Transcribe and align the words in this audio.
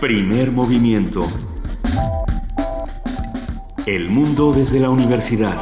Primer 0.00 0.52
movimiento. 0.52 1.26
El 3.86 4.10
mundo 4.10 4.52
desde 4.52 4.78
la 4.78 4.90
universidad. 4.90 5.56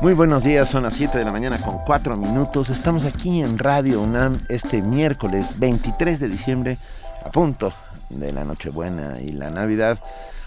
Muy 0.00 0.14
buenos 0.14 0.42
días, 0.42 0.68
son 0.68 0.82
las 0.82 0.94
7 0.94 1.16
de 1.16 1.24
la 1.24 1.30
mañana 1.30 1.58
con 1.58 1.78
4 1.86 2.16
minutos. 2.16 2.70
Estamos 2.70 3.04
aquí 3.04 3.42
en 3.42 3.58
Radio 3.58 4.02
UNAM 4.02 4.36
este 4.48 4.82
miércoles 4.82 5.60
23 5.60 6.18
de 6.18 6.26
diciembre, 6.26 6.78
a 7.24 7.30
punto 7.30 7.72
de 8.10 8.32
la 8.32 8.44
Nochebuena 8.44 9.20
y 9.20 9.30
la 9.30 9.50
Navidad, 9.50 10.00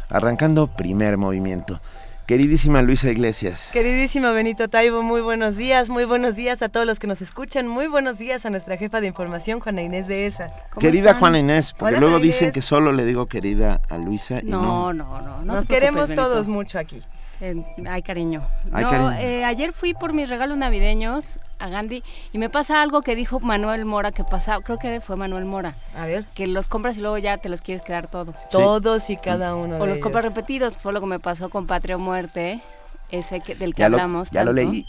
arrancando 0.09 0.67
primer 0.67 1.17
movimiento. 1.17 1.79
Queridísima 2.25 2.81
Luisa 2.81 3.11
Iglesias. 3.11 3.69
Queridísima 3.71 4.31
Benito 4.31 4.67
Taibo, 4.67 5.03
muy 5.03 5.21
buenos 5.21 5.57
días, 5.57 5.91
muy 5.91 6.05
buenos 6.05 6.35
días 6.35 6.63
a 6.63 6.69
todos 6.69 6.87
los 6.87 6.97
que 6.97 7.05
nos 7.05 7.21
escuchan, 7.21 7.67
muy 7.67 7.85
buenos 7.85 8.17
días 8.17 8.47
a 8.47 8.49
nuestra 8.49 8.77
jefa 8.77 8.99
de 8.99 9.05
información, 9.05 9.59
Juana 9.59 9.83
Inés 9.83 10.07
de 10.07 10.25
ESA. 10.25 10.51
Querida 10.79 11.13
Juana 11.13 11.37
Inés, 11.37 11.75
porque 11.77 11.99
luego 11.99 12.19
dicen 12.19 12.51
que 12.51 12.63
solo 12.63 12.91
le 12.93 13.05
digo 13.05 13.27
querida 13.27 13.79
a 13.91 13.99
Luisa 13.99 14.39
y 14.41 14.47
no. 14.47 14.91
No, 14.91 14.93
no, 14.93 15.21
no. 15.21 15.41
nos 15.53 15.67
queremos 15.67 16.15
todos 16.15 16.47
mucho 16.47 16.79
aquí. 16.79 16.99
Ay, 17.89 18.01
cariño. 18.01 18.47
no, 18.71 19.11
Eh, 19.13 19.43
ayer 19.45 19.73
fui 19.73 19.93
por 19.93 20.13
mis 20.13 20.29
regalos 20.29 20.57
navideños 20.57 21.39
a 21.59 21.69
Gandhi 21.69 22.03
y 22.33 22.37
me 22.37 22.49
pasa 22.49 22.81
algo 22.81 23.01
que 23.01 23.15
dijo 23.15 23.39
Manuel 23.39 23.85
Mora 23.85 24.11
que 24.11 24.23
pasaba, 24.23 24.61
creo 24.63 24.77
que 24.77 24.99
fue 25.01 25.15
Manuel 25.15 25.45
Mora. 25.45 25.75
A 25.97 26.05
ver. 26.05 26.25
Que 26.35 26.47
los 26.47 26.67
compras 26.67 26.97
y 26.97 27.01
luego 27.01 27.17
ya 27.17 27.37
te 27.37 27.49
los 27.49 27.61
quieres 27.61 27.83
quedar 27.83 28.07
todos. 28.07 28.35
Todos 28.49 29.09
y 29.09 29.17
cada 29.17 29.55
uno. 29.55 29.77
O 29.77 29.85
los 29.85 29.99
compras 29.99 30.25
repetidos, 30.25 30.77
fue 30.77 30.93
lo 30.93 30.99
que 31.01 31.07
me 31.07 31.19
pasó 31.19 31.49
con 31.49 31.65
Patria 31.67 31.95
o 31.95 31.99
Muerte, 31.99 32.59
ese 33.09 33.41
del 33.59 33.73
que 33.73 33.83
hablamos. 33.83 34.29
ya 34.31 34.43
lo 34.43 34.51
leí 34.53 34.85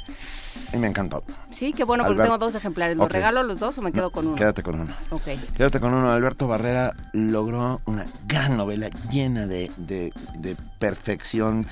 y 0.72 0.76
me 0.78 0.88
encantó. 0.88 1.22
Sí, 1.50 1.72
qué 1.72 1.84
bueno, 1.84 2.04
porque 2.04 2.22
tengo 2.22 2.38
dos 2.38 2.54
ejemplares. 2.54 2.96
¿Los 2.96 3.10
regalo 3.12 3.42
los 3.42 3.58
dos 3.60 3.78
o 3.78 3.82
me 3.82 3.92
quedo 3.92 4.10
con 4.10 4.26
uno? 4.26 4.36
Quédate 4.36 4.62
con 4.62 4.80
uno. 4.80 4.92
Ok. 5.10 5.22
Quédate 5.56 5.80
con 5.80 5.92
uno. 5.94 6.10
Alberto 6.10 6.48
Barrera 6.48 6.92
logró 7.12 7.80
una 7.84 8.06
gran 8.26 8.56
novela 8.56 8.88
llena 9.10 9.46
de, 9.46 9.70
de, 9.76 10.12
de 10.38 10.56
perfección 10.78 11.66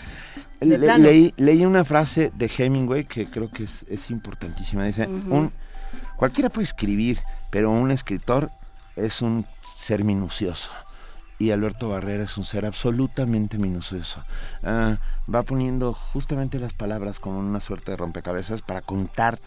leí, 0.65 1.35
leí, 1.37 1.65
una 1.65 1.85
frase 1.85 2.33
de 2.35 2.51
Hemingway 2.57 3.05
que 3.05 3.27
creo 3.27 3.51
que 3.51 3.65
es, 3.65 3.85
es 3.89 4.11
importantísima. 4.11 4.85
Dice, 4.85 5.07
un, 5.07 5.51
cualquiera 6.17 6.49
puede 6.49 6.65
escribir, 6.65 7.19
pero 7.51 7.71
un 7.71 7.91
escritor 7.91 8.51
es 8.97 9.23
un 9.23 9.47
ser 9.63 10.05
minucioso. 10.05 10.71
Y 11.39 11.51
Alberto 11.51 11.89
Barrera 11.89 12.25
es 12.25 12.39
un 12.39 12.45
ser 12.45 12.65
absolutamente 12.65 13.59
minucioso. 13.59 14.25
Ah, 14.63 14.99
va 15.33 15.43
poniendo 15.43 15.93
justamente 15.93 16.59
las 16.59 16.75
palabras 16.75 17.19
como 17.19 17.39
una 17.41 17.61
suerte 17.61 17.91
de 17.91 17.97
rompecabezas 17.97 18.63
para 18.63 18.83
contar 18.83 19.39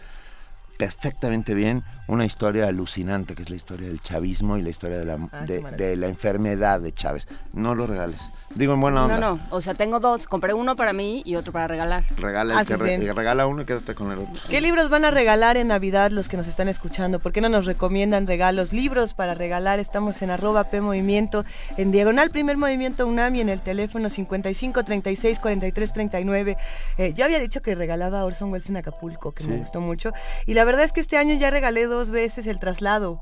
perfectamente 0.76 1.54
bien 1.54 1.82
una 2.06 2.24
historia 2.24 2.68
alucinante 2.68 3.34
que 3.34 3.42
es 3.42 3.50
la 3.50 3.56
historia 3.56 3.88
del 3.88 4.00
chavismo 4.00 4.58
y 4.58 4.62
la 4.62 4.68
historia 4.68 4.98
de 4.98 5.04
la, 5.06 5.18
ah, 5.32 5.44
de 5.44 5.96
la 5.96 6.06
enfermedad 6.06 6.80
de 6.80 6.92
Chávez. 6.92 7.26
No 7.52 7.74
lo 7.74 7.86
regales. 7.86 8.20
Digo 8.54 8.74
en 8.74 8.80
buena 8.80 9.04
onda. 9.04 9.18
No, 9.18 9.36
no, 9.36 9.40
o 9.50 9.60
sea, 9.60 9.74
tengo 9.74 10.00
dos. 10.00 10.26
Compré 10.26 10.54
uno 10.54 10.74
para 10.74 10.92
mí 10.92 11.22
y 11.24 11.36
otro 11.36 11.52
para 11.52 11.68
regalar. 11.68 12.04
Regala, 12.16 12.60
el 12.60 12.66
que 12.66 12.76
regala 13.12 13.46
uno 13.46 13.62
y 13.62 13.64
quédate 13.64 13.94
con 13.94 14.10
el 14.10 14.18
otro. 14.18 14.42
¿Qué 14.48 14.60
libros 14.60 14.88
van 14.88 15.04
a 15.04 15.10
regalar 15.10 15.56
en 15.56 15.68
Navidad 15.68 16.10
los 16.10 16.28
que 16.28 16.36
nos 16.36 16.48
están 16.48 16.68
escuchando? 16.68 17.18
¿Por 17.20 17.32
qué 17.32 17.40
no 17.40 17.48
nos 17.48 17.66
recomiendan 17.66 18.26
regalos? 18.26 18.72
Libros 18.72 19.12
para 19.14 19.34
regalar. 19.34 19.78
Estamos 19.78 20.22
en 20.22 20.30
arroba 20.30 20.64
P 20.64 20.80
Movimiento, 20.80 21.44
en 21.76 21.92
diagonal 21.92 22.30
Primer 22.30 22.56
Movimiento 22.56 23.06
UNAMI, 23.06 23.42
en 23.42 23.48
el 23.50 23.60
teléfono 23.60 24.08
55 24.08 24.82
36 24.82 25.38
43 25.40 25.92
39. 25.92 26.56
Eh, 26.96 27.12
yo 27.14 27.24
había 27.24 27.40
dicho 27.40 27.60
que 27.60 27.74
regalaba 27.74 28.24
Orson 28.24 28.50
Welles 28.50 28.68
en 28.70 28.78
Acapulco, 28.78 29.32
que 29.32 29.44
me 29.44 29.58
gustó 29.58 29.80
mucho. 29.80 30.12
Y 30.46 30.54
la 30.54 30.64
verdad 30.64 30.84
es 30.84 30.92
que 30.92 31.00
este 31.00 31.16
año 31.18 31.34
ya 31.34 31.50
regalé 31.50 31.86
dos 31.86 32.10
veces 32.10 32.46
el 32.46 32.58
traslado 32.58 33.20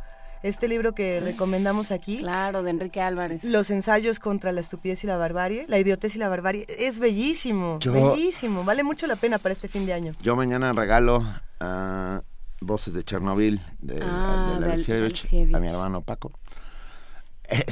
este 0.48 0.68
libro 0.68 0.92
que 0.92 1.20
recomendamos 1.20 1.90
aquí. 1.90 2.18
Claro, 2.18 2.62
de 2.62 2.70
Enrique 2.70 3.00
Álvarez. 3.00 3.42
Los 3.44 3.70
ensayos 3.70 4.18
contra 4.18 4.52
la 4.52 4.60
estupidez 4.60 5.02
y 5.04 5.06
la 5.06 5.16
barbarie, 5.16 5.66
la 5.68 5.78
idiotez 5.78 6.14
y 6.16 6.18
la 6.18 6.28
barbarie. 6.28 6.66
Es 6.68 6.98
bellísimo, 6.98 7.78
bellísimo. 7.84 8.64
Vale 8.64 8.82
mucho 8.82 9.06
la 9.06 9.16
pena 9.16 9.38
para 9.38 9.52
este 9.52 9.68
fin 9.68 9.86
de 9.86 9.92
año. 9.92 10.12
Yo 10.22 10.36
mañana 10.36 10.72
regalo 10.72 11.24
a 11.60 12.22
Voces 12.60 12.94
de 12.94 13.02
Chernobyl 13.02 13.60
de, 13.80 14.00
ah, 14.02 14.56
a 14.56 15.58
mi 15.58 15.68
hermano 15.68 16.02
Paco. 16.02 16.32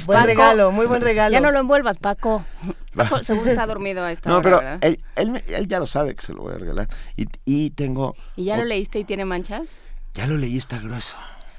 buen 0.05 0.23
regalo, 0.25 0.71
muy 0.71 0.85
buen 0.85 1.01
regalo. 1.01 1.33
Ya 1.33 1.41
no 1.41 1.51
lo 1.51 1.59
envuelvas, 1.59 1.97
Paco. 1.97 2.45
Paco 2.95 3.23
seguro 3.23 3.49
está 3.49 3.65
dormido 3.65 4.03
a 4.03 4.11
esta 4.11 4.29
no, 4.29 4.41
pero 4.41 4.61
él, 4.81 5.01
él, 5.15 5.67
ya 5.67 5.79
lo 5.79 5.85
sabe 5.85 6.15
que 6.15 6.21
se 6.21 6.33
lo 6.33 6.43
voy 6.43 6.55
a 6.55 6.57
regalar. 6.57 6.87
Y, 7.15 7.27
y 7.45 7.71
tengo... 7.71 8.15
¿Y 8.35 8.45
ya 8.45 8.57
lo 8.57 8.65
leíste 8.65 8.99
y 8.99 9.03
tiene 9.05 9.25
manchas? 9.25 9.79
Ya 10.13 10.27
lo 10.27 10.37
leí, 10.37 10.57
está 10.57 10.79
grueso. 10.79 11.17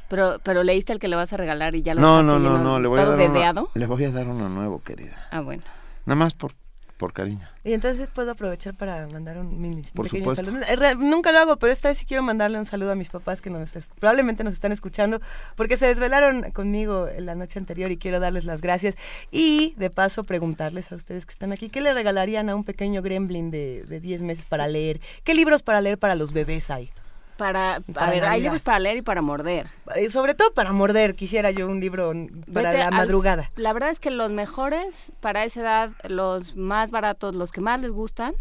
Pero, 0.08 0.38
pero 0.42 0.62
leíste 0.62 0.92
el 0.92 0.98
que 0.98 1.08
le 1.08 1.16
vas 1.16 1.32
a 1.32 1.36
regalar 1.36 1.74
y 1.74 1.82
ya 1.82 1.94
lo 1.94 2.00
No, 2.00 2.22
no, 2.22 2.38
no, 2.38 2.58
no, 2.58 2.80
le 2.80 2.88
voy 2.88 3.00
a 3.00 3.04
dar 3.04 3.14
uno, 3.14 3.68
le 3.74 3.86
voy 3.86 4.04
a 4.04 4.10
dar 4.10 4.28
uno 4.28 4.48
nuevo, 4.48 4.82
querida. 4.82 5.16
Ah, 5.30 5.40
bueno. 5.40 5.62
Nada 6.04 6.16
más 6.16 6.34
por 6.34 6.52
por 6.96 7.12
cariño. 7.12 7.46
Y 7.64 7.72
entonces 7.72 8.08
puedo 8.08 8.30
aprovechar 8.30 8.74
para 8.74 9.06
mandar 9.08 9.38
un 9.38 9.60
mini 9.60 9.82
por 9.94 10.08
pequeño 10.08 10.34
saludo. 10.34 10.60
Eh, 10.62 10.94
nunca 10.96 11.32
lo 11.32 11.38
hago, 11.40 11.56
pero 11.56 11.72
esta 11.72 11.88
vez 11.88 11.98
sí 11.98 12.06
quiero 12.06 12.22
mandarle 12.22 12.58
un 12.58 12.64
saludo 12.64 12.92
a 12.92 12.94
mis 12.94 13.10
papás 13.10 13.42
que 13.42 13.50
nos 13.50 13.72
probablemente 13.98 14.44
nos 14.44 14.54
están 14.54 14.72
escuchando 14.72 15.20
porque 15.56 15.76
se 15.76 15.86
desvelaron 15.86 16.50
conmigo 16.52 17.08
la 17.18 17.34
noche 17.34 17.58
anterior 17.58 17.90
y 17.90 17.98
quiero 17.98 18.20
darles 18.20 18.44
las 18.44 18.60
gracias 18.60 18.94
y 19.30 19.74
de 19.76 19.90
paso 19.90 20.24
preguntarles 20.24 20.90
a 20.92 20.96
ustedes 20.96 21.26
que 21.26 21.32
están 21.32 21.52
aquí, 21.52 21.68
¿qué 21.68 21.80
le 21.80 21.92
regalarían 21.92 22.48
a 22.48 22.54
un 22.54 22.64
pequeño 22.64 23.02
gremlin 23.02 23.50
de, 23.50 23.84
de 23.86 24.00
10 24.00 24.22
meses 24.22 24.46
para 24.46 24.66
leer? 24.66 25.00
¿Qué 25.24 25.34
libros 25.34 25.62
para 25.62 25.80
leer 25.80 25.98
para 25.98 26.14
los 26.14 26.32
bebés 26.32 26.70
hay? 26.70 26.90
Para, 27.36 27.82
a 27.94 28.10
ver, 28.10 28.24
hay 28.24 28.42
libros 28.42 28.62
para 28.62 28.78
leer 28.78 28.98
y 28.98 29.02
para 29.02 29.20
morder. 29.20 29.66
Eh, 29.94 30.08
sobre 30.10 30.34
todo 30.34 30.52
para 30.54 30.72
morder, 30.72 31.14
quisiera 31.14 31.50
yo 31.50 31.68
un 31.68 31.80
libro 31.80 32.12
para 32.52 32.72
la 32.72 32.90
madrugada. 32.90 33.50
la 33.56 33.72
verdad 33.72 33.90
es 33.90 34.00
que 34.00 34.10
los 34.10 34.30
mejores 34.30 35.12
para 35.20 35.44
esa 35.44 35.60
edad, 35.60 35.90
los 36.08 36.56
más 36.56 36.90
baratos, 36.90 37.34
los 37.34 37.52
que 37.52 37.60
más 37.60 37.80
les 37.80 37.90
gustan, 37.90 38.34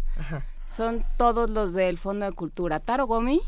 son 0.66 1.04
todos 1.18 1.50
los 1.50 1.74
del 1.74 1.98
Fondo 1.98 2.26
de 2.26 2.32
Cultura. 2.32 2.80
Taro 2.80 3.06
Gomi, 3.06 3.42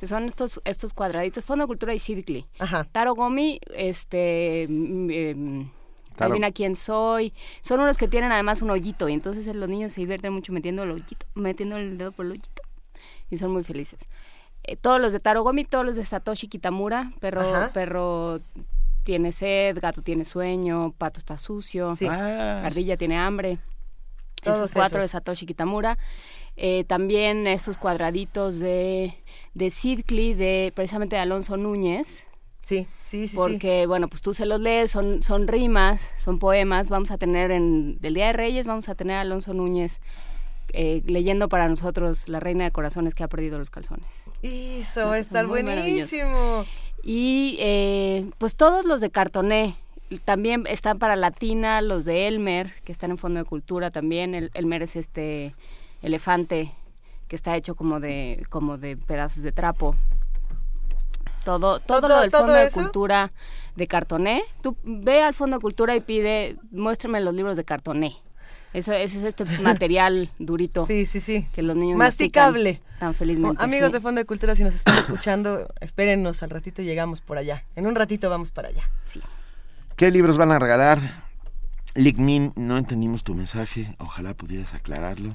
que 0.00 0.06
son 0.06 0.24
estos 0.24 0.60
estos 0.64 0.94
cuadraditos, 0.94 1.44
Fondo 1.44 1.64
de 1.64 1.68
Cultura 1.68 1.94
y 1.94 1.98
Civicly. 1.98 2.46
Taro 2.92 3.14
Gomi, 3.14 3.60
este... 3.74 4.66
Eh, 4.68 5.66
Adivina 6.16 6.52
quién 6.52 6.76
soy. 6.76 7.32
Son 7.60 7.80
unos 7.80 7.98
que 7.98 8.08
tienen 8.08 8.30
además 8.30 8.62
un 8.62 8.70
hoyito 8.70 9.08
y 9.08 9.12
entonces 9.14 9.52
los 9.54 9.68
niños 9.68 9.92
se 9.92 10.00
divierten 10.00 10.32
mucho 10.32 10.52
metiendo 10.52 10.84
el 10.84 10.92
hoyito, 10.92 11.26
metiendo 11.34 11.76
el 11.76 11.98
dedo 11.98 12.12
por 12.12 12.26
el 12.26 12.32
hoyito 12.32 12.62
y 13.30 13.38
son 13.38 13.52
muy 13.52 13.64
felices. 13.64 14.00
Eh, 14.64 14.76
todos 14.76 15.00
los 15.00 15.12
de 15.12 15.20
Tarogomi, 15.20 15.64
todos 15.64 15.84
los 15.84 15.94
de 15.96 16.04
Satoshi 16.04 16.48
Kitamura, 16.48 17.12
perro, 17.20 17.70
perro 17.72 18.40
tiene 19.02 19.30
sed, 19.30 19.78
gato 19.80 20.00
tiene 20.00 20.24
sueño, 20.24 20.94
pato 20.96 21.20
está 21.20 21.36
sucio, 21.36 21.94
ah. 22.08 22.62
ardilla 22.64 22.96
tiene 22.96 23.18
hambre. 23.18 23.58
Todos 24.42 24.58
esos 24.58 24.72
cuatro 24.72 25.00
de 25.00 25.08
Satoshi 25.08 25.46
Kitamura. 25.46 25.98
Eh, 26.56 26.84
también 26.84 27.46
esos 27.46 27.76
cuadraditos 27.76 28.58
de, 28.58 29.14
de 29.54 29.70
Sidcli, 29.70 30.34
de 30.34 30.72
precisamente 30.74 31.16
de 31.16 31.22
Alonso 31.22 31.56
Núñez. 31.56 32.24
Sí, 32.62 32.86
sí, 33.04 33.28
sí. 33.28 33.36
Porque, 33.36 33.86
bueno, 33.86 34.08
pues 34.08 34.22
tú 34.22 34.32
se 34.32 34.46
los 34.46 34.60
lees, 34.60 34.90
son, 34.90 35.22
son 35.22 35.48
rimas, 35.48 36.12
son 36.18 36.38
poemas. 36.38 36.88
Vamos 36.88 37.10
a 37.10 37.18
tener 37.18 37.50
en 37.50 37.98
el 38.02 38.14
Día 38.14 38.28
de 38.28 38.32
Reyes, 38.32 38.66
vamos 38.66 38.88
a 38.88 38.94
tener 38.94 39.16
a 39.16 39.22
Alonso 39.22 39.52
Núñez 39.52 40.00
eh, 40.72 41.02
leyendo 41.06 41.48
para 41.48 41.68
nosotros 41.68 42.28
La 42.28 42.40
Reina 42.40 42.64
de 42.64 42.70
Corazones 42.70 43.14
que 43.14 43.22
ha 43.22 43.28
perdido 43.28 43.58
los 43.58 43.70
calzones. 43.70 44.24
Eso, 44.42 45.06
va 45.06 45.14
a 45.14 45.18
estar 45.18 45.46
buenísimo. 45.46 46.64
Y 47.02 47.56
eh, 47.60 48.30
pues 48.38 48.56
todos 48.56 48.84
los 48.84 49.00
de 49.00 49.10
Cartoné. 49.10 49.76
También 50.24 50.64
están 50.68 50.98
para 50.98 51.16
Latina, 51.16 51.80
los 51.80 52.04
de 52.04 52.28
Elmer, 52.28 52.72
que 52.84 52.92
están 52.92 53.10
en 53.10 53.18
Fondo 53.18 53.40
de 53.40 53.44
Cultura 53.44 53.90
también. 53.90 54.34
El, 54.34 54.50
Elmer 54.54 54.82
es 54.82 54.96
este 54.96 55.54
elefante 56.02 56.72
que 57.28 57.36
está 57.36 57.56
hecho 57.56 57.74
como 57.74 58.00
de, 58.00 58.44
como 58.48 58.76
de 58.78 58.96
pedazos 58.96 59.42
de 59.42 59.52
trapo. 59.52 59.96
Todo, 61.44 61.80
todo, 61.80 62.08
lo 62.08 62.20
del 62.20 62.30
Fondo 62.30 62.52
de 62.52 62.70
Cultura 62.70 63.30
de 63.76 63.86
Cartoné. 63.86 64.44
Tú 64.62 64.76
ve 64.84 65.22
al 65.22 65.34
Fondo 65.34 65.56
de 65.56 65.60
Cultura 65.62 65.94
y 65.96 66.00
pide, 66.00 66.56
muéstrame 66.70 67.20
los 67.20 67.34
libros 67.34 67.56
de 67.56 67.64
Cartoné. 67.64 68.16
Eso, 68.74 68.92
ese 68.92 69.18
es 69.18 69.24
este 69.24 69.44
material 69.62 70.30
durito. 70.38 70.86
Sí, 70.86 71.06
sí, 71.06 71.20
sí. 71.20 71.46
Que 71.54 71.62
los 71.62 71.76
niños 71.76 71.96
Masticable. 71.96 72.80
Tan 72.98 73.14
felizmente. 73.14 73.62
amigos 73.62 73.92
de 73.92 74.00
Fondo 74.00 74.20
de 74.20 74.24
Cultura, 74.24 74.56
si 74.56 74.64
nos 74.64 74.74
están 74.74 74.98
escuchando, 74.98 75.68
espérennos, 75.80 76.42
al 76.42 76.50
ratito 76.50 76.82
llegamos 76.82 77.20
por 77.20 77.38
allá. 77.38 77.64
En 77.76 77.86
un 77.86 77.94
ratito 77.94 78.28
vamos 78.28 78.50
para 78.50 78.68
allá. 78.68 78.82
Sí. 79.04 79.20
¿Qué 79.96 80.10
libros 80.10 80.36
van 80.36 80.50
a 80.50 80.58
regalar? 80.58 80.98
Ligmin, 81.94 82.52
no 82.56 82.76
entendimos 82.76 83.22
tu 83.22 83.34
mensaje. 83.34 83.94
Ojalá 83.98 84.34
pudieras 84.34 84.74
aclararlo. 84.74 85.34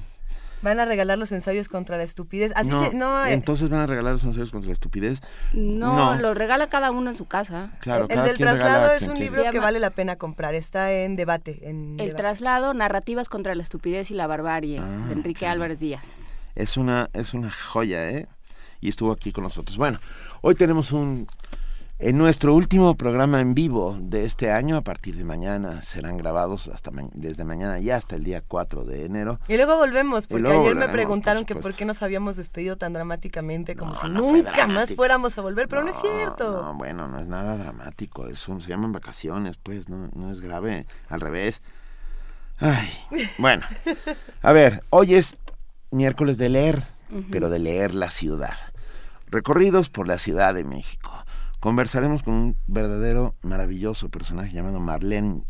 Van 0.62 0.78
a 0.78 0.84
regalar 0.84 1.18
los 1.18 1.32
ensayos 1.32 1.68
contra 1.68 1.96
la 1.96 2.02
estupidez. 2.02 2.52
Así 2.54 2.70
no, 2.70 2.84
se, 2.84 2.94
no 2.94 3.24
eh. 3.24 3.32
entonces 3.32 3.68
van 3.68 3.80
a 3.80 3.86
regalar 3.86 4.12
los 4.14 4.24
ensayos 4.24 4.50
contra 4.50 4.68
la 4.68 4.74
estupidez. 4.74 5.20
No, 5.52 6.14
lo 6.16 6.34
regala 6.34 6.68
cada 6.68 6.90
uno 6.90 7.10
en 7.10 7.16
su 7.16 7.26
casa. 7.26 7.70
Claro, 7.80 8.06
el, 8.08 8.22
del 8.22 8.38
traslado 8.38 8.92
es 8.92 9.08
un 9.08 9.18
libro 9.18 9.42
que 9.50 9.60
vale 9.60 9.78
la 9.78 9.90
pena 9.90 10.16
comprar. 10.16 10.54
Está 10.54 10.92
en 10.92 11.16
debate. 11.16 11.60
el 11.64 12.14
traslado, 12.14 12.74
narrativas 12.74 13.28
contra 13.28 13.54
la 13.54 13.62
estupidez 13.62 14.10
y 14.10 14.14
la 14.14 14.26
barbarie, 14.26 14.80
de 14.80 14.86
ah, 14.86 15.08
Enrique 15.12 15.46
Álvarez 15.46 15.80
Díaz. 15.80 16.32
Es 16.54 16.76
una, 16.76 17.10
es 17.12 17.34
una 17.34 17.50
joya, 17.50 18.08
¿eh? 18.10 18.26
Y 18.80 18.88
estuvo 18.88 19.12
aquí 19.12 19.32
con 19.32 19.44
nosotros. 19.44 19.76
Bueno, 19.76 19.98
hoy 20.40 20.54
tenemos 20.54 20.92
un 20.92 21.26
en 22.02 22.16
nuestro 22.16 22.54
último 22.54 22.94
programa 22.94 23.42
en 23.42 23.54
vivo 23.54 23.96
de 24.00 24.24
este 24.24 24.50
año, 24.50 24.78
a 24.78 24.80
partir 24.80 25.16
de 25.16 25.24
mañana, 25.24 25.82
serán 25.82 26.16
grabados 26.16 26.68
hasta 26.68 26.90
desde 27.12 27.44
mañana 27.44 27.78
y 27.78 27.90
hasta 27.90 28.16
el 28.16 28.24
día 28.24 28.42
4 28.46 28.84
de 28.84 29.04
enero. 29.04 29.38
Y 29.48 29.56
luego 29.56 29.76
volvemos, 29.76 30.26
porque 30.26 30.48
ayer 30.48 30.74
me 30.74 30.88
preguntaron 30.88 31.44
que 31.44 31.54
por 31.54 31.74
qué 31.74 31.84
nos 31.84 32.02
habíamos 32.02 32.36
despedido 32.36 32.76
tan 32.76 32.94
dramáticamente, 32.94 33.76
como 33.76 33.94
si 33.94 34.08
nunca 34.08 34.66
más 34.66 34.94
fuéramos 34.94 35.36
a 35.36 35.42
volver, 35.42 35.68
pero 35.68 35.82
no, 35.82 35.90
es 35.90 35.96
cierto. 36.00 36.62
No, 36.62 36.74
bueno, 36.74 37.06
no 37.06 37.20
es 37.20 37.28
nada 37.28 37.58
dramático, 37.58 38.26
es 38.28 38.38
se 38.40 38.68
llaman 38.68 38.92
vacaciones, 38.92 39.58
pues, 39.62 39.88
no, 39.88 40.08
no 40.14 40.30
es 40.30 40.40
grave, 40.40 40.86
al 41.08 41.20
revés. 41.20 41.62
Ay, 42.58 42.90
bueno, 43.38 43.66
a 44.42 44.52
ver, 44.52 44.82
hoy 44.88 45.14
es 45.14 45.36
miércoles 45.90 46.38
de 46.38 46.48
leer, 46.48 46.82
pero 47.30 47.50
de 47.50 47.58
leer 47.58 47.94
la 47.94 48.10
ciudad. 48.10 48.56
Recorridos 49.30 49.90
por 49.90 50.08
la 50.08 50.18
Ciudad 50.18 50.54
de 50.54 50.64
México. 50.64 50.99
Conversaremos 51.60 52.22
con 52.22 52.32
un 52.32 52.56
verdadero 52.68 53.34
maravilloso 53.42 54.08
personaje 54.08 54.50
llamado 54.50 54.80
Marlene 54.80 55.42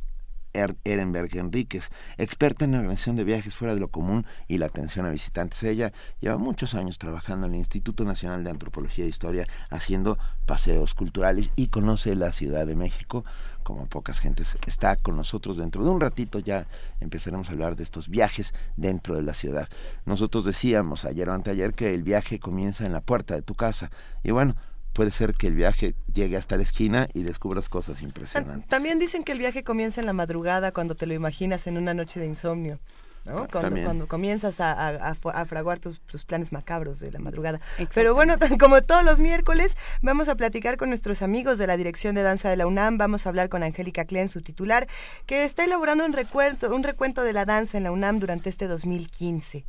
er-, 0.52 0.76
Ehrenberg 0.82 1.36
Enríquez, 1.36 1.90
experta 2.18 2.64
en 2.64 2.72
la 2.72 2.78
organización 2.78 3.14
de 3.14 3.22
viajes 3.22 3.54
fuera 3.54 3.74
de 3.74 3.80
lo 3.80 3.92
común 3.92 4.26
y 4.48 4.58
la 4.58 4.66
atención 4.66 5.06
a 5.06 5.10
visitantes. 5.10 5.62
Ella 5.62 5.92
lleva 6.18 6.36
muchos 6.36 6.74
años 6.74 6.98
trabajando 6.98 7.46
en 7.46 7.52
el 7.52 7.58
Instituto 7.58 8.02
Nacional 8.02 8.42
de 8.42 8.50
Antropología 8.50 9.04
e 9.04 9.08
Historia 9.08 9.46
haciendo 9.70 10.18
paseos 10.46 10.94
culturales 10.94 11.50
y 11.54 11.68
conoce 11.68 12.16
la 12.16 12.32
Ciudad 12.32 12.66
de 12.66 12.74
México 12.74 13.24
como 13.62 13.86
pocas 13.86 14.18
gentes. 14.18 14.58
Está 14.66 14.96
con 14.96 15.16
nosotros 15.16 15.58
dentro 15.58 15.84
de 15.84 15.90
un 15.90 16.00
ratito 16.00 16.40
ya 16.40 16.66
empezaremos 16.98 17.48
a 17.48 17.52
hablar 17.52 17.76
de 17.76 17.84
estos 17.84 18.08
viajes 18.08 18.52
dentro 18.76 19.14
de 19.14 19.22
la 19.22 19.34
ciudad. 19.34 19.68
Nosotros 20.06 20.44
decíamos 20.44 21.04
ayer 21.04 21.28
o 21.28 21.34
anteayer 21.34 21.72
que 21.72 21.94
el 21.94 22.02
viaje 22.02 22.40
comienza 22.40 22.84
en 22.84 22.92
la 22.92 23.00
puerta 23.00 23.34
de 23.34 23.42
tu 23.42 23.54
casa 23.54 23.92
y 24.24 24.32
bueno, 24.32 24.56
puede 24.92 25.10
ser 25.10 25.34
que 25.34 25.46
el 25.46 25.54
viaje 25.54 25.94
llegue 26.12 26.36
hasta 26.36 26.56
la 26.56 26.62
esquina 26.62 27.08
y 27.14 27.22
descubras 27.22 27.68
cosas 27.68 28.02
impresionantes. 28.02 28.68
También 28.68 28.98
dicen 28.98 29.24
que 29.24 29.32
el 29.32 29.38
viaje 29.38 29.64
comienza 29.64 30.00
en 30.00 30.06
la 30.06 30.12
madrugada 30.12 30.72
cuando 30.72 30.94
te 30.94 31.06
lo 31.06 31.14
imaginas 31.14 31.66
en 31.66 31.76
una 31.76 31.94
noche 31.94 32.20
de 32.20 32.26
insomnio. 32.26 32.78
¿no? 33.24 33.46
Cuando, 33.48 34.08
comienzas 34.08 34.56
a, 34.60 35.14
fraguar 35.46 35.78
tus, 35.78 36.24
planes 36.24 36.52
macabros 36.52 37.00
de 37.00 37.12
la 37.12 37.18
madrugada. 37.18 37.60
Pero 37.94 38.14
bueno, 38.14 38.36
como 38.58 38.80
todos 38.82 39.04
los 39.04 39.20
miércoles, 39.20 39.76
vamos 40.02 40.28
a 40.28 40.34
platicar 40.34 40.76
con 40.76 40.88
nuestros 40.88 41.22
amigos 41.22 41.58
de 41.58 41.66
la 41.66 41.76
Dirección 41.76 42.14
de 42.14 42.22
Danza 42.22 42.48
de 42.48 42.56
la 42.56 42.66
UNAM. 42.66 42.98
Vamos 42.98 43.26
a 43.26 43.28
hablar 43.28 43.48
con 43.48 43.62
Angélica 43.62 44.04
Klen, 44.04 44.28
su 44.28 44.40
titular, 44.40 44.88
que 45.26 45.44
está 45.44 45.64
elaborando 45.64 46.04
un 46.04 46.12
recuento, 46.12 46.74
un 46.74 46.82
recuento 46.82 47.22
de 47.22 47.32
la 47.32 47.44
danza 47.44 47.76
en 47.76 47.84
la 47.84 47.92
UNAM 47.92 48.20
durante 48.20 48.48
este 48.48 48.66
2015. 48.66 49.64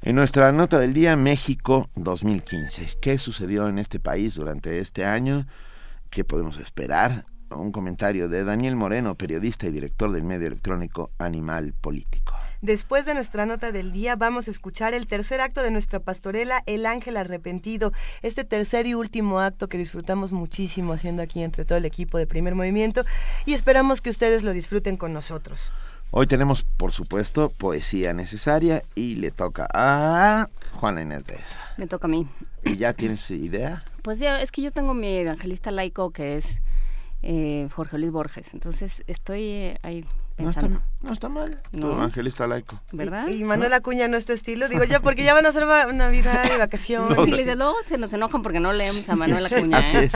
En 0.00 0.14
nuestra 0.14 0.52
nota 0.52 0.78
del 0.78 0.92
día, 0.92 1.16
México 1.16 1.90
2015. 1.96 2.98
¿Qué 3.00 3.18
sucedió 3.18 3.66
en 3.66 3.80
este 3.80 3.98
país 3.98 4.36
durante 4.36 4.78
este 4.78 5.04
año? 5.04 5.48
¿Qué 6.08 6.22
podemos 6.22 6.58
esperar? 6.58 7.26
Un 7.50 7.72
comentario 7.72 8.28
de 8.28 8.44
Daniel 8.44 8.76
Moreno, 8.76 9.16
periodista 9.16 9.66
y 9.66 9.72
director 9.72 10.12
del 10.12 10.22
medio 10.22 10.46
electrónico 10.46 11.10
Animal 11.18 11.74
Político. 11.80 12.32
Después 12.60 13.06
de 13.06 13.14
nuestra 13.14 13.44
nota 13.44 13.72
del 13.72 13.90
día, 13.90 14.14
vamos 14.14 14.46
a 14.46 14.52
escuchar 14.52 14.94
el 14.94 15.08
tercer 15.08 15.40
acto 15.40 15.62
de 15.62 15.72
nuestra 15.72 15.98
pastorela, 15.98 16.62
El 16.66 16.86
Ángel 16.86 17.16
Arrepentido. 17.16 17.92
Este 18.22 18.44
tercer 18.44 18.86
y 18.86 18.94
último 18.94 19.40
acto 19.40 19.68
que 19.68 19.78
disfrutamos 19.78 20.30
muchísimo 20.30 20.92
haciendo 20.92 21.22
aquí 21.22 21.42
entre 21.42 21.64
todo 21.64 21.76
el 21.76 21.84
equipo 21.84 22.18
de 22.18 22.28
primer 22.28 22.54
movimiento 22.54 23.04
y 23.46 23.54
esperamos 23.54 24.00
que 24.00 24.10
ustedes 24.10 24.44
lo 24.44 24.52
disfruten 24.52 24.96
con 24.96 25.12
nosotros. 25.12 25.72
Hoy 26.10 26.26
tenemos, 26.26 26.62
por 26.62 26.92
supuesto, 26.92 27.50
poesía 27.50 28.14
necesaria 28.14 28.82
y 28.94 29.16
le 29.16 29.30
toca 29.30 29.68
a 29.72 30.48
Juana 30.72 31.02
Inés 31.02 31.26
de 31.26 31.34
esa. 31.34 31.60
Me 31.76 31.86
toca 31.86 32.06
a 32.06 32.10
mí. 32.10 32.26
¿Y 32.64 32.76
ya 32.76 32.94
tienes 32.94 33.30
idea? 33.30 33.82
Pues 34.02 34.18
ya, 34.18 34.40
es 34.40 34.50
que 34.50 34.62
yo 34.62 34.70
tengo 34.70 34.94
mi 34.94 35.18
evangelista 35.18 35.70
laico 35.70 36.10
que 36.10 36.36
es 36.36 36.60
eh, 37.22 37.68
Jorge 37.74 37.98
Luis 37.98 38.10
Borges. 38.10 38.54
Entonces 38.54 39.04
estoy 39.06 39.42
eh, 39.42 39.78
ahí 39.82 40.06
pensando. 40.34 40.80
No 41.02 41.12
está, 41.12 41.28
mal. 41.28 41.60
Tu 41.72 41.86
evangelista 41.86 42.46
laico. 42.46 42.80
¿Verdad? 42.90 43.28
¿Y, 43.28 43.44
Manuel 43.44 43.74
Acuña 43.74 44.08
no 44.08 44.16
es 44.16 44.24
tu 44.24 44.32
estilo? 44.32 44.70
Digo 44.70 44.84
ya, 44.84 45.00
porque 45.00 45.24
ya 45.24 45.34
van 45.34 45.44
a 45.44 45.52
ser 45.52 45.66
Navidad 45.66 46.42
y 46.54 46.56
vacaciones. 46.58 47.18
y 47.18 47.44
luego 47.54 47.74
se 47.84 47.98
nos 47.98 48.14
enojan 48.14 48.40
porque 48.40 48.60
no 48.60 48.72
leemos 48.72 49.06
a 49.10 49.14
Manuel 49.14 49.44
Acuña. 49.52 49.76
Así 49.76 49.98
¿eh? 49.98 50.04
es. 50.04 50.12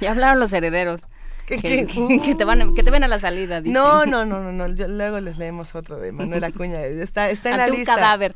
Ya 0.00 0.10
hablaron 0.10 0.40
los 0.40 0.52
herederos. 0.52 1.00
Que, 1.48 2.34
te 2.36 2.44
van 2.44 2.74
que 2.74 2.82
te 2.82 2.90
ven 2.90 3.04
a 3.04 3.08
la 3.08 3.18
salida 3.18 3.62
no 3.62 4.04
no 4.04 4.26
no 4.26 4.40
no 4.40 4.52
no 4.52 4.68
luego 4.68 5.18
les 5.20 5.38
leemos 5.38 5.74
otro 5.74 5.98
de 5.98 6.12
Manuel 6.12 6.44
Acuña. 6.44 6.82
Está 6.82 7.30
está 7.30 7.50
en 7.50 7.56
la 7.56 7.68
lista 7.68 7.94
un 7.94 8.00
cadáver. 8.00 8.34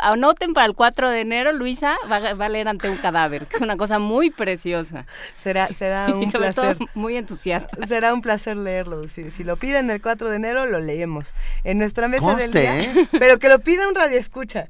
Anoten 0.00 0.54
para 0.54 0.66
el 0.66 0.74
4 0.74 1.10
de 1.10 1.20
enero 1.20 1.52
Luisa 1.52 1.96
va, 2.10 2.16
a 2.16 2.48
leer 2.48 2.68
ante 2.68 2.88
un 2.88 2.96
cadáver 2.96 3.46
que 3.46 3.56
es 3.56 3.62
una 3.62 3.76
cosa 3.76 3.98
muy 3.98 4.30
preciosa. 4.30 5.06
Será 5.36 5.68
será 5.72 6.06
un 6.14 6.22
y 6.22 6.30
sobre 6.30 6.52
placer. 6.52 6.76
todo 6.78 6.88
muy 6.94 7.16
entusiasta. 7.16 7.86
Será 7.86 8.14
un 8.14 8.22
placer 8.22 8.56
leerlo 8.56 9.08
si, 9.08 9.30
si 9.32 9.42
lo 9.42 9.56
piden 9.56 9.90
el 9.90 10.00
4 10.00 10.30
de 10.30 10.36
enero 10.36 10.66
lo 10.66 10.78
leemos. 10.78 11.32
En 11.64 11.78
nuestra 11.78 12.06
mesa 12.06 12.34
del 12.36 12.52
día 12.52 12.80
¿eh? 12.80 13.08
pero 13.18 13.38
que 13.38 13.48
lo 13.48 13.58
pida 13.58 13.88
un 13.88 13.94
radio 13.94 14.18
escucha 14.18 14.68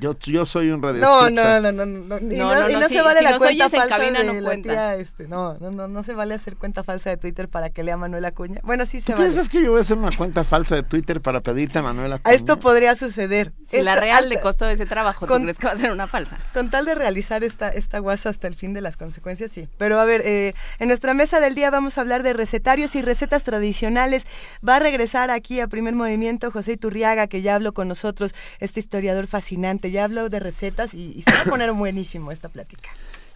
yo, 0.00 0.18
yo 0.18 0.46
soy 0.46 0.70
un 0.70 0.82
radio 0.82 1.00
no, 1.00 1.30
no, 1.30 1.60
no, 1.60 1.72
no, 1.72 1.86
no, 1.86 2.18
y 2.18 2.36
no, 2.36 2.68
no, 2.68 2.88
se 2.88 3.02
vale 3.02 3.22
la 3.22 3.38
cuenta 3.38 3.68
falsa 3.68 3.98
de 3.98 4.24
no 4.24 4.40
la 4.40 4.56
tía, 4.62 4.96
este, 4.96 5.28
no, 5.28 5.54
no, 5.58 5.70
no, 5.70 5.88
no 5.88 6.02
se 6.02 6.14
vale 6.14 6.34
hacer 6.34 6.56
cuenta 6.56 6.82
falsa 6.82 7.10
de 7.10 7.16
Twitter 7.16 7.48
para 7.48 7.70
que 7.70 7.82
lea 7.82 7.96
Manuel 7.96 8.24
Acuña. 8.24 8.60
Bueno, 8.62 8.86
sí 8.86 9.00
se 9.00 9.12
¿Tú 9.12 9.18
piensas 9.18 9.48
que 9.48 9.62
yo 9.62 9.70
voy 9.70 9.78
a 9.78 9.80
hacer 9.80 9.96
una 9.96 10.16
cuenta 10.16 10.44
falsa 10.44 10.74
de 10.74 10.82
Twitter 10.82 11.20
para 11.20 11.40
pedirte 11.40 11.78
a 11.78 11.82
Manuel 11.82 12.12
Acuña? 12.14 12.34
Esto 12.34 12.58
podría 12.58 12.94
suceder. 12.96 13.52
Si 13.66 13.82
la 13.82 13.96
real 13.96 14.28
le 14.28 14.40
costó 14.40 14.68
ese 14.68 14.86
trabajo, 14.86 15.26
¿tú 15.26 15.34
crees 15.34 15.58
que 15.58 15.66
va 15.66 15.72
a 15.72 15.76
ser 15.76 15.90
una 15.90 16.06
falsa? 16.06 16.38
Con 16.52 16.70
tal 16.70 16.84
de 16.84 16.94
realizar 16.94 17.44
esta, 17.44 17.68
esta 17.68 17.98
guasa 17.98 18.30
hasta 18.30 18.46
el 18.48 18.54
fin 18.54 18.74
de 18.74 18.80
las 18.80 18.96
consecuencias, 18.96 19.52
sí. 19.52 19.68
Pero 19.78 20.00
a 20.00 20.04
ver, 20.04 20.22
eh, 20.24 20.54
en 20.78 20.88
nuestra 20.88 21.14
mesa 21.14 21.40
del 21.40 21.54
día 21.54 21.70
vamos 21.70 21.98
a 21.98 22.00
hablar 22.02 22.22
de 22.22 22.32
recetarios 22.32 22.94
y 22.94 23.02
recetas 23.02 23.42
tradicionales. 23.42 24.24
Va 24.66 24.76
a 24.76 24.78
regresar 24.78 25.30
aquí 25.30 25.60
a 25.60 25.68
Primer 25.68 25.94
Movimiento 25.94 26.50
José 26.50 26.72
Iturriaga, 26.72 27.26
que 27.26 27.42
ya 27.42 27.54
habló 27.54 27.72
con 27.72 27.88
nosotros, 27.88 28.34
este 28.60 28.80
historiador 28.80 29.26
fascinante. 29.26 29.81
Ya 29.90 30.04
habló 30.04 30.28
de 30.28 30.40
recetas 30.40 30.94
y, 30.94 31.22
se 31.22 31.32
va 31.32 31.40
a 31.40 31.44
poner 31.44 31.72
buenísimo 31.74 32.32
esta 32.32 32.48
plática. 32.48 32.90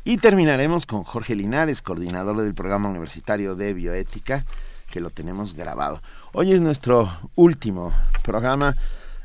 Y 0.04 0.19
terminaremos 0.19 0.87
con 0.87 1.02
Jorge 1.02 1.34
Linares, 1.34 1.82
coordinador 1.82 2.40
del 2.40 2.54
programa 2.54 2.88
universitario 2.88 3.56
de 3.56 3.75
bioética, 3.75 4.44
que 4.90 5.00
lo 5.00 5.10
tenemos 5.10 5.54
grabado. 5.54 6.00
Hoy 6.32 6.52
es 6.52 6.60
nuestro 6.60 7.10
último 7.34 7.93
programa 8.22 8.76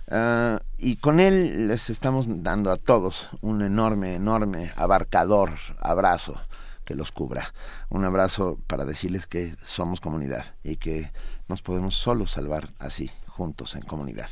ah, 0.09 0.59
y 0.77 0.95
con 0.95 1.19
él 1.19 1.67
les 1.67 1.89
estamos 1.89 2.25
dando 2.27 2.71
a 2.71 2.77
todos 2.77 3.29
un 3.41 3.61
enorme, 3.61 4.15
enorme, 4.15 4.71
abarcador 4.75 5.51
abrazo 5.79 6.41
que 6.85 6.95
los 6.95 7.11
cubra. 7.11 7.53
Un 7.89 8.03
abrazo 8.05 8.57
para 8.67 8.85
decirles 8.85 9.27
que 9.27 9.55
somos 9.63 10.01
comunidad 10.01 10.55
y 10.63 10.77
que 10.77 11.11
nos 11.47 11.61
podemos 11.61 11.95
solo 11.95 12.25
salvar 12.27 12.69
así, 12.79 13.11
juntos 13.27 13.75
en 13.75 13.81
comunidad. 13.83 14.29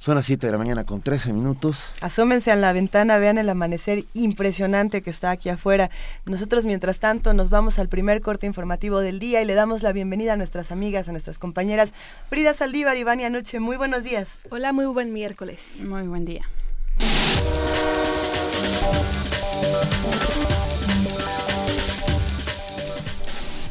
Son 0.00 0.14
las 0.14 0.24
7 0.24 0.46
de 0.46 0.52
la 0.52 0.56
mañana 0.56 0.84
con 0.84 1.02
13 1.02 1.34
minutos. 1.34 1.92
Asómense 2.00 2.50
a 2.50 2.56
la 2.56 2.72
ventana, 2.72 3.18
vean 3.18 3.36
el 3.36 3.50
amanecer 3.50 4.06
impresionante 4.14 5.02
que 5.02 5.10
está 5.10 5.30
aquí 5.30 5.50
afuera. 5.50 5.90
Nosotros, 6.24 6.64
mientras 6.64 7.00
tanto, 7.00 7.34
nos 7.34 7.50
vamos 7.50 7.78
al 7.78 7.90
primer 7.90 8.22
corte 8.22 8.46
informativo 8.46 9.00
del 9.00 9.18
día 9.18 9.42
y 9.42 9.44
le 9.44 9.52
damos 9.52 9.82
la 9.82 9.92
bienvenida 9.92 10.32
a 10.32 10.36
nuestras 10.36 10.72
amigas, 10.72 11.06
a 11.08 11.12
nuestras 11.12 11.38
compañeras. 11.38 11.92
Frida 12.30 12.54
Saldívar 12.54 12.96
y 12.96 13.04
Vania 13.04 13.28
Noche, 13.28 13.60
muy 13.60 13.76
buenos 13.76 14.02
días. 14.02 14.38
Hola, 14.48 14.72
muy 14.72 14.86
buen 14.86 15.12
miércoles. 15.12 15.82
Muy 15.84 16.04
buen 16.04 16.24
día. 16.24 16.46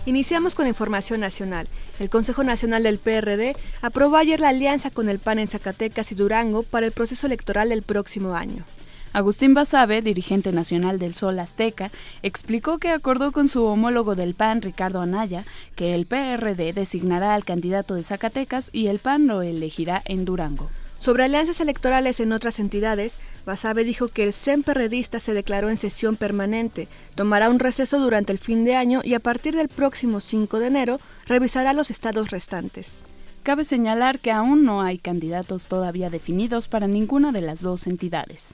Iniciamos 0.09 0.55
con 0.55 0.65
información 0.65 1.19
nacional. 1.19 1.67
El 1.99 2.09
Consejo 2.09 2.43
Nacional 2.43 2.81
del 2.81 2.97
PRD 2.97 3.55
aprobó 3.83 4.17
ayer 4.17 4.39
la 4.39 4.49
alianza 4.49 4.89
con 4.89 5.07
el 5.07 5.19
PAN 5.19 5.37
en 5.37 5.47
Zacatecas 5.47 6.11
y 6.11 6.15
Durango 6.15 6.63
para 6.63 6.87
el 6.87 6.91
proceso 6.91 7.27
electoral 7.27 7.69
del 7.69 7.83
próximo 7.83 8.33
año. 8.33 8.63
Agustín 9.13 9.53
Basabe, 9.53 10.01
dirigente 10.01 10.51
nacional 10.51 10.97
del 10.97 11.13
Sol 11.13 11.37
Azteca, 11.37 11.91
explicó 12.23 12.79
que 12.79 12.89
acordó 12.89 13.31
con 13.31 13.49
su 13.49 13.63
homólogo 13.65 14.15
del 14.15 14.33
PAN, 14.33 14.63
Ricardo 14.63 14.99
Anaya, 14.99 15.45
que 15.75 15.93
el 15.93 16.07
PRD 16.07 16.73
designará 16.73 17.35
al 17.35 17.45
candidato 17.45 17.93
de 17.93 18.03
Zacatecas 18.03 18.71
y 18.73 18.87
el 18.87 18.97
PAN 18.97 19.27
lo 19.27 19.43
elegirá 19.43 20.01
en 20.05 20.25
Durango. 20.25 20.71
Sobre 20.99 21.23
alianzas 21.23 21.61
electorales 21.61 22.19
en 22.19 22.33
otras 22.33 22.59
entidades, 22.59 23.19
Basabe 23.45 23.85
dijo 23.85 24.09
que 24.09 24.23
el 24.23 24.33
CEN 24.33 24.63
perredista 24.63 25.21
se 25.21 25.33
declaró 25.33 25.69
en 25.69 25.77
sesión 25.77 26.17
permanente, 26.17 26.89
tomará 27.15 27.49
un 27.49 27.59
receso 27.59 27.99
durante 27.99 28.33
el 28.33 28.39
fin 28.39 28.65
de 28.65 28.75
año 28.75 28.99
y 29.03 29.13
a 29.13 29.19
partir 29.19 29.55
del 29.55 29.69
próximo 29.69 30.19
5 30.19 30.59
de 30.59 30.67
enero 30.67 30.99
revisará 31.25 31.71
los 31.71 31.89
estados 31.89 32.31
restantes. 32.31 33.05
Cabe 33.43 33.63
señalar 33.63 34.19
que 34.19 34.31
aún 34.31 34.65
no 34.65 34.81
hay 34.81 34.97
candidatos 34.97 35.69
todavía 35.69 36.09
definidos 36.09 36.67
para 36.67 36.87
ninguna 36.87 37.31
de 37.31 37.41
las 37.41 37.61
dos 37.61 37.87
entidades. 37.87 38.53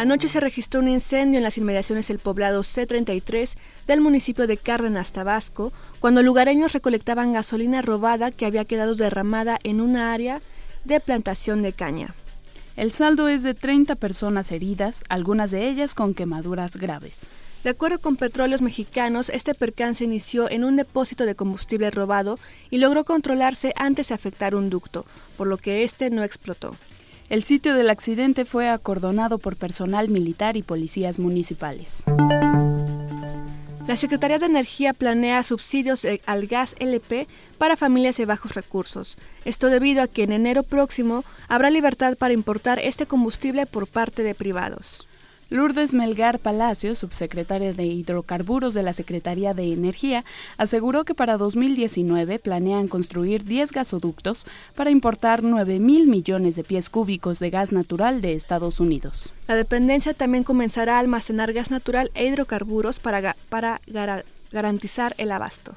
Anoche 0.00 0.28
se 0.28 0.40
registró 0.40 0.80
un 0.80 0.88
incendio 0.88 1.36
en 1.36 1.44
las 1.44 1.58
inmediaciones 1.58 2.08
del 2.08 2.18
poblado 2.18 2.62
C33 2.62 3.50
del 3.90 4.00
municipio 4.00 4.46
de 4.46 4.56
Cárdenas, 4.56 5.10
Tabasco, 5.10 5.72
cuando 5.98 6.22
lugareños 6.22 6.72
recolectaban 6.72 7.32
gasolina 7.32 7.82
robada 7.82 8.30
que 8.30 8.46
había 8.46 8.64
quedado 8.64 8.94
derramada 8.94 9.58
en 9.64 9.80
una 9.80 10.12
área 10.12 10.40
de 10.84 11.00
plantación 11.00 11.60
de 11.60 11.72
caña. 11.72 12.14
El 12.76 12.92
saldo 12.92 13.26
es 13.26 13.42
de 13.42 13.54
30 13.54 13.96
personas 13.96 14.52
heridas, 14.52 15.02
algunas 15.08 15.50
de 15.50 15.68
ellas 15.68 15.96
con 15.96 16.14
quemaduras 16.14 16.76
graves. 16.76 17.26
De 17.64 17.70
acuerdo 17.70 17.98
con 17.98 18.14
Petróleos 18.14 18.62
Mexicanos, 18.62 19.28
este 19.28 19.54
percance 19.54 20.04
inició 20.04 20.48
en 20.48 20.62
un 20.62 20.76
depósito 20.76 21.26
de 21.26 21.34
combustible 21.34 21.90
robado 21.90 22.38
y 22.70 22.78
logró 22.78 23.04
controlarse 23.04 23.72
antes 23.74 24.08
de 24.08 24.14
afectar 24.14 24.54
un 24.54 24.70
ducto, 24.70 25.04
por 25.36 25.48
lo 25.48 25.56
que 25.56 25.82
este 25.82 26.10
no 26.10 26.22
explotó. 26.22 26.76
El 27.28 27.42
sitio 27.42 27.74
del 27.74 27.90
accidente 27.90 28.44
fue 28.44 28.70
acordonado 28.70 29.38
por 29.38 29.56
personal 29.56 30.08
militar 30.10 30.56
y 30.56 30.62
policías 30.62 31.18
municipales. 31.18 32.04
La 33.90 33.96
Secretaría 33.96 34.38
de 34.38 34.46
Energía 34.46 34.94
planea 34.94 35.42
subsidios 35.42 36.04
eh, 36.04 36.20
al 36.24 36.46
gas 36.46 36.76
LP 36.78 37.26
para 37.58 37.76
familias 37.76 38.16
de 38.18 38.24
bajos 38.24 38.54
recursos. 38.54 39.18
Esto 39.44 39.66
debido 39.66 40.00
a 40.00 40.06
que 40.06 40.22
en 40.22 40.30
enero 40.30 40.62
próximo 40.62 41.24
habrá 41.48 41.70
libertad 41.70 42.16
para 42.16 42.32
importar 42.32 42.78
este 42.78 43.06
combustible 43.06 43.66
por 43.66 43.88
parte 43.88 44.22
de 44.22 44.36
privados. 44.36 45.08
Lourdes 45.50 45.92
Melgar 45.92 46.38
Palacio, 46.38 46.94
subsecretaria 46.94 47.72
de 47.72 47.84
Hidrocarburos 47.84 48.72
de 48.72 48.84
la 48.84 48.92
Secretaría 48.92 49.52
de 49.52 49.72
Energía, 49.72 50.24
aseguró 50.56 51.04
que 51.04 51.12
para 51.12 51.36
2019 51.36 52.38
planean 52.38 52.86
construir 52.86 53.42
10 53.42 53.72
gasoductos 53.72 54.46
para 54.76 54.90
importar 54.90 55.42
9 55.42 55.80
mil 55.80 56.06
millones 56.06 56.54
de 56.54 56.62
pies 56.62 56.88
cúbicos 56.88 57.40
de 57.40 57.50
gas 57.50 57.72
natural 57.72 58.20
de 58.20 58.34
Estados 58.34 58.78
Unidos. 58.78 59.34
La 59.48 59.56
dependencia 59.56 60.14
también 60.14 60.44
comenzará 60.44 60.96
a 60.96 61.00
almacenar 61.00 61.52
gas 61.52 61.72
natural 61.72 62.12
e 62.14 62.26
hidrocarburos 62.26 63.00
para, 63.00 63.34
para 63.48 63.80
garantizar 64.52 65.16
el 65.18 65.32
abasto. 65.32 65.74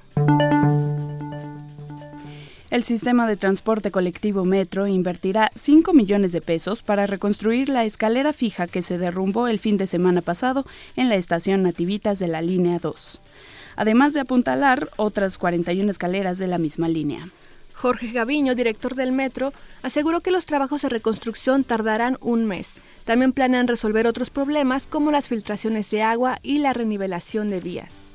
El 2.74 2.84
sistema 2.84 3.28
de 3.28 3.36
transporte 3.36 3.92
colectivo 3.92 4.46
Metro 4.46 4.88
invertirá 4.88 5.52
5 5.54 5.94
millones 5.94 6.32
de 6.32 6.42
pesos 6.42 6.82
para 6.82 7.06
reconstruir 7.06 7.70
la 7.70 7.86
escalera 7.86 8.34
fija 8.34 8.66
que 8.66 8.82
se 8.82 8.98
derrumbó 8.98 9.48
el 9.48 9.60
fin 9.60 9.78
de 9.78 9.86
semana 9.86 10.24
pasado 10.24 10.66
en 10.96 11.08
la 11.08 11.14
estación 11.14 11.62
Nativitas 11.62 12.18
de 12.18 12.28
la 12.28 12.42
línea 12.42 12.80
2, 12.80 13.20
además 13.76 14.16
de 14.16 14.22
apuntalar 14.22 14.90
otras 14.96 15.38
41 15.38 15.92
escaleras 15.92 16.40
de 16.40 16.48
la 16.48 16.58
misma 16.58 16.88
línea. 16.88 17.30
Jorge 17.76 18.12
Gaviño, 18.12 18.56
director 18.56 18.96
del 18.96 19.12
metro, 19.12 19.54
aseguró 19.84 20.22
que 20.22 20.32
los 20.32 20.48
trabajos 20.48 20.82
de 20.82 20.90
reconstrucción 20.90 21.64
tardarán 21.64 22.18
un 22.22 22.48
mes. 22.48 22.80
También 23.06 23.34
planean 23.34 23.68
resolver 23.68 24.08
otros 24.08 24.32
problemas 24.32 24.88
como 24.88 25.12
las 25.12 25.28
filtraciones 25.28 25.92
de 25.92 26.02
agua 26.02 26.40
y 26.42 26.58
la 26.58 26.74
renivelación 26.74 27.52
de 27.52 27.60
vías. 27.60 28.13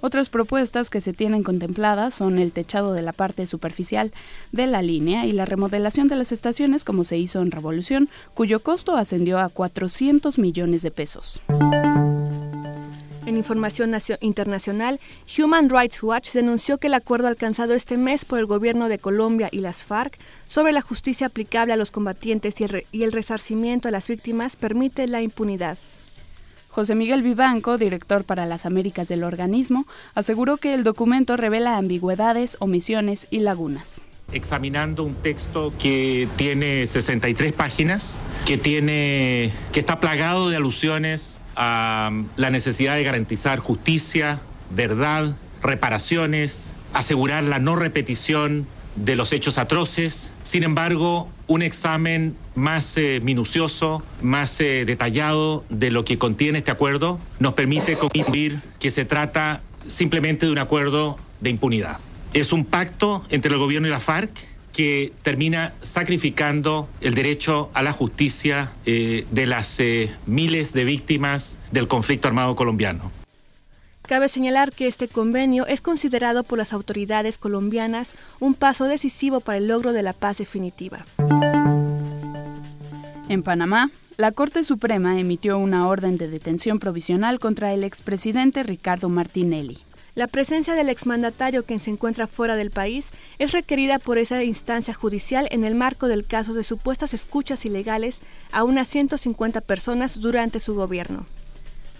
Otras 0.00 0.28
propuestas 0.28 0.90
que 0.90 1.00
se 1.00 1.12
tienen 1.12 1.42
contempladas 1.42 2.14
son 2.14 2.38
el 2.38 2.52
techado 2.52 2.92
de 2.92 3.02
la 3.02 3.12
parte 3.12 3.46
superficial 3.46 4.12
de 4.52 4.66
la 4.66 4.80
línea 4.80 5.26
y 5.26 5.32
la 5.32 5.44
remodelación 5.44 6.06
de 6.06 6.16
las 6.16 6.30
estaciones 6.30 6.84
como 6.84 7.04
se 7.04 7.18
hizo 7.18 7.40
en 7.40 7.50
Revolución, 7.50 8.08
cuyo 8.34 8.60
costo 8.60 8.96
ascendió 8.96 9.38
a 9.38 9.48
400 9.48 10.38
millones 10.38 10.82
de 10.82 10.90
pesos. 10.92 11.40
En 13.28 13.36
información 13.36 13.92
internacional, 14.20 15.00
Human 15.36 15.68
Rights 15.68 16.02
Watch 16.02 16.32
denunció 16.32 16.78
que 16.78 16.86
el 16.86 16.94
acuerdo 16.94 17.28
alcanzado 17.28 17.74
este 17.74 17.98
mes 17.98 18.24
por 18.24 18.38
el 18.38 18.46
gobierno 18.46 18.88
de 18.88 18.98
Colombia 18.98 19.50
y 19.52 19.58
las 19.58 19.84
FARC 19.84 20.18
sobre 20.46 20.72
la 20.72 20.80
justicia 20.80 21.26
aplicable 21.26 21.74
a 21.74 21.76
los 21.76 21.90
combatientes 21.90 22.54
y 22.58 23.02
el, 23.02 23.12
resarcimiento 23.12 23.88
a 23.88 23.90
las 23.90 24.08
víctimas 24.08 24.56
permite 24.56 25.06
la 25.08 25.20
impunidad. 25.20 25.76
José 26.78 26.94
Miguel 26.94 27.24
Vivanco, 27.24 27.76
director 27.76 28.22
para 28.22 28.46
las 28.46 28.64
Américas 28.64 29.08
del 29.08 29.24
organismo, 29.24 29.88
aseguró 30.14 30.58
que 30.58 30.74
el 30.74 30.84
documento 30.84 31.36
revela 31.36 31.76
ambigüedades, 31.76 32.56
omisiones 32.60 33.26
y 33.30 33.40
lagunas 33.40 34.02
examinando 34.30 35.02
un 35.02 35.14
texto 35.16 35.72
que 35.76 36.28
tiene 36.36 36.86
63 36.86 37.52
páginas, 37.52 38.20
que 38.46 38.58
tiene 38.58 39.50
que 39.72 39.80
está 39.80 39.98
plagado 39.98 40.50
de 40.50 40.56
alusiones 40.56 41.40
a 41.56 42.12
la 42.36 42.50
necesidad 42.50 42.94
de 42.94 43.02
garantizar 43.02 43.58
justicia, 43.58 44.38
verdad, 44.70 45.34
reparaciones, 45.62 46.74
asegurar 46.92 47.42
la 47.42 47.58
no 47.58 47.74
repetición 47.74 48.68
de 48.94 49.16
los 49.16 49.32
hechos 49.32 49.58
atroces. 49.58 50.30
Sin 50.44 50.62
embargo, 50.62 51.28
un 51.48 51.62
examen 51.62 52.36
más 52.54 52.96
eh, 52.96 53.20
minucioso, 53.22 54.02
más 54.22 54.60
eh, 54.60 54.84
detallado 54.84 55.64
de 55.70 55.90
lo 55.90 56.04
que 56.04 56.18
contiene 56.18 56.58
este 56.58 56.70
acuerdo 56.70 57.18
nos 57.40 57.54
permite 57.54 57.96
concluir 57.96 58.60
que 58.78 58.90
se 58.90 59.04
trata 59.04 59.62
simplemente 59.86 60.46
de 60.46 60.52
un 60.52 60.58
acuerdo 60.58 61.18
de 61.40 61.50
impunidad. 61.50 61.98
Es 62.34 62.52
un 62.52 62.64
pacto 62.64 63.24
entre 63.30 63.52
el 63.52 63.58
gobierno 63.58 63.88
y 63.88 63.90
la 63.90 64.00
FARC 64.00 64.30
que 64.72 65.12
termina 65.22 65.72
sacrificando 65.82 66.88
el 67.00 67.14
derecho 67.14 67.70
a 67.74 67.82
la 67.82 67.92
justicia 67.92 68.72
eh, 68.86 69.26
de 69.30 69.46
las 69.46 69.80
miles 70.26 70.72
de 70.72 70.84
víctimas 70.84 71.58
del 71.72 71.88
conflicto 71.88 72.28
armado 72.28 72.54
colombiano. 72.54 73.17
Cabe 74.08 74.30
señalar 74.30 74.72
que 74.72 74.86
este 74.86 75.06
convenio 75.06 75.66
es 75.66 75.82
considerado 75.82 76.42
por 76.42 76.56
las 76.56 76.72
autoridades 76.72 77.36
colombianas 77.36 78.12
un 78.40 78.54
paso 78.54 78.86
decisivo 78.86 79.40
para 79.40 79.58
el 79.58 79.68
logro 79.68 79.92
de 79.92 80.02
la 80.02 80.14
paz 80.14 80.38
definitiva. 80.38 81.04
En 83.28 83.42
Panamá, 83.42 83.90
la 84.16 84.32
Corte 84.32 84.64
Suprema 84.64 85.20
emitió 85.20 85.58
una 85.58 85.86
orden 85.86 86.16
de 86.16 86.26
detención 86.26 86.78
provisional 86.78 87.38
contra 87.38 87.74
el 87.74 87.84
expresidente 87.84 88.62
Ricardo 88.62 89.10
Martinelli. 89.10 89.76
La 90.14 90.26
presencia 90.26 90.74
del 90.74 90.88
exmandatario 90.88 91.66
quien 91.66 91.78
se 91.78 91.90
encuentra 91.90 92.26
fuera 92.26 92.56
del 92.56 92.70
país 92.70 93.10
es 93.38 93.52
requerida 93.52 93.98
por 93.98 94.16
esa 94.16 94.42
instancia 94.42 94.94
judicial 94.94 95.48
en 95.50 95.64
el 95.64 95.74
marco 95.74 96.08
del 96.08 96.24
caso 96.24 96.54
de 96.54 96.64
supuestas 96.64 97.12
escuchas 97.12 97.66
ilegales 97.66 98.22
a 98.52 98.64
unas 98.64 98.88
150 98.88 99.60
personas 99.60 100.18
durante 100.18 100.60
su 100.60 100.74
gobierno. 100.74 101.26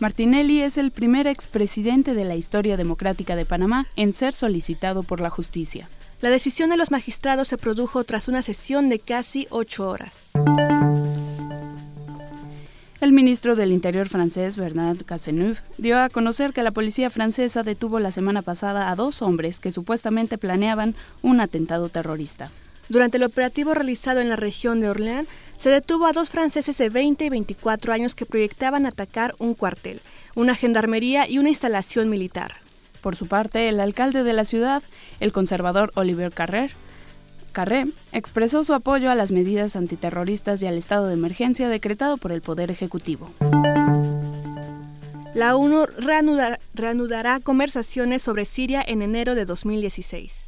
Martinelli 0.00 0.62
es 0.62 0.78
el 0.78 0.92
primer 0.92 1.26
expresidente 1.26 2.14
de 2.14 2.24
la 2.24 2.36
historia 2.36 2.76
democrática 2.76 3.34
de 3.34 3.44
Panamá 3.44 3.86
en 3.96 4.12
ser 4.12 4.32
solicitado 4.32 5.02
por 5.02 5.20
la 5.20 5.28
justicia. 5.28 5.88
La 6.20 6.30
decisión 6.30 6.70
de 6.70 6.76
los 6.76 6.92
magistrados 6.92 7.48
se 7.48 7.58
produjo 7.58 8.04
tras 8.04 8.28
una 8.28 8.42
sesión 8.42 8.88
de 8.88 9.00
casi 9.00 9.48
ocho 9.50 9.88
horas. 9.88 10.32
El 13.00 13.12
ministro 13.12 13.56
del 13.56 13.72
Interior 13.72 14.08
francés, 14.08 14.56
Bernard 14.56 15.04
Cazeneuve, 15.04 15.58
dio 15.78 16.00
a 16.00 16.08
conocer 16.10 16.52
que 16.52 16.62
la 16.62 16.70
policía 16.70 17.10
francesa 17.10 17.64
detuvo 17.64 17.98
la 17.98 18.12
semana 18.12 18.42
pasada 18.42 18.92
a 18.92 18.96
dos 18.96 19.20
hombres 19.20 19.58
que 19.58 19.72
supuestamente 19.72 20.38
planeaban 20.38 20.94
un 21.22 21.40
atentado 21.40 21.88
terrorista. 21.88 22.52
Durante 22.88 23.18
el 23.18 23.24
operativo 23.24 23.74
realizado 23.74 24.20
en 24.20 24.28
la 24.28 24.36
región 24.36 24.80
de 24.80 24.88
Orléans, 24.88 25.28
se 25.58 25.70
detuvo 25.70 26.06
a 26.06 26.12
dos 26.12 26.30
franceses 26.30 26.78
de 26.78 26.88
20 26.88 27.24
y 27.24 27.28
24 27.28 27.92
años 27.92 28.14
que 28.14 28.26
proyectaban 28.26 28.86
atacar 28.86 29.34
un 29.38 29.54
cuartel, 29.54 30.00
una 30.34 30.54
gendarmería 30.54 31.28
y 31.28 31.38
una 31.38 31.50
instalación 31.50 32.08
militar. 32.08 32.54
Por 33.02 33.16
su 33.16 33.26
parte, 33.26 33.68
el 33.68 33.80
alcalde 33.80 34.22
de 34.22 34.32
la 34.32 34.44
ciudad, 34.44 34.82
el 35.20 35.32
conservador 35.32 35.90
Olivier 35.94 36.32
Carré, 36.32 36.70
Carré 37.52 37.86
expresó 38.12 38.62
su 38.62 38.72
apoyo 38.72 39.10
a 39.10 39.14
las 39.14 39.32
medidas 39.32 39.74
antiterroristas 39.74 40.62
y 40.62 40.66
al 40.66 40.78
estado 40.78 41.08
de 41.08 41.14
emergencia 41.14 41.68
decretado 41.68 42.16
por 42.16 42.30
el 42.30 42.40
Poder 42.40 42.70
Ejecutivo. 42.70 43.32
La 45.34 45.56
ONU 45.56 45.86
reanudará 46.74 47.40
conversaciones 47.40 48.22
sobre 48.22 48.44
Siria 48.44 48.82
en 48.86 49.02
enero 49.02 49.34
de 49.34 49.44
2016. 49.44 50.47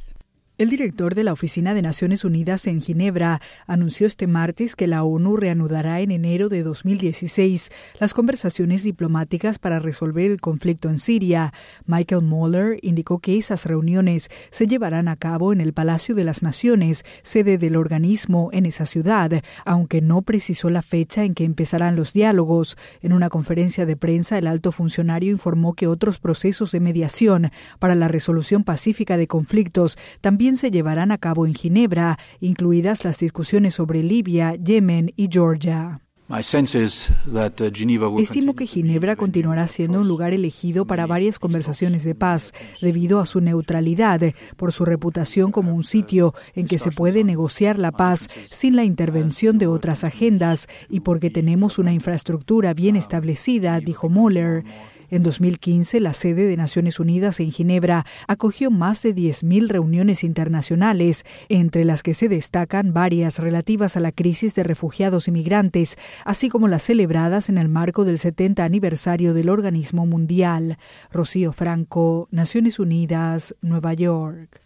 El 0.61 0.69
director 0.69 1.15
de 1.15 1.23
la 1.23 1.33
Oficina 1.33 1.73
de 1.73 1.81
Naciones 1.81 2.23
Unidas 2.23 2.67
en 2.67 2.83
Ginebra 2.83 3.41
anunció 3.65 4.05
este 4.05 4.27
martes 4.27 4.75
que 4.75 4.85
la 4.85 5.03
ONU 5.03 5.35
reanudará 5.35 6.01
en 6.01 6.11
enero 6.11 6.49
de 6.49 6.61
2016 6.61 7.71
las 7.99 8.13
conversaciones 8.13 8.83
diplomáticas 8.83 9.57
para 9.57 9.79
resolver 9.79 10.29
el 10.29 10.39
conflicto 10.39 10.87
en 10.89 10.99
Siria. 10.99 11.51
Michael 11.87 12.21
Mueller 12.21 12.77
indicó 12.83 13.17
que 13.17 13.39
esas 13.39 13.65
reuniones 13.65 14.29
se 14.51 14.67
llevarán 14.67 15.07
a 15.07 15.15
cabo 15.15 15.51
en 15.51 15.61
el 15.61 15.73
Palacio 15.73 16.13
de 16.13 16.25
las 16.25 16.43
Naciones, 16.43 17.05
sede 17.23 17.57
del 17.57 17.75
organismo 17.75 18.51
en 18.53 18.67
esa 18.67 18.85
ciudad, 18.85 19.31
aunque 19.65 19.99
no 20.01 20.21
precisó 20.21 20.69
la 20.69 20.83
fecha 20.83 21.23
en 21.23 21.33
que 21.33 21.43
empezarán 21.43 21.95
los 21.95 22.13
diálogos. 22.13 22.77
En 23.01 23.13
una 23.13 23.29
conferencia 23.29 23.87
de 23.87 23.97
prensa, 23.97 24.37
el 24.37 24.45
alto 24.45 24.71
funcionario 24.71 25.31
informó 25.31 25.73
que 25.73 25.87
otros 25.87 26.19
procesos 26.19 26.71
de 26.71 26.81
mediación 26.81 27.49
para 27.79 27.95
la 27.95 28.09
resolución 28.09 28.63
pacífica 28.63 29.17
de 29.17 29.25
conflictos 29.25 29.97
también 30.21 30.50
se 30.57 30.71
llevarán 30.71 31.11
a 31.11 31.17
cabo 31.17 31.45
en 31.45 31.55
Ginebra, 31.55 32.17
incluidas 32.39 33.03
las 33.03 33.19
discusiones 33.19 33.75
sobre 33.75 34.03
Libia, 34.03 34.55
Yemen 34.55 35.13
y 35.15 35.27
Georgia. 35.31 36.01
Uh, 36.31 38.19
Estimo 38.19 38.55
que 38.55 38.65
Ginebra 38.65 39.17
continuará 39.17 39.67
siendo 39.67 39.99
un 39.99 40.07
lugar 40.07 40.33
elegido 40.33 40.85
para 40.85 41.05
varias 41.05 41.39
conversaciones 41.39 42.05
de 42.05 42.15
paz, 42.15 42.53
debido 42.79 43.19
a 43.19 43.25
su 43.25 43.41
neutralidad, 43.41 44.21
por 44.55 44.71
su 44.71 44.85
reputación 44.85 45.51
como 45.51 45.75
un 45.75 45.83
sitio 45.83 46.33
en 46.55 46.67
que 46.67 46.79
se 46.79 46.91
puede 46.91 47.25
negociar 47.25 47.77
la 47.77 47.91
paz 47.91 48.29
sin 48.49 48.77
la 48.77 48.85
intervención 48.85 49.57
de 49.57 49.67
otras 49.67 50.05
agendas 50.05 50.67
y 50.89 51.01
porque 51.01 51.29
tenemos 51.29 51.79
una 51.79 51.91
infraestructura 51.91 52.73
bien 52.73 52.95
establecida, 52.95 53.81
dijo 53.81 54.07
Mueller. 54.07 54.63
En 55.11 55.23
2015, 55.23 55.99
la 55.99 56.13
sede 56.13 56.47
de 56.47 56.55
Naciones 56.55 56.97
Unidas 56.97 57.41
en 57.41 57.51
Ginebra 57.51 58.05
acogió 58.27 58.71
más 58.71 59.03
de 59.03 59.13
10.000 59.13 59.67
reuniones 59.67 60.23
internacionales, 60.23 61.25
entre 61.49 61.83
las 61.83 62.01
que 62.01 62.13
se 62.13 62.29
destacan 62.29 62.93
varias 62.93 63.37
relativas 63.39 63.97
a 63.97 63.99
la 63.99 64.13
crisis 64.13 64.55
de 64.55 64.63
refugiados 64.63 65.27
y 65.27 65.31
migrantes, 65.31 65.97
así 66.23 66.47
como 66.47 66.69
las 66.69 66.83
celebradas 66.83 67.49
en 67.49 67.57
el 67.57 67.67
marco 67.67 68.05
del 68.05 68.19
70 68.19 68.63
aniversario 68.63 69.33
del 69.33 69.49
organismo 69.49 70.05
mundial. 70.05 70.77
Rocío 71.11 71.51
Franco, 71.51 72.29
Naciones 72.31 72.79
Unidas, 72.79 73.53
Nueva 73.61 73.93
York. 73.93 74.61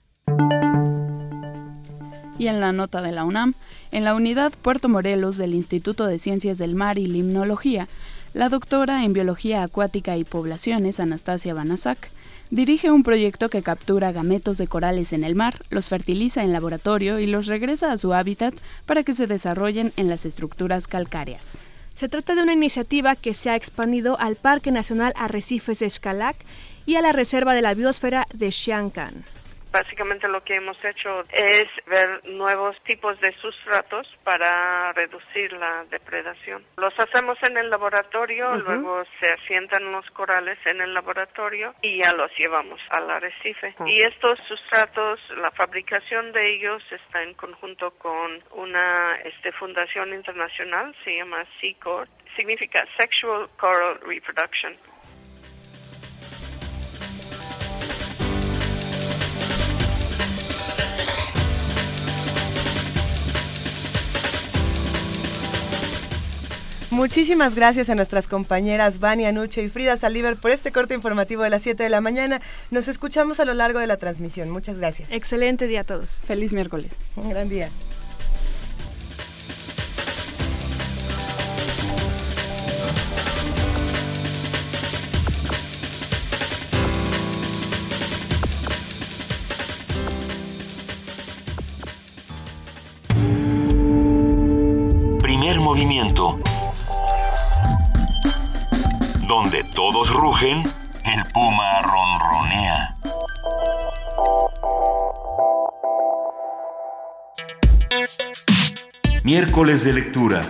Y 2.37 2.47
en 2.49 2.59
la 2.59 2.71
nota 2.71 3.01
de 3.01 3.13
la 3.13 3.23
UNAM, 3.23 3.55
en 3.91 4.03
la 4.03 4.13
unidad 4.13 4.53
Puerto 4.61 4.89
Morelos 4.89 5.37
del 5.37 5.55
Instituto 5.55 6.05
de 6.05 6.19
Ciencias 6.19 6.59
del 6.59 6.75
Mar 6.75 6.99
y 6.99 7.07
Limnología, 7.07 7.87
la 8.35 8.49
doctora 8.49 9.05
en 9.05 9.13
Biología 9.13 9.63
Acuática 9.63 10.17
y 10.17 10.25
Poblaciones, 10.25 10.99
Anastasia 10.99 11.53
Banasak, 11.53 12.09
dirige 12.49 12.91
un 12.91 13.01
proyecto 13.01 13.49
que 13.49 13.61
captura 13.61 14.11
gametos 14.11 14.57
de 14.57 14.67
corales 14.67 15.13
en 15.13 15.23
el 15.23 15.35
mar, 15.35 15.63
los 15.69 15.85
fertiliza 15.85 16.43
en 16.43 16.51
laboratorio 16.51 17.19
y 17.19 17.27
los 17.27 17.47
regresa 17.47 17.93
a 17.93 17.97
su 17.97 18.13
hábitat 18.13 18.53
para 18.85 19.03
que 19.03 19.13
se 19.13 19.25
desarrollen 19.25 19.93
en 19.95 20.09
las 20.09 20.25
estructuras 20.25 20.89
calcáreas. 20.89 21.59
Se 21.93 22.09
trata 22.09 22.35
de 22.35 22.43
una 22.43 22.51
iniciativa 22.51 23.15
que 23.15 23.33
se 23.33 23.51
ha 23.51 23.55
expandido 23.55 24.19
al 24.19 24.35
Parque 24.35 24.69
Nacional 24.69 25.13
Arrecifes 25.15 25.79
de 25.79 25.89
Xcalac 25.89 26.35
y 26.85 26.95
a 26.95 27.01
la 27.01 27.13
Reserva 27.13 27.53
de 27.53 27.61
la 27.61 27.73
Biosfera 27.73 28.27
de 28.33 28.51
Xiancan. 28.51 29.23
Básicamente 29.75 30.29
lo 30.29 30.41
que 30.41 30.55
hemos 30.55 30.77
hecho 30.85 31.25
es 31.33 31.65
ver 31.85 32.23
nuevos 32.29 32.81
tipos 32.83 33.19
de 33.19 33.33
sustratos 33.41 34.07
para 34.23 34.93
reducir 34.93 35.51
la 35.51 35.83
depredación. 35.91 36.63
Los 36.77 36.93
hacemos 36.97 37.37
en 37.43 37.57
el 37.57 37.69
laboratorio, 37.69 38.55
luego 38.55 39.03
se 39.19 39.33
asientan 39.33 39.91
los 39.91 40.09
corales 40.11 40.57
en 40.65 40.79
el 40.79 40.93
laboratorio 40.93 41.75
y 41.81 42.01
ya 42.01 42.13
los 42.13 42.31
llevamos 42.37 42.79
al 42.89 43.09
arrecife. 43.09 43.75
Y 43.85 44.01
estos 44.01 44.39
sustratos, 44.47 45.19
la 45.35 45.51
fabricación 45.51 46.31
de 46.31 46.53
ellos 46.53 46.81
está 46.89 47.21
en 47.23 47.33
conjunto 47.33 47.91
con 47.97 48.41
una 48.51 49.15
este, 49.25 49.51
fundación 49.51 50.13
internacional, 50.13 50.95
se 51.03 51.17
llama 51.17 51.45
SEACORD, 51.59 52.07
significa 52.37 52.81
Sexual 52.97 53.49
Coral 53.57 53.99
Reproduction. 54.05 54.77
Muchísimas 66.95 67.55
gracias 67.55 67.89
a 67.89 67.95
nuestras 67.95 68.25
compañeras 68.25 69.01
Vania 69.01 69.33
Nuche 69.33 69.61
y 69.61 69.69
Frida 69.69 69.97
Saliver 69.97 70.37
por 70.37 70.51
este 70.51 70.71
corte 70.71 70.93
informativo 70.93 71.43
de 71.43 71.49
las 71.49 71.61
7 71.61 71.83
de 71.83 71.89
la 71.89 71.99
mañana. 71.99 72.39
Nos 72.71 72.87
escuchamos 72.87 73.41
a 73.41 73.45
lo 73.45 73.53
largo 73.53 73.79
de 73.79 73.87
la 73.87 73.97
transmisión. 73.97 74.49
Muchas 74.49 74.77
gracias. 74.77 75.09
Excelente 75.11 75.67
día 75.67 75.81
a 75.81 75.83
todos. 75.83 76.21
Feliz 76.25 76.53
miércoles. 76.53 76.93
Un 77.17 77.29
gran 77.29 77.49
día. 77.49 77.69
Primer 95.21 95.59
movimiento. 95.59 96.39
Donde 99.45 99.63
todos 99.75 100.11
rugen, 100.11 100.57
el 100.57 101.23
puma 101.31 101.81
ronronea. 101.83 102.95
Miércoles 109.23 109.83
de 109.83 109.93
lectura. 109.93 110.41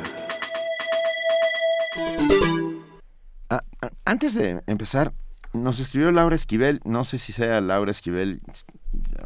Ah, 3.49 3.61
ah, 3.81 3.89
antes 4.05 4.33
de 4.33 4.63
empezar, 4.65 5.11
nos 5.51 5.81
escribió 5.81 6.13
Laura 6.13 6.37
Esquivel, 6.37 6.79
no 6.85 7.03
sé 7.03 7.17
si 7.17 7.33
sea 7.33 7.59
Laura 7.59 7.91
Esquivel, 7.91 8.39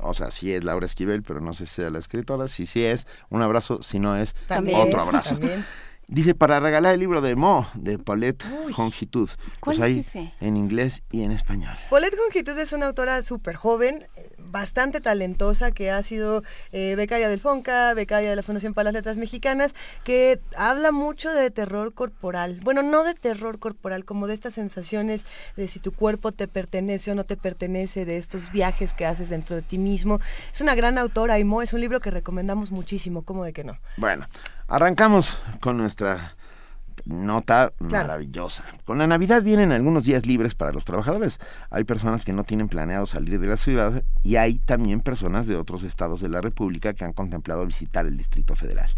o 0.01 0.15
sea, 0.15 0.32
sí 0.32 0.51
es 0.51 0.63
Laura 0.63 0.88
Esquivel, 0.88 1.21
pero 1.21 1.41
no 1.41 1.53
sé 1.53 1.67
si 1.67 1.75
sea 1.75 1.91
la 1.91 1.99
escritora, 1.99 2.47
si 2.47 2.65
sí 2.65 2.84
es, 2.84 3.05
un 3.29 3.43
abrazo, 3.43 3.84
si 3.84 3.99
no 3.99 4.15
es, 4.15 4.34
También, 4.47 4.79
otro 4.79 4.99
abrazo. 5.01 5.38
también. 5.38 5.63
Dice, 6.11 6.33
para 6.33 6.59
regalar 6.59 6.95
el 6.95 6.99
libro 7.01 7.21
de 7.21 7.35
Mo, 7.35 7.69
de 7.75 7.99
Paulette 7.99 8.43
Jongitud. 8.73 9.29
¿cuál 9.59 9.77
Pues 9.77 9.79
ahí, 9.79 9.99
es 9.99 10.07
ese? 10.07 10.33
en 10.41 10.57
inglés 10.57 11.03
y 11.11 11.21
en 11.21 11.31
español. 11.31 11.75
Paulette 11.91 12.17
Jongitud 12.17 12.57
es 12.57 12.73
una 12.73 12.87
autora 12.87 13.21
súper 13.21 13.55
joven, 13.55 14.07
bastante 14.39 15.01
talentosa, 15.01 15.69
que 15.69 15.91
ha 15.91 16.01
sido 16.01 16.41
eh, 16.71 16.95
becaria 16.97 17.29
del 17.29 17.39
FONCA, 17.39 17.93
becaria 17.93 18.31
de 18.31 18.35
la 18.35 18.41
Fundación 18.41 18.73
para 18.73 18.85
las 18.85 18.95
Letras 18.95 19.19
Mexicanas, 19.19 19.75
que 20.03 20.39
habla 20.57 20.91
mucho 20.91 21.31
de 21.31 21.51
terror 21.51 21.93
corporal. 21.93 22.59
Bueno, 22.63 22.81
no 22.81 23.03
de 23.03 23.13
terror 23.13 23.59
corporal, 23.59 24.03
como 24.03 24.25
de 24.25 24.33
estas 24.33 24.55
sensaciones 24.55 25.27
de 25.57 25.67
si 25.67 25.79
tu 25.79 25.91
cuerpo 25.91 26.31
te 26.31 26.47
pertenece 26.47 27.11
o 27.11 27.15
no 27.15 27.23
te 27.23 27.37
pertenece, 27.37 28.05
de 28.05 28.17
estos 28.17 28.51
viajes 28.51 28.95
que 28.95 29.05
haces 29.05 29.29
dentro 29.29 29.55
de 29.55 29.61
ti 29.61 29.77
mismo. 29.77 30.19
Es 30.51 30.61
una 30.61 30.73
gran 30.73 30.97
autora 30.97 31.37
y 31.37 31.43
Mo 31.43 31.61
es 31.61 31.71
un 31.73 31.81
libro 31.81 31.99
que 31.99 32.09
recomendamos 32.09 32.71
muchísimo, 32.71 33.21
¿cómo 33.21 33.43
de 33.43 33.53
que 33.53 33.63
no? 33.63 33.77
Bueno, 33.97 34.25
arrancamos 34.69 35.38
con 35.62 35.77
nuestra 35.77 36.36
nota 37.05 37.71
Claro. 37.77 38.08
maravillosa. 38.08 38.65
Con 38.86 38.97
la 38.99 39.08
Navidad 39.08 39.41
vienen 39.41 39.71
algunos 39.71 40.03
días 40.03 40.25
libres 40.25 40.53
para 40.53 40.71
los 40.71 40.86
trabajadores. 40.86 41.39
Hay 41.71 41.84
personas 41.86 42.25
que 42.25 42.34
no 42.34 42.43
tienen 42.43 42.67
planeado 42.69 43.05
salir 43.05 43.39
de 43.39 43.47
la 43.47 43.58
ciudad 43.58 44.03
y 44.21 44.36
hay 44.36 44.60
también 44.60 45.01
personas 45.01 45.47
de 45.47 45.55
otros 45.55 45.84
estados 45.84 46.19
de 46.21 46.29
la 46.29 46.41
República 46.41 46.93
que 46.93 47.05
han 47.05 47.13
contemplado 47.13 47.65
visitar 47.65 48.05
el 48.05 48.17
Distrito 48.17 48.55
Federal. 48.55 48.89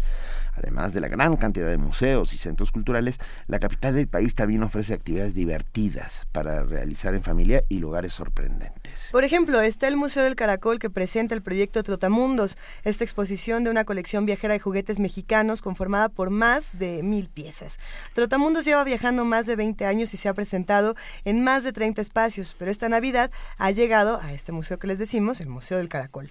Además 0.54 0.92
de 0.92 1.00
la 1.00 1.08
gran 1.08 1.36
cantidad 1.36 1.68
de 1.68 1.78
museos 1.78 2.34
y 2.34 2.38
centros 2.38 2.72
culturales, 2.72 3.18
la 3.46 3.58
capital 3.58 3.94
del 3.94 4.08
país 4.08 4.34
también 4.34 4.62
ofrece 4.62 4.94
actividades 4.94 5.34
divertidas 5.34 6.26
para 6.32 6.62
realizar 6.62 7.14
en 7.14 7.22
familia 7.22 7.64
y 7.68 7.78
lugares 7.78 8.12
sorprendentes. 8.12 9.08
Por 9.12 9.24
ejemplo, 9.24 9.60
está 9.60 9.88
el 9.88 9.96
Museo 9.96 10.24
del 10.24 10.36
Caracol 10.36 10.78
que 10.78 10.90
presenta 10.90 11.34
el 11.34 11.42
proyecto 11.42 11.82
Trotamundos, 11.82 12.56
esta 12.84 13.04
exposición 13.04 13.64
de 13.64 13.70
una 13.70 13.84
colección 13.84 14.26
viajera 14.26 14.54
de 14.54 14.60
juguetes 14.60 14.98
mexicanos 14.98 15.62
conformada 15.62 16.08
por 16.08 16.30
más 16.30 16.78
de 16.78 17.02
mil 17.02 17.28
piezas. 17.28 17.78
Trotamundos 18.14 18.64
lleva 18.64 18.84
viajando 18.84 19.24
más 19.24 19.46
de 19.46 19.56
20 19.56 19.86
años 19.86 20.12
y 20.14 20.16
se 20.16 20.28
ha 20.28 20.34
presentado 20.34 20.96
en 21.24 21.42
más 21.42 21.64
de 21.64 21.72
30 21.72 22.02
espacios, 22.02 22.54
pero 22.58 22.70
esta 22.70 22.88
Navidad 22.88 23.30
ha 23.58 23.70
llegado 23.70 24.20
a 24.20 24.32
este 24.32 24.52
museo 24.52 24.78
que 24.78 24.86
les 24.86 24.98
decimos, 24.98 25.40
el 25.40 25.48
Museo 25.48 25.78
del 25.78 25.88
Caracol. 25.88 26.30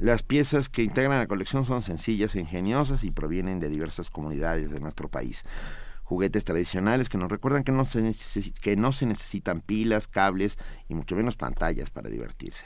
Las 0.00 0.22
piezas 0.22 0.70
que 0.70 0.82
integran 0.82 1.18
la 1.18 1.26
colección 1.26 1.66
son 1.66 1.82
sencillas 1.82 2.34
e 2.34 2.40
ingeniosas 2.40 3.04
y 3.04 3.10
provienen 3.10 3.60
de 3.60 3.68
diversas 3.68 4.08
comunidades 4.08 4.70
de 4.70 4.80
nuestro 4.80 5.10
país. 5.10 5.44
Juguetes 6.04 6.46
tradicionales 6.46 7.10
que 7.10 7.18
nos 7.18 7.30
recuerdan 7.30 7.64
que 7.64 7.72
no, 7.72 7.84
se 7.84 8.00
que 8.62 8.76
no 8.76 8.92
se 8.92 9.04
necesitan 9.04 9.60
pilas, 9.60 10.08
cables 10.08 10.58
y 10.88 10.94
mucho 10.94 11.16
menos 11.16 11.36
pantallas 11.36 11.90
para 11.90 12.08
divertirse. 12.08 12.64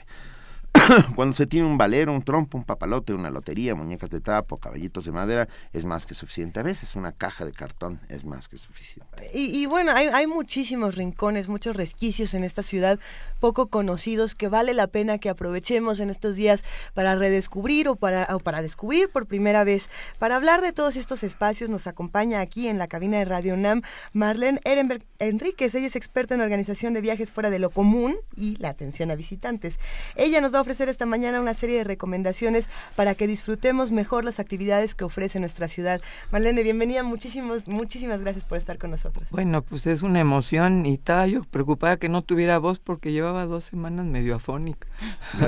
Cuando 1.15 1.35
se 1.35 1.47
tiene 1.47 1.67
un 1.67 1.79
valero, 1.79 2.13
un 2.13 2.23
trompo, 2.23 2.59
un 2.59 2.65
papalote, 2.65 3.15
una 3.15 3.31
lotería, 3.31 3.75
muñecas 3.75 4.11
de 4.11 4.21
trapo, 4.21 4.59
caballitos 4.59 5.05
de 5.05 5.13
madera, 5.13 5.49
es 5.73 5.85
más 5.85 6.07
que 6.07 6.15
suficiente. 6.15 6.61
A 6.61 6.63
veces 6.63 6.95
una 6.95 7.13
caja 7.13 7.45
de 7.45 7.53
cartón 7.53 8.01
es 8.09 8.25
más 8.25 8.49
que 8.49 8.59
suficiente. 8.59 9.31
Y, 9.33 9.67
bueno, 9.67 9.93
hay, 9.93 10.09
hay 10.09 10.27
muchísimos 10.27 10.97
rincones, 10.97 11.49
muchos 11.49 11.77
resquicios 11.77 12.35
en 12.35 12.45
esta 12.45 12.63
ciudad 12.63 12.99
poco 13.41 13.69
conocidos 13.69 14.35
que 14.35 14.49
vale 14.49 14.75
la 14.75 14.87
pena 14.87 15.19
que 15.19 15.29
aprovechemos 15.29 16.01
en 16.01 16.11
estos 16.11 16.37
días 16.37 16.65
para 16.95 17.15
redescubrir 17.15 17.89
o 17.89 17.97
para, 17.97 18.29
o 18.35 18.39
para 18.39 18.63
descubrir 18.63 19.09
por 19.09 19.27
primera 19.27 19.65
vez. 19.65 19.89
Para 20.19 20.37
hablar 20.37 20.61
de 20.61 20.73
todos 20.73 20.97
estos 20.97 21.23
espacios 21.23 21.71
nos 21.71 21.87
acompaña 21.87 22.41
aquí 22.41 22.69
en 22.69 22.79
la 22.79 22.89
cabina 22.89 23.19
de 23.19 23.25
Radio 23.25 23.57
NAM 23.57 23.83
Marlene 24.13 24.61
Ehrenberg 24.65 25.03
Enríquez. 25.19 25.75
Ella 25.75 25.87
es 25.87 25.97
experta 25.97 26.35
en 26.35 26.41
organización 26.41 26.95
de 26.95 27.01
viajes 27.01 27.31
fuera 27.31 27.51
de 27.51 27.59
lo 27.59 27.71
común 27.71 28.17
y 28.37 28.57
la 28.57 28.71
atención 28.71 29.11
a 29.11 29.15
visitantes. 29.15 29.79
Ella 30.17 30.41
nos 30.41 30.53
va 30.53 30.59
a 30.59 30.63
ofrecer 30.63 30.74
esta 30.81 31.07
mañana 31.07 31.41
una 31.41 31.55
serie 31.55 31.79
de 31.79 31.85
recomendaciones 31.85 32.69
para 32.97 33.15
que 33.15 33.27
disfrutemos 33.27 33.91
mejor 33.91 34.25
las 34.25 34.41
actividades 34.41 34.95
que 34.95 35.05
ofrece 35.05 35.41
nuestra 35.41 35.69
ciudad. 35.69 36.01
Marlene, 36.31 36.63
bienvenida, 36.63 37.03
muchísimos, 37.03 37.69
muchísimas 37.69 38.21
gracias 38.21 38.45
por 38.45 38.59
estar 38.59 38.79
con 38.79 38.91
nosotros. 38.91 39.27
Bueno, 39.31 39.63
pues 39.63 39.87
es 39.87 40.03
una 40.03 40.21
emoción 40.21 40.87
y 40.87 40.95
estaba 40.95 41.27
yo 41.27 41.43
preocupada 41.45 41.97
que 41.97 42.09
no 42.09 42.23
tuviera 42.23 42.59
voz 42.59 42.79
porque 42.79 43.13
llevaba 43.13 43.47
dos 43.47 43.65
semanas 43.65 44.07
medio 44.07 44.35
afónica. 44.37 44.87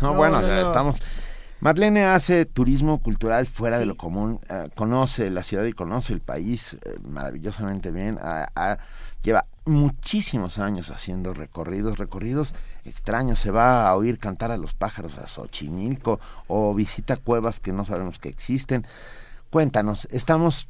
No, 0.00 0.12
No, 0.12 0.16
bueno, 0.16 0.40
no, 0.40 0.46
ya 0.46 0.60
no. 0.60 0.66
estamos. 0.66 0.96
Marlene 1.60 2.04
hace 2.04 2.44
turismo 2.44 3.00
cultural 3.00 3.46
fuera 3.46 3.78
de 3.78 3.86
lo 3.86 3.96
común, 3.96 4.40
eh, 4.50 4.68
conoce 4.74 5.30
la 5.30 5.44
ciudad 5.44 5.64
y 5.64 5.72
conoce 5.72 6.12
el 6.12 6.20
país 6.20 6.74
eh, 6.84 6.96
maravillosamente 7.06 7.92
bien. 7.92 8.18
Ha- 8.20 8.48
ha- 8.56 8.78
lleva 9.22 9.46
muchísimos 9.64 10.58
años 10.58 10.90
haciendo 10.90 11.34
recorridos, 11.34 11.98
recorridos 11.98 12.54
extraños. 12.84 13.38
Se 13.38 13.50
va 13.50 13.88
a 13.88 13.96
oír 13.96 14.18
cantar 14.18 14.50
a 14.50 14.56
los 14.56 14.74
pájaros 14.74 15.18
a 15.18 15.26
Xochimilco 15.26 16.20
o 16.48 16.74
visita 16.74 17.16
cuevas 17.16 17.60
que 17.60 17.72
no 17.72 17.84
sabemos 17.84 18.18
que 18.18 18.28
existen. 18.28 18.86
Cuéntanos, 19.50 20.08
estamos, 20.10 20.68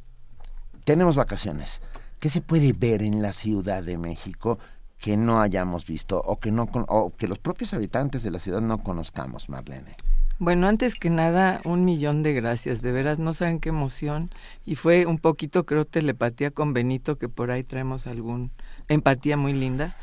tenemos 0.83 1.15
vacaciones. 1.15 1.81
¿Qué 2.19 2.29
se 2.29 2.41
puede 2.41 2.73
ver 2.73 3.01
en 3.03 3.21
la 3.21 3.33
Ciudad 3.33 3.83
de 3.83 3.97
México 3.97 4.59
que 4.97 5.17
no 5.17 5.41
hayamos 5.41 5.85
visto 5.85 6.21
o 6.23 6.39
que 6.39 6.51
no 6.51 6.69
o 6.87 7.13
que 7.15 7.27
los 7.27 7.39
propios 7.39 7.73
habitantes 7.73 8.23
de 8.23 8.31
la 8.31 8.39
ciudad 8.39 8.61
no 8.61 8.77
conozcamos, 8.77 9.49
Marlene? 9.49 9.95
Bueno, 10.39 10.67
antes 10.67 10.95
que 10.95 11.09
nada, 11.09 11.61
un 11.63 11.85
millón 11.85 12.23
de 12.23 12.33
gracias, 12.33 12.81
de 12.81 12.91
veras, 12.91 13.19
no 13.19 13.33
saben 13.33 13.59
qué 13.59 13.69
emoción. 13.69 14.31
Y 14.65 14.75
fue 14.75 15.05
un 15.05 15.19
poquito, 15.19 15.65
creo, 15.65 15.85
telepatía 15.85 16.51
con 16.51 16.73
Benito, 16.73 17.17
que 17.17 17.29
por 17.29 17.51
ahí 17.51 17.63
traemos 17.63 18.07
algún 18.07 18.51
empatía 18.87 19.37
muy 19.37 19.53
linda, 19.53 19.95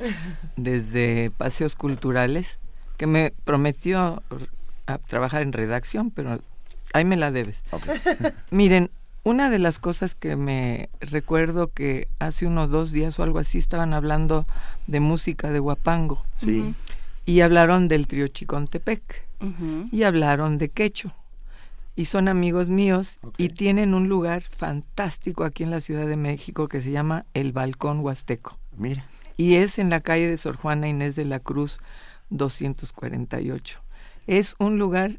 desde 0.57 1.31
paseos 1.37 1.75
culturales, 1.75 2.59
que 2.97 3.07
me 3.07 3.33
prometió 3.45 4.23
a 4.87 4.99
trabajar 4.99 5.43
en 5.43 5.53
redacción, 5.53 6.11
pero 6.11 6.41
ahí 6.93 7.05
me 7.05 7.17
la 7.17 7.31
debes. 7.31 7.63
Miren, 8.51 8.91
una 9.23 9.51
de 9.51 9.59
las 9.59 9.79
cosas 9.79 10.15
que 10.15 10.37
me 10.37 10.89
recuerdo 11.01 11.69
que 11.73 12.09
hace 12.19 12.47
unos 12.47 12.71
dos 12.71 12.91
días 12.91 13.19
o 13.19 13.23
algo 13.23 13.39
así 13.39 13.59
estaban 13.59 13.93
hablando 13.93 14.47
de 14.87 15.01
música 15.01 15.51
de 15.51 15.61
Huapango. 15.61 16.25
Sí. 16.45 16.75
Y 17.27 17.43
hablaron 17.43 17.89
del 17.89 18.07
trío 18.07 18.27
Chicontepec. 18.29 19.29
Y 19.91 20.03
hablaron 20.03 20.59
de 20.59 20.69
Quecho. 20.69 21.15
Y 21.97 22.07
son 22.07 22.29
amigos 22.29 22.71
míos 22.71 23.19
y 23.37 23.49
tienen 23.51 23.95
un 23.95 24.09
lugar 24.09 24.43
fantástico 24.43 25.45
aquí 25.45 25.65
en 25.65 25.71
la 25.71 25.81
Ciudad 25.81 26.07
de 26.07 26.17
México 26.17 26.69
que 26.69 26.81
se 26.81 26.91
llama 26.91 27.27
El 27.35 27.53
Balcón 27.53 28.01
Huasteco. 28.01 28.59
Mira. 28.77 29.05
Y 29.37 29.57
es 29.57 29.79
en 29.79 29.91
la 29.91 30.01
calle 30.01 30.29
de 30.29 30.37
Sor 30.37 30.57
Juana 30.57 30.89
Inés 30.89 31.17
de 31.17 31.25
la 31.25 31.41
Cruz 31.41 31.81
248. 32.31 33.81
Es 34.27 34.55
un 34.59 34.79
lugar 34.79 35.19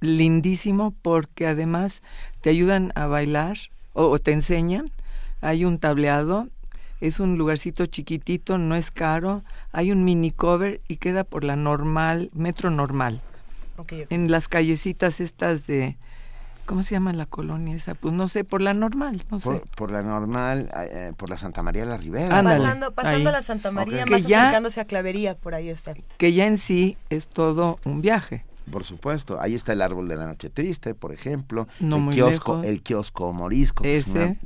lindísimo 0.00 0.94
porque 1.02 1.46
además 1.46 2.02
te 2.40 2.50
ayudan 2.50 2.92
a 2.94 3.06
bailar 3.06 3.58
o, 3.92 4.18
te 4.18 4.32
enseñan. 4.32 4.90
Hay 5.40 5.64
un 5.64 5.78
tableado, 5.78 6.48
es 7.00 7.20
un 7.20 7.38
lugarcito 7.38 7.86
chiquitito, 7.86 8.58
no 8.58 8.74
es 8.74 8.90
caro. 8.90 9.42
Hay 9.72 9.92
un 9.92 10.04
mini 10.04 10.30
cover 10.30 10.80
y 10.88 10.96
queda 10.96 11.24
por 11.24 11.44
la 11.44 11.56
normal, 11.56 12.30
metro 12.32 12.70
normal. 12.70 13.20
En 14.10 14.30
las 14.30 14.48
callecitas 14.48 15.20
estas 15.20 15.66
de... 15.66 15.96
¿Cómo 16.66 16.82
se 16.82 16.94
llama 16.94 17.14
la 17.14 17.24
colonia 17.24 17.74
esa? 17.74 17.94
Pues 17.94 18.12
no 18.12 18.28
sé, 18.28 18.44
por 18.44 18.60
la 18.60 18.74
normal, 18.74 19.24
no 19.30 19.40
sé. 19.40 19.62
Por, 19.74 19.90
la 19.90 20.02
normal, 20.02 20.70
eh, 20.76 20.88
eh, 20.92 21.12
por 21.16 21.30
la 21.30 21.38
Santa 21.38 21.62
María 21.62 21.84
de 21.84 21.88
la 21.88 21.96
Ribera. 21.96 22.42
pasando 22.42 22.92
pasando 22.92 23.30
la 23.30 23.40
Santa 23.40 23.70
María, 23.70 24.04
más 24.04 24.22
acercándose 24.22 24.78
a 24.78 24.84
Clavería, 24.84 25.34
por 25.34 25.54
ahí 25.54 25.70
está. 25.70 25.94
Que 26.18 26.34
ya 26.34 26.46
en 26.46 26.58
sí 26.58 26.98
es 27.08 27.26
todo 27.26 27.78
un 27.86 28.02
viaje. 28.02 28.44
Por 28.70 28.84
supuesto, 28.84 29.40
ahí 29.40 29.54
está 29.54 29.72
el 29.72 29.80
árbol 29.80 30.08
de 30.08 30.16
la 30.16 30.26
noche 30.26 30.50
triste, 30.50 30.94
por 30.94 31.12
ejemplo, 31.12 31.68
el 31.80 32.10
kiosco, 32.10 32.62
el 32.62 32.82
kiosco 32.82 33.32
morisco, 33.32 33.82
que 33.82 33.96
es 33.96 34.06
una 34.08 34.36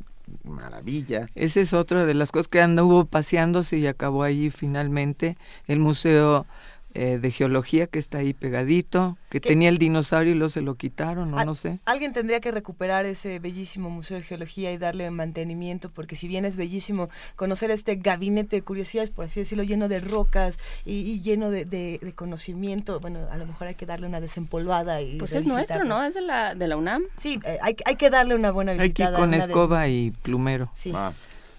maravilla. 0.44 1.26
Esa 1.34 1.60
es 1.60 1.72
otra 1.72 2.04
de 2.04 2.14
las 2.14 2.30
cosas 2.30 2.48
que 2.48 2.62
anduvo 2.62 3.04
paseándose 3.04 3.78
y 3.78 3.86
acabó 3.86 4.22
allí 4.22 4.50
finalmente 4.50 5.36
el 5.66 5.78
museo 5.78 6.46
eh, 6.94 7.18
de 7.18 7.30
geología 7.30 7.86
que 7.86 7.98
está 7.98 8.18
ahí 8.18 8.34
pegadito, 8.34 9.16
que 9.30 9.40
tenía 9.40 9.70
el 9.70 9.78
dinosaurio 9.78 10.32
y 10.32 10.36
luego 10.36 10.50
se 10.50 10.60
lo 10.60 10.74
quitaron, 10.74 11.32
o 11.32 11.44
no 11.44 11.54
sé. 11.54 11.80
Alguien 11.86 12.12
tendría 12.12 12.40
que 12.40 12.50
recuperar 12.50 13.06
ese 13.06 13.38
bellísimo 13.38 13.88
museo 13.88 14.18
de 14.18 14.22
geología 14.22 14.72
y 14.72 14.78
darle 14.78 15.10
mantenimiento, 15.10 15.90
porque 15.90 16.16
si 16.16 16.28
bien 16.28 16.44
es 16.44 16.56
bellísimo 16.58 17.08
conocer 17.34 17.70
este 17.70 17.96
gabinete 17.96 18.56
de 18.56 18.62
curiosidades, 18.62 19.10
por 19.10 19.24
así 19.24 19.40
decirlo, 19.40 19.64
lleno 19.64 19.88
de 19.88 20.00
rocas 20.00 20.58
y, 20.84 21.20
lleno 21.22 21.50
de, 21.50 22.12
conocimiento, 22.14 23.00
bueno, 23.00 23.20
a 23.30 23.38
lo 23.38 23.46
mejor 23.46 23.68
hay 23.68 23.74
que 23.74 23.86
darle 23.86 24.06
una 24.06 24.20
desempolvada 24.20 25.00
y 25.00 25.16
Pues 25.16 25.32
es 25.32 25.46
nuestro, 25.46 25.84
¿no? 25.84 26.02
Es 26.04 26.12
de 26.12 26.20
la, 26.20 26.54
de 26.54 26.68
la 26.68 26.76
UNAM. 26.76 27.04
Sí, 27.16 27.40
eh, 27.44 27.58
hay, 27.62 27.74
hay 27.86 27.96
que 27.96 28.10
darle 28.10 28.34
una 28.34 28.50
buena 28.50 28.74
visitada. 28.74 29.16
Hay 29.16 29.22
con 29.22 29.34
escoba 29.34 29.88
y 29.88 30.10
plumero. 30.10 30.70
Sí. 30.74 30.92
Ah, 30.94 31.12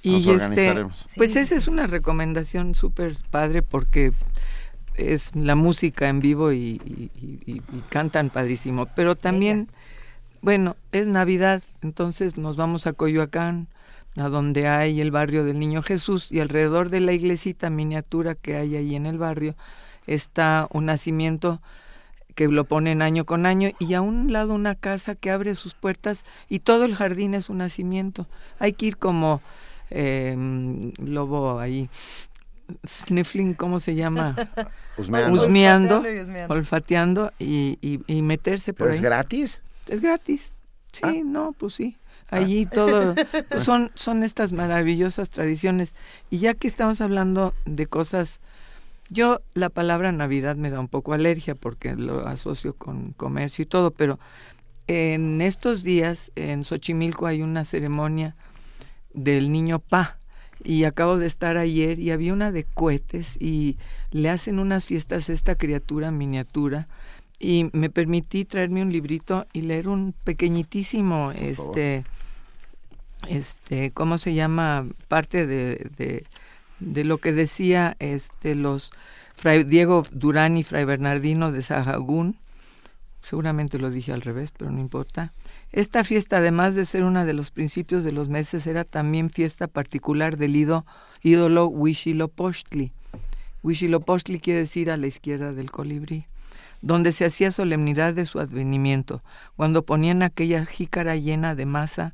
y 0.04 0.30
este, 0.30 0.86
pues 1.16 1.36
esa 1.38 1.56
es 1.56 1.70
una 1.70 1.88
recomendación 1.88 2.76
súper 2.76 3.16
padre 3.32 3.62
porque 3.62 4.12
es 4.96 5.36
la 5.36 5.56
música 5.56 6.10
en 6.10 6.20
vivo 6.20 6.52
y, 6.52 6.80
cantan 7.90 8.30
padrísimo. 8.30 8.88
Pero 8.96 9.16
también, 9.16 9.70
bueno, 10.42 10.76
es 10.92 11.08
Navidad, 11.08 11.62
entonces 11.82 12.38
nos 12.38 12.58
vamos 12.58 12.88
a 12.88 12.94
Coyoacán, 12.94 13.68
a 14.18 14.30
donde 14.30 14.68
hay 14.68 15.02
el 15.02 15.12
barrio 15.12 15.44
del 15.44 15.60
Niño 15.60 15.82
Jesús 15.82 16.32
y 16.32 16.40
alrededor 16.40 16.90
de 16.90 17.00
la 17.00 17.14
iglesita 17.14 17.70
miniatura 17.70 18.36
que 18.36 18.56
hay 18.58 18.76
ahí 18.76 18.96
en 18.96 19.08
el 19.08 19.18
barrio 19.18 19.56
está 20.08 20.68
un 20.72 20.86
nacimiento 20.86 21.62
que 22.36 22.48
lo 22.48 22.66
ponen 22.66 23.02
año 23.02 23.26
con 23.26 23.46
año 23.46 23.70
y 23.80 23.94
a 23.94 24.02
un 24.02 24.34
lado 24.34 24.54
una 24.54 24.76
casa 24.76 25.16
que 25.16 25.30
abre 25.32 25.56
sus 25.56 25.76
puertas 25.76 26.26
y 26.50 26.60
todo 26.60 26.86
el 26.86 26.96
jardín 26.96 27.36
es 27.36 27.50
un 27.50 27.60
nacimiento. 27.60 28.28
Hay 28.60 28.74
que 28.74 28.88
ir 28.88 28.98
como 28.98 29.42
eh, 29.92 30.36
lobo 30.98 31.60
ahí 31.60 31.90
sniffling, 32.88 33.54
¿cómo 33.54 33.80
se 33.80 33.96
llama? 33.96 34.36
Husmeando. 34.98 36.04
olfateando 36.50 37.32
y, 37.40 37.78
y, 37.82 38.22
meterse 38.22 38.74
por 38.74 38.88
¿Pero 38.88 38.96
es 38.96 39.02
gratis? 39.02 39.62
Es 39.88 40.02
gratis. 40.02 40.52
Sí, 40.92 41.02
ah. 41.04 41.14
no, 41.26 41.54
pues 41.58 41.74
sí. 41.74 41.98
Ah. 42.30 42.38
Allí 42.38 42.66
todo 42.66 43.16
pues 43.50 43.64
son 43.64 43.92
son 43.96 44.24
estas 44.24 44.54
maravillosas 44.54 45.30
tradiciones 45.30 45.94
y 46.30 46.40
ya 46.40 46.54
que 46.54 46.68
estamos 46.68 47.02
hablando 47.02 47.54
de 47.66 47.88
cosas 47.88 48.40
yo 49.10 49.42
la 49.54 49.70
palabra 49.70 50.12
Navidad 50.12 50.56
me 50.56 50.70
da 50.70 50.80
un 50.80 50.88
poco 50.88 51.14
alergia 51.14 51.56
porque 51.56 51.96
lo 51.96 52.28
asocio 52.28 52.76
con 52.76 53.12
comercio 53.14 53.64
y 53.64 53.66
todo, 53.66 53.92
pero 53.92 54.20
en 54.88 55.42
estos 55.42 55.84
días 55.84 56.32
en 56.36 56.64
Xochimilco 56.64 57.28
hay 57.28 57.42
una 57.42 57.66
ceremonia 57.66 58.36
del 59.14 59.52
niño 59.52 59.80
Pa, 59.80 60.18
y 60.64 60.84
acabo 60.86 61.18
de 61.18 61.28
estar 61.28 61.58
ayer 61.58 62.00
y 62.00 62.12
había 62.12 62.34
una 62.34 62.52
de 62.52 62.64
cohetes 62.64 63.38
y 63.40 63.78
le 64.12 64.30
hacen 64.30 64.60
unas 64.60 64.86
fiestas 64.86 65.30
a 65.30 65.34
esta 65.34 65.56
criatura 65.56 66.12
miniatura 66.12 66.88
y 67.40 67.70
me 67.74 67.90
permití 67.90 68.46
traerme 68.46 68.82
un 68.82 68.92
librito 68.92 69.48
y 69.54 69.62
leer 69.62 69.88
un 69.88 70.14
pequeñitísimo 70.24 71.32
este 71.32 72.06
este 73.28 73.92
cómo 73.92 74.18
se 74.18 74.34
llama 74.34 74.86
parte 75.08 75.46
de, 75.46 75.90
de, 75.98 76.26
de 76.80 77.04
lo 77.04 77.18
que 77.18 77.34
decía 77.34 77.96
este 78.00 78.56
los 78.56 78.92
fray 79.36 79.64
Diego 79.64 80.04
Durán 80.12 80.58
y 80.58 80.64
fray 80.64 80.86
Bernardino 80.86 81.52
de 81.52 81.62
Sahagún. 81.62 82.38
Seguramente 83.22 83.80
lo 83.80 83.90
dije 83.90 84.14
al 84.14 84.22
revés 84.22 84.52
pero 84.56 84.72
no 84.72 84.80
importa 84.80 85.32
esta 85.74 86.04
fiesta, 86.04 86.38
además 86.38 86.76
de 86.76 86.86
ser 86.86 87.04
una 87.04 87.26
de 87.26 87.34
los 87.34 87.50
principios 87.50 88.04
de 88.04 88.12
los 88.12 88.30
meses, 88.30 88.68
era 88.68 88.84
también 88.84 89.32
fiesta 89.32 89.68
particular 89.68 90.38
del 90.38 90.56
ídolo, 90.56 90.86
ídolo 91.24 91.66
Huitzilopochtli. 91.66 92.92
Huitzilopochtli 93.64 94.40
quiere 94.40 94.60
decir 94.60 94.92
a 94.92 94.98
la 94.98 95.08
izquierda 95.08 95.52
del 95.52 95.72
colibrí, 95.72 96.26
donde 96.82 97.12
se 97.12 97.26
hacía 97.26 97.52
solemnidad 97.52 98.14
de 98.14 98.26
su 98.26 98.40
advenimiento, 98.40 99.24
cuando 99.56 99.84
ponían 99.84 100.22
aquella 100.22 100.64
jícara 100.66 101.16
llena 101.16 101.56
de 101.56 101.66
masa 101.66 102.14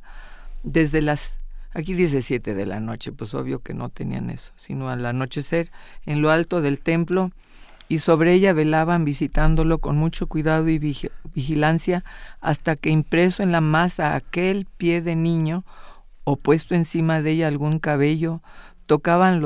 desde 0.63 1.02
las 1.02 1.38
Aquí 1.72 1.93
dice 1.93 2.24
siete 2.24 2.56
de 2.56 2.65
la 2.65 2.80
noche, 2.80 3.12
pues 3.12 3.36
obvio 3.36 3.60
que 3.60 3.76
no 3.76 3.89
tenían 3.89 4.32
eso, 4.32 4.54
sino 4.56 4.89
al 4.89 5.06
anochecer, 5.06 5.72
en 6.06 6.22
lo 6.22 6.32
alto 6.32 6.62
del 6.62 6.80
templo, 6.80 7.32
y 7.89 7.99
sobre 7.99 8.34
ella 8.34 8.54
velaban 8.54 9.04
visitándolo 9.04 9.80
con 9.80 9.97
mucho 9.97 10.28
cuidado 10.28 10.69
y 10.69 10.78
vigilancia 10.78 12.06
hasta 12.39 12.75
que 12.75 12.91
impreso 12.91 13.43
en 13.43 13.52
la 13.52 13.62
masa 13.62 14.15
aquel 14.15 14.67
pie 14.78 15.02
de 15.02 15.15
niño 15.15 15.65
o 16.23 16.36
puesto 16.36 16.75
encima 16.75 17.21
de 17.21 17.32
ella 17.32 17.47
algún 17.47 17.80
cabello, 17.80 18.41
tocaban 18.86 19.41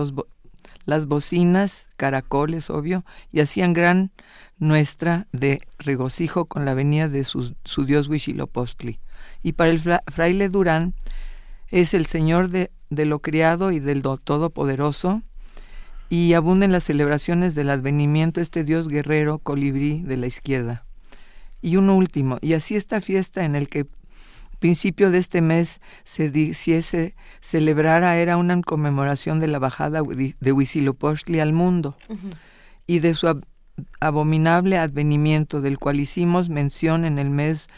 las 0.85 1.05
bocinas, 1.05 1.85
caracoles, 1.95 2.69
obvio, 2.69 3.05
y 3.31 3.39
hacían 3.39 3.71
gran 3.71 4.11
nuestra 4.59 5.27
de 5.31 5.61
regocijo 5.79 6.45
con 6.45 6.65
la 6.65 6.73
venida 6.73 7.07
de 7.07 7.23
su, 7.23 7.55
su 7.63 7.85
dios 7.85 8.09
Huichilopostli. 8.09 8.99
Y 9.41 9.53
para 9.53 9.69
el 9.69 9.79
fraile 9.79 10.49
Durán 10.49 10.93
es 11.69 11.93
el 11.93 12.05
señor 12.05 12.49
de, 12.49 12.71
de 12.89 13.05
lo 13.05 13.19
criado 13.19 13.71
y 13.71 13.79
del 13.79 14.01
todopoderoso, 14.01 15.21
y 16.13 16.35
abunden 16.35 16.71
las 16.71 16.83
celebraciones 16.83 17.55
del 17.55 17.71
advenimiento 17.71 18.39
este 18.39 18.63
dios 18.63 18.87
guerrero 18.87 19.39
colibrí 19.39 20.03
de 20.03 20.15
la 20.15 20.27
izquierda. 20.27 20.85
Y 21.59 21.77
uno 21.77 21.97
último, 21.97 22.37
y 22.39 22.53
así 22.53 22.75
esta 22.75 23.01
fiesta 23.01 23.45
en 23.45 23.55
el 23.55 23.67
que 23.67 23.87
principio 24.59 25.09
de 25.09 25.17
este 25.17 25.41
mes 25.41 25.81
se 26.03 26.25
hiciese 26.25 27.15
celebrara 27.41 28.15
era 28.17 28.37
una 28.37 28.61
conmemoración 28.61 29.39
de 29.39 29.47
la 29.47 29.57
bajada 29.57 30.03
de 30.03 30.51
Huitzilopochtli 30.51 31.39
al 31.39 31.51
mundo 31.51 31.97
y 32.85 32.99
de 32.99 33.15
su 33.15 33.41
abominable 33.99 34.77
advenimiento 34.77 35.61
del 35.61 35.79
cual 35.79 35.99
hicimos 35.99 36.47
mención 36.47 37.05
en 37.05 37.17
el 37.17 37.31
mes 37.31 37.69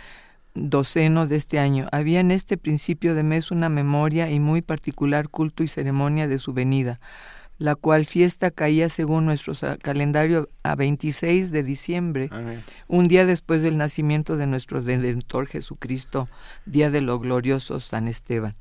doceno 0.55 1.25
de 1.25 1.37
este 1.37 1.57
año. 1.57 1.87
Había 1.93 2.19
en 2.19 2.31
este 2.31 2.57
principio 2.57 3.15
de 3.15 3.23
mes 3.23 3.49
una 3.49 3.69
memoria 3.69 4.29
y 4.29 4.41
muy 4.41 4.61
particular 4.61 5.29
culto 5.29 5.63
y 5.63 5.69
ceremonia 5.69 6.27
de 6.27 6.37
su 6.37 6.51
venida 6.51 6.99
la 7.57 7.75
cual 7.75 8.05
fiesta 8.05 8.51
caía 8.51 8.89
según 8.89 9.25
nuestro 9.25 9.53
calendario 9.81 10.49
a 10.63 10.75
26 10.75 11.51
de 11.51 11.63
diciembre, 11.63 12.29
un 12.87 13.07
día 13.07 13.25
después 13.25 13.63
del 13.63 13.77
nacimiento 13.77 14.35
de 14.35 14.47
nuestro 14.47 14.81
Redentor 14.81 15.47
Jesucristo, 15.47 16.27
día 16.65 16.89
de 16.89 17.01
lo 17.01 17.19
glorioso 17.19 17.79
San 17.79 18.07
Esteban. 18.07 18.55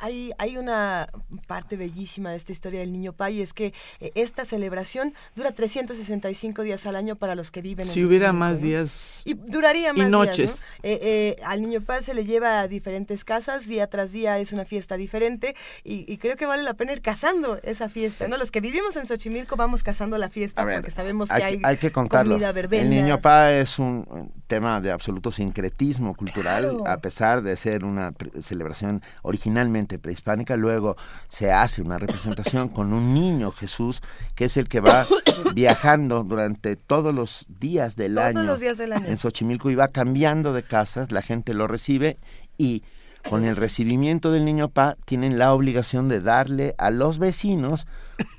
Hay, 0.00 0.32
hay 0.38 0.56
una 0.56 1.08
parte 1.46 1.76
bellísima 1.76 2.30
de 2.30 2.36
esta 2.36 2.52
historia 2.52 2.80
del 2.80 2.92
Niño 2.92 3.12
Pa 3.12 3.30
y 3.30 3.42
es 3.42 3.52
que 3.52 3.72
eh, 4.00 4.12
esta 4.14 4.44
celebración 4.44 5.14
dura 5.34 5.52
365 5.52 6.62
días 6.62 6.86
al 6.86 6.96
año 6.96 7.16
para 7.16 7.34
los 7.34 7.50
que 7.50 7.62
viven 7.62 7.86
en 7.86 7.92
Si 7.92 8.04
hubiera 8.04 8.32
más 8.32 8.62
días. 8.62 9.22
Y 9.24 9.34
duraría 9.34 9.92
más 9.92 10.08
y 10.08 10.10
noches. 10.10 10.36
días. 10.36 10.60
Eh, 10.82 10.98
eh, 11.02 11.36
al 11.44 11.62
Niño 11.62 11.80
Pa 11.80 12.02
se 12.02 12.14
le 12.14 12.24
lleva 12.24 12.60
a 12.60 12.68
diferentes 12.68 13.24
casas, 13.24 13.66
día 13.66 13.88
tras 13.88 14.12
día 14.12 14.38
es 14.38 14.52
una 14.52 14.64
fiesta 14.64 14.96
diferente 14.96 15.54
y, 15.84 16.18
creo 16.18 16.36
que 16.36 16.46
vale 16.46 16.62
la 16.64 16.74
pena 16.74 16.92
ir 16.92 17.02
cazando 17.02 17.60
esa 17.62 17.88
fiesta. 17.88 18.26
¿no? 18.28 18.36
Los 18.36 18.50
que 18.50 18.60
vivimos 18.60 18.96
en 18.96 19.06
Xochimilco 19.06 19.56
vamos 19.56 19.82
cazando 19.82 20.18
la 20.18 20.28
fiesta 20.28 20.64
porque 20.64 20.90
sabemos 20.90 21.28
que 21.28 21.42
hay, 21.42 21.60
hay 21.62 21.76
que 21.76 21.92
contarlo. 21.92 22.34
comida 22.34 22.52
verbena. 22.52 22.82
El 22.82 22.90
Niño 22.90 23.20
Pa 23.20 23.52
es 23.52 23.78
un 23.78 24.32
tema 24.46 24.80
de 24.80 24.90
absoluto 24.90 25.30
sincretismo 25.30 26.14
cultural, 26.14 26.82
a 26.86 26.98
pesar 26.98 27.42
de 27.42 27.56
ser 27.56 27.84
una 27.84 28.12
celebración 28.40 29.02
originalmente 29.22 29.87
prehispánica, 29.96 30.56
luego 30.56 30.96
se 31.28 31.52
hace 31.52 31.82
una 31.82 31.98
representación 31.98 32.68
con 32.68 32.92
un 32.92 33.14
niño 33.14 33.52
Jesús, 33.52 34.02
que 34.34 34.46
es 34.46 34.56
el 34.56 34.68
que 34.68 34.80
va 34.80 35.06
viajando 35.54 36.24
durante 36.24 36.74
todos 36.74 37.14
los 37.14 37.46
días 37.48 37.94
del, 37.94 38.18
año, 38.18 38.42
los 38.42 38.58
días 38.58 38.76
del 38.76 38.92
año. 38.92 39.06
en 39.06 39.18
Xochimilco 39.18 39.70
y 39.70 39.76
va 39.76 39.88
cambiando 39.88 40.52
de 40.52 40.64
casas, 40.64 41.12
la 41.12 41.22
gente 41.22 41.54
lo 41.54 41.68
recibe 41.68 42.18
y 42.56 42.82
con 43.28 43.44
el 43.44 43.56
recibimiento 43.56 44.32
del 44.32 44.44
niño 44.44 44.68
Pa 44.68 44.96
tienen 45.04 45.38
la 45.38 45.52
obligación 45.52 46.08
de 46.08 46.20
darle 46.20 46.74
a 46.78 46.90
los 46.90 47.18
vecinos 47.18 47.86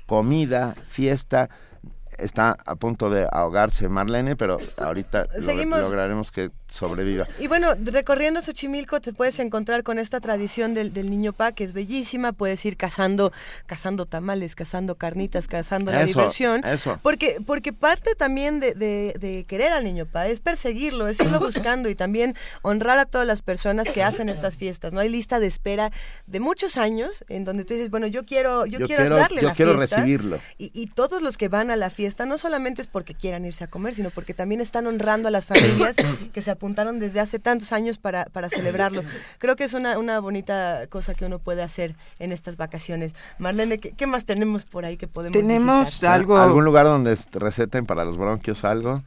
comida, 0.06 0.74
fiesta, 0.88 1.48
está 2.18 2.56
a 2.66 2.76
punto 2.76 3.10
de 3.10 3.26
ahogarse 3.30 3.88
Marlene, 3.88 4.36
pero 4.36 4.58
ahorita 4.76 5.26
lograremos 5.80 6.30
que 6.30 6.50
sobreviva. 6.70 7.28
Y 7.38 7.48
bueno, 7.48 7.74
recorriendo 7.82 8.40
Xochimilco 8.40 9.00
te 9.00 9.12
puedes 9.12 9.38
encontrar 9.38 9.82
con 9.82 9.98
esta 9.98 10.20
tradición 10.20 10.74
del, 10.74 10.92
niño 11.10 11.32
pa, 11.32 11.52
que 11.52 11.64
es 11.64 11.72
bellísima, 11.72 12.32
puedes 12.32 12.64
ir 12.64 12.76
cazando, 12.76 13.32
cazando 13.66 14.06
tamales, 14.06 14.54
cazando 14.54 14.94
carnitas, 14.94 15.48
cazando 15.48 15.90
la 15.92 16.04
diversión. 16.04 16.64
Eso. 16.64 16.98
Porque, 17.02 17.38
porque 17.44 17.72
parte 17.72 18.14
también 18.14 18.60
de, 18.60 18.74
de, 18.74 19.44
querer 19.48 19.72
al 19.72 19.84
niño 19.84 20.06
pa 20.06 20.28
es 20.28 20.40
perseguirlo, 20.40 21.08
es 21.08 21.20
irlo 21.20 21.40
buscando 21.40 21.88
y 21.88 21.94
también 21.94 22.36
honrar 22.62 22.98
a 22.98 23.06
todas 23.06 23.26
las 23.26 23.42
personas 23.42 23.90
que 23.90 24.02
hacen 24.02 24.28
estas 24.28 24.56
fiestas. 24.56 24.92
No 24.92 25.00
hay 25.00 25.08
lista 25.08 25.40
de 25.40 25.46
espera 25.46 25.90
de 26.26 26.40
muchos 26.40 26.76
años 26.76 27.24
en 27.28 27.44
donde 27.44 27.64
tú 27.64 27.74
dices, 27.74 27.90
bueno, 27.90 28.06
yo 28.06 28.24
quiero, 28.24 28.66
yo, 28.66 28.86
quiero, 28.86 29.16
darle 29.16 29.42
yo 29.42 29.52
quiero 29.52 29.74
recibirlo. 29.74 30.38
Y, 30.58 30.70
y 30.74 30.86
todos 30.86 31.22
los 31.22 31.36
que 31.36 31.48
van 31.48 31.70
a 31.70 31.76
la 31.76 31.90
fiesta 31.90 32.26
no 32.26 32.38
solamente 32.38 32.82
es 32.82 32.88
porque 32.88 33.14
quieran 33.14 33.44
irse 33.44 33.64
a 33.64 33.66
comer, 33.66 33.94
sino 33.94 34.10
porque 34.10 34.34
también 34.34 34.60
están 34.60 34.86
honrando 34.86 35.28
a 35.28 35.30
las 35.30 35.46
familias 35.46 35.96
que 36.32 36.42
se 36.42 36.50
apuntaron 36.60 36.98
desde 36.98 37.20
hace 37.20 37.38
tantos 37.38 37.72
años 37.72 37.96
para, 37.96 38.26
para 38.26 38.50
celebrarlo. 38.50 39.02
Creo 39.38 39.56
que 39.56 39.64
es 39.64 39.72
una, 39.72 39.98
una 39.98 40.20
bonita 40.20 40.86
cosa 40.90 41.14
que 41.14 41.24
uno 41.24 41.38
puede 41.38 41.62
hacer 41.62 41.94
en 42.18 42.32
estas 42.32 42.58
vacaciones. 42.58 43.14
Marlene, 43.38 43.78
¿qué, 43.78 44.06
más 44.06 44.26
tenemos 44.26 44.66
por 44.66 44.84
ahí 44.84 44.98
que 44.98 45.08
podemos 45.08 45.32
Tenemos 45.32 46.04
algo... 46.04 46.36
¿Algún 46.36 46.66
lugar 46.66 46.84
donde 46.84 47.16
receten 47.32 47.86
para 47.86 48.04
los 48.04 48.18
bronquios 48.18 48.64
algo? 48.64 49.02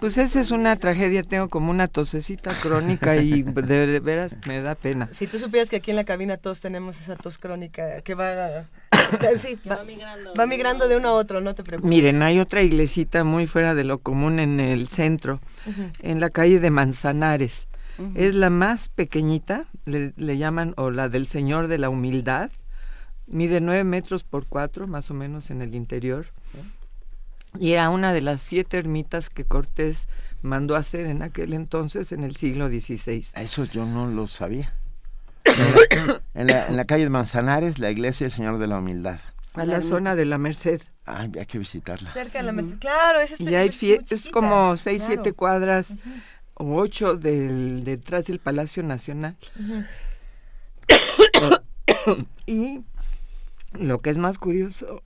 Pues 0.00 0.18
esa 0.18 0.40
es 0.40 0.50
una 0.50 0.74
tragedia, 0.74 1.22
tengo 1.22 1.48
como 1.48 1.70
una 1.70 1.86
tosecita 1.86 2.50
crónica 2.60 3.16
y 3.16 3.42
de 3.42 4.00
veras 4.00 4.36
me 4.46 4.60
da 4.60 4.74
pena. 4.74 5.08
Si 5.12 5.26
tú 5.26 5.38
supieras 5.38 5.70
que 5.70 5.76
aquí 5.76 5.90
en 5.90 5.96
la 5.96 6.04
cabina 6.04 6.36
todos 6.36 6.60
tenemos 6.60 7.00
esa 7.00 7.16
tos 7.16 7.38
crónica 7.38 8.02
que 8.02 8.14
va, 8.14 8.66
va, 10.38 10.46
migrando. 10.46 10.88
de 10.88 10.96
uno 10.96 11.08
a 11.08 11.12
otro, 11.14 11.40
no 11.40 11.54
te 11.54 11.62
preocupes. 11.62 11.88
Miren, 11.88 12.22
hay 12.22 12.40
otra 12.40 12.62
iglesita 12.62 13.24
muy 13.24 13.46
fuera 13.46 13.74
de 13.74 13.84
lo 13.84 13.98
común 13.98 14.38
en 14.38 14.60
el 14.60 14.88
centro, 14.88 15.40
en 16.00 16.20
la 16.20 16.30
calle 16.30 16.60
de 16.60 16.70
Manzanares. 16.70 17.68
Es 18.14 18.34
la 18.34 18.50
más 18.50 18.90
pequeñita, 18.90 19.66
le, 19.86 20.38
llaman, 20.38 20.74
o 20.76 20.90
la 20.90 21.08
del 21.08 21.26
Señor 21.26 21.68
de 21.68 21.78
la 21.78 21.88
Humildad. 21.88 22.50
Mide 23.26 23.60
nueve 23.60 23.84
metros 23.84 24.22
por 24.22 24.46
cuatro, 24.46 24.86
más 24.86 25.10
o 25.10 25.14
menos 25.14 25.50
en 25.50 25.62
el 25.62 25.74
interior 25.74 26.26
y 27.58 27.72
era 27.72 27.90
una 27.90 28.12
de 28.12 28.20
las 28.20 28.40
siete 28.40 28.78
ermitas 28.78 29.30
que 29.30 29.44
Cortés 29.44 30.08
mandó 30.42 30.76
hacer 30.76 31.06
en 31.06 31.22
aquel 31.22 31.54
entonces, 31.54 32.12
en 32.12 32.24
el 32.24 32.36
siglo 32.36 32.68
XVI. 32.68 33.26
Eso 33.34 33.64
yo 33.64 33.86
no 33.86 34.06
lo 34.06 34.26
sabía. 34.26 34.72
En, 36.34 36.76
la, 36.76 36.84
calle 36.84 37.04
de 37.04 37.10
Manzanares, 37.10 37.78
la 37.78 37.90
iglesia 37.90 38.26
del 38.26 38.32
Señor 38.32 38.58
de 38.58 38.66
la 38.66 38.78
Humildad. 38.78 39.20
A 39.54 39.64
la 39.64 39.80
zona 39.80 40.14
de 40.14 40.26
la 40.26 40.38
Merced. 40.38 40.82
Ay, 41.06 41.32
hay 41.38 41.46
que 41.46 41.58
visitarla. 41.58 42.12
Cerca 42.12 42.38
de 42.38 42.44
la 42.44 42.52
Merced, 42.52 42.78
claro. 42.78 43.20
Es, 43.20 43.40
y 43.40 43.54
hay 43.54 43.70
es 44.10 44.28
como 44.30 44.76
seis, 44.76 45.04
siete 45.06 45.32
cuadras 45.32 45.94
o 46.54 46.76
ocho 46.76 47.16
del, 47.16 47.84
detrás 47.84 48.26
del 48.26 48.38
Palacio 48.38 48.82
Nacional. 48.82 49.36
y 52.46 52.80
lo 53.72 53.98
que 53.98 54.10
es 54.10 54.18
más 54.18 54.38
curioso 54.38 55.02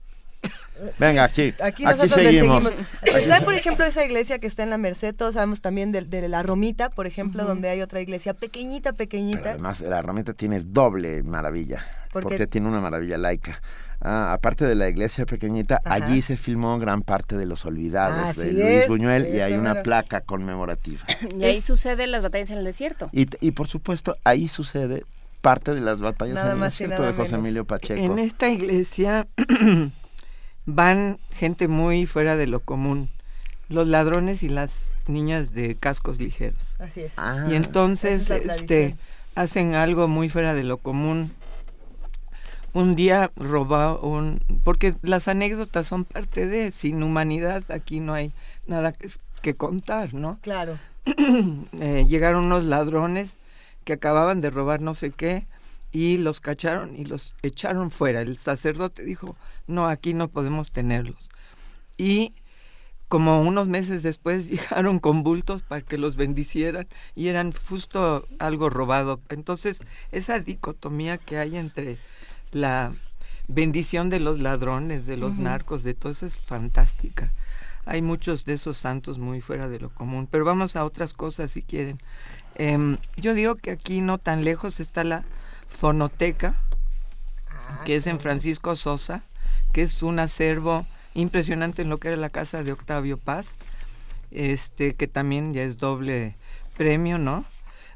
Venga, 0.97 1.23
aquí. 1.23 1.53
Aquí, 1.61 1.83
nosotros 1.83 2.11
seguimos. 2.11 2.71
Está, 3.01 3.41
por 3.41 3.53
ejemplo, 3.53 3.85
esa 3.85 4.03
iglesia 4.03 4.39
que 4.39 4.47
está 4.47 4.63
en 4.63 4.69
la 4.69 4.77
Merced, 4.77 5.15
todos 5.15 5.35
sabemos 5.35 5.61
también 5.61 5.91
de, 5.91 6.27
la 6.27 6.43
Romita, 6.43 6.89
por 6.89 7.07
ejemplo, 7.07 7.43
donde 7.43 7.69
hay 7.69 7.81
otra 7.81 8.01
iglesia 8.01 8.33
pequeñita, 8.33 8.93
pequeñita. 8.93 9.51
además, 9.51 9.81
la 9.81 10.01
Romita 10.01 10.33
tiene 10.33 10.61
doble 10.61 11.23
maravilla, 11.23 11.83
porque 12.11 12.47
tiene 12.47 12.67
una 12.67 12.79
maravilla 12.79 13.17
laica. 13.17 13.61
Ah, 14.03 14.33
aparte 14.33 14.65
de 14.65 14.73
la 14.73 14.89
iglesia 14.89 15.27
pequeñita, 15.27 15.79
allí 15.85 16.23
se 16.23 16.35
filmó 16.35 16.79
gran 16.79 17.03
parte 17.03 17.37
de 17.37 17.45
Los 17.45 17.65
Olvidados 17.65 18.35
de 18.35 18.51
Luis 18.51 18.87
Buñuel 18.87 19.27
y 19.27 19.41
hay 19.41 19.53
una 19.53 19.83
placa 19.83 20.21
conmemorativa. 20.21 21.05
Y 21.37 21.43
ahí 21.43 21.61
sucede 21.61 22.07
las 22.07 22.23
batallas 22.23 22.49
en 22.49 22.57
el 22.57 22.65
desierto. 22.65 23.09
Y, 23.11 23.27
y 23.39 23.51
por 23.51 23.67
supuesto, 23.67 24.15
ahí 24.23 24.47
sucede 24.47 25.05
parte 25.41 25.73
de 25.73 25.81
las 25.81 25.99
batallas 25.99 26.43
en 26.43 26.51
el 26.51 26.59
desierto 26.59 27.03
de 27.03 27.13
José 27.13 27.35
Emilio 27.35 27.65
Pacheco. 27.65 27.99
En 28.01 28.17
esta 28.19 28.49
iglesia 28.49 29.27
van 30.75 31.19
gente 31.33 31.67
muy 31.67 32.05
fuera 32.05 32.35
de 32.35 32.47
lo 32.47 32.59
común, 32.59 33.09
los 33.69 33.87
ladrones 33.87 34.43
y 34.43 34.49
las 34.49 34.91
niñas 35.07 35.53
de 35.53 35.75
cascos 35.75 36.19
ligeros. 36.19 36.61
Así 36.79 37.01
es. 37.01 37.13
Ah. 37.17 37.47
y 37.49 37.55
entonces 37.55 38.29
este 38.29 38.95
hacen 39.35 39.75
algo 39.75 40.07
muy 40.07 40.29
fuera 40.29 40.53
de 40.53 40.63
lo 40.63 40.77
común. 40.77 41.31
Un 42.73 42.95
día 42.95 43.31
roba 43.35 43.99
un 43.99 44.41
porque 44.63 44.95
las 45.01 45.27
anécdotas 45.27 45.87
son 45.87 46.05
parte 46.05 46.47
de 46.47 46.71
sin 46.71 47.03
humanidad 47.03 47.63
aquí 47.69 47.99
no 47.99 48.13
hay 48.13 48.31
nada 48.65 48.93
que, 48.93 49.09
que 49.41 49.55
contar, 49.55 50.13
¿no? 50.13 50.39
Claro. 50.41 50.77
eh, 51.05 52.05
llegaron 52.07 52.45
unos 52.45 52.63
ladrones 52.63 53.33
que 53.83 53.93
acababan 53.93 54.39
de 54.39 54.51
robar 54.51 54.81
no 54.81 54.93
sé 54.93 55.11
qué 55.11 55.45
y 55.91 56.17
los 56.17 56.39
cacharon 56.39 56.95
y 56.95 57.05
los 57.05 57.35
echaron 57.41 57.91
fuera. 57.91 58.21
El 58.21 58.37
sacerdote 58.37 59.03
dijo, 59.03 59.35
no, 59.67 59.87
aquí 59.87 60.13
no 60.13 60.29
podemos 60.29 60.71
tenerlos. 60.71 61.29
Y 61.97 62.33
como 63.07 63.41
unos 63.41 63.67
meses 63.67 64.03
después 64.03 64.47
llegaron 64.49 64.99
con 64.99 65.23
bultos 65.23 65.63
para 65.63 65.81
que 65.81 65.97
los 65.97 66.15
bendicieran 66.15 66.87
y 67.13 67.27
eran 67.27 67.51
justo 67.51 68.25
algo 68.39 68.69
robado. 68.69 69.19
Entonces, 69.29 69.81
esa 70.11 70.39
dicotomía 70.39 71.17
que 71.17 71.37
hay 71.37 71.57
entre 71.57 71.97
la 72.51 72.93
bendición 73.47 74.09
de 74.09 74.21
los 74.21 74.39
ladrones, 74.39 75.05
de 75.05 75.17
los 75.17 75.37
narcos, 75.37 75.83
de 75.83 75.93
todo 75.93 76.13
eso 76.13 76.25
es 76.25 76.37
fantástica. 76.37 77.31
Hay 77.85 78.01
muchos 78.01 78.45
de 78.45 78.53
esos 78.53 78.77
santos 78.77 79.17
muy 79.17 79.41
fuera 79.41 79.67
de 79.67 79.79
lo 79.79 79.89
común, 79.89 80.27
pero 80.29 80.45
vamos 80.45 80.75
a 80.75 80.85
otras 80.85 81.13
cosas 81.13 81.51
si 81.51 81.63
quieren. 81.63 81.99
Em, 82.55 82.97
yo 83.17 83.33
digo 83.33 83.55
que 83.55 83.71
aquí 83.71 84.01
no 84.01 84.19
tan 84.19 84.45
lejos 84.45 84.79
está 84.79 85.03
la 85.03 85.25
Fonoteca, 85.71 86.61
ah, 87.49 87.81
que 87.85 87.95
es 87.95 88.07
en 88.07 88.19
Francisco 88.19 88.75
Sosa, 88.75 89.23
que 89.73 89.81
es 89.83 90.03
un 90.03 90.19
acervo 90.19 90.85
impresionante 91.13 91.81
en 91.81 91.89
lo 91.89 91.97
que 91.97 92.09
era 92.09 92.17
la 92.17 92.29
casa 92.29 92.63
de 92.63 92.71
Octavio 92.71 93.17
Paz, 93.17 93.55
este 94.31 94.93
que 94.95 95.07
también 95.07 95.53
ya 95.53 95.63
es 95.63 95.77
doble 95.77 96.35
premio, 96.77 97.17
¿no? 97.17 97.45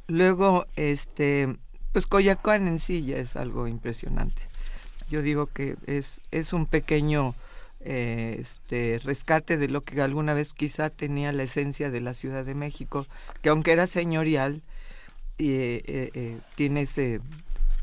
Luego, 0.08 0.68
este, 0.76 1.56
pues 1.92 2.08
Coyacán 2.08 2.68
en 2.68 2.80
sí 2.80 3.06
ya 3.06 3.18
es 3.18 3.36
algo 3.36 3.68
impresionante. 3.68 4.42
Yo 5.10 5.22
digo 5.22 5.48
que 5.48 5.78
es, 5.86 6.22
es 6.32 6.54
un 6.54 6.66
pequeño 6.66 7.36
eh, 7.82 8.38
este, 8.40 9.00
rescate 9.04 9.58
de 9.58 9.68
lo 9.68 9.82
que 9.82 10.02
alguna 10.02 10.34
vez 10.34 10.54
quizá 10.54 10.90
tenía 10.90 11.32
la 11.32 11.44
esencia 11.44 11.92
de 11.92 12.02
la 12.02 12.14
Ciudad 12.14 12.44
de 12.44 12.56
México, 12.56 13.06
que 13.42 13.50
aunque 13.50 13.72
era 13.72 13.88
señorial, 13.88 14.62
eh, 15.38 16.12
eh, 16.14 16.40
tiene 16.56 16.84
ese 16.84 17.22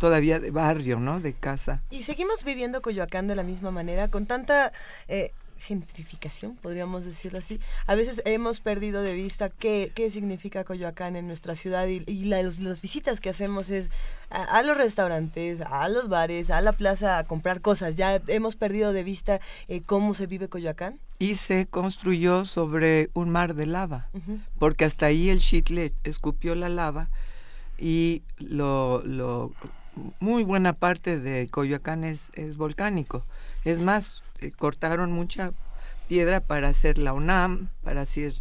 todavía 0.03 0.41
de 0.41 0.51
barrio, 0.51 0.99
¿no? 0.99 1.21
De 1.21 1.33
casa. 1.33 1.81
Y 1.89 2.03
seguimos 2.03 2.43
viviendo 2.43 2.83
Coyoacán 2.83 3.29
de 3.29 3.37
la 3.37 3.45
misma 3.45 3.71
manera, 3.71 4.09
con 4.09 4.27
tanta 4.27 4.73
eh, 5.07 5.31
gentrificación, 5.61 6.57
podríamos 6.57 7.05
decirlo 7.05 7.39
así. 7.39 7.61
A 7.87 7.95
veces 7.95 8.21
hemos 8.25 8.59
perdido 8.59 9.01
de 9.03 9.15
vista 9.15 9.49
qué, 9.49 9.93
qué 9.95 10.11
significa 10.11 10.65
Coyoacán 10.65 11.15
en 11.15 11.29
nuestra 11.29 11.55
ciudad 11.55 11.87
y, 11.87 12.25
las 12.25 12.83
visitas 12.83 13.21
que 13.21 13.31
hacemos 13.31 13.71
es 13.71 13.91
a, 14.29 14.61
los 14.65 14.77
restaurantes, 14.77 15.61
a 15.61 15.89
los 15.89 16.09
bares, 16.09 16.51
a 16.51 16.61
la 16.63 16.73
plaza 16.73 17.19
a 17.19 17.25
comprar 17.25 17.61
cosas. 17.61 17.97
Ya 17.97 18.21
hemos 18.27 18.57
perdido 18.57 18.93
de 18.93 19.05
vista 19.05 19.41
eh, 19.69 19.83
cómo 19.87 20.15
se 20.15 20.27
vive 20.27 20.49
Coyoacán. 20.49 20.99
Y 21.21 21.37
se 21.37 21.67
construyó 21.67 22.45
sobre 22.45 23.11
un 23.15 23.31
mar 23.31 23.55
de 23.55 23.67
lava, 23.67 24.09
porque 24.59 24.85
hasta 24.85 25.07
ahí 25.07 25.31
el 25.31 25.39
Chitle 25.39 25.93
escupió 26.03 26.57
la 26.57 26.69
lava 26.69 27.09
y 27.79 28.23
lo, 28.39 29.03
lo 29.05 29.53
muy 30.21 30.43
buena 30.43 30.73
parte 30.73 31.19
de 31.19 31.49
Coyoacán 31.49 32.05
es, 32.05 32.31
es 32.35 32.57
volcánico. 32.57 33.25
Es 33.65 33.79
más, 33.79 34.23
eh, 34.41 34.51
cortaron 34.53 35.13
mucha 35.13 35.53
piedra 36.09 36.41
para 36.41 36.69
hacer 36.69 36.99
la 36.99 37.13
UNAM, 37.13 37.69
para 37.83 38.03
hacer 38.03 38.35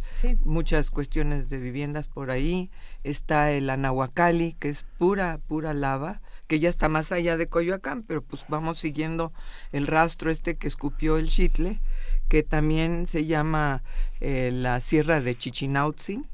muchas 0.44 0.90
cuestiones 0.90 1.48
de 1.48 1.58
viviendas 1.58 2.08
por 2.08 2.30
ahí. 2.30 2.70
Está 3.04 3.50
el 3.52 3.70
Anahuacali, 3.70 4.54
que 4.54 4.68
es 4.68 4.84
pura, 4.98 5.38
pura 5.48 5.72
lava, 5.72 6.20
que 6.46 6.60
ya 6.60 6.68
está 6.68 6.88
más 6.88 7.12
allá 7.12 7.36
de 7.36 7.46
Coyoacán, 7.46 8.02
pero 8.02 8.22
pues 8.22 8.44
vamos 8.48 8.78
siguiendo 8.78 9.32
el 9.72 9.86
rastro 9.86 10.30
este 10.30 10.56
que 10.56 10.68
escupió 10.68 11.16
el 11.16 11.28
Chitle, 11.28 11.80
que 12.28 12.42
también 12.42 13.06
se 13.06 13.24
llama 13.24 13.82
eh, 14.20 14.50
la 14.52 14.80
Sierra 14.80 15.20
de 15.20 15.36
Chichinautzin. 15.36 16.28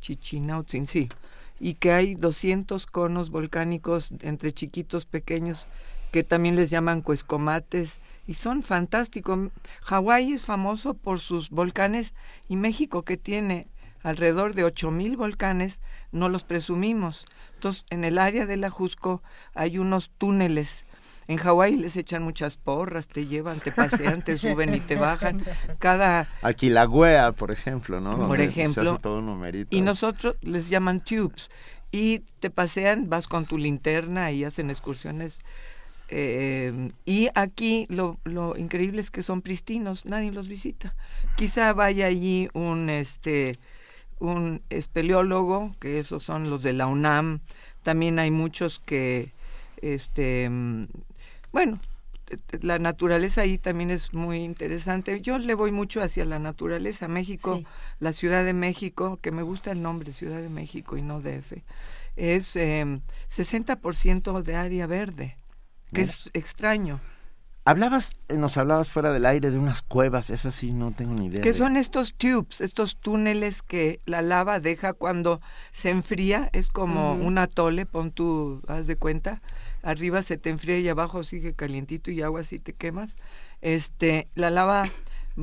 Chichinautzin, 0.00 0.86
sí. 0.86 1.08
Y 1.60 1.74
que 1.74 1.92
hay 1.92 2.14
200 2.14 2.86
conos 2.86 3.30
volcánicos 3.30 4.10
entre 4.20 4.52
chiquitos, 4.52 5.06
pequeños, 5.06 5.66
que 6.12 6.24
también 6.24 6.56
les 6.56 6.70
llaman 6.70 7.00
cuescomates 7.00 7.98
y 8.26 8.34
son 8.34 8.62
fantásticos. 8.62 9.50
Hawái 9.82 10.32
es 10.32 10.44
famoso 10.44 10.94
por 10.94 11.20
sus 11.20 11.50
volcanes 11.50 12.14
y 12.48 12.56
México 12.56 13.02
que 13.02 13.16
tiene 13.16 13.66
alrededor 14.02 14.54
de 14.54 14.64
ocho 14.64 14.90
mil 14.90 15.16
volcanes, 15.16 15.80
no 16.12 16.28
los 16.28 16.44
presumimos. 16.44 17.24
Entonces, 17.54 17.86
en 17.90 18.04
el 18.04 18.18
área 18.18 18.46
de 18.46 18.56
la 18.56 18.70
Jusco 18.70 19.22
hay 19.54 19.78
unos 19.78 20.10
túneles. 20.18 20.84
En 21.26 21.38
Hawái 21.38 21.76
les 21.76 21.96
echan 21.96 22.22
muchas 22.22 22.56
porras, 22.56 23.06
te 23.06 23.26
llevan, 23.26 23.60
te 23.60 23.72
pasean, 23.72 24.22
te 24.22 24.36
suben 24.36 24.74
y 24.74 24.80
te 24.80 24.96
bajan. 24.96 25.42
Cada 25.78 26.28
aquí 26.42 26.70
la 26.70 26.86
Guea, 26.86 27.32
por 27.32 27.50
ejemplo, 27.50 28.00
¿no? 28.00 28.16
Por 28.28 28.40
ejemplo. 28.40 29.00
y 29.70 29.80
nosotros 29.80 30.36
les 30.42 30.68
llaman 30.68 31.00
tubes 31.00 31.50
y 31.90 32.20
te 32.40 32.50
pasean, 32.50 33.08
vas 33.08 33.28
con 33.28 33.46
tu 33.46 33.56
linterna 33.56 34.32
y 34.32 34.44
hacen 34.44 34.68
excursiones 34.70 35.38
eh, 36.08 36.90
y 37.04 37.28
aquí 37.34 37.86
lo, 37.88 38.18
lo, 38.24 38.56
increíble 38.56 39.00
es 39.00 39.10
que 39.10 39.22
son 39.22 39.40
pristinos, 39.40 40.04
nadie 40.04 40.32
los 40.32 40.48
visita. 40.48 40.94
Quizá 41.36 41.72
vaya 41.72 42.06
allí 42.06 42.48
un 42.52 42.90
este 42.90 43.58
un 44.20 44.62
espeleólogo, 44.70 45.74
que 45.80 45.98
esos 45.98 46.22
son 46.22 46.50
los 46.50 46.62
de 46.62 46.72
la 46.72 46.86
UNAM. 46.86 47.40
También 47.82 48.18
hay 48.18 48.30
muchos 48.30 48.78
que 48.78 49.32
este 49.82 50.50
bueno, 51.54 51.78
la 52.62 52.78
naturaleza 52.80 53.42
ahí 53.42 53.58
también 53.58 53.92
es 53.92 54.12
muy 54.12 54.38
interesante. 54.38 55.20
Yo 55.20 55.38
le 55.38 55.54
voy 55.54 55.70
mucho 55.70 56.02
hacia 56.02 56.24
la 56.24 56.40
naturaleza. 56.40 57.06
México, 57.06 57.62
la 58.00 58.12
Ciudad 58.12 58.44
de 58.44 58.52
México, 58.52 59.20
que 59.22 59.30
me 59.30 59.44
gusta 59.44 59.70
el 59.70 59.80
nombre 59.80 60.12
Ciudad 60.12 60.42
de 60.42 60.48
México 60.48 60.96
y 60.96 61.02
no 61.02 61.20
DF, 61.20 61.62
es 62.16 62.56
eh, 62.56 63.00
60% 63.30 64.42
de 64.42 64.56
área 64.56 64.88
verde 64.88 65.36
que 65.92 66.02
es 66.02 66.28
extraño. 66.32 67.00
Hablabas, 67.66 68.14
eh, 68.28 68.36
nos 68.36 68.56
hablabas 68.56 68.90
fuera 68.90 69.12
del 69.12 69.24
aire 69.24 69.52
de 69.52 69.58
unas 69.58 69.80
cuevas, 69.82 70.30
esas 70.30 70.56
sí 70.56 70.72
no 70.72 70.90
tengo 70.90 71.14
ni 71.14 71.26
idea. 71.26 71.40
Que 71.40 71.54
son 71.54 71.76
estos 71.76 72.14
tubes, 72.14 72.60
estos 72.60 72.96
túneles 72.96 73.62
que 73.62 74.00
la 74.06 74.22
lava 74.22 74.58
deja 74.58 74.92
cuando 74.92 75.40
se 75.70 75.90
enfría, 75.90 76.50
es 76.52 76.68
como 76.68 77.12
un 77.14 77.38
atole, 77.38 77.86
pon 77.86 78.10
tú, 78.10 78.60
haz 78.66 78.88
de 78.88 78.96
cuenta, 78.96 79.40
arriba 79.84 80.22
se 80.22 80.36
te 80.36 80.50
enfría 80.50 80.78
y 80.78 80.88
abajo 80.88 81.22
sigue 81.22 81.54
calientito 81.54 82.10
y 82.10 82.22
agua 82.22 82.40
así 82.40 82.58
te 82.58 82.72
quemas. 82.72 83.16
Este, 83.60 84.28
la 84.34 84.50
lava 84.50 84.88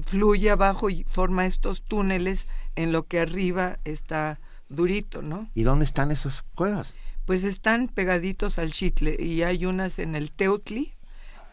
fluye 0.05 0.49
abajo 0.49 0.89
y 0.89 1.03
forma 1.03 1.45
estos 1.45 1.83
túneles 1.83 2.47
en 2.75 2.91
lo 2.91 3.07
que 3.07 3.19
arriba 3.19 3.79
está 3.85 4.39
durito, 4.69 5.21
¿no? 5.21 5.49
¿Y 5.53 5.63
dónde 5.63 5.85
están 5.85 6.11
esas 6.11 6.43
cuevas? 6.55 6.93
pues 7.25 7.43
están 7.43 7.87
pegaditos 7.87 8.59
al 8.59 8.71
chitle 8.71 9.15
y 9.17 9.43
hay 9.43 9.65
unas 9.65 9.99
en 9.99 10.15
el 10.15 10.31
Teutli 10.31 10.93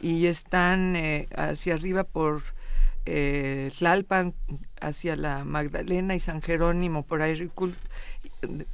y 0.01 0.27
están 0.27 0.97
eh, 0.97 1.29
hacia 1.37 1.75
arriba 1.75 2.05
por 2.05 2.43
eh, 3.07 3.71
Tlalpan, 3.79 4.35
hacia 4.81 5.17
la 5.17 5.45
Magdalena 5.45 6.15
y 6.15 6.21
San 6.21 6.43
Jerónimo, 6.43 7.05
por 7.05 7.23
ahí 7.23 7.49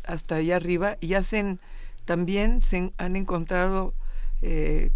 hasta 0.05 0.37
allá 0.37 0.57
arriba 0.57 0.97
y 1.01 1.15
hacen 1.15 1.61
también 2.05 2.63
se 2.63 2.93
han 2.99 3.17
encontrado 3.17 3.95
eh, 4.45 4.91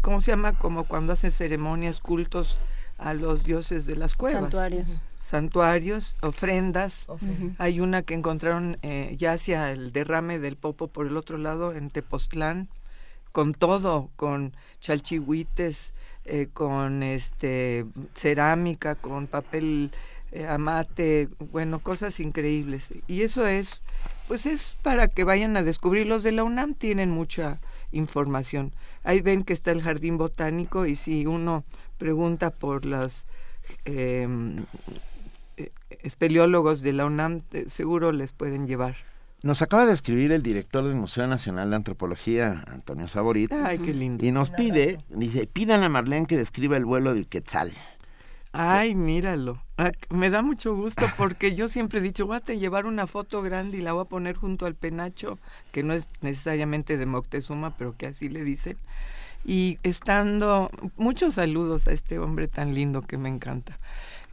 ¿cómo 0.00 0.20
se 0.20 0.30
llama? 0.30 0.52
como 0.52 0.84
cuando 0.84 1.12
hacen 1.12 1.30
ceremonias, 1.30 2.00
cultos 2.00 2.56
a 2.98 3.14
los 3.14 3.44
dioses 3.44 3.86
de 3.86 3.96
las 3.96 4.14
cuevas. 4.14 4.42
Santuarios 4.42 5.02
santuarios, 5.32 6.14
ofrendas. 6.20 7.06
Hay 7.56 7.80
una 7.80 8.02
que 8.02 8.12
encontraron 8.12 8.76
eh, 8.82 9.14
ya 9.16 9.32
hacia 9.32 9.72
el 9.72 9.90
derrame 9.90 10.38
del 10.38 10.56
Popo 10.56 10.88
por 10.88 11.06
el 11.06 11.16
otro 11.16 11.38
lado, 11.38 11.72
en 11.72 11.88
Tepoztlán, 11.88 12.68
con 13.32 13.54
todo, 13.54 14.10
con 14.16 14.54
chalchihuites, 14.80 15.94
eh, 16.26 16.48
con 16.52 17.02
este 17.02 17.86
cerámica, 18.14 18.94
con 18.94 19.26
papel 19.26 19.90
eh, 20.32 20.46
amate, 20.46 21.30
bueno, 21.50 21.78
cosas 21.78 22.20
increíbles. 22.20 22.92
Y 23.08 23.22
eso 23.22 23.46
es, 23.46 23.82
pues 24.28 24.44
es 24.44 24.76
para 24.82 25.08
que 25.08 25.24
vayan 25.24 25.56
a 25.56 25.62
descubrir. 25.62 26.06
Los 26.06 26.22
de 26.22 26.32
la 26.32 26.44
UNAM 26.44 26.74
tienen 26.74 27.10
mucha 27.10 27.58
información. 27.92 28.72
Ahí 29.04 29.20
ven 29.20 29.44
que 29.44 29.52
está 29.52 29.70
el 29.70 29.82
jardín 29.82 30.18
botánico 30.18 30.86
y 30.86 30.96
si 30.96 31.26
uno 31.26 31.64
pregunta 31.98 32.50
por 32.50 32.84
las 32.84 33.26
eh, 33.84 34.26
espeleólogos 36.02 36.82
de 36.82 36.92
la 36.92 37.06
UNAM 37.06 37.40
eh, 37.52 37.66
seguro 37.68 38.12
les 38.12 38.32
pueden 38.32 38.66
llevar. 38.66 38.96
Nos 39.42 39.60
acaba 39.60 39.86
de 39.86 39.92
escribir 39.92 40.30
el 40.30 40.42
director 40.42 40.84
del 40.84 40.94
Museo 40.94 41.26
Nacional 41.26 41.70
de 41.70 41.76
Antropología, 41.76 42.62
Antonio 42.68 43.08
Saborit. 43.08 43.52
Ay, 43.52 43.78
qué 43.78 43.92
lindo. 43.92 44.24
Y 44.24 44.30
nos 44.30 44.50
pide, 44.50 44.98
dice, 45.08 45.48
pidan 45.48 45.82
a 45.82 45.88
Marlene 45.88 46.28
que 46.28 46.36
describa 46.36 46.76
el 46.76 46.84
vuelo 46.84 47.12
del 47.12 47.26
Quetzal. 47.26 47.72
Ay, 48.52 48.94
míralo. 48.94 49.62
Ah, 49.78 49.90
me 50.10 50.30
da 50.30 50.42
mucho 50.42 50.74
gusto 50.74 51.06
porque 51.16 51.54
yo 51.54 51.68
siempre 51.68 52.00
he 52.00 52.02
dicho, 52.02 52.26
voy 52.26 52.36
a 52.36 52.52
llevar 52.52 52.86
una 52.86 53.06
foto 53.06 53.42
grande 53.42 53.78
y 53.78 53.80
la 53.80 53.92
voy 53.92 54.02
a 54.02 54.08
poner 54.08 54.36
junto 54.36 54.66
al 54.66 54.74
penacho, 54.74 55.38
que 55.72 55.82
no 55.82 55.94
es 55.94 56.08
necesariamente 56.20 56.96
de 56.96 57.06
Moctezuma, 57.06 57.74
pero 57.76 57.96
que 57.96 58.06
así 58.08 58.28
le 58.28 58.44
dicen. 58.44 58.76
Y 59.44 59.78
estando, 59.82 60.70
muchos 60.96 61.34
saludos 61.34 61.88
a 61.88 61.92
este 61.92 62.18
hombre 62.18 62.46
tan 62.46 62.74
lindo 62.74 63.02
que 63.02 63.18
me 63.18 63.28
encanta 63.28 63.78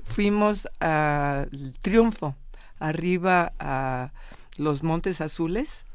fuimos 0.10 0.68
al 0.80 1.74
Triunfo, 1.82 2.36
arriba 2.80 3.54
a 3.60 4.12
los 4.58 4.84
Montes 4.84 5.22
Azules. 5.22 5.86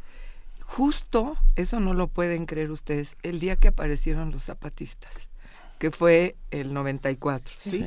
Justo, 0.63 1.37
eso 1.57 1.81
no 1.81 1.95
lo 1.95 2.09
pueden 2.09 2.47
creer 2.47 2.71
ustedes, 2.71 3.17
el 3.23 3.39
día 3.39 3.57
que 3.57 3.69
aparecieron 3.69 4.31
los 4.31 4.45
zapatistas, 4.45 5.13
que 5.85 5.91
fue 5.91 6.35
el 6.51 6.73
94, 6.73 7.57
¿sí? 7.59 7.85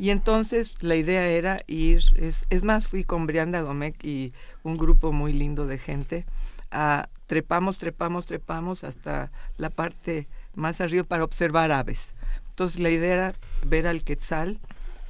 Y 0.00 0.10
entonces 0.10 0.82
la 0.82 0.96
idea 0.96 1.28
era 1.28 1.58
ir, 1.68 2.02
es, 2.16 2.44
es 2.50 2.64
más, 2.64 2.88
fui 2.88 3.04
con 3.04 3.28
Brianda 3.28 3.60
Domecq 3.60 4.04
y 4.04 4.32
un 4.64 4.76
grupo 4.76 5.12
muy 5.12 5.32
lindo 5.32 5.68
de 5.68 5.78
gente, 5.78 6.24
a, 6.72 7.08
trepamos, 7.28 7.78
trepamos, 7.78 8.26
trepamos 8.26 8.82
hasta 8.82 9.30
la 9.58 9.70
parte 9.70 10.26
más 10.56 10.80
arriba 10.80 11.04
para 11.04 11.22
observar 11.22 11.70
aves. 11.70 12.08
Entonces 12.48 12.80
la 12.80 12.90
idea 12.90 13.14
era 13.14 13.34
ver 13.64 13.86
al 13.86 14.02
quetzal, 14.02 14.58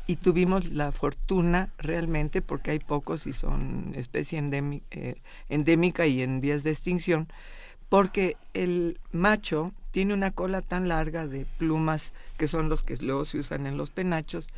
y 0.07 0.17
tuvimos 0.17 0.71
la 0.71 0.93
fortuna 0.93 1.71
realmente, 1.79 2.43
porque 2.43 2.73
hay 2.73 2.81
pocos 2.81 3.27
y 3.27 3.33
son 3.33 3.95
especie 3.97 4.39
eh, 4.91 5.15
endémica 5.49 6.07
y 6.07 6.21
en 6.21 6.43
vías 6.43 6.63
de 6.65 6.71
extinción, 6.71 7.29
porque 7.89 8.37
el 8.55 8.99
macho 9.13 9.73
tiene 9.91 10.13
una 10.13 10.31
cola 10.31 10.61
tan 10.61 10.89
larga 10.89 11.27
de 11.27 11.47
plumas 11.59 12.13
que 12.37 12.49
son 12.49 12.69
los 12.69 12.83
que 12.83 12.97
luego 12.99 13.25
se 13.25 13.39
usan 13.39 13.67
en 13.67 13.77
los 13.77 13.91
penachos. 13.91 14.49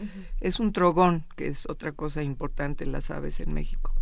Es 0.41 0.59
un 0.59 0.73
trogón, 0.73 1.25
que 1.37 1.49
es 1.49 1.69
otra 1.69 1.93
cosa 1.93 2.23
importante 2.23 2.85
en 2.85 2.93
las 2.93 3.11
aves 3.11 3.39
en 3.41 3.53
México. 3.53 3.93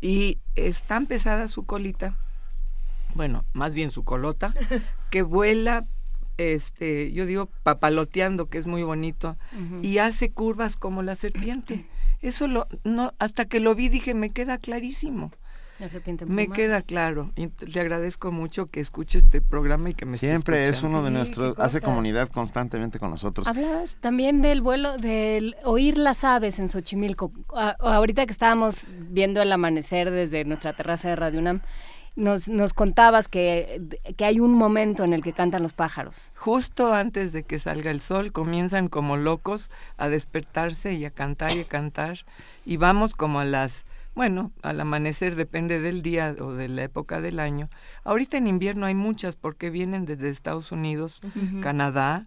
Y 0.00 0.38
es 0.54 0.82
tan 0.82 1.06
pesada 1.06 1.48
su 1.48 1.64
colita, 1.64 2.16
bueno, 3.14 3.44
más 3.54 3.74
bien 3.74 3.90
su 3.90 4.04
colota, 4.04 4.52
que 5.10 5.22
vuela 5.22 5.86
este, 6.36 7.12
yo 7.12 7.24
digo 7.24 7.48
papaloteando, 7.62 8.46
que 8.46 8.58
es 8.58 8.66
muy 8.66 8.82
bonito, 8.82 9.36
y 9.82 9.98
hace 9.98 10.30
curvas 10.30 10.76
como 10.76 11.02
la 11.02 11.16
serpiente. 11.16 11.86
Eso 12.22 12.48
lo, 12.48 12.66
no, 12.84 13.14
hasta 13.18 13.44
que 13.46 13.60
lo 13.60 13.74
vi 13.74 13.88
dije, 13.88 14.14
me 14.14 14.30
queda 14.30 14.58
clarísimo. 14.58 15.32
Me 16.26 16.48
queda 16.48 16.82
claro. 16.82 17.32
Y 17.36 17.48
le 17.60 17.80
agradezco 17.80 18.32
mucho 18.32 18.66
que 18.66 18.80
escuche 18.80 19.18
este 19.18 19.40
programa 19.40 19.90
y 19.90 19.94
que 19.94 20.06
me 20.06 20.18
Siempre 20.18 20.68
es 20.68 20.82
uno 20.82 21.02
de 21.02 21.10
nuestros, 21.10 21.58
hace 21.58 21.80
comunidad 21.80 22.28
constantemente 22.28 22.98
con 22.98 23.10
nosotros. 23.10 23.46
Hablabas 23.46 23.96
también 23.96 24.42
del 24.42 24.62
vuelo, 24.62 24.96
del 24.96 25.56
oír 25.64 25.98
las 25.98 26.24
aves 26.24 26.58
en 26.58 26.68
Xochimilco. 26.68 27.30
ahorita 27.80 28.26
que 28.26 28.32
estábamos 28.32 28.86
viendo 28.88 29.42
el 29.42 29.52
amanecer 29.52 30.10
desde 30.10 30.44
nuestra 30.44 30.72
terraza 30.72 31.08
de 31.08 31.16
Radio 31.16 31.40
UNAM, 31.40 31.60
nos, 32.16 32.48
nos 32.48 32.72
contabas 32.72 33.28
que, 33.28 33.98
que 34.16 34.24
hay 34.24 34.40
un 34.40 34.54
momento 34.54 35.04
en 35.04 35.12
el 35.12 35.22
que 35.22 35.32
cantan 35.32 35.62
los 35.62 35.74
pájaros. 35.74 36.32
Justo 36.34 36.94
antes 36.94 37.32
de 37.32 37.42
que 37.42 37.58
salga 37.58 37.90
el 37.90 38.00
sol, 38.00 38.32
comienzan 38.32 38.88
como 38.88 39.16
locos 39.16 39.70
a 39.98 40.08
despertarse 40.08 40.94
y 40.94 41.04
a 41.04 41.10
cantar 41.10 41.54
y 41.56 41.60
a 41.60 41.64
cantar. 41.64 42.24
Y 42.64 42.78
vamos 42.78 43.14
como 43.14 43.40
a 43.40 43.44
las 43.44 43.84
bueno, 44.16 44.50
al 44.62 44.80
amanecer 44.80 45.36
depende 45.36 45.78
del 45.78 46.00
día 46.00 46.34
o 46.40 46.54
de 46.54 46.68
la 46.68 46.82
época 46.82 47.20
del 47.20 47.38
año. 47.38 47.68
Ahorita 48.02 48.38
en 48.38 48.46
invierno 48.48 48.86
hay 48.86 48.94
muchas 48.94 49.36
porque 49.36 49.68
vienen 49.68 50.06
desde 50.06 50.30
Estados 50.30 50.72
Unidos, 50.72 51.20
Canadá, 51.60 52.26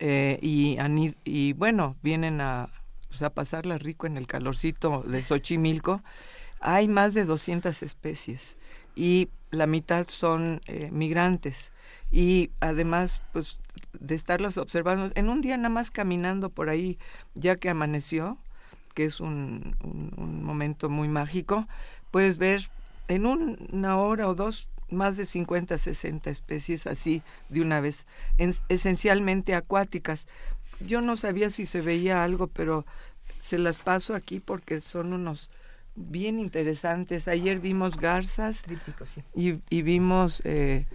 eh, 0.00 0.40
y, 0.42 0.76
y 1.24 1.52
bueno, 1.52 1.96
vienen 2.02 2.40
a, 2.40 2.68
pues, 3.08 3.22
a 3.22 3.30
pasarla 3.30 3.78
rico 3.78 4.08
en 4.08 4.16
el 4.16 4.26
calorcito 4.26 5.04
de 5.06 5.22
Xochimilco. 5.22 6.02
Hay 6.60 6.88
más 6.88 7.14
de 7.14 7.24
200 7.24 7.80
especies 7.84 8.56
y 8.96 9.28
la 9.52 9.66
mitad 9.66 10.08
son 10.08 10.60
eh, 10.66 10.90
migrantes 10.90 11.72
y 12.10 12.50
además 12.58 13.22
pues 13.32 13.60
de 13.92 14.16
estarlos 14.16 14.58
observando 14.58 15.12
en 15.14 15.28
un 15.28 15.40
día 15.40 15.56
nada 15.56 15.68
más 15.68 15.90
caminando 15.90 16.50
por 16.50 16.68
ahí 16.68 16.98
ya 17.34 17.56
que 17.56 17.70
amaneció 17.70 18.38
que 18.94 19.04
es 19.04 19.20
un, 19.20 19.76
un, 19.82 20.42
momento 20.44 20.88
muy 20.88 21.08
mágico, 21.08 21.66
puedes 22.10 22.38
ver 22.38 22.70
en 23.08 23.26
una 23.26 23.96
hora 23.98 24.28
o 24.28 24.34
dos 24.34 24.68
más 24.90 25.16
de 25.16 25.26
50, 25.26 25.78
60 25.78 26.30
especies 26.30 26.86
así 26.86 27.22
de 27.48 27.60
una 27.60 27.80
vez, 27.80 28.06
esencialmente 28.68 29.54
acuáticas. 29.54 30.26
Yo 30.80 31.00
no 31.00 31.16
sabía 31.16 31.50
si 31.50 31.66
se 31.66 31.80
veía 31.80 32.24
algo, 32.24 32.46
pero 32.48 32.84
se 33.40 33.58
las 33.58 33.78
paso 33.78 34.14
aquí 34.14 34.40
porque 34.40 34.80
son 34.80 35.12
unos 35.12 35.50
bien 35.94 36.38
interesantes. 36.38 37.28
Ayer 37.28 37.58
vimos 37.60 37.96
garzas 37.96 38.62
y, 39.34 39.54
y, 39.68 39.82
vimos 39.82 40.40
eh, 40.44 40.86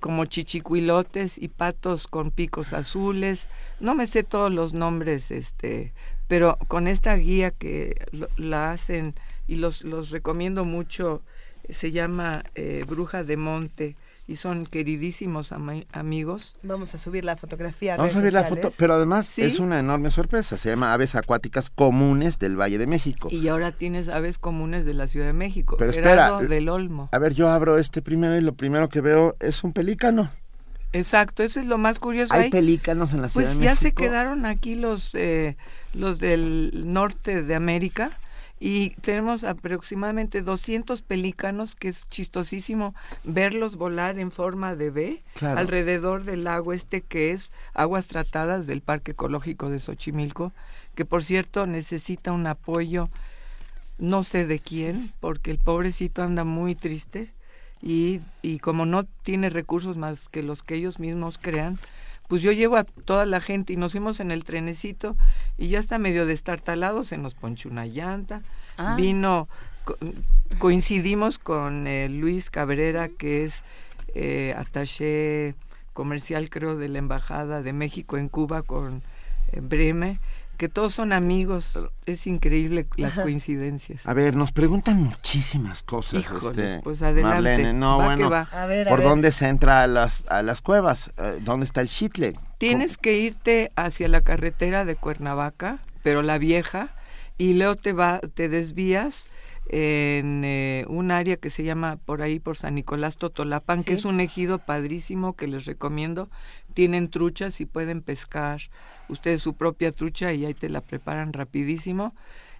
como 0.00 0.24
chichicuilotes 0.26 1.38
y 1.38 1.48
patos 1.48 2.06
con 2.06 2.30
picos 2.30 2.72
azules. 2.72 3.48
No 3.80 3.94
me 3.94 4.06
sé 4.06 4.22
todos 4.22 4.52
los 4.52 4.74
nombres 4.74 5.30
este 5.30 5.92
pero 6.32 6.56
con 6.66 6.88
esta 6.88 7.14
guía 7.14 7.50
que 7.50 8.06
la 8.38 8.70
hacen 8.70 9.14
y 9.46 9.56
los, 9.56 9.82
los 9.82 10.08
recomiendo 10.08 10.64
mucho, 10.64 11.20
se 11.68 11.92
llama 11.92 12.42
eh, 12.54 12.86
Bruja 12.88 13.22
de 13.22 13.36
Monte 13.36 13.96
y 14.26 14.36
son 14.36 14.64
queridísimos 14.64 15.52
amigos. 15.52 16.56
Vamos 16.62 16.94
a 16.94 16.98
subir 16.98 17.26
la 17.26 17.36
fotografía. 17.36 17.98
Vamos 17.98 18.14
a 18.14 18.20
subir 18.20 18.32
la 18.32 18.44
foto, 18.44 18.70
pero 18.78 18.94
además 18.94 19.38
es 19.38 19.58
una 19.58 19.78
enorme 19.78 20.10
sorpresa. 20.10 20.56
Se 20.56 20.70
llama 20.70 20.94
Aves 20.94 21.16
Acuáticas 21.16 21.68
Comunes 21.68 22.38
del 22.38 22.58
Valle 22.58 22.78
de 22.78 22.86
México. 22.86 23.28
Y 23.30 23.48
ahora 23.48 23.70
tienes 23.70 24.08
aves 24.08 24.38
comunes 24.38 24.86
de 24.86 24.94
la 24.94 25.08
Ciudad 25.08 25.26
de 25.26 25.34
México. 25.34 25.76
Pero 25.76 25.90
espera, 25.90 26.38
del 26.38 26.70
Olmo. 26.70 27.10
A 27.12 27.18
ver, 27.18 27.34
yo 27.34 27.50
abro 27.50 27.76
este 27.76 28.00
primero 28.00 28.38
y 28.38 28.40
lo 28.40 28.54
primero 28.54 28.88
que 28.88 29.02
veo 29.02 29.36
es 29.38 29.64
un 29.64 29.74
pelícano. 29.74 30.30
Exacto, 30.92 31.42
eso 31.42 31.60
es 31.60 31.66
lo 31.66 31.78
más 31.78 31.98
curioso. 31.98 32.34
Hay, 32.34 32.50
pelícanos 32.50 33.12
en 33.12 33.22
la 33.22 33.28
Ciudad 33.28 33.46
pues 33.46 33.58
de 33.58 33.64
México. 33.64 33.74
Pues 33.74 33.80
ya 33.80 33.88
se 33.88 33.94
quedaron 33.94 34.46
aquí 34.46 34.74
los, 34.74 35.14
eh, 35.14 35.56
los 35.94 36.18
del 36.18 36.92
norte 36.92 37.42
de 37.42 37.54
América 37.54 38.10
y 38.60 38.90
tenemos 39.00 39.42
aproximadamente 39.42 40.40
200 40.40 41.02
pelícanos, 41.02 41.74
que 41.74 41.88
es 41.88 42.08
chistosísimo 42.08 42.94
verlos 43.24 43.74
volar 43.74 44.20
en 44.20 44.30
forma 44.30 44.76
de 44.76 44.90
B 44.90 45.22
alrededor 45.40 46.22
del 46.22 46.44
lago 46.44 46.72
este 46.72 47.00
que 47.00 47.32
es 47.32 47.50
aguas 47.74 48.06
tratadas 48.06 48.68
del 48.68 48.80
Parque 48.80 49.12
Ecológico 49.12 49.68
de 49.68 49.80
Xochimilco, 49.80 50.52
que 50.94 51.04
por 51.04 51.24
cierto 51.24 51.66
necesita 51.66 52.30
un 52.30 52.46
apoyo 52.46 53.08
no 53.98 54.22
sé 54.22 54.46
de 54.46 54.60
quién, 54.60 55.12
porque 55.18 55.50
el 55.50 55.58
pobrecito 55.58 56.22
anda 56.22 56.44
muy 56.44 56.74
triste 56.76 57.32
y, 57.82 58.20
y 58.40 58.60
como 58.60 58.86
no 58.86 59.04
tiene 59.04 59.50
recursos 59.50 59.96
más 59.96 60.28
que 60.28 60.42
los 60.42 60.62
que 60.62 60.76
ellos 60.76 61.00
mismos 61.00 61.38
crean, 61.38 61.78
pues 62.28 62.40
yo 62.40 62.52
llevo 62.52 62.76
a 62.76 62.84
toda 62.84 63.26
la 63.26 63.40
gente 63.40 63.74
y 63.74 63.76
nos 63.76 63.92
fuimos 63.92 64.20
en 64.20 64.30
el 64.30 64.44
trenecito 64.44 65.16
y 65.58 65.68
ya 65.68 65.80
está 65.80 65.98
medio 65.98 66.24
destartalado, 66.24 67.04
se 67.04 67.18
nos 67.18 67.34
ponchó 67.34 67.68
una 67.68 67.84
llanta, 67.84 68.40
ah. 68.78 68.96
vino, 68.96 69.48
coincidimos 70.58 71.38
con 71.38 71.86
eh, 71.86 72.08
Luis 72.08 72.48
Cabrera, 72.48 73.08
que 73.10 73.44
es 73.44 73.62
eh, 74.14 74.54
attaché 74.56 75.54
comercial 75.92 76.48
creo 76.48 76.76
de 76.76 76.88
la 76.88 76.98
Embajada 76.98 77.62
de 77.62 77.72
México 77.72 78.16
en 78.16 78.28
Cuba 78.28 78.62
con 78.62 79.02
eh, 79.52 79.60
Breme 79.60 80.18
que 80.56 80.68
todos 80.68 80.94
son 80.94 81.12
amigos. 81.12 81.78
Es 82.06 82.26
increíble 82.26 82.86
las 82.96 83.14
coincidencias. 83.14 84.06
A 84.06 84.14
ver, 84.14 84.36
nos 84.36 84.52
preguntan 84.52 85.02
muchísimas 85.02 85.82
cosas. 85.82 86.24
este, 86.24 86.80
pues 86.82 87.02
adelante. 87.02 87.72
no, 87.72 87.96
bueno, 87.96 88.30
¿por 88.88 89.02
dónde 89.02 89.32
se 89.32 89.48
entra 89.48 89.82
a 89.82 89.86
las, 89.86 90.24
a 90.28 90.42
las 90.42 90.60
cuevas? 90.60 91.12
Eh, 91.18 91.38
¿Dónde 91.42 91.64
está 91.64 91.80
el 91.80 91.88
chitle? 91.88 92.34
Tienes 92.58 92.96
que 92.96 93.18
irte 93.18 93.72
hacia 93.76 94.08
la 94.08 94.20
carretera 94.20 94.84
de 94.84 94.96
Cuernavaca, 94.96 95.80
pero 96.02 96.22
la 96.22 96.38
vieja, 96.38 96.94
y 97.38 97.54
luego 97.54 97.76
te, 97.76 97.92
va, 97.92 98.20
te 98.20 98.48
desvías 98.48 99.28
en 99.68 100.42
eh, 100.44 100.84
un 100.88 101.10
área 101.10 101.36
que 101.36 101.50
se 101.50 101.64
llama 101.64 101.96
por 102.04 102.22
ahí 102.22 102.38
por 102.38 102.56
San 102.56 102.74
Nicolás 102.74 103.16
Totolapan, 103.16 103.84
que 103.84 103.94
es 103.94 104.04
un 104.04 104.20
ejido 104.20 104.58
padrísimo 104.58 105.34
que 105.34 105.46
les 105.46 105.64
recomiendo. 105.64 106.28
Tienen 106.74 107.08
truchas 107.08 107.60
y 107.60 107.66
pueden 107.66 108.02
pescar 108.02 108.60
ustedes 109.08 109.40
su 109.40 109.54
propia 109.54 109.92
trucha 109.92 110.32
y 110.32 110.44
ahí 110.44 110.54
te 110.54 110.68
la 110.68 110.80
preparan 110.80 111.32
rapidísimo. 111.32 112.14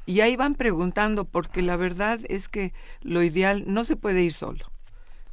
Y 0.05 0.21
ahí 0.21 0.37
van 0.37 0.55
preguntando, 0.55 1.25
porque 1.25 1.63
la 1.63 1.77
verdad 1.77 2.21
es 2.29 2.49
que 2.49 2.73
lo 3.03 3.23
ideal 3.23 3.65
no 3.67 3.85
se 3.85 3.97
puede 3.97 4.23
ir 4.23 4.33
solo. 4.33 4.67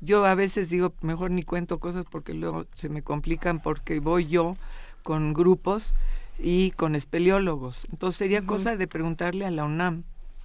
Yo 0.01 0.25
a 0.25 0.35
veces 0.35 0.69
digo, 0.69 0.93
mejor 1.01 1.31
ni 1.31 1.43
cuento 1.43 1.79
cosas 1.79 2.05
porque 2.09 2.33
luego 2.33 2.65
se 2.73 2.87
me 2.87 3.01
complican 3.01 3.59
porque 3.59 3.99
voy 3.99 4.27
yo 4.27 4.55
con 5.03 5.33
grupos 5.33 5.95
y 6.37 6.71
con 6.71 6.95
espeleólogos. 6.95 7.87
Entonces 7.91 8.17
sería 8.17 8.45
cosa 8.45 8.77
de 8.77 8.87
preguntarle 8.87 9.45
a 9.45 9.51
la 9.51 9.65
UNAM 9.65 10.03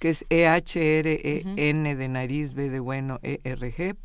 que 0.00 0.10
es 0.10 0.26
E-H-R-E-N 0.30 1.94
de 1.94 2.08
nariz, 2.08 2.54
B 2.54 2.70
de 2.70 2.80
bueno, 2.80 3.20
E-R-G.com.mx. 3.22 4.00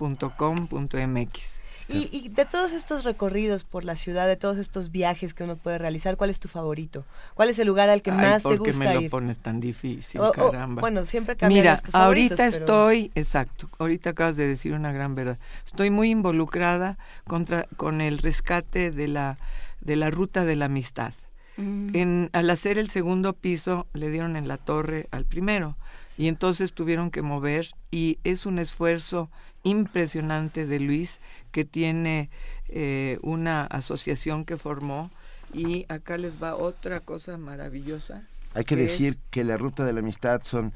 Y, 1.87 2.09
y 2.11 2.29
de 2.29 2.45
todos 2.45 2.71
estos 2.71 3.03
recorridos 3.03 3.63
por 3.63 3.85
la 3.85 3.95
ciudad, 3.95 4.27
de 4.27 4.35
todos 4.35 4.57
estos 4.57 4.91
viajes 4.91 5.35
que 5.35 5.43
uno 5.43 5.55
puede 5.55 5.77
realizar, 5.77 6.17
¿cuál 6.17 6.31
es 6.31 6.39
tu 6.39 6.47
favorito? 6.47 7.05
¿Cuál 7.35 7.49
es 7.49 7.59
el 7.59 7.67
lugar 7.67 7.89
al 7.89 8.01
que 8.01 8.11
más 8.11 8.43
te 8.43 8.57
gusta 8.57 8.77
me 8.77 9.01
lo 9.01 9.09
pones 9.09 9.37
tan 9.37 9.59
difícil, 9.59 10.19
caramba? 10.33 10.81
bueno, 10.81 11.05
siempre 11.05 11.35
cambian 11.35 11.61
Mira, 11.61 11.79
ahorita 11.93 12.47
estoy, 12.47 13.11
exacto, 13.13 13.69
ahorita 13.77 14.09
acabas 14.09 14.35
de 14.35 14.47
decir 14.47 14.73
una 14.73 14.91
gran 14.91 15.15
verdad. 15.15 15.37
Estoy 15.65 15.91
muy 15.91 16.09
involucrada 16.09 16.97
contra, 17.23 17.67
con 17.77 18.01
el 18.01 18.17
rescate 18.17 18.91
de 18.91 19.07
la, 19.07 19.37
de 19.79 19.95
la 19.95 20.09
ruta 20.09 20.43
de 20.43 20.55
la 20.55 20.65
amistad. 20.65 21.13
Mm. 21.57 21.89
En, 21.93 22.29
al 22.33 22.49
hacer 22.49 22.77
el 22.77 22.89
segundo 22.89 23.33
piso 23.33 23.87
le 23.93 24.09
dieron 24.09 24.35
en 24.35 24.47
la 24.47 24.57
torre 24.57 25.07
al 25.11 25.25
primero 25.25 25.77
y 26.17 26.27
entonces 26.27 26.73
tuvieron 26.73 27.11
que 27.11 27.21
mover 27.21 27.75
y 27.91 28.19
es 28.23 28.45
un 28.45 28.59
esfuerzo 28.59 29.29
impresionante 29.63 30.65
de 30.65 30.79
Luis 30.79 31.19
que 31.51 31.65
tiene 31.65 32.29
eh, 32.69 33.19
una 33.21 33.65
asociación 33.65 34.45
que 34.45 34.57
formó 34.57 35.11
y 35.53 35.85
acá 35.89 36.17
les 36.17 36.41
va 36.41 36.55
otra 36.55 36.99
cosa 36.99 37.37
maravillosa. 37.37 38.23
Hay 38.53 38.63
que, 38.63 38.75
decir 38.75 39.17
que 39.31 39.43
la 39.43 39.57
ruta 39.57 39.83
de 39.83 39.93
la 39.93 39.99
amistad 39.99 40.41
son 40.43 40.73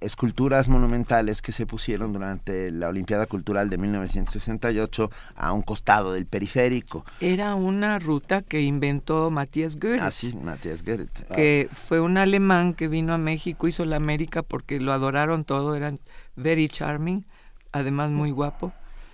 esculturas 0.00 0.68
monumentales 0.68 1.40
que 1.42 1.52
se 1.52 1.66
pusieron 1.66 2.12
durante 2.12 2.70
la 2.70 2.88
Olimpiada 2.88 3.26
Cultural 3.26 3.70
de 3.70 3.78
1968 3.78 5.10
a 5.36 5.52
un 5.52 5.62
costado 5.62 6.12
del 6.12 6.26
periférico. 6.26 7.04
Era 7.20 7.54
una 7.54 7.98
ruta 7.98 8.42
que 8.42 8.62
inventó 8.62 9.30
Matthias 9.30 9.76
Goethe. 9.76 10.00
Ah, 10.00 10.10
sí, 10.10 10.34
Matthias 10.36 10.82
Goethe. 10.82 11.24
Ah. 11.30 11.34
Que 11.34 11.68
fue 11.72 12.00
un 12.00 12.18
alemán 12.18 12.74
que 12.74 12.88
vino 12.88 13.14
a 13.14 13.18
México, 13.18 13.68
hizo 13.68 13.84
la 13.84 13.96
América 13.96 14.42
porque 14.42 14.80
lo 14.80 14.92
adoraron 14.92 15.44
todo, 15.44 15.74
eran 15.74 16.00
very 16.36 16.68
charming, 16.68 17.24
además 17.72 18.10
muy 18.10 18.30
guapo. 18.30 18.72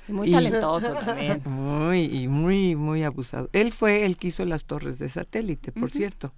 muy 0.08 0.32
talentoso 0.32 0.94
también. 0.94 1.42
Muy, 1.46 2.04
y 2.04 2.26
muy, 2.28 2.74
muy 2.74 3.04
abusado. 3.04 3.48
Él 3.52 3.70
fue 3.72 4.04
el 4.04 4.16
que 4.16 4.28
hizo 4.28 4.44
las 4.44 4.64
torres 4.64 4.98
de 4.98 5.08
satélite, 5.08 5.70
por 5.72 5.90
cierto, 5.90 6.32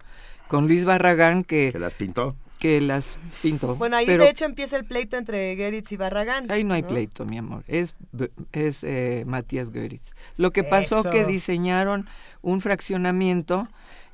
con 0.48 0.66
Luis 0.66 0.84
Barragán 0.84 1.44
que... 1.44 1.70
Que 1.72 1.78
las 1.78 1.94
pintó 1.94 2.36
que 2.62 2.80
las 2.80 3.18
pintó. 3.42 3.74
Bueno, 3.74 3.96
ahí 3.96 4.06
de 4.06 4.28
hecho 4.28 4.44
empieza 4.44 4.76
el 4.76 4.84
pleito 4.84 5.16
entre 5.16 5.56
Geritz 5.56 5.90
y 5.90 5.96
Barragán. 5.96 6.48
Ahí 6.48 6.62
no 6.62 6.74
hay 6.74 6.84
pleito, 6.84 7.24
mi 7.24 7.36
amor. 7.38 7.64
Es, 7.66 7.96
es 8.52 8.84
eh, 8.84 9.24
Matías 9.26 9.72
Geritz. 9.72 10.12
Lo 10.36 10.52
que 10.52 10.62
pasó 10.62 11.02
que 11.02 11.24
diseñaron 11.24 12.06
un 12.40 12.60
fraccionamiento 12.60 13.66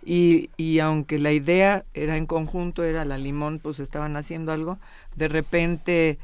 y, 0.03 0.49
y 0.57 0.79
aunque 0.79 1.19
la 1.19 1.33
idea 1.33 1.85
era 1.93 2.17
en 2.17 2.25
conjunto, 2.25 2.85
era 2.85 3.05
la 3.05 3.19
limón, 3.19 3.59
pues 3.59 3.81
estaban 3.81 4.17
haciendo 4.17 4.51
algo, 4.51 4.79
de 5.15 5.29
repente 5.29 6.19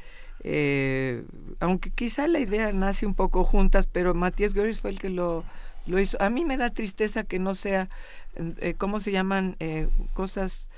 eh, 0.47 1.23
aunque 1.59 1.91
quizá 1.91 2.27
la 2.27 2.39
idea 2.39 2.71
nace 2.71 3.05
un 3.05 3.13
poco 3.13 3.43
juntas, 3.43 3.85
pero 3.85 4.15
Matías 4.15 4.55
Goris 4.55 4.79
fue 4.79 4.89
el 4.89 4.97
que 4.97 5.11
lo, 5.11 5.43
lo 5.85 5.99
hizo. 5.99 6.19
A 6.19 6.31
mí 6.31 6.43
me 6.43 6.57
da 6.57 6.71
tristeza 6.71 7.23
que 7.23 7.37
no 7.37 7.53
sea, 7.53 7.87
eh, 8.35 8.73
¿cómo 8.75 8.99
se 8.99 9.11
llaman? 9.11 9.55
Eh, 9.59 9.89
cosas, 10.13 10.69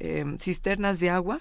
eh, 0.00 0.24
cisternas 0.38 1.00
de 1.00 1.10
agua, 1.10 1.40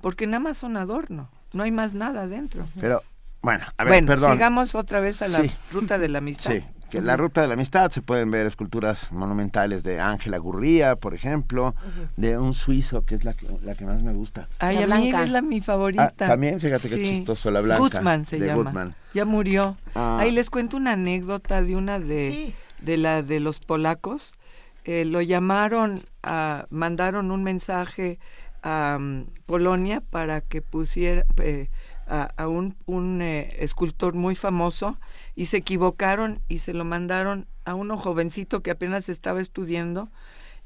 porque 0.00 0.26
nada 0.26 0.40
más 0.40 0.58
son 0.58 0.76
adorno, 0.76 1.30
no 1.52 1.62
hay 1.62 1.70
más 1.70 1.94
nada 1.94 2.22
adentro. 2.22 2.66
Pero, 2.80 3.02
bueno, 3.42 3.64
a 3.76 3.84
ver, 3.84 4.04
perdón. 4.04 4.32
Sigamos 4.32 4.74
otra 4.74 5.00
vez 5.00 5.22
a 5.22 5.28
la 5.28 5.50
ruta 5.72 5.98
de 5.98 6.08
la 6.08 6.18
amistad. 6.18 6.52
Sí, 6.52 6.64
que 6.90 7.02
la 7.02 7.16
ruta 7.16 7.42
de 7.42 7.48
la 7.48 7.54
amistad 7.54 7.90
se 7.90 8.00
pueden 8.00 8.30
ver 8.30 8.46
esculturas 8.46 9.12
monumentales 9.12 9.82
de 9.82 10.00
Ángela 10.00 10.38
Gurría, 10.38 10.96
por 10.96 11.14
ejemplo, 11.14 11.74
de 12.16 12.38
un 12.38 12.54
suizo, 12.54 13.04
que 13.04 13.14
es 13.14 13.24
la 13.24 13.34
que, 13.34 13.46
la 13.62 13.74
que 13.74 13.84
más 13.84 14.02
me 14.02 14.12
gusta. 14.12 14.48
Ay, 14.58 14.82
a 14.82 14.86
mí 14.86 15.10
es 15.10 15.30
la 15.30 15.42
mi 15.42 15.60
favorita. 15.60 16.04
Ah, 16.04 16.26
también, 16.26 16.60
fíjate 16.60 16.88
qué 16.88 17.02
chistoso, 17.02 17.50
la 17.50 17.60
blanca. 17.60 17.82
Gutman 17.82 18.24
se 18.24 18.38
de 18.38 18.46
llama. 18.46 18.62
Gutman. 18.62 18.94
Ya 19.12 19.24
murió. 19.24 19.76
Ah. 19.94 20.16
Ahí 20.20 20.30
les 20.30 20.48
cuento 20.48 20.76
una 20.76 20.92
anécdota 20.92 21.62
de 21.62 21.76
una 21.76 21.98
de, 21.98 22.54
de 22.80 22.96
la 22.96 23.22
de 23.22 23.40
los 23.40 23.60
polacos. 23.60 24.37
Eh, 24.84 25.04
lo 25.04 25.20
llamaron, 25.20 26.06
a, 26.22 26.66
mandaron 26.70 27.30
un 27.30 27.42
mensaje 27.44 28.18
a 28.62 28.96
um, 28.98 29.26
Polonia 29.46 30.00
para 30.00 30.40
que 30.40 30.62
pusiera 30.62 31.24
eh, 31.42 31.68
a, 32.06 32.32
a, 32.36 32.48
un, 32.48 32.76
un 32.86 33.20
eh, 33.22 33.56
escultor 33.58 34.14
muy 34.14 34.34
famoso 34.34 34.98
y 35.36 35.46
se 35.46 35.58
equivocaron 35.58 36.40
y 36.48 36.58
se 36.58 36.74
lo 36.74 36.84
mandaron 36.84 37.46
a 37.64 37.74
uno 37.74 37.98
jovencito 37.98 38.62
que 38.62 38.70
apenas 38.70 39.08
estaba 39.08 39.40
estudiando 39.40 40.10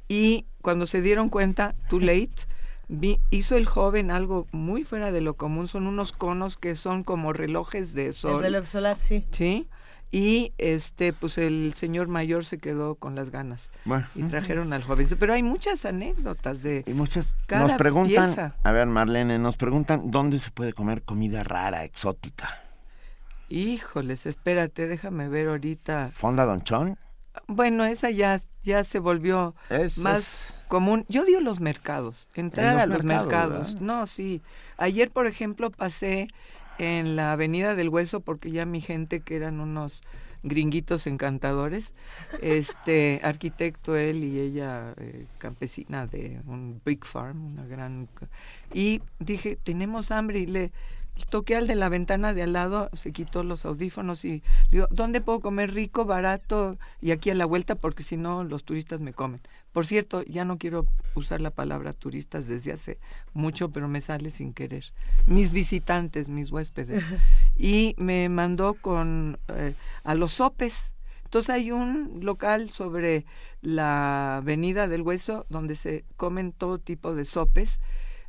y 0.08 0.46
cuando 0.60 0.86
se 0.86 1.02
dieron 1.02 1.28
cuenta, 1.28 1.74
too 1.88 2.00
late, 2.00 2.46
vi, 2.88 3.18
hizo 3.30 3.56
el 3.56 3.66
joven 3.66 4.10
algo 4.10 4.46
muy 4.52 4.84
fuera 4.84 5.10
de 5.10 5.20
lo 5.20 5.34
común, 5.34 5.66
son 5.66 5.86
unos 5.86 6.12
conos 6.12 6.56
que 6.56 6.74
son 6.74 7.02
como 7.02 7.32
relojes 7.32 7.94
de 7.94 8.12
sol. 8.12 8.36
El 8.36 8.42
reloj 8.42 8.66
solar, 8.66 8.98
sí. 9.02 9.24
Sí, 9.30 9.68
y 10.12 10.52
este 10.58 11.14
pues 11.14 11.38
el 11.38 11.72
señor 11.72 12.06
mayor 12.06 12.44
se 12.44 12.58
quedó 12.58 12.94
con 12.96 13.14
las 13.14 13.30
ganas 13.30 13.70
bueno. 13.86 14.06
y 14.14 14.22
trajeron 14.24 14.72
al 14.74 14.84
joven 14.84 15.08
pero 15.18 15.32
hay 15.32 15.42
muchas 15.42 15.86
anécdotas 15.86 16.62
de 16.62 16.84
y 16.86 16.92
muchas 16.92 17.34
cada 17.46 17.62
nos 17.66 17.72
preguntan 17.72 18.26
pieza. 18.26 18.54
a 18.62 18.72
ver 18.72 18.86
Marlene 18.86 19.38
nos 19.38 19.56
preguntan 19.56 20.10
dónde 20.10 20.38
se 20.38 20.50
puede 20.50 20.74
comer 20.74 21.02
comida 21.02 21.42
rara 21.42 21.82
exótica 21.84 22.60
híjoles 23.48 24.26
espérate 24.26 24.86
déjame 24.86 25.28
ver 25.28 25.48
ahorita. 25.48 26.10
Fonda 26.14 26.44
donchón 26.44 26.98
bueno 27.46 27.84
esa 27.86 28.10
ya 28.10 28.40
ya 28.62 28.84
se 28.84 28.98
volvió 28.98 29.54
es, 29.70 29.98
más 29.98 30.20
es... 30.50 30.54
común. 30.68 31.04
Yo 31.08 31.22
odio 31.22 31.40
los 31.40 31.60
mercados 31.60 32.28
entrar 32.34 32.74
los 32.74 32.82
a 32.82 32.86
los 32.86 33.04
mercados, 33.04 33.50
mercados. 33.50 33.80
no 33.80 34.06
sí. 34.06 34.42
Ayer 34.76 35.10
por 35.10 35.26
ejemplo 35.26 35.70
pasé 35.70 36.28
en 36.82 37.16
la 37.16 37.32
Avenida 37.32 37.74
del 37.74 37.88
Hueso 37.88 38.20
porque 38.20 38.50
ya 38.50 38.66
mi 38.66 38.80
gente 38.80 39.20
que 39.20 39.36
eran 39.36 39.60
unos 39.60 40.02
gringuitos 40.42 41.06
encantadores, 41.06 41.94
este 42.40 43.20
arquitecto 43.22 43.96
él 43.96 44.24
y 44.24 44.40
ella 44.40 44.94
eh, 44.96 45.26
campesina 45.38 46.06
de 46.06 46.40
un 46.46 46.80
big 46.84 47.04
farm, 47.04 47.44
una 47.44 47.66
gran 47.66 48.08
y 48.74 49.00
dije, 49.20 49.56
"Tenemos 49.56 50.10
hambre" 50.10 50.40
y 50.40 50.46
le 50.46 50.72
toqué 51.28 51.56
al 51.56 51.66
de 51.66 51.76
la 51.76 51.88
ventana 51.88 52.34
de 52.34 52.42
al 52.42 52.54
lado, 52.54 52.90
se 52.94 53.12
quitó 53.12 53.44
los 53.44 53.64
audífonos 53.64 54.24
y 54.24 54.42
digo, 54.70 54.88
"¿Dónde 54.90 55.20
puedo 55.20 55.40
comer 55.40 55.72
rico, 55.72 56.04
barato 56.04 56.78
y 57.00 57.12
aquí 57.12 57.30
a 57.30 57.34
la 57.34 57.44
vuelta 57.44 57.74
porque 57.74 58.02
si 58.02 58.16
no 58.16 58.44
los 58.44 58.64
turistas 58.64 59.00
me 59.00 59.12
comen?" 59.12 59.40
Por 59.72 59.86
cierto, 59.86 60.22
ya 60.24 60.44
no 60.44 60.58
quiero 60.58 60.86
usar 61.14 61.40
la 61.40 61.50
palabra 61.50 61.94
turistas 61.94 62.46
desde 62.46 62.72
hace 62.72 62.98
mucho, 63.32 63.70
pero 63.70 63.88
me 63.88 64.00
sale 64.00 64.30
sin 64.30 64.52
querer. 64.52 64.84
Mis 65.26 65.52
visitantes, 65.52 66.28
mis 66.28 66.50
huéspedes. 66.50 67.02
Y 67.56 67.94
me 67.96 68.28
mandó 68.28 68.74
con 68.74 69.38
eh, 69.48 69.74
a 70.04 70.14
los 70.14 70.34
sopes. 70.34 70.90
Entonces 71.24 71.50
hay 71.50 71.70
un 71.70 72.20
local 72.22 72.70
sobre 72.70 73.24
la 73.62 74.38
Avenida 74.38 74.88
del 74.88 75.02
Hueso 75.02 75.46
donde 75.48 75.76
se 75.76 76.04
comen 76.16 76.52
todo 76.52 76.78
tipo 76.78 77.14
de 77.14 77.24
sopes. 77.24 77.80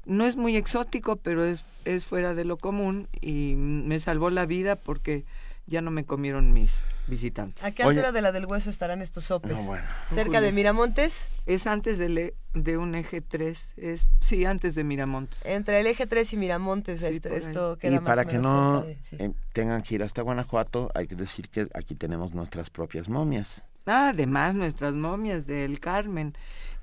No 0.06 0.26
es 0.26 0.38
muy 0.38 0.56
exótico, 0.56 1.18
pero 1.18 1.44
es, 1.44 1.66
es 1.84 2.06
fuera 2.06 2.34
de 2.34 2.46
lo 2.46 2.58
común 2.58 3.08
y 3.20 3.56
me 3.56 4.00
salvó 4.00 4.30
la 4.30 4.46
vida 4.46 4.78
porque 4.78 5.26
ya 5.66 5.82
no 5.82 5.92
me 5.92 6.06
comieron 6.06 6.52
mis 6.54 6.76
visitantes. 7.08 7.64
¿A 7.64 7.72
qué 7.72 7.84
altura 7.84 8.08
Oye, 8.10 8.12
de 8.14 8.22
la 8.22 8.32
del 8.32 8.46
hueso 8.46 8.70
estarán 8.70 9.02
estos 9.02 9.26
sopes? 9.26 9.52
No, 9.54 9.62
bueno. 9.64 9.84
¿Cerca 10.10 10.40
de 10.42 10.52
Miramontes? 10.52 11.18
Es 11.46 11.68
antes 11.68 11.98
de, 11.98 12.10
le, 12.10 12.34
de 12.54 12.78
un 12.78 12.96
eje 12.96 13.22
3, 13.22 13.74
es, 13.78 14.08
sí, 14.22 14.46
antes 14.46 14.76
de 14.76 14.84
Miramontes. 14.84 15.46
Entre 15.46 15.80
el 15.80 15.88
eje 15.88 16.08
3 16.08 16.34
y 16.34 16.38
Miramontes 16.38 17.00
Sí, 17.02 17.08
esto, 17.08 17.30
esto 17.30 17.78
queda 17.78 17.92
y 17.92 18.00
más 18.00 18.04
para 18.04 18.22
o 18.22 18.26
que 18.26 18.38
menos 18.38 18.52
no 18.52 18.84
cerca 18.84 18.88
de- 18.88 18.98
sí. 19.04 19.16
eh, 19.20 19.34
tengan 19.54 19.82
que 19.82 19.96
ir 19.96 20.04
hasta 20.04 20.22
Guanajuato 20.22 20.90
hay 20.96 21.08
que 21.08 21.16
decir 21.16 21.50
que 21.50 21.68
aquí 21.74 21.96
tenemos 21.96 22.34
nuestras 22.34 22.70
propias 22.70 23.10
momias 23.10 23.64
Ah, 23.86 24.10
además 24.14 24.56
nuestras 24.56 24.94
momias 24.94 25.46
del 25.46 25.82
Carmen, 25.82 26.34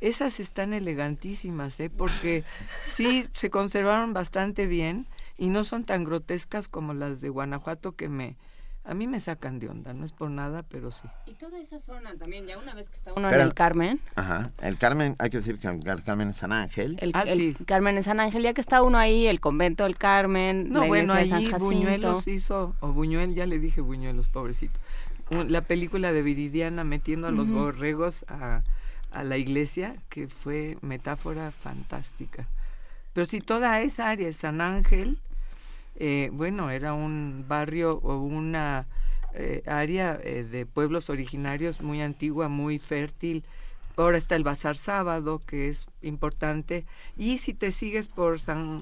esas 0.03 0.39
están 0.39 0.75
elegantísimas, 0.75 1.81
¿eh? 1.81 1.89
Porque 1.89 2.45
sí, 2.95 3.27
se 3.33 3.49
conservaron 3.49 4.13
bastante 4.13 4.67
bien 4.67 5.07
y 5.39 5.49
no 5.49 5.65
son 5.65 5.85
tan 5.85 6.05
grotescas 6.05 6.69
como 6.69 6.93
las 6.93 7.23
de 7.23 7.31
Guanajuato 7.31 7.93
que 7.97 8.09
me... 8.11 8.37
A 8.83 8.95
mí 8.95 9.07
me 9.07 9.21
sacan 9.21 9.59
de 9.59 9.69
onda, 9.69 9.93
no 9.93 10.05
es 10.07 10.13
por 10.13 10.31
nada, 10.31 10.63
pero 10.63 10.91
sí. 10.91 11.07
Y 11.27 11.33
toda 11.35 11.59
esa 11.61 11.79
zona 11.79 12.15
también, 12.17 12.47
ya 12.47 12.59
una 12.59 12.75
vez 12.75 12.89
que 12.89 12.97
está 12.97 13.13
uno 13.13 13.29
Pero- 13.29 13.43
en 13.43 13.47
el 13.47 13.55
Carmen, 13.55 14.01
Ajá. 14.17 14.51
El 14.63 14.79
Carmen, 14.79 15.17
hay 15.19 15.29
que 15.31 15.37
decir 15.37 15.59
que 15.59 15.69
el 15.69 16.03
Carmen 16.03 16.31
es 16.31 16.39
San 16.39 16.51
Ángel. 16.53 16.97
el, 17.01 17.11
Ah, 17.15 17.25
el 17.27 17.39
sí. 17.39 17.57
Carmen 17.67 17.99
en 17.99 18.03
San 18.03 18.21
Ángel, 18.21 18.43
ya 18.43 18.55
que 18.55 18.61
está 18.63 18.83
uno 18.83 18.97
ahí, 18.99 19.27
el 19.27 19.39
convento 19.39 19.85
del 19.85 19.97
Carmen, 19.99 20.73
No, 20.73 20.81
la 20.81 20.87
bueno, 20.87 21.15
de 21.15 21.27
San 21.27 21.43
Jacinto. 21.45 21.65
Buñuelos 21.65 22.27
hizo, 22.27 22.75
o 22.81 22.89
Buñuel, 22.93 23.35
ya 23.35 23.45
le 23.47 23.59
dije 23.59 23.83
Buñuelos, 23.83 24.29
pobrecito, 24.29 24.81
la 25.31 25.61
película 25.61 26.13
de 26.13 26.23
Viridiana 26.23 26.83
metiendo 26.83 27.29
a 27.29 27.31
los 27.33 27.51
Ujú. 27.51 27.59
borregos 27.59 28.25
a, 28.29 28.63
a 29.13 29.23
la 29.25 29.37
iglesia, 29.37 29.95
que 30.09 30.27
fue 30.27 30.79
metáfora 30.81 31.51
fantástica. 31.51 32.49
Pero 33.13 33.27
si 33.27 33.41
toda 33.41 33.81
esa 33.83 34.09
área, 34.09 34.33
San 34.33 34.61
Ángel, 34.63 35.19
eh, 36.03 36.31
bueno, 36.33 36.71
era 36.71 36.95
un 36.95 37.45
barrio 37.47 37.91
o 37.91 38.17
una 38.17 38.87
eh, 39.35 39.63
área 39.67 40.19
eh, 40.25 40.45
de 40.51 40.65
pueblos 40.65 41.11
originarios 41.11 41.83
muy 41.83 42.01
antigua, 42.01 42.49
muy 42.49 42.79
fértil. 42.79 43.45
Ahora 43.99 44.17
está 44.17 44.35
el 44.35 44.43
Bazar 44.43 44.79
Sábado, 44.79 45.43
que 45.47 45.69
es 45.69 45.89
importante. 46.01 46.87
Y 47.19 47.37
si 47.37 47.53
te 47.53 47.71
sigues 47.71 48.09
por 48.09 48.41
San 48.41 48.81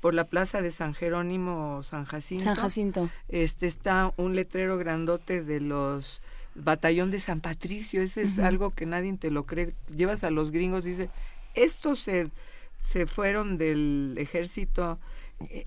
por 0.00 0.14
la 0.14 0.24
plaza 0.24 0.62
de 0.62 0.70
San 0.70 0.94
Jerónimo 0.94 1.78
o 1.78 1.82
San 1.82 2.04
Jacinto, 2.04 2.44
San 2.44 2.54
Jacinto. 2.54 3.10
este 3.28 3.66
está 3.66 4.14
un 4.16 4.34
letrero 4.34 4.78
grandote 4.78 5.42
de 5.42 5.60
los 5.60 6.22
batallón 6.54 7.10
de 7.10 7.18
San 7.18 7.40
Patricio, 7.40 8.00
ese 8.00 8.22
es 8.22 8.38
algo 8.38 8.70
que 8.70 8.86
nadie 8.86 9.14
te 9.18 9.30
lo 9.30 9.44
cree. 9.44 9.74
Llevas 9.94 10.24
a 10.24 10.30
los 10.30 10.52
gringos 10.52 10.86
y 10.86 10.90
dice, 10.90 11.10
estos 11.54 11.98
se 11.98 12.30
se 12.80 13.06
fueron 13.06 13.58
del 13.58 14.14
ejército 14.18 14.98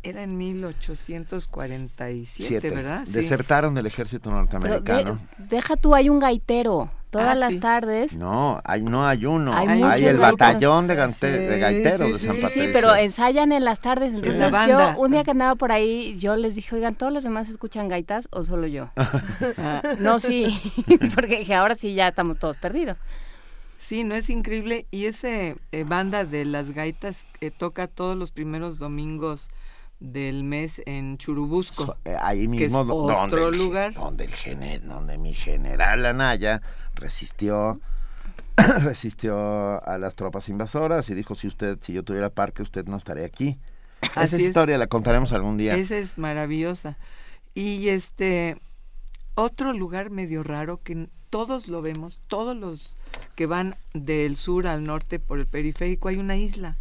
era 0.04 0.24
en 0.24 0.38
1847, 0.38 2.26
Siete. 2.48 2.70
¿verdad? 2.70 3.04
Sí. 3.06 3.14
Desertaron 3.14 3.74
del 3.76 3.86
ejército 3.86 4.30
norteamericano. 4.32 5.20
de- 5.38 5.46
deja 5.56 5.76
tú, 5.76 5.96
hay 5.96 6.10
un 6.10 6.20
gaitero. 6.20 6.90
Todas 7.10 7.34
Ah, 7.34 7.36
las 7.36 7.54
sí. 7.54 7.60
tardes. 7.60 8.18
No, 8.18 8.60
hay, 8.64 8.82
no 8.82 9.06
hay 9.08 9.28
uno. 9.28 9.54
Hay 9.56 9.68
el 9.68 9.82
gaiteros. 9.82 10.20
batallón 10.20 10.88
de, 10.88 10.96
gante- 10.96 11.28
de 11.32 11.54
Sí, 11.54 11.60
gaiteros 11.60 12.08
sí, 12.08 12.14
de 12.14 12.20
San 12.34 12.42
Patricio. 12.42 12.64
sí, 12.66 12.70
pero 12.74 12.96
ensayan 12.96 13.52
en 13.52 13.64
las 13.66 13.80
tardes. 13.82 14.16
Entonces 14.16 14.52
yo, 14.68 14.96
un 14.98 15.12
día 15.12 15.24
que 15.24 15.30
andaba 15.30 15.54
por 15.54 15.72
ahí, 15.72 16.18
yo 16.18 16.36
les 16.36 16.56
dije, 16.56 16.74
oigan, 16.76 16.96
¿todos 16.96 17.14
los 17.14 17.24
demás 17.24 17.50
escuchan 17.50 17.88
gaitas 17.88 18.28
o 18.32 18.44
solo 18.44 18.66
yo? 18.66 18.90
Ah, 19.60 19.84
no, 20.00 20.20
sí, 20.20 20.60
porque 21.16 21.38
dije, 21.40 21.54
ahora 21.54 21.76
sí 21.76 21.94
ya 21.94 22.08
estamos 22.08 22.40
todos 22.40 22.58
perdidos. 22.58 22.98
Sí, 23.78 24.04
no 24.04 24.16
es 24.16 24.32
increíble. 24.32 24.88
Y 24.90 25.06
ese 25.06 25.56
eh, 25.72 25.84
banda 25.84 26.26
de 26.26 26.46
las 26.46 26.72
gaitas 26.72 27.16
que 27.40 27.52
toca 27.52 27.86
todos 27.86 28.18
los 28.18 28.32
primeros 28.32 28.80
domingos 28.80 29.50
del 30.04 30.44
mes 30.44 30.82
en 30.86 31.18
Churubusco. 31.18 31.86
So- 31.86 31.98
eh, 32.06 32.16
ahí 32.22 32.40
que 32.48 32.66
es 32.66 32.72
mismo 32.74 32.84
do- 32.84 32.96
otro 32.96 33.16
donde, 33.16 33.38
el 33.48 33.54
ge- 33.54 33.58
lugar. 33.58 33.94
donde 33.94 34.26
el 34.26 34.32
gene- 34.32 34.80
donde 34.80 35.18
mi 35.18 35.34
general 35.34 36.06
Anaya 36.06 36.62
resistió 36.94 37.80
resistió 38.84 39.84
a 39.88 39.98
las 39.98 40.16
tropas 40.16 40.50
invasoras 40.50 41.10
y 41.10 41.16
dijo 41.16 41.36
si 41.36 41.48
usted 41.48 41.78
si 41.82 41.94
yo 41.94 42.04
tuviera 42.04 42.30
parque 42.30 42.62
usted 42.62 42.86
no 42.86 42.98
estaría 42.98 43.26
aquí 43.26 43.58
esa 44.16 44.36
es. 44.36 44.42
historia 44.44 44.78
la 44.78 44.88
contaremos 44.88 45.32
algún 45.34 45.58
día 45.58 45.76
Esa 45.76 45.98
es 45.98 46.18
maravillosa. 46.18 46.98
Y 47.56 47.88
este 47.88 48.58
otro 49.36 49.72
lugar 49.74 50.10
medio 50.10 50.44
raro 50.44 50.78
que 50.84 51.08
todos 51.30 51.68
lo 51.70 51.82
vemos, 51.82 52.20
todos 52.28 52.56
los 52.56 52.96
que 53.36 53.46
van 53.46 53.76
del 53.94 54.36
sur 54.38 54.68
al 54.68 54.84
norte 54.84 55.20
por 55.20 55.40
el 55.40 55.48
periférico 55.48 56.10
hay 56.10 56.18
una 56.18 56.36
isla. 56.36 56.78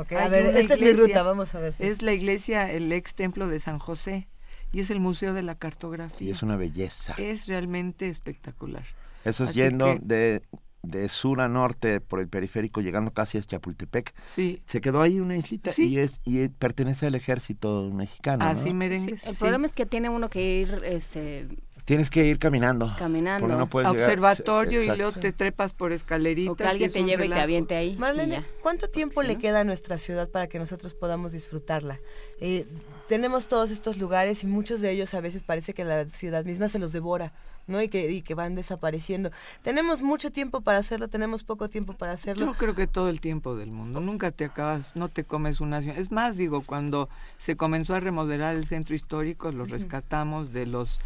A 0.00 0.28
ver, 0.28 0.46
esta 0.56 0.74
es 0.74 0.80
mi 0.80 0.86
iglesia. 0.88 1.04
ruta, 1.06 1.22
vamos 1.22 1.54
a 1.54 1.60
ver. 1.60 1.74
Es 1.78 2.02
la 2.02 2.12
iglesia, 2.12 2.70
el 2.70 2.92
ex 2.92 3.14
templo 3.14 3.46
de 3.48 3.58
San 3.60 3.78
José 3.78 4.28
y 4.72 4.80
es 4.80 4.90
el 4.90 5.00
Museo 5.00 5.34
de 5.34 5.42
la 5.42 5.52
y 5.52 5.56
Cartografía. 5.56 6.32
es 6.32 6.42
una 6.42 6.56
belleza 6.56 7.14
Es 7.18 7.46
realmente 7.46 8.08
espectacular. 8.08 8.84
eso 9.24 9.44
es 9.44 9.50
así 9.50 9.60
yendo 9.60 9.86
que- 9.86 9.98
de 10.02 10.42
de 10.80 11.08
sur 11.08 11.40
a 11.40 11.48
norte 11.48 12.00
por 12.00 12.20
el 12.20 12.28
periférico, 12.28 12.80
llegando 12.80 13.10
casi 13.12 13.36
a 13.36 13.42
Chapultepec. 13.42 14.14
Sí. 14.22 14.62
Se 14.64 14.80
quedó 14.80 15.02
ahí 15.02 15.18
una 15.18 15.36
islita 15.36 15.72
y 15.76 15.98
es 15.98 16.20
y 16.24 16.46
pertenece 16.48 17.06
al 17.06 17.16
ejército 17.16 17.90
mexicano. 17.92 18.44
Así 18.44 18.72
merengues. 18.72 19.26
el 19.26 19.34
problema 19.34 19.66
es 19.66 19.72
que 19.72 19.86
tiene 19.86 20.08
uno 20.08 20.30
que 20.30 20.60
ir 20.60 20.80
este, 20.84 21.48
Tienes 21.88 22.10
que 22.10 22.22
ir 22.26 22.38
caminando. 22.38 22.94
Caminando. 22.98 23.48
No 23.48 23.66
puedes 23.66 23.88
Observatorio 23.88 24.82
llegar. 24.82 24.96
y 24.96 24.98
luego 24.98 25.18
te 25.18 25.32
trepas 25.32 25.72
por 25.72 25.92
escaleritas. 25.92 26.52
O 26.52 26.54
que 26.54 26.64
alguien 26.64 26.92
te 26.92 27.02
lleve 27.02 27.24
y 27.24 27.30
te 27.30 27.40
aviente 27.40 27.76
ahí. 27.76 27.96
Marlene, 27.96 28.44
¿cuánto 28.60 28.90
tiempo 28.90 29.22
le 29.22 29.38
queda 29.38 29.60
a 29.60 29.64
nuestra 29.64 29.96
ciudad 29.96 30.28
para 30.28 30.48
que 30.48 30.58
nosotros 30.58 30.92
podamos 30.92 31.32
disfrutarla? 31.32 31.98
Eh, 32.42 32.66
tenemos 33.08 33.48
todos 33.48 33.70
estos 33.70 33.96
lugares 33.96 34.44
y 34.44 34.46
muchos 34.46 34.82
de 34.82 34.90
ellos 34.90 35.14
a 35.14 35.22
veces 35.22 35.42
parece 35.44 35.72
que 35.72 35.82
la 35.82 36.04
ciudad 36.10 36.44
misma 36.44 36.68
se 36.68 36.78
los 36.78 36.92
devora. 36.92 37.32
¿no? 37.66 37.80
Y 37.80 37.88
que, 37.88 38.10
y 38.10 38.20
que 38.20 38.34
van 38.34 38.54
desapareciendo. 38.54 39.30
Tenemos 39.62 40.02
mucho 40.02 40.30
tiempo 40.30 40.60
para 40.60 40.78
hacerlo, 40.78 41.08
tenemos 41.08 41.42
poco 41.42 41.70
tiempo 41.70 41.94
para 41.94 42.12
hacerlo. 42.12 42.44
Yo 42.44 42.54
creo 42.54 42.74
que 42.74 42.86
todo 42.86 43.08
el 43.08 43.22
tiempo 43.22 43.56
del 43.56 43.72
mundo. 43.72 44.00
Nunca 44.00 44.30
te 44.30 44.44
acabas, 44.44 44.94
no 44.94 45.08
te 45.08 45.24
comes 45.24 45.60
una 45.60 45.80
ciudad. 45.80 45.98
Es 45.98 46.10
más, 46.10 46.36
digo, 46.36 46.62
cuando 46.62 47.08
se 47.38 47.56
comenzó 47.56 47.94
a 47.94 48.00
remodelar 48.00 48.56
el 48.56 48.66
centro 48.66 48.94
histórico, 48.94 49.52
lo 49.52 49.64
rescatamos 49.64 50.52
de 50.52 50.66
los 50.66 50.98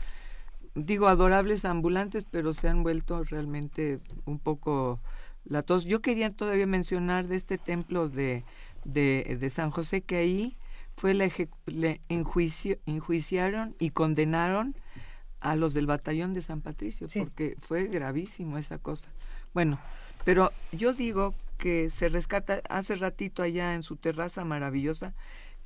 digo, 0.75 1.09
adorables 1.09 1.65
ambulantes, 1.65 2.25
pero 2.31 2.53
se 2.53 2.69
han 2.69 2.83
vuelto 2.83 3.23
realmente 3.25 4.01
un 4.25 4.39
poco 4.39 5.01
latos. 5.45 5.85
Yo 5.85 6.01
quería 6.01 6.31
todavía 6.31 6.67
mencionar 6.67 7.29
de 7.29 7.37
este 7.37 7.59
templo 7.59 8.09
de, 8.09 8.45
de, 8.85 9.37
de 9.41 9.51
San 9.51 9.71
José 9.71 10.03
que 10.03 10.17
ahí 10.17 10.57
fue 10.97 11.15
la 11.15 11.31
le 11.67 12.01
enjuicio, 12.09 12.79
enjuiciaron 12.87 13.75
y 13.79 13.91
condenaron 13.91 14.75
a 15.41 15.57
los 15.57 15.75
del 15.75 15.87
batallón 15.87 16.35
de 16.35 16.43
San 16.43 16.61
Patricio, 16.61 17.09
porque 17.19 17.57
fue 17.61 17.89
gravísimo 17.89 18.59
esa 18.59 18.79
cosa. 18.79 19.11
Bueno, 19.53 19.79
pero 20.25 20.53
yo 20.71 20.93
digo 20.93 21.35
que 21.59 21.91
se 21.91 22.09
rescata 22.09 22.63
hace 22.69 22.95
ratito 22.95 23.43
allá 23.43 23.75
en 23.75 23.83
su 23.83 23.97
terraza 23.97 24.45
maravillosa, 24.45 25.15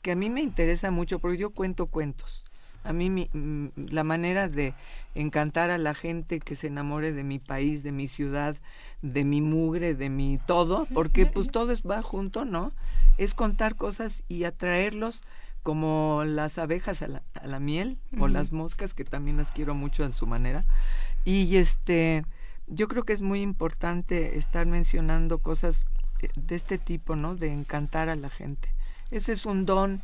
que 0.01 0.13
a 0.13 0.17
mí 0.17 0.31
me 0.31 0.41
interesa 0.41 0.91
mucho, 0.91 1.19
porque 1.19 1.37
yo 1.37 1.51
cuento 1.51 1.87
cuentos. 1.89 2.46
A 2.87 2.93
mí 2.93 3.11
mi, 3.11 3.29
la 3.77 4.05
manera 4.05 4.49
de 4.49 4.75
encantar 5.15 5.71
a 5.71 5.79
la 5.79 5.95
gente 5.95 6.41
que 6.41 6.57
se 6.57 6.69
enamore 6.69 7.13
de 7.13 7.25
mi 7.25 7.39
país, 7.39 7.83
de 7.83 7.93
mi 7.93 8.09
ciudad, 8.09 8.57
de 9.03 9.25
mi 9.25 9.41
mugre, 9.41 9.95
de 9.95 10.09
mi 10.09 10.39
todo, 10.47 10.87
porque 10.95 11.27
pues 11.27 11.51
todo 11.51 11.73
va 11.89 12.03
junto, 12.03 12.45
¿no? 12.45 12.73
Es 13.19 13.35
contar 13.35 13.77
cosas 13.77 14.23
y 14.29 14.45
atraerlos 14.45 15.23
como 15.63 16.23
las 16.25 16.59
abejas 16.59 17.03
a 17.03 17.09
la, 17.09 17.61
miel 17.61 17.99
o 18.21 18.29
las 18.29 18.53
moscas 18.53 18.95
que 18.95 19.05
también 19.05 19.37
las 19.37 19.51
quiero 19.51 19.75
mucho 19.75 20.05
en 20.05 20.13
su 20.13 20.27
manera. 20.27 20.65
Y 21.25 21.57
este 21.57 22.25
yo 22.69 22.89
creo 22.89 23.05
que 23.05 23.13
es 23.13 23.23
muy 23.23 23.43
importante 23.43 24.39
estar 24.39 24.67
mencionando 24.67 25.39
cosas 25.39 25.87
eh, 26.21 26.29
de 26.37 26.55
este 26.55 26.79
tipo 26.79 27.17
no 27.17 27.35
de 27.35 27.53
encantar 27.53 28.09
a 28.09 28.17
la 28.17 28.31
gente. 28.31 28.69
Ese 29.11 29.33
es 29.33 29.47
un 29.47 29.67
don 29.67 30.03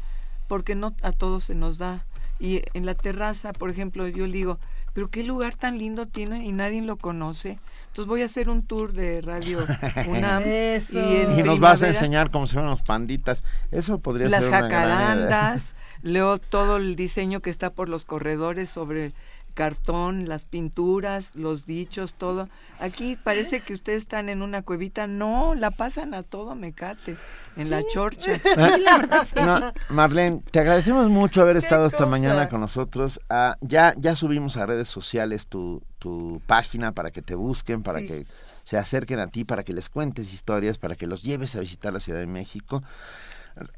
porque 0.48 0.74
no 0.74 0.94
a 1.02 1.12
todos 1.12 1.44
se 1.44 1.54
nos 1.54 1.78
da 1.78 2.04
y 2.42 2.62
en 2.74 2.84
la 2.84 2.94
terraza 2.94 3.52
por 3.52 3.70
ejemplo 3.70 4.08
yo 4.08 4.26
digo 4.26 4.58
pero 4.92 5.08
qué 5.08 5.22
lugar 5.22 5.56
tan 5.56 5.78
lindo 5.78 6.06
tiene 6.06 6.44
y 6.44 6.52
nadie 6.52 6.82
lo 6.82 6.96
conoce 6.96 7.58
entonces 7.92 8.08
voy 8.08 8.22
a 8.22 8.24
hacer 8.24 8.48
un 8.48 8.62
tour 8.62 8.94
de 8.94 9.20
Radio 9.20 9.58
UNAM. 10.08 10.44
Y, 10.46 11.42
nos 11.42 11.60
vas 11.60 11.82
a 11.82 11.88
enseñar 11.88 12.30
cómo 12.30 12.46
se 12.46 12.56
ven 12.56 12.64
los 12.64 12.80
panditas. 12.80 13.44
Eso 13.70 13.98
podría 13.98 14.30
ser 14.30 14.48
una 14.48 14.62
jacarandas, 14.62 15.74
leo 16.02 16.38
todo 16.38 16.78
el 16.78 16.96
diseño 16.96 17.40
que 17.40 17.50
está 17.50 17.68
por 17.68 17.90
los 17.90 18.06
corredores 18.06 18.70
sobre 18.70 19.12
cartón, 19.52 20.28
las 20.28 20.44
pinturas, 20.44 21.34
los 21.34 21.66
dichos, 21.66 22.14
todo. 22.14 22.48
Aquí 22.80 23.16
parece 23.22 23.60
que 23.60 23.74
ustedes 23.74 24.02
están 24.02 24.28
en 24.28 24.42
una 24.42 24.62
cuevita. 24.62 25.06
No, 25.06 25.54
la 25.54 25.70
pasan 25.70 26.14
a 26.14 26.22
todo 26.22 26.54
mecate, 26.54 27.16
en 27.56 27.70
la 27.70 27.82
chorcha. 27.86 28.32
no, 29.36 29.72
Marlene, 29.88 30.42
te 30.50 30.60
agradecemos 30.60 31.08
mucho 31.08 31.42
haber 31.42 31.56
estado 31.56 31.86
esta 31.86 32.06
mañana 32.06 32.48
con 32.48 32.60
nosotros. 32.60 33.20
Ah, 33.28 33.56
ya, 33.60 33.94
ya 33.96 34.16
subimos 34.16 34.56
a 34.56 34.66
redes 34.66 34.88
sociales 34.88 35.46
tu, 35.46 35.82
tu 35.98 36.40
página 36.46 36.92
para 36.92 37.10
que 37.10 37.22
te 37.22 37.34
busquen, 37.34 37.82
para 37.82 38.00
que 38.00 38.26
se 38.64 38.76
acerquen 38.76 39.18
a 39.18 39.26
ti, 39.26 39.44
para 39.44 39.64
que 39.64 39.72
les 39.72 39.88
cuentes 39.88 40.32
historias, 40.32 40.78
para 40.78 40.96
que 40.96 41.06
los 41.06 41.22
lleves 41.22 41.56
a 41.56 41.60
visitar 41.60 41.92
la 41.92 42.00
Ciudad 42.00 42.20
de 42.20 42.26
México. 42.26 42.82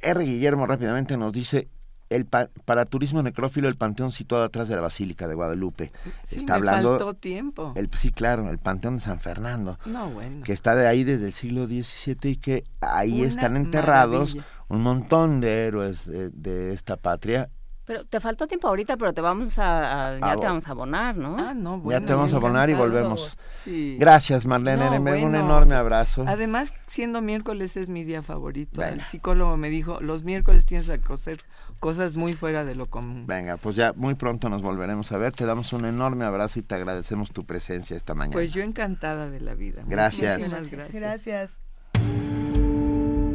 R. 0.00 0.24
Guillermo 0.24 0.66
rápidamente 0.66 1.16
nos 1.16 1.32
dice, 1.32 1.68
el 2.14 2.26
para 2.26 2.84
turismo 2.86 3.22
necrófilo 3.22 3.68
el 3.68 3.74
panteón 3.74 4.12
situado 4.12 4.44
atrás 4.44 4.68
de 4.68 4.76
la 4.76 4.82
Basílica 4.82 5.26
de 5.28 5.34
Guadalupe. 5.34 5.92
Sí, 6.24 6.36
está 6.36 6.54
me 6.54 6.58
hablando 6.58 6.90
faltó 6.90 7.14
tiempo. 7.14 7.72
El, 7.76 7.90
sí, 7.94 8.10
claro, 8.10 8.48
el 8.50 8.58
panteón 8.58 8.94
de 8.94 9.00
San 9.00 9.18
Fernando. 9.18 9.78
No, 9.84 10.10
bueno. 10.10 10.44
Que 10.44 10.52
está 10.52 10.74
de 10.74 10.86
ahí 10.86 11.04
desde 11.04 11.26
el 11.26 11.32
siglo 11.32 11.66
XVII 11.66 12.30
y 12.30 12.36
que 12.36 12.64
ahí 12.80 13.22
están 13.22 13.56
enterrados 13.56 14.36
un 14.68 14.82
montón 14.82 15.40
de 15.40 15.66
héroes 15.66 16.06
de 16.06 16.72
esta 16.72 16.96
patria 16.96 17.50
pero 17.84 18.04
te 18.04 18.20
faltó 18.20 18.46
tiempo 18.46 18.68
ahorita, 18.68 18.96
pero 18.96 19.12
te 19.12 19.20
vamos 19.20 19.58
a, 19.58 20.18
ya 20.18 20.36
te 20.36 20.46
vamos 20.46 20.66
a 20.66 20.70
abonar, 20.70 21.16
¿no? 21.16 21.36
Ah, 21.38 21.54
no, 21.54 21.78
bueno, 21.78 22.00
ya 22.00 22.06
te 22.06 22.14
vamos 22.14 22.32
a 22.32 22.36
abonar 22.36 22.70
y 22.70 22.74
volvemos. 22.74 23.36
Sí. 23.62 23.96
Gracias, 23.98 24.46
Marlene, 24.46 24.98
un 24.98 25.34
enorme 25.34 25.74
abrazo. 25.74 26.24
Además, 26.26 26.72
siendo 26.86 27.20
miércoles 27.20 27.76
es 27.76 27.88
mi 27.88 28.04
día 28.04 28.22
favorito. 28.22 28.82
El 28.82 29.00
psicólogo 29.02 29.56
me 29.56 29.68
dijo, 29.68 30.00
los 30.00 30.24
miércoles 30.24 30.64
tienes 30.64 30.86
que 30.86 31.12
hacer 31.12 31.40
cosas 31.78 32.16
muy 32.16 32.32
fuera 32.32 32.64
de 32.64 32.74
lo 32.74 32.86
común. 32.86 33.26
Venga, 33.26 33.58
pues 33.58 33.76
ya 33.76 33.92
muy 33.94 34.14
pronto 34.14 34.48
nos 34.48 34.62
volveremos 34.62 35.12
a 35.12 35.18
ver. 35.18 35.34
Te 35.34 35.44
damos 35.44 35.72
un 35.72 35.84
enorme 35.84 36.24
abrazo 36.24 36.58
y 36.58 36.62
te 36.62 36.74
agradecemos 36.74 37.30
tu 37.30 37.44
presencia 37.44 37.96
esta 37.96 38.14
mañana. 38.14 38.34
Pues 38.34 38.54
yo 38.54 38.62
encantada 38.62 39.28
de 39.28 39.40
la 39.40 39.54
vida. 39.54 39.82
Gracias. 39.86 40.50
gracias. 40.50 40.92
Gracias. 40.92 41.58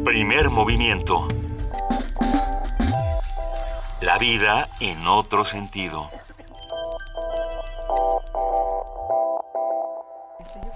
Primer 0.03 0.49
movimiento. 0.49 1.27
La 4.01 4.17
vida 4.17 4.69
en 4.79 5.05
otro 5.07 5.43
sentido. 5.43 6.09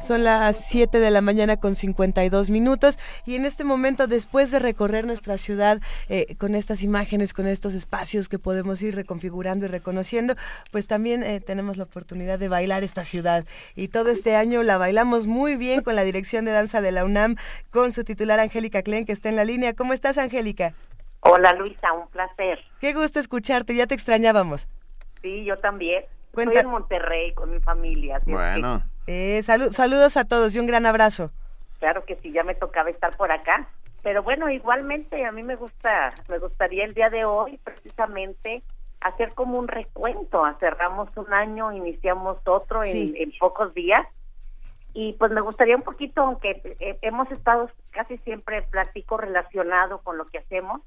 Son 0.06 0.26
las 0.26 0.58
7 0.58 1.00
de 1.00 1.10
la 1.10 1.22
mañana 1.22 1.56
con 1.56 1.76
52 1.76 2.50
minutos 2.50 3.00
y 3.26 3.36
en 3.36 3.46
este 3.46 3.64
momento, 3.64 4.08
después 4.08 4.52
de 4.52 4.60
recorrer 4.60 5.06
nuestra 5.06 5.38
ciudad 5.38 5.80
eh, 6.10 6.36
con 6.38 6.54
estas 6.54 6.84
imágenes, 6.84 7.34
con 7.34 7.48
estos 7.48 7.74
espacios 7.74 8.28
que 8.28 8.40
podemos 8.40 8.82
ir 8.82 8.94
reconfigurando 8.94 9.68
y 9.68 9.70
reconociendo, 9.70 10.36
pues 10.72 10.88
también 10.88 11.24
eh, 11.24 11.40
tenemos 11.40 11.78
la 11.78 11.86
oportunidad 11.86 12.40
de 12.40 12.50
bailar 12.50 12.84
esta 12.84 13.06
ciudad. 13.06 13.46
Y 13.78 13.88
todo 13.88 14.10
este 14.10 14.36
año 14.36 14.64
la 14.64 14.78
bailamos 14.78 15.28
muy 15.28 15.56
bien 15.56 15.82
con 15.82 15.96
la 15.96 16.04
dirección 16.04 16.44
de 16.44 16.52
danza 16.52 16.82
de 16.82 16.92
la 16.92 17.06
UNAM, 17.06 17.38
con 17.72 17.94
su 17.94 18.04
titular 18.04 18.42
Angélica 18.42 18.82
Klein, 18.82 19.06
que 19.06 19.14
está 19.14 19.30
en 19.30 19.38
la 19.38 19.46
línea. 19.46 19.74
¿Cómo 19.74 19.94
estás, 19.94 20.18
Angélica? 20.18 20.74
Hola 21.26 21.54
Luisa, 21.54 21.94
un 21.94 22.08
placer. 22.08 22.60
Qué 22.80 22.94
gusto 22.94 23.20
escucharte, 23.20 23.76
ya 23.76 23.88
te 23.88 23.96
extrañábamos. 23.96 24.68
Sí, 25.22 25.46
yo 25.46 25.58
también. 25.58 26.04
Estoy 26.36 26.58
en 26.58 26.68
Monterrey 26.68 27.34
con 27.34 27.52
mi 27.52 27.60
familia. 27.60 28.20
Bueno. 28.26 28.82
Eh, 29.08 29.42
saludos 29.44 30.18
a 30.18 30.26
todos 30.26 30.56
y 30.56 30.60
un 30.60 30.66
gran 30.66 30.86
abrazo. 30.86 31.32
Claro 31.80 32.04
que 32.06 32.16
sí, 32.18 32.32
ya 32.32 32.44
me 32.44 32.56
tocaba 32.56 32.90
estar 32.90 33.16
por 33.16 33.32
acá. 33.32 33.68
Pero 34.02 34.24
bueno, 34.24 34.50
igualmente 34.50 35.26
a 35.26 35.32
mí 35.32 35.44
me 35.44 35.56
gusta, 35.56 36.10
me 36.28 36.40
gustaría 36.40 36.84
el 36.84 36.94
día 36.94 37.08
de 37.10 37.24
hoy 37.24 37.58
precisamente 37.64 38.62
hacer 39.00 39.34
como 39.34 39.60
un 39.60 39.68
recuento. 39.68 40.44
Cerramos 40.60 41.10
un 41.16 41.32
año, 41.34 41.72
iniciamos 41.72 42.38
otro 42.46 42.84
en, 42.84 43.16
en 43.16 43.32
pocos 43.40 43.74
días 43.74 44.06
y 44.94 45.14
pues 45.14 45.32
me 45.32 45.42
gustaría 45.42 45.76
un 45.76 45.82
poquito, 45.82 46.22
aunque 46.22 46.62
eh, 46.80 46.98
hemos 47.02 47.30
estado 47.32 47.70
casi 47.92 48.18
siempre 48.20 48.62
platico 48.62 49.18
relacionado 49.18 50.00
con 50.00 50.18
lo 50.18 50.26
que 50.28 50.38
hacemos, 50.38 50.82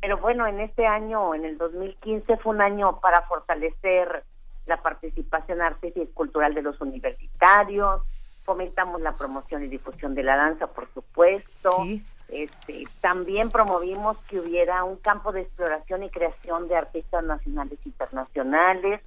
pero 0.00 0.18
bueno, 0.18 0.46
en 0.46 0.60
este 0.60 0.86
año, 0.86 1.34
en 1.34 1.44
el 1.44 1.58
2015, 1.58 2.36
fue 2.38 2.54
un 2.54 2.62
año 2.62 3.00
para 3.00 3.22
fortalecer 3.22 4.24
la 4.66 4.80
participación 4.80 5.60
artística 5.60 6.04
y 6.04 6.12
cultural 6.12 6.54
de 6.54 6.62
los 6.62 6.80
universitarios, 6.80 8.02
fomentamos 8.44 9.00
la 9.00 9.12
promoción 9.12 9.64
y 9.64 9.68
difusión 9.68 10.14
de 10.14 10.22
la 10.22 10.36
danza, 10.36 10.66
por 10.68 10.88
supuesto. 10.92 11.84
Este, 12.28 12.84
también 13.00 13.50
promovimos 13.50 14.16
que 14.28 14.40
hubiera 14.40 14.84
un 14.84 14.96
campo 14.96 15.32
de 15.32 15.42
exploración 15.42 16.02
y 16.02 16.10
creación 16.10 16.66
de 16.68 16.76
artistas 16.76 17.24
nacionales 17.24 17.78
e 17.84 17.88
internacionales. 17.88 19.00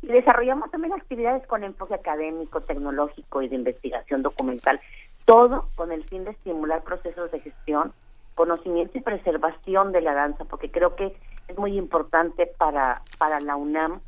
Y 0.00 0.08
desarrollamos 0.08 0.70
también 0.70 0.94
actividades 0.94 1.46
con 1.46 1.62
enfoque 1.62 1.94
académico, 1.94 2.60
tecnológico 2.60 3.42
y 3.42 3.48
de 3.48 3.56
investigación 3.56 4.22
documental, 4.22 4.80
todo 5.26 5.68
con 5.76 5.92
el 5.92 6.02
fin 6.04 6.24
de 6.24 6.32
estimular 6.32 6.82
procesos 6.82 7.30
de 7.30 7.40
gestión 7.40 7.92
conocimiento 8.34 8.98
y 8.98 9.02
preservación 9.02 9.92
de 9.92 10.00
la 10.00 10.14
danza, 10.14 10.44
porque 10.44 10.70
creo 10.70 10.96
que 10.96 11.16
es 11.48 11.58
muy 11.58 11.76
importante 11.76 12.46
para, 12.46 13.02
para 13.18 13.40
la 13.40 13.56
UNAM 13.56 14.00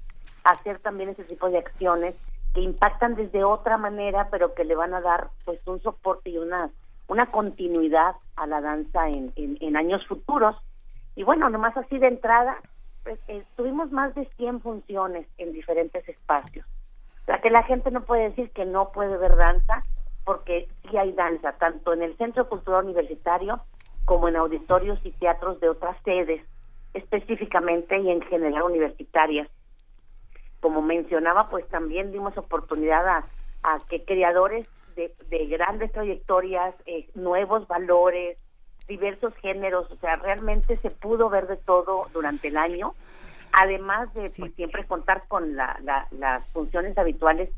hacer 0.45 0.79
también 0.81 1.11
ese 1.11 1.25
tipo 1.25 1.49
de 1.49 1.59
acciones 1.59 2.15
que 2.55 2.61
impactan 2.61 3.17
desde 3.17 3.45
otra 3.45 3.77
manera, 3.77 4.29
pero 4.31 4.55
que 4.55 4.65
le 4.65 4.77
van 4.77 4.95
a 4.95 5.01
dar 5.01 5.29
pues 5.45 5.61
un 5.67 5.83
soporte 5.83 6.31
y 6.31 6.39
una, 6.39 6.71
una 7.09 7.31
continuidad 7.31 8.15
a 8.37 8.47
la 8.47 8.61
danza 8.61 9.09
en, 9.09 9.33
en, 9.37 9.77
años 9.77 10.07
futuros. 10.07 10.57
Y 11.17 11.25
bueno, 11.25 11.51
nomás 11.51 11.77
así 11.77 11.99
de 11.99 12.09
entrada, 12.09 12.57
pues, 13.03 13.19
eh, 13.29 13.43
tuvimos 13.57 13.91
más 13.91 14.15
de 14.15 14.27
100 14.37 14.61
funciones 14.61 15.27
en 15.39 15.53
diferentes 15.53 16.09
espacios. 16.09 16.67
O 17.23 17.25
sea, 17.27 17.41
que 17.41 17.51
la 17.51 17.63
gente 17.65 17.91
no 17.91 18.05
puede 18.05 18.29
decir 18.31 18.51
que 18.51 18.65
no 18.65 18.93
puede 18.93 19.17
ver 19.17 19.37
danza, 19.37 19.83
porque 20.25 20.69
sí 20.89 20.97
hay 20.97 21.13
danza, 21.13 21.53
tanto 21.53 21.93
en 21.93 22.03
el 22.03 22.17
Centro 22.17 22.49
Cultural 22.49 22.85
Universitario 22.85 23.61
como 24.05 24.29
en 24.29 24.37
auditorios 24.37 24.99
y 25.05 25.11
teatros 25.13 25.61
de 25.61 25.69
otras 25.69 25.97
sedes, 26.05 26.43
específicamente 26.93 27.99
y 27.99 28.11
en 28.11 28.21
general 28.23 28.63
universitarias. 28.63 29.49
Como 30.61 30.83
mencionaba, 30.83 31.49
pues 31.51 31.67
también 31.69 32.13
dimos 32.13 32.37
oportunidad 32.39 33.07
a, 33.07 33.25
a 33.63 33.81
que 33.89 34.05
creadores 34.05 34.67
de, 34.97 35.13
de 35.29 35.47
grandes 35.47 35.93
trayectorias, 35.93 36.75
eh, 36.87 37.09
nuevos 37.15 37.67
valores, 37.67 38.39
diversos 38.87 39.35
géneros, 39.37 39.91
o 39.91 39.97
sea, 39.97 40.17
realmente 40.17 40.77
se 40.79 40.91
pudo 40.91 41.31
ver 41.31 41.47
de 41.47 41.57
todo 41.57 42.07
durante 42.13 42.49
el 42.49 42.57
año, 42.57 42.95
además 43.53 44.13
de 44.15 44.31
pues, 44.37 44.55
siempre 44.55 44.87
contar 44.87 45.25
con 45.29 45.57
la, 45.57 45.79
las 46.11 46.45
funciones 46.51 46.97
habituales 46.99 47.51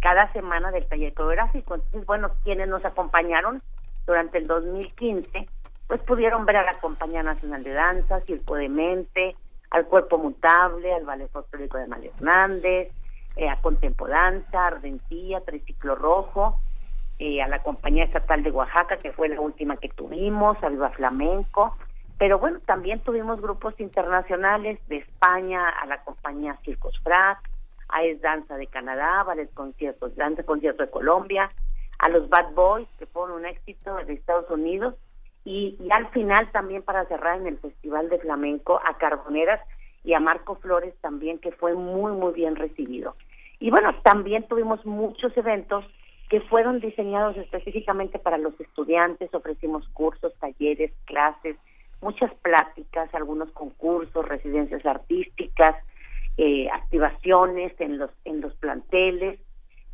cada 0.00 0.32
semana 0.32 0.72
del 0.72 0.86
taller 0.88 1.14
coreográfico. 1.14 1.76
Entonces, 1.76 2.04
bueno, 2.06 2.32
quienes 2.42 2.68
nos 2.68 2.84
acompañaron 2.84 3.62
durante 4.06 4.38
el 4.38 4.46
2015, 4.46 5.46
pues 5.86 6.00
pudieron 6.00 6.46
ver 6.46 6.56
a 6.56 6.64
la 6.64 6.74
Compañía 6.80 7.22
Nacional 7.22 7.62
de 7.62 7.72
Danza, 7.72 8.20
Circo 8.22 8.54
de 8.54 8.68
Mente, 8.68 9.36
al 9.70 9.86
Cuerpo 9.86 10.18
Mutable, 10.18 10.92
al 10.92 11.04
Ballet 11.04 11.30
Folclórico 11.30 11.78
de 11.78 11.86
María 11.86 12.10
Hernández, 12.14 12.92
eh, 13.36 13.48
a 13.48 13.60
Contempo 13.60 14.06
Danza, 14.06 14.66
Ardentía, 14.66 15.40
Triciclo 15.40 15.94
Rojo, 15.94 16.58
eh, 17.18 17.40
a 17.40 17.48
la 17.48 17.62
Compañía 17.62 18.04
Estatal 18.04 18.42
de 18.42 18.50
Oaxaca, 18.50 18.98
que 18.98 19.12
fue 19.12 19.28
la 19.28 19.40
última 19.40 19.76
que 19.76 19.88
tuvimos, 19.88 20.62
a 20.62 20.68
Viva 20.68 20.90
Flamenco, 20.90 21.76
pero 22.18 22.38
bueno, 22.38 22.60
también 22.66 23.00
tuvimos 23.00 23.40
grupos 23.40 23.78
internacionales 23.80 24.78
de 24.88 24.98
España, 24.98 25.68
a 25.68 25.86
la 25.86 26.02
compañía 26.04 26.56
Circos 26.64 26.98
Frac, 27.00 27.38
a 27.88 28.02
Es 28.04 28.20
Danza 28.20 28.56
de 28.56 28.66
Canadá, 28.66 29.22
Ballet 29.24 29.52
Conciertos, 29.54 30.14
Danza 30.16 30.42
Concierto 30.42 30.82
de 30.84 30.90
Colombia, 30.90 31.50
a 32.02 32.08
los 32.08 32.28
Bad 32.28 32.52
Boys, 32.54 32.88
que 32.98 33.06
fueron 33.06 33.38
un 33.38 33.46
éxito 33.46 33.94
de 33.94 34.12
Estados 34.12 34.50
Unidos, 34.50 34.94
y, 35.44 35.78
al 35.90 36.08
final 36.08 36.50
también 36.50 36.82
para 36.82 37.06
cerrar 37.06 37.40
en 37.40 37.46
el 37.46 37.58
Festival 37.58 38.08
de 38.08 38.18
Flamenco 38.18 38.80
a 38.84 38.98
Carboneras 38.98 39.60
y 40.04 40.12
a 40.14 40.20
Marco 40.20 40.56
Flores 40.56 40.94
también, 41.00 41.38
que 41.38 41.52
fue 41.52 41.74
muy, 41.74 42.12
muy 42.12 42.32
bien 42.34 42.56
recibido. 42.56 43.14
Y 43.60 43.70
bueno, 43.70 43.94
también 44.02 44.42
tuvimos 44.48 44.84
muchos 44.84 45.36
eventos 45.36 45.84
que 46.28 46.40
fueron 46.40 46.80
diseñados 46.80 47.36
específicamente 47.36 48.18
para 48.18 48.36
los 48.38 48.58
estudiantes, 48.60 49.32
ofrecimos 49.32 49.86
cursos, 49.90 50.32
talleres, 50.40 50.90
clases, 51.04 51.56
muchas 52.00 52.34
pláticas, 52.42 53.14
algunos 53.14 53.52
concursos, 53.52 54.28
residencias 54.28 54.84
artísticas, 54.86 55.76
eh, 56.36 56.68
activaciones 56.72 57.72
en 57.80 57.98
los 57.98 58.10
en 58.24 58.40
los 58.40 58.54
planteles, 58.54 59.38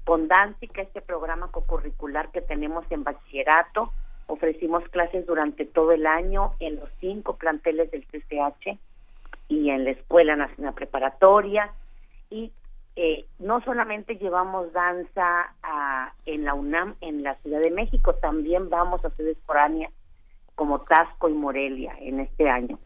con 0.09 0.27
Danzica, 0.27 0.81
este 0.81 1.03
programa 1.03 1.49
cocurricular 1.49 2.31
que 2.31 2.41
tenemos 2.41 2.87
en 2.89 3.05
bachillerato, 3.05 3.93
ofrecimos 4.27 4.83
clases 4.89 5.27
durante 5.27 5.67
todo 5.67 5.93
el 5.93 6.07
año 6.07 6.55
en 6.61 6.77
los 6.77 6.89
cinco 6.99 7.37
planteles 7.37 7.91
del 7.91 8.07
CCH 8.07 8.79
y 9.49 9.69
en 9.69 9.85
la 9.85 9.91
Escuela 9.91 10.35
Nacional 10.35 10.73
Preparatoria 10.73 11.71
y 12.31 12.51
eh, 12.97 13.27
no 13.39 13.61
solamente 13.61 14.17
llevamos 14.17 14.73
danza 14.73 15.53
en 16.25 16.47
la 16.47 16.55
UNAM, 16.55 16.95
en 17.03 17.23
la 17.23 17.35
Ciudad 17.43 17.61
de 17.61 17.71
México, 17.71 18.15
también 18.15 18.71
vamos 18.71 19.05
a 19.05 19.11
sedes 19.11 19.37
foráneas 19.45 19.93
como 20.55 20.81
Tasco 20.81 21.29
y 21.29 21.35
Morelia 21.35 21.95
en 22.01 22.21
este 22.21 22.49
año. 22.49 22.79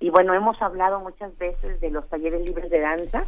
Y 0.00 0.08
bueno, 0.08 0.32
hemos 0.32 0.62
hablado 0.62 1.00
muchas 1.00 1.36
veces 1.36 1.82
de 1.82 1.90
los 1.90 2.08
talleres 2.08 2.40
libres 2.40 2.70
de 2.70 2.80
danza. 2.80 3.26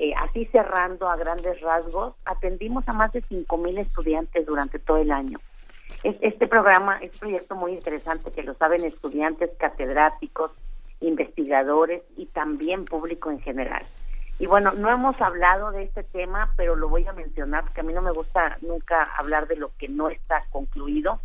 Eh, 0.00 0.14
así 0.16 0.44
cerrando 0.52 1.10
a 1.10 1.16
grandes 1.16 1.60
rasgos, 1.60 2.14
atendimos 2.24 2.88
a 2.88 2.92
más 2.92 3.12
de 3.12 3.20
5.000 3.24 3.80
estudiantes 3.80 4.46
durante 4.46 4.78
todo 4.78 4.98
el 4.98 5.10
año. 5.10 5.40
este 6.04 6.46
programa 6.46 6.98
es 6.98 7.12
un 7.14 7.18
proyecto 7.18 7.56
muy 7.56 7.72
interesante 7.72 8.30
que 8.30 8.44
lo 8.44 8.54
saben 8.54 8.84
estudiantes, 8.84 9.50
catedráticos, 9.58 10.52
investigadores 11.00 12.02
y 12.16 12.26
también 12.26 12.84
público 12.84 13.32
en 13.32 13.40
general. 13.40 13.84
Y 14.38 14.46
bueno, 14.46 14.70
no 14.70 14.88
hemos 14.88 15.20
hablado 15.20 15.72
de 15.72 15.82
este 15.82 16.04
tema, 16.04 16.54
pero 16.56 16.76
lo 16.76 16.88
voy 16.88 17.04
a 17.08 17.12
mencionar 17.12 17.64
porque 17.64 17.80
a 17.80 17.84
mí 17.84 17.92
no 17.92 18.02
me 18.02 18.12
gusta 18.12 18.56
nunca 18.60 19.02
hablar 19.16 19.48
de 19.48 19.56
lo 19.56 19.72
que 19.78 19.88
no 19.88 20.10
está 20.10 20.44
concluido. 20.50 21.18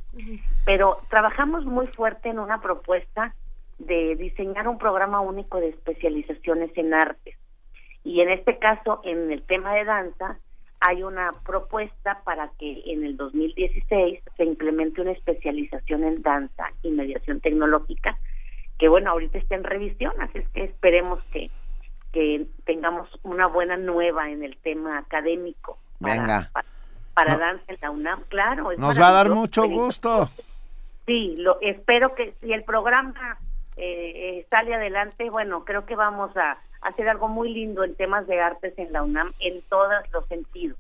Pero 0.66 0.98
trabajamos 1.12 1.64
muy 1.66 1.86
fuerte 1.86 2.30
en 2.30 2.40
una 2.40 2.60
propuesta 2.60 3.36
de 3.78 4.16
diseñar 4.16 4.68
un 4.68 4.80
programa 4.80 5.20
único 5.20 5.60
de 5.60 5.70
especializaciones 5.70 6.72
en 6.76 6.96
artes. 6.96 7.36
Y 8.04 8.22
en 8.22 8.30
este 8.30 8.60
caso, 8.60 9.02
en 9.04 9.32
el 9.32 9.44
tema 9.44 9.74
de 9.74 9.86
danza, 9.86 10.38
hay 10.80 11.04
una 11.04 11.32
propuesta 11.46 12.22
para 12.26 12.50
que 12.60 12.84
en 12.86 13.06
el 13.06 13.16
2016 13.16 14.20
se 14.36 14.44
implemente 14.44 15.02
una 15.02 15.12
especialización 15.12 16.04
en 16.04 16.22
danza 16.22 16.66
y 16.82 16.92
mediación 16.92 17.40
tecnológica, 17.40 18.18
que 18.78 18.90
bueno, 18.90 19.12
ahorita 19.12 19.38
está 19.38 19.56
en 19.56 19.64
revisión, 19.64 20.14
así 20.20 20.40
es 20.40 20.50
que 20.50 20.66
esperemos 20.66 21.24
que 21.32 21.50
que 22.14 22.46
tengamos 22.66 23.10
una 23.24 23.48
buena 23.48 23.76
nueva 23.76 24.30
en 24.30 24.44
el 24.44 24.56
tema 24.58 25.00
académico. 25.00 25.78
Para, 26.00 26.14
Venga. 26.14 26.52
Para, 27.14 27.38
danza 27.38 27.64
en 27.68 27.78
la 27.82 27.92
UNAM, 27.92 28.22
claro. 28.30 28.70
Nos 28.78 29.02
va 29.02 29.10
a 29.10 29.12
dar 29.12 29.30
mucho 29.32 29.68
gusto. 29.68 30.30
Sí, 31.06 31.36
lo 31.38 31.60
espero 31.60 32.14
que 32.16 32.34
si 32.40 32.54
el 32.54 32.64
programa 32.64 33.38
eh, 33.76 34.40
eh, 34.40 34.48
sale 34.50 34.76
adelante, 34.76 35.30
bueno, 35.30 35.66
creo 35.66 35.86
que 35.86 35.96
vamos 35.96 36.38
a 36.38 36.58
hacer 36.84 37.10
algo 37.10 37.28
muy 37.28 37.54
lindo 37.54 37.84
en 37.84 37.96
temas 37.96 38.28
de 38.28 38.40
artes 38.40 38.74
en 38.78 38.92
la 38.92 39.04
UNAM 39.04 39.32
en 39.40 39.62
todos 39.64 39.92
los 40.12 40.26
sentidos. 40.28 40.78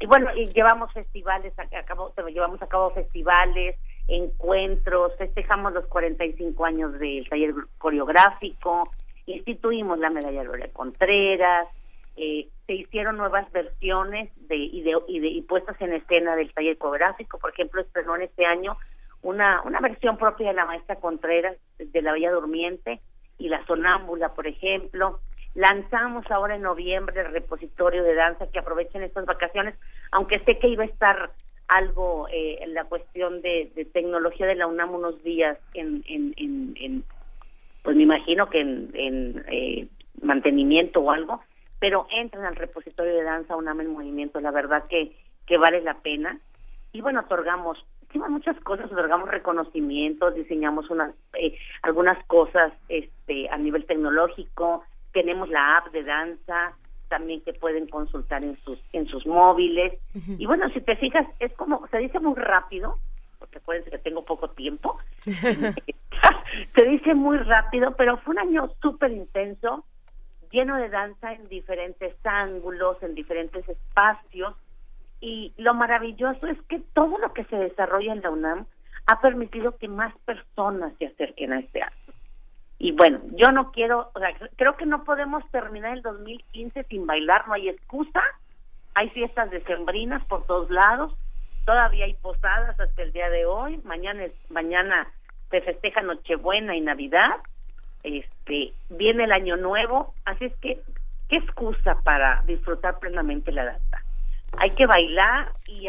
Y 0.00 0.06
bueno, 0.06 0.34
y 0.34 0.46
llevamos 0.46 0.92
festivales, 0.92 1.52
a, 1.58 1.82
cabo, 1.84 2.12
llevamos 2.28 2.60
a 2.60 2.66
cabo 2.66 2.90
festivales, 2.90 3.76
encuentros, 4.08 5.12
festejamos 5.16 5.72
los 5.72 5.86
45 5.86 6.64
años 6.64 6.98
del 6.98 7.28
taller 7.28 7.54
coreográfico, 7.78 8.90
instituimos 9.26 9.98
la 10.00 10.10
medalla 10.10 10.42
Lola 10.42 10.66
Contreras, 10.72 11.68
eh, 12.16 12.48
se 12.66 12.74
hicieron 12.74 13.16
nuevas 13.16 13.50
versiones 13.52 14.30
de 14.48 14.56
y, 14.56 14.82
de, 14.82 15.00
y, 15.06 15.40
puestas 15.42 15.80
en 15.80 15.92
escena 15.92 16.34
del 16.34 16.52
taller 16.52 16.76
coreográfico, 16.78 17.38
por 17.38 17.50
ejemplo, 17.52 17.80
estrenó 17.80 18.16
en 18.16 18.22
este 18.22 18.44
año 18.44 18.76
una, 19.22 19.62
una 19.62 19.78
versión 19.80 20.18
propia 20.18 20.48
de 20.48 20.54
la 20.54 20.66
maestra 20.66 20.96
Contreras 20.96 21.56
de 21.78 22.02
La 22.02 22.12
Bella 22.12 22.32
Durmiente 22.32 23.00
y 23.42 23.48
La 23.48 23.64
Sonámbula, 23.66 24.30
por 24.34 24.46
ejemplo. 24.46 25.20
Lanzamos 25.54 26.30
ahora 26.30 26.54
en 26.54 26.62
noviembre 26.62 27.20
el 27.20 27.32
repositorio 27.32 28.04
de 28.04 28.14
danza 28.14 28.46
que 28.50 28.60
aprovechen 28.60 29.02
estas 29.02 29.26
vacaciones, 29.26 29.74
aunque 30.12 30.38
sé 30.40 30.58
que 30.58 30.68
iba 30.68 30.84
a 30.84 30.86
estar 30.86 31.32
algo 31.68 32.28
eh, 32.28 32.58
en 32.60 32.74
la 32.74 32.84
cuestión 32.84 33.40
de, 33.40 33.70
tecnología 33.92 34.46
de 34.46 34.54
la 34.54 34.66
UNAM 34.66 34.94
unos 34.94 35.22
días 35.22 35.58
en, 35.74 36.04
en, 36.06 36.34
en 36.36 37.04
pues 37.82 37.96
me 37.96 38.04
imagino 38.04 38.48
que 38.48 38.60
en, 38.60 39.44
eh, 39.48 39.88
mantenimiento 40.22 41.00
o 41.00 41.10
algo, 41.10 41.42
pero 41.80 42.06
entran 42.10 42.44
al 42.44 42.56
repositorio 42.56 43.14
de 43.14 43.24
danza 43.24 43.56
UNAM 43.56 43.80
en 43.80 43.92
movimiento, 43.92 44.40
la 44.40 44.52
verdad 44.52 44.84
que, 44.88 45.16
que 45.46 45.58
vale 45.58 45.82
la 45.82 45.94
pena. 45.94 46.38
Y 46.92 47.00
bueno, 47.00 47.20
otorgamos, 47.20 47.84
hicimos 48.12 48.30
muchas 48.30 48.58
cosas, 48.60 48.92
otorgamos 48.92 49.28
reconocimientos, 49.28 50.34
diseñamos 50.34 50.90
unas, 50.90 51.14
eh, 51.34 51.56
algunas 51.82 52.22
cosas 52.26 52.72
este, 52.88 53.48
a 53.48 53.56
nivel 53.56 53.86
tecnológico, 53.86 54.84
tenemos 55.12 55.48
la 55.48 55.78
app 55.78 55.92
de 55.92 56.04
danza, 56.04 56.76
también 57.08 57.42
que 57.42 57.52
pueden 57.52 57.88
consultar 57.88 58.42
en 58.42 58.56
sus 58.56 58.78
en 58.94 59.06
sus 59.06 59.26
móviles 59.26 59.92
y 60.38 60.46
bueno 60.46 60.70
si 60.70 60.80
te 60.80 60.96
fijas 60.96 61.26
es 61.40 61.52
como 61.52 61.86
se 61.88 61.98
dice 61.98 62.18
muy 62.20 62.34
rápido 62.36 62.96
porque 63.38 63.58
acuérdense 63.58 63.90
que 63.90 63.98
tengo 63.98 64.24
poco 64.24 64.48
tiempo 64.48 64.98
se 66.74 66.84
dice 66.84 67.14
muy 67.14 67.38
rápido, 67.38 67.94
pero 67.96 68.18
fue 68.18 68.32
un 68.32 68.40
año 68.40 68.70
súper 68.80 69.12
intenso, 69.12 69.84
lleno 70.50 70.76
de 70.76 70.88
danza 70.88 71.32
en 71.32 71.48
diferentes 71.48 72.14
ángulos, 72.24 73.02
en 73.02 73.14
diferentes 73.14 73.68
espacios. 73.68 74.54
Y 75.22 75.54
lo 75.56 75.72
maravilloso 75.72 76.48
es 76.48 76.60
que 76.62 76.80
todo 76.94 77.16
lo 77.18 77.32
que 77.32 77.44
se 77.44 77.54
desarrolla 77.54 78.12
en 78.12 78.22
la 78.22 78.30
UNAM 78.30 78.66
ha 79.06 79.20
permitido 79.20 79.76
que 79.78 79.86
más 79.86 80.12
personas 80.24 80.92
se 80.98 81.06
acerquen 81.06 81.52
a 81.52 81.60
este 81.60 81.80
arte. 81.80 82.12
Y 82.80 82.90
bueno, 82.90 83.20
yo 83.36 83.52
no 83.52 83.70
quiero, 83.70 84.10
o 84.12 84.18
sea, 84.18 84.34
creo 84.56 84.76
que 84.76 84.84
no 84.84 85.04
podemos 85.04 85.48
terminar 85.52 85.92
el 85.92 86.02
2015 86.02 86.82
sin 86.84 87.06
bailar, 87.06 87.46
no 87.46 87.54
hay 87.54 87.68
excusa. 87.68 88.20
Hay 88.94 89.10
fiestas 89.10 89.52
decembrinas 89.52 90.24
por 90.24 90.44
todos 90.44 90.68
lados, 90.70 91.14
todavía 91.64 92.06
hay 92.06 92.14
posadas 92.14 92.78
hasta 92.80 93.02
el 93.02 93.12
día 93.12 93.30
de 93.30 93.46
hoy, 93.46 93.80
mañana 93.84 94.24
es, 94.24 94.50
mañana 94.50 95.06
se 95.50 95.60
festeja 95.60 96.02
Nochebuena 96.02 96.76
y 96.76 96.80
Navidad, 96.80 97.36
este, 98.02 98.72
viene 98.90 99.24
el 99.24 99.32
Año 99.32 99.56
Nuevo, 99.56 100.14
así 100.24 100.46
es 100.46 100.56
que, 100.56 100.80
¿qué 101.28 101.36
excusa 101.36 102.02
para 102.02 102.42
disfrutar 102.42 102.98
plenamente 102.98 103.52
la 103.52 103.64
danza? 103.64 104.01
Hay 104.58 104.70
que 104.70 104.86
bailar 104.86 105.52
y, 105.66 105.88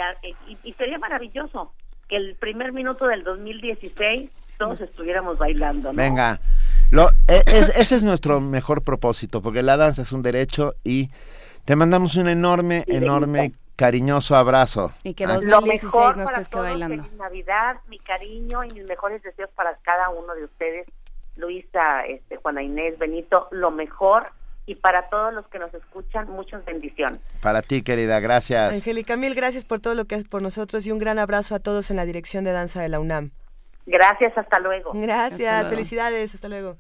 y, 0.64 0.74
sería 0.74 0.98
maravilloso 0.98 1.74
que 2.08 2.16
el 2.16 2.36
primer 2.36 2.72
minuto 2.72 3.08
del 3.08 3.24
2016 3.24 4.30
todos 4.58 4.82
estuviéramos 4.82 5.38
bailando. 5.38 5.92
¿no? 5.92 5.98
Venga, 5.98 6.40
lo, 6.92 7.10
e, 7.28 7.42
ese 7.46 7.96
es 7.96 8.04
nuestro 8.04 8.40
mejor 8.40 8.84
propósito, 8.84 9.42
porque 9.42 9.62
la 9.62 9.78
danza 9.78 10.04
es 10.04 10.12
un 10.12 10.22
derecho 10.22 10.76
y 10.84 11.10
te 11.66 11.76
mandamos 11.76 12.16
un 12.16 12.30
enorme, 12.30 12.84
enorme 12.88 13.54
cariñoso 13.76 14.36
abrazo. 14.36 14.92
Y 15.04 15.14
que 15.14 15.26
2016 15.26 15.44
ah. 15.44 15.98
lo 15.98 16.16
mejor 16.16 16.24
para 16.24 16.44
todos, 16.44 16.66
bailando. 16.66 17.04
Feliz 17.04 17.18
Navidad, 17.18 17.78
mi 17.88 18.00
cariño 18.00 18.64
y 18.64 18.72
mis 18.72 18.86
mejores 18.86 19.22
deseos 19.24 19.50
para 19.56 19.76
cada 19.84 20.10
uno 20.10 20.34
de 20.36 20.46
ustedes. 20.46 20.88
Luisa, 21.36 22.06
este, 22.06 22.38
Juana 22.38 22.62
Inés, 22.62 23.00
Benito, 23.00 23.48
lo 23.52 23.72
mejor 23.72 24.28
y 24.66 24.76
para 24.76 25.10
todos 25.10 25.34
los 25.34 25.48
que 25.48 25.60
nos 25.60 25.74
escuchan, 25.74 26.30
muchas 26.30 26.64
bendiciones. 26.66 27.20
Para 27.42 27.62
ti, 27.62 27.82
querida, 27.82 28.20
gracias. 28.20 28.74
Angélica, 28.74 29.18
mil 29.18 29.36
gracias 29.36 29.66
por 29.66 29.80
todo 29.80 29.94
lo 29.94 30.06
que 30.06 30.16
haces 30.16 30.28
por 30.28 30.42
nosotros 30.42 30.86
y 30.86 30.92
un 30.92 31.00
gran 31.00 31.20
abrazo 31.20 31.56
a 31.56 31.60
todos 31.60 31.92
en 31.92 31.98
la 31.98 32.06
dirección 32.06 32.44
de 32.44 32.52
danza 32.52 32.82
de 32.82 32.90
la 32.90 33.00
UNAM. 33.00 33.32
Gracias, 33.86 34.38
hasta 34.38 34.60
luego. 34.60 34.92
Gracias, 34.94 35.70
felicidades, 35.70 36.34
hasta 36.34 36.48
luego. 36.48 36.78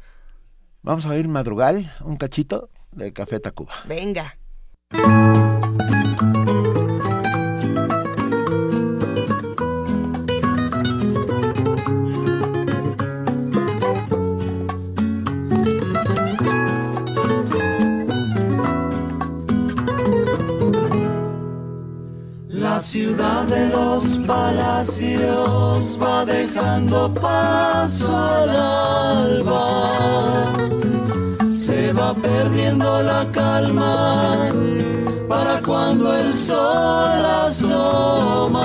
Vamos 0.81 1.05
a 1.05 1.09
oír 1.09 1.27
Madrugal, 1.27 1.91
un 2.01 2.17
cachito 2.17 2.69
de 2.91 3.11
Café 3.11 3.39
Tacuba. 3.39 3.73
Venga. 3.85 4.37
Ciudad 22.83 23.43
de 23.43 23.69
los 23.69 24.19
palacios 24.27 25.97
va 26.01 26.25
dejando 26.25 27.13
paso 27.13 28.15
al 28.15 28.49
alba. 28.49 30.53
Se 31.49 31.93
va 31.93 32.13
perdiendo 32.13 33.01
la 33.01 33.25
calma 33.31 34.49
para 35.29 35.61
cuando 35.61 36.13
el 36.13 36.33
sol 36.33 37.25
asoma. 37.45 38.59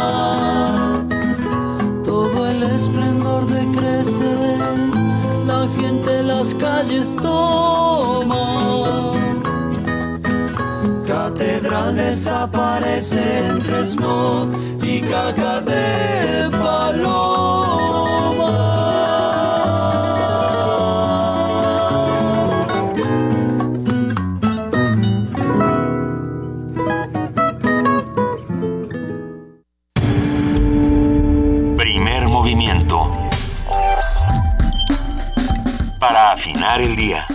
Todo 2.04 2.48
el 2.48 2.64
esplendor 2.64 3.46
decrece, 3.46 4.58
la 5.46 5.68
gente 5.80 6.24
las 6.24 6.52
calles 6.54 7.14
toma 7.14 8.48
catedral 11.79 11.95
desaparece 11.95 13.49
entre 13.49 13.85
smog 13.85 14.49
y 14.83 15.01
caca 15.01 15.61
de 15.61 16.51
paloma. 16.51 17.74
Primer 31.76 32.29
movimiento. 32.29 33.09
Para 36.01 36.33
afinar 36.33 36.81
el 36.81 36.97
día. 36.97 37.26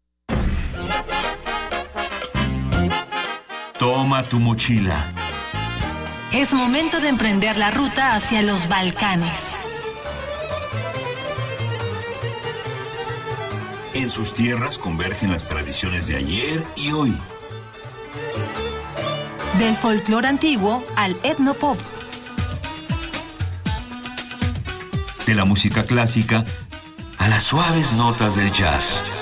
Toma 3.81 4.21
tu 4.21 4.37
mochila. 4.39 5.11
Es 6.31 6.53
momento 6.53 6.99
de 6.99 7.07
emprender 7.07 7.57
la 7.57 7.71
ruta 7.71 8.13
hacia 8.13 8.43
los 8.43 8.67
Balcanes. 8.67 9.55
En 13.95 14.11
sus 14.11 14.35
tierras 14.35 14.77
convergen 14.77 15.31
las 15.31 15.47
tradiciones 15.47 16.05
de 16.05 16.17
ayer 16.17 16.63
y 16.75 16.91
hoy. 16.91 17.17
Del 19.57 19.75
folclore 19.75 20.27
antiguo 20.27 20.85
al 20.95 21.17
etnopop. 21.23 21.79
De 25.25 25.33
la 25.33 25.45
música 25.45 25.85
clásica 25.85 26.45
a 27.17 27.27
las 27.29 27.41
suaves 27.41 27.93
notas 27.93 28.35
del 28.35 28.51
jazz. 28.51 29.20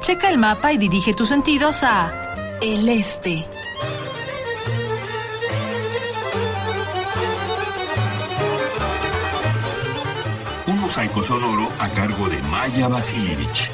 Checa 0.00 0.30
el 0.30 0.38
mapa 0.38 0.72
y 0.72 0.78
dirige 0.78 1.12
tus 1.12 1.28
sentidos 1.28 1.82
a 1.82 2.10
el 2.62 2.88
este. 2.88 3.44
Un 10.66 10.80
mosaico 10.80 11.22
sonoro 11.22 11.68
a 11.78 11.88
cargo 11.90 12.28
de 12.28 12.40
Maya 12.44 12.88
Vasilievich. 12.88 13.70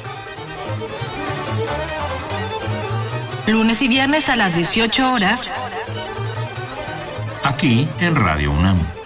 Lunes 3.47 3.81
y 3.81 3.87
viernes 3.87 4.27
a 4.27 4.35
las 4.35 4.55
18 4.55 5.13
horas. 5.13 5.53
Aquí 7.43 7.87
en 7.99 8.15
Radio 8.15 8.51
UNAM. 8.51 8.96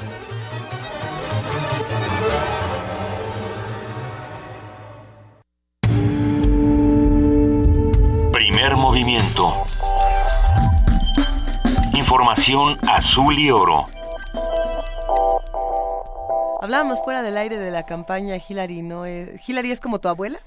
Información 11.96 12.78
azul 12.88 13.38
y 13.38 13.52
oro. 13.52 13.86
Hablábamos 16.62 17.02
fuera 17.04 17.22
del 17.24 17.38
aire 17.38 17.58
de 17.58 17.72
la 17.72 17.86
campaña 17.86 18.38
Hillary, 18.38 18.84
¿no? 18.84 19.06
Eh, 19.06 19.40
¿Hillary 19.48 19.72
es 19.72 19.80
como 19.80 20.00
tu 20.00 20.08
abuela? 20.10 20.38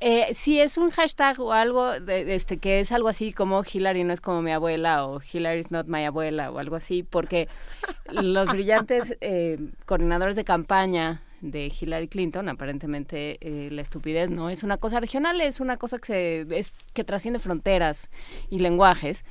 Eh, 0.00 0.34
sí, 0.34 0.60
es 0.60 0.76
un 0.76 0.90
hashtag 0.90 1.40
o 1.40 1.52
algo 1.52 1.98
de, 2.00 2.34
este 2.34 2.58
que 2.58 2.80
es 2.80 2.92
algo 2.92 3.08
así 3.08 3.32
como 3.32 3.62
Hillary 3.64 4.04
no 4.04 4.12
es 4.12 4.20
como 4.20 4.42
mi 4.42 4.52
abuela 4.52 5.06
o 5.06 5.20
Hillary 5.20 5.60
is 5.60 5.70
not 5.70 5.86
my 5.86 6.04
abuela 6.04 6.50
o 6.50 6.58
algo 6.58 6.76
así, 6.76 7.02
porque 7.02 7.48
los 8.12 8.48
brillantes 8.48 9.16
eh, 9.20 9.58
coordinadores 9.86 10.36
de 10.36 10.44
campaña 10.44 11.22
de 11.40 11.72
Hillary 11.78 12.08
Clinton, 12.08 12.48
aparentemente 12.48 13.38
eh, 13.40 13.68
la 13.70 13.82
estupidez 13.82 14.30
no 14.30 14.50
es 14.50 14.62
una 14.62 14.76
cosa 14.76 15.00
regional, 15.00 15.40
es 15.40 15.60
una 15.60 15.76
cosa 15.76 15.98
que, 15.98 16.06
se, 16.06 16.58
es, 16.58 16.74
que 16.92 17.04
trasciende 17.04 17.38
fronteras 17.38 18.10
y 18.50 18.58
lenguajes. 18.58 19.24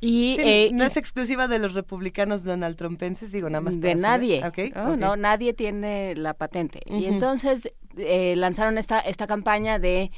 Y, 0.00 0.36
eh, 0.38 0.70
no 0.72 0.84
es 0.84 0.96
exclusiva 0.96 1.48
de 1.48 1.58
los 1.58 1.74
republicanos 1.74 2.44
donald 2.44 2.76
trumpenses, 2.76 3.32
digo 3.32 3.50
nada 3.50 3.62
más. 3.62 3.80
De 3.80 3.96
nadie. 3.96 4.42
no, 4.96 5.16
nadie 5.16 5.54
tiene 5.54 6.14
la 6.14 6.34
patente. 6.34 6.80
Y 6.86 7.06
entonces 7.06 7.72
eh, 7.96 8.34
lanzaron 8.36 8.78
esta, 8.78 9.00
esta 9.00 9.26
campaña 9.26 9.80
de 9.80 10.12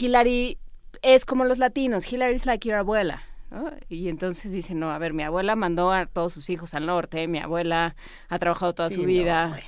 Hillary 0.00 0.58
es 1.02 1.24
como 1.24 1.44
los 1.44 1.58
latinos, 1.58 2.10
Hillary 2.10 2.34
is 2.34 2.46
like 2.46 2.68
your 2.68 2.78
abuela. 2.78 3.22
Y 3.88 4.08
entonces 4.08 4.52
dicen, 4.52 4.78
no, 4.78 4.90
a 4.90 4.98
ver, 4.98 5.14
mi 5.14 5.22
abuela 5.22 5.56
mandó 5.56 5.90
a 5.90 6.04
todos 6.04 6.34
sus 6.34 6.50
hijos 6.50 6.74
al 6.74 6.84
norte, 6.84 7.26
mi 7.28 7.38
abuela 7.38 7.96
ha 8.28 8.38
trabajado 8.38 8.74
toda 8.74 8.90
su 8.90 9.04
vida. 9.04 9.58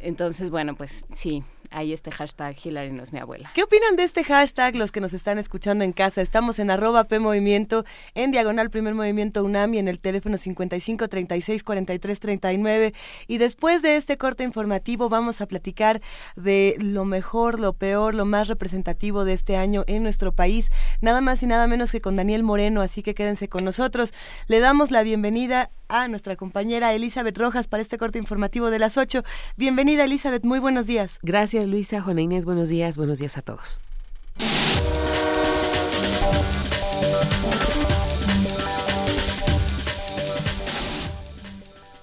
Entonces, 0.00 0.50
bueno, 0.50 0.74
pues 0.74 1.04
sí, 1.12 1.44
Ahí 1.70 1.92
este 1.92 2.10
hashtag 2.10 2.56
Hillary 2.64 2.92
no 2.92 3.02
es 3.02 3.12
mi 3.12 3.18
abuela. 3.18 3.50
¿Qué 3.54 3.62
opinan 3.62 3.96
de 3.96 4.04
este 4.04 4.24
hashtag 4.24 4.74
los 4.74 4.90
que 4.90 5.00
nos 5.00 5.12
están 5.12 5.38
escuchando 5.38 5.84
en 5.84 5.92
casa? 5.92 6.22
Estamos 6.22 6.58
en 6.58 6.70
arroba 6.70 7.04
P 7.04 7.18
Movimiento, 7.18 7.84
en 8.14 8.30
diagonal 8.30 8.70
Primer 8.70 8.94
Movimiento 8.94 9.44
UNAM 9.44 9.74
y 9.74 9.78
en 9.78 9.88
el 9.88 10.00
teléfono 10.00 10.38
55 10.38 11.08
36 11.08 11.62
43 11.62 12.20
39. 12.20 12.94
Y 13.26 13.38
después 13.38 13.82
de 13.82 13.96
este 13.96 14.16
corte 14.16 14.44
informativo 14.44 15.10
vamos 15.10 15.42
a 15.42 15.46
platicar 15.46 16.00
de 16.36 16.76
lo 16.78 17.04
mejor, 17.04 17.60
lo 17.60 17.74
peor, 17.74 18.14
lo 18.14 18.24
más 18.24 18.48
representativo 18.48 19.26
de 19.26 19.34
este 19.34 19.56
año 19.56 19.84
en 19.88 20.02
nuestro 20.02 20.32
país. 20.32 20.70
Nada 21.02 21.20
más 21.20 21.42
y 21.42 21.46
nada 21.46 21.66
menos 21.66 21.92
que 21.92 22.00
con 22.00 22.16
Daniel 22.16 22.44
Moreno, 22.44 22.80
así 22.80 23.02
que 23.02 23.14
quédense 23.14 23.48
con 23.48 23.64
nosotros. 23.64 24.14
Le 24.46 24.60
damos 24.60 24.90
la 24.90 25.02
bienvenida 25.02 25.70
a 25.88 26.08
nuestra 26.08 26.36
compañera 26.36 26.92
Elizabeth 26.94 27.36
Rojas 27.36 27.68
para 27.68 27.82
este 27.82 27.98
corte 27.98 28.18
informativo 28.18 28.70
de 28.70 28.78
las 28.78 28.96
8. 28.96 29.22
Bienvenida 29.56 30.04
Elizabeth, 30.04 30.44
muy 30.44 30.58
buenos 30.58 30.86
días. 30.86 31.18
Gracias. 31.22 31.66
Luisa. 31.66 32.00
Juana 32.00 32.20
Inés, 32.20 32.44
buenos 32.44 32.68
días. 32.68 32.96
Buenos 32.96 33.18
días 33.18 33.38
a 33.38 33.42
todos. 33.42 33.80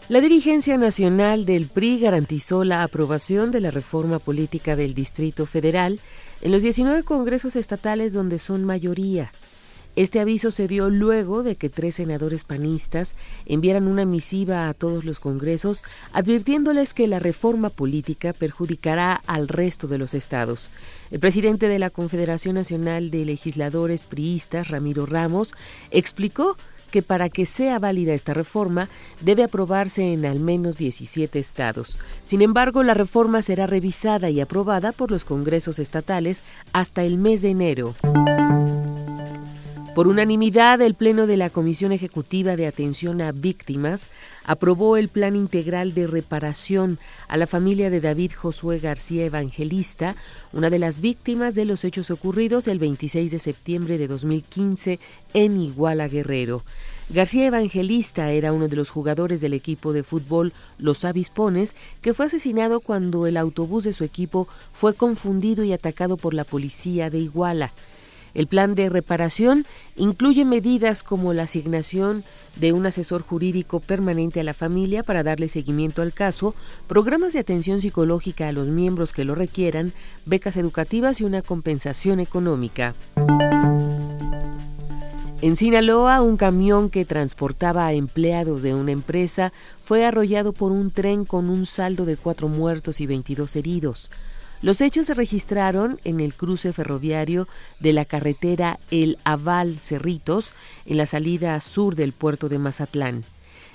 La 0.08 0.22
dirigencia 0.22 0.78
nacional 0.78 1.46
del 1.46 1.68
PRI 1.68 2.00
garantizó 2.00 2.64
la 2.64 2.84
aprobación 2.84 3.50
de 3.50 3.60
la 3.60 3.72
reforma 3.72 4.20
política 4.20 4.76
del 4.76 4.94
Distrito 4.94 5.48
Federal 5.48 6.00
en 6.42 6.52
los 6.52 6.62
19 6.62 7.02
congresos 7.02 7.56
estatales 7.56 8.14
donde 8.14 8.38
son 8.38 8.66
mayoría. 8.66 9.32
Este 9.96 10.20
aviso 10.20 10.52
se 10.52 10.68
dio 10.68 10.90
luego 10.90 11.42
de 11.42 11.56
que 11.56 11.70
tres 11.70 11.96
senadores 11.96 12.44
panistas 12.44 13.16
enviaran 13.46 13.88
una 13.88 14.04
misiva 14.04 14.68
a 14.68 14.74
todos 14.74 15.06
los 15.06 15.20
congresos 15.20 15.84
advirtiéndoles 16.12 16.94
que 16.94 17.08
la 17.08 17.20
reforma 17.20 17.70
política 17.70 18.34
perjudicará 18.34 19.22
al 19.26 19.48
resto 19.48 19.88
de 19.88 19.98
los 19.98 20.14
estados. 20.14 20.70
El 21.12 21.22
presidente 21.22 21.70
de 21.70 21.80
la 21.80 21.90
Confederación 21.90 22.56
Nacional 22.56 23.10
de 23.10 23.24
Legisladores 23.24 24.06
Priistas, 24.06 24.68
Ramiro 24.68 25.06
Ramos, 25.06 25.54
explicó 25.92 26.58
que 26.92 27.02
para 27.02 27.30
que 27.30 27.46
sea 27.46 27.80
válida 27.80 28.14
esta 28.14 28.34
reforma 28.34 28.90
debe 29.22 29.44
aprobarse 29.44 30.14
en 30.14 30.26
al 30.26 30.42
menos 30.42 30.78
17 30.78 31.40
estados. 31.40 32.00
Sin 32.26 32.42
embargo, 32.42 32.84
la 32.84 32.94
reforma 32.94 33.42
será 33.42 33.66
revisada 33.66 34.30
y 34.30 34.42
aprobada 34.42 34.92
por 34.92 35.10
los 35.10 35.24
congresos 35.24 35.80
estatales 35.80 36.44
hasta 36.74 37.04
el 37.04 37.18
mes 37.18 37.42
de 37.42 37.50
enero. 37.50 37.96
Por 39.96 40.10
unanimidad, 40.10 40.82
el 40.82 40.94
Pleno 40.94 41.26
de 41.26 41.38
la 41.38 41.50
Comisión 41.50 41.94
Ejecutiva 41.94 42.58
de 42.58 42.68
Atención 42.68 43.22
a 43.22 43.32
Víctimas 43.32 44.10
aprobó 44.44 44.98
el 44.98 45.08
Plan 45.08 45.38
Integral 45.38 45.94
de 45.94 46.06
Reparación 46.06 47.00
a 47.30 47.38
la 47.38 47.48
familia 47.48 47.90
de 47.90 48.02
David 48.02 48.34
Josué 48.36 48.80
García 48.80 49.24
Evangelista, 49.24 50.18
una 50.52 50.70
de 50.70 50.80
las 50.80 51.00
víctimas 51.00 51.56
de 51.56 51.64
los 51.64 51.86
hechos 51.86 52.12
ocurridos 52.12 52.68
el 52.68 52.78
26 52.78 53.32
de 53.32 53.40
septiembre 53.40 53.98
de 53.98 54.10
2015 54.10 55.00
en 55.34 55.62
Iguala 55.62 56.10
Guerrero. 56.10 56.66
García 57.10 57.46
Evangelista 57.46 58.32
era 58.32 58.52
uno 58.52 58.68
de 58.68 58.76
los 58.76 58.90
jugadores 58.90 59.40
del 59.40 59.54
equipo 59.54 59.94
de 59.94 60.04
fútbol 60.04 60.52
Los 60.78 61.06
Avispones, 61.06 61.74
que 62.02 62.14
fue 62.14 62.26
asesinado 62.26 62.82
cuando 62.82 63.28
el 63.28 63.38
autobús 63.38 63.86
de 63.86 63.94
su 63.94 64.04
equipo 64.04 64.50
fue 64.74 64.94
confundido 64.94 65.64
y 65.64 65.72
atacado 65.72 66.18
por 66.18 66.34
la 66.34 66.44
policía 66.44 67.10
de 67.10 67.20
Iguala. 67.20 67.72
El 68.36 68.48
plan 68.48 68.76
de 68.76 68.90
reparación 68.90 69.66
incluye 69.96 70.44
medidas 70.44 71.04
como 71.04 71.34
la 71.34 71.44
asignación 71.44 72.24
de 72.58 72.74
un 72.74 72.86
asesor 72.86 73.22
jurídico 73.22 73.80
permanente 73.80 74.42
a 74.42 74.44
la 74.44 74.54
familia 74.54 75.04
para 75.04 75.24
darle 75.24 75.48
seguimiento 75.48 76.02
al 76.02 76.14
caso, 76.14 76.54
programas 76.88 77.34
de 77.34 77.40
atención 77.40 77.80
psicológica 77.80 78.50
a 78.50 78.52
los 78.52 78.68
miembros 78.68 79.14
que 79.14 79.26
lo 79.26 79.36
requieran, 79.36 79.94
becas 80.26 80.58
educativas 80.58 81.22
y 81.22 81.24
una 81.24 81.42
compensación 81.42 82.20
económica. 82.20 82.94
En 85.42 85.56
Sinaloa, 85.56 86.22
un 86.22 86.38
camión 86.38 86.90
que 86.90 87.06
transportaba 87.06 87.86
a 87.86 87.94
empleados 87.94 88.62
de 88.64 88.74
una 88.74 88.92
empresa 88.92 89.54
fue 89.84 90.06
arrollado 90.06 90.54
por 90.54 90.72
un 90.72 90.92
tren 90.92 91.24
con 91.24 91.50
un 91.50 91.66
saldo 91.66 92.06
de 92.06 92.18
cuatro 92.18 92.48
muertos 92.48 93.00
y 93.00 93.06
22 93.06 93.56
heridos. 93.56 94.10
Los 94.66 94.82
hechos 94.82 95.06
se 95.06 95.14
registraron 95.14 96.00
en 96.06 96.20
el 96.20 96.34
cruce 96.34 96.74
ferroviario 96.74 97.48
de 97.80 97.94
la 97.94 98.04
carretera 98.04 98.80
El 98.90 99.20
Aval 99.24 99.78
Cerritos, 99.78 100.56
en 100.88 100.98
la 100.98 101.06
salida 101.06 101.60
sur 101.60 101.96
del 101.96 102.14
puerto 102.14 102.50
de 102.50 102.58
Mazatlán. 102.58 103.26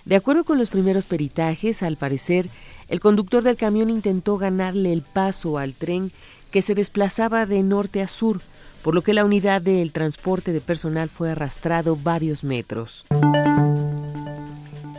De 0.04 0.16
acuerdo 0.16 0.42
con 0.42 0.58
los 0.58 0.68
primeros 0.68 1.06
peritajes, 1.06 1.84
al 1.84 1.96
parecer, 1.96 2.48
el 2.88 2.98
conductor 2.98 3.44
del 3.44 3.56
camión 3.56 3.88
intentó 3.88 4.36
ganarle 4.36 4.92
el 4.92 5.02
paso 5.02 5.58
al 5.58 5.74
tren 5.74 6.10
que 6.50 6.60
se 6.60 6.74
desplazaba 6.74 7.46
de 7.46 7.62
norte 7.62 8.02
a 8.02 8.08
sur, 8.08 8.40
por 8.82 8.96
lo 8.96 9.02
que 9.02 9.14
la 9.14 9.24
unidad 9.24 9.62
del 9.62 9.92
transporte 9.92 10.52
de 10.52 10.60
personal 10.60 11.08
fue 11.08 11.30
arrastrado 11.30 11.94
varios 11.94 12.42
metros. 12.42 13.06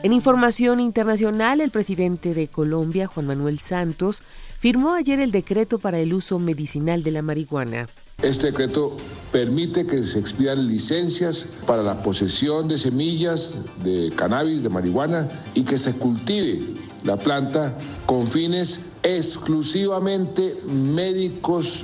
En 0.04 0.14
información 0.14 0.80
internacional, 0.80 1.60
el 1.60 1.70
presidente 1.70 2.34
de 2.34 2.48
Colombia, 2.48 3.08
Juan 3.08 3.28
Manuel 3.28 3.60
Santos, 3.60 4.24
firmó 4.62 4.94
ayer 4.94 5.20
el 5.20 5.32
decreto 5.32 5.80
para 5.80 5.98
el 5.98 6.14
uso 6.14 6.38
medicinal 6.38 7.02
de 7.02 7.10
la 7.10 7.24
marihuana. 7.24 7.88
Este 8.22 8.52
decreto 8.52 8.96
permite 9.32 9.88
que 9.88 10.04
se 10.04 10.20
expidan 10.20 10.68
licencias 10.68 11.48
para 11.66 11.82
la 11.82 12.04
posesión 12.04 12.68
de 12.68 12.78
semillas 12.78 13.58
de 13.84 14.14
cannabis, 14.16 14.62
de 14.62 14.70
marihuana, 14.70 15.28
y 15.56 15.64
que 15.64 15.80
se 15.80 15.96
cultive 15.96 16.60
la 17.04 17.18
planta 17.18 17.76
con 18.06 18.28
fines 18.28 18.82
exclusivamente 19.02 20.62
médicos 20.68 21.84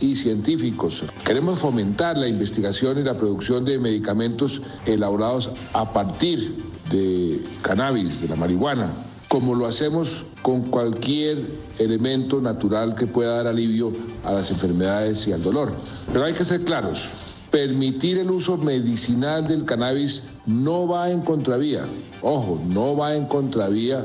y 0.00 0.16
científicos. 0.16 1.04
Queremos 1.24 1.60
fomentar 1.60 2.18
la 2.18 2.26
investigación 2.26 2.98
y 2.98 3.04
la 3.04 3.16
producción 3.16 3.64
de 3.64 3.78
medicamentos 3.78 4.62
elaborados 4.84 5.50
a 5.72 5.92
partir 5.92 6.56
de 6.90 7.40
cannabis, 7.62 8.20
de 8.20 8.26
la 8.26 8.34
marihuana, 8.34 8.90
como 9.28 9.54
lo 9.54 9.66
hacemos 9.66 10.24
con 10.42 10.62
cualquier 10.62 11.65
elemento 11.78 12.40
natural 12.40 12.94
que 12.94 13.06
pueda 13.06 13.36
dar 13.36 13.46
alivio 13.46 13.92
a 14.24 14.32
las 14.32 14.50
enfermedades 14.50 15.26
y 15.26 15.32
al 15.32 15.42
dolor. 15.42 15.72
Pero 16.12 16.24
hay 16.24 16.32
que 16.32 16.44
ser 16.44 16.64
claros, 16.64 17.04
permitir 17.50 18.18
el 18.18 18.30
uso 18.30 18.56
medicinal 18.56 19.46
del 19.46 19.64
cannabis 19.64 20.22
no 20.46 20.86
va 20.86 21.10
en 21.10 21.20
contravía, 21.20 21.84
ojo, 22.22 22.60
no 22.68 22.96
va 22.96 23.14
en 23.14 23.26
contravía 23.26 24.04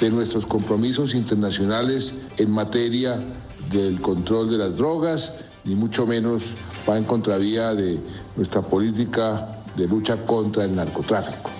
de 0.00 0.10
nuestros 0.10 0.46
compromisos 0.46 1.14
internacionales 1.14 2.14
en 2.38 2.50
materia 2.50 3.22
del 3.70 4.00
control 4.00 4.50
de 4.50 4.58
las 4.58 4.76
drogas, 4.76 5.32
ni 5.64 5.74
mucho 5.74 6.06
menos 6.06 6.42
va 6.88 6.96
en 6.96 7.04
contravía 7.04 7.74
de 7.74 7.98
nuestra 8.36 8.62
política 8.62 9.62
de 9.76 9.86
lucha 9.86 10.16
contra 10.24 10.64
el 10.64 10.74
narcotráfico. 10.74 11.59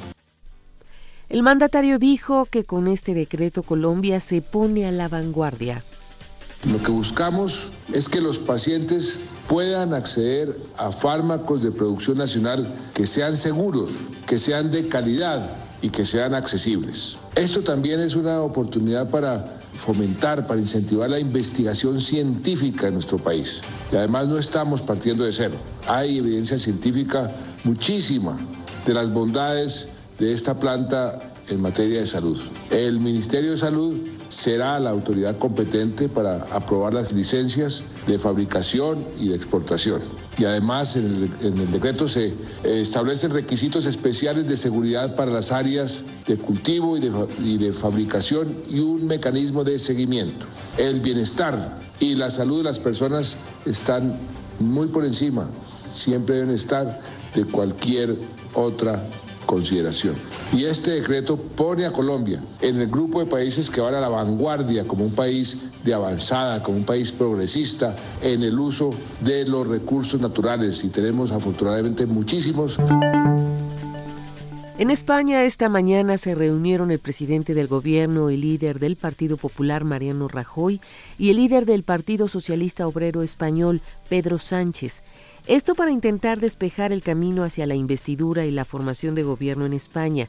El 1.30 1.44
mandatario 1.44 2.00
dijo 2.00 2.48
que 2.50 2.64
con 2.64 2.88
este 2.88 3.14
decreto 3.14 3.62
Colombia 3.62 4.18
se 4.18 4.42
pone 4.42 4.88
a 4.88 4.90
la 4.90 5.06
vanguardia. 5.06 5.84
Lo 6.68 6.82
que 6.82 6.90
buscamos 6.90 7.70
es 7.92 8.08
que 8.08 8.20
los 8.20 8.40
pacientes 8.40 9.16
puedan 9.48 9.94
acceder 9.94 10.56
a 10.76 10.90
fármacos 10.90 11.62
de 11.62 11.70
producción 11.70 12.18
nacional 12.18 12.74
que 12.94 13.06
sean 13.06 13.36
seguros, 13.36 13.92
que 14.26 14.40
sean 14.40 14.72
de 14.72 14.88
calidad 14.88 15.52
y 15.80 15.90
que 15.90 16.04
sean 16.04 16.34
accesibles. 16.34 17.16
Esto 17.36 17.62
también 17.62 18.00
es 18.00 18.16
una 18.16 18.42
oportunidad 18.42 19.08
para 19.08 19.60
fomentar, 19.76 20.48
para 20.48 20.58
incentivar 20.58 21.08
la 21.10 21.20
investigación 21.20 22.00
científica 22.00 22.88
en 22.88 22.94
nuestro 22.94 23.18
país. 23.18 23.60
Y 23.92 23.96
además 23.96 24.26
no 24.26 24.36
estamos 24.36 24.82
partiendo 24.82 25.22
de 25.22 25.32
cero. 25.32 25.54
Hay 25.86 26.18
evidencia 26.18 26.58
científica 26.58 27.30
muchísima 27.62 28.36
de 28.84 28.94
las 28.94 29.12
bondades 29.12 29.86
de 30.20 30.32
esta 30.32 30.60
planta 30.60 31.18
en 31.48 31.60
materia 31.60 32.00
de 32.00 32.06
salud. 32.06 32.38
El 32.70 33.00
Ministerio 33.00 33.52
de 33.52 33.58
Salud 33.58 33.96
será 34.28 34.78
la 34.78 34.90
autoridad 34.90 35.36
competente 35.38 36.08
para 36.08 36.44
aprobar 36.52 36.94
las 36.94 37.10
licencias 37.10 37.82
de 38.06 38.18
fabricación 38.18 39.04
y 39.18 39.28
de 39.28 39.34
exportación. 39.34 40.00
Y 40.38 40.44
además 40.44 40.94
en 40.94 41.30
el, 41.42 41.72
decreto 41.72 42.08
se 42.08 42.34
establecen 42.64 43.32
requisitos 43.32 43.86
especiales 43.86 44.46
de 44.46 44.56
seguridad 44.56 45.16
para 45.16 45.32
las 45.32 45.50
áreas 45.50 46.04
de 46.26 46.36
cultivo 46.36 46.96
y 46.96 47.58
de, 47.58 47.72
fabricación 47.72 48.54
y 48.70 48.78
un 48.78 49.06
mecanismo 49.06 49.64
de 49.64 49.78
seguimiento. 49.78 50.46
El 50.76 51.00
bienestar 51.00 51.78
y 51.98 52.14
la 52.14 52.30
salud 52.30 52.58
de 52.58 52.64
las 52.64 52.78
personas 52.78 53.38
están 53.66 54.16
muy 54.60 54.86
por 54.88 55.04
encima, 55.04 55.48
siempre 55.92 56.36
deben 56.36 56.54
estar 56.54 57.00
de 57.34 57.44
cualquier 57.44 58.14
otra 58.54 59.02
consideración. 59.46 60.14
Y 60.52 60.64
este 60.64 60.92
decreto 60.92 61.36
pone 61.36 61.86
a 61.86 61.92
Colombia 61.92 62.42
en 62.60 62.80
el 62.80 62.88
grupo 62.88 63.20
de 63.20 63.26
países 63.26 63.70
que 63.70 63.80
van 63.80 63.94
a 63.94 64.00
la 64.00 64.08
vanguardia 64.08 64.84
como 64.84 65.04
un 65.04 65.12
país 65.12 65.56
de 65.84 65.94
avanzada, 65.94 66.62
como 66.62 66.78
un 66.78 66.84
país 66.84 67.12
progresista 67.12 67.94
en 68.22 68.42
el 68.42 68.58
uso 68.58 68.90
de 69.20 69.46
los 69.46 69.66
recursos 69.66 70.20
naturales 70.20 70.84
y 70.84 70.88
tenemos 70.88 71.32
afortunadamente 71.32 72.06
muchísimos. 72.06 72.76
En 74.80 74.90
España 74.90 75.44
esta 75.44 75.68
mañana 75.68 76.16
se 76.16 76.34
reunieron 76.34 76.90
el 76.90 76.98
presidente 76.98 77.52
del 77.52 77.66
gobierno, 77.66 78.30
el 78.30 78.40
líder 78.40 78.78
del 78.78 78.96
Partido 78.96 79.36
Popular, 79.36 79.84
Mariano 79.84 80.26
Rajoy, 80.26 80.80
y 81.18 81.28
el 81.28 81.36
líder 81.36 81.66
del 81.66 81.82
Partido 81.82 82.28
Socialista 82.28 82.86
Obrero 82.86 83.22
Español, 83.22 83.82
Pedro 84.08 84.38
Sánchez. 84.38 85.02
Esto 85.46 85.74
para 85.74 85.90
intentar 85.90 86.40
despejar 86.40 86.92
el 86.92 87.02
camino 87.02 87.44
hacia 87.44 87.66
la 87.66 87.74
investidura 87.74 88.44
y 88.44 88.50
la 88.50 88.64
formación 88.64 89.14
de 89.14 89.22
gobierno 89.22 89.66
en 89.66 89.72
España. 89.72 90.28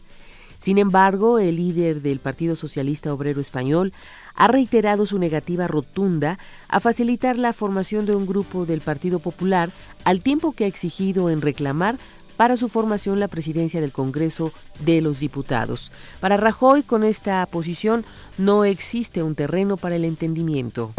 Sin 0.58 0.78
embargo, 0.78 1.40
el 1.40 1.56
líder 1.56 2.02
del 2.02 2.20
Partido 2.20 2.56
Socialista 2.56 3.12
Obrero 3.14 3.42
Español 3.42 3.94
ha 4.36 4.48
reiterado 4.48 5.08
su 5.08 5.18
negativa 5.18 5.68
rotunda 5.68 6.38
a 6.68 6.80
facilitar 6.80 7.38
la 7.38 7.52
formación 7.52 8.06
de 8.06 8.16
un 8.16 8.28
grupo 8.28 8.68
del 8.68 8.82
Partido 8.82 9.20
Popular, 9.20 9.72
al 10.04 10.22
tiempo 10.22 10.52
que 10.52 10.66
ha 10.66 10.68
exigido 10.68 11.32
en 11.32 11.42
reclamar 11.42 11.98
para 12.38 12.58
su 12.58 12.70
formación 12.70 13.20
la 13.20 13.28
presidencia 13.28 13.82
del 13.82 13.92
Congreso 13.92 14.52
de 14.86 15.02
los 15.02 15.20
Diputados. 15.20 15.92
Para 16.20 16.38
Rajoy, 16.38 16.84
con 16.84 17.04
esta 17.04 17.46
posición 17.48 18.06
no 18.38 18.64
existe 18.64 19.24
un 19.24 19.36
terreno 19.36 19.78
para 19.78 19.96
el 19.96 20.06
entendimiento. 20.06 20.94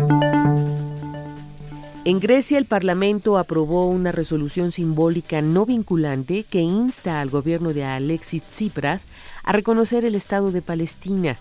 En 2.05 2.18
Grecia, 2.18 2.59
el 2.59 2.64
Parlamento 2.64 3.38
aprobó 3.38 3.86
una 3.86 4.11
resolución 4.11 4.72
simbólica 4.72 5.40
no 5.40 5.64
vinculante 5.64 6.42
que 6.42 6.59
insta 6.59 7.20
al 7.20 7.30
gobierno 7.30 7.72
de 7.72 7.84
Alexis 7.84 8.42
Tsipras 8.42 9.07
a 9.44 9.53
reconocer 9.53 10.05
el 10.05 10.16
Estado 10.16 10.50
de 10.50 10.62
Palestina. 10.62 11.38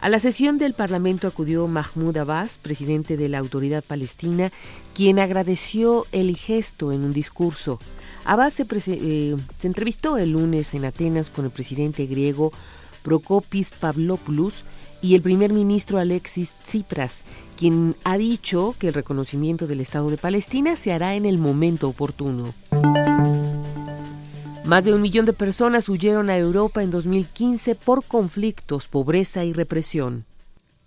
A 0.00 0.08
la 0.08 0.18
sesión 0.18 0.58
del 0.58 0.74
Parlamento 0.74 1.28
acudió 1.28 1.68
Mahmoud 1.68 2.16
Abbas, 2.16 2.58
presidente 2.60 3.16
de 3.16 3.28
la 3.28 3.38
Autoridad 3.38 3.84
Palestina, 3.84 4.50
quien 4.92 5.20
agradeció 5.20 6.04
el 6.10 6.36
gesto 6.36 6.90
en 6.90 7.04
un 7.04 7.12
discurso. 7.12 7.78
Abbas 8.24 8.58
eh, 8.58 9.36
se, 9.56 9.66
entrevistó 9.68 10.18
el 10.18 10.32
lunes 10.32 10.74
en 10.74 10.84
Atenas 10.84 11.30
con 11.30 11.44
el 11.44 11.52
presidente 11.52 12.06
griego 12.06 12.50
Prokopis 13.04 13.70
Pavlopoulos 13.70 14.64
y 15.06 15.14
el 15.14 15.22
primer 15.22 15.52
ministro 15.52 15.98
Alexis 15.98 16.56
Tsipras, 16.64 17.22
quien 17.56 17.94
ha 18.02 18.18
dicho 18.18 18.74
que 18.76 18.88
el 18.88 18.94
reconocimiento 18.94 19.68
del 19.68 19.80
Estado 19.80 20.10
de 20.10 20.16
Palestina 20.16 20.74
se 20.74 20.92
hará 20.92 21.14
en 21.14 21.26
el 21.26 21.38
momento 21.38 21.88
oportuno. 21.88 22.52
Más 24.64 24.84
de 24.84 24.92
un 24.92 25.00
millón 25.00 25.24
de 25.24 25.32
personas 25.32 25.88
huyeron 25.88 26.28
a 26.28 26.36
Europa 26.36 26.82
en 26.82 26.90
2015 26.90 27.76
por 27.76 28.04
conflictos, 28.04 28.88
pobreza 28.88 29.44
y 29.44 29.52
represión. 29.52 30.24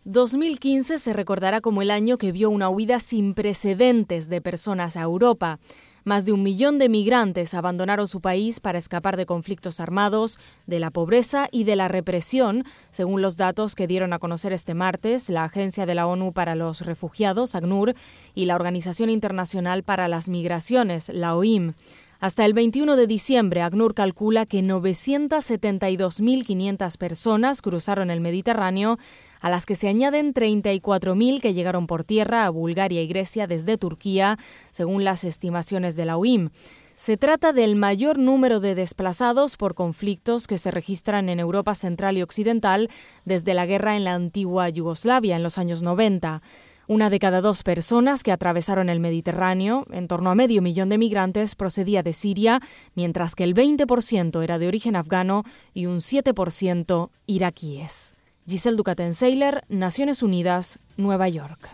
2015 0.04 1.00
se 1.00 1.14
recordará 1.14 1.62
como 1.62 1.82
el 1.82 1.90
año 1.90 2.18
que 2.18 2.34
vio 2.34 2.50
una 2.50 2.68
huida 2.68 3.00
sin 3.00 3.34
precedentes 3.34 4.28
de 4.28 4.42
personas 4.42 4.98
a 4.98 5.04
Europa. 5.04 5.60
Más 6.04 6.26
de 6.26 6.32
un 6.32 6.44
millón 6.44 6.80
de 6.80 6.90
migrantes 6.90 7.54
abandonaron 7.54 8.08
su 8.08 8.22
país 8.22 8.60
para 8.60 8.78
escapar 8.78 9.18
de 9.18 9.26
conflictos 9.26 9.80
armados, 9.80 10.38
de 10.68 10.80
la 10.80 10.92
pobreza 10.92 11.48
y 11.52 11.64
de 11.64 11.76
la 11.76 11.88
represión, 11.88 12.64
según 12.90 13.22
los 13.22 13.38
datos 13.38 13.76
que 13.76 13.88
dieron 13.88 14.14
a 14.14 14.20
conocer 14.20 14.54
este 14.54 14.74
martes 14.74 15.30
la 15.30 15.44
Agencia 15.44 15.86
de 15.86 15.96
la 15.96 16.08
ONU 16.08 16.34
para 16.34 16.56
los 16.56 16.86
Refugiados, 16.86 17.56
ACNUR, 17.56 17.94
y 18.34 18.46
la 18.46 18.56
Organización 18.56 19.10
Internacional 19.10 19.84
para 19.84 20.08
las 20.08 20.30
Migraciones, 20.30 21.10
la 21.10 21.36
OIM. 21.36 21.74
Hasta 22.20 22.44
el 22.44 22.54
21 22.54 22.98
de 22.98 23.08
diciembre, 23.08 23.62
ACNUR 23.62 23.94
calcula 23.94 24.46
que 24.46 24.60
972.500 24.60 26.98
personas 26.98 27.62
cruzaron 27.62 28.12
el 28.12 28.20
Mediterráneo, 28.20 29.00
a 29.40 29.50
las 29.50 29.66
que 29.66 29.76
se 29.76 29.88
añaden 29.88 30.34
34.000 30.34 31.42
que 31.42 31.54
llegaron 31.54 31.88
por 31.88 32.04
tierra 32.04 32.46
a 32.46 32.50
Bulgaria 32.50 33.02
y 33.02 33.08
Grecia 33.08 33.48
desde 33.48 33.78
Turquía, 33.78 34.38
según 34.72 35.04
las 35.04 35.24
estimaciones 35.24 35.96
de 35.96 36.06
la 36.06 36.18
OIM. 36.18 36.50
Se 36.96 37.16
trata 37.16 37.54
del 37.54 37.78
mayor 37.78 38.20
número 38.20 38.60
de 38.60 38.76
desplazados 38.76 39.56
por 39.56 39.74
conflictos 39.74 40.48
que 40.48 40.58
se 40.58 40.70
registran 40.70 41.30
en 41.30 41.40
Europa 41.40 41.74
Central 41.74 42.18
y 42.18 42.22
Occidental 42.22 42.90
desde 43.24 43.54
la 43.54 43.66
guerra 43.66 43.96
en 43.96 44.04
la 44.04 44.16
antigua 44.16 44.68
Yugoslavia 44.68 45.38
en 45.38 45.44
los 45.44 45.58
años 45.58 45.82
90. 45.82 46.42
Una 46.90 47.10
de 47.10 47.20
cada 47.20 47.40
dos 47.40 47.64
personas 47.64 48.24
que 48.24 48.34
atravesaron 48.34 48.90
el 48.90 49.00
Mediterráneo, 49.00 49.86
en 49.92 50.08
torno 50.08 50.32
a 50.32 50.36
medio 50.36 50.62
millón 50.62 50.90
de 50.90 50.98
migrantes, 50.98 51.56
procedía 51.56 52.04
de 52.04 52.14
Siria, 52.14 52.62
mientras 52.96 53.36
que 53.36 53.46
el 53.46 53.54
20% 53.54 54.44
era 54.44 54.60
de 54.60 54.68
origen 54.68 54.96
afgano 54.96 55.44
y 55.74 55.86
un 55.86 56.00
7% 56.00 57.12
iraquíes. 57.28 58.16
Giselle 58.50 58.78
Ducaten-Seiler, 58.78 59.64
Naciones 59.70 60.24
Unidas, 60.24 60.80
Nueva 60.98 61.30
York. 61.30 61.70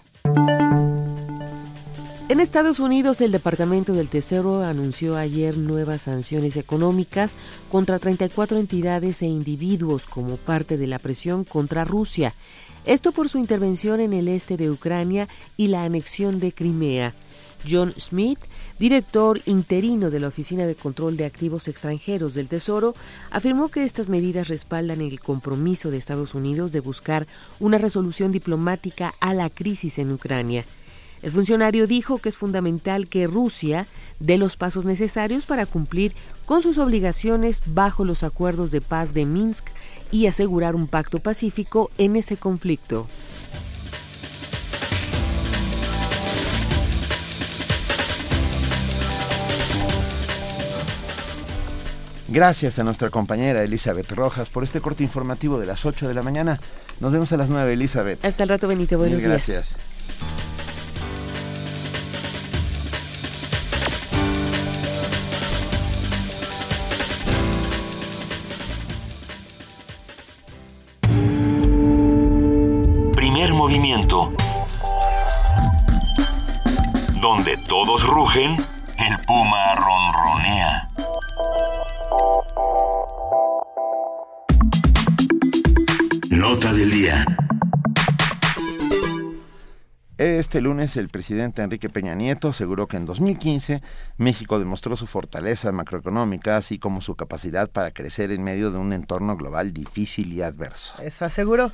En 2.28 2.41
Estados 2.41 2.82
Unidos, 2.82 3.21
el 3.21 3.32
Departamento 3.32 3.93
del 3.93 4.09
Tesoro 4.09 4.61
anunció 4.61 5.15
ayer 5.15 5.57
nuevas 5.57 6.01
sanciones 6.01 6.57
económicas 6.57 7.38
contra 7.71 7.97
34 7.97 8.57
entidades 8.57 9.21
e 9.21 9.28
individuos 9.28 10.05
como 10.05 10.36
parte 10.36 10.76
de 10.76 10.88
la 10.88 10.99
presión 10.99 11.45
contra 11.45 11.86
Rusia. 11.86 12.34
Esto 12.86 13.13
por 13.13 13.30
su 13.30 13.38
intervención 13.38 14.01
en 14.01 14.11
el 14.11 14.28
este 14.28 14.57
de 14.57 14.69
Ucrania 14.69 15.30
y 15.55 15.67
la 15.67 15.84
anexión 15.84 16.39
de 16.39 16.51
Crimea. 16.51 17.13
John 17.68 17.93
Smith, 17.97 18.39
director 18.80 19.41
interino 19.45 20.09
de 20.09 20.20
la 20.20 20.28
Oficina 20.28 20.66
de 20.66 20.76
Control 20.76 21.18
de 21.18 21.26
Activos 21.26 21.68
Extranjeros 21.68 22.34
del 22.34 22.47
Tesoro, 22.47 22.95
afirmó 23.32 23.70
que 23.70 23.84
estas 23.84 24.09
medidas 24.09 24.47
respaldan 24.47 25.01
el 25.01 25.20
compromiso 25.20 25.91
de 25.91 25.97
Estados 25.97 26.34
Unidos 26.34 26.72
de 26.72 26.80
buscar 26.80 27.28
una 27.59 27.78
resolución 27.78 28.32
diplomática 28.32 29.13
a 29.20 29.34
la 29.34 29.49
crisis 29.49 29.99
en 29.99 30.11
Ucrania. 30.11 30.66
El 31.22 31.32
funcionario 31.32 31.88
dijo 31.88 32.20
que 32.20 32.30
es 32.30 32.38
fundamental 32.38 33.07
que 33.07 33.26
Rusia 33.26 33.88
dé 34.20 34.38
los 34.38 34.57
pasos 34.57 34.86
necesarios 34.86 35.45
para 35.45 35.66
cumplir 35.66 36.13
con 36.45 36.61
sus 36.61 36.78
obligaciones 36.78 37.63
bajo 37.66 38.05
los 38.05 38.22
acuerdos 38.24 38.72
de 38.72 38.82
paz 38.82 39.13
de 39.13 39.26
Minsk 39.26 39.66
y 40.11 40.28
asegurar 40.28 40.76
un 40.76 40.88
pacto 40.88 41.20
pacífico 41.20 41.89
en 41.97 42.16
ese 42.16 42.38
conflicto. 42.38 43.07
Gracias 52.28 52.80
a 52.80 52.84
nuestra 52.84 53.09
compañera 53.09 53.63
Elizabeth 53.63 54.11
Rojas 54.11 54.49
por 54.49 54.63
este 54.63 54.82
corte 54.82 55.03
informativo 55.03 55.59
de 55.59 55.67
las 55.67 55.86
8 55.86 56.07
de 56.07 56.13
la 56.13 56.23
mañana. 56.23 56.59
Nos 56.99 57.11
vemos 57.11 57.32
a 57.34 57.38
las 57.38 57.49
9, 57.49 57.73
Elizabeth. 57.73 58.23
Hasta 58.26 58.43
el 58.43 58.49
rato, 58.49 58.67
Benito. 58.67 58.97
Buenos 58.97 59.19
días. 59.19 59.47
Gracias. 59.47 59.76
movimiento. 73.65 74.32
Donde 77.19 77.57
todos 77.67 78.03
rugen, 78.03 78.55
el 78.99 79.26
puma 79.26 79.73
ronronea. 79.76 80.88
Nota 86.29 86.74
del 86.74 86.92
día. 86.92 87.25
Este 90.17 90.62
lunes 90.62 90.96
el 90.96 91.09
presidente 91.09 91.62
Enrique 91.62 91.89
Peña 91.89 92.16
Nieto 92.16 92.47
aseguró 92.47 92.87
que 92.87 92.96
en 92.96 93.05
2015 93.05 93.82
México 94.17 94.59
demostró 94.59 94.96
su 94.96 95.08
fortaleza 95.08 95.74
macroeconómica, 95.74 96.55
así 96.55 96.79
como 96.79 97.01
su 97.01 97.16
capacidad 97.16 97.70
para 97.70 97.92
crecer 97.92 98.32
en 98.32 98.42
medio 98.42 98.71
de 98.71 98.78
un 98.78 98.93
entorno 98.93 99.36
global 99.36 99.74
difícil 99.74 100.32
y 100.32 100.42
adverso. 100.42 100.96
Eso 101.01 101.25
aseguró. 101.25 101.71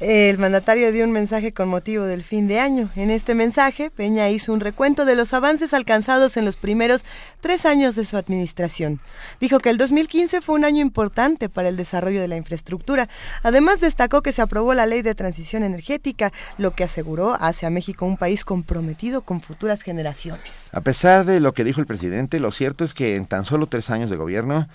El 0.00 0.38
mandatario 0.38 0.92
dio 0.92 1.04
un 1.04 1.10
mensaje 1.10 1.52
con 1.52 1.68
motivo 1.68 2.04
del 2.04 2.22
fin 2.22 2.46
de 2.46 2.60
año. 2.60 2.88
En 2.94 3.10
este 3.10 3.34
mensaje, 3.34 3.90
Peña 3.90 4.30
hizo 4.30 4.52
un 4.52 4.60
recuento 4.60 5.04
de 5.04 5.16
los 5.16 5.34
avances 5.34 5.74
alcanzados 5.74 6.36
en 6.36 6.44
los 6.44 6.56
primeros 6.56 7.04
tres 7.40 7.66
años 7.66 7.96
de 7.96 8.04
su 8.04 8.16
administración. 8.16 9.00
Dijo 9.40 9.58
que 9.58 9.70
el 9.70 9.76
2015 9.76 10.40
fue 10.40 10.54
un 10.54 10.64
año 10.64 10.82
importante 10.82 11.48
para 11.48 11.68
el 11.68 11.76
desarrollo 11.76 12.20
de 12.20 12.28
la 12.28 12.36
infraestructura. 12.36 13.08
Además, 13.42 13.80
destacó 13.80 14.22
que 14.22 14.30
se 14.30 14.40
aprobó 14.40 14.72
la 14.72 14.86
ley 14.86 15.02
de 15.02 15.16
transición 15.16 15.64
energética, 15.64 16.32
lo 16.58 16.70
que 16.70 16.84
aseguró 16.84 17.34
hace 17.34 17.66
a 17.66 17.70
México 17.70 18.06
un 18.06 18.16
país 18.16 18.44
comprometido 18.44 19.22
con 19.22 19.40
futuras 19.40 19.82
generaciones. 19.82 20.70
A 20.72 20.80
pesar 20.80 21.26
de 21.26 21.40
lo 21.40 21.54
que 21.54 21.64
dijo 21.64 21.80
el 21.80 21.88
presidente, 21.88 22.38
lo 22.38 22.52
cierto 22.52 22.84
es 22.84 22.94
que 22.94 23.16
en 23.16 23.26
tan 23.26 23.44
solo 23.44 23.66
tres 23.66 23.90
años 23.90 24.10
de 24.10 24.16
gobierno, 24.16 24.68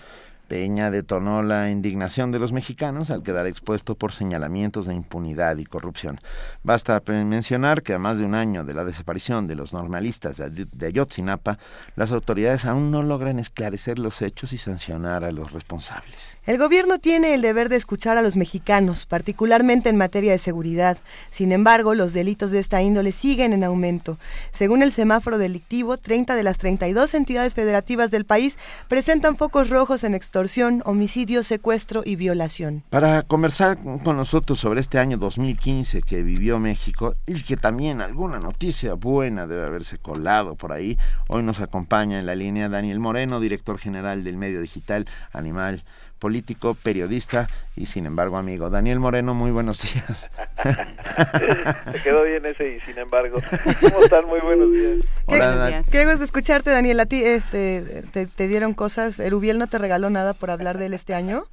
Peña 0.47 0.91
detonó 0.91 1.41
la 1.41 1.69
indignación 1.69 2.31
de 2.31 2.39
los 2.39 2.51
mexicanos 2.51 3.11
al 3.11 3.23
quedar 3.23 3.47
expuesto 3.47 3.95
por 3.95 4.11
señalamientos 4.11 4.85
de 4.85 4.93
impunidad 4.93 5.57
y 5.57 5.65
corrupción. 5.65 6.19
Basta 6.63 7.01
mencionar 7.07 7.81
que 7.81 7.93
a 7.93 7.99
más 7.99 8.17
de 8.17 8.25
un 8.25 8.35
año 8.35 8.63
de 8.63 8.73
la 8.73 8.85
desaparición 8.85 9.47
de 9.47 9.55
los 9.55 9.73
normalistas 9.73 10.37
de 10.37 10.85
Ayotzinapa, 10.85 11.57
las 11.95 12.11
autoridades 12.11 12.65
aún 12.65 12.91
no 12.91 13.03
logran 13.03 13.39
esclarecer 13.39 13.99
los 13.99 14.21
hechos 14.21 14.53
y 14.53 14.57
sancionar 14.57 15.23
a 15.23 15.31
los 15.31 15.51
responsables. 15.51 16.37
El 16.45 16.57
gobierno 16.57 16.99
tiene 16.99 17.33
el 17.33 17.41
deber 17.41 17.69
de 17.69 17.77
escuchar 17.77 18.17
a 18.17 18.21
los 18.21 18.35
mexicanos, 18.35 19.05
particularmente 19.05 19.89
en 19.89 19.97
materia 19.97 20.31
de 20.33 20.39
seguridad. 20.39 20.97
Sin 21.29 21.51
embargo, 21.51 21.95
los 21.95 22.13
delitos 22.13 22.51
de 22.51 22.59
esta 22.59 22.81
índole 22.81 23.11
siguen 23.11 23.53
en 23.53 23.63
aumento. 23.63 24.17
Según 24.51 24.83
el 24.83 24.91
semáforo 24.91 25.37
delictivo, 25.37 25.97
30 25.97 26.35
de 26.35 26.43
las 26.43 26.57
32 26.57 27.13
entidades 27.13 27.53
federativas 27.53 28.11
del 28.11 28.25
país 28.25 28.57
presentan 28.87 29.37
focos 29.37 29.69
rojos 29.69 30.03
en 30.03 30.15
extorsión, 30.33 30.81
homicidio, 30.85 31.43
secuestro 31.43 32.01
y 32.03 32.15
violación. 32.15 32.81
Para 32.89 33.21
conversar 33.21 33.77
con 33.77 34.17
nosotros 34.17 34.57
sobre 34.57 34.81
este 34.81 34.97
año 34.97 35.17
2015 35.17 36.01
que 36.01 36.23
vivió 36.23 36.57
México 36.57 37.13
y 37.27 37.43
que 37.43 37.55
también 37.55 38.01
alguna 38.01 38.39
noticia 38.39 38.95
buena 38.95 39.45
debe 39.45 39.63
haberse 39.63 39.99
colado 39.99 40.55
por 40.55 40.73
ahí, 40.73 40.97
hoy 41.27 41.43
nos 41.43 41.59
acompaña 41.59 42.17
en 42.17 42.25
la 42.25 42.33
línea 42.33 42.67
Daniel 42.67 42.99
Moreno, 42.99 43.39
director 43.39 43.77
general 43.77 44.23
del 44.23 44.37
medio 44.37 44.59
digital 44.59 45.05
Animal 45.33 45.83
político, 46.23 46.73
periodista 46.73 47.49
y 47.75 47.85
sin 47.85 48.05
embargo 48.05 48.37
amigo. 48.37 48.69
Daniel 48.69 48.97
Moreno, 48.97 49.33
muy 49.33 49.51
buenos 49.51 49.81
días. 49.81 50.31
Se 51.91 52.01
quedó 52.01 52.23
bien 52.23 52.45
ese 52.45 52.77
y 52.77 52.79
sin 52.79 52.97
embargo. 52.97 53.39
¿Cómo 53.81 54.01
están? 54.01 54.25
Muy 54.27 54.39
buenos 54.39 54.71
días. 54.71 55.05
Hola, 55.25 55.81
¿Qué, 55.83 55.91
qué 55.91 56.05
gusto 56.05 56.23
escucharte, 56.23 56.69
Daniel. 56.69 57.01
A 57.01 57.07
ti 57.07 57.21
este, 57.21 58.03
te, 58.13 58.47
dieron 58.47 58.73
cosas. 58.73 59.19
¿Erubiel 59.19 59.59
no 59.59 59.67
te 59.67 59.79
regaló 59.79 60.09
nada 60.09 60.33
por 60.33 60.49
hablar 60.49 60.77
de 60.77 60.85
él 60.85 60.93
este 60.93 61.13
año? 61.13 61.43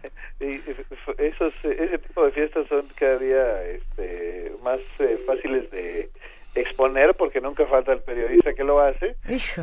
esos, 0.40 1.54
ese 1.64 1.98
tipo 1.98 2.22
de 2.26 2.32
fiestas 2.32 2.66
son 2.68 2.84
cada 2.96 3.16
día 3.16 3.62
este, 3.68 4.52
más 4.62 4.80
eh, 4.98 5.18
fáciles 5.26 5.70
de 5.70 6.10
exponer 6.54 7.14
porque 7.14 7.40
nunca 7.40 7.64
falta 7.64 7.94
el 7.94 8.00
periodista 8.00 8.52
que 8.52 8.64
lo 8.64 8.80
hace. 8.80 9.16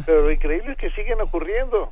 Pero 0.08 0.24
lo 0.24 0.32
increíble 0.32 0.72
es 0.72 0.78
que 0.80 0.90
siguen 0.90 1.22
ocurriendo. 1.22 1.92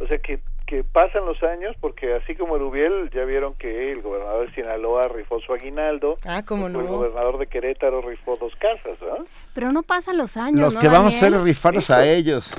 O 0.00 0.06
sea 0.06 0.18
que 0.18 0.38
que 0.68 0.84
pasan 0.84 1.24
los 1.24 1.42
años, 1.42 1.74
porque 1.80 2.14
así 2.14 2.34
como 2.34 2.56
Erubiel, 2.56 3.08
ya 3.10 3.24
vieron 3.24 3.54
que 3.54 3.90
el 3.90 4.02
gobernador 4.02 4.46
de 4.46 4.54
Sinaloa 4.54 5.08
rifó 5.08 5.40
su 5.40 5.54
aguinaldo, 5.54 6.18
ah, 6.26 6.42
¿cómo 6.44 6.68
no? 6.68 6.80
el 6.80 6.86
gobernador 6.86 7.38
de 7.38 7.46
Querétaro 7.46 8.02
rifó 8.02 8.36
dos 8.36 8.54
casas, 8.56 9.00
¿no? 9.00 9.24
Pero 9.54 9.72
no 9.72 9.82
pasan 9.82 10.18
los 10.18 10.36
años, 10.36 10.60
Los 10.60 10.76
que 10.76 10.88
vamos 10.88 11.14
a 11.14 11.16
hacer 11.16 11.32
es 11.32 11.42
rifarnos 11.42 11.88
a 11.90 12.06
ellos. 12.06 12.54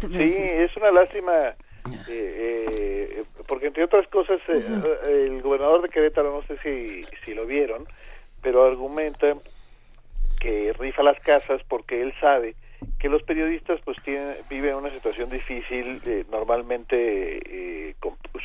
Sí, 0.00 0.36
es 0.38 0.76
una 0.76 0.92
lástima, 0.92 1.32
eh, 1.38 1.56
eh, 2.08 3.24
porque 3.48 3.66
entre 3.66 3.82
otras 3.82 4.06
cosas, 4.06 4.38
eh, 4.46 4.62
el 5.08 5.42
gobernador 5.42 5.82
de 5.82 5.88
Querétaro, 5.88 6.32
no 6.32 6.46
sé 6.46 6.56
si, 6.62 7.04
si 7.24 7.34
lo 7.34 7.46
vieron, 7.46 7.84
pero 8.42 8.64
argumenta 8.64 9.34
que 10.40 10.72
rifa 10.78 11.02
las 11.02 11.18
casas 11.18 11.60
porque 11.68 12.00
él 12.00 12.14
sabe 12.20 12.54
que 12.98 13.08
los 13.08 13.22
periodistas 13.22 13.80
pues 13.84 13.96
tienen, 14.02 14.36
viven 14.48 14.74
una 14.74 14.90
situación 14.90 15.30
difícil, 15.30 16.00
eh, 16.04 16.24
normalmente 16.30 17.40
eh, 17.90 17.94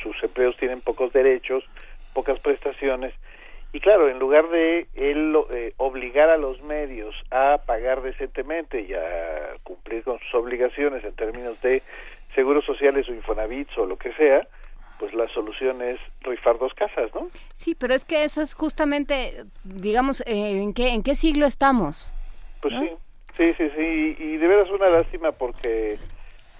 sus 0.02 0.22
empleos 0.22 0.56
tienen 0.56 0.80
pocos 0.80 1.12
derechos, 1.12 1.64
pocas 2.12 2.38
prestaciones, 2.40 3.14
y 3.72 3.80
claro, 3.80 4.08
en 4.08 4.18
lugar 4.18 4.48
de 4.48 4.86
él 4.94 5.36
eh, 5.50 5.74
obligar 5.76 6.30
a 6.30 6.38
los 6.38 6.62
medios 6.62 7.14
a 7.30 7.58
pagar 7.66 8.00
decentemente 8.00 8.80
y 8.80 8.94
a 8.94 9.56
cumplir 9.64 10.02
con 10.02 10.18
sus 10.20 10.34
obligaciones 10.34 11.04
en 11.04 11.12
términos 11.14 11.60
de 11.60 11.82
seguros 12.34 12.64
sociales 12.64 13.08
o 13.08 13.12
infonavits 13.12 13.76
o 13.76 13.84
lo 13.84 13.98
que 13.98 14.12
sea, 14.14 14.46
pues 14.98 15.12
la 15.12 15.28
solución 15.28 15.82
es 15.82 16.00
rifar 16.22 16.58
dos 16.58 16.72
casas, 16.72 17.14
¿no? 17.14 17.28
Sí, 17.52 17.74
pero 17.74 17.94
es 17.94 18.06
que 18.06 18.24
eso 18.24 18.40
es 18.40 18.54
justamente, 18.54 19.44
digamos, 19.64 20.22
¿en 20.26 20.72
qué 20.72 20.94
en 20.94 21.02
qué 21.02 21.14
siglo 21.14 21.44
estamos? 21.44 22.10
Pues 22.62 22.74
sí. 22.80 22.90
Sí, 23.36 23.52
sí, 23.58 23.70
sí, 23.76 24.16
y 24.18 24.36
de 24.38 24.46
veras 24.46 24.70
una 24.70 24.88
lástima 24.88 25.32
porque 25.32 25.98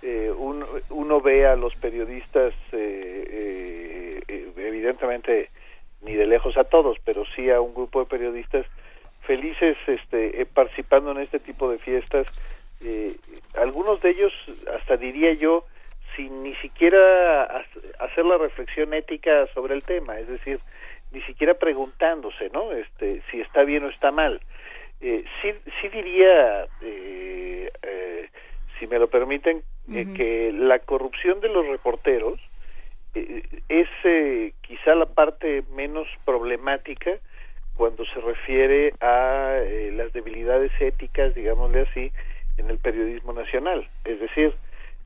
eh, 0.02 0.30
uno, 0.30 1.20
ve 1.22 1.46
a 1.46 1.56
los 1.56 1.74
periodistas, 1.76 2.52
eh, 2.72 4.20
eh, 4.28 4.52
evidentemente 4.58 5.50
ni 6.02 6.14
de 6.14 6.26
lejos 6.26 6.56
a 6.58 6.64
todos, 6.64 6.98
pero 7.02 7.24
sí 7.34 7.48
a 7.50 7.62
un 7.62 7.74
grupo 7.74 8.00
de 8.00 8.06
periodistas 8.06 8.66
felices 9.22 9.76
este, 9.86 10.44
participando 10.46 11.12
en 11.12 11.18
este 11.18 11.38
tipo 11.38 11.70
de 11.70 11.78
fiestas. 11.78 12.26
algunos 13.54 14.02
de 14.02 14.10
ellos, 14.10 14.32
hasta 14.78 14.98
diría 14.98 15.32
yo, 15.32 15.64
sin 16.14 16.42
ni 16.42 16.54
siquiera 16.56 17.44
hacer 17.98 18.24
la 18.26 18.36
reflexión 18.36 18.92
ética 18.92 19.46
sobre 19.54 19.74
el 19.74 19.82
tema, 19.82 20.18
es 20.18 20.28
decir, 20.28 20.60
ni 21.10 21.22
siquiera 21.22 21.54
preguntándose, 21.54 22.50
¿no? 22.50 22.72
Este, 22.72 23.22
si 23.30 23.40
está 23.40 23.64
bien 23.64 23.84
o 23.84 23.88
está 23.88 24.12
mal 24.12 24.40
eh, 25.00 25.24
sí, 25.42 25.52
sí 25.80 25.88
diría, 25.88 26.64
eh, 26.82 27.70
eh, 27.82 28.28
si 28.78 28.86
me 28.86 28.98
lo 28.98 29.08
permiten, 29.08 29.62
eh, 29.92 30.06
que 30.16 30.52
la 30.52 30.80
corrupción 30.80 31.40
de 31.40 31.48
los 31.48 31.66
reporteros 31.66 32.40
es 33.68 33.88
quizá 34.60 34.94
la 34.94 35.06
parte 35.06 35.62
menos 35.74 36.06
problemática 36.24 37.12
cuando 37.76 38.04
se 38.04 38.20
refiere 38.20 38.92
a 39.00 39.58
las 39.92 40.12
debilidades 40.12 40.72
éticas, 40.80 41.34
digámosle 41.34 41.82
así, 41.82 42.12
en 42.58 42.68
el 42.68 42.78
periodismo 42.78 43.32
nacional. 43.32 43.88
Es 44.04 44.20
decir, 44.20 44.52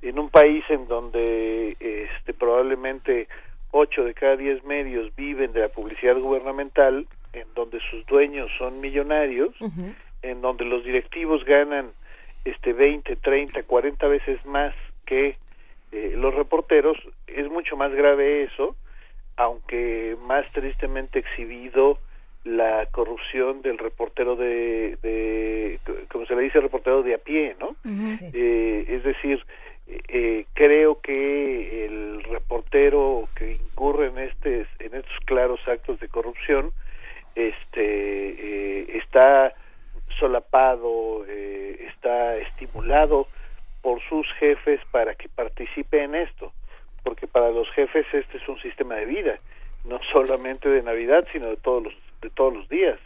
en 0.03 0.19
un 0.19 0.29
país 0.29 0.65
en 0.71 0.89
donde 0.89 1.77
este, 1.79 2.33
probablemente 2.33 3.29
ocho 3.71 4.03
de 4.03 4.15
cada 4.15 4.37
diez 4.37 4.65
medios 4.65 5.15
viven 5.15 5.53
de 5.53 5.61
la 5.61 5.69
publicidad 5.69 6.17
gubernamental, 6.19 7.07
en 7.33 7.47
donde 7.55 7.81
sus 7.91 8.05
dueños 8.07 8.51
son 8.59 8.81
millonarios, 8.81 9.55
en 10.23 10.41
donde 10.41 10.65
los 10.65 10.85
directivos 10.85 11.45
ganan 11.45 11.91
este 12.45 12.73
20, 12.73 13.17
30, 13.17 13.63
40 13.63 14.07
veces 14.09 14.45
más 14.47 14.75
que 15.07 15.37
eh, 15.93 16.15
los 16.17 16.35
reporteros, 16.35 16.97
es 17.27 17.49
mucho 17.51 17.77
más 17.77 17.93
grave 17.93 18.45
eso, 18.45 18.77
aunque 19.37 20.17
más 20.27 20.51
tristemente 20.53 21.19
exhibido 21.19 21.99
la 22.45 22.87
corrupción 22.91 23.61
del 23.63 23.77
reportero 23.77 24.35
de, 24.37 24.97
de 25.03 25.79
como 26.09 26.27
se 26.27 26.35
le 26.35 26.43
dice, 26.43 26.61
reportero 26.61 27.03
de 27.03 27.15
a 27.15 27.19
pie, 27.19 27.55
¿no? 27.61 27.77
eh, 28.33 28.85
es 28.89 29.05
decir, 29.05 29.45
eh, 30.09 30.47
creo 30.55 31.01
que 31.01 31.87
el 31.87 32.23
reportero 32.23 33.29
que 33.35 33.53
incurre 33.53 34.07
en, 34.07 34.19
este, 34.19 34.67
en 34.79 34.95
estos 34.95 35.19
claros 35.25 35.61
actos 35.67 35.99
de 36.01 36.09
corrupción 36.09 36.71
este 37.35 38.81
eh, 38.83 38.99
está 38.99 39.55
solapado, 40.19 41.25
eh, 41.29 41.87
está 41.89 42.37
estimulado 42.37 43.27
por 43.83 44.01
sus 44.03 44.27
jefes 44.39 44.81
para 44.91 45.15
que 45.15 45.29
participe 45.29 46.03
en 46.03 46.15
esto, 46.15 46.53
porque 47.03 47.27
para 47.27 47.51
los 47.51 47.71
jefes 47.71 48.07
este 48.13 48.37
es 48.39 48.49
un 48.49 48.61
sistema 48.61 48.97
de 48.97 49.07
vida, 49.07 49.37
no 49.85 50.01
solamente 50.13 50.69
de 50.69 50.83
Navidad, 50.83 51.27
sino 51.33 51.49
de 51.49 51.57
todos 51.57 51.85
los 51.85 51.95
de 52.21 52.31
todos 52.31 52.55
los 52.55 52.69
días. 52.69 52.99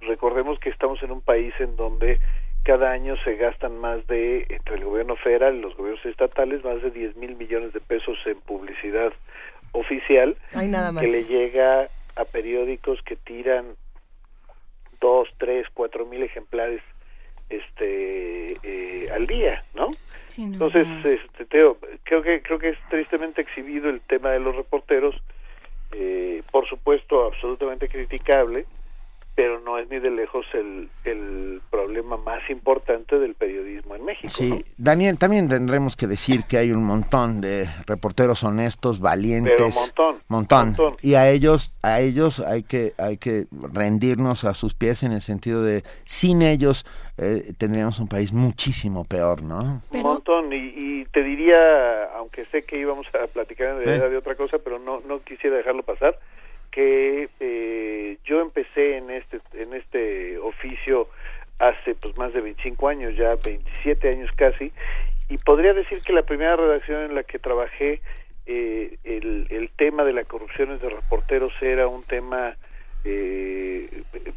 Recordemos 0.00 0.58
que 0.58 0.70
estamos 0.70 1.02
en 1.02 1.12
un 1.12 1.20
país 1.20 1.54
en 1.60 1.76
donde 1.76 2.18
cada 2.64 2.90
año 2.90 3.16
se 3.24 3.36
gastan 3.36 3.78
más 3.78 4.06
de, 4.08 4.46
entre 4.48 4.76
el 4.76 4.84
gobierno 4.84 5.16
federal 5.16 5.56
y 5.56 5.60
los 5.60 5.76
gobiernos 5.76 6.04
estatales, 6.04 6.64
más 6.64 6.82
de 6.82 6.90
10 6.90 7.16
mil 7.16 7.36
millones 7.36 7.72
de 7.72 7.80
pesos 7.80 8.18
en 8.26 8.38
publicidad 8.40 9.12
oficial 9.72 10.36
nada 10.54 10.98
que 11.00 11.06
le 11.06 11.24
llega 11.24 11.88
a 12.18 12.24
periódicos 12.24 13.00
que 13.02 13.16
tiran 13.16 13.76
dos, 15.00 15.28
tres, 15.38 15.66
cuatro 15.72 16.04
mil 16.04 16.22
ejemplares 16.22 16.82
este 17.48 18.56
eh, 18.62 19.10
al 19.10 19.26
día, 19.26 19.62
¿no? 19.74 19.88
Entonces, 20.36 20.86
este, 21.04 21.46
Teo, 21.46 21.78
creo 22.04 22.22
que 22.22 22.42
creo 22.42 22.58
que 22.58 22.68
es 22.70 22.78
tristemente 22.90 23.40
exhibido 23.40 23.88
el 23.88 24.00
tema 24.00 24.30
de 24.30 24.38
los 24.38 24.54
reporteros, 24.54 25.16
eh, 25.92 26.42
por 26.52 26.68
supuesto 26.68 27.24
absolutamente 27.24 27.88
criticable, 27.88 28.66
pero 29.38 29.60
no 29.60 29.78
es 29.78 29.88
ni 29.88 30.00
de 30.00 30.10
lejos 30.10 30.44
el, 30.52 30.88
el 31.04 31.60
problema 31.70 32.16
más 32.16 32.50
importante 32.50 33.20
del 33.20 33.36
periodismo 33.36 33.94
en 33.94 34.04
México. 34.04 34.32
Sí, 34.36 34.64
Daniel, 34.76 35.16
también 35.16 35.46
tendremos 35.46 35.94
que 35.94 36.08
decir 36.08 36.42
que 36.48 36.58
hay 36.58 36.72
un 36.72 36.82
montón 36.82 37.40
de 37.40 37.68
reporteros 37.86 38.42
honestos, 38.42 38.98
valientes, 38.98 39.76
montón, 39.76 40.16
montón, 40.26 40.96
y 41.02 41.14
a 41.14 41.30
ellos, 41.30 41.72
a 41.82 42.00
ellos 42.00 42.40
hay 42.40 42.64
que, 42.64 42.94
hay 42.98 43.16
que 43.16 43.46
rendirnos 43.52 44.42
a 44.42 44.54
sus 44.54 44.74
pies 44.74 45.04
en 45.04 45.12
el 45.12 45.20
sentido 45.20 45.62
de 45.62 45.84
sin 46.04 46.42
ellos 46.42 46.84
eh, 47.16 47.52
tendríamos 47.58 48.00
un 48.00 48.08
país 48.08 48.32
muchísimo 48.32 49.04
peor, 49.04 49.44
¿no? 49.44 49.82
Un 49.92 50.02
montón, 50.02 50.52
y, 50.52 51.04
te 51.12 51.22
diría, 51.22 52.12
aunque 52.16 52.44
sé 52.44 52.64
que 52.64 52.76
íbamos 52.76 53.06
a 53.14 53.28
platicar 53.28 53.68
en 53.68 53.84
realidad 53.84 54.10
de 54.10 54.16
otra 54.16 54.34
cosa, 54.34 54.58
pero 54.58 54.80
no, 54.80 55.00
no 55.06 55.20
quisiera 55.20 55.56
dejarlo 55.56 55.84
pasar 55.84 56.18
que 56.78 57.28
eh, 57.40 58.18
yo 58.24 58.40
empecé 58.40 58.98
en 58.98 59.10
este 59.10 59.38
en 59.54 59.74
este 59.74 60.38
oficio 60.38 61.08
hace 61.58 61.96
pues 61.96 62.16
más 62.16 62.32
de 62.32 62.40
25 62.40 62.88
años 62.88 63.16
ya 63.16 63.34
27 63.34 64.08
años 64.08 64.30
casi 64.36 64.70
y 65.28 65.38
podría 65.38 65.72
decir 65.72 66.02
que 66.02 66.12
la 66.12 66.22
primera 66.22 66.54
redacción 66.54 67.02
en 67.02 67.16
la 67.16 67.24
que 67.24 67.40
trabajé 67.40 68.00
eh, 68.46 68.96
el, 69.02 69.48
el, 69.50 69.70
tema 69.70 70.04
de 70.04 70.12
la 70.12 70.22
corrupción 70.22 70.78
de 70.78 70.88
reporteros 70.88 71.52
era 71.60 71.88
un 71.88 72.04
tema 72.04 72.54
eh, 73.04 73.88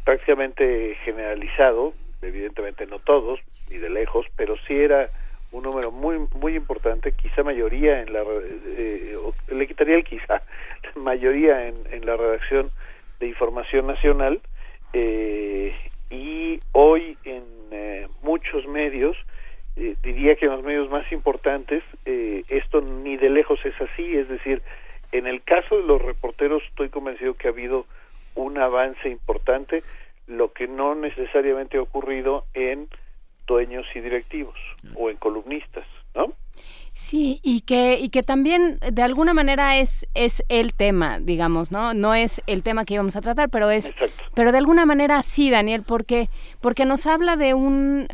prácticamente 0.02 0.96
generalizado, 1.04 1.94
evidentemente 2.22 2.86
no 2.86 2.98
todos, 2.98 3.38
ni 3.70 3.78
de 3.78 3.88
lejos, 3.88 4.26
pero 4.34 4.56
sí 4.66 4.74
era 4.74 5.08
un 5.52 5.62
número 5.62 5.90
muy 5.92 6.26
muy 6.34 6.56
importante, 6.56 7.12
quizá 7.12 7.42
mayoría 7.42 8.00
en 8.00 8.12
la 8.12 8.22
eh, 8.22 9.16
le 9.48 9.66
quitaría 9.66 10.02
quizá 10.02 10.42
mayoría 10.96 11.68
en, 11.68 11.76
en 11.90 12.06
la 12.06 12.16
redacción 12.16 12.70
de 13.20 13.28
información 13.28 13.86
nacional 13.86 14.40
eh, 14.92 15.74
y 16.10 16.60
hoy 16.72 17.16
en 17.24 17.44
eh, 17.70 18.08
muchos 18.22 18.66
medios 18.66 19.16
eh, 19.76 19.94
diría 20.02 20.36
que 20.36 20.46
en 20.46 20.52
los 20.52 20.62
medios 20.62 20.90
más 20.90 21.10
importantes 21.12 21.82
eh, 22.04 22.42
esto 22.48 22.80
ni 22.80 23.16
de 23.16 23.30
lejos 23.30 23.60
es 23.64 23.78
así 23.80 24.16
es 24.16 24.28
decir 24.28 24.62
en 25.12 25.26
el 25.26 25.42
caso 25.42 25.76
de 25.76 25.84
los 25.84 26.00
reporteros 26.00 26.62
estoy 26.68 26.88
convencido 26.88 27.34
que 27.34 27.48
ha 27.48 27.50
habido 27.50 27.86
un 28.34 28.58
avance 28.58 29.08
importante 29.08 29.82
lo 30.26 30.52
que 30.52 30.66
no 30.66 30.94
necesariamente 30.94 31.76
ha 31.76 31.82
ocurrido 31.82 32.44
en 32.54 32.88
dueños 33.46 33.86
y 33.94 34.00
directivos 34.00 34.56
o 34.94 35.10
en 35.10 35.16
columnistas, 35.16 35.86
¿no? 36.14 36.32
Sí, 36.94 37.40
y 37.42 37.62
que, 37.62 37.98
y 37.98 38.10
que 38.10 38.22
también 38.22 38.78
de 38.80 39.02
alguna 39.02 39.32
manera 39.32 39.78
es, 39.78 40.06
es 40.14 40.44
el 40.50 40.74
tema, 40.74 41.20
digamos, 41.20 41.72
¿no? 41.72 41.94
No 41.94 42.14
es 42.14 42.42
el 42.46 42.62
tema 42.62 42.84
que 42.84 42.94
íbamos 42.94 43.16
a 43.16 43.22
tratar, 43.22 43.48
pero 43.48 43.70
es, 43.70 43.94
pero 44.34 44.52
de 44.52 44.58
alguna 44.58 44.84
manera 44.84 45.22
sí, 45.22 45.48
Daniel, 45.48 45.84
porque, 45.86 46.28
porque 46.60 46.84
nos 46.84 47.06
habla 47.06 47.36
de 47.36 47.54
un, 47.54 48.08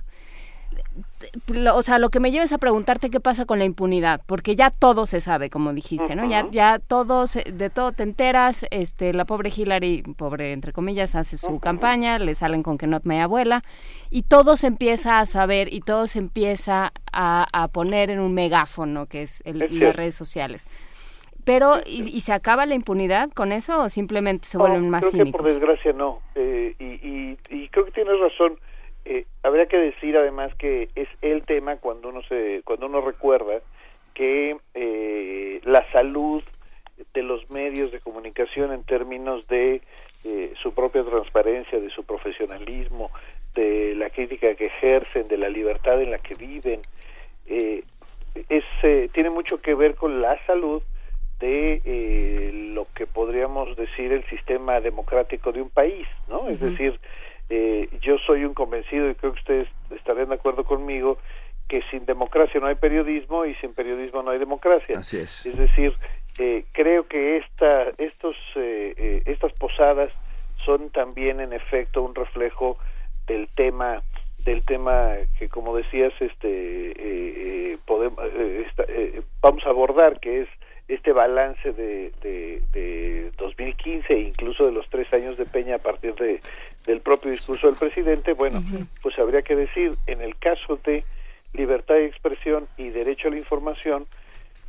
o 1.72 1.82
sea, 1.82 1.98
lo 1.98 2.10
que 2.10 2.20
me 2.20 2.30
lleva 2.30 2.44
es 2.44 2.52
a 2.52 2.58
preguntarte 2.58 3.10
qué 3.10 3.20
pasa 3.20 3.44
con 3.44 3.58
la 3.58 3.64
impunidad, 3.64 4.20
porque 4.26 4.56
ya 4.56 4.70
todo 4.70 5.06
se 5.06 5.20
sabe, 5.20 5.50
como 5.50 5.72
dijiste, 5.72 6.14
¿no? 6.14 6.28
Ya, 6.28 6.48
ya 6.50 6.78
todos, 6.78 7.34
de 7.34 7.70
todo 7.70 7.92
te 7.92 8.02
enteras, 8.02 8.66
este, 8.70 9.12
la 9.12 9.24
pobre 9.24 9.52
Hillary, 9.54 10.02
pobre 10.16 10.52
entre 10.52 10.72
comillas, 10.72 11.14
hace 11.14 11.38
su 11.38 11.60
campaña, 11.60 12.18
le 12.18 12.34
salen 12.34 12.62
con 12.62 12.78
que 12.78 12.86
no 12.86 13.00
me 13.04 13.20
abuela, 13.20 13.60
y 14.10 14.22
todo 14.22 14.56
se 14.56 14.66
empieza 14.66 15.20
a 15.20 15.26
saber 15.26 15.72
y 15.72 15.80
todo 15.80 16.06
se 16.06 16.18
empieza 16.18 16.92
a, 17.12 17.46
a 17.52 17.68
poner 17.68 18.10
en 18.10 18.20
un 18.20 18.34
megáfono, 18.34 19.06
que 19.06 19.22
es, 19.22 19.42
el, 19.44 19.58
las 19.80 19.96
redes 19.96 20.14
sociales. 20.14 20.66
Pero, 21.44 21.76
¿y, 21.86 22.20
se 22.20 22.34
acaba 22.34 22.66
la 22.66 22.74
impunidad 22.74 23.30
con 23.30 23.52
eso 23.52 23.80
o 23.80 23.88
simplemente 23.88 24.46
se 24.46 24.58
vuelven 24.58 24.90
más 24.90 25.00
creo 25.00 25.12
cínicos? 25.12 25.32
Que 25.32 25.44
por 25.44 25.50
desgracia 25.50 25.92
no, 25.94 26.20
eh, 26.34 26.74
y, 26.78 26.84
y, 26.84 27.38
y 27.48 27.68
creo 27.70 27.86
que 27.86 27.92
tienes 27.92 28.20
razón 28.20 28.58
eh, 29.08 29.26
habría 29.42 29.66
que 29.66 29.78
decir 29.78 30.16
además 30.16 30.54
que 30.56 30.88
es 30.94 31.08
el 31.22 31.44
tema 31.44 31.76
cuando 31.76 32.10
uno 32.10 32.22
se 32.22 32.62
cuando 32.64 32.86
uno 32.86 33.00
recuerda 33.00 33.60
que 34.14 34.56
eh, 34.74 35.60
la 35.64 35.90
salud 35.92 36.42
de 37.14 37.22
los 37.22 37.48
medios 37.50 37.90
de 37.92 38.00
comunicación 38.00 38.72
en 38.72 38.84
términos 38.84 39.46
de 39.48 39.80
eh, 40.24 40.52
su 40.62 40.74
propia 40.74 41.04
transparencia, 41.04 41.78
de 41.80 41.90
su 41.90 42.04
profesionalismo, 42.04 43.10
de 43.54 43.94
la 43.94 44.10
crítica 44.10 44.54
que 44.54 44.66
ejercen, 44.66 45.28
de 45.28 45.38
la 45.38 45.48
libertad 45.48 46.00
en 46.02 46.10
la 46.10 46.18
que 46.18 46.34
viven, 46.34 46.80
eh, 47.46 47.82
es, 48.48 48.64
eh, 48.82 49.08
tiene 49.12 49.30
mucho 49.30 49.58
que 49.58 49.74
ver 49.74 49.94
con 49.94 50.20
la 50.20 50.44
salud 50.46 50.82
de 51.40 51.80
eh, 51.84 52.50
lo 52.74 52.86
que 52.94 53.06
podríamos 53.06 53.76
decir 53.76 54.12
el 54.12 54.24
sistema 54.24 54.80
democrático 54.80 55.52
de 55.52 55.62
un 55.62 55.70
país, 55.70 56.06
¿no? 56.28 56.48
Es 56.48 56.60
decir, 56.60 56.98
eh, 57.50 57.88
yo 58.00 58.18
soy 58.26 58.44
un 58.44 58.54
convencido 58.54 59.08
y 59.08 59.14
creo 59.14 59.32
que 59.32 59.40
ustedes 59.40 59.68
estarán 59.90 60.28
de 60.28 60.34
acuerdo 60.34 60.64
conmigo 60.64 61.18
que 61.68 61.82
sin 61.90 62.06
democracia 62.06 62.60
no 62.60 62.66
hay 62.66 62.74
periodismo 62.74 63.44
y 63.44 63.54
sin 63.56 63.74
periodismo 63.74 64.22
no 64.22 64.30
hay 64.30 64.38
democracia. 64.38 64.98
Así 64.98 65.18
es. 65.18 65.44
Es 65.44 65.56
decir, 65.56 65.94
eh, 66.38 66.64
creo 66.72 67.06
que 67.06 67.38
esta, 67.38 67.88
estos, 67.98 68.36
eh, 68.56 68.94
eh, 68.96 69.22
estas 69.26 69.52
posadas 69.52 70.10
son 70.64 70.90
también 70.90 71.40
en 71.40 71.52
efecto 71.52 72.02
un 72.02 72.14
reflejo 72.14 72.78
del 73.26 73.48
tema 73.48 74.02
del 74.44 74.64
tema 74.64 75.14
que 75.38 75.48
como 75.48 75.76
decías 75.76 76.12
este 76.20 76.90
eh, 76.90 76.94
eh, 77.72 77.78
podemos 77.84 78.18
esta, 78.66 78.84
vamos 79.42 79.66
a 79.66 79.70
abordar 79.70 80.20
que 80.20 80.42
es 80.42 80.48
este 80.86 81.12
balance 81.12 81.72
de, 81.72 82.12
de, 82.22 82.62
de 82.72 83.30
2015 83.36 84.12
e 84.12 84.20
incluso 84.20 84.64
de 84.64 84.72
los 84.72 84.88
tres 84.88 85.12
años 85.12 85.36
de 85.36 85.44
Peña 85.44 85.76
a 85.76 85.78
partir 85.78 86.14
de, 86.14 86.40
del 86.88 87.02
propio 87.02 87.30
discurso 87.30 87.66
del 87.66 87.76
presidente, 87.76 88.32
bueno, 88.32 88.62
pues 89.02 89.18
habría 89.18 89.42
que 89.42 89.54
decir, 89.54 89.92
en 90.06 90.22
el 90.22 90.36
caso 90.38 90.80
de 90.84 91.04
libertad 91.52 91.96
de 91.96 92.06
expresión 92.06 92.66
y 92.78 92.88
derecho 92.88 93.28
a 93.28 93.30
la 93.30 93.36
información, 93.36 94.06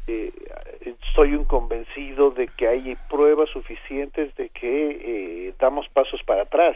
eh, 0.06 0.34
soy 1.16 1.34
un 1.34 1.46
convencido 1.46 2.32
de 2.32 2.48
que 2.48 2.68
hay 2.68 2.98
pruebas 3.10 3.50
suficientes 3.52 4.36
de 4.36 4.50
que 4.50 5.48
eh, 5.48 5.54
damos 5.60 5.88
pasos 5.88 6.22
para 6.24 6.42
atrás, 6.42 6.76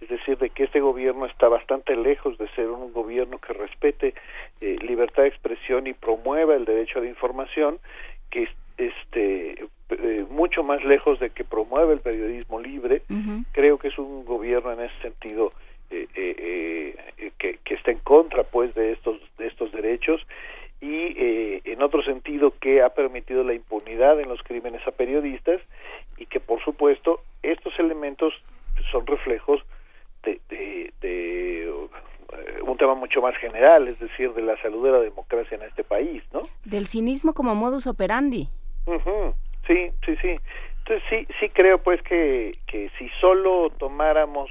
es 0.00 0.08
decir, 0.08 0.38
de 0.38 0.50
que 0.50 0.64
este 0.64 0.78
gobierno 0.78 1.26
está 1.26 1.48
bastante 1.48 1.96
lejos 1.96 2.38
de 2.38 2.48
ser 2.50 2.68
un 2.68 2.92
gobierno 2.92 3.38
que 3.38 3.52
respete 3.52 4.14
eh, 4.60 4.76
libertad 4.80 5.24
de 5.24 5.28
expresión 5.28 5.88
y 5.88 5.94
promueva 5.94 6.54
el 6.54 6.66
derecho 6.66 7.00
a 7.00 7.02
la 7.02 7.08
información, 7.08 7.80
que 8.30 8.48
este 8.76 9.66
eh, 9.90 10.26
mucho 10.30 10.62
más 10.62 10.82
lejos 10.84 11.20
de 11.20 11.30
que 11.30 11.44
promueva 11.44 11.92
el 11.92 12.00
periodismo 12.00 12.60
libre 12.60 13.02
creo 13.52 13.78
que 13.78 13.88
es 13.88 13.98
un 13.98 14.24
gobierno 14.24 14.72
en 14.72 14.80
ese 14.80 14.94
sentido 15.02 15.52
eh, 15.90 16.08
eh, 16.14 16.96
que, 17.38 17.58
que 17.64 17.74
está 17.74 17.90
en 17.90 17.98
contra 17.98 18.42
pues 18.42 18.74
de 18.74 18.92
estos 18.92 19.20
de 19.38 19.46
estos 19.46 19.70
derechos 19.72 20.20
y 20.80 21.14
eh, 21.16 21.62
en 21.64 21.82
otro 21.82 22.02
sentido 22.02 22.52
que 22.60 22.82
ha 22.82 22.90
permitido 22.90 23.42
la 23.44 23.54
impunidad 23.54 24.20
en 24.20 24.28
los 24.28 24.42
crímenes 24.42 24.86
a 24.86 24.90
periodistas 24.90 25.60
y 26.18 26.26
que 26.26 26.40
por 26.40 26.62
supuesto 26.62 27.20
estos 27.42 27.78
elementos 27.78 28.32
son 28.90 29.06
reflejos 29.06 29.62
de, 30.24 30.40
de, 30.48 30.92
de 31.00 31.72
un 32.66 32.76
tema 32.76 32.94
mucho 32.94 33.22
más 33.22 33.36
general, 33.36 33.88
es 33.88 33.98
decir, 33.98 34.32
de 34.34 34.42
la 34.42 34.60
salud 34.60 34.84
de 34.84 34.92
la 34.92 35.00
democracia 35.00 35.56
en 35.56 35.62
este 35.62 35.84
país, 35.84 36.22
¿no? 36.32 36.42
Del 36.64 36.86
cinismo 36.86 37.34
como 37.34 37.54
modus 37.54 37.86
operandi. 37.86 38.48
Sí, 39.66 39.90
sí, 40.04 40.16
sí. 40.20 40.36
Entonces 40.78 41.02
sí, 41.08 41.26
sí 41.40 41.48
creo 41.48 41.78
pues 41.78 42.02
que, 42.02 42.58
que 42.66 42.90
si 42.98 43.08
solo 43.20 43.70
tomáramos 43.78 44.50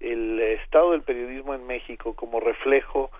el 0.00 0.38
estado 0.40 0.92
del 0.92 1.02
periodismo 1.02 1.54
en 1.54 1.66
México 1.66 2.14
como 2.14 2.40
reflejo 2.40 3.10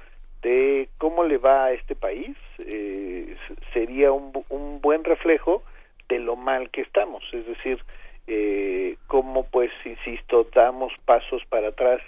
de 0.43 0.89
cómo 0.99 1.24
le 1.24 1.39
va 1.39 1.66
a 1.66 1.73
este 1.73 1.95
país, 1.95 2.37
eh, 2.59 3.37
sería 3.73 4.12
un, 4.12 4.33
un 4.49 4.81
buen 4.81 5.05
reflejo 5.05 5.62
de 6.09 6.19
lo 6.19 6.37
mal 6.37 6.70
que 6.70 6.83
estamos. 6.83 7.23
Es 7.33 7.47
decir, 7.47 7.83
eh, 8.27 8.97
cómo 9.07 9.45
pues, 9.45 9.70
insisto, 9.85 10.47
damos 10.53 10.93
pasos 11.05 11.43
para 11.49 11.69
atrás 11.69 12.01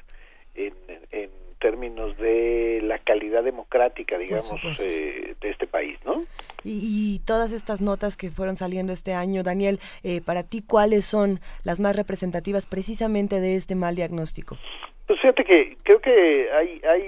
en, 0.55 0.75
en 1.11 1.31
términos 1.65 2.15
de 2.19 2.81
la 2.83 2.99
calidad 2.99 3.43
democrática, 3.43 4.19
digamos, 4.19 4.53
eh, 4.87 5.35
de 5.41 5.51
este 5.51 5.67
país, 5.67 5.99
¿no? 6.05 6.23
Y, 6.63 6.75
y 6.85 7.21
todas 7.21 7.53
estas 7.53 7.81
notas 7.81 8.19
que 8.19 8.29
fueron 8.29 8.57
saliendo 8.57 8.93
este 8.93 9.15
año, 9.15 9.43
Daniel, 9.43 9.81
eh, 10.03 10.21
para 10.21 10.43
ti, 10.43 10.61
¿cuáles 10.61 11.07
son 11.07 11.41
las 11.65 11.81
más 11.81 11.97
representativas 11.97 12.67
precisamente 12.67 13.41
de 13.41 13.57
este 13.57 13.77
mal 13.77 13.97
diagnóstico? 13.97 14.59
Pues 15.07 15.19
fíjate 15.23 15.43
que 15.45 15.79
creo 15.85 16.03
que 16.03 16.53
hay, 16.53 16.83
hay 16.87 17.03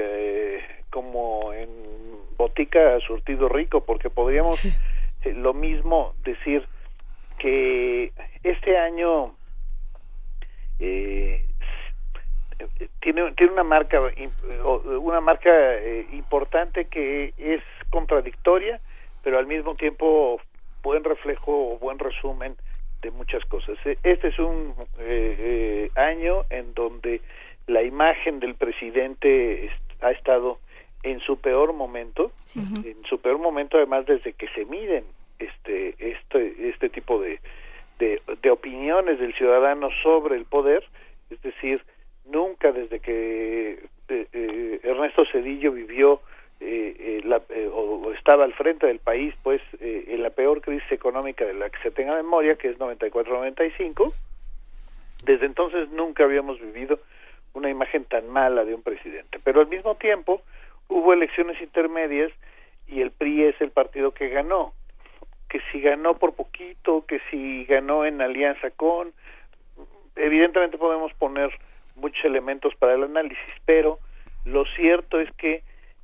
eh, 0.00 0.60
como 0.88 1.52
en 1.52 1.68
botica 2.38 2.98
surtido 3.06 3.50
rico, 3.50 3.84
porque 3.84 4.08
podríamos 4.08 4.58
lo 5.26 5.52
mismo 5.52 6.14
decir 6.24 6.66
que 7.38 8.10
este 8.42 8.78
año 8.78 9.34
eh, 10.80 11.44
tiene 13.00 13.32
tiene 13.32 13.52
una 13.52 13.64
marca 13.64 14.00
una 15.00 15.20
marca 15.20 15.50
eh, 15.74 16.06
importante 16.12 16.86
que 16.86 17.32
es 17.38 17.62
contradictoria, 17.90 18.80
pero 19.22 19.38
al 19.38 19.46
mismo 19.46 19.74
tiempo 19.74 20.40
buen 20.82 21.04
reflejo 21.04 21.74
o 21.74 21.78
buen 21.78 21.98
resumen 21.98 22.56
de 23.02 23.10
muchas 23.10 23.44
cosas. 23.46 23.76
Eh, 23.84 23.98
Este 24.02 24.28
es 24.28 24.38
un 24.38 24.74
eh, 24.98 25.36
eh, 25.38 25.90
año 25.94 26.44
en 26.50 26.74
donde 26.74 27.20
la 27.66 27.82
imagen 27.82 28.40
del 28.40 28.54
presidente 28.54 29.70
ha 30.00 30.10
estado 30.10 30.58
en 31.02 31.20
su 31.20 31.36
peor 31.36 31.72
momento, 31.72 32.32
en 32.56 33.02
su 33.08 33.20
peor 33.20 33.38
momento 33.38 33.76
además 33.76 34.06
desde 34.06 34.32
que 34.32 34.48
se 34.48 34.64
miden 34.64 35.04
este 35.38 35.94
este 35.98 36.68
este 36.68 36.88
tipo 36.88 37.20
de, 37.20 37.40
de, 37.98 38.22
de 38.40 38.50
opiniones 38.50 39.18
del 39.18 39.34
ciudadano 39.34 39.88
sobre 40.02 40.36
el 40.36 40.44
poder, 40.44 40.84
es 41.30 41.42
decir, 41.42 41.82
nunca 42.32 42.72
desde 42.72 43.00
que 43.00 43.78
eh, 44.08 44.26
eh, 44.32 44.80
Ernesto 44.82 45.24
Cedillo 45.30 45.72
vivió 45.72 46.20
eh, 46.60 46.94
eh, 46.98 47.20
la- 47.24 47.42
o, 47.72 48.12
estaba 48.12 48.44
al 48.44 48.54
frente 48.54 48.86
del 48.86 48.98
país, 48.98 49.34
pues 49.42 49.60
en 49.80 50.22
la 50.22 50.30
peor 50.30 50.60
crisis 50.60 50.90
económica 50.92 51.44
de 51.44 51.54
la 51.54 51.68
que 51.70 51.78
se 51.82 51.90
tenga 51.90 52.14
memoria, 52.14 52.56
que 52.56 52.68
es 52.68 52.78
94-95, 52.78 54.12
desde 55.24 55.46
entonces 55.46 55.88
nunca 55.90 56.24
habíamos 56.24 56.60
vivido 56.60 57.00
una 57.54 57.68
imagen 57.70 58.04
tan 58.04 58.28
mala 58.28 58.64
de 58.64 58.74
un 58.74 58.82
presidente. 58.82 59.38
Pero 59.42 59.60
al 59.60 59.68
mismo 59.68 59.96
tiempo 59.96 60.42
hubo 60.88 61.12
elecciones 61.12 61.60
intermedias 61.60 62.32
y 62.88 63.00
el 63.00 63.10
PRI 63.10 63.44
es 63.44 63.60
el 63.60 63.70
partido 63.70 64.12
que 64.12 64.28
ganó. 64.28 64.72
que 65.48 65.60
si 65.70 65.80
ganó 65.82 66.14
por 66.16 66.32
poquito, 66.34 67.04
que 67.06 67.20
si 67.30 67.64
ganó 67.66 68.06
en 68.06 68.22
alianza 68.22 68.70
con, 68.70 69.12
evidentemente 70.16 70.78
podemos 70.78 71.12
poner 71.14 71.50
muchos 71.96 72.24
elementos 72.24 72.74
para 72.76 72.94
el 72.94 73.04
análisis, 73.04 73.54
pero 73.64 73.98
lo 74.44 74.64
cierto 74.76 75.20
es 75.20 75.30
que 75.32 75.62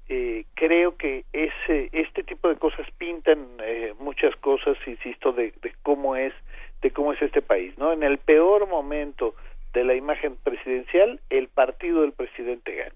eh, 0.09 0.45
creo 0.55 0.97
que 0.97 1.25
ese 1.33 1.91
este 1.93 2.23
tipo 2.23 2.49
de 2.49 2.57
cosas 2.57 2.87
pintan 2.97 3.47
eh, 3.63 3.95
muchas 3.99 4.35
cosas, 4.37 4.77
insisto, 4.87 5.33
de, 5.33 5.53
de 5.61 5.75
cómo 5.83 6.17
es 6.17 6.33
de 6.81 6.91
cómo 6.91 7.13
es 7.13 7.21
este 7.21 7.43
país, 7.43 7.77
¿no? 7.77 7.93
En 7.93 8.03
el 8.03 8.19
peor 8.19 8.69
momento 8.69 9.35
de 9.73 9.85
la 9.85 9.95
imagen 9.95 10.37
presidencial, 10.37 11.21
el 11.29 11.49
partido 11.49 12.03
del 12.03 12.13
presidente 12.13 12.75
gana. 12.75 12.95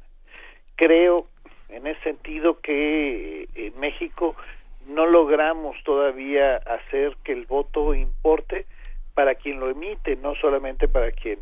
Creo 0.76 1.26
en 1.68 1.86
ese 1.86 2.00
sentido 2.02 2.60
que 2.60 3.42
eh, 3.42 3.48
en 3.54 3.78
México 3.80 4.36
no 4.86 5.06
logramos 5.06 5.76
todavía 5.84 6.56
hacer 6.56 7.16
que 7.24 7.32
el 7.32 7.46
voto 7.46 7.94
importe 7.94 8.66
para 9.14 9.34
quien 9.34 9.60
lo 9.60 9.68
emite, 9.70 10.16
no 10.16 10.34
solamente 10.36 10.88
para 10.88 11.12
quien 11.12 11.38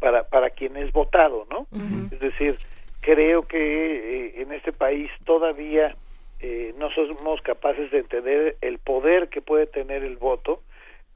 para 0.00 0.24
para 0.24 0.50
quien 0.50 0.76
es 0.76 0.92
votado, 0.92 1.46
¿no? 1.50 1.66
Es 2.10 2.18
decir, 2.20 2.56
creo 3.00 3.46
que 3.46 3.58
eh, 3.58 4.42
en 4.42 4.52
este 4.52 4.72
país 4.72 5.10
todavía 5.24 5.94
eh, 6.40 6.74
no 6.78 6.90
somos 6.90 7.40
capaces 7.42 7.90
de 7.90 7.98
entender 7.98 8.56
el 8.60 8.78
poder 8.78 9.28
que 9.28 9.42
puede 9.42 9.66
tener 9.66 10.02
el 10.02 10.16
voto 10.16 10.62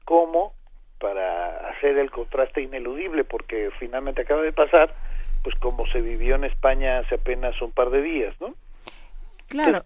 como 0.05 0.53
para 0.99 1.69
hacer 1.69 1.97
el 1.97 2.11
contraste 2.11 2.61
ineludible, 2.61 3.23
porque 3.23 3.69
finalmente 3.79 4.21
acaba 4.21 4.41
de 4.41 4.53
pasar, 4.53 4.93
pues 5.43 5.55
como 5.55 5.85
se 5.87 6.01
vivió 6.01 6.35
en 6.35 6.45
España 6.45 6.99
hace 6.99 7.15
apenas 7.15 7.59
un 7.61 7.71
par 7.71 7.89
de 7.89 8.01
días, 8.01 8.35
¿no? 8.39 8.53
Claro. 9.47 9.83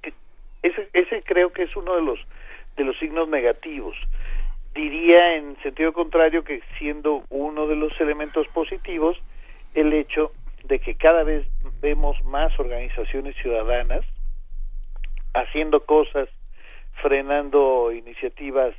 ese, 0.62 0.90
ese 0.94 1.24
creo 1.24 1.52
que 1.52 1.64
es 1.64 1.76
uno 1.76 1.96
de 1.96 2.02
los 2.02 2.20
de 2.78 2.86
los 2.86 2.98
signos 2.98 3.28
negativos. 3.28 3.96
Diría 4.74 5.36
en 5.36 5.58
sentido 5.62 5.94
contrario 5.94 6.44
que 6.44 6.62
siendo 6.78 7.24
uno 7.30 7.68
de 7.68 7.76
los 7.76 8.00
elementos 8.00 8.48
positivos 8.50 9.18
el 9.74 9.94
hecho 9.94 10.32
de 10.64 10.80
que 10.80 10.96
cada 10.96 11.24
vez 11.24 11.46
vemos 11.82 12.24
más 12.24 12.58
organizaciones 12.60 13.36
ciudadanas 13.38 14.06
haciendo 15.34 15.86
cosas, 15.86 16.30
frenando 17.02 17.92
iniciativas 17.92 18.76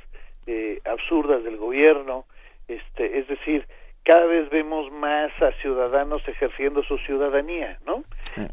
eh, 0.47 0.79
absurdas 0.85 1.43
del 1.43 1.57
gobierno, 1.57 2.25
este, 2.67 3.19
es 3.19 3.27
decir, 3.27 3.67
cada 4.03 4.25
vez 4.25 4.49
vemos 4.49 4.91
más 4.91 5.31
a 5.41 5.51
ciudadanos 5.61 6.27
ejerciendo 6.27 6.83
su 6.83 6.97
ciudadanía, 6.99 7.77
¿no? 7.85 8.03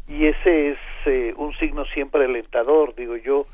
Y 0.07 0.27
ese 0.27 0.71
es 0.71 0.77
eh, 1.05 1.33
un 1.37 1.53
signo 1.57 1.85
siempre 1.85 2.25
alentador, 2.25 2.93
digo 2.95 3.15
yo, 3.17 3.47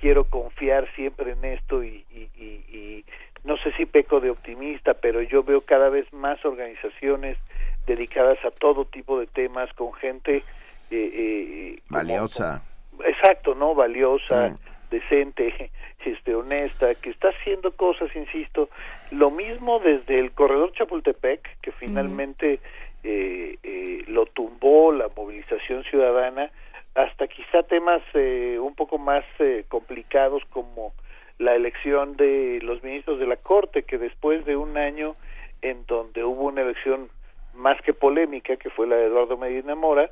quiero 0.00 0.24
confiar 0.24 0.88
siempre 0.94 1.32
en 1.32 1.44
esto 1.44 1.82
y, 1.82 2.04
y, 2.10 2.28
y, 2.38 3.04
no 3.44 3.56
sé 3.58 3.72
si 3.72 3.86
peco 3.86 4.20
de 4.20 4.30
optimista, 4.30 4.94
pero 4.94 5.22
yo 5.22 5.42
veo 5.42 5.62
cada 5.62 5.88
vez 5.88 6.10
más 6.12 6.44
organizaciones 6.44 7.38
dedicadas 7.86 8.44
a 8.44 8.50
todo 8.50 8.84
tipo 8.84 9.18
de 9.18 9.26
temas 9.26 9.72
con 9.74 9.92
gente 9.94 10.36
eh, 10.36 10.42
eh, 10.90 11.78
valiosa. 11.88 12.62
exacto, 13.04 13.54
¿no? 13.54 13.74
Valiosa, 13.74 14.56
decente, 14.90 15.70
este, 16.04 16.34
honesta, 16.34 16.94
que 16.94 17.10
está 17.10 17.28
haciendo 17.28 17.72
cosas, 17.72 18.14
insisto, 18.14 18.68
lo 19.10 19.30
mismo 19.30 19.78
desde 19.80 20.18
el 20.18 20.32
corredor 20.32 20.72
Chapultepec, 20.72 21.60
que 21.60 21.72
finalmente 21.72 22.60
eh, 23.02 23.56
eh, 23.62 24.04
lo 24.08 24.26
tumbó 24.26 24.92
la 24.92 25.08
movilización 25.16 25.84
ciudadana, 25.84 26.50
hasta 26.94 27.28
quizá 27.28 27.62
temas 27.62 28.02
eh, 28.14 28.58
un 28.60 28.74
poco 28.74 28.98
más 28.98 29.24
eh, 29.38 29.64
complicados 29.68 30.42
como 30.50 30.92
la 31.40 31.54
elección 31.54 32.16
de 32.16 32.60
los 32.62 32.82
ministros 32.84 33.18
de 33.18 33.26
la 33.26 33.36
Corte, 33.36 33.82
que 33.82 33.96
después 33.96 34.44
de 34.44 34.56
un 34.56 34.76
año 34.76 35.14
en 35.62 35.86
donde 35.86 36.22
hubo 36.22 36.44
una 36.44 36.60
elección 36.60 37.08
más 37.54 37.80
que 37.80 37.94
polémica, 37.94 38.56
que 38.56 38.68
fue 38.68 38.86
la 38.86 38.96
de 38.96 39.06
Eduardo 39.06 39.38
Medina 39.38 39.74
Mora, 39.74 40.10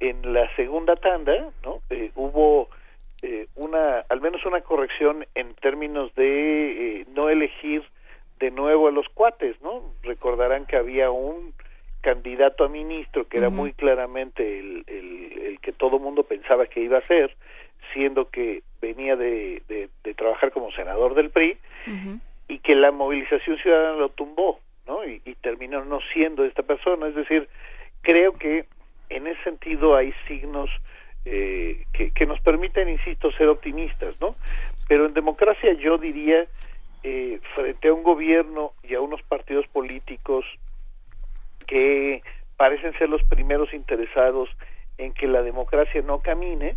en 0.00 0.34
la 0.34 0.54
segunda 0.54 0.94
tanda, 0.96 1.50
¿no? 1.64 1.80
Eh, 1.88 2.10
hubo 2.14 2.68
eh, 3.22 3.46
una, 3.56 4.00
al 4.10 4.20
menos 4.20 4.44
una 4.44 4.60
corrección 4.60 5.26
en 5.34 5.54
términos 5.54 6.14
de 6.14 7.00
eh, 7.00 7.06
no 7.14 7.30
elegir 7.30 7.82
de 8.38 8.50
nuevo 8.50 8.86
a 8.88 8.92
los 8.92 9.08
cuates, 9.08 9.56
¿no? 9.62 9.82
Recordarán 10.02 10.66
que 10.66 10.76
había 10.76 11.10
un 11.10 11.54
candidato 12.02 12.64
a 12.64 12.68
ministro 12.68 13.26
que 13.26 13.38
era 13.38 13.48
muy 13.48 13.72
claramente 13.72 14.58
el, 14.58 14.84
el, 14.86 15.38
el 15.42 15.60
que 15.60 15.72
todo 15.72 15.98
mundo 15.98 16.22
pensaba 16.22 16.66
que 16.66 16.80
iba 16.80 16.98
a 16.98 17.06
ser, 17.06 17.34
siendo 17.96 18.28
que 18.28 18.62
venía 18.82 19.16
de, 19.16 19.62
de, 19.68 19.88
de 20.04 20.14
trabajar 20.14 20.52
como 20.52 20.70
senador 20.72 21.14
del 21.14 21.30
PRI 21.30 21.56
y 22.46 22.58
que 22.58 22.76
la 22.76 22.92
movilización 22.92 23.56
ciudadana 23.56 23.96
lo 23.96 24.10
tumbó, 24.10 24.60
¿no? 24.86 25.04
Y, 25.04 25.22
y 25.24 25.34
terminó 25.36 25.84
no 25.84 25.98
siendo 26.12 26.44
esta 26.44 26.62
persona. 26.62 27.08
Es 27.08 27.14
decir, 27.14 27.48
creo 28.02 28.34
que 28.34 28.66
en 29.08 29.26
ese 29.26 29.42
sentido 29.44 29.96
hay 29.96 30.12
signos 30.28 30.68
eh, 31.24 31.84
que, 31.94 32.10
que 32.10 32.26
nos 32.26 32.38
permiten, 32.40 32.88
insisto, 32.88 33.32
ser 33.32 33.48
optimistas, 33.48 34.20
¿no? 34.20 34.36
Pero 34.88 35.06
en 35.06 35.14
democracia 35.14 35.72
yo 35.72 35.96
diría, 35.96 36.46
eh, 37.02 37.40
frente 37.54 37.88
a 37.88 37.94
un 37.94 38.02
gobierno 38.02 38.72
y 38.82 38.94
a 38.94 39.00
unos 39.00 39.22
partidos 39.22 39.66
políticos 39.68 40.44
que 41.66 42.22
parecen 42.56 42.92
ser 42.98 43.08
los 43.08 43.22
primeros 43.24 43.72
interesados 43.72 44.50
en 44.98 45.12
que 45.14 45.26
la 45.26 45.42
democracia 45.42 46.02
no 46.02 46.20
camine, 46.20 46.76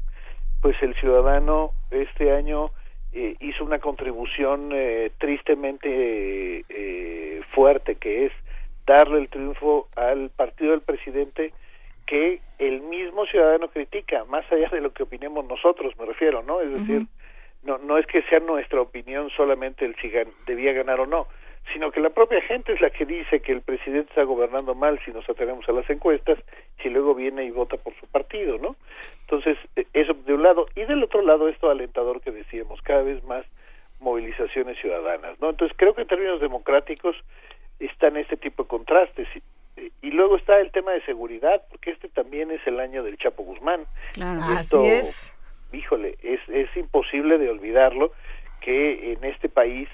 pues 0.61 0.75
el 0.81 0.93
ciudadano 0.95 1.73
este 1.91 2.31
año 2.31 2.71
eh, 3.11 3.35
hizo 3.39 3.63
una 3.63 3.79
contribución 3.79 4.71
eh, 4.73 5.11
tristemente 5.17 6.65
eh, 6.69 7.41
fuerte, 7.53 7.95
que 7.95 8.25
es 8.25 8.31
darle 8.85 9.19
el 9.19 9.29
triunfo 9.29 9.87
al 9.95 10.29
partido 10.29 10.71
del 10.71 10.81
presidente 10.81 11.53
que 12.05 12.39
el 12.57 12.81
mismo 12.81 13.25
ciudadano 13.27 13.69
critica, 13.69 14.25
más 14.25 14.43
allá 14.51 14.67
de 14.69 14.81
lo 14.81 14.91
que 14.93 15.03
opinemos 15.03 15.45
nosotros, 15.45 15.93
me 15.99 16.05
refiero, 16.05 16.41
¿no? 16.43 16.59
Es 16.61 16.71
decir, 16.71 17.03
no, 17.63 17.77
no 17.77 17.97
es 17.97 18.05
que 18.07 18.21
sea 18.23 18.39
nuestra 18.39 18.81
opinión 18.81 19.29
solamente 19.37 19.85
el 19.85 19.95
si 19.97 20.09
gan- 20.09 20.33
debía 20.47 20.73
ganar 20.73 20.99
o 20.99 21.05
no, 21.05 21.27
sino 21.73 21.91
que 21.91 21.99
la 21.99 22.09
propia 22.09 22.41
gente 22.41 22.73
es 22.73 22.81
la 22.81 22.89
que 22.89 23.05
dice 23.05 23.41
que 23.41 23.51
el 23.51 23.61
presidente 23.61 24.09
está 24.09 24.23
gobernando 24.23 24.75
mal 24.75 24.99
si 25.05 25.11
nos 25.11 25.29
atenemos 25.29 25.67
a 25.69 25.71
las 25.71 25.89
encuestas, 25.89 26.39
si 26.81 26.89
luego 26.89 27.15
viene 27.15 27.45
y 27.45 27.51
vota 27.51 27.77
por 27.77 27.93
su 27.99 28.07
partido, 28.07 28.57
¿no? 28.57 28.75
Entonces, 29.21 29.57
eh, 29.75 29.85
eso 29.93 30.13
de 30.13 30.33
un 30.33 30.43
lado, 30.43 30.67
y 30.75 30.85
del 30.85 31.03
otro 31.03 31.21
lado 31.21 31.47
esto 31.47 31.69
alentador 31.69 32.21
que 32.21 32.31
decíamos, 32.31 32.81
cada 32.81 33.03
vez 33.03 33.23
más 33.23 33.45
movilizaciones 33.99 34.77
ciudadanas, 34.79 35.39
¿no? 35.39 35.49
Entonces, 35.49 35.75
creo 35.77 35.93
que 35.93 36.01
en 36.01 36.07
términos 36.07 36.39
democráticos 36.39 37.15
están 37.79 38.17
este 38.17 38.37
tipo 38.37 38.63
de 38.63 38.69
contrastes. 38.69 39.27
Y, 39.35 39.91
y 40.01 40.11
luego 40.11 40.37
está 40.37 40.59
el 40.59 40.71
tema 40.71 40.91
de 40.91 41.01
seguridad, 41.05 41.63
porque 41.69 41.91
este 41.91 42.09
también 42.09 42.51
es 42.51 42.65
el 42.65 42.79
año 42.79 43.03
del 43.03 43.17
Chapo 43.17 43.43
Guzmán. 43.43 43.85
Claro. 44.13 44.41
Esto, 44.59 44.83
híjole, 45.71 46.17
es, 46.23 46.39
es 46.49 46.75
imposible 46.75 47.37
de 47.37 47.49
olvidarlo 47.49 48.11
que 48.61 49.13
en 49.13 49.23
este 49.23 49.49
país 49.49 49.87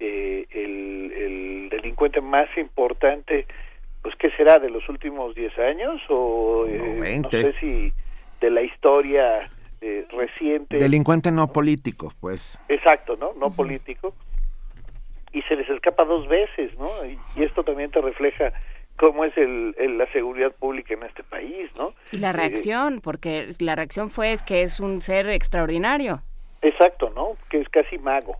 eh, 0.00 0.46
el, 0.50 1.12
el 1.16 1.68
delincuente 1.70 2.20
más 2.20 2.48
importante, 2.56 3.46
pues 4.02 4.14
¿qué 4.16 4.30
será? 4.30 4.58
¿De 4.58 4.70
los 4.70 4.88
últimos 4.88 5.34
10 5.34 5.58
años? 5.58 6.00
O 6.08 6.66
eh, 6.68 6.78
no 6.94 7.00
20. 7.00 7.42
sé 7.42 7.52
si 7.60 7.92
de 8.40 8.50
la 8.50 8.62
historia 8.62 9.50
eh, 9.80 10.06
reciente. 10.10 10.76
Delincuente 10.78 11.30
no 11.32 11.52
político, 11.52 12.12
pues. 12.20 12.58
Exacto, 12.68 13.16
¿no? 13.16 13.32
No 13.34 13.50
político. 13.52 14.14
Y 15.32 15.42
se 15.42 15.56
les 15.56 15.68
escapa 15.68 16.04
dos 16.04 16.26
veces, 16.28 16.76
¿no? 16.78 16.88
Y, 17.04 17.18
y 17.36 17.44
esto 17.44 17.62
también 17.62 17.90
te 17.90 18.00
refleja 18.00 18.52
cómo 18.96 19.24
es 19.24 19.36
el, 19.36 19.74
el- 19.78 19.98
la 19.98 20.10
seguridad 20.12 20.52
pública 20.52 20.94
en 20.94 21.02
este 21.02 21.22
país, 21.22 21.70
¿no? 21.76 21.92
Y 22.12 22.18
la 22.18 22.30
Eh, 22.30 22.32
reacción, 22.32 23.00
porque 23.00 23.48
la 23.60 23.76
reacción 23.76 24.10
fue 24.10 24.32
es 24.32 24.42
que 24.42 24.62
es 24.62 24.80
un 24.80 25.02
ser 25.02 25.28
extraordinario. 25.28 26.22
exacto, 26.62 27.10
¿no? 27.14 27.36
Que 27.50 27.60
es 27.60 27.68
casi 27.68 27.98
mago. 27.98 28.36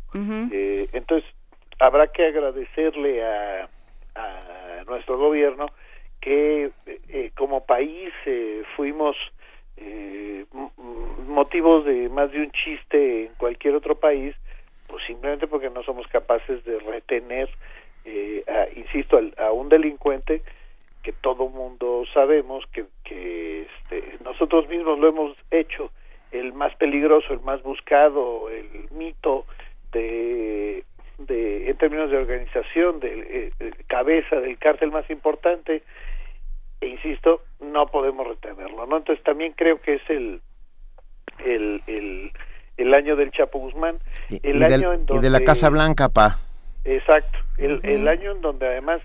Eh, 0.51 0.89
entonces, 0.93 1.29
habrá 1.79 2.09
que 2.09 2.27
agradecerle 2.27 3.25
a, 3.25 3.69
a 4.15 4.85
nuestro 4.87 5.19
gobierno 5.19 5.67
que 6.21 6.71
eh, 6.87 7.31
como 7.37 7.65
país 7.65 8.13
eh, 8.27 8.63
fuimos 8.77 9.17
eh, 9.77 10.45
motivos 11.27 11.85
de 11.85 12.09
más 12.09 12.31
de 12.33 12.41
un 12.41 12.51
chiste 12.51 13.27
en 13.27 13.35
cualquier 13.37 13.75
otro 13.77 13.95
país, 13.95 14.35
pues 14.87 15.05
simplemente 15.07 15.47
porque 15.47 15.71
no 15.71 15.83
somos 15.83 16.07
capaces 16.09 16.65
de 16.65 16.79
retener, 16.81 17.49
eh, 18.05 18.43
a- 18.49 18.69
insisto, 18.77 19.17
al- 19.19 19.35
a, 19.39 19.53
un 19.53 19.69
delincuente 19.69 20.43
que 21.03 21.13
todo 21.13 21.49
mundo 21.49 22.05
sabemos 22.13 22.65
que, 22.73 22.87
que 23.05 23.63
este, 23.63 24.19
nosotros 24.25 24.69
mismos 24.69 24.99
lo 24.99 25.09
hemos 25.09 25.37
hecho, 25.51 25.93
el 26.33 26.53
más 26.53 26.75
peligroso, 26.77 27.33
el 27.33 27.41
más 27.41 27.63
buscado, 27.63 28.51
el 28.51 28.89
mito 28.91 29.47
de, 29.93 30.85
de 31.19 31.69
en 31.71 31.77
términos 31.77 32.11
de 32.11 32.17
organización, 32.17 33.01
de 33.01 33.53
eh, 33.61 33.71
cabeza 33.87 34.37
del 34.37 34.57
cártel 34.59 34.91
más 34.91 35.09
importante, 35.11 35.83
e 36.81 36.87
insisto, 36.87 37.43
no 37.61 37.87
podemos 37.89 38.27
retenerlo, 38.27 38.87
¿no? 38.87 38.99
Entonces 38.99 39.23
también 39.25 39.53
creo 39.53 39.81
que 39.81 39.95
es 39.95 40.03
el, 40.09 40.41
el, 41.45 41.83
el, 41.89 42.33
el 42.77 42.95
año 42.95 43.17
del 43.17 43.33
Chapo 43.33 43.59
Guzmán, 43.59 43.99
Y, 44.29 44.37
el 44.49 44.57
y 44.57 44.59
del- 44.61 44.73
año 44.75 44.93
en 44.93 45.03
y 45.03 45.05
donde 45.07 45.27
de 45.27 45.31
la 45.31 45.45
Casa 45.45 45.69
Blanca, 45.71 46.09
pa. 46.09 46.39
Exacto, 46.85 47.39
el, 47.59 47.81
el 47.83 48.07
año 48.07 48.31
en 48.33 48.41
donde 48.41 48.67
además 48.67 49.03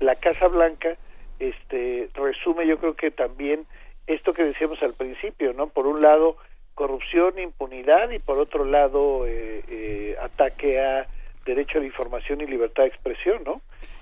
la 0.00 0.14
Casa 0.16 0.48
Blanca 0.48 0.96
este 1.40 2.08
resume 2.14 2.66
yo 2.66 2.78
creo 2.78 2.94
que 2.94 3.10
también 3.10 3.66
esto 4.06 4.34
que 4.34 4.44
decíamos 4.44 4.82
al 4.82 4.92
principio, 4.94 5.52
¿no? 5.54 5.68
Por 5.68 5.86
un 5.86 6.00
lado 6.02 6.36
corrupción, 6.74 7.38
impunidad 7.38 8.10
y 8.10 8.18
por 8.18 8.38
otro 8.38 8.64
lado 8.64 9.26
eh, 9.26 9.62
eh, 9.68 10.16
ataque 10.22 10.80
a 10.80 11.06
derecho 11.44 11.78
a 11.78 11.80
la 11.80 11.86
información 11.86 12.40
y 12.40 12.46
libertad 12.46 12.84
de 12.84 12.88
expresión, 12.90 13.42
¿no? 13.44 13.60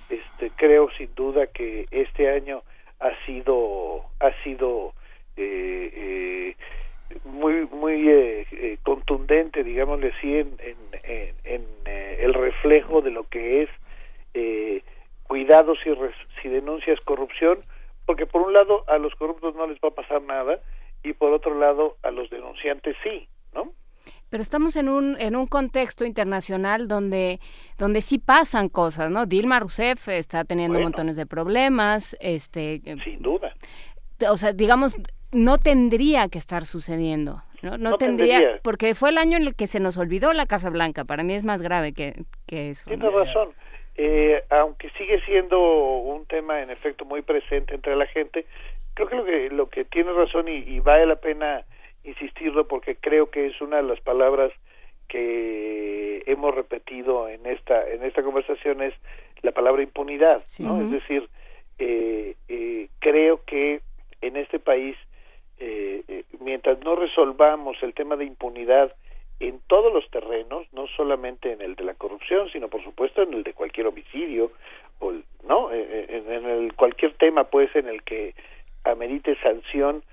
Este 0.09 0.51
creo 0.55 0.89
sin 0.97 1.13
duda 1.15 1.47
que 1.47 1.87
este 1.91 2.29
año 2.29 2.63
ha 2.99 3.11
sido 3.25 4.03
ha 4.19 4.31
sido 4.43 4.93
eh, 5.37 5.89
eh, 5.93 6.55
muy 7.25 7.65
muy 7.67 8.09
eh, 8.09 8.47
eh, 8.51 8.77
contundente 8.83 9.63
digámosle 9.63 10.13
así 10.17 10.37
en, 10.37 10.57
en, 10.59 11.35
en- 11.43 11.67
eh, 11.85 12.17
el 12.21 12.33
reflejo 12.33 13.01
de 13.01 13.11
lo 13.11 13.27
que 13.27 13.63
es 13.63 13.69
eh, 14.33 14.81
cuidado 15.23 15.75
si, 15.83 15.91
res- 15.93 16.15
si 16.41 16.49
denuncias 16.49 16.99
corrupción 17.01 17.59
porque 18.05 18.25
por 18.25 18.41
un 18.41 18.53
lado 18.53 18.83
a 18.87 18.97
los 18.97 19.13
corruptos 19.15 19.55
no 19.55 19.67
les 19.67 19.77
va 19.79 19.89
a 19.89 19.95
pasar 19.95 20.21
nada 20.21 20.59
y 21.03 21.13
por 21.13 21.33
otro 21.33 21.57
lado 21.59 21.97
a 22.03 22.11
los 22.11 22.29
denunciantes 22.29 22.95
sí 23.03 23.27
no 23.53 23.71
Pero 24.33 24.41
estamos 24.41 24.75
en 24.77 24.89
un, 24.89 25.15
en 25.21 25.35
un 25.35 25.45
contexto 25.45 26.05
internacional 26.05 26.87
donde, 26.87 27.39
donde 27.77 28.01
sí 28.01 28.17
pasan 28.17 28.67
cosas, 28.67 29.11
¿no? 29.11 29.27
Dilma 29.27 29.59
Rousseff 29.59 30.07
está 30.07 30.43
teniendo 30.43 30.73
Bueno. 30.79 30.87
montones 30.87 31.17
de 31.17 31.27
problemas, 31.27 32.17
este... 32.19 32.81
Sin 33.03 33.21
duda. 33.21 33.53
O 34.27 34.35
sea, 34.37 34.51
digamos, 34.51 34.95
no 35.33 35.59
tendría 35.59 36.29
que 36.29 36.39
estar 36.39 36.65
sucediendo, 36.65 37.43
¿no? 37.61 37.77
No, 37.77 37.91
No 37.91 37.97
tendría, 37.97 38.39
tendría. 38.39 38.59
porque 38.63 38.95
fue 38.95 39.11
el 39.11 39.19
año 39.19 39.37
en 39.37 39.43
el 39.43 39.53
que 39.53 39.67
se 39.67 39.79
nos 39.79 39.97
olvidó 39.97 40.33
la 40.33 40.47
Casa 40.47 40.71
Blanca. 40.71 41.05
Para 41.05 41.21
mí 41.21 41.35
es 41.35 41.43
más 41.43 41.61
grave 41.61 41.93
que, 41.93 42.23
que 42.47 42.71
eso. 42.71 42.89
¿no? 42.89 42.97
Tienes 42.97 43.13
razón. 43.13 43.49
Eh, 43.97 44.43
aunque 44.49 44.89
sigue 44.97 45.21
siendo 45.27 45.59
un 45.61 46.25
tema 46.25 46.59
en 46.63 46.71
efecto 46.71 47.05
muy 47.05 47.21
presente 47.21 47.75
entre 47.75 47.95
la 47.95 48.07
gente, 48.07 48.47
creo 48.95 49.07
que 49.09 49.15
lo 49.15 49.25
que, 49.25 49.49
lo 49.51 49.69
que 49.69 49.85
tiene 49.85 50.11
razón 50.11 50.47
y, 50.47 50.53
y 50.55 50.79
vale 50.79 51.05
la 51.05 51.17
pena 51.17 51.63
insistirlo 52.03 52.67
porque 52.67 52.95
creo 52.95 53.29
que 53.31 53.47
es 53.47 53.61
una 53.61 53.77
de 53.77 53.83
las 53.83 53.99
palabras 54.01 54.51
que 55.27 56.23
hemos 56.25 56.53
repetido 56.55 57.29
en 57.29 57.45
esta 57.45 57.87
en 57.89 58.03
esta 58.03 58.23
conversación 58.23 58.81
es 58.81 58.93
la 59.41 59.51
palabra 59.51 59.83
impunidad, 59.83 60.43
¿no? 60.59 60.81
Es 60.81 60.91
decir, 60.91 61.29
eh, 61.79 62.35
eh, 62.47 62.87
creo 62.99 63.41
que 63.45 63.81
en 64.21 64.37
este 64.37 64.59
país 64.59 64.95
eh, 65.59 66.03
eh, 66.07 66.23
mientras 66.39 66.79
no 66.79 66.95
resolvamos 66.95 67.77
el 67.83 67.93
tema 67.93 68.15
de 68.15 68.25
impunidad 68.25 68.93
en 69.39 69.59
todos 69.67 69.91
los 69.93 70.09
terrenos, 70.09 70.65
no 70.73 70.87
solamente 70.87 71.51
en 71.51 71.61
el 71.61 71.75
de 71.75 71.83
la 71.83 71.93
corrupción, 71.95 72.49
sino 72.51 72.67
por 72.69 72.83
supuesto 72.83 73.21
en 73.21 73.33
el 73.33 73.43
de 73.43 73.53
cualquier 73.53 73.87
homicidio, 73.87 74.51
o 74.99 75.11
el- 75.11 75.23
no, 75.47 75.71
Eh, 75.71 75.85
eh, 75.89 76.05
en, 76.25 76.31
en 76.31 76.45
el 76.49 76.73
cualquier 76.75 77.13
tema 77.15 77.43
pues 77.45 77.73
en 77.75 77.87
el 77.87 78.03
que 78.03 78.33
amerite 78.85 79.35
sanción, 79.41 80.03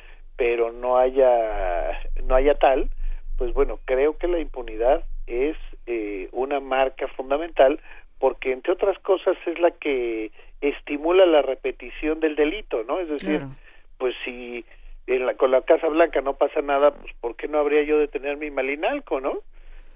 pero 0.41 0.73
no 0.73 0.97
haya 0.97 2.01
no 2.25 2.35
haya 2.35 2.55
tal, 2.55 2.89
pues 3.37 3.53
bueno, 3.53 3.79
creo 3.85 4.17
que 4.17 4.27
la 4.27 4.39
impunidad 4.39 5.05
es 5.27 5.55
eh, 5.87 6.31
una 6.33 6.61
marca 6.61 7.09
fundamental 7.09 7.79
porque 8.19 8.51
entre 8.51 8.73
otras 8.73 8.99
cosas 9.01 9.37
es 9.45 9.61
la 9.61 9.71
que 9.71 10.31
estimula 10.63 11.27
la 11.27 11.43
repetición 11.43 12.21
del 12.21 12.37
delito, 12.37 12.85
¿no? 12.85 13.01
Es 13.01 13.11
decir, 13.11 13.41
Claro. 13.41 13.51
pues 13.99 14.15
si 14.25 14.65
en 15.07 15.27
la, 15.27 15.35
con 15.35 15.51
la 15.51 15.61
Casa 15.61 15.89
Blanca 15.89 16.23
no 16.23 16.33
pasa 16.33 16.63
nada, 16.63 16.93
pues 16.93 17.13
¿por 17.21 17.37
qué 17.37 17.47
no 17.47 17.59
habría 17.59 17.83
yo 17.83 17.99
de 17.99 18.09
tener 18.09 18.39
mi 18.39 18.51
malinalco, 18.51 19.21
no? 19.21 19.41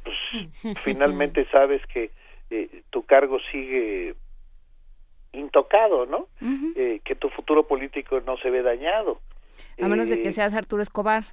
Pues 0.03 0.17
finalmente 0.85 1.47
sabes 1.53 1.81
que 1.87 2.11
eh, 2.51 2.83
tu 2.91 3.07
cargo 3.07 3.39
sigue 3.51 4.15
intocado, 5.33 6.05
¿no? 6.05 6.29
Eh, 6.77 7.01
que 7.03 7.15
tu 7.15 7.31
futuro 7.31 7.67
político 7.67 8.21
no 8.21 8.37
se 8.37 8.51
ve 8.51 8.61
dañado. 8.61 9.21
A 9.83 9.89
menos 9.89 10.09
de 10.09 10.17
Eh, 10.17 10.23
que 10.23 10.33
seas 10.33 10.55
Arturo 10.55 10.83
Escobar. 10.83 11.25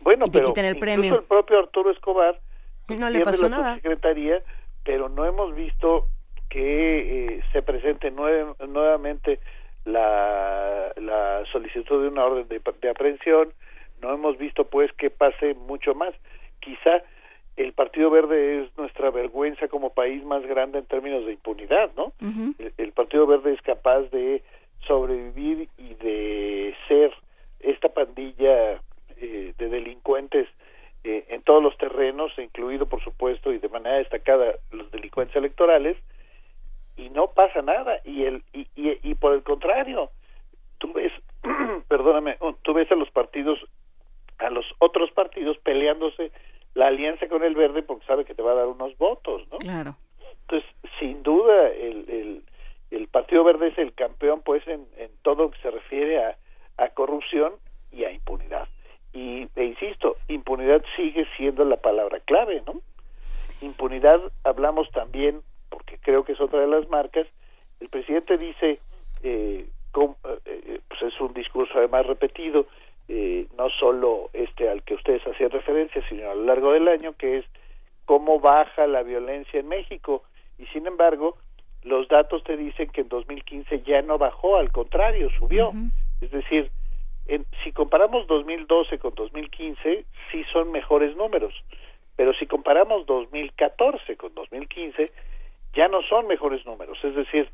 bueno, 0.00 0.24
y 0.26 0.30
te 0.30 0.38
pero 0.38 0.48
quiten 0.48 0.64
el 0.64 0.76
incluso 0.76 0.94
premio. 0.94 1.14
el 1.18 1.24
propio 1.24 1.58
Arturo 1.58 1.90
Escobar 1.90 2.40
No 2.88 3.10
le 3.10 3.20
pasó 3.20 3.44
la 3.48 3.56
nada. 3.58 3.74
secretaría, 3.76 4.42
pero 4.84 5.08
no 5.08 5.24
hemos 5.24 5.54
visto 5.54 6.06
que 6.48 7.36
eh, 7.36 7.42
se 7.52 7.62
presente 7.62 8.12
nue- 8.12 8.56
nuevamente 8.66 9.38
la, 9.84 10.92
la 10.96 11.44
solicitud 11.52 12.02
de 12.02 12.08
una 12.08 12.24
orden 12.24 12.48
de, 12.48 12.60
de 12.80 12.90
aprehensión, 12.90 13.52
no 14.02 14.12
hemos 14.12 14.36
visto 14.38 14.64
pues 14.64 14.92
que 14.94 15.10
pase 15.10 15.54
mucho 15.54 15.94
más. 15.94 16.12
Quizá 16.60 17.02
el 17.56 17.72
Partido 17.72 18.10
Verde 18.10 18.62
es 18.64 18.76
nuestra 18.78 19.10
vergüenza 19.10 19.68
como 19.68 19.90
país 19.90 20.24
más 20.24 20.42
grande 20.46 20.78
en 20.78 20.86
términos 20.86 21.24
de 21.26 21.32
impunidad, 21.34 21.90
¿no? 21.96 22.12
el, 22.58 22.72
el 22.78 22.92
Partido 22.92 23.26
Verde 23.26 23.52
es 23.52 23.62
capaz 23.62 24.00
de 24.10 24.42
sobrevivir 24.86 25.68
y 25.78 25.94
de 25.94 26.74
ser 26.88 27.12
esta 27.60 27.88
pandilla 27.88 28.80
eh, 29.16 29.54
de 29.56 29.68
delincuentes 29.68 30.48
eh, 31.04 31.24
en 31.28 31.42
todos 31.42 31.62
los 31.62 31.76
terrenos, 31.78 32.32
incluido 32.38 32.86
por 32.86 33.02
supuesto 33.02 33.52
y 33.52 33.58
de 33.58 33.68
manera 33.68 33.96
destacada 33.96 34.54
los 34.70 34.90
delincuentes 34.90 35.36
electorales, 35.36 35.96
y 36.96 37.08
no 37.10 37.28
pasa 37.28 37.62
nada. 37.62 38.00
Y 38.04 38.24
el 38.24 38.42
y, 38.52 38.66
y, 38.76 38.98
y 39.02 39.14
por 39.14 39.34
el 39.34 39.42
contrario, 39.42 40.10
tú 40.78 40.92
ves, 40.92 41.12
perdóname, 41.88 42.36
oh, 42.40 42.54
tú 42.62 42.74
ves 42.74 42.90
a 42.92 42.96
los 42.96 43.10
partidos, 43.10 43.58
a 44.38 44.50
los 44.50 44.66
otros 44.78 45.10
partidos 45.12 45.58
peleándose 45.58 46.32
la 46.74 46.88
alianza 46.88 47.28
con 47.28 47.42
el 47.42 47.54
verde 47.54 47.82
porque 47.82 48.06
sabe 48.06 48.24
que 48.24 48.34
te 48.34 48.42
va 48.42 48.52
a 48.52 48.56
dar 48.56 48.66
unos 48.66 48.96
votos, 48.98 49.42
¿no? 49.50 49.58
Claro. 49.58 49.96
Entonces, 50.42 50.68
sin 50.98 51.22
duda, 51.22 51.68
el, 51.68 52.08
el, 52.08 52.42
el 52.90 53.08
Partido 53.08 53.44
Verde 53.44 53.68
es 53.68 53.78
el 53.78 53.92
campeón, 53.92 54.42
pues, 54.44 54.66
en, 54.66 54.86
en 54.98 55.10
todo 55.22 55.44
lo 55.44 55.50
que 55.50 55.60
se 55.60 55.70
refiere 55.70 56.24
a, 56.24 56.36
a 56.80 56.88
corrupción 56.88 57.52
y 57.92 58.04
a 58.04 58.10
impunidad. 58.10 58.68
Y, 59.12 59.48
e 59.56 59.64
insisto, 59.64 60.16
impunidad 60.28 60.82
sigue 60.96 61.26
siendo 61.36 61.64
la 61.64 61.76
palabra 61.76 62.20
clave, 62.20 62.62
¿no? 62.66 62.80
Impunidad, 63.60 64.20
hablamos 64.44 64.90
también, 64.92 65.42
porque 65.68 65.98
creo 65.98 66.24
que 66.24 66.32
es 66.32 66.40
otra 66.40 66.60
de 66.60 66.66
las 66.68 66.88
marcas, 66.88 67.26
el 67.80 67.88
presidente 67.88 68.38
dice, 68.38 68.78
eh, 69.22 69.66
com- 69.92 70.14
eh, 70.46 70.80
pues 70.88 71.02
es 71.02 71.20
un 71.20 71.32
discurso 71.34 71.78
además 71.78 72.06
repetido, 72.06 72.66
eh, 73.08 73.46
no 73.58 73.68
solo 73.70 74.30
este 74.32 74.68
al 74.68 74.82
que 74.82 74.94
ustedes 74.94 75.26
hacían 75.26 75.50
referencia, 75.50 76.02
sino 76.08 76.30
a 76.30 76.34
lo 76.34 76.44
largo 76.44 76.72
del 76.72 76.88
año, 76.88 77.14
que 77.18 77.38
es 77.38 77.44
cómo 78.04 78.38
baja 78.40 78.86
la 78.86 79.02
violencia 79.02 79.58
en 79.60 79.68
México. 79.68 80.22
Y 80.58 80.66
sin 80.66 80.86
embargo, 80.86 81.36
los 81.82 82.06
datos 82.08 82.44
te 82.44 82.56
dicen 82.56 82.90
que 82.90 83.00
en 83.02 83.08
2015 83.08 83.82
ya 83.82 84.02
no 84.02 84.18
bajó, 84.18 84.56
al 84.56 84.70
contrario, 84.70 85.28
subió. 85.38 85.72
Es 86.20 86.30
decir, 86.30 86.70
en- 87.26 87.46
si 87.64 87.72
comparamos 87.72 88.26
2012 88.26 88.98
con 88.98 89.14
2015, 89.14 90.04
sí 90.30 90.44
son 90.52 90.72
mejores 90.72 91.16
números. 91.16 91.54
Pero 92.16 92.34
si 92.34 92.46
comparamos 92.46 93.06
2014 93.06 94.16
con 94.16 94.34
2015, 94.34 95.12
ya 95.74 95.88
no 95.88 96.02
son 96.02 96.26
mejores 96.26 96.66
números. 96.66 96.98
Es 97.04 97.14
decir, 97.14 97.48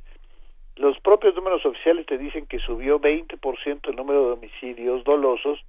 los 0.77 0.99
propios 1.01 1.35
números 1.35 1.65
oficiales 1.65 2.07
te 2.07 2.19
dicen 2.19 2.47
que 2.47 2.59
subió 2.59 2.99
20% 2.99 3.91
el 3.91 3.97
número 3.97 4.27
de 4.27 4.33
homicidios 4.33 5.05
dolosos 5.05 5.65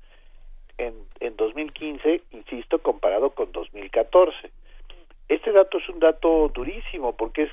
en, 0.78 0.94
en 1.20 1.36
2015, 1.36 2.22
insisto, 2.32 2.80
comparado 2.80 3.32
con 3.32 3.52
2014. 3.52 4.52
Este 5.30 5.52
dato 5.52 5.78
es 5.78 5.90
un 5.90 6.00
dato 6.00 6.50
durísimo 6.54 7.16
porque 7.16 7.44
es 7.44 7.52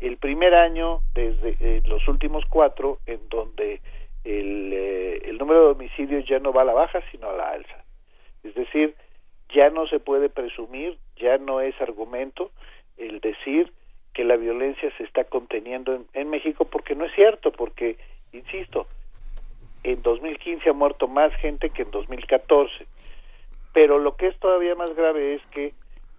el 0.00 0.16
primer 0.16 0.54
año 0.54 1.00
desde 1.14 1.54
eh, 1.60 1.82
los 1.86 2.06
últimos 2.08 2.44
cuatro 2.46 2.98
en 3.06 3.20
donde 3.28 3.80
el, 4.24 4.72
eh, 4.72 5.22
el 5.24 5.38
número 5.38 5.66
de 5.66 5.72
homicidios 5.72 6.24
ya 6.26 6.38
no 6.38 6.52
va 6.52 6.62
a 6.62 6.66
la 6.66 6.72
baja 6.74 7.00
sino 7.10 7.30
a 7.30 7.36
la 7.36 7.50
alza. 7.50 7.84
Es 8.42 8.54
decir, 8.54 8.94
ya 9.54 9.70
no 9.70 9.86
se 9.86 10.00
puede 10.00 10.28
presumir, 10.28 10.98
ya 11.16 11.38
no 11.38 11.60
es 11.60 11.80
argumento 11.80 12.50
el 12.96 13.20
decir 13.20 13.72
que 14.12 14.24
la 14.24 14.36
violencia 14.36 14.90
se 14.96 15.04
está 15.04 15.24
conteniendo 15.24 15.94
en, 15.94 16.06
en 16.12 16.30
México 16.30 16.64
porque 16.66 16.94
no 16.94 17.04
es 17.04 17.14
cierto, 17.14 17.52
porque, 17.52 17.96
insisto, 18.32 18.86
en 19.84 20.02
2015 20.02 20.68
ha 20.68 20.72
muerto 20.72 21.08
más 21.08 21.34
gente 21.36 21.70
que 21.70 21.82
en 21.82 21.90
2014. 21.90 22.86
Pero 23.72 23.98
lo 23.98 24.16
que 24.16 24.28
es 24.28 24.38
todavía 24.38 24.74
más 24.74 24.94
grave 24.94 25.34
es 25.34 25.42
que 25.46 25.72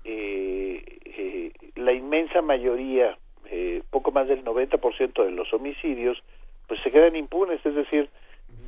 eh, 0.03 0.83
eh, 1.05 1.51
la 1.75 1.93
inmensa 1.93 2.41
mayoría, 2.41 3.17
eh, 3.45 3.83
poco 3.89 4.11
más 4.11 4.27
del 4.27 4.43
90% 4.43 5.23
de 5.23 5.31
los 5.31 5.53
homicidios, 5.53 6.21
pues 6.67 6.81
se 6.81 6.91
quedan 6.91 7.15
impunes, 7.15 7.65
es 7.65 7.75
decir, 7.75 8.09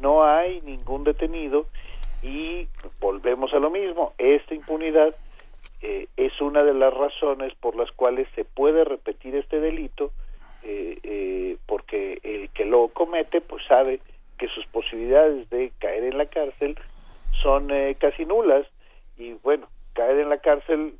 no 0.01 0.23
hay 0.23 0.61
ningún 0.61 1.03
detenido 1.03 1.67
y 2.21 2.67
volvemos 2.99 3.53
a 3.53 3.59
lo 3.59 3.69
mismo, 3.69 4.13
esta 4.17 4.55
impunidad 4.55 5.15
eh, 5.81 6.07
es 6.17 6.39
una 6.41 6.63
de 6.63 6.73
las 6.73 6.93
razones 6.93 7.53
por 7.55 7.75
las 7.75 7.91
cuales 7.91 8.27
se 8.35 8.43
puede 8.43 8.83
repetir 8.83 9.35
este 9.35 9.59
delito 9.59 10.11
eh, 10.63 10.97
eh, 11.03 11.57
porque 11.67 12.19
el 12.23 12.49
que 12.49 12.65
lo 12.65 12.87
comete 12.87 13.41
pues 13.41 13.63
sabe 13.67 13.99
que 14.37 14.47
sus 14.47 14.65
posibilidades 14.67 15.49
de 15.49 15.71
caer 15.79 16.03
en 16.03 16.17
la 16.17 16.25
cárcel 16.25 16.77
son 17.43 17.69
casi 17.99 18.25
nulas 18.25 18.65
y 19.17 19.33
bueno 19.43 19.67
caer 19.93 20.19
en 20.19 20.29
la 20.29 20.39
cárcel 20.39 20.95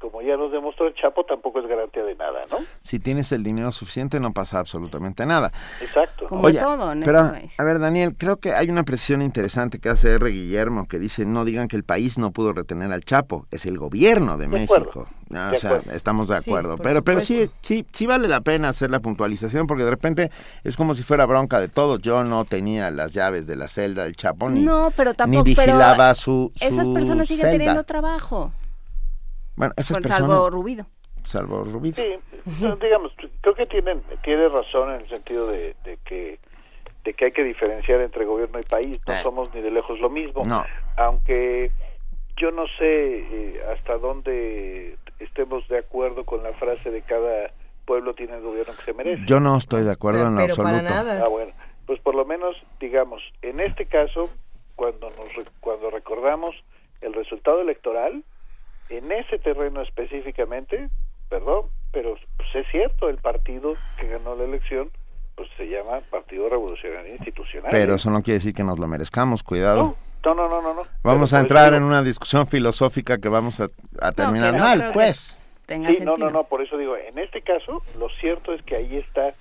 como 0.00 0.22
ya 0.22 0.36
nos 0.36 0.50
demostró 0.50 0.86
el 0.88 0.94
Chapo, 0.94 1.24
tampoco 1.24 1.60
es 1.60 1.66
garantía 1.68 2.02
de 2.02 2.14
nada, 2.14 2.40
¿no? 2.50 2.58
Si 2.82 2.98
tienes 2.98 3.30
el 3.32 3.42
dinero 3.42 3.70
suficiente, 3.70 4.18
no 4.18 4.32
pasa 4.32 4.58
absolutamente 4.58 5.26
nada. 5.26 5.52
Exacto. 5.80 6.26
Como 6.26 6.50
todo 6.52 6.92
en 6.92 7.02
pero, 7.02 7.32
a 7.58 7.64
ver, 7.64 7.78
Daniel, 7.78 8.14
creo 8.16 8.38
que 8.38 8.52
hay 8.54 8.70
una 8.70 8.82
presión 8.82 9.20
interesante 9.20 9.78
que 9.78 9.90
hace 9.90 10.12
R. 10.14 10.30
Guillermo, 10.30 10.88
que 10.88 10.98
dice, 10.98 11.26
no 11.26 11.44
digan 11.44 11.68
que 11.68 11.76
el 11.76 11.84
país 11.84 12.16
no 12.18 12.30
pudo 12.30 12.52
retener 12.54 12.90
al 12.92 13.04
Chapo, 13.04 13.46
es 13.50 13.66
el 13.66 13.76
gobierno 13.78 14.36
de, 14.38 14.44
De 14.44 14.48
México. 14.48 14.74
acuerdo. 14.76 15.06
Ah, 15.32 15.50
De 15.50 15.56
o 15.56 15.60
sea, 15.60 15.70
acuerdo. 15.76 15.92
estamos 15.92 16.28
de 16.28 16.36
acuerdo. 16.36 16.76
pero 16.78 17.04
pero 17.04 17.20
sí, 17.20 17.48
sí, 17.60 17.86
sí 17.92 18.06
vale 18.06 18.26
la 18.26 18.40
pena 18.40 18.70
hacer 18.70 18.90
la 18.90 19.00
puntualización, 19.00 19.66
porque 19.66 19.84
de 19.84 19.90
repente 19.90 20.30
es 20.64 20.76
como 20.76 20.94
si 20.94 21.02
fuera 21.02 21.26
bronca 21.26 21.60
de 21.60 21.68
todos. 21.68 22.00
Yo 22.00 22.24
no 22.24 22.44
tenía 22.46 22.90
las 22.90 23.12
llaves 23.12 23.46
de 23.46 23.54
la 23.56 23.68
celda 23.68 24.04
del 24.04 24.16
Chapo, 24.16 24.48
ni, 24.48 24.62
no, 24.62 24.90
pero 24.96 25.12
ni 25.26 25.42
vigilaba 25.42 25.96
pero 25.96 26.14
su, 26.14 26.52
su 26.54 26.64
Esas 26.64 26.88
personas 26.88 27.28
siguen 27.28 27.42
celda. 27.42 27.58
teniendo 27.58 27.84
trabajo. 27.84 28.52
Bueno, 29.60 29.74
esas 29.76 29.96
Con 29.98 30.02
personas... 30.02 30.28
salvo 30.30 30.50
Rubido. 30.50 30.86
Salvo 31.22 31.64
Rubito. 31.64 32.00
Sí, 32.02 32.18
digamos, 32.80 33.12
creo 33.42 33.54
que 33.54 33.66
tienen, 33.66 34.02
tiene 34.22 34.48
razón 34.48 34.88
en 34.94 35.02
el 35.02 35.08
sentido 35.08 35.46
de, 35.48 35.76
de 35.84 35.98
que 36.04 36.38
de 37.04 37.14
que 37.14 37.26
hay 37.26 37.32
que 37.32 37.44
diferenciar 37.44 38.00
entre 38.00 38.24
gobierno 38.24 38.58
y 38.58 38.62
país. 38.62 38.98
No 39.06 39.12
Eh. 39.14 39.20
somos 39.22 39.54
ni 39.54 39.60
de 39.60 39.70
lejos 39.70 40.00
lo 40.00 40.08
mismo. 40.10 40.44
No. 40.46 40.64
Aunque 40.96 41.70
yo 42.38 42.50
no 42.50 42.64
sé 42.78 43.18
eh, 43.20 43.60
hasta 43.74 43.98
dónde 43.98 44.96
estemos 45.18 45.66
de 45.68 45.78
acuerdo 45.78 46.24
con 46.24 46.42
la 46.42 46.52
frase 46.54 46.90
de 46.90 47.02
cada 47.02 47.52
pueblo 47.84 48.14
tiene 48.14 48.36
el 48.36 48.42
gobierno 48.42 48.72
que 48.76 48.82
se 48.84 48.92
merece. 48.94 49.22
Yo 49.26 49.40
no 49.40 49.56
estoy 49.58 49.82
de 49.84 49.90
acuerdo 49.92 50.26
en 50.26 50.36
lo 50.36 50.40
Pero 50.42 50.56
para 50.56 50.68
absoluto. 50.78 50.94
nada. 50.94 51.24
Ah, 51.24 51.28
bueno, 51.28 51.52
pues 51.86 52.00
por 52.00 52.14
lo 52.14 52.24
menos, 52.24 52.56
digamos, 52.80 53.22
en 53.42 53.60
este 53.60 53.84
caso, 53.86 54.30
cuando 54.76 55.10
nos 55.10 55.34
re- 55.34 55.44
cuando 55.60 55.90
recordamos 55.90 56.50
el 57.02 57.12
resultado 57.14 57.60
electoral, 57.62 58.24
en 58.90 59.10
ese 59.12 59.38
terreno 59.38 59.80
específicamente, 59.82 60.90
perdón, 61.28 61.66
pero 61.92 62.16
pues 62.36 62.48
es 62.54 62.66
cierto, 62.70 63.08
el 63.08 63.16
partido 63.18 63.74
que 63.98 64.08
ganó 64.08 64.34
la 64.34 64.44
elección, 64.44 64.90
pues 65.36 65.48
se 65.56 65.64
llama 65.68 66.00
Partido 66.10 66.48
Revolucionario 66.48 67.12
Institucional. 67.12 67.70
Pero 67.70 67.94
eso 67.94 68.10
no 68.10 68.22
quiere 68.22 68.38
decir 68.38 68.52
que 68.54 68.62
nos 68.64 68.78
lo 68.78 68.86
merezcamos, 68.86 69.42
cuidado. 69.42 69.94
No, 70.24 70.34
no, 70.34 70.48
no, 70.48 70.60
no, 70.60 70.74
no. 70.74 70.82
Vamos 71.02 71.30
Pero 71.30 71.38
a 71.38 71.40
por 71.40 71.40
entrar 71.40 71.74
en 71.74 71.82
una 71.82 72.02
discusión 72.02 72.46
filosófica 72.46 73.18
que 73.18 73.28
vamos 73.28 73.60
a, 73.60 73.68
a 74.02 74.12
terminar 74.12 74.52
no 74.52 74.58
mal, 74.58 74.90
pues. 74.92 75.36
Tenga 75.66 75.88
Sí, 75.88 75.94
sentido. 75.94 76.18
no, 76.18 76.26
no, 76.26 76.30
no, 76.30 76.44
por 76.44 76.60
eso 76.62 76.76
digo, 76.76 76.96
en 76.96 77.18
este 77.18 77.42
caso, 77.42 77.82
lo 77.98 78.08
cierto 78.20 78.52
es 78.52 78.62
que 78.62 78.76
ahí 78.76 78.96
está 78.96 79.32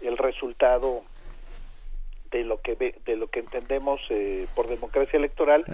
el 0.00 0.16
resultado 0.18 1.02
de 2.30 2.42
lo 2.42 2.60
que 2.60 2.74
ve- 2.74 2.98
de 3.04 3.16
lo 3.16 3.28
que 3.28 3.40
entendemos 3.40 4.00
eh, 4.10 4.46
por 4.56 4.66
democracia 4.66 5.16
electoral 5.18 5.64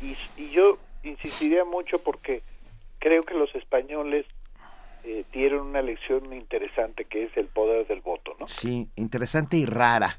y, 0.00 0.16
y 0.36 0.50
yo 0.50 0.78
insistiría 1.02 1.64
mucho 1.64 1.98
porque 1.98 2.42
creo 2.98 3.22
que 3.24 3.34
los 3.34 3.54
españoles 3.54 4.26
eh, 5.04 5.24
dieron 5.32 5.66
una 5.68 5.82
lección 5.82 6.32
interesante 6.32 7.04
que 7.04 7.24
es 7.24 7.36
el 7.36 7.46
poder 7.46 7.86
del 7.86 8.00
voto, 8.00 8.34
¿no? 8.40 8.46
Sí, 8.48 8.88
interesante 8.96 9.56
y 9.56 9.66
rara. 9.66 10.18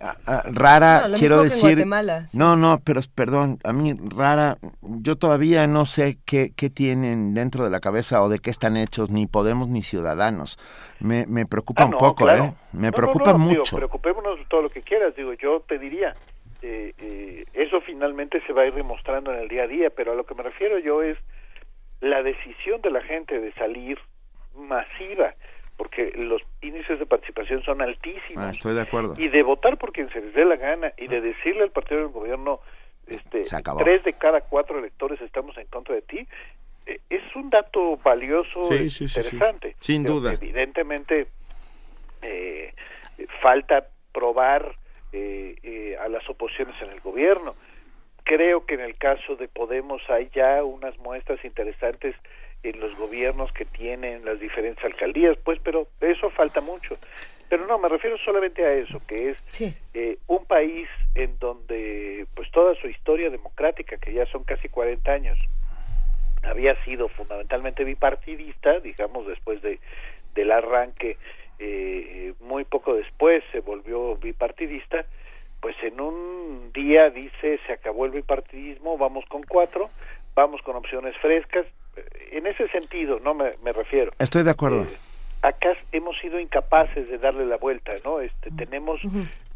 Ah, 0.00 0.14
ah, 0.28 0.42
rara, 0.52 1.08
No, 1.08 1.16
quiero 1.18 1.42
decir. 1.42 1.70
Guatemala, 1.74 2.26
sí. 2.28 2.38
No, 2.38 2.54
no, 2.54 2.78
pero 2.84 3.00
perdón, 3.16 3.58
a 3.64 3.72
mí 3.72 3.94
rara, 4.16 4.56
yo 4.80 5.16
todavía 5.16 5.66
no 5.66 5.86
sé 5.86 6.18
qué, 6.24 6.52
qué 6.54 6.70
tienen 6.70 7.34
dentro 7.34 7.64
de 7.64 7.70
la 7.70 7.80
cabeza 7.80 8.22
o 8.22 8.28
de 8.28 8.38
qué 8.38 8.50
están 8.50 8.76
hechos, 8.76 9.10
ni 9.10 9.26
Podemos 9.26 9.66
ni 9.68 9.82
Ciudadanos. 9.82 10.56
Me, 11.00 11.26
me 11.26 11.46
preocupa 11.46 11.82
Ah, 11.82 11.86
un 11.86 11.90
no, 11.92 11.98
poco, 11.98 12.24
claro. 12.26 12.44
¿eh? 12.44 12.54
Me 12.72 12.82
No, 12.82 12.86
no, 12.90 12.92
preocupa 12.92 13.32
no, 13.32 13.38
digo, 13.48 13.58
mucho. 13.60 13.76
preocupémonos 13.76 14.38
de 14.38 14.44
todo 14.44 14.62
lo 14.62 14.70
que 14.70 14.82
quieras, 14.82 15.16
digo, 15.16 15.32
yo 15.32 15.64
te 15.66 15.80
diría, 15.80 16.14
eh, 16.62 16.94
eh, 16.98 17.44
eso 17.54 17.80
finalmente 17.80 18.40
se 18.46 18.52
va 18.52 18.62
a 18.62 18.66
ir 18.66 18.74
demostrando 18.74 19.32
en 19.34 19.40
el 19.40 19.48
día 19.48 19.64
a 19.64 19.66
día, 19.66 19.90
pero 19.90 20.12
a 20.12 20.14
lo 20.14 20.24
que 20.24 20.34
me 20.36 20.44
refiero 20.44 20.78
yo 20.78 21.02
es 21.02 21.18
la 22.00 22.22
decisión 22.22 22.80
de 22.82 22.90
la 22.90 23.02
gente 23.02 23.38
de 23.40 23.52
salir 23.54 23.98
masiva, 24.54 25.34
porque 25.76 26.12
los 26.16 26.42
índices 26.60 26.98
de 26.98 27.06
participación 27.06 27.60
son 27.62 27.80
altísimos, 27.82 28.44
Ah, 28.44 28.50
estoy 28.50 28.74
de 28.74 28.82
acuerdo. 28.82 29.14
y 29.16 29.28
de 29.28 29.42
votar 29.42 29.78
por 29.78 29.92
quien 29.92 30.08
se 30.10 30.20
les 30.20 30.34
dé 30.34 30.44
la 30.44 30.56
gana 30.56 30.92
y 30.96 31.06
de 31.08 31.20
decirle 31.20 31.62
al 31.62 31.70
partido 31.70 32.00
del 32.00 32.08
gobierno, 32.08 32.60
este, 33.06 33.42
tres 33.78 34.04
de 34.04 34.12
cada 34.14 34.40
cuatro 34.42 34.78
electores 34.78 35.20
estamos 35.20 35.56
en 35.56 35.66
contra 35.68 35.94
de 35.94 36.02
ti, 36.02 36.26
eh, 36.86 37.00
es 37.08 37.22
un 37.36 37.48
dato 37.50 37.96
valioso, 37.98 38.66
Sí, 38.66 38.74
e 38.74 38.78
sí, 38.78 38.90
sí, 38.90 39.08
sí. 39.08 39.20
interesante. 39.20 39.76
Sin 39.80 40.02
duda. 40.04 40.32
Evidentemente, 40.34 41.28
eh, 42.22 42.74
falta 43.42 43.86
probar 44.12 44.74
eh, 45.12 45.56
eh, 45.62 45.96
a 46.00 46.08
las 46.08 46.28
oposiciones 46.28 46.74
en 46.82 46.90
el 46.90 47.00
gobierno. 47.00 47.54
Creo 48.28 48.66
que 48.66 48.74
en 48.74 48.80
el 48.80 48.94
caso 48.98 49.36
de 49.36 49.48
Podemos 49.48 50.02
hay 50.10 50.28
ya 50.34 50.62
unas 50.62 50.98
muestras 50.98 51.42
interesantes 51.46 52.14
en 52.62 52.78
los 52.78 52.94
gobiernos 52.98 53.50
que 53.52 53.64
tienen 53.64 54.22
las 54.26 54.38
diferentes 54.38 54.84
alcaldías, 54.84 55.38
pues, 55.42 55.58
pero 55.64 55.88
eso 56.02 56.28
falta 56.28 56.60
mucho. 56.60 56.98
Pero 57.48 57.66
no, 57.66 57.78
me 57.78 57.88
refiero 57.88 58.18
solamente 58.18 58.66
a 58.66 58.74
eso, 58.74 59.00
que 59.06 59.30
es 59.30 59.42
Sí. 59.48 59.74
eh, 59.94 60.18
un 60.26 60.44
país 60.44 60.86
en 61.14 61.38
donde, 61.38 62.26
pues, 62.34 62.50
toda 62.50 62.74
su 62.74 62.88
historia 62.88 63.30
democrática, 63.30 63.96
que 63.96 64.12
ya 64.12 64.26
son 64.26 64.44
casi 64.44 64.68
40 64.68 65.10
años, 65.10 65.38
había 66.42 66.74
sido 66.84 67.08
fundamentalmente 67.08 67.82
bipartidista, 67.82 68.78
digamos, 68.80 69.26
después 69.26 69.62
de 69.62 69.78
del 70.34 70.52
arranque, 70.52 71.16
eh, 71.58 72.34
muy 72.40 72.64
poco 72.64 72.94
después 72.94 73.42
se 73.52 73.60
volvió 73.60 74.16
bipartidista, 74.16 75.06
pues 75.60 75.76
en 75.82 76.00
un 76.00 76.70
día 76.72 77.10
dice 77.10 77.58
se 77.66 77.72
acabó 77.72 78.06
el 78.06 78.12
bipartidismo, 78.12 78.96
vamos 78.98 79.24
con 79.26 79.42
cuatro, 79.42 79.90
vamos 80.34 80.62
con 80.62 80.76
opciones 80.76 81.16
frescas. 81.18 81.66
En 82.30 82.46
ese 82.46 82.68
sentido, 82.68 83.18
no 83.20 83.34
me, 83.34 83.54
me 83.64 83.72
refiero. 83.72 84.12
Estoy 84.18 84.44
de 84.44 84.50
acuerdo. 84.50 84.86
Acá 85.42 85.76
hemos 85.92 86.18
sido 86.18 86.38
incapaces 86.38 87.08
de 87.08 87.18
darle 87.18 87.46
la 87.46 87.56
vuelta, 87.56 87.92
¿no? 88.04 88.20
Este, 88.20 88.50
tenemos 88.52 89.00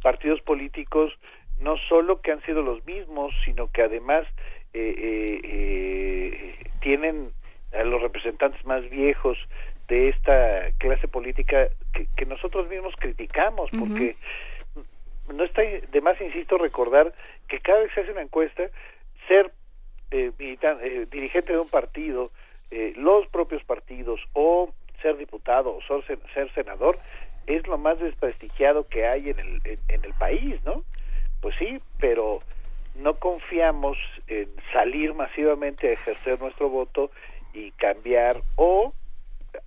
partidos 0.03 0.41
políticos 0.43 1.13
no 1.61 1.77
solo 1.89 2.21
que 2.21 2.33
han 2.33 2.43
sido 2.43 2.63
los 2.63 2.85
mismos, 2.85 3.33
sino 3.45 3.71
que 3.71 3.83
además 3.83 4.27
eh, 4.75 4.95
eh, 4.99 5.41
eh, 5.45 6.71
tienen 6.81 7.31
a 7.73 7.85
los 7.85 8.03
representantes 8.03 8.65
más 8.67 8.89
viejos 8.91 9.39
de 9.89 10.09
esta 10.09 10.71
clase 10.79 11.09
política 11.09 11.69
que, 11.93 12.07
que 12.17 12.27
nosotros 12.27 12.69
mismos 12.69 12.95
criticamos, 12.99 13.71
porque 13.79 14.17
no 15.29 15.45
está 15.45 15.63
de 15.63 16.01
más, 16.01 16.21
insisto, 16.21 16.59
recordar 16.59 17.13
que 17.49 17.61
cada 17.61 17.81
vez 17.81 17.89
que 17.89 17.95
se 17.95 18.01
hace 18.03 18.13
una 18.13 18.23
encuesta, 18.23 18.65
ser 19.29 19.53
eh, 20.11 20.33
eh, 20.39 21.07
dirigente 21.11 21.53
de 21.53 21.59
un 21.59 21.69
partido, 21.69 22.31
eh, 22.71 22.93
los 22.97 23.27
propios 23.29 23.63
partidos 23.65 24.21
o 24.33 24.71
ser 25.01 25.17
diputado 25.17 25.77
o 25.77 26.03
ser, 26.03 26.19
ser 26.33 26.53
senador 26.55 26.99
es 27.47 27.67
lo 27.67 27.77
más 27.77 27.99
desprestigiado 27.99 28.87
que 28.87 29.07
hay 29.07 29.31
en 29.31 29.39
el, 29.39 29.61
en, 29.65 29.79
en 29.89 30.05
el 30.05 30.15
país, 30.15 30.63
¿no? 30.65 30.85
Pues 31.41 31.57
sí, 31.59 31.81
pero 31.99 32.41
no 32.95 33.15
confiamos 33.15 33.99
en 34.29 34.49
salir 34.73 35.15
masivamente 35.15 35.89
a 35.89 35.93
ejercer 35.93 36.41
nuestro 36.41 36.69
voto 36.69 37.11
y 37.53 37.71
cambiar 37.73 38.41
o 38.57 38.93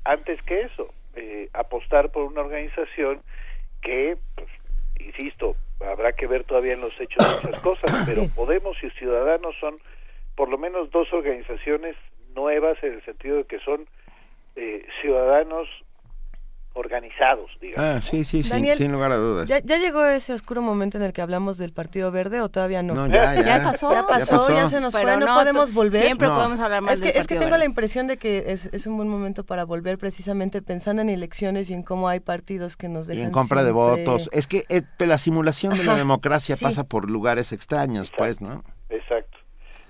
antes 0.04 0.42
que 0.42 0.62
eso 0.62 0.90
eh, 1.16 1.50
apostar 1.54 2.12
por 2.12 2.24
una 2.24 2.42
organización 2.42 3.22
que 3.82 4.18
pues, 4.36 4.50
insisto 5.06 5.56
habrá 5.80 6.14
que 6.14 6.28
ver 6.28 6.44
todavía 6.44 6.74
en 6.74 6.82
los 6.82 7.00
hechos 7.00 7.44
muchas 7.44 7.60
cosas 7.62 8.04
pero 8.06 8.28
Podemos 8.36 8.78
y 8.84 8.90
Ciudadanos 8.92 9.56
son 9.60 9.78
por 10.36 10.50
lo 10.50 10.58
menos 10.58 10.90
dos 10.92 11.12
organizaciones 11.14 11.96
nuevas 12.34 12.78
en 12.84 12.94
el 12.94 13.06
sentido 13.06 13.38
de 13.38 13.44
que 13.46 13.60
son 13.60 13.88
eh, 14.56 14.86
ciudadanos 15.02 15.68
organizados 16.76 17.50
digamos 17.60 17.96
Ah, 17.98 18.02
sí, 18.02 18.24
sí, 18.24 18.44
sí, 18.44 18.50
Daniel, 18.50 18.76
sin 18.76 18.92
lugar 18.92 19.12
a 19.12 19.16
dudas. 19.16 19.48
¿Ya, 19.48 19.60
ya 19.60 19.78
llegó 19.78 20.06
ese 20.06 20.34
oscuro 20.34 20.62
momento 20.62 20.98
en 20.98 21.04
el 21.04 21.14
que 21.14 21.22
hablamos 21.22 21.58
del 21.58 21.74
Partido 21.74 22.12
Verde 22.12 22.42
o 22.42 22.50
todavía 22.50 22.84
no? 22.84 22.94
No, 22.94 23.08
ya, 23.08 23.34
ya. 23.36 23.42
Ya 23.42 23.64
pasó. 23.64 23.92
Ya 23.94 24.06
pasó, 24.06 24.48
ya, 24.50 24.56
pasó. 24.56 24.68
se 24.68 24.82
nos 24.82 24.94
Pero 24.94 25.08
fue, 25.08 25.18
no, 25.18 25.26
no, 25.26 25.36
podemos 25.36 25.74
volver. 25.74 26.02
siempre 26.04 26.28
No. 26.28 26.36
podemos 26.36 26.60
hablar 26.60 26.82
más 26.82 26.94
Es 26.96 27.02
que, 27.02 27.12
del 27.14 27.22
es 27.22 27.28
que 27.28 27.36
tengo 27.36 27.46
Verde. 27.52 27.60
la 27.60 27.66
impresión 27.66 28.08
de 28.08 28.18
que 28.18 28.44
es, 28.48 28.66
es 28.68 28.88
un 28.88 28.98
buen 28.98 29.08
momento 29.10 29.44
para 29.46 29.64
volver 29.66 29.98
precisamente 29.98 30.62
pensando 30.62 31.02
en 31.02 31.10
elecciones 31.10 31.70
y 31.70 31.74
en 31.74 31.84
cómo 31.84 32.08
hay 32.10 32.20
partidos 32.20 32.78
que 32.78 32.88
nos 32.90 33.08
Y 33.08 33.12
dejan 33.12 33.26
en 33.26 33.32
compra 33.32 33.64
de 33.64 33.72
votos. 33.72 34.30
Es 34.32 34.48
que 34.48 34.64
eh, 34.70 34.82
la 35.00 35.18
simulación 35.18 35.78
de 35.78 35.84
la 35.86 35.96
democracia 35.96 36.56
sí. 36.56 36.64
pasa 36.64 36.84
por 36.84 37.10
lugares 37.10 37.52
extraños, 37.54 38.12
pues, 38.18 38.42
¿no? 38.42 38.64
Exacto. 38.90 39.38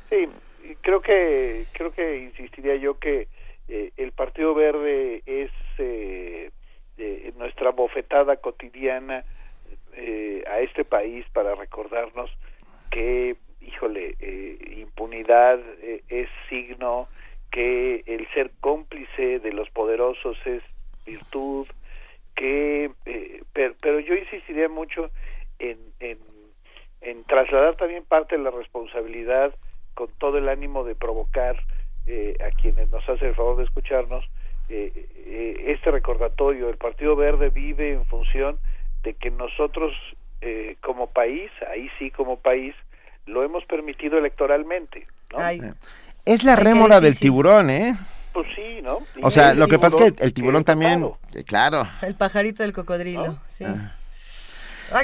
Sí, 0.09 0.27
y 0.69 0.75
creo 0.75 1.01
que 1.01 1.65
creo 1.73 1.91
que 1.91 2.19
insistiría 2.23 2.75
yo 2.75 2.99
que 2.99 3.27
eh, 3.67 3.91
el 3.97 4.11
Partido 4.11 4.53
Verde 4.53 5.23
es 5.25 5.49
eh, 5.79 6.51
eh, 6.97 7.33
nuestra 7.37 7.71
bofetada 7.71 8.37
cotidiana 8.37 9.23
eh, 9.93 10.43
a 10.47 10.59
este 10.59 10.85
país 10.85 11.25
para 11.33 11.55
recordarnos 11.55 12.29
que, 12.91 13.35
híjole, 13.61 14.15
eh, 14.19 14.57
impunidad 14.77 15.59
eh, 15.81 16.03
es 16.09 16.29
signo, 16.49 17.07
que 17.51 18.03
el 18.05 18.27
ser 18.33 18.51
cómplice 18.59 19.39
de 19.39 19.53
los 19.53 19.69
poderosos 19.69 20.37
es 20.45 20.61
virtud, 21.05 21.67
que, 22.35 22.91
per- 23.53 23.75
pero, 23.79 23.99
yo 23.99 24.13
insistiría 24.15 24.67
mucho 24.67 25.09
en, 25.59 25.77
en, 25.99 26.17
en 27.01 27.23
trasladar 27.23 27.75
también 27.77 28.03
parte 28.03 28.35
de 28.37 28.43
la 28.43 28.51
responsabilidad 28.51 29.55
con 29.93 30.09
todo 30.17 30.37
el 30.37 30.49
ánimo 30.49 30.83
de 30.83 30.95
provocar 30.95 31.61
eh, 32.07 32.35
a 32.45 32.51
quienes 32.51 32.89
nos 32.91 33.07
hacen 33.07 33.29
el 33.29 33.35
favor 33.35 33.55
de 33.57 33.63
escucharnos 33.63 34.25
eh, 34.69 34.91
eh, 35.15 35.63
este 35.67 35.91
recordatorio. 35.91 36.69
El 36.69 36.77
Partido 36.77 37.15
Verde 37.15 37.49
vive 37.49 37.93
en 37.93 38.05
función 38.05 38.57
de 39.03 39.13
que 39.13 39.31
nosotros 39.31 39.93
como 40.81 41.07
país, 41.07 41.49
ahí 41.71 41.89
sí 41.97 42.11
como 42.11 42.37
país, 42.37 42.75
lo 43.25 43.43
hemos 43.43 43.65
permitido 43.65 44.19
electoralmente. 44.19 45.07
¿no? 45.31 45.39
es 46.23 46.43
la 46.43 46.55
rémora 46.55 46.99
del 46.99 47.17
tiburón, 47.17 47.71
¿eh? 47.71 47.95
Pues 48.31 48.45
sí, 48.55 48.79
¿no? 48.83 48.99
o 49.23 49.31
sea, 49.31 49.55
lo 49.55 49.67
que 49.67 49.79
pasa 49.79 49.97
es 50.05 50.13
que 50.13 50.23
el 50.23 50.33
tiburón 50.35 50.63
también, 50.63 51.09
claro. 51.47 51.87
El 52.03 52.13
pajarito 52.13 52.61
del 52.61 52.73
cocodrilo, 52.73 53.39
sí. 53.49 53.63
Ah. 53.63 53.95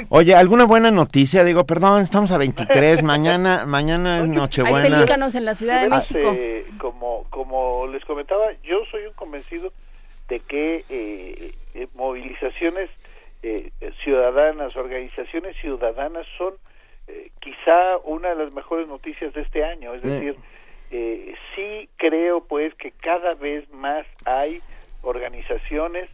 Oye, 0.08 0.34
¿alguna 0.34 0.64
buena 0.64 0.90
noticia? 0.90 1.44
Digo, 1.44 1.64
perdón, 1.64 2.02
estamos 2.02 2.30
a 2.32 2.38
23, 2.38 3.02
mañana 3.02 3.64
mañana 3.66 4.20
es 4.20 4.28
Nochebuena. 4.28 4.78
Hay 4.84 4.90
pelícanos 4.90 5.34
en 5.34 5.44
la 5.44 5.54
Ciudad 5.54 5.82
de 5.82 5.88
México. 5.88 6.36
como, 6.78 7.24
como 7.30 7.86
les 7.88 8.04
comentaba, 8.04 8.52
yo 8.62 8.84
soy 8.90 9.06
un 9.06 9.12
convencido 9.14 9.72
de 10.28 10.40
que 10.40 10.84
eh, 10.88 11.52
eh, 11.74 11.88
movilizaciones 11.94 12.88
eh, 13.42 13.70
ciudadanas, 14.02 14.76
organizaciones 14.76 15.56
ciudadanas 15.56 16.26
son 16.38 16.54
quizá 17.40 17.98
una 18.04 18.30
de 18.30 18.36
las 18.36 18.52
mejores 18.54 18.88
noticias 18.88 19.34
de 19.34 19.42
este 19.42 19.64
año. 19.64 19.92
Es 19.92 20.02
decir, 20.02 20.36
sí 21.54 21.88
creo 21.96 22.44
pues 22.44 22.74
que 22.76 22.92
cada 22.92 23.34
vez 23.34 23.68
más 23.72 24.06
hay 24.24 24.60
organizaciones 25.02 26.08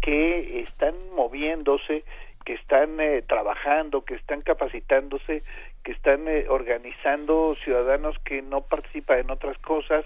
que 0.00 0.60
están 0.60 0.94
moviéndose 1.14 2.04
que 2.50 2.56
están 2.56 2.98
eh, 2.98 3.22
trabajando, 3.22 4.04
que 4.04 4.14
están 4.16 4.42
capacitándose, 4.42 5.44
que 5.84 5.92
están 5.92 6.26
eh, 6.26 6.46
organizando 6.48 7.54
ciudadanos 7.62 8.18
que 8.24 8.42
no 8.42 8.62
participan 8.62 9.20
en 9.20 9.30
otras 9.30 9.56
cosas 9.58 10.04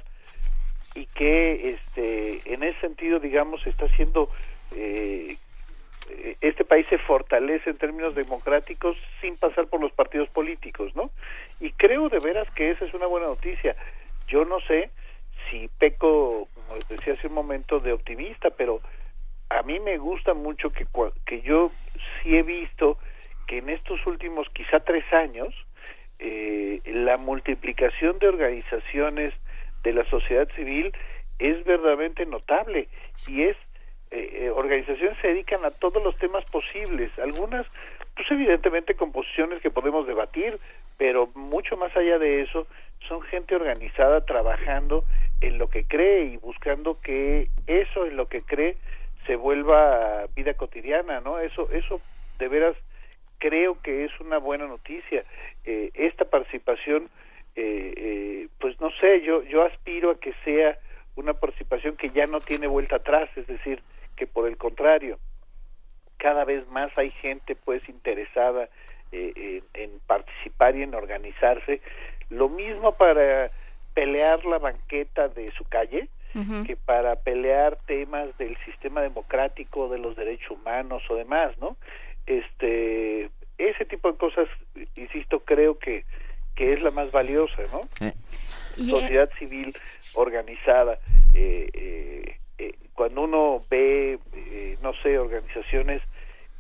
y 0.95 1.07
que 1.07 1.71
este 1.71 2.43
en 2.53 2.63
ese 2.63 2.79
sentido 2.81 3.19
digamos 3.19 3.67
está 3.67 3.87
haciendo 3.87 4.29
eh, 4.77 5.39
este 6.43 6.67
país 6.67 6.87
se 6.91 6.99
fortalece 6.99 7.71
en 7.71 7.79
términos 7.79 8.15
democráticos 8.15 8.99
sin 9.23 9.39
pasar 9.39 9.67
por 9.69 9.81
los 9.81 9.93
partidos 9.93 10.29
políticos, 10.29 10.95
¿no? 10.95 11.11
Y 11.61 11.73
creo 11.73 12.11
de 12.11 12.19
veras 12.19 12.47
que 12.51 12.73
esa 12.73 12.85
es 12.85 12.93
una 12.93 13.07
buena 13.07 13.27
noticia. 13.27 13.75
Yo 14.29 14.45
no 14.45 14.61
sé 14.61 14.91
si 15.49 15.71
peco, 15.79 16.47
como 16.55 16.77
les 16.77 16.89
decía 16.89 17.15
hace 17.15 17.27
un 17.27 17.33
momento, 17.33 17.81
de 17.81 17.95
optimista, 17.95 18.51
pero 18.51 18.83
a 19.55 19.63
mí 19.63 19.79
me 19.81 19.99
gusta 19.99 20.35
mucho 20.35 20.71
que, 20.71 20.87
que 21.27 21.41
yo 21.43 21.71
sí 22.23 22.37
he 22.37 22.43
visto 22.43 22.99
que 23.47 23.59
en 23.59 23.71
estos 23.71 24.05
últimos 24.07 24.49
quizá 24.51 24.81
tres 24.81 25.05
años 25.13 25.55
eh, 26.19 26.81
la 26.87 27.17
multiplicación 27.19 28.19
de 28.19 28.29
organizaciones 28.29 29.35
de 29.83 29.93
la 29.93 30.05
sociedad 30.07 30.49
civil 30.57 30.93
es 31.39 31.65
verdaderamente 31.65 32.27
notable 32.27 32.89
y 33.27 33.43
es 33.43 33.57
eh, 34.11 34.45
eh, 34.45 34.51
organizaciones 34.51 35.19
se 35.21 35.29
dedican 35.29 35.65
a 35.65 35.71
todos 35.71 36.03
los 36.03 36.17
temas 36.19 36.45
posibles. 36.47 37.11
Algunas 37.19 37.67
pues 38.17 38.31
evidentemente 38.31 38.95
con 38.95 39.13
posiciones 39.13 39.61
que 39.61 39.71
podemos 39.71 40.07
debatir 40.07 40.59
pero 40.99 41.29
mucho 41.35 41.77
más 41.77 41.97
allá 41.97 42.19
de 42.19 42.43
eso 42.43 42.67
son 43.09 43.23
gente 43.23 43.55
organizada 43.55 44.25
trabajando 44.25 45.05
en 45.41 45.59
lo 45.59 45.69
que 45.69 45.85
cree 45.85 46.25
y 46.25 46.37
buscando 46.39 47.01
que 47.01 47.49
eso 47.67 48.07
en 48.07 48.17
lo 48.17 48.29
que 48.29 48.43
cree 48.43 48.77
se 49.27 49.37
vuelva 49.37 50.27
vida 50.35 50.55
cotidiana, 50.55 51.21
¿no? 51.21 51.39
Eso, 51.39 51.71
eso 51.71 52.01
de 52.39 52.49
veras 52.49 52.77
creo 53.39 53.81
que 53.83 54.05
es 54.05 54.21
una 54.21 54.39
buena 54.39 54.67
noticia. 54.67 55.25
Eh, 55.65 55.91
esta 55.95 56.25
participación, 56.25 57.11
eh, 57.57 57.95
eh, 57.97 58.49
pues 58.59 58.81
no 58.81 58.91
sé, 59.01 59.23
yo, 59.23 59.43
yo 59.43 59.63
aspiro 59.63 60.11
a 60.11 60.21
que 60.21 60.33
sea 60.45 60.79
una 61.17 61.35
participación 61.35 61.97
que 61.97 62.11
ya 62.11 62.27
no 62.27 62.41
tiene 62.41 62.67
vuelta 62.67 62.97
atrás, 62.97 63.29
es 63.37 63.47
decir, 63.47 63.83
que 64.17 64.27
por 64.27 64.49
el 64.49 64.57
contrario, 64.57 65.19
cada 66.19 66.45
vez 66.45 66.67
más 66.69 66.97
hay 66.97 67.11
gente 67.11 67.55
pues 67.55 67.87
interesada 67.89 68.69
en, 69.13 69.63
en 69.75 70.01
participar 70.07 70.75
y 70.77 70.83
en 70.83 70.95
organizarse. 70.95 71.81
Lo 72.31 72.49
mismo 72.49 72.97
para 72.97 73.51
pelear 73.93 74.45
la 74.45 74.59
banqueta 74.59 75.29
de 75.29 75.53
su 75.53 75.65
calle, 75.65 76.09
que 76.67 76.77
para 76.77 77.17
pelear 77.17 77.77
temas 77.87 78.37
del 78.39 78.57
sistema 78.65 79.01
democrático, 79.01 79.89
de 79.89 79.99
los 79.99 80.17
derechos 80.17 80.51
humanos 80.51 81.03
o 81.09 81.15
demás, 81.15 81.57
¿no? 81.59 81.77
Este, 82.27 83.31
ese 83.57 83.85
tipo 83.85 84.11
de 84.11 84.19
cosas, 84.19 84.49
insisto, 84.97 85.41
creo 85.41 85.79
que, 85.79 86.05
que 86.57 86.73
es 86.73 86.83
la 86.83 86.91
más 86.91 87.13
valiosa, 87.13 87.63
¿no? 87.73 87.83
Sociedad 88.91 89.31
civil 89.39 89.73
organizada. 90.15 90.99
Eh, 91.35 91.71
eh, 92.59 92.75
cuando 92.95 93.23
uno 93.23 93.63
ve, 93.69 94.19
eh, 94.35 94.79
no 94.83 94.95
sé, 94.95 95.19
organizaciones 95.19 96.03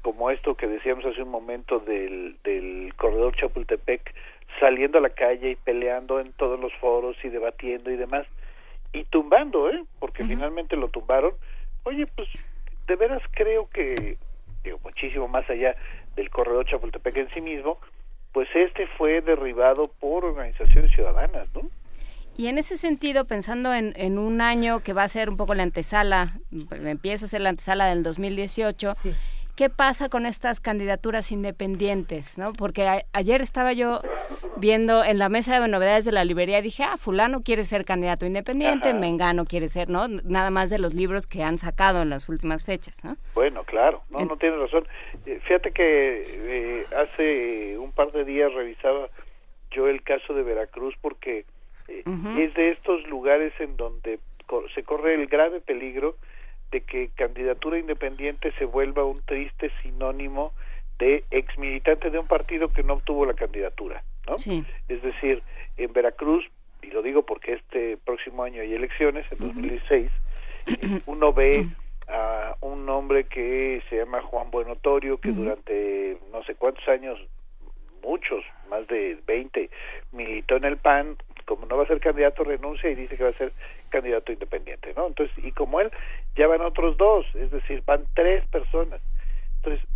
como 0.02 0.30
esto 0.30 0.54
que 0.54 0.66
decíamos 0.66 1.04
hace 1.06 1.22
un 1.22 1.30
momento 1.30 1.78
del, 1.78 2.36
del 2.44 2.92
corredor 2.96 3.34
Chapultepec, 3.36 4.14
saliendo 4.60 4.98
a 4.98 5.00
la 5.00 5.10
calle 5.10 5.52
y 5.52 5.56
peleando 5.56 6.20
en 6.20 6.32
todos 6.32 6.60
los 6.60 6.74
foros 6.74 7.16
y 7.24 7.28
debatiendo 7.28 7.90
y 7.90 7.96
demás, 7.96 8.26
y 8.94 9.04
tumbando, 9.04 9.68
¿eh? 9.70 9.84
Porque 9.98 10.24
finalmente 10.24 10.76
lo 10.76 10.88
tumbaron. 10.88 11.34
Oye, 11.82 12.06
pues 12.06 12.28
de 12.86 12.96
veras 12.96 13.22
creo 13.32 13.68
que, 13.68 14.16
digo, 14.62 14.78
muchísimo 14.82 15.28
más 15.28 15.48
allá 15.50 15.76
del 16.16 16.30
corredor 16.30 16.64
Chapultepec 16.66 17.16
en 17.16 17.30
sí 17.32 17.40
mismo, 17.40 17.78
pues 18.32 18.48
este 18.54 18.86
fue 18.96 19.20
derribado 19.20 19.88
por 19.88 20.24
organizaciones 20.24 20.92
ciudadanas, 20.92 21.48
¿no? 21.54 21.62
Y 22.36 22.48
en 22.48 22.58
ese 22.58 22.76
sentido, 22.76 23.26
pensando 23.26 23.72
en, 23.72 23.92
en 23.96 24.18
un 24.18 24.40
año 24.40 24.80
que 24.80 24.92
va 24.92 25.04
a 25.04 25.08
ser 25.08 25.30
un 25.30 25.36
poco 25.36 25.54
la 25.54 25.62
antesala, 25.62 26.38
empieza 26.72 27.26
a 27.26 27.28
ser 27.28 27.40
la 27.40 27.50
antesala 27.50 27.86
del 27.86 28.02
2018, 28.02 28.94
sí. 28.96 29.14
¿Qué 29.56 29.70
pasa 29.70 30.08
con 30.08 30.26
estas 30.26 30.60
candidaturas 30.60 31.32
independientes? 31.32 32.38
¿no? 32.38 32.52
Porque 32.52 33.02
ayer 33.12 33.40
estaba 33.40 33.72
yo 33.72 34.00
viendo 34.56 35.04
en 35.04 35.18
la 35.18 35.28
mesa 35.28 35.60
de 35.60 35.68
novedades 35.68 36.04
de 36.04 36.12
la 36.12 36.24
librería, 36.24 36.62
dije, 36.62 36.84
ah, 36.84 36.96
fulano 36.96 37.42
quiere 37.42 37.64
ser 37.64 37.84
candidato 37.84 38.26
independiente, 38.26 38.94
Mengano 38.94 39.44
quiere 39.44 39.68
ser, 39.68 39.88
¿no? 39.88 40.08
Nada 40.08 40.50
más 40.50 40.70
de 40.70 40.78
los 40.78 40.94
libros 40.94 41.26
que 41.26 41.42
han 41.42 41.58
sacado 41.58 42.02
en 42.02 42.10
las 42.10 42.28
últimas 42.28 42.64
fechas, 42.64 43.04
¿no? 43.04 43.16
Bueno, 43.34 43.64
claro, 43.64 44.02
no, 44.10 44.24
no 44.24 44.36
tienes 44.36 44.58
razón. 44.58 44.86
Eh, 45.26 45.40
fíjate 45.42 45.72
que 45.72 46.24
eh, 46.26 46.84
hace 46.96 47.78
un 47.78 47.92
par 47.92 48.12
de 48.12 48.24
días 48.24 48.52
revisaba 48.52 49.08
yo 49.70 49.88
el 49.88 50.02
caso 50.02 50.34
de 50.34 50.42
Veracruz 50.42 50.94
porque 51.00 51.44
eh, 51.88 52.04
es 52.38 52.54
de 52.54 52.70
estos 52.70 53.06
lugares 53.08 53.52
en 53.58 53.76
donde 53.76 54.20
se 54.74 54.82
corre 54.84 55.14
el 55.14 55.26
grave 55.26 55.60
peligro 55.60 56.16
de 56.74 56.80
que 56.80 57.10
candidatura 57.14 57.78
independiente 57.78 58.50
se 58.58 58.64
vuelva 58.64 59.04
un 59.04 59.22
triste 59.22 59.70
sinónimo 59.80 60.52
de 60.98 61.22
ex 61.30 61.56
militante 61.56 62.10
de 62.10 62.18
un 62.18 62.26
partido 62.26 62.72
que 62.72 62.82
no 62.82 62.94
obtuvo 62.94 63.24
la 63.26 63.34
candidatura, 63.34 64.02
¿no? 64.26 64.34
Es 64.88 65.02
decir, 65.02 65.40
en 65.76 65.92
Veracruz, 65.92 66.44
y 66.82 66.88
lo 66.88 67.00
digo 67.00 67.22
porque 67.22 67.52
este 67.52 67.96
próximo 67.98 68.42
año 68.42 68.60
hay 68.60 68.74
elecciones, 68.74 69.24
en 69.30 69.38
2016, 69.38 70.10
uno 71.06 71.32
ve 71.32 71.68
a 72.08 72.56
un 72.60 72.88
hombre 72.88 73.22
que 73.24 73.80
se 73.88 73.98
llama 73.98 74.20
Juan 74.22 74.50
Buenotorio, 74.50 75.18
que 75.18 75.30
durante 75.30 76.18
no 76.32 76.42
sé 76.42 76.56
cuántos 76.56 76.88
años, 76.88 77.20
muchos, 78.02 78.44
más 78.68 78.84
de 78.88 79.16
20, 79.24 79.70
militó 80.10 80.56
en 80.56 80.64
el 80.64 80.76
PAN, 80.76 81.16
como 81.44 81.66
no 81.66 81.76
va 81.76 81.84
a 81.84 81.86
ser 81.86 82.00
candidato, 82.00 82.44
renuncia 82.44 82.90
y 82.90 82.94
dice 82.94 83.16
que 83.16 83.24
va 83.24 83.30
a 83.30 83.34
ser 83.34 83.52
candidato 83.90 84.32
independiente, 84.32 84.92
¿no? 84.96 85.06
Entonces, 85.06 85.36
y 85.44 85.52
como 85.52 85.80
él, 85.80 85.90
ya 86.36 86.46
van 86.46 86.62
otros 86.62 86.96
dos, 86.96 87.26
es 87.34 87.50
decir, 87.50 87.82
van 87.86 88.04
tres 88.14 88.46
personas. 88.48 89.00
Entonces, 89.56 89.86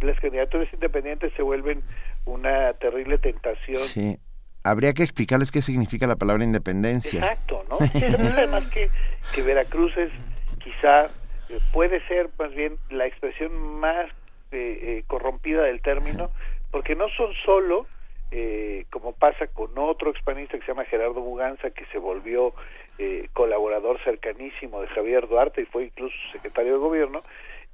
las 0.00 0.18
candidaturas 0.20 0.72
independientes 0.72 1.32
se 1.34 1.42
vuelven 1.42 1.82
una 2.24 2.72
terrible 2.74 3.18
tentación. 3.18 3.76
Sí. 3.76 4.18
Habría 4.62 4.94
que 4.94 5.02
explicarles 5.02 5.52
qué 5.52 5.60
significa 5.60 6.06
la 6.06 6.16
palabra 6.16 6.42
independencia. 6.42 7.20
Exacto, 7.20 7.64
¿no? 7.68 7.76
además 8.32 8.66
que, 8.70 8.90
que 9.34 9.42
Veracruz 9.42 9.94
es 9.96 10.10
quizá, 10.58 11.06
eh, 11.50 11.58
puede 11.72 12.00
ser 12.08 12.30
más 12.38 12.54
bien 12.54 12.76
la 12.90 13.06
expresión 13.06 13.52
más 13.78 14.06
eh, 14.52 14.78
eh, 14.82 15.04
corrompida 15.06 15.62
del 15.64 15.82
término, 15.82 16.30
porque 16.70 16.96
no 16.96 17.08
son 17.10 17.32
solo 17.44 17.86
eh, 18.36 18.86
como 18.90 19.12
pasa 19.12 19.46
con 19.46 19.78
otro 19.78 20.10
expanista 20.10 20.58
que 20.58 20.64
se 20.64 20.72
llama 20.72 20.84
Gerardo 20.86 21.20
Buganza, 21.20 21.70
que 21.70 21.86
se 21.86 21.98
volvió 21.98 22.52
eh, 22.98 23.28
colaborador 23.32 24.02
cercanísimo 24.02 24.80
de 24.80 24.88
Javier 24.88 25.28
Duarte 25.28 25.62
y 25.62 25.66
fue 25.66 25.84
incluso 25.84 26.16
secretario 26.32 26.72
de 26.72 26.78
gobierno, 26.80 27.22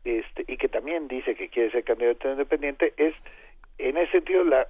este, 0.04 0.44
y 0.46 0.58
que 0.58 0.68
también 0.68 1.08
dice 1.08 1.34
que 1.34 1.48
quiere 1.48 1.70
ser 1.70 1.82
candidato 1.84 2.30
independiente, 2.30 2.92
es 2.98 3.14
en 3.78 3.96
ese 3.96 4.12
sentido 4.12 4.44
la, 4.44 4.68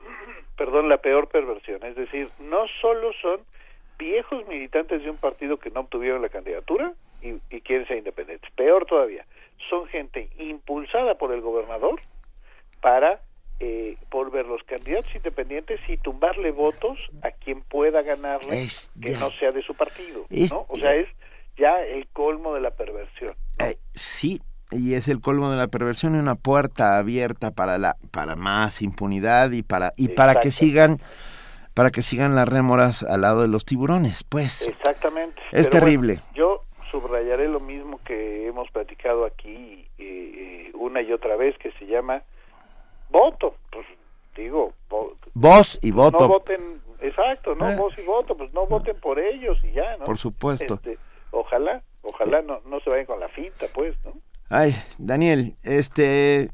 perdón, 0.56 0.88
la 0.88 0.98
peor 0.98 1.28
perversión. 1.28 1.84
Es 1.84 1.94
decir, 1.94 2.28
no 2.40 2.66
solo 2.80 3.12
son 3.22 3.40
viejos 3.96 4.44
militantes 4.48 5.00
de 5.04 5.10
un 5.10 5.16
partido 5.16 5.58
que 5.58 5.70
no 5.70 5.82
obtuvieron 5.82 6.22
la 6.22 6.28
candidatura 6.28 6.92
y, 7.22 7.34
y 7.54 7.60
quieren 7.60 7.86
ser 7.86 7.98
independientes, 7.98 8.50
peor 8.56 8.84
todavía, 8.84 9.24
son 9.70 9.86
gente 9.86 10.28
impulsada 10.38 11.14
por 11.18 11.32
el 11.32 11.40
gobernador 11.40 12.00
para 12.80 13.20
eh, 13.60 13.96
por 14.10 14.30
ver 14.30 14.46
los 14.46 14.62
candidatos 14.64 15.14
independientes 15.14 15.80
y 15.88 15.96
tumbarle 15.98 16.50
votos 16.50 16.98
a 17.22 17.30
quien 17.30 17.62
pueda 17.62 18.02
ganarle 18.02 18.62
Es 18.62 18.90
que 19.00 19.12
ya. 19.12 19.18
no 19.20 19.30
sea 19.32 19.50
de 19.52 19.62
su 19.62 19.74
partido, 19.74 20.26
Es 20.30 20.52
¿no? 20.52 20.66
O 20.68 20.76
sea, 20.76 20.92
es 20.92 21.08
ya 21.56 21.80
el 21.82 22.06
colmo 22.08 22.54
de 22.54 22.60
la 22.60 22.72
perversión. 22.72 23.32
Eh, 23.60 23.78
sí, 23.94 24.42
y 24.72 24.94
es 24.94 25.06
el 25.08 25.20
colmo 25.20 25.50
de 25.50 25.56
la 25.56 25.68
perversión 25.68 26.16
y 26.16 26.18
una 26.18 26.34
puerta 26.34 26.98
abierta 26.98 27.52
para 27.52 27.78
la 27.78 27.96
para 28.10 28.34
más 28.34 28.82
impunidad 28.82 29.52
y 29.52 29.62
para 29.62 29.92
y 29.96 30.08
para 30.08 30.40
que 30.40 30.50
sigan 30.50 30.98
para 31.74 31.90
que 31.90 32.02
sigan 32.02 32.34
las 32.34 32.48
rémoras 32.48 33.02
al 33.02 33.20
lado 33.22 33.42
de 33.42 33.48
los 33.48 33.64
tiburones, 33.64 34.24
pues. 34.24 34.66
Exactamente. 34.66 35.40
Es 35.52 35.68
Pero 35.68 35.80
terrible. 35.84 36.14
bueno, 36.14 36.30
yo 36.34 36.64
subrayaré 36.90 37.48
lo 37.48 37.60
mismo 37.60 38.00
que 38.04 38.46
hemos 38.46 38.70
platicado 38.70 39.24
aquí 39.24 39.86
eh, 39.98 40.68
eh, 40.68 40.70
una 40.74 41.02
y 41.02 41.12
otra 41.12 41.36
vez, 41.36 41.56
que 41.58 41.72
se 41.72 41.86
llama 41.86 42.22
voto. 43.14 43.54
Pues 43.70 43.86
digo, 44.36 44.72
vo- 44.90 45.14
Voz 45.34 45.78
y 45.82 45.90
voto. 45.92 46.18
no 46.24 46.28
voten, 46.28 46.80
exacto, 47.00 47.54
no 47.54 47.70
Eh. 47.70 47.76
voz 47.76 47.96
y 47.98 48.02
voto, 48.02 48.36
pues 48.36 48.52
no 48.52 48.66
voten 48.66 48.96
por 49.00 49.18
ellos 49.18 49.58
y 49.64 49.72
ya, 49.72 49.96
¿no? 49.98 50.04
Por 50.04 50.18
supuesto. 50.18 50.74
Este, 50.74 50.98
ojalá, 51.30 51.82
ojalá 52.02 52.42
no, 52.42 52.60
no 52.66 52.80
se 52.80 52.90
vayan 52.90 53.06
con 53.06 53.20
la 53.20 53.28
finta, 53.28 53.66
pues, 53.74 53.94
¿no? 54.04 54.12
Ay, 54.50 54.74
Daniel, 54.98 55.54
este 55.64 56.50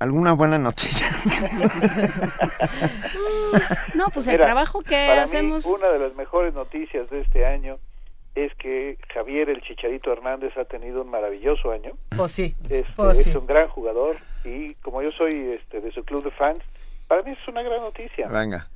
alguna 0.00 0.32
buena 0.32 0.58
noticia. 0.58 1.08
No, 3.94 4.06
pues 4.12 4.26
el 4.26 4.32
Mira, 4.34 4.44
trabajo 4.44 4.80
que 4.82 5.06
para 5.08 5.24
hacemos... 5.24 5.66
Mí, 5.66 5.72
una 5.72 5.88
de 5.88 5.98
las 5.98 6.14
mejores 6.14 6.54
noticias 6.54 7.08
de 7.10 7.20
este 7.20 7.44
año 7.46 7.76
es 8.34 8.54
que 8.56 8.98
Javier 9.12 9.50
el 9.50 9.60
Chicharito 9.62 10.12
Hernández 10.12 10.56
ha 10.56 10.64
tenido 10.64 11.02
un 11.02 11.10
maravilloso 11.10 11.72
año. 11.72 11.92
Pues 12.16 12.32
sí. 12.32 12.54
Este, 12.64 12.84
Pues 12.94 13.18
es 13.18 13.24
sí. 13.24 13.36
un 13.36 13.46
gran 13.46 13.68
jugador 13.68 14.16
y 14.48 14.74
como 14.82 15.02
yo 15.02 15.10
soy 15.12 15.34
este, 15.60 15.80
de 15.80 15.90
su 15.92 16.04
club 16.04 16.24
de 16.24 16.30
fans, 16.32 16.60
para 17.06 17.22
mí 17.22 17.30
es 17.32 17.48
una 17.48 17.62
gran 17.62 17.80
noticia. 17.80 18.28
Venga. 18.28 18.68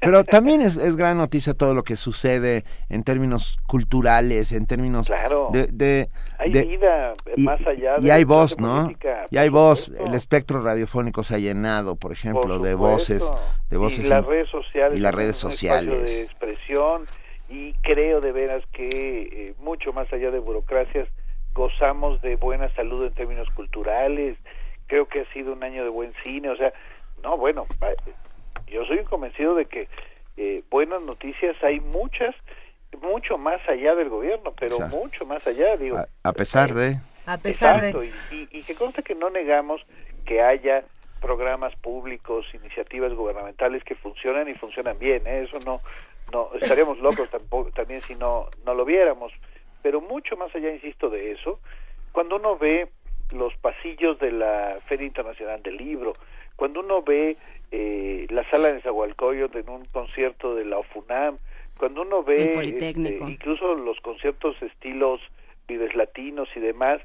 Pero 0.00 0.24
también 0.24 0.60
es, 0.60 0.76
es 0.76 0.94
gran 0.94 1.16
noticia 1.16 1.54
todo 1.54 1.72
lo 1.72 1.84
que 1.84 1.96
sucede 1.96 2.64
en 2.90 3.02
términos 3.02 3.58
culturales, 3.66 4.52
en 4.52 4.66
términos 4.66 5.06
Claro. 5.06 5.48
de, 5.52 5.68
de- 5.68 6.10
Hay 6.38 6.52
de- 6.52 6.64
vida 6.64 7.14
y, 7.34 7.44
más 7.44 7.66
allá 7.66 7.94
de 7.94 8.06
y 8.06 8.10
hay 8.10 8.24
voz, 8.24 8.60
¿no? 8.60 8.82
política, 8.82 9.24
Y 9.30 9.38
hay 9.38 9.48
voz, 9.48 9.84
supuesto. 9.84 10.06
el 10.06 10.14
espectro 10.14 10.62
radiofónico 10.62 11.22
se 11.22 11.36
ha 11.36 11.38
llenado, 11.38 11.96
por 11.96 12.12
ejemplo, 12.12 12.42
Por 12.58 12.60
de 12.62 12.74
voces, 12.74 13.24
de 13.70 13.76
voces 13.78 14.04
y 14.04 14.08
las 14.08 14.26
redes 14.26 14.50
sociales 14.50 14.98
y 14.98 15.00
las 15.00 15.14
redes 15.14 15.36
sociales. 15.36 16.02
de 16.04 16.22
expresión 16.24 17.04
y 17.48 17.72
creo 17.82 18.20
de 18.20 18.32
veras 18.32 18.62
que 18.74 18.84
eh, 19.32 19.54
mucho 19.60 19.94
más 19.94 20.12
allá 20.12 20.30
de 20.30 20.40
burocracias 20.40 21.08
gozamos 21.54 22.20
de 22.22 22.36
buena 22.36 22.68
salud 22.74 23.06
en 23.06 23.12
términos 23.14 23.48
culturales 23.56 24.36
creo 24.90 25.06
que 25.06 25.20
ha 25.20 25.32
sido 25.32 25.52
un 25.52 25.62
año 25.62 25.84
de 25.84 25.90
buen 25.90 26.12
cine 26.22 26.50
o 26.50 26.56
sea 26.56 26.72
no 27.22 27.36
bueno 27.36 27.66
eh, 27.82 27.96
yo 28.66 28.84
soy 28.84 29.04
convencido 29.04 29.54
de 29.54 29.66
que 29.66 29.88
eh, 30.36 30.62
buenas 30.68 31.00
noticias 31.02 31.56
hay 31.62 31.78
muchas 31.80 32.34
mucho 33.00 33.38
más 33.38 33.60
allá 33.68 33.94
del 33.94 34.08
gobierno 34.08 34.52
pero 34.58 34.74
O 34.74 34.78
sea, 34.78 34.88
mucho 34.88 35.24
más 35.24 35.46
allá 35.46 35.76
digo 35.76 35.96
a, 35.96 36.08
a 36.24 36.32
pesar 36.32 36.74
de 36.74 36.98
A 37.24 37.38
pesar 37.38 37.76
Exacto, 37.76 38.02
y, 38.02 38.12
y, 38.32 38.48
y 38.50 38.62
que 38.64 38.74
conste 38.74 39.04
que 39.04 39.14
no 39.14 39.30
negamos 39.30 39.80
que 40.26 40.42
haya 40.42 40.82
programas 41.20 41.76
públicos, 41.76 42.46
iniciativas 42.54 43.12
gubernamentales 43.12 43.84
que 43.84 43.94
funcionan 43.94 44.48
y 44.48 44.54
funcionan 44.54 44.98
bien, 44.98 45.26
¿eh? 45.26 45.42
eso 45.42 45.58
no, 45.64 45.80
no 46.32 46.50
estaríamos 46.60 46.98
locos 46.98 47.30
tampoco, 47.30 47.70
también 47.70 48.00
si 48.00 48.14
no, 48.16 48.46
no 48.64 48.74
lo 48.74 48.84
viéramos, 48.84 49.32
pero 49.82 50.00
mucho 50.00 50.36
más 50.36 50.54
allá, 50.54 50.72
insisto, 50.72 51.10
de 51.10 51.32
eso, 51.32 51.60
cuando 52.12 52.36
uno 52.36 52.56
ve 52.58 52.88
los 53.32 53.54
pasillos 53.56 54.18
de 54.18 54.32
la 54.32 54.78
Feria 54.86 55.06
Internacional 55.06 55.62
del 55.62 55.76
Libro, 55.76 56.14
cuando 56.56 56.80
uno 56.80 57.02
ve 57.02 57.36
eh, 57.70 58.26
la 58.30 58.48
sala 58.50 58.72
de 58.72 58.80
Zahualcoyot 58.82 59.54
en 59.56 59.68
un 59.68 59.84
concierto 59.86 60.54
de 60.54 60.64
la 60.64 60.78
OFUNAM, 60.78 61.38
cuando 61.78 62.02
uno 62.02 62.22
ve 62.22 62.52
este, 62.90 63.16
incluso 63.30 63.74
los 63.74 64.00
conciertos 64.00 64.60
estilos 64.62 65.20
vives 65.66 65.94
latinos 65.94 66.48
y 66.54 66.60
demás, 66.60 67.00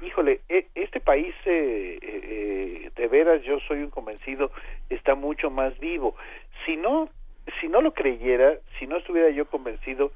híjole, 0.00 0.40
e- 0.48 0.66
este 0.74 1.00
país, 1.00 1.34
eh, 1.44 1.98
eh, 2.00 2.90
de 2.94 3.08
veras, 3.08 3.42
yo 3.42 3.58
soy 3.60 3.78
un 3.82 3.90
convencido, 3.90 4.50
está 4.88 5.14
mucho 5.14 5.50
más 5.50 5.78
vivo. 5.80 6.14
Si 6.64 6.76
no, 6.76 7.08
si 7.60 7.68
no 7.68 7.80
lo 7.80 7.92
creyera, 7.92 8.54
si 8.78 8.86
no 8.86 8.96
estuviera 8.96 9.30
yo 9.30 9.46
convencido, 9.46 10.12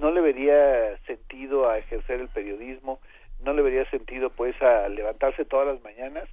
no 0.00 0.10
le 0.10 0.20
vería 0.20 0.96
sentido 1.06 1.68
a 1.68 1.78
ejercer 1.78 2.20
el 2.20 2.28
periodismo, 2.28 2.98
no 3.44 3.52
le 3.52 3.62
vería 3.62 3.88
sentido 3.90 4.30
pues 4.30 4.54
a 4.62 4.88
levantarse 4.88 5.44
todas 5.44 5.66
las 5.66 5.82
mañanas 5.84 6.24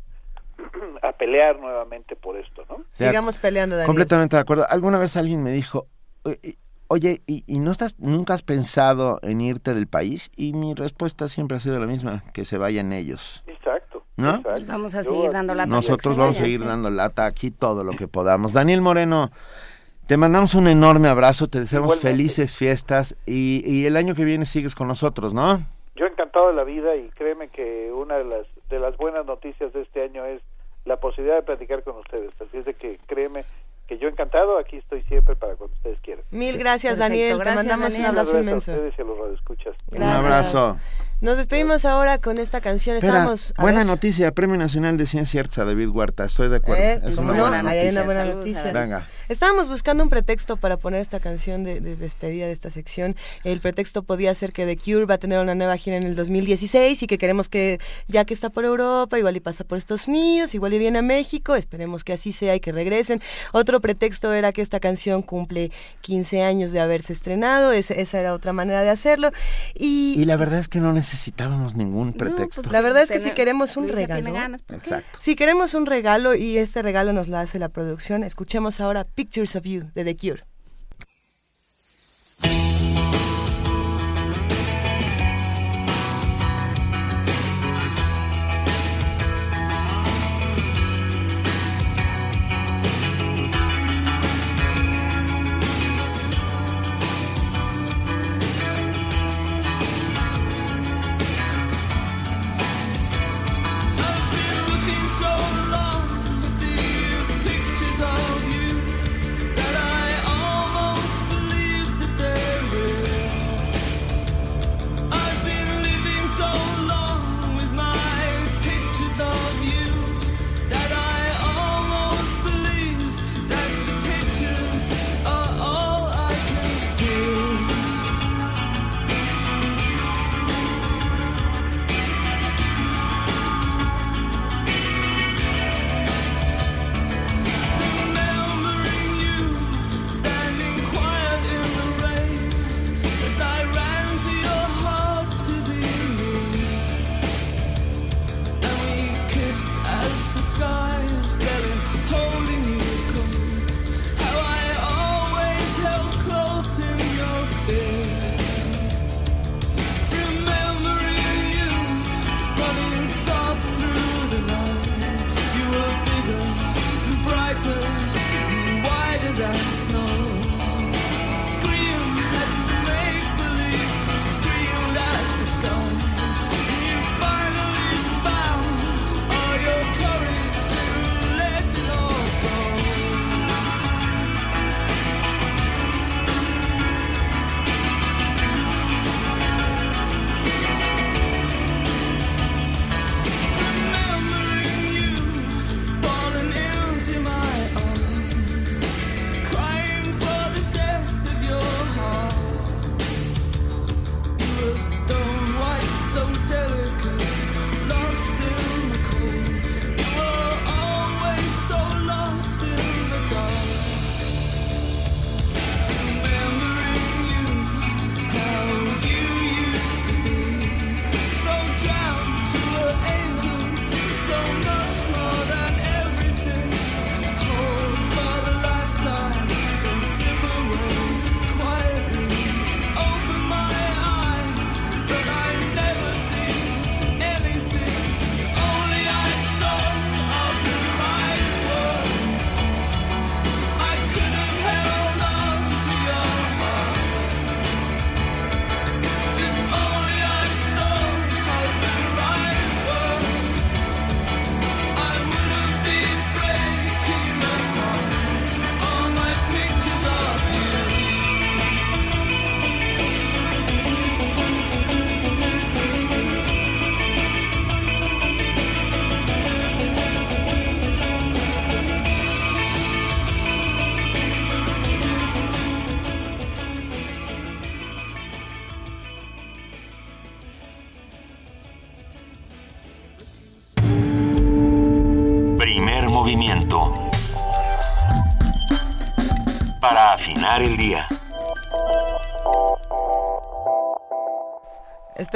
a 1.02 1.12
pelear 1.14 1.60
nuevamente 1.60 2.16
por 2.16 2.38
esto, 2.38 2.64
¿no? 2.70 2.84
Sigamos 2.92 3.38
peleando, 3.38 3.76
Daniel. 3.76 3.88
Completamente 3.88 4.36
de 4.36 4.42
acuerdo. 4.42 4.66
Alguna 4.70 4.98
vez 5.00 5.16
alguien 5.18 5.44
me 5.44 5.52
dijo, 5.52 5.88
"Oye, 6.24 6.40
y- 6.44 6.56
oye, 6.88 7.22
¿y, 7.26 7.44
y 7.48 7.60
no 7.60 7.72
estás, 7.72 8.00
nunca 8.00 8.34
has 8.36 8.44
pensado 8.44 9.20
en 9.24 9.42
irte 9.42 9.74
del 9.74 9.88
país? 9.88 10.30
Y 10.36 10.54
mi 10.54 10.74
respuesta 10.76 11.28
siempre 11.28 11.58
ha 11.58 11.60
sido 11.60 11.80
la 11.80 11.88
misma, 11.88 12.24
que 12.34 12.46
se 12.46 12.58
vayan 12.60 12.94
ellos. 12.94 13.44
Exacto. 13.48 14.04
¿No? 14.16 14.36
exacto. 14.36 14.64
Vamos 14.68 14.94
a 14.94 15.02
Yo 15.02 15.12
seguir 15.12 15.32
dando 15.32 15.56
lata. 15.56 15.72
Nosotros 15.72 16.16
vamos 16.18 16.38
a 16.38 16.42
seguir 16.44 16.60
sí. 16.60 16.66
dando 16.68 16.92
lata 16.92 17.26
aquí 17.26 17.50
todo 17.50 17.84
lo 17.84 17.94
que 17.96 18.08
podamos. 18.08 18.54
Daniel 18.54 18.82
Moreno, 18.82 19.32
te 20.06 20.18
mandamos 20.18 20.54
un 20.54 20.68
enorme 20.68 21.08
abrazo, 21.08 21.48
te 21.48 21.60
deseamos 21.60 21.96
Igualmente. 21.96 22.10
felices 22.10 22.56
fiestas 22.56 23.16
y, 23.26 23.64
y 23.66 23.86
el 23.88 23.98
año 23.98 24.14
que 24.14 24.24
viene 24.26 24.46
sigues 24.46 24.76
con 24.76 24.88
nosotros, 24.88 25.34
¿no? 25.34 25.66
Yo 25.96 26.06
encantado 26.08 26.48
de 26.48 26.56
la 26.56 26.64
vida 26.64 26.96
y 26.96 27.10
créeme 27.10 27.50
que 27.50 27.92
una 27.92 28.18
de 28.18 28.24
las 28.26 28.48
de 28.70 28.80
las 28.80 28.98
buenas 28.98 29.26
noticias 29.26 29.72
de 29.74 29.82
este 29.82 30.04
año 30.04 30.26
es 30.26 30.42
la 30.86 30.98
posibilidad 31.00 31.36
de 31.38 31.44
platicar 31.44 31.84
con 31.84 31.98
ustedes. 31.98 32.32
Así 32.42 32.58
es 32.58 32.66
de 32.66 32.74
que 32.74 32.98
créeme 33.06 33.44
que 33.88 33.98
yo 33.98 34.08
encantado, 34.08 34.58
aquí 34.58 34.78
estoy 34.78 35.02
siempre 35.04 35.36
para 35.36 35.56
cuando 35.56 35.76
ustedes 35.76 36.00
quieran. 36.02 36.24
Mil 36.32 36.58
gracias, 36.58 36.96
Perfecto, 36.96 37.04
Daniel. 37.20 37.40
Te 37.44 37.56
mandamos 37.56 37.94
Daniel. 37.94 38.02
un 38.02 38.06
abrazo 38.18 38.40
inmenso. 38.40 38.72
a 38.72 38.76
ustedes 38.76 38.94
y 38.98 39.02
a 39.02 39.06
los 39.06 39.18
radioescuchas. 39.20 39.76
Un 39.92 39.98
Gracias. 40.00 40.20
abrazo. 40.56 40.78
Nos 41.24 41.38
despedimos 41.38 41.86
ahora 41.86 42.18
con 42.18 42.38
esta 42.38 42.60
canción. 42.60 42.98
Espera, 42.98 43.14
Estábamos. 43.14 43.54
a 43.56 43.62
buena 43.62 43.78
ver. 43.80 43.88
noticia, 43.88 44.34
Premio 44.34 44.58
Nacional 44.58 44.98
de 44.98 45.06
Ciencia 45.06 45.38
y 45.38 45.40
Artes 45.40 45.58
a 45.58 45.64
David 45.64 45.88
Huerta, 45.88 46.26
estoy 46.26 46.50
de 46.50 46.58
acuerdo. 46.58 46.84
Eh, 46.84 47.00
es 47.06 47.16
¿cómo 47.16 47.30
una 47.30 47.38
no? 47.38 47.48
buena 47.50 47.70
Ahí 47.70 47.78
hay 47.78 47.86
noticia. 47.86 47.92
una 48.02 48.04
buena 48.04 48.20
Saludos 48.24 48.46
noticia. 48.46 48.72
Venga. 48.74 49.08
Estábamos 49.30 49.70
buscando 49.70 50.04
un 50.04 50.10
pretexto 50.10 50.58
para 50.58 50.76
poner 50.76 51.00
esta 51.00 51.22
canción 51.22 51.64
de, 51.64 51.80
de 51.80 51.96
despedida 51.96 52.46
de 52.48 52.52
esta 52.52 52.70
sección. 52.72 53.16
El 53.46 53.62
pretexto 53.62 54.04
podía 54.04 54.36
ser 54.36 54.52
que 54.52 54.66
The 54.66 54.76
Cure 54.76 55.06
va 55.06 55.14
a 55.14 55.18
tener 55.18 55.40
una 55.40 55.56
nueva 55.56 55.78
gira 55.78 55.96
en 55.96 56.04
el 56.04 56.18
2016 56.18 57.02
y 57.04 57.08
que 57.08 57.18
queremos 57.18 57.48
que, 57.48 57.80
ya 58.10 58.26
que 58.26 58.34
está 58.34 58.50
por 58.50 58.66
Europa, 58.66 59.18
igual 59.18 59.38
y 59.38 59.40
pasa 59.40 59.64
por 59.64 59.78
Estados 59.78 60.10
Unidos, 60.10 60.54
igual 60.56 60.74
y 60.74 60.78
viene 60.78 61.00
a 61.00 61.04
México, 61.04 61.56
esperemos 61.56 62.04
que 62.04 62.12
así 62.12 62.34
sea 62.34 62.54
y 62.54 62.60
que 62.60 62.74
regresen. 62.74 63.22
Otro 63.54 63.80
pretexto 63.80 64.34
era 64.34 64.52
que 64.52 64.62
esta 64.62 64.82
canción 64.82 65.22
cumple 65.22 65.72
15 66.02 66.44
años 66.44 66.74
de 66.74 66.82
haberse 66.82 67.14
estrenado, 67.14 67.72
esa 67.72 68.20
era 68.20 68.34
otra 68.34 68.52
manera 68.52 68.82
de 68.82 68.90
hacerlo. 68.90 69.32
Y, 69.74 70.16
Y 70.20 70.26
la 70.26 70.36
verdad 70.36 70.60
es 70.60 70.68
que 70.68 70.80
no 70.80 70.92
necesitábamos 71.14 71.76
ningún 71.76 72.14
pretexto. 72.14 72.70
la 72.72 72.82
verdad 72.82 73.04
es 73.04 73.12
que 73.12 73.20
si 73.20 73.32
queremos 73.32 73.78
un 73.78 73.84
Luisa 73.84 74.06
tiene 74.08 74.16
regalo, 74.16 74.34
ganas, 74.34 74.62
¿por 74.64 74.78
qué? 74.78 74.84
Exacto. 74.84 75.20
si 75.22 75.36
queremos 75.36 75.74
un 75.76 75.86
regalo 75.86 76.34
y 76.34 76.58
este 76.58 76.82
regalo 76.82 77.14
nos 77.14 77.28
lo 77.28 77.38
hace 77.38 77.60
la 77.60 77.70
producción, 77.70 78.24
escuchemos 78.24 78.80
ahora 78.80 79.04
Pictures 79.04 79.56
of 79.56 79.64
You 79.64 79.92
de 79.94 80.04
The 80.04 80.18
Cure. 80.18 80.44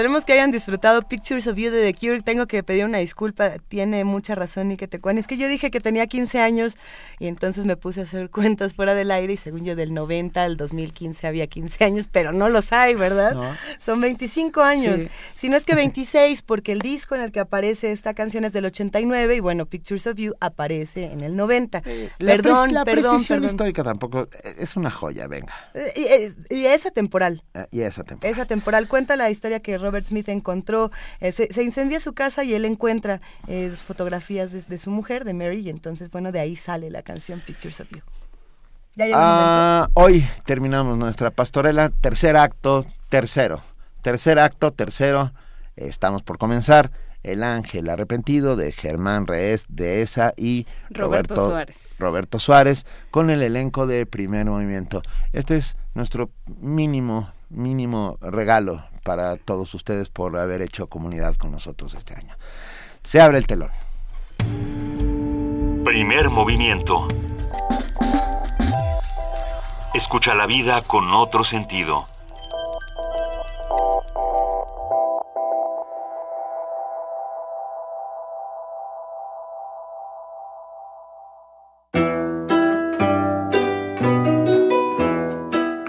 Esperemos 0.08 0.24
que 0.24 0.27
hayan 0.38 0.51
disfrutado 0.51 1.01
Pictures 1.03 1.47
of 1.47 1.57
You 1.57 1.69
de 1.72 1.91
The 1.91 1.93
Cure. 1.99 2.22
Tengo 2.22 2.47
que 2.47 2.64
pedir 2.64 2.85
una 2.85 2.99
disculpa, 2.99 3.53
tiene 3.68 4.03
mucha 4.03 4.35
razón 4.35 4.72
y 4.72 4.77
que 4.77 4.88
te 4.88 4.99
cuente. 4.99 5.22
Es 5.22 5.27
que 5.27 5.38
yo 5.38 5.47
dije 5.47 5.72
que 5.72 5.80
tenía 5.80 6.07
15 6.07 6.39
años 6.41 6.77
y 7.19 7.27
entonces 7.27 7.65
me 7.65 7.76
puse 7.77 8.01
a 8.01 8.03
hacer 8.03 8.30
cuentas 8.31 8.73
fuera 8.73 8.93
del 8.95 9.11
aire 9.11 9.34
y 9.34 9.38
según 9.38 9.65
yo 9.65 9.76
del 9.76 9.93
90 9.93 10.43
al 10.43 10.57
2015 10.57 11.27
había 11.27 11.47
15 11.47 11.84
años, 11.85 12.07
pero 12.11 12.31
no 12.31 12.49
los 12.49 12.72
hay, 12.73 12.95
¿verdad? 12.95 13.35
Son 13.84 13.99
25 14.01 14.61
años. 14.61 14.99
Si 15.35 15.49
no 15.49 15.57
es 15.57 15.65
que 15.65 15.76
26 15.76 16.41
porque 16.43 16.72
el 16.72 16.80
disco 16.80 17.15
en 17.15 17.22
el 17.22 17.31
que 17.31 17.39
aparece 17.39 17.91
esta 17.91 18.14
canción 18.14 18.45
es 18.45 18.53
del 18.53 18.65
89 18.65 19.35
y 19.35 19.39
bueno, 19.39 19.65
Pictures 19.65 20.07
of 20.07 20.15
You 20.18 20.34
aparece 20.39 21.05
en 21.11 21.22
el 21.22 21.35
90. 21.35 21.81
La 22.19 22.31
perdón, 22.34 22.73
la 22.73 22.85
perdón, 22.85 23.11
precisión 23.11 23.38
perdón. 23.39 23.45
histórica 23.53 23.84
tampoco 23.84 24.27
es 24.57 24.76
una 24.76 24.91
joya, 24.91 25.27
venga. 25.27 25.53
Eh, 25.73 25.93
Y, 26.49 26.55
y- 26.55 26.61
y 26.61 26.65
esa 26.68 26.91
temporal. 26.91 27.43
Eh, 27.53 27.65
Y 27.72 27.81
esa 27.81 28.03
temporada. 28.03 28.31
Esa 28.31 28.45
temporal 28.45 28.88
cuenta 28.88 29.15
la 29.15 29.30
historia 29.30 29.59
que 29.59 29.77
Robert 29.77 30.05
Smith 30.05 30.27
encontró, 30.32 30.91
eh, 31.20 31.32
se, 31.32 31.52
se 31.54 31.64
incendia 31.64 31.99
su 31.99 32.14
casa 32.14 32.44
y 32.44 32.54
él 32.54 32.66
encuentra 32.66 33.22
eh, 33.48 33.72
fotografías 33.76 34.52
de, 34.52 34.62
de 34.62 34.78
su 34.78 34.91
mujer, 34.91 35.24
de 35.26 35.34
Mary, 35.34 35.60
y 35.60 35.70
entonces, 35.70 36.12
bueno, 36.12 36.32
de 36.32 36.40
ahí 36.40 36.56
sale 36.56 36.90
la 36.90 37.02
canción 37.02 37.41
Pictures 37.45 37.82
of 37.82 37.90
You. 37.90 38.02
Ya 38.98 39.06
Ah, 39.14 39.90
hoy 39.94 40.26
terminamos 40.45 40.98
nuestra 40.98 41.30
pastorela, 41.30 41.90
tercer 41.90 42.36
acto, 42.36 42.84
tercero. 43.10 43.62
Tercer 44.02 44.40
acto, 44.40 44.72
tercero. 44.72 45.34
Estamos 45.76 46.24
por 46.24 46.40
comenzar. 46.40 46.90
El 47.22 47.44
ángel 47.44 47.90
arrepentido 47.90 48.56
de 48.56 48.72
Germán 48.72 49.28
Reés 49.28 49.66
de 49.68 50.02
ESA 50.02 50.34
y 50.38 50.66
Roberto 50.90 51.36
Roberto, 51.36 51.49
Suárez. 51.49 51.95
Roberto 51.99 52.40
Suárez 52.40 52.86
con 53.12 53.30
el 53.30 53.41
elenco 53.41 53.86
de 53.86 54.06
primer 54.06 54.45
movimiento. 54.45 55.02
Este 55.34 55.58
es 55.58 55.76
nuestro 55.94 56.32
mínimo, 56.60 57.30
mínimo 57.49 58.18
regalo 58.22 58.84
para 59.08 59.38
todos 59.38 59.74
ustedes 59.74 60.10
por 60.10 60.38
haber 60.38 60.62
hecho 60.62 60.88
comunidad 60.88 61.34
con 61.36 61.50
nosotros 61.50 61.94
este 61.94 62.14
año. 62.14 62.36
Se 63.04 63.22
abre 63.22 63.38
el 63.38 63.48
telón. 63.48 63.72
Primer 65.86 66.30
movimiento. 66.30 67.08
Escucha 69.94 70.36
la 70.36 70.46
vida 70.46 70.82
con 70.82 71.14
otro 71.14 71.46
sentido. 71.46 72.06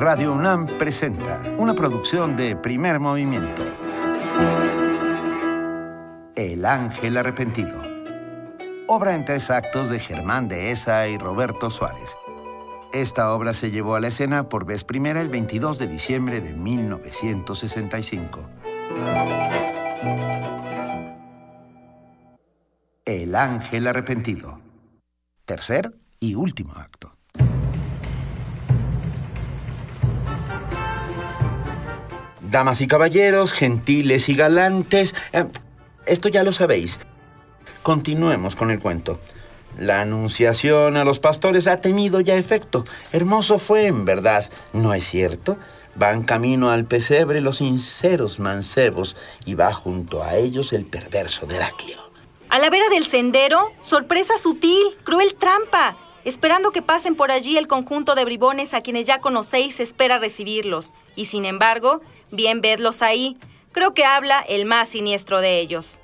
Radio 0.09 0.33
UNAM 0.33 0.67
presenta 0.79 1.39
una 1.59 1.75
producción 1.75 2.35
de 2.35 2.57
primer 2.57 2.99
movimiento. 2.99 3.63
El 6.35 6.65
ángel 6.65 7.19
arrepentido. 7.19 7.79
Obra 8.87 9.15
en 9.15 9.27
tres 9.27 9.51
actos 9.51 9.91
de 9.91 9.99
Germán 9.99 10.49
Dehesa 10.49 11.07
y 11.09 11.19
Roberto 11.19 11.69
Suárez. 11.69 12.17
Esta 12.95 13.35
obra 13.35 13.53
se 13.53 13.71
llevó 13.71 13.97
a 13.97 14.01
la 14.01 14.09
escena 14.09 14.49
por 14.49 14.65
vez 14.65 14.83
primera 14.83 15.21
el 15.21 15.29
22 15.29 15.79
de 15.79 15.89
diciembre 15.89 16.41
de 16.41 16.55
1965. 16.55 18.41
El 23.05 23.35
ángel 23.35 23.87
arrepentido. 23.87 24.59
Tercer 25.45 25.93
y 26.19 26.35
último 26.35 26.73
acto. 26.77 27.13
Damas 32.51 32.81
y 32.81 32.87
caballeros, 32.87 33.53
gentiles 33.53 34.31
y 34.31 34.35
galantes, 34.35 35.15
eh, 35.33 35.45
esto 36.07 36.29
ya 36.29 36.45
lo 36.45 36.53
sabéis. 36.53 36.99
Continuemos 37.83 38.57
con 38.57 38.71
el 38.71 38.81
cuento. 38.81 39.21
La 39.79 40.01
anunciación 40.01 40.97
a 40.97 41.05
los 41.05 41.21
pastores 41.21 41.67
ha 41.67 41.83
tenido 41.83 42.21
ya 42.21 42.37
efecto. 42.37 42.85
Hermoso 43.13 43.59
fue, 43.59 43.87
en 43.87 44.07
verdad, 44.07 44.49
¿no 44.73 44.95
es 44.95 45.07
cierto? 45.07 45.59
Van 45.95 46.23
camino 46.23 46.71
al 46.71 46.87
pesebre 46.87 47.43
los 47.43 47.59
sinceros 47.59 48.39
mancebos 48.39 49.15
y 49.45 49.55
va 49.55 49.75
junto 49.75 50.23
a 50.23 50.37
ellos 50.37 50.73
el 50.73 50.87
perverso 50.87 51.47
Heraclio. 51.51 51.99
A 52.49 52.59
la 52.59 52.71
vera 52.71 52.89
del 52.89 53.05
sendero, 53.05 53.73
sorpresa 53.81 54.39
sutil, 54.39 54.83
cruel 55.05 55.35
trampa. 55.35 55.99
Esperando 56.25 56.73
que 56.73 56.83
pasen 56.83 57.15
por 57.15 57.31
allí 57.31 57.57
el 57.57 57.69
conjunto 57.69 58.15
de 58.15 58.25
bribones 58.25 58.75
a 58.75 58.83
quienes 58.83 59.07
ya 59.07 59.21
conocéis 59.21 59.81
espera 59.81 60.19
recibirlos. 60.19 60.93
Y 61.15 61.27
sin 61.27 61.45
embargo, 61.45 62.01
bien 62.31 62.61
vedlos 62.61 63.03
ahí. 63.03 63.37
Creo 63.73 63.95
que 63.95 64.05
habla 64.05 64.41
el 64.49 64.65
más 64.65 64.91
siniestro 64.91 65.41
de 65.41 65.61
ellos. 65.61 65.99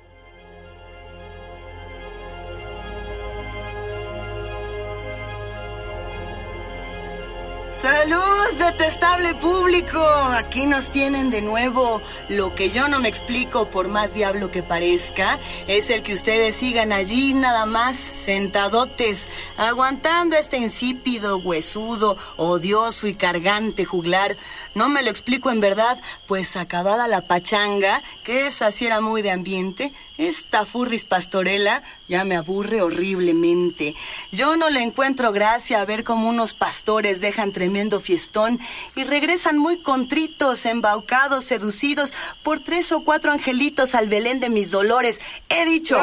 Salud, 7.75 8.57
detestable 8.57 9.35
público. 9.35 9.99
Aquí 9.99 10.65
nos 10.65 10.89
tienen 10.91 11.29
de 11.29 11.41
nuevo. 11.41 12.01
Lo 12.29 12.55
que 12.55 12.69
yo 12.69 12.87
no 12.87 13.01
me 13.01 13.09
explico, 13.09 13.69
por 13.69 13.89
más 13.89 14.13
diablo 14.13 14.49
que 14.49 14.63
parezca, 14.63 15.37
es 15.67 15.89
el 15.89 16.01
que 16.01 16.13
ustedes 16.13 16.55
sigan 16.55 16.93
allí 16.93 17.33
nada 17.33 17.65
más 17.65 17.97
sentadotes, 17.97 19.27
aguantando 19.57 20.37
este 20.37 20.57
insípido, 20.57 21.37
huesudo, 21.37 22.17
odioso 22.37 23.07
y 23.07 23.13
cargante 23.13 23.83
juglar. 23.83 24.37
No 24.75 24.89
me 24.89 25.01
lo 25.03 25.09
explico 25.09 25.51
en 25.51 25.61
verdad, 25.61 25.97
pues 26.27 26.57
acabada 26.57 27.07
la 27.07 27.21
pachanga, 27.21 28.03
que 28.23 28.45
esa 28.45 28.71
sí 28.73 28.85
era 28.85 28.99
muy 28.99 29.21
de 29.21 29.31
ambiente, 29.31 29.93
esta 30.17 30.65
furris 30.65 31.05
pastorela 31.05 31.81
ya 32.09 32.25
me 32.25 32.35
aburre 32.35 32.81
horriblemente. 32.81 33.95
Yo 34.33 34.57
no 34.57 34.69
le 34.69 34.81
encuentro 34.81 35.31
gracia 35.31 35.79
a 35.79 35.85
ver 35.85 36.03
cómo 36.03 36.27
unos 36.27 36.53
pastores 36.53 37.21
dejan 37.21 37.53
tremendo 37.53 38.01
fiestón 38.01 38.59
y 38.97 39.05
regresan 39.05 39.57
muy 39.57 39.77
contritos, 39.77 40.65
embaucados, 40.65 41.45
seducidos 41.45 42.13
por 42.43 42.59
tres 42.59 42.91
o 42.91 43.01
cuatro 43.01 43.31
angelitos 43.31 43.95
al 43.95 44.09
Belén 44.09 44.41
de 44.41 44.49
mis 44.49 44.71
dolores. 44.71 45.19
He 45.47 45.63
dicho. 45.65 45.97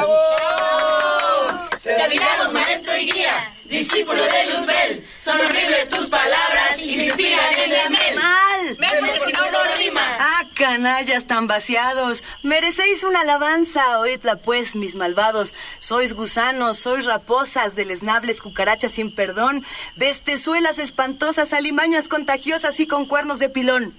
Admiramos, 1.85 2.53
maestro 2.53 2.97
y 2.97 3.11
guía, 3.11 3.53
discípulo 3.73 4.23
de 4.23 4.45
Luzbel. 4.45 5.07
Son 5.17 5.39
horribles 5.39 5.89
tus 5.89 6.07
palabras 6.07 6.79
y 6.79 6.95
se 6.95 7.05
inspiran 7.05 7.53
en 7.55 7.71
la 7.71 7.89
miel. 7.89 8.15
¡Mal! 8.15 8.75
Ven, 8.77 8.89
porque 8.99 9.21
si 9.21 9.31
no, 9.33 9.51
no 9.51 9.59
rima. 9.77 10.01
¡Ah, 10.19 10.43
canallas 10.53 11.25
tan 11.27 11.47
vaciados! 11.47 12.23
Merecéis 12.43 13.03
una 13.03 13.21
alabanza, 13.21 13.99
oídla 13.99 14.37
pues, 14.37 14.75
mis 14.75 14.95
malvados. 14.95 15.53
Sois 15.79 16.13
gusanos, 16.13 16.79
sois 16.79 17.05
raposas, 17.05 17.75
deleznables 17.75 18.41
cucarachas 18.41 18.93
sin 18.93 19.13
perdón, 19.13 19.65
bestezuelas 19.95 20.77
espantosas, 20.77 21.53
alimañas 21.53 22.07
contagiosas 22.07 22.79
y 22.79 22.87
con 22.87 23.05
cuernos 23.05 23.39
de 23.39 23.49
pilón. 23.49 23.93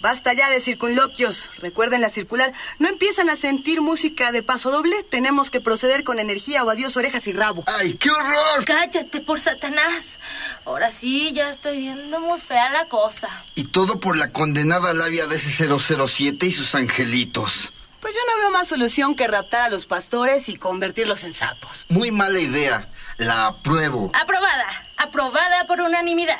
Basta 0.00 0.32
ya 0.32 0.48
de 0.48 0.60
circunloquios. 0.60 1.48
Recuerden 1.58 2.00
la 2.00 2.10
circular. 2.10 2.52
¿No 2.78 2.88
empiezan 2.88 3.30
a 3.30 3.36
sentir 3.36 3.80
música 3.80 4.30
de 4.30 4.42
paso 4.42 4.70
doble? 4.70 5.02
Tenemos 5.02 5.50
que 5.50 5.60
proceder 5.60 6.04
con 6.04 6.20
energía 6.20 6.62
o 6.62 6.70
adiós 6.70 6.96
orejas 6.96 7.26
y 7.26 7.32
rabo. 7.32 7.64
¡Ay, 7.66 7.94
qué 7.94 8.10
horror! 8.10 8.64
Cállate 8.64 9.20
por 9.20 9.40
Satanás. 9.40 10.20
Ahora 10.64 10.92
sí, 10.92 11.32
ya 11.32 11.50
estoy 11.50 11.78
viendo 11.78 12.20
muy 12.20 12.38
fea 12.38 12.70
la 12.70 12.86
cosa. 12.86 13.28
Y 13.56 13.64
todo 13.64 13.98
por 13.98 14.16
la 14.16 14.30
condenada 14.30 14.94
labia 14.94 15.26
de 15.26 15.36
ese 15.36 15.68
007 15.78 16.46
y 16.46 16.52
sus 16.52 16.74
angelitos. 16.74 17.72
Pues 18.00 18.14
yo 18.14 18.20
no 18.28 18.40
veo 18.40 18.50
más 18.50 18.68
solución 18.68 19.16
que 19.16 19.26
raptar 19.26 19.62
a 19.62 19.68
los 19.68 19.86
pastores 19.86 20.48
y 20.48 20.56
convertirlos 20.56 21.24
en 21.24 21.34
sapos. 21.34 21.86
Muy 21.88 22.12
mala 22.12 22.38
idea. 22.38 22.88
La 23.16 23.48
apruebo. 23.48 24.12
Aprobada. 24.14 24.66
Aprobada 24.96 25.66
por 25.66 25.80
unanimidad. 25.80 26.38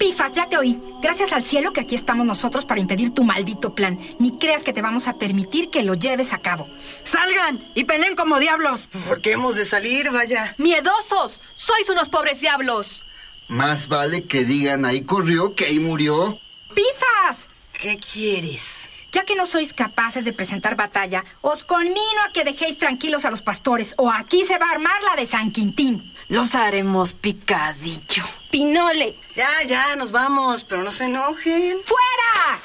Pifas, 0.00 0.32
ya 0.32 0.48
te 0.48 0.56
oí. 0.56 0.82
Gracias 1.02 1.34
al 1.34 1.44
cielo 1.44 1.74
que 1.74 1.82
aquí 1.82 1.94
estamos 1.94 2.24
nosotros 2.24 2.64
para 2.64 2.80
impedir 2.80 3.12
tu 3.12 3.22
maldito 3.22 3.74
plan. 3.74 4.00
Ni 4.18 4.38
creas 4.38 4.64
que 4.64 4.72
te 4.72 4.80
vamos 4.80 5.06
a 5.08 5.18
permitir 5.18 5.68
que 5.68 5.82
lo 5.82 5.92
lleves 5.92 6.32
a 6.32 6.38
cabo. 6.38 6.66
¡Salgan 7.04 7.60
y 7.74 7.84
peleen 7.84 8.16
como 8.16 8.40
diablos! 8.40 8.88
¿Por 9.06 9.20
qué 9.20 9.32
hemos 9.32 9.56
de 9.56 9.66
salir, 9.66 10.10
vaya? 10.10 10.54
¡Miedosos! 10.56 11.42
¡Sois 11.54 11.90
unos 11.90 12.08
pobres 12.08 12.40
diablos! 12.40 13.04
Más 13.48 13.88
vale 13.88 14.24
que 14.24 14.46
digan 14.46 14.86
ahí 14.86 15.02
corrió 15.02 15.54
que 15.54 15.66
ahí 15.66 15.78
murió. 15.78 16.38
¡Pifas! 16.74 17.50
¿Qué 17.74 17.98
quieres? 17.98 18.89
Ya 19.12 19.24
que 19.24 19.34
no 19.34 19.44
sois 19.44 19.72
capaces 19.72 20.24
de 20.24 20.32
presentar 20.32 20.76
batalla, 20.76 21.24
os 21.40 21.64
conmino 21.64 22.20
a 22.24 22.32
que 22.32 22.44
dejéis 22.44 22.78
tranquilos 22.78 23.24
a 23.24 23.30
los 23.30 23.42
pastores, 23.42 23.94
o 23.98 24.10
aquí 24.10 24.44
se 24.44 24.58
va 24.58 24.66
a 24.66 24.72
armar 24.72 25.02
la 25.02 25.16
de 25.16 25.26
San 25.26 25.50
Quintín. 25.50 26.14
Los 26.28 26.54
haremos 26.54 27.12
picadillo. 27.12 28.22
Pinole. 28.52 29.16
Ya, 29.34 29.48
ya, 29.66 29.96
nos 29.96 30.12
vamos, 30.12 30.62
pero 30.62 30.82
no 30.82 30.92
se 30.92 31.06
enojen. 31.06 31.78
¡Fuera! 31.84 32.60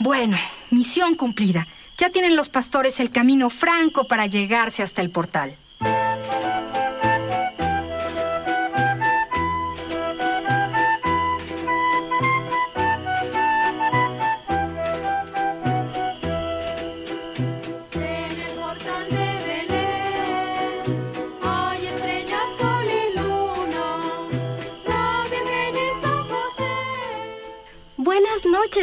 Bueno, 0.00 0.36
misión 0.70 1.14
cumplida. 1.14 1.68
Ya 1.96 2.10
tienen 2.10 2.34
los 2.34 2.48
pastores 2.48 2.98
el 2.98 3.10
camino 3.10 3.50
franco 3.50 4.08
para 4.08 4.26
llegarse 4.26 4.82
hasta 4.82 5.02
el 5.02 5.10
portal. 5.10 5.54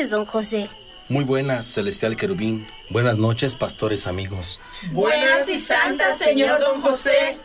Noches, 0.07 0.09
don 0.09 0.25
José. 0.25 0.69
Muy 1.09 1.23
buenas, 1.23 1.65
celestial 1.65 2.15
querubín. 2.15 2.67
Buenas 2.89 3.17
noches, 3.17 3.55
pastores 3.55 4.07
amigos. 4.07 4.59
Buenas 4.91 5.49
y 5.49 5.59
santas, 5.59 6.17
señor 6.17 6.59
don 6.59 6.81
José. 6.81 7.37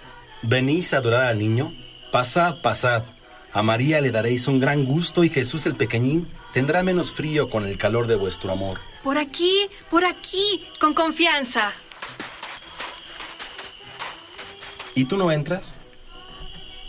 ¿Venís 0.42 0.92
a 0.92 0.98
adorar 0.98 1.26
al 1.26 1.38
niño? 1.38 1.72
Pasad, 2.10 2.60
pasad. 2.60 3.04
A 3.52 3.62
María 3.62 4.00
le 4.00 4.10
daréis 4.10 4.48
un 4.48 4.60
gran 4.60 4.84
gusto 4.84 5.24
y 5.24 5.28
Jesús 5.28 5.66
el 5.66 5.76
pequeñín 5.76 6.26
tendrá 6.52 6.82
menos 6.82 7.12
frío 7.12 7.48
con 7.48 7.66
el 7.66 7.76
calor 7.76 8.06
de 8.06 8.16
vuestro 8.16 8.52
amor. 8.52 8.80
Por 9.02 9.18
aquí, 9.18 9.68
por 9.90 10.04
aquí, 10.04 10.64
con 10.80 10.94
confianza. 10.94 11.72
¿Y 14.94 15.04
tú 15.04 15.16
no 15.16 15.30
entras? 15.30 15.78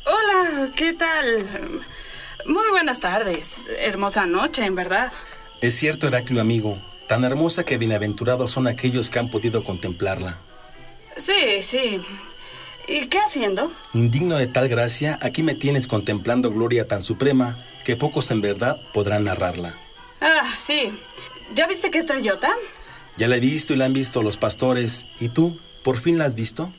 Hola, 0.05 0.71
¿qué 0.75 0.93
tal? 0.93 1.45
Muy 2.45 2.69
buenas 2.71 2.99
tardes. 2.99 3.69
Hermosa 3.79 4.25
noche, 4.25 4.65
en 4.65 4.75
verdad. 4.75 5.11
Es 5.64 5.76
cierto, 5.76 6.07
Heraclio 6.07 6.41
amigo, 6.41 6.77
tan 7.07 7.23
hermosa 7.23 7.64
que 7.64 7.77
bienaventurados 7.77 8.52
son 8.52 8.68
aquellos 8.68 9.10
que 9.10 9.19
han 9.19 9.30
podido 9.30 9.64
contemplarla. 9.64 10.38
Sí, 11.15 11.61
sí. 11.61 12.02
¿Y 12.85 13.06
qué 13.06 13.19
haciendo? 13.19 13.72
Indigno 13.94 14.35
de 14.35 14.48
tal 14.48 14.68
gracia, 14.68 15.18
aquí 15.22 15.41
me 15.41 15.56
tienes 15.56 15.88
contemplando 15.88 16.52
gloria 16.52 16.85
tan 16.85 17.02
suprema 17.02 17.64
que 17.85 17.95
pocos 17.95 18.30
en 18.31 18.41
verdad 18.41 18.81
podrán 18.94 19.23
narrarla. 19.23 19.77
Ah, 20.19 20.53
sí. 20.57 20.91
¿Ya 21.56 21.65
viste 21.65 21.90
qué 21.90 21.99
estrellota? 21.99 22.52
Ya 23.15 23.30
la 23.30 23.38
he 23.38 23.40
visto 23.40 23.73
y 23.73 23.77
la 23.77 23.85
han 23.85 23.94
visto 23.94 24.22
los 24.22 24.35
pastores. 24.35 25.06
¿Y 25.22 25.30
tú? 25.30 25.57
¿Por 25.81 25.95
fin 25.95 26.18
la 26.18 26.26
has 26.26 26.35
visto? 26.35 26.73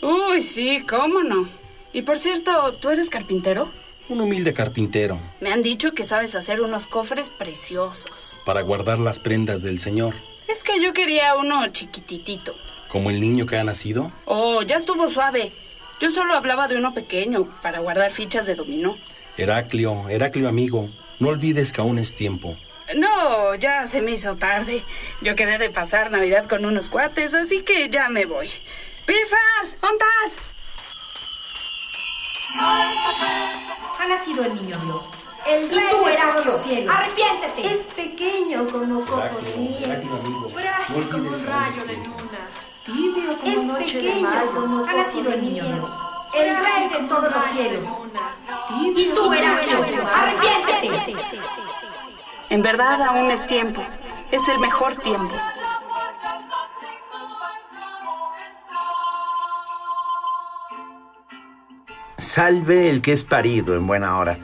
Uy, 0.00 0.40
sí, 0.40 0.82
cómo 0.88 1.22
no. 1.22 1.46
Y 1.92 2.00
por 2.00 2.18
cierto, 2.18 2.72
¿tú 2.80 2.88
eres 2.88 3.10
carpintero? 3.10 3.70
Un 4.10 4.20
humilde 4.20 4.52
carpintero. 4.52 5.20
Me 5.40 5.52
han 5.52 5.62
dicho 5.62 5.92
que 5.92 6.02
sabes 6.02 6.34
hacer 6.34 6.60
unos 6.60 6.88
cofres 6.88 7.30
preciosos. 7.30 8.40
Para 8.44 8.60
guardar 8.62 8.98
las 8.98 9.20
prendas 9.20 9.62
del 9.62 9.78
Señor. 9.78 10.16
Es 10.48 10.64
que 10.64 10.82
yo 10.82 10.92
quería 10.92 11.36
uno 11.36 11.64
chiquititito. 11.68 12.52
¿Como 12.88 13.10
el 13.10 13.20
niño 13.20 13.46
que 13.46 13.56
ha 13.56 13.62
nacido? 13.62 14.10
Oh, 14.24 14.62
ya 14.62 14.74
estuvo 14.74 15.08
suave. 15.08 15.52
Yo 16.00 16.10
solo 16.10 16.34
hablaba 16.34 16.66
de 16.66 16.74
uno 16.74 16.92
pequeño, 16.92 17.48
para 17.62 17.78
guardar 17.78 18.10
fichas 18.10 18.46
de 18.46 18.56
dominó. 18.56 18.96
Heraclio, 19.36 20.08
Heraclio 20.08 20.48
amigo, 20.48 20.90
no 21.20 21.28
olvides 21.28 21.72
que 21.72 21.80
aún 21.80 22.00
es 22.00 22.12
tiempo. 22.12 22.56
No, 22.96 23.54
ya 23.54 23.86
se 23.86 24.02
me 24.02 24.10
hizo 24.10 24.34
tarde. 24.34 24.82
Yo 25.20 25.36
quedé 25.36 25.56
de 25.58 25.70
pasar 25.70 26.10
Navidad 26.10 26.48
con 26.48 26.64
unos 26.64 26.88
cuates, 26.88 27.34
así 27.34 27.62
que 27.62 27.88
ya 27.90 28.08
me 28.08 28.24
voy. 28.24 28.50
¡Pifas! 29.06 29.78
¿Ontas? 29.82 30.38
Ha 34.00 34.08
nacido 34.08 34.42
el 34.44 34.54
niño 34.54 34.78
Dios. 34.82 35.08
El 35.46 35.68
rey 35.68 35.84
tú, 35.90 36.04
de 36.06 36.44
los 36.46 36.62
cielos. 36.62 36.96
Arrepiéntete. 36.96 37.70
Es 37.70 37.84
pequeño 37.94 38.66
como 38.66 39.04
copo 39.04 39.40
de 39.44 39.56
nieve. 39.58 40.02
Frágil 40.54 41.10
como 41.10 41.28
un 41.28 41.46
rayo 41.46 41.84
de 41.84 41.96
luna. 41.96 42.40
Tibio 42.86 43.36
como 43.36 43.52
es 43.52 43.66
noche 43.66 44.00
pequeño. 44.00 44.30
de 44.30 44.50
como 44.52 44.84
ha 44.86 44.92
nacido 44.94 45.32
el 45.32 45.42
niño 45.42 45.64
Dios. 45.64 45.94
El 46.34 46.56
rey 46.56 46.88
de 46.88 47.08
todos 47.08 47.34
los 47.34 47.44
cielos. 47.44 47.86
Y 48.80 49.12
tú, 49.14 49.32
Heraclio, 49.34 49.84
arrepiéntete. 50.14 51.16
En 52.48 52.62
verdad 52.62 53.02
aún 53.02 53.30
es 53.30 53.46
tiempo. 53.46 53.82
Es 54.30 54.48
el 54.48 54.58
mejor 54.60 54.96
tiempo. 54.96 55.34
Salve 62.20 62.90
el 62.90 63.00
que 63.00 63.12
es 63.12 63.24
parido 63.24 63.74
en 63.74 63.86
buena 63.86 64.18
hora. 64.18 64.38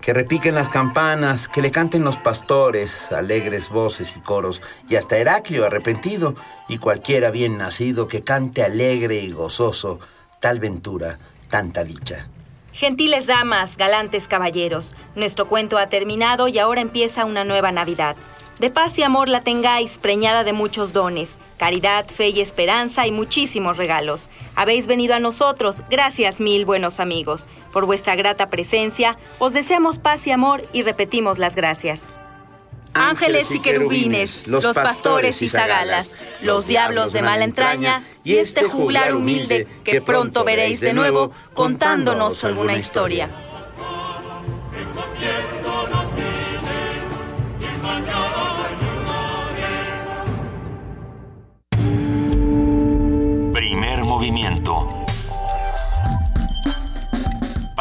Que 0.00 0.12
repiquen 0.12 0.56
las 0.56 0.68
campanas, 0.68 1.48
que 1.48 1.62
le 1.62 1.70
canten 1.70 2.02
los 2.02 2.16
pastores, 2.16 3.12
alegres 3.12 3.68
voces 3.68 4.14
y 4.16 4.20
coros, 4.20 4.60
y 4.88 4.96
hasta 4.96 5.16
Heraclio 5.16 5.64
arrepentido, 5.64 6.34
y 6.68 6.78
cualquiera 6.78 7.30
bien 7.30 7.56
nacido 7.56 8.08
que 8.08 8.22
cante 8.22 8.64
alegre 8.64 9.20
y 9.20 9.30
gozoso 9.30 10.00
tal 10.40 10.58
ventura, 10.58 11.18
tanta 11.48 11.84
dicha. 11.84 12.26
Gentiles 12.72 13.26
damas, 13.26 13.76
galantes 13.76 14.26
caballeros, 14.26 14.94
nuestro 15.14 15.46
cuento 15.46 15.78
ha 15.78 15.86
terminado 15.86 16.48
y 16.48 16.58
ahora 16.58 16.80
empieza 16.80 17.24
una 17.26 17.44
nueva 17.44 17.70
Navidad. 17.70 18.16
De 18.60 18.68
paz 18.68 18.98
y 18.98 19.02
amor 19.02 19.30
la 19.30 19.40
tengáis, 19.40 19.92
preñada 19.92 20.44
de 20.44 20.52
muchos 20.52 20.92
dones, 20.92 21.38
caridad, 21.56 22.06
fe 22.06 22.28
y 22.28 22.42
esperanza 22.42 23.06
y 23.06 23.10
muchísimos 23.10 23.78
regalos. 23.78 24.28
Habéis 24.54 24.86
venido 24.86 25.14
a 25.14 25.18
nosotros, 25.18 25.82
gracias 25.88 26.40
mil 26.40 26.66
buenos 26.66 27.00
amigos. 27.00 27.48
Por 27.72 27.86
vuestra 27.86 28.16
grata 28.16 28.50
presencia, 28.50 29.16
os 29.38 29.54
deseamos 29.54 29.98
paz 29.98 30.26
y 30.26 30.32
amor 30.32 30.62
y 30.74 30.82
repetimos 30.82 31.38
las 31.38 31.54
gracias. 31.54 32.10
Ángeles 32.92 33.50
y 33.50 33.60
querubines, 33.60 34.46
los 34.46 34.74
pastores 34.74 35.40
y 35.40 35.48
zagalas, 35.48 36.10
los 36.42 36.66
diablos 36.66 37.14
de 37.14 37.22
mala 37.22 37.44
entraña 37.44 38.04
y 38.24 38.34
este 38.34 38.64
juglar 38.64 39.16
humilde 39.16 39.66
que 39.84 40.02
pronto 40.02 40.44
veréis 40.44 40.80
de 40.80 40.92
nuevo 40.92 41.32
contándonos 41.54 42.44
alguna 42.44 42.76
historia. 42.76 43.30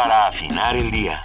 Para 0.01 0.27
afinar 0.27 0.77
el 0.77 0.89
día. 0.91 1.21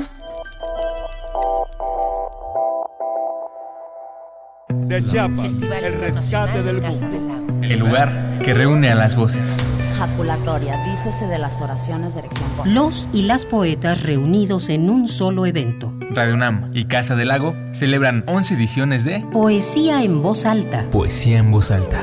De 4.68 5.05
Chiapas, 5.05 5.52
el 5.84 6.01
rescate 6.01 6.62
del 6.64 6.80
buco. 6.80 7.62
El 7.62 7.78
lugar 7.78 8.40
que 8.42 8.52
reúne 8.52 8.90
a 8.90 8.96
las 8.96 9.14
voces. 9.14 9.64
Jaculatoria, 9.96 10.82
dícese 10.90 11.28
de 11.28 11.38
las 11.38 11.60
oraciones 11.60 12.14
de 12.14 12.20
erección. 12.20 12.51
Los 12.64 13.09
y 13.12 13.22
las 13.22 13.46
poetas 13.46 14.02
reunidos 14.02 14.68
en 14.68 14.90
un 14.90 15.06
solo 15.06 15.46
evento. 15.46 15.94
Radio 16.10 16.34
UNAM 16.34 16.72
y 16.74 16.86
Casa 16.86 17.14
del 17.14 17.28
Lago 17.28 17.55
celebran 17.70 18.24
11 18.26 18.55
ediciones 18.55 19.05
de 19.05 19.24
Poesía 19.32 20.02
en 20.02 20.20
voz 20.20 20.46
alta. 20.46 20.84
Poesía 20.90 21.38
en 21.38 21.52
voz 21.52 21.70
alta. 21.70 22.02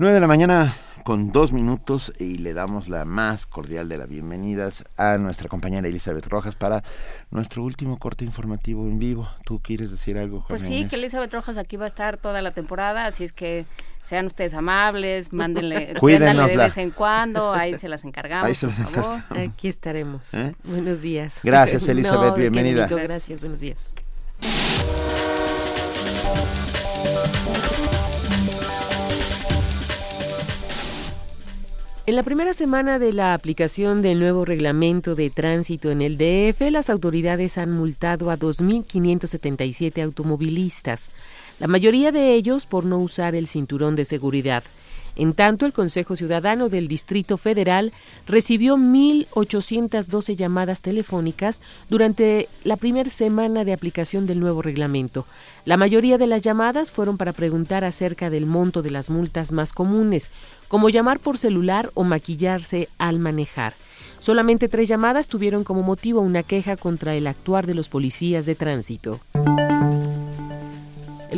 9 0.00 0.12
de 0.12 0.18
la 0.18 0.26
mañana 0.26 0.74
con 1.04 1.30
dos 1.30 1.52
minutos 1.52 2.12
y 2.18 2.38
le 2.38 2.52
damos 2.52 2.88
la 2.88 3.04
más 3.04 3.46
cordial 3.46 3.88
de 3.88 3.96
las 3.96 4.08
bienvenidas 4.08 4.82
a 4.96 5.18
nuestra 5.18 5.48
compañera 5.48 5.86
Elizabeth 5.86 6.26
Rojas 6.26 6.56
para 6.56 6.82
nuestro 7.30 7.62
último 7.62 8.00
corte 8.00 8.24
informativo 8.24 8.82
en 8.88 8.98
vivo. 8.98 9.28
¿Tú 9.44 9.60
quieres 9.60 9.92
decir 9.92 10.18
algo, 10.18 10.44
Pues 10.48 10.62
sí, 10.62 10.88
que 10.88 10.96
Elizabeth 10.96 11.32
Rojas 11.32 11.56
aquí 11.56 11.76
va 11.76 11.84
a 11.84 11.88
estar 11.88 12.16
toda 12.16 12.42
la 12.42 12.50
temporada, 12.50 13.06
así 13.06 13.22
es 13.22 13.32
que 13.32 13.66
sean 14.10 14.26
ustedes 14.26 14.54
amables, 14.54 15.32
mándenle, 15.32 15.94
de 16.02 16.56
vez 16.56 16.76
en 16.78 16.90
cuando, 16.90 17.52
ahí 17.52 17.78
se 17.78 17.88
las 17.88 18.02
encargamos, 18.02 18.44
Ahí 18.44 18.56
se 18.56 18.66
las 18.66 18.74
por 18.74 18.86
favor. 18.90 19.18
encargamos. 19.18 19.54
Aquí 19.54 19.68
estaremos. 19.68 20.34
¿Eh? 20.34 20.52
Buenos 20.64 21.00
días. 21.00 21.40
Gracias, 21.44 21.86
Elizabeth, 21.88 22.30
No, 22.30 22.34
bienvenida. 22.34 22.88
Gracias, 22.88 23.40
buenos 23.40 23.60
días. 23.60 23.94
En 32.06 32.16
la 32.16 32.24
primera 32.24 32.52
semana 32.54 32.98
de 32.98 33.12
la 33.12 33.34
aplicación 33.34 34.02
del 34.02 34.18
nuevo 34.18 34.44
reglamento 34.44 35.14
de 35.14 35.30
tránsito 35.30 35.92
en 35.92 36.02
el 36.02 36.18
DF, 36.18 36.60
las 36.72 36.90
autoridades 36.90 37.56
han 37.56 37.70
multado 37.70 38.32
a 38.32 38.36
2.577 38.36 40.02
automovilistas, 40.02 41.12
la 41.60 41.68
mayoría 41.68 42.10
de 42.10 42.34
ellos 42.34 42.64
por 42.64 42.86
no 42.86 42.98
usar 42.98 43.34
el 43.34 43.46
cinturón 43.46 43.94
de 43.94 44.06
seguridad. 44.06 44.64
En 45.14 45.34
tanto, 45.34 45.66
el 45.66 45.74
Consejo 45.74 46.16
Ciudadano 46.16 46.70
del 46.70 46.88
Distrito 46.88 47.36
Federal 47.36 47.92
recibió 48.26 48.76
1.812 48.76 50.36
llamadas 50.36 50.80
telefónicas 50.80 51.60
durante 51.90 52.48
la 52.64 52.76
primera 52.76 53.10
semana 53.10 53.64
de 53.64 53.74
aplicación 53.74 54.26
del 54.26 54.40
nuevo 54.40 54.62
reglamento. 54.62 55.26
La 55.66 55.76
mayoría 55.76 56.16
de 56.16 56.26
las 56.26 56.40
llamadas 56.40 56.92
fueron 56.92 57.18
para 57.18 57.34
preguntar 57.34 57.84
acerca 57.84 58.30
del 58.30 58.46
monto 58.46 58.80
de 58.80 58.92
las 58.92 59.10
multas 59.10 59.52
más 59.52 59.74
comunes, 59.74 60.30
como 60.68 60.88
llamar 60.88 61.18
por 61.20 61.36
celular 61.36 61.90
o 61.92 62.04
maquillarse 62.04 62.88
al 62.96 63.18
manejar. 63.18 63.74
Solamente 64.20 64.68
tres 64.68 64.88
llamadas 64.88 65.28
tuvieron 65.28 65.64
como 65.64 65.82
motivo 65.82 66.20
una 66.20 66.42
queja 66.42 66.76
contra 66.78 67.14
el 67.14 67.26
actuar 67.26 67.66
de 67.66 67.74
los 67.74 67.90
policías 67.90 68.46
de 68.46 68.54
tránsito. 68.54 69.20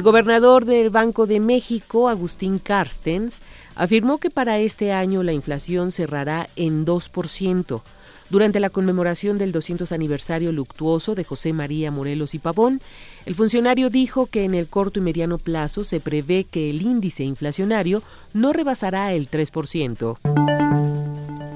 El 0.02 0.06
gobernador 0.06 0.64
del 0.64 0.90
Banco 0.90 1.26
de 1.26 1.38
México, 1.38 2.08
Agustín 2.08 2.58
Carstens, 2.58 3.40
afirmó 3.76 4.18
que 4.18 4.30
para 4.30 4.58
este 4.58 4.90
año 4.90 5.22
la 5.22 5.32
inflación 5.32 5.92
cerrará 5.92 6.48
en 6.56 6.84
2%. 6.84 7.82
Durante 8.28 8.58
la 8.58 8.70
conmemoración 8.70 9.38
del 9.38 9.52
200 9.52 9.92
aniversario 9.92 10.50
luctuoso 10.50 11.14
de 11.14 11.22
José 11.22 11.52
María 11.52 11.92
Morelos 11.92 12.34
y 12.34 12.40
Pavón, 12.40 12.80
el 13.26 13.36
funcionario 13.36 13.90
dijo 13.90 14.26
que 14.26 14.42
en 14.42 14.54
el 14.54 14.66
corto 14.66 14.98
y 14.98 15.02
mediano 15.02 15.38
plazo 15.38 15.84
se 15.84 16.00
prevé 16.00 16.46
que 16.50 16.68
el 16.68 16.82
índice 16.82 17.22
inflacionario 17.22 18.02
no 18.32 18.52
rebasará 18.52 19.12
el 19.12 19.30
3%. 19.30 21.51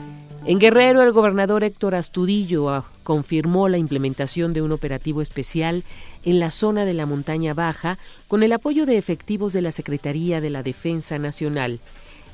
En 0.48 0.60
Guerrero, 0.60 1.02
el 1.02 1.10
gobernador 1.10 1.64
Héctor 1.64 1.96
Astudillo 1.96 2.70
ah, 2.70 2.84
confirmó 3.02 3.68
la 3.68 3.78
implementación 3.78 4.52
de 4.52 4.62
un 4.62 4.70
operativo 4.70 5.20
especial 5.20 5.82
en 6.24 6.38
la 6.38 6.52
zona 6.52 6.84
de 6.84 6.94
la 6.94 7.04
montaña 7.04 7.52
baja 7.52 7.98
con 8.28 8.44
el 8.44 8.52
apoyo 8.52 8.86
de 8.86 8.96
efectivos 8.96 9.52
de 9.52 9.60
la 9.60 9.72
Secretaría 9.72 10.40
de 10.40 10.50
la 10.50 10.62
Defensa 10.62 11.18
Nacional. 11.18 11.80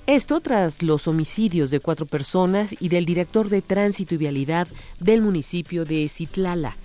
Esto 0.06 0.40
tras 0.40 0.82
los 0.82 1.08
homicidios 1.08 1.70
de 1.70 1.80
cuatro 1.80 2.04
personas 2.04 2.76
y 2.78 2.90
del 2.90 3.06
director 3.06 3.48
de 3.48 3.62
tránsito 3.62 4.14
y 4.14 4.18
vialidad 4.18 4.68
del 5.00 5.22
municipio 5.22 5.86
de 5.86 6.06
Citlala. 6.10 6.76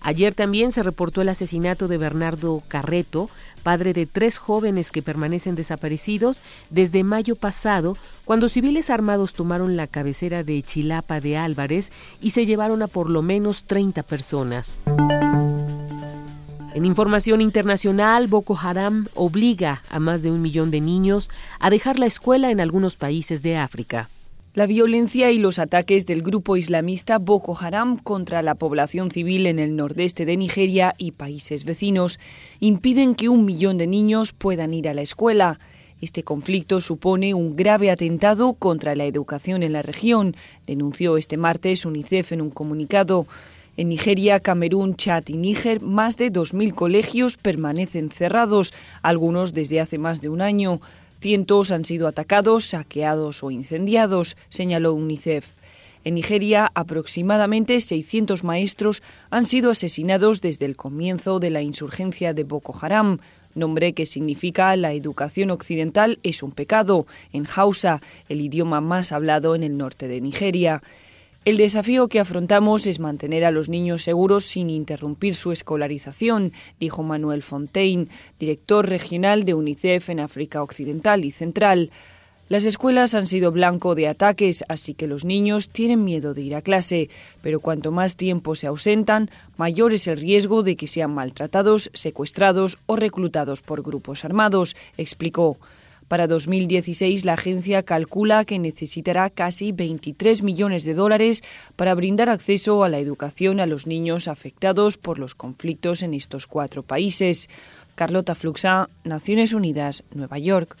Ayer 0.00 0.34
también 0.34 0.72
se 0.72 0.82
reportó 0.82 1.20
el 1.20 1.28
asesinato 1.28 1.86
de 1.86 1.98
Bernardo 1.98 2.62
Carreto, 2.66 3.28
padre 3.62 3.92
de 3.92 4.06
tres 4.06 4.38
jóvenes 4.38 4.90
que 4.90 5.02
permanecen 5.02 5.54
desaparecidos 5.54 6.42
desde 6.70 7.04
mayo 7.04 7.36
pasado, 7.36 7.96
cuando 8.24 8.48
civiles 8.48 8.90
armados 8.90 9.34
tomaron 9.34 9.76
la 9.76 9.86
cabecera 9.86 10.44
de 10.44 10.62
Chilapa 10.62 11.20
de 11.20 11.36
Álvarez 11.36 11.90
y 12.20 12.30
se 12.30 12.46
llevaron 12.46 12.82
a 12.82 12.88
por 12.88 13.08
lo 13.08 13.22
menos 13.22 13.64
30 13.64 14.02
personas. 14.02 14.80
En 16.74 16.86
información 16.86 17.42
internacional, 17.42 18.28
Boko 18.28 18.58
Haram 18.58 19.06
obliga 19.14 19.82
a 19.90 19.98
más 19.98 20.22
de 20.22 20.30
un 20.30 20.40
millón 20.40 20.70
de 20.70 20.80
niños 20.80 21.28
a 21.60 21.68
dejar 21.68 21.98
la 21.98 22.06
escuela 22.06 22.50
en 22.50 22.60
algunos 22.60 22.96
países 22.96 23.42
de 23.42 23.58
África. 23.58 24.08
La 24.54 24.66
violencia 24.66 25.30
y 25.30 25.38
los 25.38 25.58
ataques 25.58 26.04
del 26.04 26.20
grupo 26.20 26.58
islamista 26.58 27.18
Boko 27.18 27.56
Haram 27.58 27.96
contra 27.96 28.42
la 28.42 28.54
población 28.54 29.10
civil 29.10 29.46
en 29.46 29.58
el 29.58 29.76
nordeste 29.76 30.26
de 30.26 30.36
Nigeria 30.36 30.94
y 30.98 31.12
países 31.12 31.64
vecinos 31.64 32.20
impiden 32.60 33.14
que 33.14 33.30
un 33.30 33.46
millón 33.46 33.78
de 33.78 33.86
niños 33.86 34.34
puedan 34.34 34.74
ir 34.74 34.90
a 34.90 34.94
la 34.94 35.00
escuela. 35.00 35.58
Este 36.02 36.22
conflicto 36.22 36.82
supone 36.82 37.32
un 37.32 37.56
grave 37.56 37.90
atentado 37.90 38.52
contra 38.52 38.94
la 38.94 39.06
educación 39.06 39.62
en 39.62 39.72
la 39.72 39.80
región, 39.80 40.36
denunció 40.66 41.16
este 41.16 41.38
martes 41.38 41.86
UNICEF 41.86 42.32
en 42.32 42.42
un 42.42 42.50
comunicado. 42.50 43.26
En 43.78 43.88
Nigeria, 43.88 44.38
Camerún, 44.38 44.96
Chad 44.96 45.28
y 45.28 45.38
Níger, 45.38 45.80
más 45.80 46.18
de 46.18 46.30
2.000 46.30 46.74
colegios 46.74 47.38
permanecen 47.38 48.10
cerrados, 48.10 48.74
algunos 49.00 49.54
desde 49.54 49.80
hace 49.80 49.96
más 49.96 50.20
de 50.20 50.28
un 50.28 50.42
año. 50.42 50.82
Cientos 51.22 51.70
han 51.70 51.84
sido 51.84 52.08
atacados, 52.08 52.64
saqueados 52.64 53.44
o 53.44 53.52
incendiados, 53.52 54.36
señaló 54.48 54.92
UNICEF. 54.92 55.50
En 56.02 56.14
Nigeria, 56.14 56.72
aproximadamente 56.74 57.80
600 57.80 58.42
maestros 58.42 59.04
han 59.30 59.46
sido 59.46 59.70
asesinados 59.70 60.40
desde 60.40 60.66
el 60.66 60.76
comienzo 60.76 61.38
de 61.38 61.50
la 61.50 61.62
insurgencia 61.62 62.34
de 62.34 62.42
Boko 62.42 62.76
Haram, 62.82 63.20
nombre 63.54 63.92
que 63.92 64.04
significa 64.04 64.74
la 64.74 64.94
educación 64.94 65.52
occidental 65.52 66.18
es 66.24 66.42
un 66.42 66.50
pecado, 66.50 67.06
en 67.32 67.46
Hausa, 67.54 68.00
el 68.28 68.40
idioma 68.40 68.80
más 68.80 69.12
hablado 69.12 69.54
en 69.54 69.62
el 69.62 69.78
norte 69.78 70.08
de 70.08 70.20
Nigeria. 70.20 70.82
El 71.44 71.56
desafío 71.56 72.06
que 72.06 72.20
afrontamos 72.20 72.86
es 72.86 73.00
mantener 73.00 73.44
a 73.44 73.50
los 73.50 73.68
niños 73.68 74.04
seguros 74.04 74.44
sin 74.44 74.70
interrumpir 74.70 75.34
su 75.34 75.50
escolarización, 75.50 76.52
dijo 76.78 77.02
Manuel 77.02 77.42
Fontaine, 77.42 78.06
director 78.38 78.88
regional 78.88 79.42
de 79.42 79.54
UNICEF 79.54 80.10
en 80.10 80.20
África 80.20 80.62
Occidental 80.62 81.24
y 81.24 81.32
Central. 81.32 81.90
Las 82.48 82.64
escuelas 82.64 83.14
han 83.14 83.26
sido 83.26 83.50
blanco 83.50 83.96
de 83.96 84.06
ataques, 84.06 84.62
así 84.68 84.94
que 84.94 85.08
los 85.08 85.24
niños 85.24 85.68
tienen 85.68 86.04
miedo 86.04 86.32
de 86.32 86.42
ir 86.42 86.54
a 86.54 86.62
clase, 86.62 87.10
pero 87.40 87.58
cuanto 87.58 87.90
más 87.90 88.16
tiempo 88.16 88.54
se 88.54 88.68
ausentan, 88.68 89.28
mayor 89.56 89.92
es 89.92 90.06
el 90.06 90.18
riesgo 90.18 90.62
de 90.62 90.76
que 90.76 90.86
sean 90.86 91.12
maltratados, 91.12 91.90
secuestrados 91.92 92.78
o 92.86 92.94
reclutados 92.94 93.62
por 93.62 93.82
grupos 93.82 94.24
armados, 94.24 94.76
explicó. 94.96 95.58
Para 96.12 96.26
2016, 96.26 97.24
la 97.24 97.32
agencia 97.32 97.82
calcula 97.84 98.44
que 98.44 98.58
necesitará 98.58 99.30
casi 99.30 99.72
23 99.72 100.42
millones 100.42 100.84
de 100.84 100.92
dólares 100.92 101.42
para 101.74 101.94
brindar 101.94 102.28
acceso 102.28 102.84
a 102.84 102.90
la 102.90 102.98
educación 102.98 103.60
a 103.60 103.66
los 103.66 103.86
niños 103.86 104.28
afectados 104.28 104.98
por 104.98 105.18
los 105.18 105.34
conflictos 105.34 106.02
en 106.02 106.12
estos 106.12 106.46
cuatro 106.46 106.82
países. 106.82 107.48
Carlota 107.94 108.34
Fluxa, 108.34 108.90
Naciones 109.04 109.54
Unidas, 109.54 110.04
Nueva 110.12 110.36
York. 110.36 110.76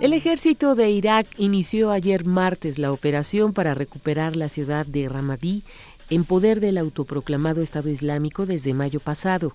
El 0.00 0.12
ejército 0.12 0.74
de 0.74 0.90
Irak 0.90 1.26
inició 1.38 1.92
ayer 1.92 2.26
martes 2.26 2.76
la 2.78 2.92
operación 2.92 3.54
para 3.54 3.72
recuperar 3.72 4.36
la 4.36 4.50
ciudad 4.50 4.84
de 4.84 5.08
Ramadí 5.08 5.62
en 6.10 6.24
poder 6.24 6.60
del 6.60 6.76
autoproclamado 6.76 7.62
Estado 7.62 7.88
Islámico 7.88 8.44
desde 8.44 8.74
mayo 8.74 9.00
pasado. 9.00 9.54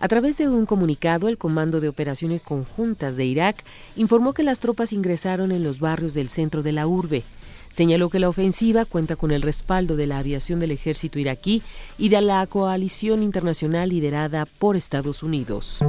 A 0.00 0.06
través 0.06 0.38
de 0.38 0.48
un 0.48 0.64
comunicado, 0.64 1.28
el 1.28 1.38
Comando 1.38 1.80
de 1.80 1.88
Operaciones 1.88 2.40
Conjuntas 2.40 3.16
de 3.16 3.24
Irak 3.24 3.64
informó 3.96 4.32
que 4.32 4.44
las 4.44 4.60
tropas 4.60 4.92
ingresaron 4.92 5.50
en 5.50 5.64
los 5.64 5.80
barrios 5.80 6.14
del 6.14 6.28
centro 6.28 6.62
de 6.62 6.70
la 6.70 6.86
urbe. 6.86 7.24
Señaló 7.68 8.08
que 8.08 8.20
la 8.20 8.28
ofensiva 8.28 8.84
cuenta 8.84 9.16
con 9.16 9.32
el 9.32 9.42
respaldo 9.42 9.96
de 9.96 10.06
la 10.06 10.18
aviación 10.18 10.60
del 10.60 10.70
ejército 10.70 11.18
iraquí 11.18 11.62
y 11.98 12.10
de 12.10 12.20
la 12.20 12.46
coalición 12.46 13.24
internacional 13.24 13.88
liderada 13.88 14.46
por 14.46 14.76
Estados 14.76 15.24
Unidos. 15.24 15.80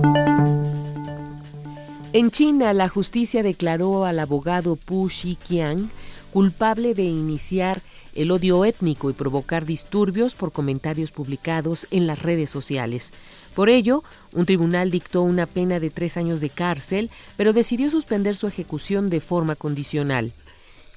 En 2.11 2.31
China, 2.31 2.73
la 2.73 2.89
justicia 2.89 3.43
declaró 3.43 4.05
al 4.05 4.17
abogado 4.17 4.75
Pu 4.75 5.09
Xiqiang 5.09 5.91
culpable 6.31 6.93
de 6.93 7.03
iniciar 7.03 7.81
el 8.15 8.31
odio 8.31 8.65
étnico 8.65 9.09
y 9.09 9.13
provocar 9.13 9.65
disturbios 9.65 10.35
por 10.35 10.51
comentarios 10.51 11.11
publicados 11.11 11.87
en 11.91 12.07
las 12.07 12.21
redes 12.21 12.49
sociales. 12.49 13.13
Por 13.55 13.69
ello, 13.69 14.03
un 14.33 14.45
tribunal 14.45 14.91
dictó 14.91 15.21
una 15.21 15.45
pena 15.45 15.79
de 15.79 15.89
tres 15.89 16.17
años 16.17 16.41
de 16.41 16.49
cárcel, 16.49 17.09
pero 17.37 17.53
decidió 17.53 17.89
suspender 17.89 18.35
su 18.35 18.47
ejecución 18.47 19.09
de 19.09 19.19
forma 19.19 19.55
condicional. 19.55 20.33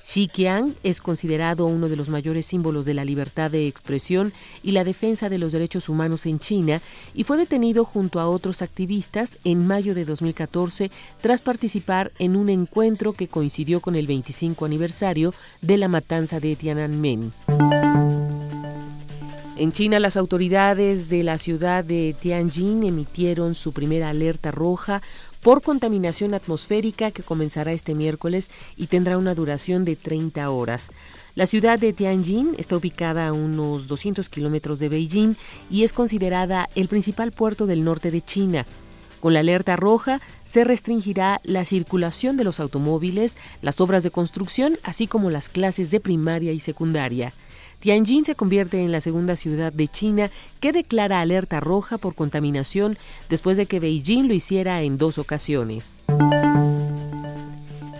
Qiang 0.05 0.74
es 0.83 1.01
considerado 1.01 1.66
uno 1.66 1.89
de 1.89 1.97
los 1.97 2.09
mayores 2.09 2.47
símbolos 2.47 2.85
de 2.85 2.95
la 2.95 3.05
libertad 3.05 3.51
de 3.51 3.66
expresión 3.66 4.33
y 4.62 4.73
la 4.73 4.85
defensa 4.85 5.29
de 5.29 5.39
los 5.39 5.53
derechos 5.53 5.89
humanos 5.89 6.27
en 6.27 6.39
China 6.39 6.81
y 7.15 7.24
fue 7.24 7.37
detenido 7.37 7.85
junto 7.85 8.20
a 8.20 8.29
otros 8.29 8.62
activistas 8.62 9.39
en 9.45 9.66
mayo 9.66 9.95
de 9.95 10.05
2014 10.05 10.91
tras 11.20 11.41
participar 11.41 12.12
en 12.19 12.37
un 12.37 12.49
encuentro 12.49 13.12
que 13.12 13.29
coincidió 13.29 13.81
con 13.81 13.95
el 13.95 14.07
25 14.07 14.65
aniversario 14.65 15.35
de 15.61 15.79
la 15.79 15.89
matanza 15.89 16.41
de 16.41 16.57
Tiananmen. 16.57 17.33
En 19.62 19.70
China, 19.70 20.01
las 20.01 20.16
autoridades 20.16 21.09
de 21.09 21.23
la 21.23 21.39
ciudad 21.39 21.85
de 21.85 22.16
Tianjin 22.19 22.83
emitieron 22.83 23.55
su 23.55 23.73
primera 23.73 24.09
alerta 24.09 24.51
roja 24.51 25.03
por 25.43 25.60
contaminación 25.60 26.35
atmosférica 26.35 27.10
que 27.10 27.23
comenzará 27.23 27.73
este 27.73 27.94
miércoles 27.94 28.51
y 28.77 28.86
tendrá 28.86 29.19
una 29.19 29.35
duración 29.35 29.85
de 29.85 29.97
30 29.97 30.48
horas. 30.48 30.90
La 31.35 31.47
ciudad 31.47 31.78
de 31.78 31.93
Tianjin 31.93 32.55
está 32.59 32.77
ubicada 32.77 33.27
a 33.27 33.32
unos 33.32 33.89
200 33.89 34.28
kilómetros 34.28 34.78
de 34.78 34.89
Beijing 34.89 35.35
y 35.69 35.82
es 35.82 35.93
considerada 35.93 36.69
el 36.74 36.89
principal 36.89 37.32
puerto 37.32 37.66
del 37.66 37.85
norte 37.85 38.10
de 38.10 38.20
China. 38.20 38.66
Con 39.20 39.35
la 39.35 39.40
alerta 39.40 39.77
roja 39.77 40.20
se 40.44 40.64
restringirá 40.64 41.40
la 41.44 41.64
circulación 41.64 42.36
de 42.36 42.44
los 42.44 42.60
automóviles, 42.60 43.36
las 43.62 43.81
obras 43.81 44.02
de 44.02 44.10
construcción, 44.10 44.78
así 44.82 45.06
como 45.06 45.31
las 45.31 45.48
clases 45.48 45.90
de 45.90 46.01
primaria 46.01 46.52
y 46.52 46.60
secundaria. 46.60 47.32
Tianjin 47.83 48.25
se 48.25 48.37
convierte 48.37 48.81
en 48.81 48.93
la 48.93 49.01
segunda 49.01 49.35
ciudad 49.35 49.73
de 49.73 49.89
China 49.89 50.31
que 50.61 50.71
declara 50.71 51.21
alerta 51.21 51.59
roja 51.59 51.99
por 51.99 52.15
contaminación 52.15 52.97
después 53.29 53.57
de 53.57 53.67
que 53.67 53.81
Beijing 53.81 54.29
lo 54.29 54.35
hiciera 54.35 54.83
en 54.83 54.99
dos 54.99 55.19
ocasiones. 55.19 55.99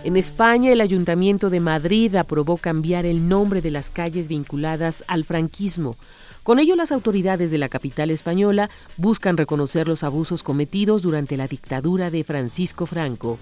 En 0.05 0.15
España, 0.15 0.71
el 0.71 0.79
Ayuntamiento 0.79 1.49
de 1.49 1.59
Madrid 1.59 2.15
aprobó 2.15 2.55
cambiar 2.55 3.05
el 3.05 3.27
nombre 3.27 3.61
de 3.61 3.71
las 3.71 3.89
calles 3.89 4.29
vinculadas 4.29 5.03
al 5.07 5.25
franquismo. 5.25 5.97
Con 6.43 6.59
ello, 6.59 6.77
las 6.77 6.93
autoridades 6.93 7.51
de 7.51 7.57
la 7.57 7.67
capital 7.67 8.09
española 8.09 8.69
buscan 8.95 9.35
reconocer 9.35 9.89
los 9.89 10.05
abusos 10.05 10.43
cometidos 10.43 11.01
durante 11.01 11.35
la 11.35 11.47
dictadura 11.47 12.09
de 12.09 12.23
Francisco 12.23 12.85
Franco. 12.85 13.37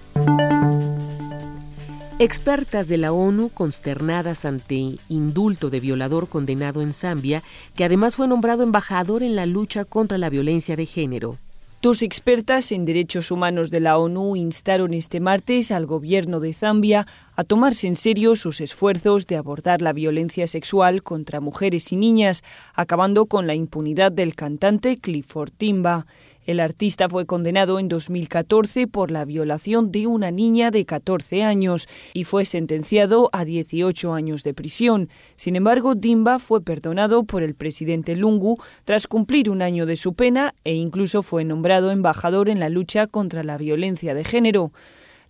Expertas 2.22 2.86
de 2.86 2.98
la 2.98 3.10
ONU 3.10 3.48
consternadas 3.48 4.44
ante 4.44 4.94
indulto 5.08 5.70
de 5.70 5.80
violador 5.80 6.28
condenado 6.28 6.80
en 6.80 6.92
Zambia, 6.92 7.42
que 7.74 7.82
además 7.82 8.14
fue 8.14 8.28
nombrado 8.28 8.62
embajador 8.62 9.24
en 9.24 9.34
la 9.34 9.44
lucha 9.44 9.84
contra 9.84 10.18
la 10.18 10.30
violencia 10.30 10.76
de 10.76 10.86
género. 10.86 11.38
Dos 11.82 12.00
expertas 12.00 12.70
en 12.70 12.84
derechos 12.84 13.32
humanos 13.32 13.72
de 13.72 13.80
la 13.80 13.98
ONU 13.98 14.36
instaron 14.36 14.94
este 14.94 15.18
martes 15.18 15.72
al 15.72 15.84
gobierno 15.84 16.38
de 16.38 16.52
Zambia 16.52 17.08
a 17.34 17.42
tomarse 17.42 17.88
en 17.88 17.96
serio 17.96 18.36
sus 18.36 18.60
esfuerzos 18.60 19.26
de 19.26 19.34
abordar 19.34 19.82
la 19.82 19.92
violencia 19.92 20.46
sexual 20.46 21.02
contra 21.02 21.40
mujeres 21.40 21.90
y 21.90 21.96
niñas, 21.96 22.44
acabando 22.72 23.26
con 23.26 23.48
la 23.48 23.56
impunidad 23.56 24.12
del 24.12 24.36
cantante 24.36 24.96
Clifford 24.96 25.50
Timba. 25.50 26.06
El 26.44 26.58
artista 26.58 27.08
fue 27.08 27.24
condenado 27.24 27.78
en 27.78 27.88
2014 27.88 28.88
por 28.88 29.12
la 29.12 29.24
violación 29.24 29.92
de 29.92 30.08
una 30.08 30.32
niña 30.32 30.72
de 30.72 30.84
14 30.84 31.44
años 31.44 31.88
y 32.14 32.24
fue 32.24 32.44
sentenciado 32.44 33.30
a 33.32 33.44
18 33.44 34.12
años 34.12 34.42
de 34.42 34.52
prisión. 34.52 35.08
Sin 35.36 35.54
embargo, 35.54 35.94
Dimba 35.94 36.40
fue 36.40 36.60
perdonado 36.60 37.22
por 37.22 37.44
el 37.44 37.54
presidente 37.54 38.16
Lungu 38.16 38.58
tras 38.84 39.06
cumplir 39.06 39.50
un 39.50 39.62
año 39.62 39.86
de 39.86 39.96
su 39.96 40.14
pena 40.14 40.54
e 40.64 40.74
incluso 40.74 41.22
fue 41.22 41.44
nombrado 41.44 41.92
embajador 41.92 42.48
en 42.48 42.58
la 42.58 42.68
lucha 42.68 43.06
contra 43.06 43.44
la 43.44 43.56
violencia 43.56 44.12
de 44.12 44.24
género. 44.24 44.72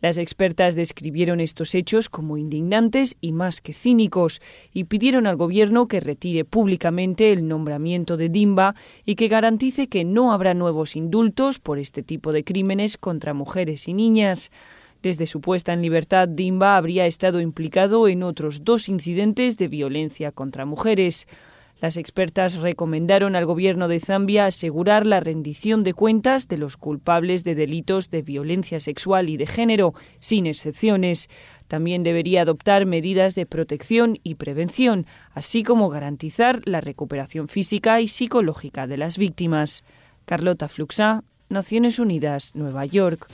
Las 0.03 0.19
expertas 0.19 0.75
describieron 0.75 1.39
estos 1.39 1.77
hechos 1.77 2.09
como 2.09 2.37
indignantes 2.37 3.17
y 3.21 3.31
más 3.31 3.61
que 3.61 3.73
cínicos 3.73 4.43
y 4.75 4.85
pidieron 4.85 5.29
al 5.29 5.37
gobierno 5.37 5.87
que 5.87 6.01
retire 6.01 6.45
públicamente 6.45 7.31
el 7.31 7.47
nombramiento 7.47 8.17
de 8.17 8.29
Dimba 8.29 8.75
y 9.07 9.15
que 9.15 9.29
garantice 9.29 9.87
que 9.87 10.05
no 10.05 10.33
habrá 10.33 10.55
nuevos 10.55 10.97
indultos 10.97 11.61
por 11.61 11.79
este 11.79 12.03
tipo 12.03 12.33
de 12.33 12.43
crímenes 12.43 12.99
contra 12.99 13.33
mujeres 13.33 13.87
y 13.87 13.95
niñas. 13.95 14.51
Desde 15.03 15.29
su 15.29 15.41
puesta 15.41 15.73
en 15.73 15.83
libertad, 15.83 16.29
Dimba 16.29 16.77
habría 16.77 17.07
estado 17.07 17.41
implicado 17.41 18.09
en 18.09 18.25
otros 18.25 18.65
dos 18.65 18.89
incidentes 18.89 19.57
de 19.57 19.69
violencia 19.69 20.33
contra 20.33 20.67
mujeres. 20.67 21.29
Las 21.83 21.97
expertas 21.97 22.55
recomendaron 22.55 23.35
al 23.35 23.45
gobierno 23.45 23.89
de 23.89 23.99
Zambia 23.99 24.47
asegurar 24.47 25.05
la 25.05 25.19
rendición 25.19 25.83
de 25.83 25.95
cuentas 25.95 26.47
de 26.47 26.57
los 26.57 26.77
culpables 26.77 27.43
de 27.43 27.57
delitos 27.57 28.09
de 28.09 28.23
violencia 28.23 28.79
sexual 28.79 29.29
y 29.29 29.37
de 29.37 29.47
género, 29.47 29.93
sin 30.21 30.47
excepciones. 30.47 31.29
También 31.67 32.05
debería 32.05 32.43
adoptar 32.43 32.87
medidas 32.87 33.35
de 33.35 33.47
protección 33.47 34.21
y 34.23 34.37
prevención, 34.37 35.07
así 35.33 35.65
como 35.65 35.89
garantizar 35.89 36.61
la 36.67 36.81
recuperación 36.81 37.49
física 37.49 38.01
y 38.01 38.07
psicológica 38.07 38.87
de 38.87 38.99
las 38.99 39.19
víctimas. 39.19 39.83
Carlota 40.25 40.69
Fluxá, 40.69 41.25
Naciones 41.49 41.99
Unidas, 41.99 42.55
Nueva 42.55 42.87
York. 42.87 43.27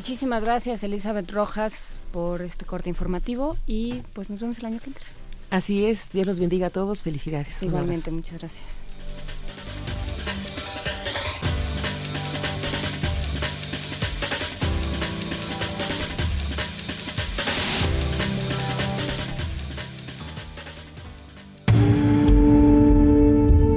Muchísimas 0.00 0.42
gracias 0.42 0.82
Elizabeth 0.82 1.30
Rojas 1.30 1.98
por 2.10 2.40
este 2.40 2.64
corte 2.64 2.88
informativo 2.88 3.58
y 3.66 4.00
pues 4.14 4.30
nos 4.30 4.40
vemos 4.40 4.56
el 4.56 4.64
año 4.64 4.80
que 4.80 4.86
entra. 4.86 5.04
Así 5.50 5.84
es, 5.84 6.08
Dios 6.10 6.26
los 6.26 6.40
bendiga 6.40 6.68
a 6.68 6.70
todos, 6.70 7.02
felicidades. 7.02 7.62
Igualmente, 7.62 8.10
muchas 8.10 8.38
gracias. 8.38 8.64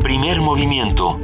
Primer 0.01 0.39
movimiento. 0.39 1.19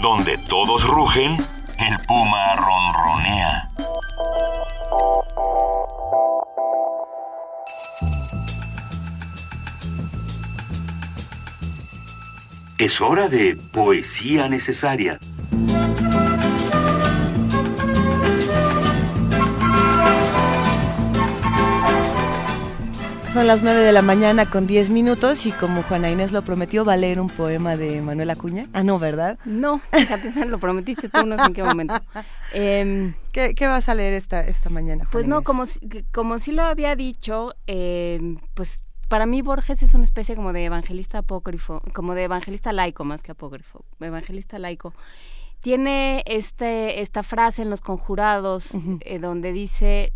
Donde 0.00 0.38
todos 0.48 0.82
rugen 0.82 1.36
el 1.78 1.98
puma 2.06 2.54
ronronea. 2.56 3.68
Es 12.78 13.00
hora 13.00 13.28
de 13.28 13.56
poesía 13.72 14.48
necesaria. 14.48 15.18
Son 23.36 23.46
las 23.46 23.62
9 23.62 23.80
de 23.80 23.92
la 23.92 24.00
mañana 24.00 24.48
con 24.48 24.66
10 24.66 24.88
minutos 24.88 25.44
y 25.44 25.52
como 25.52 25.82
Juana 25.82 26.10
Inés 26.10 26.32
lo 26.32 26.40
prometió, 26.40 26.86
va 26.86 26.94
a 26.94 26.96
leer 26.96 27.20
un 27.20 27.28
poema 27.28 27.76
de 27.76 28.00
Manuel 28.00 28.30
Acuña. 28.30 28.66
Ah, 28.72 28.82
no, 28.82 28.98
¿verdad? 28.98 29.38
No, 29.44 29.82
fíjate, 29.92 30.46
lo 30.46 30.58
prometiste 30.58 31.10
tú, 31.10 31.26
no 31.26 31.36
sé 31.36 31.42
en 31.48 31.52
qué 31.52 31.62
momento. 31.62 32.00
Em, 32.54 33.12
¿Qué, 33.32 33.54
vas 33.66 33.90
a 33.90 33.94
leer 33.94 34.14
esta, 34.14 34.40
esta 34.40 34.70
mañana? 34.70 35.06
pues 35.12 35.26
no, 35.26 35.42
como, 35.42 35.64
como 36.14 36.38
sí 36.38 36.52
lo 36.52 36.62
había 36.62 36.96
dicho, 36.96 37.52
em, 37.66 38.38
pues 38.54 38.82
para 39.08 39.26
mí 39.26 39.42
Borges 39.42 39.82
es 39.82 39.92
una 39.92 40.04
especie 40.04 40.34
como 40.34 40.54
de 40.54 40.64
evangelista 40.64 41.18
apócrifo, 41.18 41.82
como 41.92 42.14
de 42.14 42.24
evangelista 42.24 42.72
laico 42.72 43.04
más 43.04 43.22
que 43.22 43.32
apócrifo, 43.32 43.84
evangelista 44.00 44.58
laico. 44.58 44.94
Tiene 45.60 46.22
este, 46.24 47.02
esta 47.02 47.22
frase 47.22 47.60
en 47.60 47.68
Los 47.68 47.82
Conjurados 47.82 48.70
eh, 49.00 49.18
donde 49.18 49.52
dice, 49.52 50.14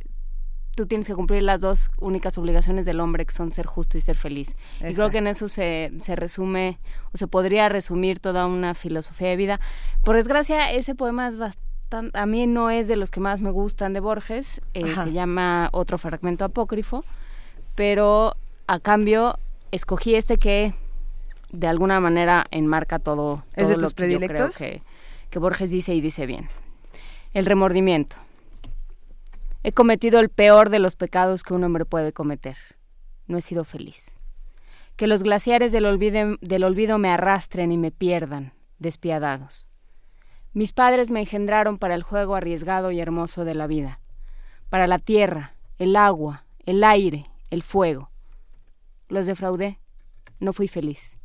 tú 0.81 0.87
tienes 0.87 1.07
que 1.07 1.15
cumplir 1.15 1.43
las 1.43 1.61
dos 1.61 1.91
únicas 1.99 2.39
obligaciones 2.39 2.87
del 2.87 3.01
hombre, 3.01 3.27
que 3.27 3.35
son 3.35 3.53
ser 3.53 3.67
justo 3.67 3.99
y 3.99 4.01
ser 4.01 4.17
feliz. 4.17 4.55
Y 4.81 4.95
creo 4.95 5.11
que 5.11 5.19
en 5.19 5.27
eso 5.27 5.47
se, 5.49 5.93
se 6.01 6.17
resume, 6.17 6.79
o 7.13 7.19
se 7.19 7.27
podría 7.27 7.69
resumir 7.69 8.19
toda 8.19 8.47
una 8.47 8.75
filosofía 8.75 9.29
de 9.29 9.37
vida. 9.37 9.61
Por 10.03 10.17
desgracia, 10.17 10.73
ese 10.73 10.95
poema 10.95 11.29
es 11.29 11.37
bastante, 11.37 12.19
a 12.19 12.25
mí 12.25 12.47
no 12.47 12.71
es 12.71 12.89
de 12.89 12.97
los 12.97 13.11
que 13.11 13.21
más 13.21 13.43
me 13.43 13.51
gustan 13.51 13.93
de 13.93 14.01
Borges, 14.01 14.63
eh, 14.73 14.95
se 14.95 15.13
llama 15.13 15.69
Otro 15.73 15.99
fragmento 15.99 16.47
apócrifo, 16.47 17.05
pero 17.75 18.37
a 18.67 18.81
cambio 18.81 19.39
escogí 19.73 20.15
este 20.15 20.39
que 20.39 20.73
de 21.51 21.67
alguna 21.67 22.01
manera 22.01 22.47
enmarca 22.53 23.01
todo, 23.01 23.45
¿Es 23.55 23.69
de 23.69 23.75
tus 23.75 23.83
lo 23.83 23.91
que 23.91 24.29
creo 24.29 24.51
que, 24.51 24.83
que 25.29 25.39
Borges 25.39 25.71
dice 25.71 25.95
y 25.95 26.01
dice 26.01 26.25
bien. 26.25 26.49
El 27.35 27.45
remordimiento. 27.45 28.17
He 29.63 29.73
cometido 29.73 30.21
el 30.21 30.31
peor 30.31 30.71
de 30.71 30.79
los 30.79 30.97
pecados 30.97 31.43
que 31.43 31.53
un 31.53 31.65
hombre 31.65 31.85
puede 31.85 32.15
cometer. 32.15 32.57
No 33.27 33.37
he 33.37 33.43
sido 33.43 33.65
feliz. 33.65 34.19
Que 34.97 35.07
los 35.07 35.23
glaciares 35.23 35.71
del, 35.71 35.85
olvido 35.85 36.99
me 36.99 37.11
arrastren 37.11 37.71
y 37.71 37.77
me 37.77 37.91
pierdan, 37.91 38.55
despiadados. 38.79 39.67
Mis 40.55 40.73
padres 40.73 41.11
me 41.11 41.21
engendraron 41.21 41.77
para 41.77 41.95
el 41.95 42.03
juego 42.03 42.37
arriesgado 42.37 42.91
y 42.91 43.01
hermoso 43.01 43.45
de 43.45 43.55
la 43.55 43.67
vida, 43.67 44.01
para 44.71 44.87
la 44.87 44.99
tierra, 44.99 45.55
el 45.77 45.95
agua, 45.95 46.45
el 46.65 46.83
aire, 46.83 47.31
el 47.51 47.63
fuego. 47.63 48.11
Los 49.09 49.27
defraudé, 49.27 49.79
no 50.39 50.55
fui 50.55 50.69
feliz. 50.69 51.19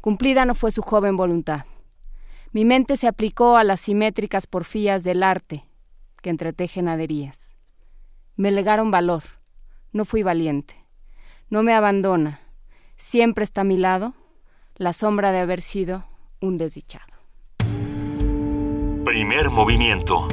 Cumplida 0.00 0.46
no 0.46 0.54
fue 0.54 0.72
su 0.72 0.80
joven 0.80 1.16
voluntad. 1.18 1.66
Mi 2.52 2.64
mente 2.64 2.96
se 2.96 3.06
aplicó 3.06 3.58
a 3.58 3.64
las 3.64 3.80
simétricas 3.82 4.46
porfías 4.46 5.04
del 5.04 5.22
arte 5.22 5.64
que 6.22 6.30
entretejen 6.30 6.88
aderías. 6.88 7.45
Me 8.36 8.50
legaron 8.50 8.90
valor. 8.90 9.22
No 9.92 10.04
fui 10.04 10.22
valiente. 10.22 10.76
No 11.48 11.62
me 11.62 11.72
abandona. 11.72 12.40
Siempre 12.98 13.44
está 13.44 13.62
a 13.62 13.64
mi 13.64 13.78
lado 13.78 14.12
la 14.76 14.92
sombra 14.92 15.32
de 15.32 15.38
haber 15.38 15.62
sido 15.62 16.04
un 16.40 16.58
desdichado. 16.58 17.06
Primer 19.04 19.48
movimiento. 19.48 20.28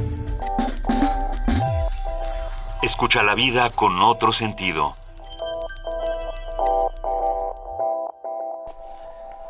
Escucha 2.82 3.22
la 3.22 3.34
vida 3.34 3.70
con 3.70 3.98
otro 4.02 4.32
sentido. 4.32 4.94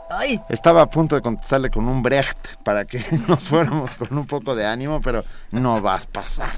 Ay. 0.09 0.41
Estaba 0.49 0.83
a 0.83 0.87
punto 0.87 1.17
de 1.17 1.23
contestarle 1.23 1.71
con 1.71 1.89
un 1.89 2.05
Brecht 2.05 2.63
para 2.63 2.85
que 2.85 3.05
nos 3.29 3.43
fuéramos 3.43 3.97
con 3.97 4.17
un 4.17 4.29
poco 4.29 4.55
de 4.55 4.65
ánimo, 4.65 5.01
pero 5.01 5.25
no 5.51 5.81
vas 5.81 6.05
a 6.05 6.13
pasar. 6.13 6.53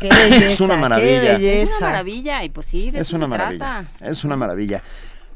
es 0.00 0.60
una 0.60 0.76
maravilla. 0.76 1.36
Es 1.36 1.70
una 1.78 1.88
maravilla 1.88 2.44
y 2.44 2.48
pues 2.50 2.66
sí, 2.66 2.90
de 2.90 3.00
es 3.00 3.12
una 3.12 3.26
maravilla. 3.26 3.84
Es 4.00 4.24
una 4.24 4.36
maravilla. 4.36 4.82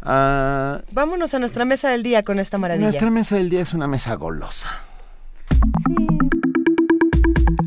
Ah, 0.02 0.80
Vámonos 0.92 1.34
a 1.34 1.38
nuestra 1.38 1.64
mesa 1.64 1.88
del 1.90 2.02
día 2.02 2.22
con 2.22 2.38
esta 2.38 2.58
maravilla. 2.58 2.86
Nuestra 2.86 3.10
mesa 3.10 3.36
del 3.36 3.50
día 3.50 3.60
es 3.62 3.74
una 3.74 3.86
mesa 3.86 4.14
golosa. 4.14 4.68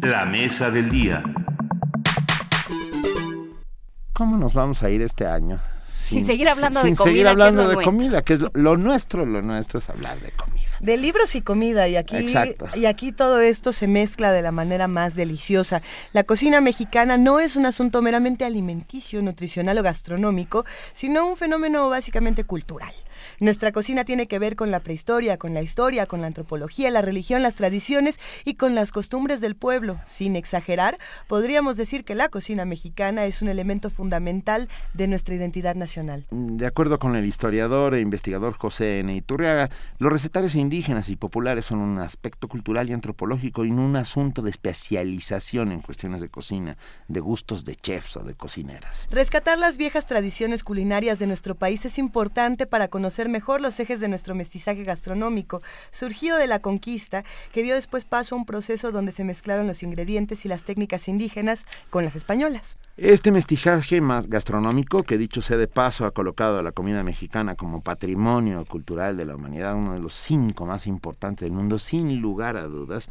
La 0.02 0.26
mesa 0.26 0.72
del 0.72 0.90
día. 0.90 1.24
¿Cómo 4.14 4.38
nos 4.38 4.54
vamos 4.54 4.84
a 4.84 4.90
ir 4.90 5.02
este 5.02 5.26
año? 5.28 5.60
Sin, 5.92 6.24
seguir 6.24 6.50
hablando 6.50 6.80
de 6.80 6.84
comida. 6.84 6.96
Sin 6.96 7.06
seguir 7.06 7.28
hablando 7.28 7.68
de 7.68 7.76
comida, 7.84 8.22
que 8.22 8.34
es 8.34 8.42
lo 8.54 8.78
nuestro, 8.78 9.26
lo 9.26 9.42
nuestro 9.42 9.80
es 9.80 9.90
hablar 9.90 10.20
de 10.20 10.32
comida 10.32 10.62
de 10.82 10.98
libros 10.98 11.36
y 11.36 11.42
comida 11.42 11.88
y 11.88 11.96
aquí 11.96 12.26
y 12.76 12.86
aquí 12.86 13.12
todo 13.12 13.40
esto 13.40 13.72
se 13.72 13.88
mezcla 13.88 14.32
de 14.32 14.42
la 14.42 14.52
manera 14.52 14.88
más 14.88 15.16
deliciosa. 15.16 15.82
La 16.12 16.24
cocina 16.24 16.60
mexicana 16.60 17.18
no 17.18 17.40
es 17.40 17.56
un 17.56 17.68
asunto 17.68 18.02
meramente 18.02 18.46
alimenticio, 18.46 19.22
nutricional 19.22 19.78
o 19.78 19.84
gastronómico, 19.84 20.66
sino 20.94 21.28
un 21.28 21.38
fenómeno 21.38 21.88
básicamente 21.90 22.44
cultural. 22.44 22.94
Nuestra 23.42 23.72
cocina 23.72 24.06
tiene 24.06 24.28
que 24.28 24.38
ver 24.38 24.56
con 24.56 24.70
la 24.70 24.82
prehistoria, 24.82 25.38
con 25.38 25.56
la 25.56 25.64
historia, 25.64 26.06
con 26.06 26.22
la 26.22 26.28
antropología, 26.28 26.92
la 26.92 27.02
religión, 27.02 27.42
las 27.42 27.56
tradiciones 27.56 28.20
y 28.46 28.54
con 28.54 28.76
las 28.76 28.92
costumbres 28.92 29.42
del 29.42 29.56
pueblo. 29.56 30.00
Sin 30.06 30.36
exagerar, 30.36 31.00
podríamos 31.28 31.76
decir 31.76 32.06
que 32.06 32.14
la 32.14 32.30
cocina 32.30 32.66
mexicana 32.66 33.26
es 33.26 33.42
un 33.42 33.50
elemento 33.50 33.90
fundamental 33.90 34.70
de 34.94 35.08
nuestra 35.08 35.34
identidad 35.34 35.74
nacional. 35.74 36.28
De 36.30 36.68
acuerdo 36.68 37.00
con 37.00 37.16
el 37.16 37.26
historiador 37.26 37.96
e 37.96 38.02
investigador 38.02 38.54
José 38.60 39.00
N. 39.00 39.16
Iturriaga, 39.16 39.72
los 39.98 40.14
recetarios 40.14 40.54
indígenas 40.54 41.10
y 41.10 41.16
populares 41.16 41.66
son 41.66 41.80
un 41.80 41.98
aspecto 41.98 42.48
cultural 42.48 42.92
y 42.92 42.94
antropológico 42.94 43.66
y 43.66 43.72
no 43.72 43.84
un 43.84 43.96
asunto 43.96 44.44
de 44.44 44.52
especialización 44.52 45.72
en 45.72 45.82
cuestiones 45.82 46.22
de 46.22 46.30
cocina, 46.30 46.78
de 47.08 47.20
gustos 47.22 47.66
de 47.66 47.76
chefs 47.76 48.18
o 48.18 48.24
de 48.24 48.36
cocineras. 48.36 49.08
Rescatar 49.10 49.58
las 49.58 49.78
viejas 49.78 50.06
tradiciones 50.06 50.64
culinarias 50.64 51.18
de 51.18 51.26
nuestro 51.26 51.56
país 51.56 51.86
es 51.86 51.98
importante 51.98 52.68
para 52.68 52.88
conocer 52.88 53.31
mejor 53.32 53.62
los 53.62 53.80
ejes 53.80 54.00
de 54.00 54.08
nuestro 54.08 54.36
mestizaje 54.36 54.84
gastronómico, 54.84 55.62
surgido 55.92 56.38
de 56.38 56.48
la 56.48 56.60
conquista, 56.60 57.24
que 57.52 57.64
dio 57.64 57.76
después 57.76 58.06
paso 58.06 58.36
a 58.36 58.38
un 58.38 58.46
proceso 58.46 58.92
donde 58.92 59.12
se 59.12 59.24
mezclaron 59.24 59.68
los 59.68 59.82
ingredientes 59.84 60.46
y 60.46 60.48
las 60.48 60.64
técnicas 60.64 61.08
indígenas 61.08 61.66
con 61.90 62.06
las 62.06 62.16
españolas. 62.16 62.78
Este 62.98 63.32
mestizaje 63.32 64.02
más 64.02 64.28
gastronómico, 64.28 65.04
que 65.04 65.18
dicho 65.18 65.42
sea 65.42 65.58
de 65.58 65.68
paso, 65.68 66.06
ha 66.06 66.12
colocado 66.12 66.60
a 66.60 66.64
la 66.64 66.72
comida 66.72 67.04
mexicana 67.04 67.56
como 67.56 67.82
patrimonio 67.82 68.64
cultural 68.66 69.18
de 69.18 69.26
la 69.26 69.36
humanidad, 69.36 69.76
uno 69.76 69.94
de 69.94 70.00
los 70.00 70.14
cinco 70.14 70.66
más 70.66 70.86
importantes 70.86 71.48
del 71.48 71.54
mundo, 71.54 71.80
sin 71.80 72.22
lugar 72.22 72.58
a 72.58 72.64
dudas, 72.64 73.10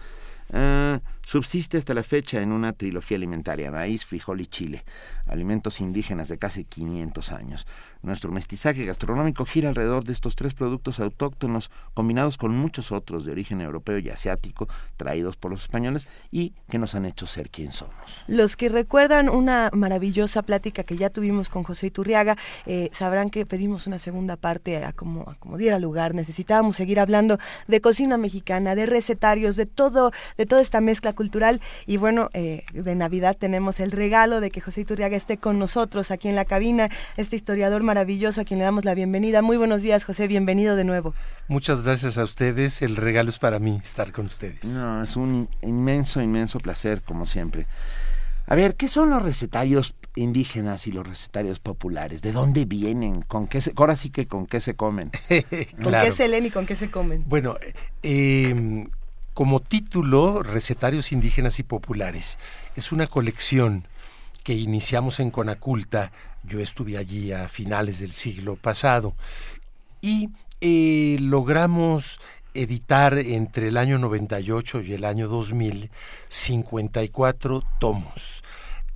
eh, 0.53 1.01
subsiste 1.31 1.79
hasta 1.79 1.95
la 1.95 2.03
fecha 2.03 2.41
en 2.41 2.51
una 2.51 2.73
trilogía 2.73 3.17
alimentaria, 3.17 3.71
maíz, 3.71 4.05
frijol 4.05 4.41
y 4.41 4.49
chile, 4.49 4.83
alimentos 5.27 5.81
indígenas 5.81 6.27
de 6.27 6.39
casi 6.39 6.65
500 6.65 7.31
años. 7.31 7.69
Nuestro 8.03 8.33
mestizaje 8.33 8.85
gastronómico 8.85 9.45
gira 9.45 9.69
alrededor 9.69 10.03
de 10.03 10.13
estos 10.13 10.35
tres 10.35 10.55
productos 10.55 10.99
autóctonos 10.99 11.71
combinados 11.95 12.37
con 12.37 12.57
muchos 12.57 12.91
otros 12.91 13.25
de 13.25 13.31
origen 13.31 13.61
europeo 13.61 13.99
y 13.99 14.09
asiático 14.09 14.69
traídos 14.97 15.37
por 15.37 15.53
los 15.53 15.63
españoles 15.63 16.09
y 16.33 16.55
que 16.69 16.79
nos 16.79 16.97
han 16.97 17.05
hecho 17.05 17.29
ser 17.29 17.49
quien 17.51 17.71
somos. 17.71 18.25
Los 18.27 18.57
que 18.57 18.69
recuerdan 18.69 19.29
una 19.29 19.71
maravillosa 19.73 20.43
plática 20.43 20.83
que 20.83 20.97
ya 20.97 21.11
tuvimos 21.11 21.49
con 21.49 21.63
José 21.63 21.89
Iturriaga 21.89 22.37
eh, 22.67 22.89
sabrán 22.91 23.31
que 23.31 23.47
pedimos 23.47 23.87
una 23.87 24.01
segunda 24.01 24.37
parte 24.37 24.83
a 24.83 24.93
como, 24.93 25.33
como 25.39 25.59
diera 25.59 25.79
lugar. 25.79 26.13
Necesitábamos 26.13 26.75
seguir 26.75 26.99
hablando 26.99 27.39
de 27.69 27.81
cocina 27.81 28.17
mexicana, 28.17 28.75
de 28.75 28.87
recetarios, 28.87 29.55
de 29.55 29.67
todo, 29.67 30.11
de 30.37 30.47
toda 30.47 30.63
esta 30.63 30.81
mezcla 30.81 31.13
cultural 31.21 31.61
y 31.85 31.99
bueno, 31.99 32.31
eh, 32.33 32.65
de 32.73 32.95
Navidad 32.95 33.37
tenemos 33.39 33.79
el 33.79 33.93
regalo 33.93 34.41
de 34.41 34.51
que 34.51 34.63
José 34.63 34.81
Iturriaga 34.81 35.19
esté 35.19 35.37
con 35.37 35.59
nosotros 35.59 36.11
aquí 36.11 36.29
en 36.29 36.35
la 36.35 36.47
cabina, 36.47 36.89
este 37.19 37.37
historiador 37.37 37.83
maravilloso 37.83 38.41
a 38.41 38.45
quien 38.45 38.59
le 38.59 38.65
damos 38.65 38.87
la 38.87 38.95
bienvenida. 38.95 39.43
Muy 39.43 39.59
buenos 39.59 39.83
días, 39.83 40.05
José, 40.05 40.29
bienvenido 40.29 40.77
de 40.77 40.85
nuevo. 40.85 41.13
Muchas 41.47 41.83
gracias 41.83 42.17
a 42.17 42.25
ustedes, 42.25 42.81
el 42.81 42.97
regalo 42.97 43.29
es 43.29 43.39
para 43.39 43.59
mí 43.59 43.79
estar 43.85 44.13
con 44.13 44.25
ustedes. 44.25 44.65
No, 44.65 45.03
es 45.03 45.15
un 45.15 45.51
inmenso, 45.61 46.23
inmenso 46.23 46.59
placer, 46.59 47.03
como 47.03 47.27
siempre. 47.27 47.67
A 48.47 48.55
ver, 48.55 48.77
¿qué 48.77 48.89
son 48.89 49.11
los 49.11 49.23
recetarios 49.23 49.95
indígenas 50.17 50.87
y 50.87 50.93
los 50.93 51.07
recetarios 51.07 51.61
populares? 51.61 52.23
¿De 52.23 52.33
dónde 52.33 52.65
vienen? 52.65 53.21
¿Con 53.21 53.47
qué 53.47 53.61
se, 53.61 53.75
ahora 53.77 53.95
sí 53.95 54.09
que 54.09 54.27
con 54.27 54.47
qué 54.47 54.63
se 54.63 54.75
comen? 54.75 55.11
¿Con 55.83 55.93
qué 55.93 56.13
se 56.13 56.29
leen 56.29 56.47
y 56.47 56.51
con 56.51 56.65
qué 56.65 56.77
se 56.77 56.91
comen? 56.91 57.25
Bueno, 57.27 57.57
eh, 58.03 58.87
como 59.35 59.61
título, 59.61 60.43
Recetarios 60.43 61.13
indígenas 61.13 61.59
y 61.59 61.63
populares. 61.63 62.39
Es 62.77 62.93
una 62.93 63.07
colección 63.07 63.85
que 64.45 64.55
iniciamos 64.55 65.21
en 65.21 65.31
Conaculta 65.31 66.11
yo 66.43 66.61
estuve 66.61 66.97
allí 66.97 67.33
a 67.33 67.49
finales 67.49 68.01
del 68.01 68.13
siglo 68.13 68.57
pasado 68.57 69.15
y 70.01 70.31
eh, 70.61 71.17
logramos 71.21 72.21
editar 72.55 73.19
entre 73.19 73.69
el 73.69 73.77
año 73.77 73.99
98 73.99 74.81
y 74.83 74.95
el 74.95 75.05
año 75.05 75.29
2000 75.29 75.91
54 76.29 77.63
tomos. 77.79 78.43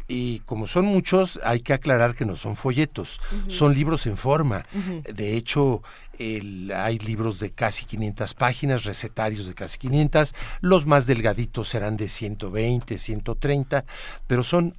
Y 0.07 0.41
como 0.41 0.67
son 0.67 0.85
muchos, 0.85 1.41
hay 1.45 1.61
que 1.61 1.73
aclarar 1.73 2.15
que 2.15 2.27
no 2.27 2.37
son 2.37 2.57
folletos, 2.57 3.21
son 3.49 3.73
libros 3.73 4.05
en 4.07 4.19
forma. 4.19 4.67
De 5.11 5.35
hecho, 5.35 5.83
hay 6.19 6.99
libros 6.99 7.39
de 7.41 7.51
casi 7.51 7.85
500 7.85 8.35
páginas, 8.35 8.85
recetarios 8.85 9.47
de 9.47 9.55
casi 9.55 9.79
500, 9.79 10.35
los 10.61 10.87
más 10.87 11.07
delgaditos 11.07 11.69
serán 11.69 11.97
de 11.97 12.09
120, 12.09 12.99
130, 12.99 13.85
pero 14.27 14.45
son 14.45 14.77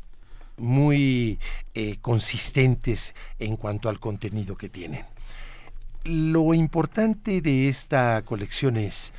muy 0.58 1.40
eh, 1.74 1.98
consistentes 2.02 3.14
en 3.40 3.58
cuanto 3.58 3.90
al 3.90 4.00
contenido 4.00 4.56
que 4.56 4.70
tienen. 4.70 5.06
Lo 6.04 6.54
importante 6.54 7.42
de 7.42 7.68
esta 7.68 8.22
colección 8.24 8.78
es 8.78 9.12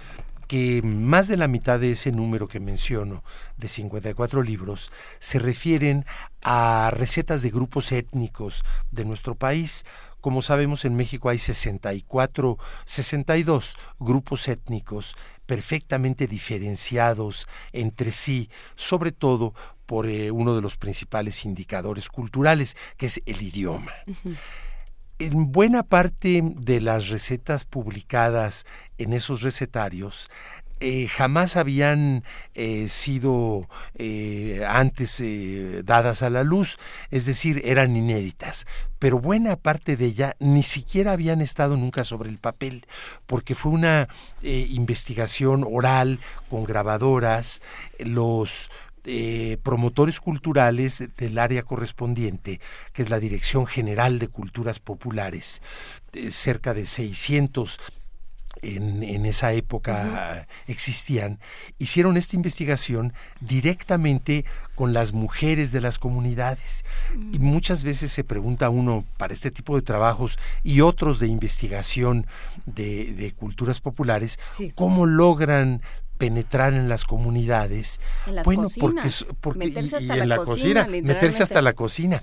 que 0.47 0.81
más 0.83 1.29
de 1.29 1.37
la 1.37 1.49
mitad 1.49 1.81
de 1.81 1.93
ese 1.93 2.13
número 2.13 2.47
que 2.49 2.61
menciono, 2.61 3.25
de 3.57 3.69
54 3.69 4.43
libros, 4.43 4.93
se 5.19 5.39
refieren 5.39 6.07
a 6.43 6.91
recetas 6.93 7.43
de 7.43 7.51
grupos 7.51 7.91
étnicos 7.91 8.65
de 8.93 9.05
nuestro 9.05 9.35
país. 9.35 9.85
Como 10.27 10.43
sabemos, 10.43 10.85
en 10.85 10.97
México 10.97 11.29
hay 11.29 11.39
64, 11.39 12.59
62 12.85 13.77
grupos 14.01 14.49
étnicos 14.49 15.17
perfectamente 15.47 16.27
diferenciados 16.27 17.47
entre 17.71 18.11
sí, 18.11 18.51
sobre 18.75 19.13
todo 19.13 19.55
por 19.87 20.09
eh, 20.09 20.33
uno 20.33 20.57
de 20.57 20.63
los 20.63 20.79
principales 20.79 21.45
indicadores 21.45 22.09
culturales, 22.09 22.77
que 22.97 23.07
es 23.07 23.23
el 23.25 23.41
idioma. 23.41 23.93
En 25.21 25.53
buena 25.53 25.85
parte 25.85 26.43
de 26.43 26.81
las 26.81 27.09
recetas 27.09 27.65
publicadas 27.65 28.67
en 28.99 29.13
esos 29.13 29.43
recetarios, 29.43 30.29
eh, 30.81 31.09
jamás 31.09 31.57
habían 31.57 32.25
eh, 32.55 32.89
sido 32.89 33.69
antes 34.69 35.23
dadas 35.85 36.23
a 36.23 36.31
la 36.31 36.45
luz, 36.45 36.79
es 37.11 37.27
decir, 37.27 37.63
eran 37.65 37.97
inéditas, 37.97 38.67
pero 38.99 39.19
buena 39.19 39.57
parte 39.57 39.97
de 39.97 40.07
ella 40.07 40.37
ni 40.39 40.63
siquiera 40.63 41.13
habían 41.13 41.41
estado 41.41 41.77
nunca 41.77 42.05
sobre 42.05 42.31
el 42.31 42.39
papel, 42.39 42.87
porque 43.27 43.55
fue 43.55 43.73
una 43.73 44.09
investigación 44.43 45.65
oral 45.69 46.21
con 46.49 46.65
grabadoras, 46.65 47.63
los 47.99 48.71
eh, 49.09 49.59
promotores 49.63 50.19
culturales 50.19 51.05
del 51.17 51.39
área 51.39 51.63
correspondiente, 51.63 52.61
que 52.93 53.03
es 53.03 53.09
la 53.09 53.21
Dirección 53.21 53.65
General 53.65 54.19
de 54.19 54.27
Culturas 54.27 54.81
Populares, 54.81 55.63
eh, 56.13 56.33
cerca 56.33 56.75
de 56.75 56.87
600 56.87 57.79
en, 58.75 59.27
esa 59.27 59.53
época 59.53 60.47
existían, 60.67 61.39
hicieron 61.79 62.17
esta 62.17 62.37
investigación 62.37 63.13
directamente 63.41 64.45
con 64.75 64.93
las 64.93 65.13
mujeres 65.13 65.73
de 65.73 65.81
las 65.81 65.99
comunidades. 65.99 66.85
Y 67.33 67.39
muchas 67.39 67.85
veces 67.85 68.13
se 68.13 68.25
pregunta 68.25 68.71
uno 68.71 69.05
para 69.17 69.35
este 69.35 69.51
tipo 69.51 69.77
de 69.77 69.83
trabajos 69.83 70.39
y 70.63 70.81
otros 70.81 71.19
de 71.19 71.29
investigación 71.29 72.27
de, 72.67 73.35
culturas 73.37 73.81
populares, 73.81 74.39
¿cómo 74.75 75.07
logran 75.07 75.81
penetrar 76.19 76.73
en 76.73 76.89
las 76.89 77.05
comunidades. 77.05 78.01
bueno, 78.45 78.69
porque, 78.79 79.11
porque 79.41 79.69
y, 79.69 80.11
en 80.11 80.29
la 80.29 80.39
cocina, 80.39 80.87
meterse 80.87 81.43
hasta 81.43 81.63
la 81.63 81.75
cocina. 81.75 82.21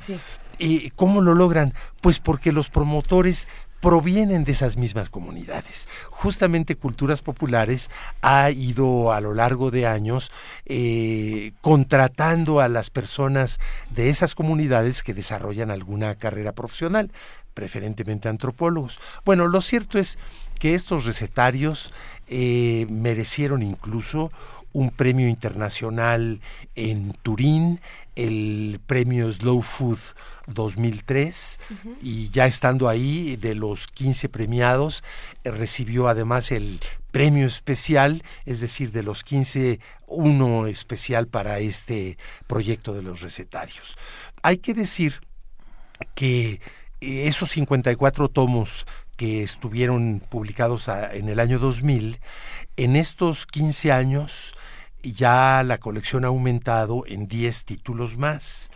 ¿Y 0.59 0.91
cómo 0.91 1.21
lo 1.21 1.33
logran? 1.33 1.73
Pues 2.01 2.19
porque 2.19 2.51
los 2.51 2.69
promotores 2.69 3.47
provienen 3.83 4.45
de 4.45 4.53
esas 4.53 4.77
mismas 4.77 5.09
comunidades. 5.09 5.89
Justamente 6.09 6.77
Culturas 6.77 7.21
Populares 7.21 7.89
ha 8.21 8.49
ido 8.49 9.11
a 9.11 9.19
lo 9.19 9.33
largo 9.33 9.71
de 9.71 9.85
años 9.87 10.31
eh, 10.65 11.51
contratando 11.59 12.61
a 12.61 12.69
las 12.69 12.89
personas 12.89 13.59
de 13.89 14.07
esas 14.07 14.35
comunidades 14.35 15.03
que 15.03 15.13
desarrollan 15.13 15.69
alguna 15.69 16.15
carrera 16.15 16.53
profesional, 16.53 17.11
preferentemente 17.53 18.29
antropólogos. 18.29 19.01
Bueno, 19.25 19.49
lo 19.49 19.59
cierto 19.59 19.99
es 19.99 20.17
que 20.59 20.75
estos 20.75 21.03
recetarios 21.03 21.91
eh, 22.29 22.87
merecieron 22.89 23.63
incluso 23.63 24.31
un 24.71 24.91
premio 24.91 25.27
internacional 25.27 26.39
en 26.75 27.13
Turín, 27.21 27.81
el 28.15 28.79
premio 28.85 29.31
Slow 29.31 29.61
Food 29.61 29.99
2003 30.47 31.59
y 32.01 32.29
ya 32.29 32.45
estando 32.45 32.89
ahí 32.89 33.37
de 33.37 33.55
los 33.55 33.87
15 33.87 34.29
premiados 34.29 35.03
eh, 35.43 35.51
recibió 35.51 36.07
además 36.07 36.51
el 36.51 36.81
premio 37.11 37.47
especial, 37.47 38.23
es 38.45 38.59
decir, 38.59 38.91
de 38.91 39.03
los 39.03 39.23
15 39.23 39.79
uno 40.07 40.67
especial 40.67 41.27
para 41.27 41.59
este 41.59 42.17
proyecto 42.47 42.93
de 42.93 43.03
los 43.03 43.21
recetarios. 43.21 43.97
Hay 44.41 44.57
que 44.57 44.73
decir 44.73 45.21
que 46.15 46.59
eh, 47.01 47.27
esos 47.27 47.49
54 47.51 48.29
tomos 48.29 48.85
que 49.15 49.43
estuvieron 49.43 50.21
publicados 50.27 50.87
en 50.87 51.29
el 51.29 51.39
año 51.39 51.59
2000, 51.59 52.19
en 52.77 52.95
estos 52.95 53.45
15 53.45 53.91
años 53.91 54.53
ya 55.11 55.63
la 55.63 55.77
colección 55.77 56.23
ha 56.23 56.29
aumentado 56.29 57.03
en 57.05 57.27
10 57.27 57.65
títulos 57.65 58.17
más. 58.17 58.71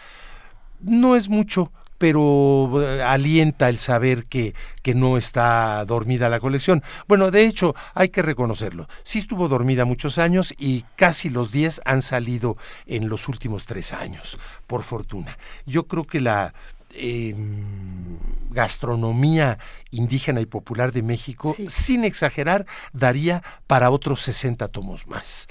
No 0.82 1.16
es 1.16 1.30
mucho, 1.30 1.72
pero 1.98 2.82
eh, 2.82 3.02
alienta 3.02 3.70
el 3.70 3.80
saber 3.80 4.26
que, 4.26 4.54
que, 4.84 4.94
no 4.94 5.18
está 5.18 5.84
dormida 5.86 6.30
la 6.30 6.40
colección. 6.40 6.84
Bueno, 7.08 7.32
de 7.32 7.46
hecho, 7.46 7.74
hay 7.96 8.10
que 8.10 8.22
reconocerlo. 8.22 8.88
Sí 9.04 9.20
estuvo 9.20 9.48
dormida 9.48 9.86
muchos 9.86 10.18
años 10.18 10.54
y 10.58 10.86
casi 10.96 11.30
los 11.30 11.52
10 11.52 11.82
han 11.86 12.02
salido 12.02 12.58
en 12.86 13.10
los 13.10 13.28
últimos 13.28 13.66
tres 13.66 13.94
años, 13.94 14.38
por 14.68 14.84
fortuna. 14.84 15.38
Yo 15.66 15.88
creo 15.88 16.04
que 16.04 16.22
la 16.22 16.54
Em, 17.00 18.18
gastronomía 18.50 19.60
indígena 19.92 20.42
y 20.42 20.48
popular 20.48 20.92
de 20.94 21.04
México, 21.04 21.56
sin 21.68 22.04
exagerar, 22.06 22.66
daría 22.92 23.44
para 23.68 23.92
otros 23.92 24.22
60 24.24 24.68
tomos 24.70 25.06
más. 25.06 25.48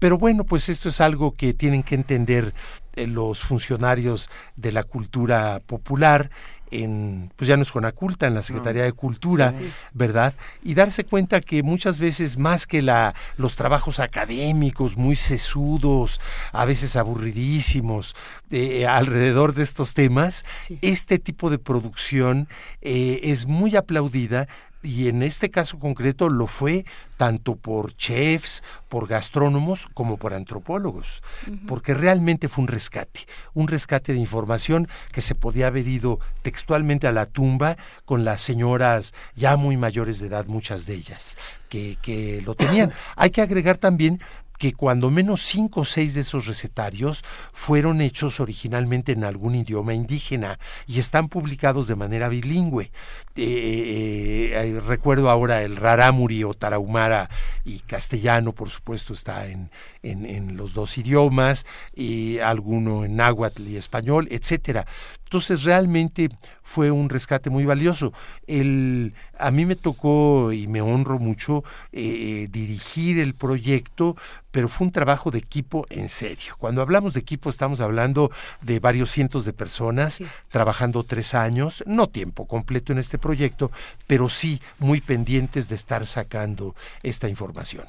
Pero 0.00 0.18
bueno, 0.18 0.42
pues 0.42 0.68
esto 0.68 0.88
es 0.88 1.00
algo 1.00 1.36
que 1.36 1.54
tienen 1.54 1.84
que 1.84 1.94
entender 1.94 2.52
eh, 2.96 3.06
los 3.06 3.38
funcionarios 3.38 4.28
de 4.56 4.72
la 4.72 4.82
cultura 4.82 5.60
popular 5.64 6.30
en, 6.70 7.32
pues 7.36 7.48
ya 7.48 7.56
no 7.56 7.62
es 7.62 7.72
Conaculta, 7.72 8.26
en 8.26 8.34
la 8.34 8.42
Secretaría 8.42 8.84
de 8.84 8.92
Cultura, 8.92 9.52
¿verdad? 9.92 10.34
Y 10.62 10.74
darse 10.74 11.04
cuenta 11.04 11.40
que 11.40 11.62
muchas 11.62 12.00
veces 12.00 12.38
más 12.38 12.66
que 12.66 12.82
la, 12.82 13.14
los 13.36 13.56
trabajos 13.56 13.98
académicos 13.98 14.96
muy 14.96 15.16
sesudos, 15.16 16.20
a 16.52 16.64
veces 16.64 16.96
aburridísimos, 16.96 18.14
eh, 18.50 18.86
alrededor 18.86 19.54
de 19.54 19.62
estos 19.62 19.94
temas, 19.94 20.44
este 20.80 21.18
tipo 21.18 21.50
de 21.50 21.58
producción 21.58 22.48
eh, 22.80 23.20
es 23.24 23.46
muy 23.46 23.76
aplaudida 23.76 24.48
y 24.82 25.08
en 25.08 25.22
este 25.22 25.50
caso 25.50 25.78
concreto 25.78 26.28
lo 26.28 26.46
fue 26.46 26.84
tanto 27.16 27.56
por 27.56 27.94
chefs, 27.96 28.62
por 28.88 29.06
gastrónomos, 29.06 29.86
como 29.92 30.16
por 30.16 30.32
antropólogos, 30.32 31.22
porque 31.66 31.92
realmente 31.92 32.48
fue 32.48 32.62
un 32.62 32.68
rescate, 32.68 33.26
un 33.52 33.68
rescate 33.68 34.14
de 34.14 34.18
información 34.18 34.88
que 35.12 35.20
se 35.20 35.34
podía 35.34 35.66
haber 35.66 35.86
ido 35.86 36.18
textualmente 36.42 37.06
a 37.06 37.12
la 37.12 37.26
tumba 37.26 37.76
con 38.06 38.24
las 38.24 38.40
señoras 38.40 39.12
ya 39.34 39.56
muy 39.56 39.76
mayores 39.76 40.18
de 40.18 40.28
edad, 40.28 40.46
muchas 40.46 40.86
de 40.86 40.94
ellas, 40.94 41.36
que, 41.68 41.98
que 42.00 42.40
lo 42.40 42.54
tenían. 42.54 42.92
Hay 43.16 43.30
que 43.30 43.42
agregar 43.42 43.76
también 43.76 44.20
que 44.60 44.74
cuando 44.74 45.10
menos 45.10 45.40
cinco 45.40 45.80
o 45.80 45.84
seis 45.86 46.12
de 46.12 46.20
esos 46.20 46.44
recetarios 46.44 47.24
fueron 47.54 48.02
hechos 48.02 48.40
originalmente 48.40 49.12
en 49.12 49.24
algún 49.24 49.54
idioma 49.54 49.94
indígena 49.94 50.58
y 50.86 50.98
están 50.98 51.30
publicados 51.30 51.88
de 51.88 51.96
manera 51.96 52.28
bilingüe. 52.28 52.92
Eh, 53.36 54.50
eh, 54.52 54.80
recuerdo 54.80 55.30
ahora 55.30 55.62
el 55.62 55.76
rarámuri 55.76 56.42
o 56.44 56.52
tarahumara 56.52 57.30
y 57.64 57.78
castellano, 57.80 58.52
por 58.52 58.70
supuesto, 58.70 59.12
está 59.14 59.46
en, 59.46 59.70
en, 60.02 60.56
los 60.56 60.74
dos 60.74 60.98
idiomas, 60.98 61.66
y 61.94 62.38
alguno 62.38 63.04
en 63.04 63.16
náhuatl 63.16 63.66
y 63.68 63.76
español, 63.76 64.28
etcétera. 64.30 64.86
Entonces 65.24 65.62
realmente 65.62 66.28
fue 66.64 66.90
un 66.90 67.08
rescate 67.08 67.50
muy 67.50 67.64
valioso. 67.64 68.12
El, 68.48 69.14
a 69.38 69.52
mí 69.52 69.64
me 69.64 69.76
tocó 69.76 70.52
y 70.52 70.66
me 70.66 70.80
honro 70.80 71.20
mucho 71.20 71.62
eh, 71.92 72.48
dirigir 72.50 73.20
el 73.20 73.34
proyecto, 73.34 74.16
pero 74.50 74.66
fue 74.66 74.88
un 74.88 74.92
trabajo 74.92 75.30
de 75.30 75.38
equipo 75.38 75.86
en 75.88 76.08
serio. 76.08 76.56
Cuando 76.58 76.82
hablamos 76.82 77.14
de 77.14 77.20
equipo 77.20 77.48
estamos 77.48 77.80
hablando 77.80 78.32
de 78.60 78.80
varios 78.80 79.12
cientos 79.12 79.44
de 79.44 79.52
personas 79.52 80.20
trabajando 80.48 81.04
tres 81.04 81.34
años, 81.34 81.84
no 81.86 82.08
tiempo 82.08 82.48
completo 82.48 82.92
en 82.92 82.98
este 82.98 83.18
proyecto, 83.20 83.70
pero 84.06 84.28
sí 84.28 84.60
muy 84.78 85.00
pendientes 85.00 85.68
de 85.68 85.76
estar 85.76 86.06
sacando 86.06 86.74
esta 87.02 87.28
información. 87.28 87.86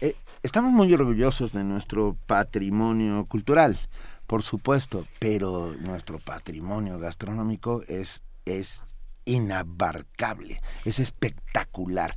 Eh, 0.00 0.16
estamos 0.42 0.72
muy 0.72 0.92
orgullosos 0.94 1.52
de 1.52 1.64
nuestro 1.64 2.16
patrimonio 2.26 3.26
cultural, 3.26 3.78
por 4.26 4.42
supuesto, 4.42 5.06
pero 5.18 5.74
nuestro 5.80 6.18
patrimonio 6.18 6.98
gastronómico 6.98 7.82
es, 7.88 8.22
es 8.44 8.84
inabarcable, 9.24 10.62
es 10.84 11.00
espectacular. 11.00 12.14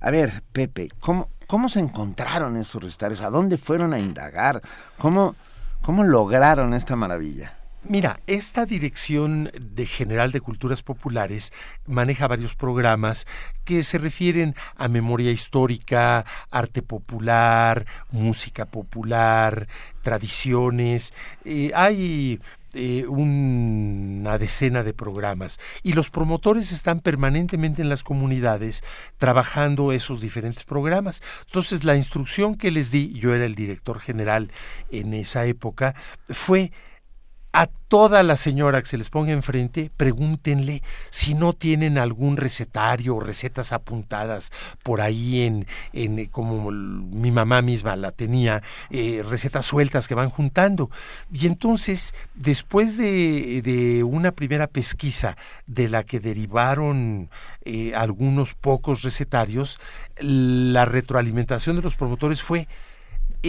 A 0.00 0.10
ver, 0.10 0.42
Pepe, 0.52 0.88
¿cómo, 1.00 1.28
cómo 1.46 1.68
se 1.68 1.80
encontraron 1.80 2.56
esos 2.56 2.82
restaurantes? 2.82 3.24
¿A 3.24 3.30
dónde 3.30 3.58
fueron 3.58 3.92
a 3.92 3.98
indagar? 3.98 4.62
¿Cómo, 4.98 5.34
cómo 5.82 6.04
lograron 6.04 6.72
esta 6.72 6.96
maravilla? 6.96 7.55
Mira, 7.88 8.18
esta 8.26 8.66
dirección 8.66 9.48
de 9.60 9.86
General 9.86 10.32
de 10.32 10.40
Culturas 10.40 10.82
Populares 10.82 11.52
maneja 11.86 12.26
varios 12.26 12.56
programas 12.56 13.28
que 13.64 13.84
se 13.84 13.98
refieren 13.98 14.56
a 14.74 14.88
memoria 14.88 15.30
histórica, 15.30 16.24
arte 16.50 16.82
popular, 16.82 17.86
música 18.10 18.64
popular, 18.64 19.68
tradiciones. 20.02 21.14
Eh, 21.44 21.70
hay 21.76 22.40
eh, 22.74 23.06
una 23.06 24.36
decena 24.36 24.82
de 24.82 24.92
programas 24.92 25.60
y 25.84 25.92
los 25.92 26.10
promotores 26.10 26.72
están 26.72 26.98
permanentemente 26.98 27.82
en 27.82 27.88
las 27.88 28.02
comunidades 28.02 28.82
trabajando 29.16 29.92
esos 29.92 30.20
diferentes 30.20 30.64
programas. 30.64 31.22
Entonces 31.44 31.84
la 31.84 31.94
instrucción 31.94 32.56
que 32.56 32.72
les 32.72 32.90
di, 32.90 33.12
yo 33.12 33.32
era 33.32 33.44
el 33.44 33.54
director 33.54 34.00
general 34.00 34.50
en 34.90 35.14
esa 35.14 35.46
época, 35.46 35.94
fue 36.28 36.72
a 37.56 37.68
toda 37.88 38.22
la 38.22 38.36
señora 38.36 38.82
que 38.82 38.88
se 38.88 38.98
les 38.98 39.08
ponga 39.08 39.32
enfrente, 39.32 39.90
pregúntenle 39.96 40.82
si 41.08 41.32
no 41.32 41.54
tienen 41.54 41.96
algún 41.96 42.36
recetario 42.36 43.16
o 43.16 43.20
recetas 43.20 43.72
apuntadas 43.72 44.52
por 44.82 45.00
ahí 45.00 45.40
en, 45.40 45.66
en 45.94 46.26
como 46.26 46.70
mi 46.70 47.30
mamá 47.30 47.62
misma 47.62 47.96
la 47.96 48.12
tenía, 48.12 48.62
eh, 48.90 49.24
recetas 49.26 49.64
sueltas 49.64 50.06
que 50.06 50.14
van 50.14 50.28
juntando. 50.28 50.90
Y 51.32 51.46
entonces, 51.46 52.14
después 52.34 52.98
de, 52.98 53.62
de 53.62 54.04
una 54.04 54.32
primera 54.32 54.66
pesquisa 54.66 55.38
de 55.66 55.88
la 55.88 56.02
que 56.02 56.20
derivaron 56.20 57.30
eh, 57.64 57.94
algunos 57.94 58.52
pocos 58.52 59.00
recetarios, 59.00 59.78
la 60.18 60.84
retroalimentación 60.84 61.76
de 61.76 61.82
los 61.82 61.96
promotores 61.96 62.42
fue 62.42 62.68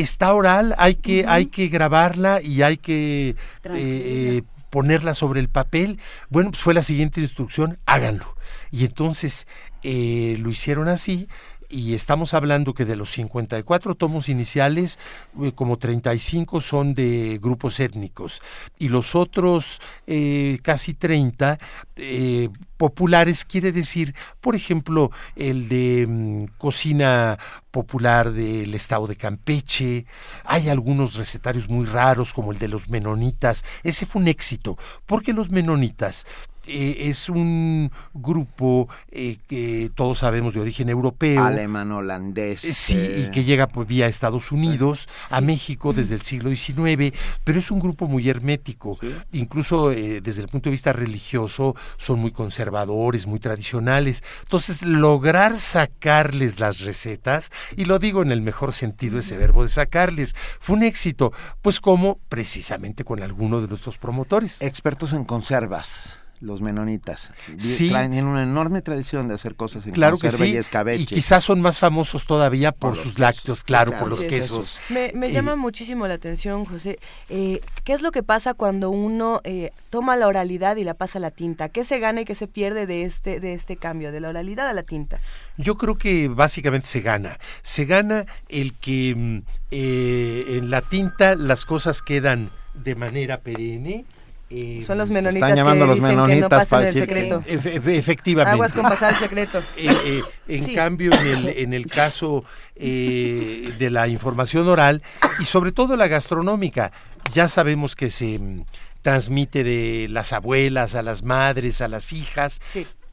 está 0.02 0.34
oral, 0.34 0.76
hay 0.78 0.96
que, 0.96 1.26
hay 1.28 1.48
que 1.48 1.68
grabarla 1.68 2.42
y 2.42 2.62
hay 2.62 2.78
que 2.78 3.36
eh, 3.64 4.42
ponerla 4.70 5.14
sobre 5.14 5.40
el 5.40 5.50
papel. 5.50 6.00
Bueno, 6.30 6.52
pues 6.52 6.62
fue 6.62 6.74
la 6.74 6.84
siguiente 6.84 7.22
instrucción, 7.22 7.80
háganlo. 7.86 8.36
Y 8.72 8.86
entonces 8.86 9.48
eh, 9.84 10.38
lo 10.40 10.50
hicieron 10.50 10.88
así 10.88 11.28
y 11.70 11.94
estamos 11.94 12.34
hablando 12.34 12.74
que 12.74 12.86
de 12.86 12.96
los 12.96 13.12
54 13.12 13.96
tomos 13.96 14.30
iniciales, 14.30 15.00
eh, 15.42 15.52
como 15.54 15.78
35 15.78 16.62
son 16.62 16.94
de 16.94 17.40
grupos 17.42 17.80
étnicos 17.80 18.42
y 18.80 18.90
los 18.90 19.16
otros 19.16 19.82
eh, 20.06 20.60
casi 20.62 20.94
30 20.94 21.58
eh, 21.98 22.50
populares, 22.78 23.44
quiere 23.44 23.72
decir, 23.72 24.16
por 24.40 24.56
ejemplo, 24.56 25.12
el 25.36 25.68
de 25.68 26.06
mm, 26.08 26.46
cocina 26.58 27.38
popular 27.72 28.32
del 28.32 28.74
estado 28.74 29.08
de 29.08 29.16
Campeche, 29.16 30.06
hay 30.46 30.70
algunos 30.70 31.16
recetarios 31.16 31.68
muy 31.70 31.86
raros 31.86 32.34
como 32.34 32.52
el 32.52 32.60
de 32.60 32.70
los 32.70 32.88
menonitas, 32.90 33.66
ese 33.84 34.06
fue 34.06 34.22
un 34.22 34.28
éxito, 34.28 34.78
porque 35.06 35.34
los 35.34 35.50
menonitas 35.50 36.26
eh, 36.68 37.10
es 37.10 37.30
un 37.30 37.92
grupo 38.14 38.90
eh, 39.12 39.38
que 39.48 39.90
todos 39.96 40.20
sabemos 40.20 40.54
de 40.54 40.60
origen 40.60 40.90
europeo. 40.90 41.44
Alemán, 41.44 41.92
holandés. 41.92 42.64
Eh, 42.64 42.74
sí, 42.74 42.98
y 42.98 43.32
que 43.32 43.44
llega 43.44 43.68
pues, 43.68 43.88
vía 43.88 44.08
Estados 44.08 44.52
Unidos 44.52 45.08
a 45.30 45.42
México 45.42 45.94
desde 45.94 46.16
el 46.16 46.22
siglo 46.22 46.50
XIX, 46.50 47.16
pero 47.44 47.60
es 47.60 47.72
un 47.72 47.80
grupo 47.80 48.08
muy 48.08 48.30
hermético. 48.30 48.98
Incluso 49.32 49.90
desde 49.90 50.42
el 50.42 50.48
punto 50.48 50.70
de 50.70 50.72
vista 50.72 50.94
religioso 50.94 51.76
son 51.98 52.20
muy 52.20 52.32
conservadores, 52.32 53.28
muy 53.28 53.40
tradicionales. 53.40 54.24
Entonces, 54.42 54.84
lograr 54.84 55.60
sacarles 55.60 56.60
las 56.60 56.82
recetas, 56.82 57.52
y 57.76 57.86
lo 57.86 58.00
digo 58.00 58.22
en 58.22 58.32
el 58.32 58.42
mejor 58.42 58.74
sentido 58.74 59.20
ese 59.20 59.38
verbo 59.38 59.64
de 59.64 59.70
sacarles, 59.70 60.36
fue 60.60 60.76
un 60.76 60.84
éxito, 60.84 61.32
pues 61.62 61.80
como 61.80 62.20
precisamente 62.30 63.04
con 63.04 63.22
alguno 63.24 63.62
de 63.62 63.68
nuestros 63.68 63.98
promotores. 63.98 64.62
Expertos 64.62 65.14
en 65.14 65.24
conservas 65.24 66.27
los 66.40 66.62
menonitas. 66.62 67.32
Sí. 67.58 67.90
Tienen 67.90 68.26
una 68.26 68.44
enorme 68.44 68.82
tradición 68.82 69.28
de 69.28 69.34
hacer 69.34 69.56
cosas 69.56 69.86
en 69.86 69.94
claro 69.94 70.18
que 70.18 70.32
sí. 70.32 70.46
y 70.46 70.58
escabeche. 70.58 71.02
Y 71.02 71.06
quizás 71.06 71.44
son 71.44 71.62
más 71.62 71.80
famosos 71.80 72.26
todavía 72.26 72.72
por, 72.72 72.96
sus 72.96 73.18
lácteos, 73.18 73.64
claro, 73.64 73.98
por 73.98 74.10
los 74.10 74.24
quesos. 74.24 74.80
Me, 74.90 75.12
me 75.14 75.32
llama 75.32 75.56
muchísimo 75.56 76.08
la 76.08 76.16
atención, 76.16 76.66
José. 76.66 77.00
Eh, 77.30 77.62
¿Qué 77.84 77.94
es 77.94 78.02
lo 78.02 78.12
que 78.12 78.24
pasa 78.24 78.54
cuando 78.54 78.90
uno 78.90 79.42
eh, 79.44 79.72
toma 79.90 80.16
la 80.16 80.28
oralidad 80.28 80.76
y 80.76 80.84
la 80.84 80.94
pasa 80.94 81.18
a 81.18 81.22
la 81.22 81.32
tinta? 81.32 81.70
¿Qué 81.70 81.86
se 81.86 82.00
gana 82.00 82.22
y 82.22 82.26
qué 82.26 82.36
se 82.36 82.48
pierde 82.48 82.86
de 82.86 83.04
este, 83.04 83.40
de 83.40 83.54
este 83.54 83.78
cambio, 83.78 84.12
de 84.12 84.20
la 84.20 84.30
oralidad 84.30 84.68
a 84.70 84.74
la 84.74 84.84
tinta? 84.84 85.20
Yo 85.58 85.78
creo 85.78 85.98
que 85.98 86.28
básicamente 86.28 86.88
se 86.88 87.02
gana. 87.02 87.40
Se 87.64 87.86
gana 87.86 88.26
el 88.50 88.74
que 88.74 89.16
mm, 89.16 89.38
eh, 89.72 90.44
en 90.50 90.70
la 90.70 90.82
tinta 90.82 91.36
las 91.36 91.66
cosas 91.66 92.02
quedan 92.02 92.52
de 92.76 92.96
manera 92.96 93.40
perenne 93.40 94.06
eh, 94.50 94.84
Son 94.86 94.98
los 94.98 95.12
menonitas 95.12 95.62
que 95.62 95.64
los 95.64 95.96
dicen 95.96 96.26
que 96.26 96.36
no 96.38 96.50
pasan 96.50 96.86
el 96.86 96.94
secreto. 96.94 97.44
efectivamente. 97.46 98.52
Aguas 98.52 98.74
con 98.74 98.84
pasar 98.84 99.14
el 99.14 99.20
secreto. 99.20 99.62
Eh, 99.78 99.90
eh, 100.06 100.24
en 100.48 100.74
cambio, 100.74 101.12
en 101.14 101.28
el, 101.28 101.48
en 101.50 101.74
el 101.74 101.88
caso 101.88 102.44
de 102.76 103.90
la 103.92 104.08
información 104.08 104.68
oral 104.68 105.02
y 105.40 105.46
sobre 105.46 105.72
todo 105.72 105.98
la 105.98 106.08
gastronómica, 106.08 106.92
ya 107.34 107.48
sabemos 107.50 107.96
que 107.96 108.10
se 108.10 108.40
mm, 108.40 108.64
transmite 109.02 109.64
de 109.64 110.08
las 110.10 110.34
abuelas 110.34 110.96
a 110.96 111.02
las 111.02 111.24
madres, 111.24 111.82
a 111.82 111.88
las 111.88 112.14
hijas, 112.14 112.62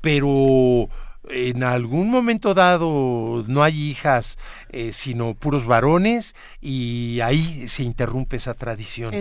pero 0.00 0.88
en 1.28 1.62
algún 1.62 2.10
momento 2.10 2.54
dado 2.54 3.44
no 3.46 3.62
hay 3.62 3.90
hijas, 3.90 4.38
eh, 4.70 4.92
sino 4.92 5.34
puros 5.34 5.66
varones, 5.66 6.34
y 6.60 7.20
ahí 7.20 7.68
se 7.68 7.82
interrumpe 7.82 8.36
esa 8.36 8.54
tradición. 8.54 9.12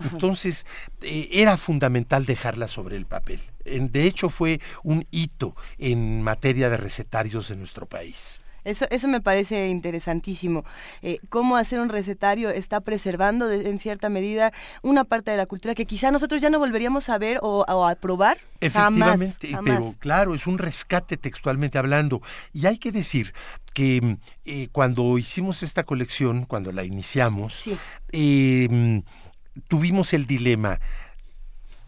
Entonces, 0.00 0.66
eh, 1.02 1.28
era 1.32 1.56
fundamental 1.56 2.26
dejarla 2.26 2.68
sobre 2.68 2.96
el 2.96 3.06
papel. 3.06 3.40
de 3.64 4.06
hecho, 4.06 4.28
fue 4.28 4.60
un 4.82 5.06
hito 5.12 5.54
en 5.78 6.22
materia 6.22 6.68
de 6.68 6.76
recetarios 6.76 7.48
de 7.48 7.56
nuestro 7.56 7.86
país. 7.86 8.41
Eso, 8.64 8.86
eso 8.90 9.08
me 9.08 9.20
parece 9.20 9.68
interesantísimo. 9.68 10.64
Eh, 11.02 11.18
cómo 11.28 11.56
hacer 11.56 11.80
un 11.80 11.88
recetario 11.88 12.50
está 12.50 12.80
preservando 12.80 13.50
en 13.50 13.78
cierta 13.78 14.08
medida 14.08 14.52
una 14.82 15.04
parte 15.04 15.30
de 15.30 15.36
la 15.36 15.46
cultura 15.46 15.74
que 15.74 15.86
quizá 15.86 16.10
nosotros 16.10 16.40
ya 16.40 16.50
no 16.50 16.58
volveríamos 16.58 17.08
a 17.08 17.18
ver 17.18 17.38
o, 17.42 17.64
a 17.68 17.94
probar. 17.96 18.38
Efectivamente, 18.60 19.56
pero 19.64 19.94
claro, 19.98 20.34
es 20.34 20.46
un 20.46 20.58
rescate 20.58 21.16
textualmente 21.16 21.78
hablando. 21.78 22.22
Y 22.52 22.66
hay 22.66 22.78
que 22.78 22.92
decir 22.92 23.34
que 23.74 24.18
eh, 24.44 24.68
cuando 24.70 25.18
hicimos 25.18 25.62
esta 25.62 25.84
colección, 25.84 26.44
cuando 26.44 26.72
la 26.72 26.84
iniciamos, 26.84 27.68
em, 28.12 29.02
tuvimos 29.68 30.12
el 30.12 30.26
dilema 30.26 30.80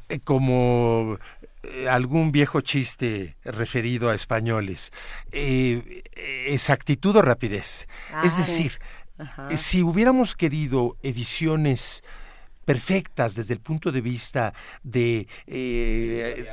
eh, 0.08 0.20
como 0.20 1.18
eh, 1.42 1.43
algún 1.90 2.32
viejo 2.32 2.60
chiste 2.60 3.36
referido 3.44 4.10
a 4.10 4.14
españoles. 4.14 4.92
Eh, 5.32 6.02
exactitud 6.46 7.16
o 7.16 7.22
rapidez. 7.22 7.88
Es 8.22 8.36
decir, 8.36 8.78
eh, 9.50 9.56
si 9.56 9.82
hubiéramos 9.82 10.34
querido 10.34 10.96
ediciones 11.02 12.02
perfectas 12.64 13.34
desde 13.34 13.52
el 13.52 13.60
punto 13.60 13.92
de 13.92 14.00
vista 14.00 14.54
de 14.82 15.28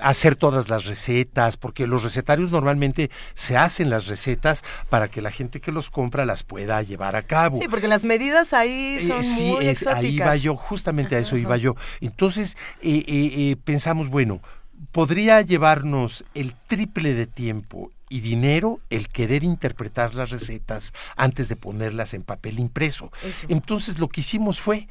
hacer 0.02 0.36
todas 0.36 0.68
las 0.68 0.84
recetas, 0.84 1.56
porque 1.56 1.88
los 1.88 2.04
recetarios 2.04 2.52
normalmente 2.52 3.10
se 3.34 3.56
hacen 3.56 3.90
las 3.90 4.08
recetas 4.08 4.64
para 4.90 5.08
que 5.08 5.22
la 5.22 5.32
gente 5.32 5.62
que 5.62 5.72
los 5.72 5.90
compra 5.90 6.26
las 6.26 6.44
pueda 6.44 6.82
llevar 6.82 7.16
a 7.16 7.24
cabo. 7.24 7.62
Sí, 7.62 7.68
porque 7.70 7.88
las 7.88 8.04
medidas 8.04 8.52
ahí 8.52 9.00
son 9.08 9.24
sí, 9.24 9.54
muy 9.54 9.68
es, 9.68 9.88
ahí 9.88 10.16
iba 10.16 10.36
yo, 10.36 10.58
justamente 10.58 11.16
a 11.16 11.20
eso 11.20 11.38
iba 11.38 11.56
yo. 11.56 11.78
Entonces 12.02 12.58
pensamos, 13.64 14.10
bueno, 14.10 14.42
podría 14.92 15.42
llevarnos 15.42 16.26
el 16.34 16.56
triple 16.68 17.14
de 17.14 17.28
tiempo 17.28 17.92
y 18.10 18.20
dinero 18.20 18.82
el 18.90 19.08
querer 19.08 19.44
interpretar 19.44 20.14
las 20.14 20.32
recetas 20.32 20.94
antes 21.16 21.48
de 21.48 21.56
ponerlas 21.56 22.14
en 22.14 22.24
papel 22.24 22.60
impreso. 22.60 23.12
Entonces 23.48 24.00
lo 24.00 24.10
que 24.10 24.22
hicimos 24.22 24.60
fue, 24.60 24.88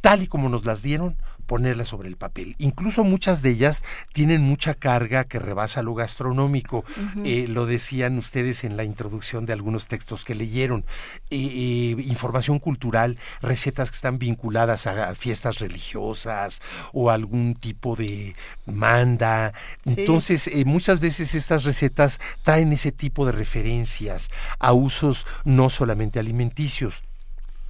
tal 0.00 0.22
y 0.22 0.26
como 0.26 0.48
nos 0.48 0.64
las 0.64 0.82
dieron, 0.82 1.16
ponerla 1.46 1.84
sobre 1.84 2.08
el 2.08 2.16
papel. 2.16 2.54
Incluso 2.58 3.04
muchas 3.04 3.40
de 3.40 3.50
ellas 3.50 3.82
tienen 4.12 4.42
mucha 4.42 4.74
carga 4.74 5.24
que 5.24 5.38
rebasa 5.38 5.82
lo 5.82 5.94
gastronómico. 5.94 6.84
Eh, 7.24 7.46
lo 7.48 7.66
decían 7.66 8.18
ustedes 8.18 8.64
en 8.64 8.76
la 8.76 8.84
introducción 8.84 9.46
de 9.46 9.52
algunos 9.52 9.88
textos 9.88 10.24
que 10.24 10.34
leyeron. 10.34 10.84
Eh, 11.30 11.36
eh, 11.36 12.02
información 12.08 12.58
cultural, 12.58 13.18
recetas 13.40 13.90
que 13.90 13.94
están 13.94 14.18
vinculadas 14.18 14.86
a, 14.86 15.14
fiestas 15.14 15.60
religiosas 15.60 16.60
o 16.92 17.10
algún 17.10 17.54
tipo 17.54 17.96
de 17.96 18.34
manda. 18.66 19.52
Entonces, 19.84 20.50
muchas 20.66 21.00
veces 21.00 21.34
estas 21.34 21.64
recetas 21.64 22.20
traen 22.42 22.72
ese 22.72 22.92
tipo 22.92 23.24
de 23.24 23.32
referencias 23.32 24.30
a 24.58 24.72
usos 24.72 25.26
no 25.44 25.70
solamente 25.70 26.18
alimenticios. 26.18 27.02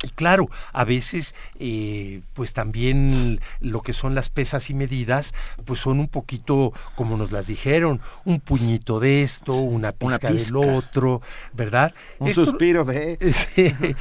Y 0.02 0.08
claro, 0.08 0.50
a 0.72 0.84
veces, 0.84 1.34
eh, 1.58 2.20
pues 2.34 2.52
también 2.52 3.40
lo 3.60 3.80
que 3.80 3.94
son 3.94 4.14
las 4.14 4.28
pesas 4.28 4.68
y 4.68 4.74
medidas, 4.74 5.32
pues 5.64 5.80
son 5.80 6.00
un 6.00 6.08
poquito 6.08 6.72
como 6.94 7.16
nos 7.16 7.32
las 7.32 7.46
dijeron, 7.46 8.00
un 8.24 8.40
puñito 8.40 9.00
de 9.00 9.22
esto, 9.22 9.54
una 9.54 9.92
pizca, 9.92 10.30
del 10.30 10.56
otro, 10.56 11.22
¿verdad? 11.54 11.94
Un 12.18 12.34
suspiro 12.34 12.84
de... 12.84 13.18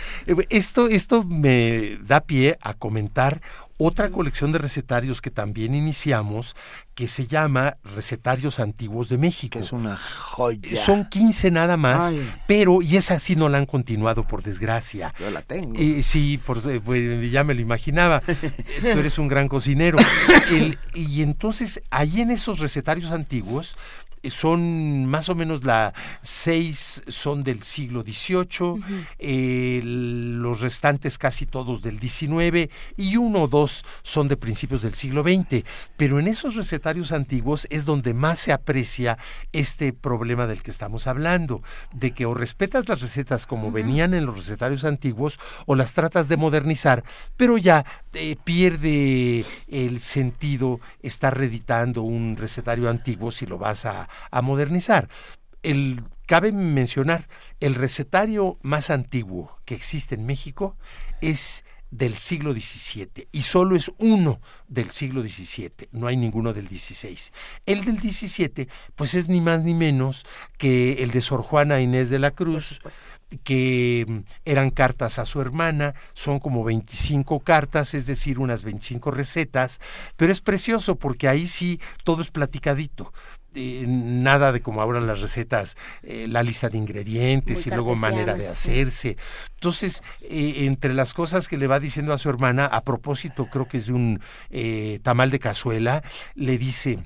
esto, 0.50 0.88
esto 0.88 1.24
me 1.24 1.98
da 2.06 2.20
pie 2.22 2.58
a 2.62 2.74
comentar 2.74 3.42
otra 3.78 4.10
colección 4.10 4.52
de 4.52 4.60
recetarios 4.60 5.22
que 5.22 5.32
también 5.32 5.76
iniciamos, 5.76 6.56
que 6.94 7.08
se 7.10 7.28
llama 7.28 7.78
Recetarios 7.84 8.60
Antiguos 8.60 9.10
de 9.10 9.18
México. 9.18 9.60
es 9.60 9.74
una 9.74 9.98
joya. 9.98 10.82
Son 10.82 11.06
15 11.06 11.52
nada 11.52 11.76
más, 11.76 12.14
pero, 12.48 12.82
y 12.82 12.96
esa 12.96 13.20
sí 13.20 13.36
no 13.36 13.50
la 13.50 13.58
han 13.58 13.66
continuado, 13.66 14.26
por 14.26 14.44
desgracia. 14.44 15.14
Yo 15.20 15.30
la 15.30 15.42
tengo. 15.42 15.74
Eh, 15.78 16.04
sí, 16.04 16.38
por, 16.38 16.62
pues, 16.82 17.32
ya 17.32 17.44
me 17.44 17.54
lo 17.54 17.62
imaginaba. 17.62 18.22
Tú 18.82 18.88
eres 18.88 19.18
un 19.18 19.28
gran 19.28 19.50
cocinero. 19.50 19.98
y 20.94 21.22
entonces, 21.22 21.82
ahí 21.90 22.22
en 22.22 22.32
esos 22.32 22.60
recetarios 22.60 23.12
antiguos, 23.12 23.76
son 24.30 25.06
más 25.06 25.30
o 25.30 25.36
menos 25.36 25.64
la 25.64 25.94
seis 26.22 27.04
son 27.08 27.44
del 27.44 27.64
siglo 27.64 28.04
XVIII, 28.04 29.82
los 29.82 30.62
restantes 30.62 31.18
casi 31.18 31.46
todos 31.46 31.82
del 31.82 32.00
XIX 32.00 32.70
y 32.98 33.18
uno 33.18 33.44
o 33.44 33.48
dos 33.48 33.86
son 34.04 34.28
de 34.28 34.38
principios 34.38 34.82
del 34.82 34.94
siglo 34.94 35.24
XX. 35.24 35.64
Pero 35.98 36.20
en 36.20 36.28
esos 36.28 36.56
recetarios 36.56 37.12
antiguos 37.12 37.68
es 37.70 37.86
donde 37.86 38.14
más 38.14 38.40
se 38.40 38.54
aprecia 38.54 39.18
este 39.52 39.94
problema 39.94 40.48
del 40.48 40.62
que 40.62 40.72
estamos 40.72 41.08
hablando, 41.08 41.62
de 41.94 42.12
que 42.12 42.26
o 42.26 42.34
respetas 42.34 42.90
las 42.90 43.02
recetas 43.02 43.46
como 43.46 43.72
venían 43.72 44.14
en 44.14 44.26
los 44.26 44.38
recetarios 44.38 44.84
antiguos 44.84 45.40
o 45.66 45.76
las 45.76 45.94
tratas 45.94 46.28
de 46.30 46.38
modernizar, 46.38 47.04
pero 47.38 47.58
ya 47.58 47.86
eh, 48.16 48.36
pierde 48.44 49.46
el 49.68 50.02
sentido 50.02 50.80
estar 51.02 51.38
reeditando 51.38 52.02
un 52.02 52.38
recetario 52.38 52.90
antiguo 52.90 53.32
si 53.32 53.46
lo 53.46 53.58
vas 53.58 53.86
a, 53.86 54.10
a 54.32 54.42
modernizar. 54.42 55.10
El, 55.64 56.04
cabe 56.26 56.52
mencionar, 56.52 57.28
el 57.60 57.76
recetario 57.76 58.58
más 58.62 58.90
antiguo 58.90 59.60
que 59.66 59.76
existe 59.76 60.16
en 60.16 60.26
México 60.26 60.78
es 61.22 61.64
del 61.92 62.18
siglo 62.18 62.52
XVII 62.52 63.28
y 63.32 63.44
solo 63.44 63.76
es 63.76 63.92
uno 64.00 64.42
del 64.68 64.90
siglo 64.90 65.22
XVII, 65.22 65.90
no 65.92 66.08
hay 66.08 66.18
ninguno 66.18 66.54
del 66.54 66.68
XVI. 66.68 67.18
El 67.66 67.86
del 67.86 68.00
XVII, 68.00 68.68
pues 68.96 69.14
es 69.14 69.30
ni 69.30 69.40
más 69.40 69.64
ni 69.64 69.74
menos 69.74 70.26
que 70.58 71.04
el 71.04 71.12
de 71.12 71.22
Sor 71.22 71.42
Juana 71.42 71.80
Inés 71.80 72.10
de 72.10 72.20
la 72.20 72.32
Cruz, 72.32 72.82
que 73.44 74.06
mm, 74.08 74.18
eran 74.46 74.70
cartas 74.70 75.20
a 75.20 75.26
su 75.26 75.42
hermana, 75.42 75.96
son 76.14 76.40
como 76.40 76.64
25 76.64 77.40
cartas, 77.42 77.94
es 77.94 78.06
decir, 78.06 78.40
unas 78.40 78.64
25 78.64 79.12
recetas, 79.12 79.80
pero 80.16 80.32
es 80.32 80.42
precioso 80.42 80.96
porque 80.96 81.28
ahí 81.28 81.48
sí 81.48 81.80
todo 82.04 82.22
es 82.22 82.32
platicadito. 82.32 83.12
Eh, 83.56 83.86
nada 83.88 84.52
de 84.52 84.62
como 84.62 84.82
ahora 84.82 85.00
las 85.00 85.22
recetas, 85.22 85.78
eh, 86.04 86.28
la 86.28 86.44
lista 86.44 86.68
de 86.68 86.78
ingredientes 86.78 87.66
y 87.66 87.70
luego 87.70 87.96
manera 87.96 88.36
de 88.36 88.50
hacerse. 88.50 89.16
Entonces, 89.54 90.04
eh, 90.22 90.66
entre 90.66 90.94
las 90.94 91.14
cosas 91.14 91.48
que 91.48 91.58
le 91.58 91.68
va 91.68 91.80
diciendo 91.80 92.12
a 92.12 92.18
su 92.18 92.30
hermana, 92.30 92.66
a 92.66 92.82
propósito 92.82 93.48
creo 93.50 93.68
que 93.68 93.78
es 93.78 93.86
de 93.88 93.94
un 93.94 94.22
tamal 95.04 95.32
de 95.32 95.40
cazuela, 95.40 96.04
le 96.36 96.58
dice, 96.58 97.00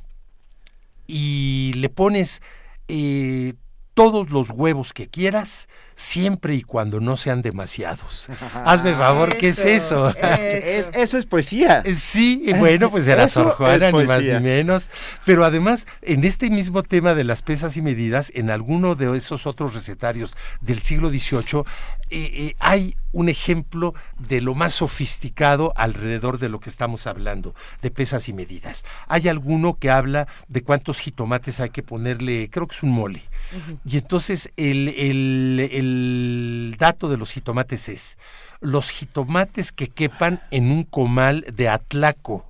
y 1.06 1.74
le 1.76 1.90
pones 1.90 2.42
todos 4.00 4.30
los 4.30 4.52
huevos 4.52 4.94
que 4.94 5.10
quieras, 5.10 5.68
siempre 5.94 6.56
y 6.56 6.62
cuando 6.62 7.02
no 7.02 7.18
sean 7.18 7.42
demasiados. 7.42 8.30
Hazme 8.64 8.96
favor, 8.96 9.36
¿qué 9.36 9.50
es 9.50 9.60
eso? 9.60 10.08
Eso 10.94 11.18
es, 11.18 11.26
poesía. 11.26 11.82
Eh, 11.84 11.96
sí, 11.96 12.50
bueno, 12.58 12.90
pues 12.90 13.06
era 13.10 13.28
Sor 13.28 13.56
Juana, 13.56 13.92
ni 13.92 14.06
más 14.06 14.22
ni 14.22 14.40
menos. 14.40 14.90
Pero 15.26 15.44
además, 15.44 15.86
en 16.02 16.24
este 16.24 16.50
mismo 16.50 16.82
tema 16.82 17.14
de 17.14 17.26
las 17.26 17.42
pesas 17.42 17.76
y 17.76 17.82
medidas, 17.82 18.32
en 18.36 18.50
alguno 18.50 18.96
de 18.96 19.18
esos 19.18 19.46
otros 19.46 19.74
recetarios 19.74 20.34
del 20.62 20.80
siglo 20.80 21.10
XVIII, 21.10 21.64
eh, 22.10 22.32
eh, 22.34 22.56
hay 22.60 22.96
un 23.12 23.28
ejemplo 23.28 23.94
de 24.18 24.40
lo 24.40 24.56
más 24.56 24.76
sofisticado 24.76 25.74
alrededor 25.76 26.40
de 26.40 26.48
lo 26.48 26.62
que 26.62 26.70
estamos 26.70 27.06
hablando, 27.06 27.54
de 27.82 27.92
pesas 27.92 28.30
y 28.30 28.34
medidas. 28.34 28.86
Hay 29.10 29.28
alguno 29.28 29.78
que 29.78 29.92
habla 29.92 30.30
de 30.48 30.64
cuántos 30.64 31.02
jitomates 31.02 31.60
hay 31.60 31.72
que 31.72 31.84
ponerle, 31.84 32.50
creo 32.50 32.66
que 32.66 32.78
es 32.78 32.84
un 32.84 32.92
mole. 32.92 33.29
Y 33.86 33.98
entonces 33.98 34.52
el, 34.58 34.90
el, 34.90 35.70
el 35.72 36.76
dato 36.78 37.10
de 37.10 37.18
los 37.18 37.32
jitomates 37.32 37.90
es 37.90 38.18
los 38.62 38.90
jitomates 38.90 39.72
que 39.72 39.88
quepan 39.88 40.42
en 40.52 40.72
un 40.72 40.84
comal 40.84 41.46
de 41.54 41.70
atlaco. 41.70 42.46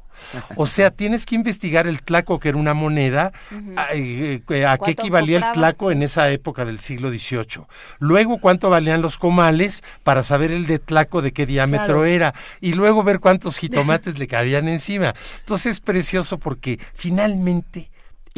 O 0.56 0.66
sea, 0.66 0.92
tienes 0.95 1.26
que 1.26 1.35
investigar 1.35 1.88
el 1.88 2.01
tlaco, 2.01 2.40
que 2.40 2.50
era 2.50 2.58
una 2.58 2.74
moneda, 2.74 3.32
a, 3.77 3.88
eh, 3.93 4.42
qué 4.48 4.92
equivalía 4.92 5.38
el 5.38 5.51
tlaco 5.53 5.92
en 5.92 6.03
esa 6.03 6.30
época 6.30 6.66
del 6.66 6.80
siglo 6.80 7.09
XVIII. 7.09 7.66
Luego, 8.00 8.40
cuánto 8.40 8.69
valían 8.69 9.01
los 9.01 9.18
comales 9.18 9.84
para 10.03 10.24
saber 10.24 10.51
el 10.51 10.66
de 10.68 10.80
tlaco 10.80 11.22
de 11.22 11.32
qué 11.32 11.45
diámetro 11.45 12.06
era. 12.06 12.34
Y 12.59 12.74
luego 12.74 13.03
ver 13.03 13.19
cuántos 13.19 13.58
jitomates 13.59 14.18
le 14.18 14.27
cabían 14.27 14.68
encima. 14.68 15.16
Entonces 15.40 15.74
es 15.74 15.80
precioso 15.80 16.38
porque 16.38 16.80
finalmente 16.93 17.90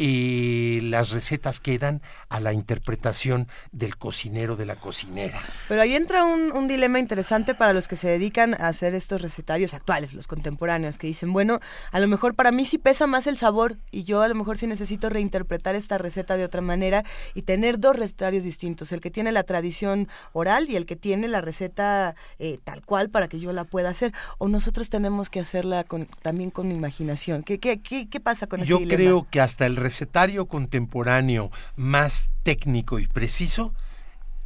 y 0.04 0.80
las 0.80 1.10
recetas 1.10 1.60
quedan 1.60 2.02
a 2.28 2.40
la 2.40 2.52
interpretación 2.52 3.46
del 3.70 3.96
cocinero 3.96 4.56
de 4.56 4.66
la 4.66 4.74
cocinera. 4.74 5.38
Pero 5.68 5.80
ahí 5.80 5.94
entra 5.94 6.24
un, 6.24 6.66
dilema 6.66 6.98
interesante 6.98 7.54
para 7.54 7.72
los 7.72 7.86
que 7.86 7.94
se 7.94 8.08
dedican 8.08 8.54
a 8.54 8.66
hacer 8.66 8.94
estos 8.94 9.22
recetarios 9.22 9.74
actuales, 9.74 10.12
los 10.12 10.26
contemporáneos, 10.26 10.98
que 10.98 11.06
dicen, 11.06 11.32
bueno, 11.32 11.60
a 11.92 12.00
lo 12.00 12.08
mejor 12.08 12.34
para 12.34 12.50
mí 12.50 12.64
sí 12.64 12.78
pesa 12.78 13.06
más 13.06 13.28
el 13.28 13.36
sabor 13.36 13.76
y 13.92 14.02
yo 14.02 14.22
a 14.22 14.28
lo 14.28 14.34
mejor 14.34 14.58
sí 14.58 14.66
necesito 14.66 15.08
reinterpretar 15.08 15.76
esta 15.76 15.98
receta 15.98 16.36
de 16.36 16.44
otra 16.44 16.62
manera 16.62 17.04
y 17.34 17.42
tener 17.42 17.78
dos 17.78 17.96
recetarios 17.96 18.42
distintos, 18.42 18.90
el 18.90 19.00
que 19.00 19.10
tiene 19.12 19.30
la 19.30 19.44
tradición 19.44 20.08
oral 20.32 20.68
y 20.68 20.74
el 20.74 20.84
que 20.84 20.96
tiene 20.96 21.28
la 21.28 21.42
receta 21.42 22.16
eh, 22.40 22.58
tal 22.64 22.84
cual 22.84 23.08
para 23.08 23.28
que 23.28 23.38
yo 23.38 23.52
la 23.52 23.64
pueda 23.64 23.90
hacer. 23.90 24.12
O 24.38 24.48
nosotros 24.48 24.90
tenemos 24.90 25.30
que 25.30 25.38
hacerla 25.38 25.84
con, 25.84 26.06
también 26.22 26.50
con 26.50 26.72
imaginación. 26.72 27.44
¿Qué, 27.44 27.60
qué, 27.60 27.80
qué, 27.80 28.08
qué 28.08 28.18
pasa 28.18 28.48
con 28.48 28.64
yo 28.64 28.78
dilema? 28.78 28.90
Yo 28.90 28.96
creo 28.96 29.26
que 29.30 29.40
hasta 29.40 29.66
el 29.66 29.76
recetario 29.92 30.46
contemporáneo 30.46 31.50
más 31.76 32.30
técnico 32.44 32.98
y 32.98 33.06
preciso, 33.06 33.74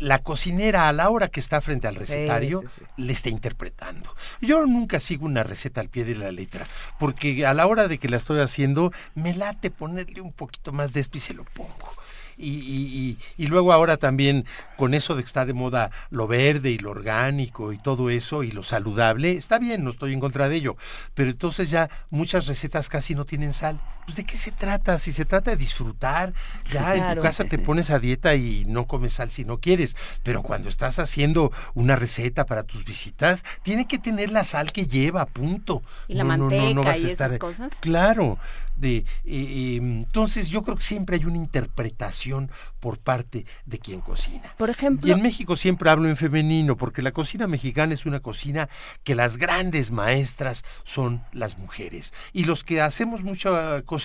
la 0.00 0.18
cocinera 0.18 0.88
a 0.88 0.92
la 0.92 1.08
hora 1.08 1.28
que 1.28 1.38
está 1.38 1.60
frente 1.60 1.86
al 1.86 1.94
recetario 1.94 2.64
le 2.96 3.12
está 3.12 3.28
interpretando. 3.28 4.12
Yo 4.40 4.66
nunca 4.66 4.98
sigo 4.98 5.24
una 5.24 5.44
receta 5.44 5.80
al 5.80 5.88
pie 5.88 6.04
de 6.04 6.16
la 6.16 6.32
letra, 6.32 6.66
porque 6.98 7.46
a 7.46 7.54
la 7.54 7.68
hora 7.68 7.86
de 7.86 7.98
que 7.98 8.08
la 8.08 8.16
estoy 8.16 8.40
haciendo 8.40 8.92
me 9.14 9.34
late 9.36 9.70
ponerle 9.70 10.20
un 10.20 10.32
poquito 10.32 10.72
más 10.72 10.92
de 10.92 11.00
esto 11.00 11.16
y 11.16 11.20
se 11.20 11.32
lo 11.32 11.44
pongo. 11.44 11.92
Y, 12.36 12.50
y, 12.50 13.18
y, 13.38 13.46
luego 13.46 13.72
ahora 13.72 13.96
también 13.96 14.44
con 14.76 14.92
eso 14.92 15.14
de 15.14 15.22
que 15.22 15.26
está 15.26 15.46
de 15.46 15.54
moda 15.54 15.90
lo 16.10 16.26
verde 16.26 16.70
y 16.70 16.76
lo 16.76 16.90
orgánico 16.90 17.72
y 17.72 17.78
todo 17.78 18.10
eso 18.10 18.42
y 18.42 18.50
lo 18.50 18.62
saludable, 18.62 19.38
está 19.38 19.58
bien, 19.58 19.84
no 19.84 19.90
estoy 19.90 20.12
en 20.12 20.20
contra 20.20 20.50
de 20.50 20.56
ello, 20.56 20.76
pero 21.14 21.30
entonces 21.30 21.70
ya 21.70 21.88
muchas 22.10 22.46
recetas 22.46 22.90
casi 22.90 23.14
no 23.14 23.24
tienen 23.24 23.54
sal. 23.54 23.80
Pues 24.06 24.16
de 24.16 24.24
qué 24.24 24.38
se 24.38 24.52
trata? 24.52 24.98
Si 24.98 25.12
se 25.12 25.24
trata 25.24 25.50
de 25.50 25.56
disfrutar, 25.56 26.32
ya 26.72 26.94
en 26.94 27.16
tu 27.16 27.22
casa 27.22 27.44
te 27.44 27.58
pones 27.58 27.90
a 27.90 27.98
dieta 27.98 28.36
y 28.36 28.64
no 28.66 28.86
comes 28.86 29.14
sal 29.14 29.30
si 29.30 29.44
no 29.44 29.58
quieres, 29.58 29.96
pero 30.22 30.42
cuando 30.42 30.68
estás 30.68 30.98
haciendo 31.00 31.52
una 31.74 31.96
receta 31.96 32.46
para 32.46 32.62
tus 32.62 32.84
visitas, 32.84 33.44
tiene 33.62 33.88
que 33.88 33.98
tener 33.98 34.30
la 34.30 34.44
sal 34.44 34.70
que 34.72 34.86
lleva, 34.86 35.26
punto. 35.26 35.82
Y 36.06 36.14
la 36.14 36.24
manteca 36.24 36.96
y 36.96 37.06
esas 37.06 37.38
cosas. 37.38 37.72
Claro, 37.80 38.38
de 38.76 38.98
eh, 39.24 39.76
em, 39.76 39.98
entonces 39.98 40.48
yo 40.48 40.62
creo 40.62 40.76
que 40.76 40.84
siempre 40.84 41.16
hay 41.16 41.24
una 41.24 41.38
interpretación 41.38 42.50
por 42.78 42.98
parte 42.98 43.46
de 43.64 43.78
quien 43.78 44.00
cocina. 44.00 44.54
Por 44.58 44.70
ejemplo, 44.70 45.08
y 45.08 45.12
en 45.12 45.22
México 45.22 45.56
siempre 45.56 45.90
hablo 45.90 46.08
en 46.08 46.16
femenino 46.16 46.76
porque 46.76 47.02
la 47.02 47.12
cocina 47.12 47.46
mexicana 47.46 47.94
es 47.94 48.06
una 48.06 48.20
cocina 48.20 48.68
que 49.02 49.14
las 49.14 49.38
grandes 49.38 49.90
maestras 49.90 50.64
son 50.84 51.24
las 51.32 51.58
mujeres 51.58 52.14
y 52.32 52.44
los 52.44 52.62
que 52.62 52.80
hacemos 52.80 53.22
mucha 53.22 53.82
cocina 53.82 53.95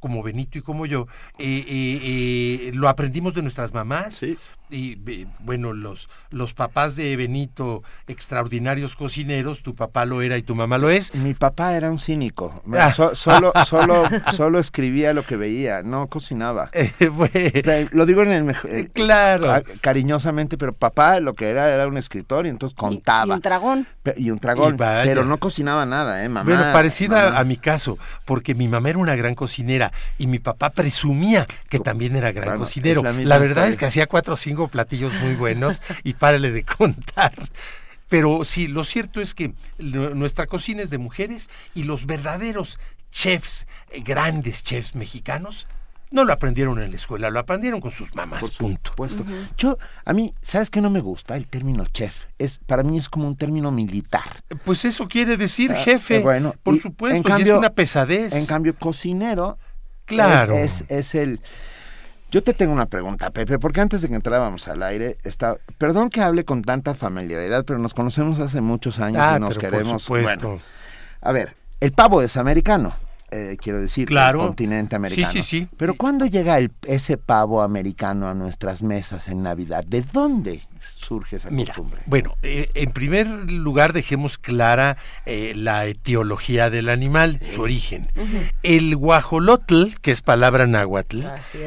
como 0.00 0.22
Benito 0.22 0.58
y 0.58 0.62
como 0.62 0.86
yo 0.86 1.06
eh, 1.38 1.64
eh, 1.68 2.70
lo 2.74 2.88
aprendimos 2.88 3.34
de 3.34 3.42
nuestras 3.42 3.72
mamás, 3.72 4.24
y 4.72 5.26
bueno, 5.40 5.72
los, 5.72 6.08
los 6.30 6.54
papás 6.54 6.96
de 6.96 7.14
Benito, 7.16 7.82
extraordinarios 8.06 8.96
cocineros, 8.96 9.62
tu 9.62 9.74
papá 9.74 10.06
lo 10.06 10.22
era 10.22 10.38
y 10.38 10.42
tu 10.42 10.54
mamá 10.54 10.78
lo 10.78 10.90
es. 10.90 11.14
Mi 11.14 11.34
papá 11.34 11.76
era 11.76 11.90
un 11.90 11.98
cínico, 11.98 12.62
ah. 12.72 12.90
solo, 12.90 13.52
solo, 13.66 14.04
solo 14.34 14.58
escribía 14.58 15.12
lo 15.12 15.24
que 15.24 15.36
veía, 15.36 15.82
no 15.82 16.06
cocinaba. 16.06 16.70
Eh, 16.72 17.88
lo 17.92 18.06
digo 18.06 18.22
en 18.22 18.32
el 18.32 18.44
mejor, 18.44 18.70
eh, 18.70 18.88
claro. 18.92 19.62
cariñosamente, 19.80 20.56
pero 20.56 20.72
papá 20.72 21.20
lo 21.20 21.34
que 21.34 21.50
era 21.50 21.70
era 21.70 21.86
un 21.86 21.98
escritor 21.98 22.46
y 22.46 22.48
entonces 22.48 22.76
contaba. 22.76 23.26
Y, 23.26 23.36
un 23.36 23.40
dragón. 23.40 23.86
Y 24.16 24.30
un 24.30 24.38
dragón, 24.38 24.76
pero 24.76 25.24
no 25.24 25.38
cocinaba 25.38 25.86
nada, 25.86 26.24
¿eh, 26.24 26.28
mamá? 26.28 26.48
Bueno, 26.48 26.72
parecida 26.72 27.38
a 27.38 27.44
mi 27.44 27.56
caso, 27.56 27.98
porque 28.24 28.54
mi 28.54 28.68
mamá 28.68 28.90
era 28.90 28.98
una 28.98 29.14
gran 29.14 29.34
cocinera 29.34 29.92
y 30.18 30.26
mi 30.26 30.38
papá 30.38 30.70
presumía 30.70 31.46
que 31.68 31.78
también 31.78 32.16
era 32.16 32.32
gran 32.32 32.58
cocinero. 32.58 33.02
La, 33.02 33.38
verdad 33.38 33.68
es 33.68 33.76
que 33.76 33.86
hacía 33.86 34.06
cuatro 34.06 34.34
o 34.34 34.36
cinco 34.36 34.61
platillos 34.68 35.12
muy 35.22 35.34
buenos 35.34 35.82
y 36.04 36.14
párale 36.14 36.50
de 36.50 36.64
contar. 36.64 37.32
Pero 38.08 38.44
sí, 38.44 38.68
lo 38.68 38.84
cierto 38.84 39.20
es 39.20 39.34
que 39.34 39.54
nuestra 39.78 40.46
cocina 40.46 40.82
es 40.82 40.90
de 40.90 40.98
mujeres 40.98 41.48
y 41.74 41.84
los 41.84 42.04
verdaderos 42.04 42.78
chefs, 43.10 43.66
eh, 43.90 44.00
grandes 44.00 44.62
chefs 44.62 44.94
mexicanos, 44.94 45.66
no 46.10 46.24
lo 46.24 46.32
aprendieron 46.32 46.80
en 46.82 46.90
la 46.90 46.96
escuela, 46.96 47.30
lo 47.30 47.38
aprendieron 47.38 47.80
con 47.80 47.90
sus 47.90 48.14
mamás, 48.14 48.50
punto. 48.50 48.90
supuesto. 48.90 49.24
Yo, 49.56 49.78
a 50.04 50.12
mí, 50.12 50.34
¿sabes 50.42 50.68
qué 50.68 50.82
no 50.82 50.90
me 50.90 51.00
gusta? 51.00 51.36
El 51.36 51.46
término 51.46 51.86
chef. 51.86 52.26
Es, 52.38 52.58
para 52.58 52.82
mí 52.82 52.98
es 52.98 53.08
como 53.08 53.26
un 53.26 53.36
término 53.36 53.72
militar. 53.72 54.44
Pues 54.64 54.84
eso 54.84 55.08
quiere 55.08 55.38
decir 55.38 55.72
ah, 55.72 55.82
jefe. 55.82 56.20
bueno, 56.20 56.54
por 56.62 56.78
supuesto, 56.80 57.16
en 57.16 57.22
cambio, 57.22 57.54
es 57.54 57.58
una 57.58 57.70
pesadez. 57.70 58.34
En 58.34 58.44
cambio, 58.44 58.76
cocinero 58.76 59.58
claro. 60.04 60.52
es, 60.52 60.84
es 60.88 61.14
el 61.14 61.40
yo 62.32 62.42
te 62.42 62.54
tengo 62.54 62.72
una 62.72 62.86
pregunta, 62.86 63.30
Pepe, 63.30 63.58
porque 63.58 63.82
antes 63.82 64.00
de 64.00 64.08
que 64.08 64.14
entrábamos 64.14 64.66
al 64.66 64.82
aire, 64.82 65.18
está, 65.22 65.58
perdón 65.76 66.08
que 66.08 66.22
hable 66.22 66.46
con 66.46 66.62
tanta 66.62 66.94
familiaridad, 66.94 67.66
pero 67.66 67.78
nos 67.78 67.92
conocemos 67.92 68.40
hace 68.40 68.62
muchos 68.62 69.00
años 69.00 69.18
y 69.18 69.34
ah, 69.34 69.38
nos 69.38 69.58
queremos. 69.58 70.06
Por 70.06 70.22
Bueno, 70.22 70.58
a 71.20 71.32
ver, 71.32 71.54
el 71.80 71.92
pavo 71.92 72.22
es 72.22 72.38
americano. 72.38 72.96
Eh, 73.34 73.56
quiero 73.58 73.80
decir, 73.80 74.06
claro. 74.06 74.42
el 74.42 74.46
continente 74.48 74.94
americano. 74.94 75.32
Sí, 75.32 75.40
sí, 75.40 75.60
sí. 75.60 75.68
Pero 75.78 75.94
¿cuándo 75.94 76.26
llega 76.26 76.58
el, 76.58 76.70
ese 76.86 77.16
pavo 77.16 77.62
americano 77.62 78.28
a 78.28 78.34
nuestras 78.34 78.82
mesas 78.82 79.28
en 79.28 79.42
Navidad? 79.42 79.84
¿De 79.86 80.02
dónde 80.02 80.60
surge 80.78 81.36
esa 81.36 81.48
costumbre? 81.48 82.02
Bueno, 82.04 82.34
eh, 82.42 82.70
en 82.74 82.92
primer 82.92 83.26
lugar 83.50 83.94
dejemos 83.94 84.36
clara 84.36 84.98
eh, 85.24 85.54
la 85.56 85.86
etiología 85.86 86.68
del 86.68 86.90
animal, 86.90 87.40
su 87.54 87.62
origen. 87.62 88.10
El 88.62 88.96
guajolotl, 88.96 89.94
que 90.02 90.10
es 90.10 90.20
palabra 90.20 90.66
náhuatl, 90.66 91.22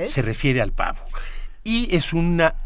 se 0.05 0.21
refiere 0.21 0.61
al 0.61 0.71
pavo 0.71 0.99
y 1.63 1.95
es 1.95 2.13
una, 2.13 2.57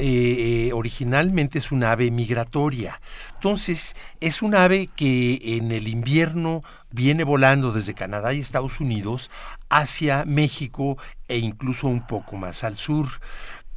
originalmente 0.73 1.59
es 1.59 1.71
un 1.71 1.85
ave 1.85 2.11
migratoria. 2.11 2.99
Entonces, 3.35 3.95
es 4.19 4.41
un 4.41 4.55
ave 4.55 4.89
que 4.93 5.39
en 5.41 5.71
el 5.71 5.87
invierno 5.87 6.63
viene 6.91 7.23
volando 7.23 7.71
desde 7.71 7.93
Canadá 7.93 8.33
y 8.33 8.39
Estados 8.39 8.79
Unidos 8.79 9.29
hacia 9.69 10.25
México 10.25 10.97
e 11.27 11.37
incluso 11.37 11.87
un 11.87 12.05
poco 12.05 12.35
más 12.35 12.63
al 12.63 12.75
sur. 12.75 13.07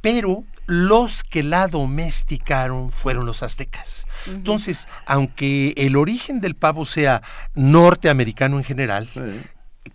Pero 0.01 0.43
los 0.65 1.23
que 1.23 1.43
la 1.43 1.67
domesticaron 1.69 2.91
fueron 2.91 3.25
los 3.25 3.41
aztecas. 3.41 4.05
Entonces, 4.27 4.87
aunque 5.05 5.73
el 5.77 5.95
origen 5.95 6.41
del 6.41 6.55
pavo 6.55 6.85
sea 6.85 7.21
norteamericano 7.53 8.57
en 8.57 8.63
general, 8.65 9.07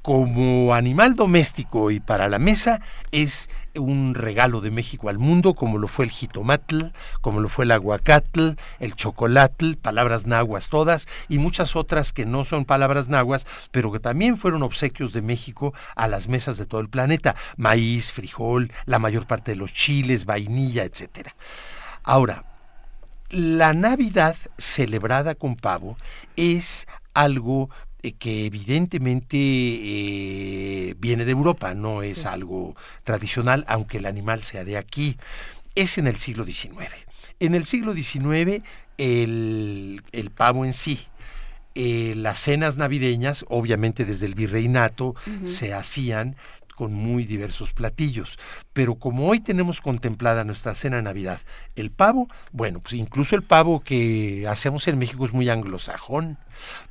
como 0.08 0.72
animal 0.72 1.16
doméstico 1.16 1.90
y 1.90 2.00
para 2.00 2.28
la 2.28 2.38
mesa 2.38 2.80
es 3.10 3.50
un 3.74 4.14
regalo 4.14 4.62
de 4.62 4.70
México 4.70 5.10
al 5.10 5.18
mundo, 5.18 5.52
como 5.52 5.76
lo 5.76 5.86
fue 5.86 6.06
el 6.06 6.10
jitomatl, 6.10 6.94
como 7.20 7.42
lo 7.42 7.50
fue 7.50 7.66
el 7.66 7.72
aguacatl, 7.72 8.52
el 8.80 8.94
chocolatl, 8.94 9.74
palabras 9.74 10.26
nahuas 10.26 10.70
todas, 10.70 11.08
y 11.28 11.36
muchas 11.36 11.76
otras 11.76 12.14
que 12.14 12.24
no 12.24 12.46
son 12.46 12.64
palabras 12.64 13.10
nahuas, 13.10 13.46
pero 13.70 13.92
que 13.92 14.00
también 14.00 14.38
fueron 14.38 14.62
obsequios 14.62 15.12
de 15.12 15.20
México 15.20 15.74
a 15.94 16.08
las 16.08 16.26
mesas 16.28 16.56
de 16.56 16.64
todo 16.64 16.80
el 16.80 16.88
planeta. 16.88 17.36
Maíz, 17.58 18.10
frijol, 18.10 18.72
la 18.86 18.98
mayor 18.98 19.26
parte 19.26 19.50
de 19.50 19.56
los 19.56 19.74
chiles, 19.74 20.24
vainilla, 20.24 20.84
etcétera. 20.84 21.36
Ahora, 22.02 22.44
la 23.28 23.74
Navidad 23.74 24.36
celebrada 24.56 25.34
con 25.34 25.54
pavo 25.54 25.98
es 26.34 26.86
algo 27.12 27.68
que 28.18 28.46
evidentemente 28.46 29.36
eh, 29.36 30.94
viene 30.98 31.24
de 31.24 31.32
Europa, 31.32 31.74
no 31.74 32.02
es 32.02 32.24
algo 32.24 32.76
tradicional, 33.04 33.64
aunque 33.68 33.98
el 33.98 34.06
animal 34.06 34.42
sea 34.42 34.64
de 34.64 34.76
aquí, 34.76 35.16
es 35.74 35.98
en 35.98 36.06
el 36.06 36.16
siglo 36.16 36.44
XIX. 36.44 36.90
En 37.40 37.54
el 37.54 37.66
siglo 37.66 37.94
XIX 37.94 38.62
el, 38.98 40.30
pavo 40.34 40.64
en 40.64 40.72
sí, 40.72 41.00
eh, 41.74 42.14
las 42.16 42.40
cenas 42.40 42.76
navideñas, 42.76 43.44
obviamente 43.48 44.04
desde 44.04 44.26
el 44.26 44.34
virreinato, 44.34 45.14
se 45.44 45.72
hacían 45.72 46.36
con 46.78 46.94
muy 46.94 47.24
diversos 47.24 47.72
platillos. 47.72 48.38
Pero 48.72 48.94
como 48.94 49.26
hoy 49.26 49.40
tenemos 49.40 49.80
contemplada 49.80 50.44
nuestra 50.44 50.76
cena 50.76 50.98
de 50.98 51.02
Navidad, 51.02 51.40
el 51.74 51.90
pavo, 51.90 52.28
bueno, 52.52 52.78
pues 52.78 52.92
incluso 52.92 53.34
el 53.34 53.42
pavo 53.42 53.80
que 53.80 54.46
hacemos 54.48 54.86
en 54.86 54.96
México 54.96 55.24
es 55.24 55.32
muy 55.32 55.48
anglosajón, 55.48 56.38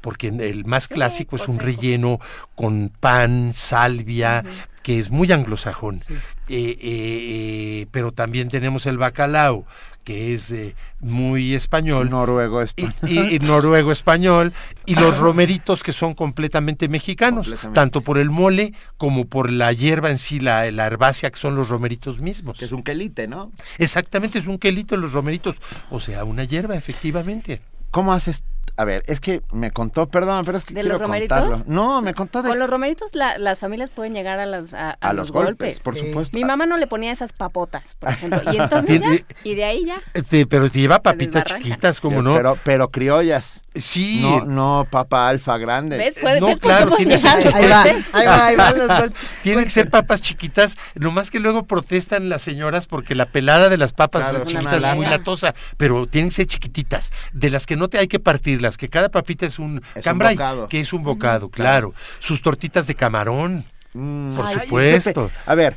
porque 0.02 0.28
el 0.28 0.66
más 0.66 0.90
clásico 0.90 1.38
es 1.38 1.48
un 1.48 1.60
relleno 1.60 2.20
con 2.54 2.90
pan, 3.00 3.54
salvia, 3.54 4.44
que 4.84 5.00
es 5.00 5.10
muy 5.10 5.32
anglosajón. 5.32 6.02
Eh, 6.10 6.20
eh, 6.50 6.78
eh, 6.82 7.88
pero 7.92 8.12
también 8.12 8.50
tenemos 8.50 8.86
el 8.88 8.98
bacalao, 8.98 9.66
que 10.08 10.34
es 10.34 10.54
muy 11.02 11.54
español. 11.54 12.10
Noruego 12.10 12.62
español. 12.62 12.94
Y, 13.30 13.40
noruego 13.40 13.92
español. 13.92 14.54
Y 14.86 14.96
los 14.96 15.18
romeritos 15.20 15.84
que 15.84 15.92
son 15.92 16.14
completamente 16.14 16.88
mexicanos, 16.88 17.54
tanto 17.74 18.00
por 18.00 18.18
el 18.18 18.30
mole 18.30 18.72
como 18.96 19.26
por 19.26 19.52
la 19.52 19.74
hierba 19.74 20.10
en 20.10 20.18
sí, 20.18 20.40
la, 20.40 20.72
la 20.72 20.86
herbácea, 20.86 21.30
que 21.30 21.38
son 21.38 21.58
los 21.58 21.68
romeritos 21.68 22.22
mismos. 22.22 22.58
Que 22.58 22.64
es 22.64 22.72
un 22.72 22.84
quelite, 22.84 23.28
¿no? 23.28 23.52
Exactamente, 23.80 24.40
es 24.40 24.48
un 24.48 24.60
quelite 24.60 24.96
los 24.96 25.12
romeritos. 25.12 25.58
O 25.92 26.00
sea, 26.00 26.24
una 26.24 26.46
hierba, 26.46 26.78
efectivamente. 26.78 27.60
¿Cómo 27.92 28.14
haces 28.14 28.46
a 28.76 28.86
ver, 28.86 29.04
es 29.08 29.20
que 29.20 29.42
me 29.52 29.72
contó, 29.72 30.08
perdón, 30.08 30.46
pero 30.46 30.58
es 30.58 30.66
que 30.66 30.74
¿De 30.74 30.82
quiero 30.82 30.96
los 30.96 31.02
romeritos? 31.02 31.40
Contarlo. 31.40 31.66
No, 31.68 32.02
me 32.02 32.14
contó 32.14 32.42
de... 32.44 32.50
Con 32.50 32.60
los 32.60 32.70
romeritos 32.70 33.12
las 33.16 33.60
familias 33.60 33.90
pueden 33.90 34.14
llegar 34.14 34.40
a, 34.40 34.46
las, 34.46 34.74
a, 34.74 35.14
los, 35.14 35.32
golpes, 35.32 35.80
por 35.80 35.96
supuesto. 35.96 36.38
Mi 36.38 36.44
mamá 36.44 36.66
no 36.66 36.78
le 36.78 36.88
ponía 36.88 37.12
esas 37.12 37.34
papotas, 37.34 37.96
por 37.96 38.10
ejemplo, 38.10 38.42
y 38.54 38.58
entonces 38.58 39.02
ya, 39.02 39.10
y 39.44 39.56
de 39.56 39.66
ahí 39.66 39.86
ya. 39.86 40.02
Sí, 40.30 40.46
pero 40.46 40.70
te 40.70 40.80
lleva 40.80 41.02
papitas 41.02 41.46
chiquitas, 41.46 42.02
como 42.02 42.22
no? 42.22 42.36
Pero, 42.36 42.58
pero 42.64 42.90
criollas. 42.90 43.62
Sí. 43.76 44.22
No, 44.22 44.44
no 44.44 44.88
papa 44.90 45.28
alfa 45.28 45.58
grande. 45.58 45.98
¿Ves? 45.98 46.16
Puede, 46.20 46.40
no, 46.40 46.58
claro, 46.58 46.96
tiene 46.96 47.16
ahí, 47.16 47.68
va, 47.68 47.84
ahí 47.84 48.26
va, 48.26 48.46
ahí 48.46 48.56
va 48.56 48.72
los 48.72 48.88
golpes. 48.88 49.20
Tienen 49.44 49.64
que 49.66 49.70
ser 49.70 49.90
papas 49.90 50.22
chiquitas, 50.22 50.78
nomás 50.96 51.32
que 51.32 51.40
luego 51.40 51.64
protestan 51.64 52.30
las 52.30 52.42
señoras 52.42 52.88
porque 52.88 53.16
la 53.16 53.28
pelada 53.28 53.70
de 53.70 53.78
las 53.78 53.94
papas 53.94 54.44
chiquitas 54.46 54.84
es 54.84 54.96
muy 54.96 55.06
latosa, 55.06 55.54
pero 55.78 56.08
tienen 56.08 56.30
que 56.30 56.36
ser 56.36 56.48
chiquititas, 56.48 57.12
de 57.34 57.50
las 57.50 57.66
que 57.66 57.76
no 57.76 57.88
te 57.88 58.00
hay 58.00 58.08
que 58.08 58.20
partirlas, 58.58 58.78
que 58.78 58.90
cada 58.90 59.10
papita 59.10 59.46
es 59.46 59.60
un 59.60 59.82
cambray, 60.04 60.38
que 60.70 60.80
es 60.80 60.94
un 60.94 61.04
bocado, 61.04 61.50
claro. 61.50 61.94
Sus 62.20 62.42
tortitas 62.42 62.88
de 62.88 62.96
camarón, 62.96 63.66
mm. 63.94 64.36
por 64.36 64.50
supuesto. 64.52 65.32
a 65.46 65.56
ver, 65.56 65.76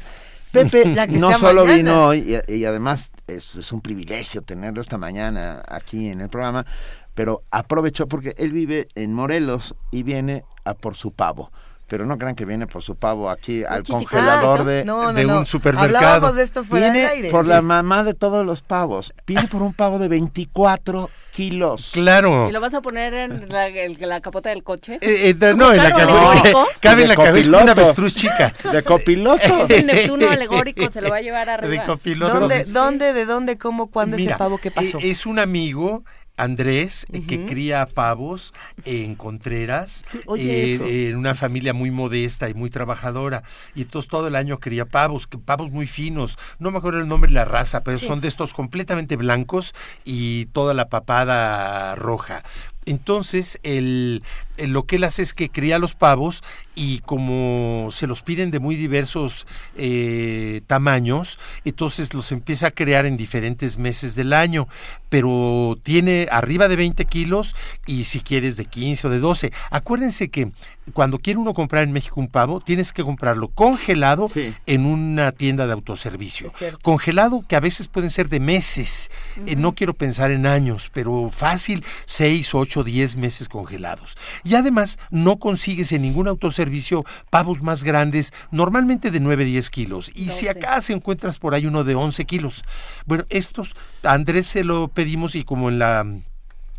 Pepe 0.53 0.85
no 1.09 1.33
solo 1.39 1.65
vino 1.65 2.07
hoy, 2.07 2.39
y, 2.49 2.65
además 2.65 3.13
es, 3.27 3.55
es, 3.55 3.73
un 3.73 3.81
privilegio 3.81 4.43
tenerlo 4.43 4.81
esta 4.81 4.99
mañana 4.99 5.63
aquí 5.69 6.09
en 6.09 6.21
el 6.21 6.29
programa, 6.29 6.67
pero 7.15 7.43
aprovechó 7.51 8.09
porque 8.09 8.35
él 8.39 8.53
vive 8.53 8.89
en 8.95 9.13
Morelos 9.13 9.75
y 9.91 10.03
viene 10.03 10.45
a 10.65 10.75
por 10.75 10.97
su 10.97 11.13
pavo 11.13 11.51
pero 11.91 12.07
no 12.07 12.17
crean 12.17 12.37
que 12.37 12.45
viene 12.45 12.69
por 12.69 12.85
su 12.85 12.95
pavo 12.95 13.29
aquí 13.29 13.65
al 13.65 13.83
congelador 13.83 14.65
de, 14.65 14.85
de 14.85 15.27
un 15.27 15.45
supermercado. 15.45 16.33
de 16.33 16.45
esto 16.45 16.63
fuera 16.63 16.93
viene 16.93 17.09
aire. 17.09 17.31
por 17.31 17.45
la 17.45 17.63
mamá 17.63 18.05
de 18.05 18.15
todos 18.15 18.47
los 18.47 18.63
pavos. 18.63 19.13
Viene 19.27 19.49
por 19.49 19.61
un 19.61 19.75
pavo 19.75 19.99
de 19.99 20.07
24 20.07 21.11
kilos. 21.33 21.91
Claro. 21.93 22.49
¿Y 22.49 22.53
lo 22.53 22.61
vas 22.61 22.75
a 22.75 22.81
poner 22.81 23.13
en 23.15 23.49
la, 23.49 24.21
capota 24.21 24.51
del 24.51 24.63
coche? 24.63 24.99
Eh, 25.01 25.35
eh, 25.41 25.55
no, 25.57 25.73
en 25.73 25.79
la 25.79 25.91
capota. 25.91 26.67
Cabe 26.81 27.03
en 27.03 27.09
la 27.09 27.17
cabeza 27.17 27.49
una 27.61 27.73
avestruz 27.73 28.15
chica. 28.15 28.55
De 28.73 28.85
copiloto. 28.85 29.65
Es 29.65 29.71
el 29.71 29.87
Neptuno 29.87 30.31
alegórico, 30.31 30.93
se 30.93 31.01
lo 31.01 31.11
va 31.11 31.17
a 31.17 31.23
llevar 31.23 31.51
arriba. 31.51 31.73
De 31.73 31.83
copiloto. 31.85 32.39
¿Dónde, 32.39 32.65
dónde 32.67 33.13
de 33.13 33.27
dónde, 33.27 33.59
cómo, 33.59 33.89
cuándo 33.89 34.17
es 34.17 34.29
el 34.29 34.37
pavo? 34.37 34.59
¿Qué 34.59 34.71
pasó? 34.71 34.99
Eh, 34.99 35.11
es 35.11 35.27
un 35.27 35.41
amigo 35.41 36.05
Andrés, 36.43 37.07
eh, 37.13 37.23
que 37.27 37.47
cría 37.47 37.87
pavos 37.87 38.55
en 38.85 39.15
Contreras, 39.15 40.05
eh, 40.39 41.09
en 41.11 41.17
una 41.17 41.35
familia 41.35 41.75
muy 41.75 41.91
modesta 41.91 42.49
y 42.49 42.55
muy 42.55 42.71
trabajadora. 42.71 43.43
Y 43.75 43.83
entonces 43.83 44.09
todo 44.11 44.29
el 44.29 44.37
año 44.37 44.59
cría 44.59 44.87
pavos, 44.87 45.29
pavos 45.45 45.71
muy 45.71 45.87
finos. 45.87 46.39
No 46.59 46.71
me 46.71 46.79
acuerdo 46.79 47.01
el 47.01 47.09
nombre 47.09 47.29
de 47.29 47.35
la 47.35 47.45
raza, 47.45 47.83
pero 47.83 47.99
son 47.99 48.21
de 48.21 48.29
estos 48.29 48.55
completamente 48.55 49.17
blancos 49.17 49.75
y 50.05 50.47
toda 50.47 50.75
la 50.75 50.89
papada 50.89 51.95
roja. 51.95 52.43
Entonces, 52.87 53.61
el, 53.63 54.23
lo 54.67 54.85
que 54.85 54.97
él 54.97 55.05
hace 55.05 55.23
es 55.23 55.35
que 55.35 55.49
cría 55.49 55.79
los 55.79 55.95
pavos 55.95 56.43
y 56.75 57.01
como 57.01 57.89
se 57.93 58.07
los 58.07 58.23
piden 58.23 58.51
de 58.51 58.59
muy 58.59 58.77
diversos 58.77 59.47
eh, 59.77 60.63
tamaños, 60.67 61.39
entonces 61.65 62.15
los 62.15 62.33
empieza 62.33 62.69
a 62.69 62.71
crear 62.71 63.07
en 63.07 63.17
diferentes 63.17 63.79
meses 63.79 64.15
del 64.15 64.33
año, 64.33 64.69
pero 65.09 65.79
tiene 65.83 66.29
arriba 66.31 66.69
de 66.69 66.77
20 66.77 67.05
kilos 67.05 67.55
y 67.87 68.05
si 68.05 68.21
quieres 68.21 68.57
de 68.57 68.65
15 68.65 69.07
o 69.07 69.11
de 69.11 69.19
12. 69.19 69.53
Acuérdense 69.71 70.31
que 70.31 70.53
cuando 70.93 71.19
quiere 71.19 71.39
uno 71.39 71.55
comprar 71.55 71.85
en 71.85 71.93
México 71.93 72.21
un 72.21 72.29
pavo, 72.29 72.61
tienes 72.61 72.93
que 72.93 73.05
comprarlo 73.05 73.49
congelado 73.49 74.31
en 74.67 74.87
una 74.87 75.33
tienda 75.33 75.67
de 75.67 75.73
autoservicio. 75.73 76.53
Congelado 76.83 77.45
que 77.47 77.57
a 77.57 77.61
veces 77.61 77.89
pueden 77.89 78.11
ser 78.11 78.29
de 78.29 78.41
meses, 78.41 79.11
eh, 79.47 79.57
no 79.57 79.75
quiero 79.75 79.95
pensar 79.95 80.31
en 80.31 80.47
años, 80.47 80.91
pero 80.93 81.31
fácil, 81.33 81.85
6, 82.07 82.55
8, 82.55 82.85
10 82.85 83.17
meses 83.17 83.49
congelados. 83.49 84.17
Y 84.45 84.50
además 84.55 84.99
no 85.11 85.39
consigues 85.39 85.93
en 85.93 86.03
ningún 86.03 86.29
autoservicio 86.29 87.05
pavos 87.31 87.63
más 87.63 87.85
grandes, 87.85 88.33
normalmente 88.51 89.11
de 89.11 89.21
9, 89.21 89.45
10 89.45 89.71
kilos. 89.71 90.11
Y 90.15 90.31
si 90.31 90.49
acá 90.49 90.81
se 90.83 90.93
encuentras 90.93 91.39
por 91.39 91.55
ahí 91.55 91.67
uno 91.67 91.85
de 91.85 91.95
11 91.95 92.25
kilos. 92.25 92.65
Bueno, 93.07 93.25
estos, 93.29 93.75
Andrés 94.03 94.47
se 94.47 94.65
lo 94.65 94.89
pedimos 94.89 95.35
y 95.35 95.45
como 95.45 95.69
en 95.69 95.79
la 95.79 96.05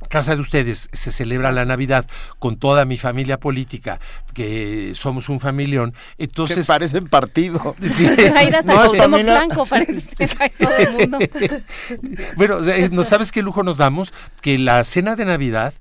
casa 0.09 0.35
de 0.35 0.41
ustedes 0.41 0.89
se 0.91 1.11
celebra 1.11 1.51
la 1.51 1.65
Navidad 1.65 2.05
con 2.39 2.57
toda 2.57 2.85
mi 2.85 2.97
familia 2.97 3.39
política, 3.39 3.99
que 4.33 4.93
somos 4.95 5.29
un 5.29 5.39
familión, 5.39 5.93
entonces... 6.17 6.65
Que 6.65 6.73
parecen 6.73 7.07
partido. 7.07 7.75
Sí. 7.91 8.07
no, 8.65 8.83
es 8.85 8.97
familia... 8.97 9.33
blanco, 9.33 9.65
parece 9.69 10.15
todo 10.57 10.77
el 10.77 10.91
mundo. 10.91 11.19
bueno, 12.35 12.57
¿no 12.91 13.03
sabes 13.03 13.31
qué 13.31 13.41
lujo 13.41 13.63
nos 13.63 13.77
damos? 13.77 14.13
Que 14.41 14.57
la 14.57 14.83
cena 14.83 15.15
de 15.15 15.25
Navidad 15.25 15.73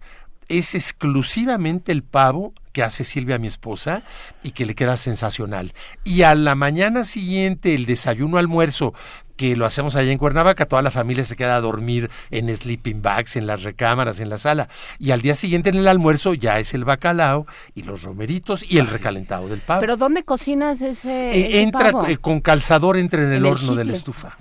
es 0.50 0.74
exclusivamente 0.74 1.92
el 1.92 2.02
pavo 2.02 2.52
que 2.72 2.82
hace 2.82 3.04
Silvia, 3.04 3.38
mi 3.38 3.46
esposa, 3.46 4.02
y 4.42 4.52
que 4.52 4.66
le 4.66 4.74
queda 4.74 4.96
sensacional. 4.96 5.72
Y 6.04 6.22
a 6.22 6.34
la 6.34 6.54
mañana 6.54 7.04
siguiente, 7.04 7.74
el 7.74 7.86
desayuno 7.86 8.38
almuerzo, 8.38 8.94
que 9.36 9.56
lo 9.56 9.64
hacemos 9.64 9.96
allá 9.96 10.12
en 10.12 10.18
Cuernavaca, 10.18 10.66
toda 10.66 10.82
la 10.82 10.90
familia 10.90 11.24
se 11.24 11.34
queda 11.34 11.56
a 11.56 11.60
dormir 11.60 12.10
en 12.30 12.54
sleeping 12.54 13.00
bags, 13.00 13.36
en 13.36 13.46
las 13.46 13.62
recámaras, 13.62 14.20
en 14.20 14.28
la 14.28 14.36
sala. 14.36 14.68
Y 14.98 15.12
al 15.12 15.22
día 15.22 15.34
siguiente 15.34 15.70
en 15.70 15.76
el 15.76 15.88
almuerzo 15.88 16.34
ya 16.34 16.58
es 16.58 16.74
el 16.74 16.84
bacalao 16.84 17.46
y 17.74 17.84
los 17.84 18.02
romeritos 18.02 18.62
y 18.68 18.78
el 18.78 18.86
recalentado 18.86 19.48
del 19.48 19.60
pavo. 19.60 19.80
¿Pero 19.80 19.96
dónde 19.96 20.24
cocinas 20.24 20.82
ese, 20.82 21.30
eh, 21.30 21.62
entra 21.62 21.90
eh, 22.08 22.18
con 22.18 22.40
calzador, 22.40 22.98
entra 22.98 23.22
en 23.22 23.32
el 23.32 23.46
horno 23.46 23.74
de 23.74 23.84
la 23.86 23.94
estufa. 23.94 24.36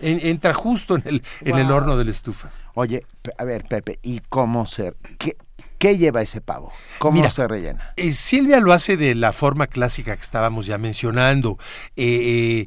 entra 0.00 0.52
justo 0.52 0.96
en 0.96 1.02
el, 1.06 1.22
en 1.40 1.56
el 1.56 1.70
horno 1.70 1.96
de 1.96 2.04
la 2.04 2.10
estufa. 2.10 2.50
Oye, 2.74 3.00
a 3.38 3.44
ver, 3.44 3.64
Pepe, 3.64 3.98
¿y 4.02 4.20
cómo 4.28 4.66
ser? 4.66 4.96
¿Qué, 5.18 5.36
¿Qué 5.84 5.98
lleva 5.98 6.22
ese 6.22 6.40
pavo? 6.40 6.72
¿Cómo 6.98 7.28
se 7.28 7.46
rellena? 7.46 7.92
Eh, 7.96 8.12
Silvia 8.12 8.58
lo 8.58 8.72
hace 8.72 8.96
de 8.96 9.14
la 9.14 9.32
forma 9.32 9.66
clásica 9.66 10.16
que 10.16 10.22
estábamos 10.22 10.64
ya 10.64 10.78
mencionando. 10.78 11.58
Eh, 11.94 12.66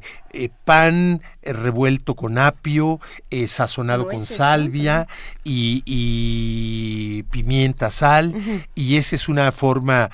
pan 0.64 1.22
revuelto 1.42 2.14
con 2.14 2.38
apio, 2.38 3.00
sazonado 3.46 4.08
con 4.08 4.26
salvia 4.26 5.06
y, 5.44 7.22
pimienta, 7.30 7.90
sal. 7.90 8.34
Y 8.74 8.96
esa 8.96 9.16
es 9.16 9.28
una 9.28 9.50
forma 9.52 10.10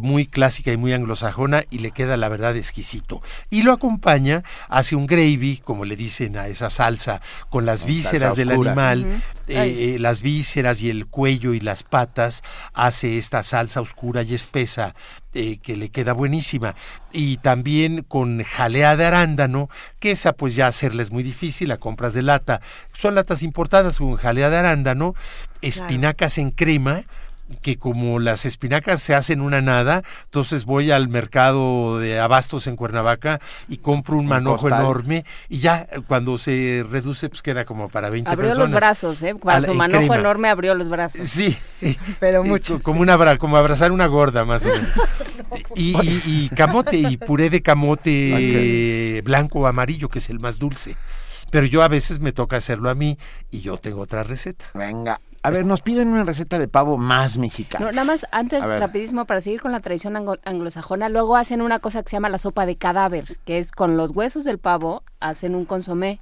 muy 0.00 0.26
clásica 0.26 0.72
y 0.72 0.76
muy 0.76 0.92
anglosajona 0.92 1.64
y 1.70 1.78
le 1.78 1.90
queda 1.90 2.16
la 2.16 2.28
verdad 2.28 2.56
exquisito. 2.56 3.22
Y 3.50 3.62
lo 3.62 3.72
acompaña, 3.72 4.42
hace 4.68 4.96
un 4.96 5.06
gravy, 5.06 5.58
como 5.58 5.84
le 5.84 5.96
dicen 5.96 6.36
a 6.36 6.48
esa 6.48 6.70
salsa, 6.70 7.20
con 7.50 7.66
las 7.66 7.84
vísceras 7.84 8.36
del 8.36 8.50
animal, 8.50 9.22
las 9.46 10.22
vísceras 10.22 10.82
y 10.82 10.90
el 10.90 11.06
cuello 11.06 11.54
y 11.54 11.60
las 11.60 11.82
patas 11.82 12.42
hace 12.72 13.18
esta 13.18 13.42
salsa 13.42 13.80
oscura 13.80 14.22
y 14.22 14.34
espesa 14.34 14.94
eh, 15.34 15.58
que 15.58 15.76
le 15.76 15.90
queda 15.90 16.12
buenísima. 16.12 16.74
Y 17.12 17.36
también 17.38 18.02
con 18.02 18.42
jalea 18.42 18.96
de 18.96 19.06
arándano, 19.06 19.68
que 20.00 20.10
esa 20.10 20.32
pues 20.32 20.54
ya 20.56 20.66
hacerla 20.66 21.02
es 21.02 21.10
muy 21.12 21.22
difícil, 21.22 21.68
la 21.68 21.76
compras 21.76 22.14
de 22.14 22.22
lata. 22.22 22.60
Son 22.92 23.14
latas 23.14 23.42
importadas 23.42 23.98
con 23.98 24.16
jalea 24.16 24.50
de 24.50 24.56
arándano, 24.56 25.14
espinacas 25.60 26.38
en 26.38 26.50
crema, 26.50 27.04
que 27.62 27.78
como 27.78 28.18
las 28.18 28.44
espinacas 28.44 29.02
se 29.02 29.14
hacen 29.14 29.40
una 29.40 29.60
nada, 29.60 30.02
entonces 30.24 30.64
voy 30.64 30.90
al 30.90 31.08
mercado 31.08 31.98
de 31.98 32.20
abastos 32.20 32.66
en 32.66 32.76
Cuernavaca 32.76 33.40
y 33.68 33.78
compro 33.78 34.16
un, 34.16 34.26
manojo 34.26 34.68
enorme 34.68 35.24
y 35.48 35.58
ya 35.58 35.86
cuando 36.06 36.38
se 36.38 36.84
reduce 36.88 37.28
pues 37.28 37.42
queda 37.42 37.64
como 37.64 37.88
para 37.88 38.10
20 38.10 38.30
abrió 38.30 38.48
personas. 38.48 38.64
Abrió 38.64 38.72
los 38.72 38.80
brazos, 38.80 39.22
¿eh? 39.22 39.34
Cuando 39.38 39.68
su 39.68 39.74
manojo 39.74 40.14
enorme 40.14 40.48
abrió 40.48 40.74
los 40.74 40.88
brazos. 40.88 41.28
Sí, 41.28 41.56
sí 41.78 41.98
pero 42.20 42.44
mucho. 42.44 42.80
Como, 42.82 43.00
una, 43.00 43.38
como 43.38 43.56
abrazar 43.56 43.92
una 43.92 44.06
gorda 44.06 44.44
más 44.44 44.64
o 44.66 44.68
menos. 44.68 44.88
y, 45.74 45.96
y, 46.24 46.48
camote 46.50 46.98
y 46.98 47.16
puré 47.16 47.50
de 47.50 47.62
camote 47.62 49.22
blanco 49.24 49.60
o 49.60 49.66
amarillo 49.66 50.08
que 50.08 50.18
es 50.18 50.28
el 50.28 50.38
más 50.38 50.58
dulce. 50.58 50.96
Pero 51.50 51.66
yo 51.66 51.82
a 51.82 51.88
veces 51.88 52.20
me 52.20 52.32
toca 52.32 52.56
hacerlo 52.56 52.90
a 52.90 52.94
mí 52.94 53.18
y 53.50 53.60
yo 53.60 53.78
tengo 53.78 54.02
otra 54.02 54.22
receta. 54.22 54.66
Venga, 54.74 55.18
a 55.42 55.50
ver, 55.50 55.64
nos 55.64 55.82
piden 55.82 56.08
una 56.08 56.24
receta 56.24 56.58
de 56.58 56.68
pavo 56.68 56.96
más 56.96 57.38
mexicana. 57.38 57.86
No, 57.86 57.92
nada 57.92 58.04
más, 58.04 58.26
antes, 58.32 58.62
rapidísimo, 58.62 59.24
para 59.24 59.40
seguir 59.40 59.60
con 59.60 59.72
la 59.72 59.80
tradición 59.80 60.16
anglosajona, 60.44 61.08
luego 61.08 61.36
hacen 61.36 61.62
una 61.62 61.78
cosa 61.78 62.02
que 62.02 62.10
se 62.10 62.16
llama 62.16 62.28
la 62.28 62.38
sopa 62.38 62.66
de 62.66 62.76
cadáver, 62.76 63.38
que 63.44 63.58
es 63.58 63.70
con 63.72 63.96
los 63.96 64.10
huesos 64.10 64.44
del 64.44 64.58
pavo, 64.58 65.02
hacen 65.20 65.54
un 65.54 65.64
consomé. 65.64 66.20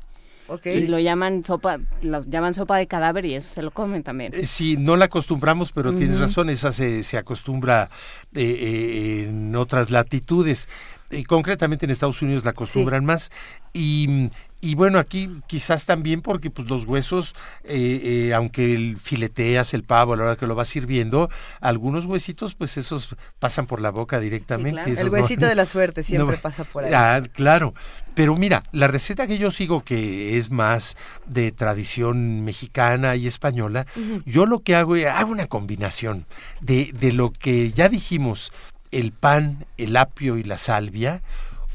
Okay. 0.48 0.78
Y 0.78 0.86
lo 0.86 1.00
llaman 1.00 1.44
sopa, 1.44 1.80
los 2.02 2.30
llaman 2.30 2.54
sopa 2.54 2.76
de 2.76 2.86
cadáver 2.86 3.24
y 3.24 3.34
eso 3.34 3.52
se 3.52 3.62
lo 3.62 3.72
comen 3.72 4.04
también. 4.04 4.32
Eh, 4.32 4.46
sí, 4.46 4.76
no 4.76 4.94
la 4.94 5.06
acostumbramos, 5.06 5.72
pero 5.72 5.92
tienes 5.92 6.20
razón, 6.20 6.50
esa 6.50 6.70
se, 6.70 7.02
se 7.02 7.18
acostumbra 7.18 7.90
eh, 8.32 8.42
eh, 8.42 9.26
en 9.28 9.56
otras 9.56 9.90
latitudes. 9.90 10.68
Y 11.10 11.24
concretamente 11.24 11.84
en 11.84 11.90
Estados 11.90 12.22
Unidos 12.22 12.44
la 12.44 12.52
acostumbran 12.52 13.04
más. 13.04 13.32
Y 13.72 14.30
y 14.66 14.74
bueno, 14.74 14.98
aquí 14.98 15.30
quizás 15.46 15.86
también 15.86 16.22
porque 16.22 16.50
pues 16.50 16.68
los 16.68 16.86
huesos, 16.86 17.36
eh, 17.62 18.00
eh, 18.02 18.34
aunque 18.34 18.74
el 18.74 18.98
fileteas 18.98 19.74
el 19.74 19.84
pavo 19.84 20.14
a 20.14 20.16
la 20.16 20.24
hora 20.24 20.36
que 20.36 20.48
lo 20.48 20.56
vas 20.56 20.68
sirviendo, 20.68 21.30
algunos 21.60 22.04
huesitos 22.04 22.56
pues 22.56 22.76
esos 22.76 23.14
pasan 23.38 23.66
por 23.66 23.80
la 23.80 23.90
boca 23.90 24.18
directamente. 24.18 25.00
El 25.00 25.08
huesito 25.08 25.46
de 25.48 25.54
la 25.54 25.66
suerte 25.66 26.02
siempre 26.02 26.36
pasa 26.36 26.64
por 26.64 26.82
ahí. 26.82 26.92
Ah, 26.92 27.22
claro. 27.32 27.74
Pero 28.16 28.34
mira, 28.34 28.64
la 28.72 28.88
receta 28.88 29.28
que 29.28 29.38
yo 29.38 29.52
sigo, 29.52 29.84
que 29.84 30.36
es 30.36 30.50
más 30.50 30.96
de 31.26 31.52
tradición 31.52 32.44
mexicana 32.44 33.14
y 33.14 33.28
española, 33.28 33.86
yo 34.24 34.46
lo 34.46 34.62
que 34.62 34.74
hago 34.74 34.96
es 34.96 35.06
hago 35.06 35.30
una 35.30 35.46
combinación 35.46 36.26
de, 36.60 36.90
de 36.92 37.12
lo 37.12 37.30
que 37.30 37.70
ya 37.70 37.88
dijimos, 37.88 38.52
el 38.90 39.12
pan, 39.12 39.64
el 39.76 39.96
apio 39.96 40.38
y 40.38 40.42
la 40.42 40.58
salvia, 40.58 41.22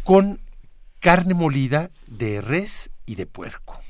con 0.03 0.42
carne 1.02 1.34
molida 1.34 1.90
de 2.08 2.42
res 2.42 2.92
y 3.06 3.16
de 3.16 3.26
puerco. 3.26 3.82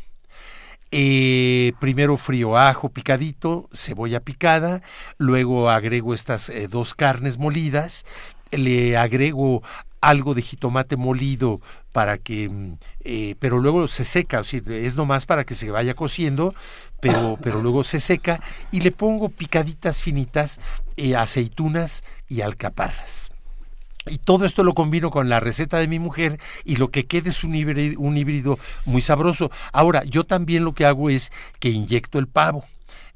Eh, 0.91 1.73
primero 1.80 2.17
frío 2.17 2.57
ajo 2.57 2.90
picadito, 2.90 3.69
cebolla 3.73 4.22
picada, 4.22 4.81
luego 5.17 5.69
agrego 5.69 6.14
estas 6.14 6.49
eh, 6.49 6.67
dos 6.67 6.95
carnes 6.95 7.38
molidas, 7.38 8.06
le 8.51 8.98
agrego 8.98 9.61
algo 9.99 10.33
de 10.33 10.41
jitomate 10.41 10.98
molido 10.98 11.61
para 11.91 12.17
que, 12.17 12.49
mm, 12.49 12.77
eh, 13.01 13.35
pero 13.40 13.59
luego 13.59 13.88
se 13.88 14.06
seca, 14.06 14.40
o 14.40 14.43
sea, 14.43 14.61
es 14.67 14.95
nomás 14.95 15.25
para 15.25 15.45
que 15.45 15.56
se 15.56 15.69
vaya 15.69 15.93
cociendo, 15.93 16.56
pero, 17.01 17.38
pero 17.41 17.61
luego 17.61 17.83
se 17.83 17.99
seca 17.99 18.41
y 18.72 18.80
le 18.81 18.91
pongo 18.91 19.30
picaditas 19.30 20.01
finitas, 20.01 20.59
aceitunas 21.15 22.03
y 22.27 22.41
alcaparras. 22.41 23.30
Y 24.07 24.17
todo 24.17 24.45
esto 24.45 24.63
lo 24.63 24.73
combino 24.73 25.11
con 25.11 25.30
la 25.30 25.39
receta 25.39 25.77
de 25.77 25.88
mi 25.88 25.99
mujer 25.99 26.39
y 26.65 26.77
lo 26.77 26.89
que 26.89 27.05
quede 27.05 27.30
es 27.30 27.43
un 27.43 27.53
híbrido, 27.53 27.99
un 27.99 28.17
híbrido 28.17 28.57
muy 28.85 29.01
sabroso. 29.03 29.51
Ahora, 29.71 30.03
yo 30.05 30.23
también 30.23 30.65
lo 30.65 30.73
que 30.73 30.85
hago 30.85 31.09
es 31.09 31.31
que 31.59 31.69
inyecto 31.69 32.17
el 32.17 32.27
pavo. 32.27 32.65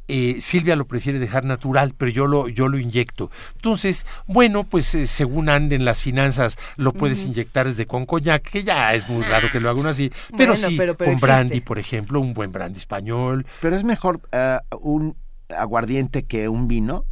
Eh, 0.07 0.37
Silvia 0.39 0.75
lo 0.75 0.85
prefiere 0.85 1.17
dejar 1.17 1.45
natural, 1.45 1.95
pero 1.97 2.11
yo 2.11 2.27
lo, 2.27 2.47
yo 2.47 2.67
lo 2.67 2.77
inyecto. 2.77 3.31
Entonces, 3.55 4.05
bueno, 4.27 4.63
pues 4.63 4.93
eh, 4.93 5.07
según 5.07 5.49
anden 5.49 5.83
las 5.83 6.03
finanzas, 6.03 6.59
lo 6.75 6.93
puedes 6.93 7.25
inyectar 7.25 7.65
desde 7.65 7.87
con 7.87 8.05
coñac, 8.05 8.43
que 8.43 8.63
ya 8.63 8.93
es 8.93 9.09
muy 9.09 9.23
raro 9.23 9.49
que 9.51 9.59
lo 9.59 9.67
haga 9.67 9.79
uno 9.79 9.89
así, 9.89 10.11
pero 10.37 10.55
sí, 10.55 10.77
con 10.95 11.17
brandy, 11.17 11.61
por 11.61 11.79
ejemplo, 11.79 12.19
un 12.19 12.35
buen 12.35 12.51
brandy 12.51 12.77
español. 12.77 13.47
Pero 13.61 13.75
es 13.75 13.83
mejor 13.83 14.21
eh, 14.31 14.59
un 14.79 15.17
aguardiente 15.49 16.21
que 16.21 16.47
un 16.49 16.67
vino, 16.67 17.05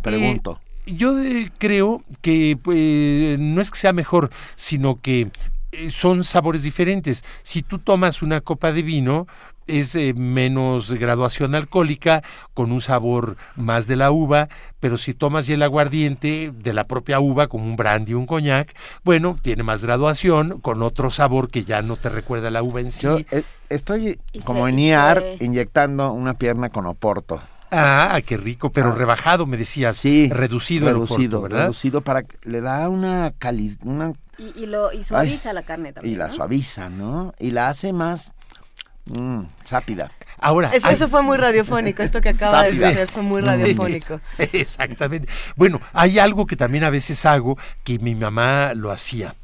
pregunto 0.00 0.62
yo 0.86 1.14
creo 1.58 2.02
que 2.20 2.58
pues, 2.60 3.38
no 3.38 3.60
es 3.60 3.70
que 3.70 3.78
sea 3.78 3.92
mejor, 3.92 4.30
sino 4.56 5.00
que 5.00 5.30
eh, 5.72 5.90
son 5.90 6.24
sabores 6.24 6.62
diferentes. 6.62 7.24
Si 7.42 7.62
tú 7.62 7.78
tomas 7.78 8.22
una 8.22 8.40
copa 8.40 8.72
de 8.72 8.82
vino, 8.82 9.26
es 9.66 9.94
eh, 9.94 10.14
menos 10.14 10.92
graduación 10.92 11.54
alcohólica, 11.54 12.22
con 12.52 12.70
un 12.70 12.80
sabor 12.80 13.36
más 13.56 13.86
de 13.86 13.96
la 13.96 14.10
uva, 14.10 14.48
pero 14.80 14.98
si 14.98 15.14
tomas 15.14 15.46
ya 15.46 15.54
el 15.54 15.62
aguardiente 15.62 16.52
de 16.54 16.72
la 16.72 16.84
propia 16.86 17.20
uva, 17.20 17.48
como 17.48 17.64
un 17.64 17.76
brandy 17.76 18.14
o 18.14 18.18
un 18.18 18.26
coñac, 18.26 18.74
bueno, 19.04 19.36
tiene 19.40 19.62
más 19.62 19.82
graduación, 19.82 20.60
con 20.60 20.82
otro 20.82 21.10
sabor 21.10 21.50
que 21.50 21.64
ya 21.64 21.82
no 21.82 21.96
te 21.96 22.08
recuerda 22.08 22.50
la 22.50 22.62
uva 22.62 22.80
en 22.80 22.92
sí. 22.92 23.06
Eh, 23.30 23.42
estoy 23.68 24.20
como 24.44 24.68
en 24.68 24.78
IAR 24.78 25.22
inyectando 25.40 26.12
una 26.12 26.34
pierna 26.34 26.68
con 26.68 26.86
oporto. 26.86 27.42
Ah, 27.70 28.20
qué 28.24 28.36
rico, 28.36 28.70
pero 28.70 28.90
ah. 28.90 28.94
rebajado, 28.94 29.46
me 29.46 29.56
decías. 29.56 29.96
Sí. 29.96 30.28
Reducido, 30.30 30.86
reducido, 30.86 31.42
¿verdad? 31.42 31.62
Reducido 31.62 32.00
para 32.00 32.24
le 32.44 32.60
da 32.60 32.88
una 32.88 33.32
calidad, 33.38 33.78
una 33.82 34.12
y, 34.38 34.66
lo 34.66 34.92
y 34.92 35.04
suaviza 35.04 35.52
la 35.52 35.62
carne 35.62 35.92
también. 35.92 36.14
Y 36.14 36.18
la 36.18 36.30
suaviza, 36.30 36.88
¿no? 36.88 37.34
Y 37.38 37.50
la 37.50 37.68
hace 37.68 37.92
más 37.92 38.32
mmm, 39.06 39.42
sápida. 39.64 40.10
Ahora, 40.38 40.70
eso, 40.74 41.08
fue 41.08 41.22
muy 41.22 41.38
radiofónico, 41.38 42.02
esto 42.02 42.20
que 42.20 42.30
acaba 42.30 42.64
de 42.64 42.72
decir 42.72 43.06
fue 43.08 43.22
muy 43.22 43.40
radiofónico. 43.40 44.20
Exactamente. 44.38 45.28
Bueno, 45.56 45.80
hay 45.92 46.18
algo 46.18 46.46
que 46.46 46.56
también 46.56 46.84
a 46.84 46.90
veces 46.90 47.24
hago 47.24 47.56
que 47.82 47.98
mi 47.98 48.14
mamá 48.14 48.74
lo 48.74 48.90
hacía 48.90 49.34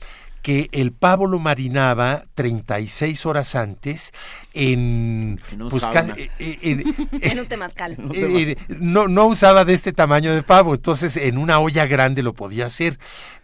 que 0.42 0.68
el 0.72 0.92
pavo 0.92 1.26
lo 1.26 1.38
marinaba 1.38 2.24
36 2.34 3.26
horas 3.26 3.54
antes 3.54 4.12
en, 4.54 5.40
pues, 5.68 5.84
eh, 5.84 6.30
eh, 6.38 6.84
en, 7.20 7.38
un 7.38 7.46
temazcal. 7.46 7.96
Eh, 8.14 8.56
no, 8.68 9.08
no 9.08 9.26
usaba 9.26 9.64
de 9.64 9.74
este 9.74 9.92
tamaño 9.92 10.34
de 10.34 10.42
pavo, 10.42 10.74
entonces 10.74 11.16
en 11.16 11.38
una 11.38 11.58
olla 11.58 11.86
grande 11.86 12.22
lo 12.22 12.32
podía 12.32 12.66
hacer. 12.66 12.98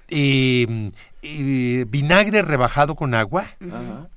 Em, 0.09 0.93
vinagre 1.23 2.43
rebajado 2.43 2.95
con 2.95 3.15
agua, 3.15 3.47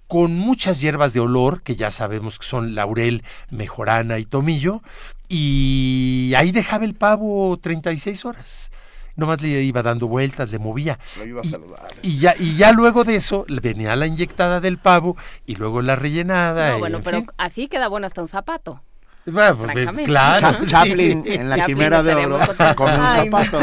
con 0.08 0.36
muchas 0.36 0.80
hierbas 0.80 1.14
de 1.14 1.20
olor, 1.20 1.64
que 1.64 1.76
ya 1.76 1.90
sabemos 1.90 2.38
que 2.38 2.46
son 2.46 2.76
laurel, 2.76 3.24
mejorana 3.50 4.20
y 4.20 4.26
tomillo, 4.26 4.84
y 5.28 6.34
ahí 6.38 6.52
dejaba 6.52 6.86
el 6.86 6.94
pavo 6.94 7.58
36 7.58 8.26
horas 8.26 8.72
nomás 9.20 9.42
le 9.42 9.62
iba 9.62 9.84
dando 9.84 10.08
vueltas, 10.08 10.52
le 10.52 10.60
movía. 10.60 10.98
Lo 11.18 11.26
iba 11.26 11.42
a 11.42 11.44
saludar. 11.44 11.88
Y 12.02 12.18
ya, 12.18 12.36
y 12.38 12.56
ya 12.56 12.72
luego 12.72 13.04
de 13.04 13.16
eso 13.16 13.46
venía 13.62 13.96
la 13.96 14.08
inyectada 14.08 14.60
del 14.60 14.78
pavo 14.78 15.18
y 15.46 15.56
luego 15.56 15.82
la 15.82 15.96
rellenada. 15.96 16.72
No, 16.72 16.80
bueno, 16.80 17.02
pero 17.04 17.24
así 17.38 17.68
queda 17.68 17.88
bueno 17.88 18.08
hasta 18.08 18.22
un 18.22 18.28
zapato. 18.28 18.82
Bueno, 19.26 19.58
pues, 19.58 20.06
claro. 20.06 20.66
Chaplin 20.66 21.24
en 21.26 21.50
la 21.50 21.66
quimera 21.66 22.02
de 22.02 22.16
oro 22.16 22.40
con 22.76 22.90
un 22.90 22.96
zapato. 22.96 23.60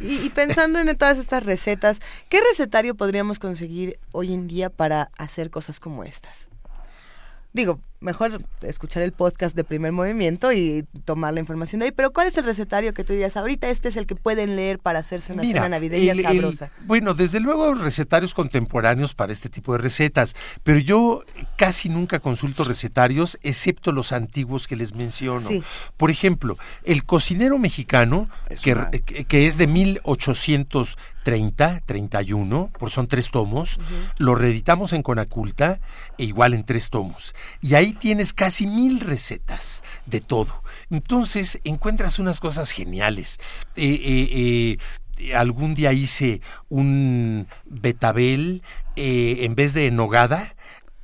Y, 0.00 0.24
y, 0.24 0.30
pensando 0.30 0.78
en 0.78 0.96
todas 0.96 1.18
estas 1.18 1.44
recetas, 1.44 1.98
¿qué 2.28 2.40
recetario 2.40 2.94
podríamos 2.94 3.38
conseguir 3.38 3.98
hoy 4.12 4.32
en 4.32 4.48
día 4.48 4.70
para 4.70 5.10
hacer 5.18 5.50
cosas 5.50 5.80
como 5.80 6.04
estas? 6.04 6.48
Digo, 7.52 7.80
mejor 8.02 8.42
escuchar 8.62 9.02
el 9.02 9.12
podcast 9.12 9.54
de 9.54 9.64
primer 9.64 9.92
movimiento 9.92 10.52
y 10.52 10.84
tomar 11.04 11.32
la 11.34 11.40
información 11.40 11.80
de 11.80 11.86
ahí. 11.86 11.92
Pero 11.92 12.10
¿cuál 12.10 12.26
es 12.26 12.36
el 12.36 12.44
recetario 12.44 12.92
que 12.94 13.04
tú 13.04 13.12
dirías? 13.12 13.36
Ahorita 13.36 13.68
este 13.68 13.88
es 13.88 13.96
el 13.96 14.06
que 14.06 14.16
pueden 14.16 14.56
leer 14.56 14.78
para 14.78 14.98
hacerse 14.98 15.32
una 15.32 15.44
cena 15.44 15.68
navideña 15.68 16.14
sabrosa. 16.14 16.70
bueno, 16.84 17.14
desde 17.14 17.40
luego 17.40 17.74
recetarios 17.74 18.34
contemporáneos 18.34 19.14
para 19.14 19.32
este 19.32 19.48
tipo 19.48 19.72
de 19.72 19.78
recetas, 19.78 20.34
pero 20.62 20.78
yo 20.78 21.22
casi 21.56 21.88
nunca 21.88 22.20
consulto 22.20 22.64
recetarios, 22.64 23.38
excepto 23.42 23.92
los 23.92 24.12
antiguos 24.12 24.66
que 24.66 24.76
les 24.76 24.94
menciono. 24.94 25.48
Por 25.96 26.10
ejemplo, 26.10 26.58
el 26.84 27.04
cocinero 27.04 27.58
mexicano, 27.58 28.28
que, 28.62 29.24
que, 29.28 29.46
es 29.46 29.58
de 29.58 29.66
1830, 31.24 31.82
31, 31.86 32.70
por 32.78 32.90
son 32.90 33.06
tres 33.06 33.30
tomos, 33.30 33.78
lo 34.18 34.34
reeditamos 34.34 34.92
en 34.92 35.02
Conaculta, 35.02 35.80
e 36.18 36.24
igual 36.24 36.54
en 36.54 36.64
tres 36.64 36.90
tomos. 36.90 37.34
Y 37.60 37.74
ahí 37.74 37.92
tienes 37.92 38.32
casi 38.32 38.66
mil 38.66 39.00
recetas 39.00 39.82
de 40.06 40.20
todo. 40.20 40.62
Entonces 40.90 41.60
encuentras 41.64 42.18
unas 42.18 42.40
cosas 42.40 42.72
geniales. 42.72 43.38
Eh, 43.76 44.00
eh, 44.02 44.78
eh, 45.18 45.34
algún 45.34 45.74
día 45.74 45.92
hice 45.92 46.40
un 46.68 47.46
betabel 47.64 48.62
en 48.96 49.54
vez 49.54 49.74
de 49.74 49.90
nogada, 49.90 50.54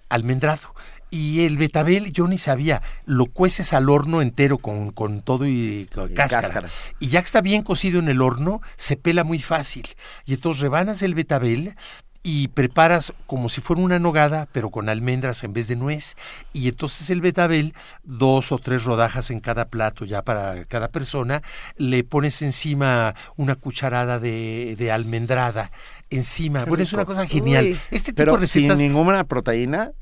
almendrado. 0.09 0.75
Y 1.11 1.45
el 1.45 1.57
betabel 1.57 2.13
yo 2.13 2.29
ni 2.29 2.39
sabía, 2.39 2.83
lo 3.05 3.27
cueces 3.27 3.73
al 3.73 3.89
horno 3.89 4.21
entero 4.23 4.59
con, 4.59 4.91
con 4.91 5.23
todo 5.23 5.47
y, 5.47 5.89
cáscara. 6.15 6.69
Y 6.99 7.09
ya 7.09 7.21
que 7.21 7.27
está 7.27 7.41
bien 7.41 7.63
cocido 7.63 7.99
en 7.99 8.09
el 8.09 8.21
horno, 8.21 8.61
se 8.77 8.97
pela 8.97 9.25
muy 9.25 9.39
fácil. 9.41 9.87
Y 10.27 10.35
entonces 10.35 10.61
rebanas 10.61 11.03
el 11.03 11.15
betabel, 11.15 11.75
y 12.23 12.49
preparas 12.49 13.13
como 13.27 13.49
si 13.49 13.61
fuera 13.61 13.81
una 13.81 13.99
nogada, 13.99 14.49
pero 14.53 14.71
con 14.71 14.89
almendras 14.89 15.45
en 15.45 15.53
vez 15.53 15.69
de 15.69 15.77
nuez. 15.77 16.15
Y 16.53 16.69
entonces 16.69 17.09
el 17.11 17.21
betabel, 17.21 17.75
dos 18.03 18.53
o 18.53 18.59
tres 18.59 18.85
rodajas 18.85 19.31
en 19.31 19.41
cada 19.41 19.69
plato, 19.69 20.05
ya 20.05 20.23
para 20.23 20.65
cada 20.67 20.89
persona, 20.89 21.43
le 21.77 22.05
pones 22.05 22.43
encima 22.43 23.15
una 23.37 23.55
cucharada 23.55 24.19
de, 24.19 24.77
de 24.77 24.93
almendrada 24.93 25.71
encima. 26.11 26.65
bueno, 26.65 26.83
es 26.83 26.93
una 26.93 27.05
cosa 27.05 27.27
genial. 27.27 27.81
Este 27.91 28.13
tipo 28.13 28.33
de 28.33 28.39
recetas. 28.39 28.79
Sin 28.79 28.89
ninguna 28.89 29.25
proteína. 29.25 29.93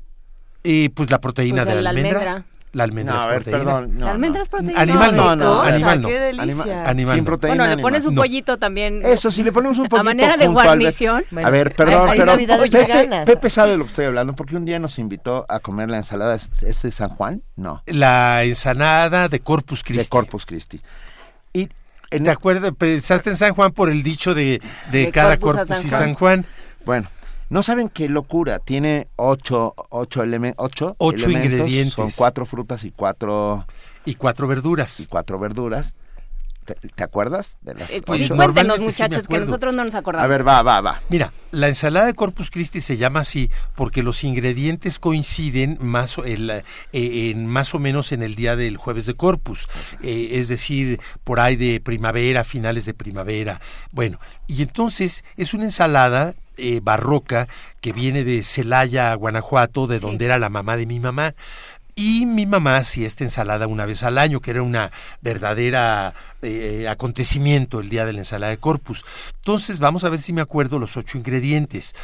Eh, 0.69 0.89
pues 0.93 1.09
la 1.09 1.21
proteína 1.21 1.63
pues 1.63 1.75
de 1.75 1.81
la 1.81 1.91
almendra. 1.91 2.43
La 2.73 2.83
almendra 2.83 3.15
no, 3.15 3.21
es 3.21 3.27
proteína. 3.35 3.57
Perdón, 3.57 3.99
la 3.99 4.11
almendra 4.11 4.41
es 4.41 4.49
proteína. 4.49 4.81
Animal 4.81 5.15
no, 5.15 5.35
no, 5.37 5.61
animal 5.61 6.01
no. 6.01 6.07
Qué 6.09 6.19
delicia. 6.19 6.83
Animal, 6.85 7.15
Sin 7.15 7.23
proteína. 7.23 7.55
Bueno, 7.55 7.75
le 7.77 7.81
pones 7.81 8.05
un 8.05 8.15
pollito 8.15 8.57
también. 8.57 9.01
Eso, 9.05 9.31
si 9.31 9.43
le 9.43 9.53
ponemos 9.53 9.77
un 9.77 9.87
pollito. 9.87 10.01
A 10.01 10.03
manera 10.03 10.35
de 10.35 10.47
guarnición. 10.47 11.23
a 11.41 11.49
ver, 11.49 11.73
perdón, 11.73 12.09
pero 12.17 12.35
Pepe, 12.35 13.25
Pepe, 13.25 13.49
sabe 13.49 13.71
de 13.71 13.77
lo 13.77 13.85
que 13.85 13.87
estoy 13.87 14.05
hablando 14.05 14.33
porque 14.33 14.57
un 14.57 14.65
día 14.65 14.77
nos 14.77 14.99
invitó 14.99 15.45
a 15.47 15.61
comer 15.61 15.89
la 15.89 15.97
ensalada. 15.97 16.35
¿Es 16.35 16.81
de 16.81 16.91
San 16.91 17.09
Juan? 17.09 17.43
No. 17.55 17.81
La 17.85 18.43
ensalada 18.43 19.29
de 19.29 19.39
Corpus 19.39 19.83
Christi. 19.83 20.03
De 20.03 20.09
Corpus 20.09 20.45
Christi. 20.45 20.81
Y 21.53 21.69
¿Te 22.09 22.29
acuerdas? 22.29 22.73
Pensaste 22.77 23.29
en 23.29 23.37
San 23.37 23.53
Juan 23.53 23.71
por 23.71 23.89
el 23.89 24.03
dicho 24.03 24.33
de, 24.33 24.61
de, 24.91 25.11
cada 25.11 25.37
Corpus, 25.37 25.85
y 25.85 25.89
San 25.89 26.13
Juan. 26.13 26.45
Bueno, 26.85 27.09
no 27.49 27.63
saben 27.63 27.89
qué 27.89 28.09
locura. 28.09 28.59
Tiene 28.59 29.07
ocho, 29.15 29.73
ocho, 29.89 30.23
ocho, 30.57 30.95
ocho 30.97 31.29
ingredientes. 31.29 31.93
Son 31.93 32.11
cuatro 32.15 32.45
frutas 32.45 32.83
y 32.83 32.91
cuatro... 32.91 33.65
Y 34.05 34.15
cuatro 34.15 34.47
verduras. 34.47 34.99
Y 35.01 35.07
cuatro 35.07 35.37
verduras. 35.37 35.95
¿Te, 36.95 37.03
acuerdas 37.03 37.57
de 37.61 37.75
las 37.75 37.89
eh, 37.91 38.01
sí, 38.05 38.27
cuéntenos, 38.27 38.79
muchachos, 38.79 39.27
que 39.27 39.39
nosotros 39.39 39.73
no 39.73 39.85
nos 39.85 39.95
acordamos. 39.95 40.25
A 40.25 40.27
ver, 40.27 40.45
va, 40.45 40.61
va, 40.63 40.81
va. 40.81 41.01
Mira, 41.07 41.31
la 41.51 41.69
ensalada 41.69 42.05
de 42.05 42.13
Corpus 42.13 42.51
Christi 42.51 42.81
se 42.81 42.97
llama 42.97 43.21
así 43.21 43.49
porque 43.73 44.03
los 44.03 44.25
ingredientes 44.25 44.99
coinciden 44.99 45.77
más, 45.79 46.17
eh, 46.17 46.63
en, 46.91 47.47
más 47.47 47.73
o 47.73 47.79
menos 47.79 48.11
en 48.11 48.21
el 48.21 48.35
día 48.35 48.57
del 48.57 48.75
jueves 48.75 49.05
de 49.05 49.13
Corpus, 49.13 49.69
eh, 50.03 50.31
es 50.33 50.49
decir, 50.49 50.99
por 51.23 51.39
ahí 51.39 51.55
de 51.55 51.79
primavera, 51.79 52.43
finales 52.43 52.85
de 52.85 52.93
primavera. 52.93 53.61
Bueno, 53.93 54.19
y 54.45 54.61
entonces 54.61 55.23
es 55.37 55.53
una 55.53 55.63
ensalada 55.63 56.35
eh, 56.57 56.79
barroca 56.81 57.47
que 57.81 57.93
viene 57.93 58.23
de 58.23 58.43
Celaya, 58.43 59.13
Guanajuato, 59.13 59.87
de 59.87 59.99
donde 59.99 60.25
era 60.25 60.37
la 60.37 60.49
mamá 60.49 60.77
de 60.77 60.85
mi 60.85 60.99
mamá. 60.99 61.35
Y 61.97 62.27
mi 62.27 62.45
mamá 62.45 62.77
hacía 62.77 63.07
esta 63.07 63.23
ensalada 63.23 63.65
una 63.65 63.87
vez 63.87 64.03
al 64.03 64.19
año, 64.19 64.39
que 64.39 64.51
era 64.51 64.61
una 64.61 64.91
verdadera 65.21 66.13
eh, 66.43 66.87
acontecimiento 66.87 67.79
el 67.79 67.89
día 67.89 68.05
de 68.05 68.13
la 68.13 68.19
ensalada 68.19 68.51
de 68.51 68.59
corpus. 68.59 69.03
Entonces, 69.37 69.79
vamos 69.79 70.03
a 70.03 70.09
ver 70.09 70.21
si 70.21 70.31
me 70.31 70.41
acuerdo 70.41 70.77
los 70.77 70.95
ocho 70.95 71.17
ingredientes. 71.17 71.95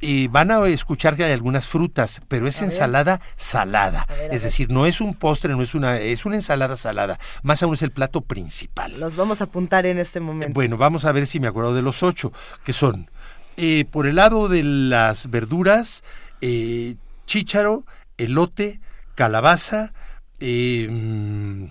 y 0.00 0.26
van 0.28 0.50
a 0.50 0.66
escuchar 0.66 1.16
que 1.16 1.24
hay 1.24 1.32
algunas 1.32 1.68
frutas, 1.68 2.22
pero 2.28 2.48
es 2.48 2.62
ensalada 2.62 3.20
salada. 3.36 4.06
es 4.30 4.42
decir, 4.42 4.70
no 4.70 4.86
es 4.86 5.02
un 5.02 5.14
postre, 5.14 5.54
no 5.54 5.62
es 5.62 5.74
una, 5.74 5.98
es 5.98 6.24
una 6.24 6.36
ensalada 6.36 6.76
salada. 6.76 7.20
Más 7.42 7.62
aún 7.62 7.74
es 7.74 7.82
el 7.82 7.90
plato 7.90 8.22
principal. 8.22 8.98
Los 8.98 9.16
vamos 9.16 9.42
a 9.42 9.44
apuntar 9.44 9.84
en 9.84 9.98
este 9.98 10.18
momento. 10.18 10.54
Bueno, 10.54 10.78
vamos 10.78 11.04
a 11.04 11.12
ver 11.12 11.26
si 11.26 11.40
me 11.40 11.46
acuerdo 11.46 11.74
de 11.74 11.82
los 11.82 12.02
ocho, 12.02 12.32
que 12.64 12.72
son 12.72 13.10
eh, 13.56 13.84
por 13.90 14.06
el 14.06 14.16
lado 14.16 14.48
de 14.48 14.62
las 14.64 15.30
verduras, 15.30 16.02
eh, 16.40 16.96
chícharo, 17.26 17.84
elote, 18.18 18.80
calabaza, 19.14 19.92
eh, 20.40 20.88
mm, 20.90 21.66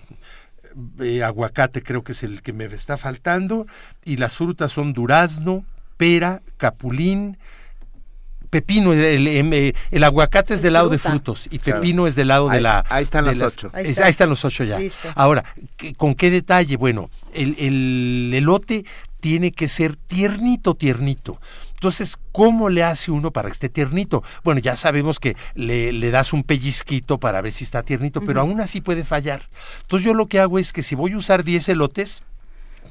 aguacate 1.24 1.82
creo 1.82 2.02
que 2.02 2.12
es 2.12 2.22
el 2.22 2.42
que 2.42 2.52
me 2.52 2.64
está 2.66 2.96
faltando, 2.96 3.66
y 4.04 4.16
las 4.16 4.36
frutas 4.36 4.72
son 4.72 4.92
durazno, 4.92 5.64
pera, 5.96 6.42
capulín, 6.56 7.36
pepino, 8.52 8.92
el, 8.92 9.26
el, 9.90 10.04
aguacate 10.04 10.54
es, 10.54 10.62
del 10.62 10.74
lado 10.74 10.90
de 10.90 10.98
frutos 10.98 11.48
y 11.50 11.58
pepino 11.58 12.06
es 12.06 12.14
del 12.14 12.28
lado 12.28 12.50
de 12.50 12.60
la... 12.60 12.84
Ahí 12.90 13.02
están 13.02 13.24
los 13.24 13.40
ocho. 13.40 13.70
Ahí, 13.72 13.86
están 13.86 14.28
los 14.28 14.44
ocho 14.44 14.62
ya. 14.64 14.78
Ahora, 15.14 15.42
¿con 15.96 16.14
qué 16.14 16.30
detalle? 16.30 16.76
Bueno, 16.76 17.08
el, 17.32 17.56
el 17.58 18.30
elote 18.34 18.84
tiene 19.20 19.52
que 19.52 19.68
ser 19.68 19.96
tiernito, 19.96 20.74
tiernito. 20.74 21.40
Entonces, 21.82 22.16
¿cómo 22.30 22.68
le 22.68 22.84
hace 22.84 23.10
uno 23.10 23.32
para 23.32 23.48
que 23.48 23.54
esté 23.54 23.68
tiernito? 23.68 24.22
Bueno, 24.44 24.60
ya 24.60 24.76
sabemos 24.76 25.18
que 25.18 25.36
le, 25.56 25.92
le 25.92 26.12
das 26.12 26.32
un 26.32 26.44
pellizquito 26.44 27.18
para 27.18 27.40
ver 27.40 27.50
si 27.50 27.64
está 27.64 27.82
tiernito, 27.82 28.20
pero 28.20 28.40
aún 28.40 28.60
así 28.60 28.80
puede 28.80 29.02
fallar. 29.02 29.48
Entonces 29.80 30.06
yo 30.06 30.14
lo 30.14 30.28
que 30.28 30.38
hago 30.38 30.60
es 30.60 30.72
que 30.72 30.82
si 30.82 30.94
voy 30.94 31.14
a 31.14 31.16
usar 31.16 31.42
10 31.42 31.70
elotes, 31.70 32.22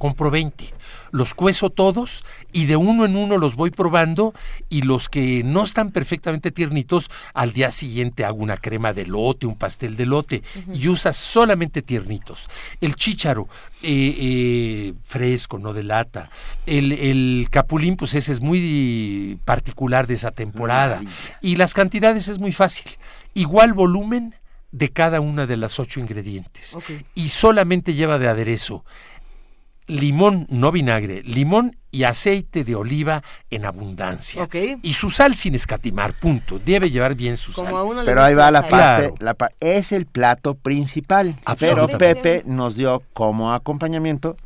compro 0.02 0.32
20 0.32 0.74
los 1.12 1.34
cuezo 1.34 1.70
todos 1.70 2.24
y 2.52 2.66
de 2.66 2.76
uno 2.76 3.06
en 3.06 3.16
uno 3.16 3.38
los 3.38 3.56
voy 3.56 3.70
probando 3.70 4.34
y 4.70 4.82
los 4.82 5.10
que 5.10 5.44
no 5.44 5.64
están 5.64 5.92
perfectamente 5.92 6.52
tiernitos, 6.52 7.10
al 7.34 7.54
día 7.54 7.70
siguiente 7.70 8.26
hago 8.26 8.38
una 8.38 8.58
crema 8.58 8.94
de 8.94 9.06
lote, 9.06 9.46
un 9.46 9.58
pastel 9.58 9.96
de 9.96 10.06
lote 10.06 10.44
y 10.74 10.88
usas 10.88 11.18
solamente 11.18 11.82
tiernitos. 11.82 12.48
El 12.80 12.96
chícharo, 12.96 13.48
eh, 13.84 14.16
eh, 14.20 14.94
fresco, 15.04 15.60
no 15.60 15.74
de 15.74 15.84
lata. 15.84 16.30
El, 16.66 16.94
el, 16.94 17.48
capulín, 17.52 17.98
pues 17.98 18.14
ese 18.14 18.32
es 18.32 18.42
muy 18.42 19.38
particular 19.46 20.08
de 20.08 20.16
esa 20.16 20.32
temporada. 20.32 21.02
Y 21.42 21.58
las 21.58 21.74
cantidades 21.74 22.28
es 22.28 22.40
muy 22.40 22.54
fácil. 22.54 22.90
Igual 23.34 23.74
volumen 23.74 24.36
de 24.72 24.90
cada 24.90 25.20
una 25.20 25.46
de 25.46 25.58
las 25.58 25.80
ocho 25.80 26.00
ingredientes. 26.00 26.78
Y 27.14 27.30
solamente 27.30 27.94
lleva 27.94 28.18
de 28.18 28.30
aderezo 28.30 28.86
limón, 29.88 30.48
no 30.50 30.72
vinagre, 30.72 31.24
limón 31.24 31.76
y 31.92 32.04
aceite 32.04 32.64
de 32.64 32.76
oliva 32.76 33.24
en 33.50 33.66
abundancia. 33.66 34.48
Y 34.82 34.94
su 34.94 35.10
sal 35.10 35.36
sin 35.36 35.56
escatimar, 35.56 36.14
punto. 36.14 36.60
Debe 36.60 36.90
llevar 36.90 37.16
bien 37.16 37.38
su 37.38 37.52
sal. 37.52 37.74
Pero 38.06 38.24
ahí 38.24 38.34
va 38.34 38.52
la 38.52 38.68
parte, 38.68 39.14
la 39.20 39.36
es 39.60 39.92
el 39.92 40.06
plato 40.06 40.56
principal. 40.56 41.36
Pero 41.60 41.88
Pepe 41.88 42.44
nos 42.46 42.76
dio 42.76 43.04
como 43.14 43.54
acompañamiento 43.54 44.38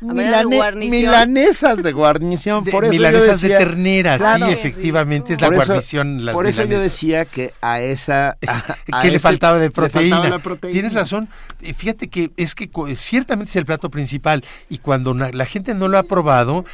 milanesas 0.00 1.82
de 1.82 1.92
guarnición. 1.92 2.64
por 2.64 2.84
eso 2.84 2.92
milanesas 2.92 3.40
de 3.40 3.48
ternera, 3.48 4.18
sí, 4.18 4.42
efectivamente, 4.48 5.32
es 5.32 5.40
la 5.40 5.48
guarnición. 5.48 6.26
por 6.32 6.46
eso 6.46 6.64
yo 6.64 6.80
decía 6.80 7.24
que 7.24 7.52
a 7.60 7.80
esa... 7.80 8.36
que 9.02 9.10
le, 9.10 9.18
faltaba 9.18 9.58
de 9.58 9.70
proteína. 9.70 10.40
Tienes 10.60 10.92
razón. 10.92 11.28
Fíjate 11.60 12.08
que 12.08 12.30
es 12.36 12.54
que 12.54 12.70
ciertamente 12.94 13.50
es 13.50 13.56
el 13.56 13.66
plato 13.66 13.90
principal 13.90 14.44
y 14.68 14.78
cuando 14.78 15.14
la 15.14 15.44
gente 15.44 15.74
no 15.74 15.88
lo 15.88 15.98
ha 15.98 16.02
probado, 16.02 16.64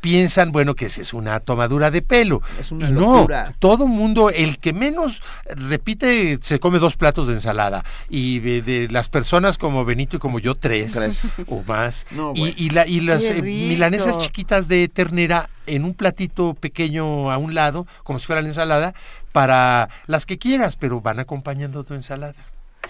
piensan, 0.00 0.52
bueno, 0.52 0.74
que 0.74 0.86
esa 0.86 1.00
es 1.00 1.12
una 1.14 1.40
tomadura 1.40 1.90
de 1.90 2.02
pelo. 2.02 2.42
Es 2.60 2.72
una 2.72 2.88
y 2.88 2.92
locura. 2.92 3.46
no, 3.50 3.54
todo 3.58 3.86
mundo, 3.86 4.30
el 4.30 4.58
que 4.58 4.72
menos 4.72 5.22
repite, 5.54 6.38
se 6.42 6.60
come 6.60 6.78
dos 6.78 6.96
platos 6.96 7.26
de 7.26 7.34
ensalada. 7.34 7.84
Y 8.08 8.38
de, 8.40 8.62
de 8.62 8.88
las 8.88 9.08
personas 9.08 9.58
como 9.58 9.84
Benito 9.84 10.16
y 10.16 10.20
como 10.20 10.38
yo, 10.38 10.54
tres, 10.54 10.92
Tres. 10.94 11.22
o 11.48 11.62
más. 11.66 12.06
No, 12.10 12.32
y, 12.34 12.40
bueno. 12.40 12.54
y, 12.56 12.70
la- 12.70 12.86
y 12.86 13.00
las 13.00 13.24
eh, 13.24 13.40
milanesas 13.42 14.18
chiquitas 14.18 14.68
de 14.68 14.88
ternera 14.88 15.48
en 15.66 15.84
un 15.84 15.94
platito 15.94 16.54
pequeño 16.54 17.30
a 17.30 17.38
un 17.38 17.54
lado, 17.54 17.86
como 18.02 18.18
si 18.18 18.26
fuera 18.26 18.42
la 18.42 18.48
ensalada, 18.48 18.94
para 19.32 19.88
las 20.06 20.26
que 20.26 20.38
quieras, 20.38 20.76
pero 20.76 21.00
van 21.00 21.18
acompañando 21.18 21.82
tu 21.84 21.94
ensalada. 21.94 22.34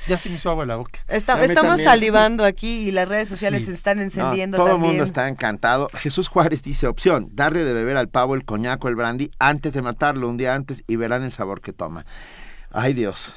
Ya 0.08 0.18
se 0.18 0.28
me 0.28 0.34
hizo 0.36 0.50
agua 0.50 0.66
la 0.66 0.76
boca. 0.76 1.00
Está- 1.08 1.42
estamos 1.42 1.68
también. 1.70 1.88
salivando 1.88 2.44
aquí 2.44 2.88
y 2.88 2.90
las 2.92 3.08
redes 3.08 3.28
sociales 3.28 3.60
Sí. 3.62 3.66
se 3.68 3.74
están 3.74 3.96
No, 3.98 4.02
encendiendo 4.04 4.56
todo 4.58 4.72
el 4.72 4.78
mundo 4.78 5.02
está 5.04 5.28
encantado. 5.28 5.88
Jesús 5.94 6.28
Juárez 6.28 6.62
dice, 6.62 6.86
opción, 6.86 7.28
darle 7.32 7.64
de 7.64 7.72
beber 7.72 7.96
al 7.96 8.08
pavo 8.08 8.34
el 8.34 8.44
coñac 8.44 8.84
o 8.84 8.88
el 8.88 8.96
brandy 8.96 9.30
antes 9.38 9.72
de 9.72 9.82
matarlo 9.82 10.28
un 10.28 10.36
día 10.36 10.54
antes 10.54 10.84
y 10.86 10.96
verán 10.96 11.22
el 11.22 11.32
sabor 11.32 11.60
que 11.60 11.72
toma. 11.72 12.04
Ay 12.70 12.92
Dios. 12.92 13.32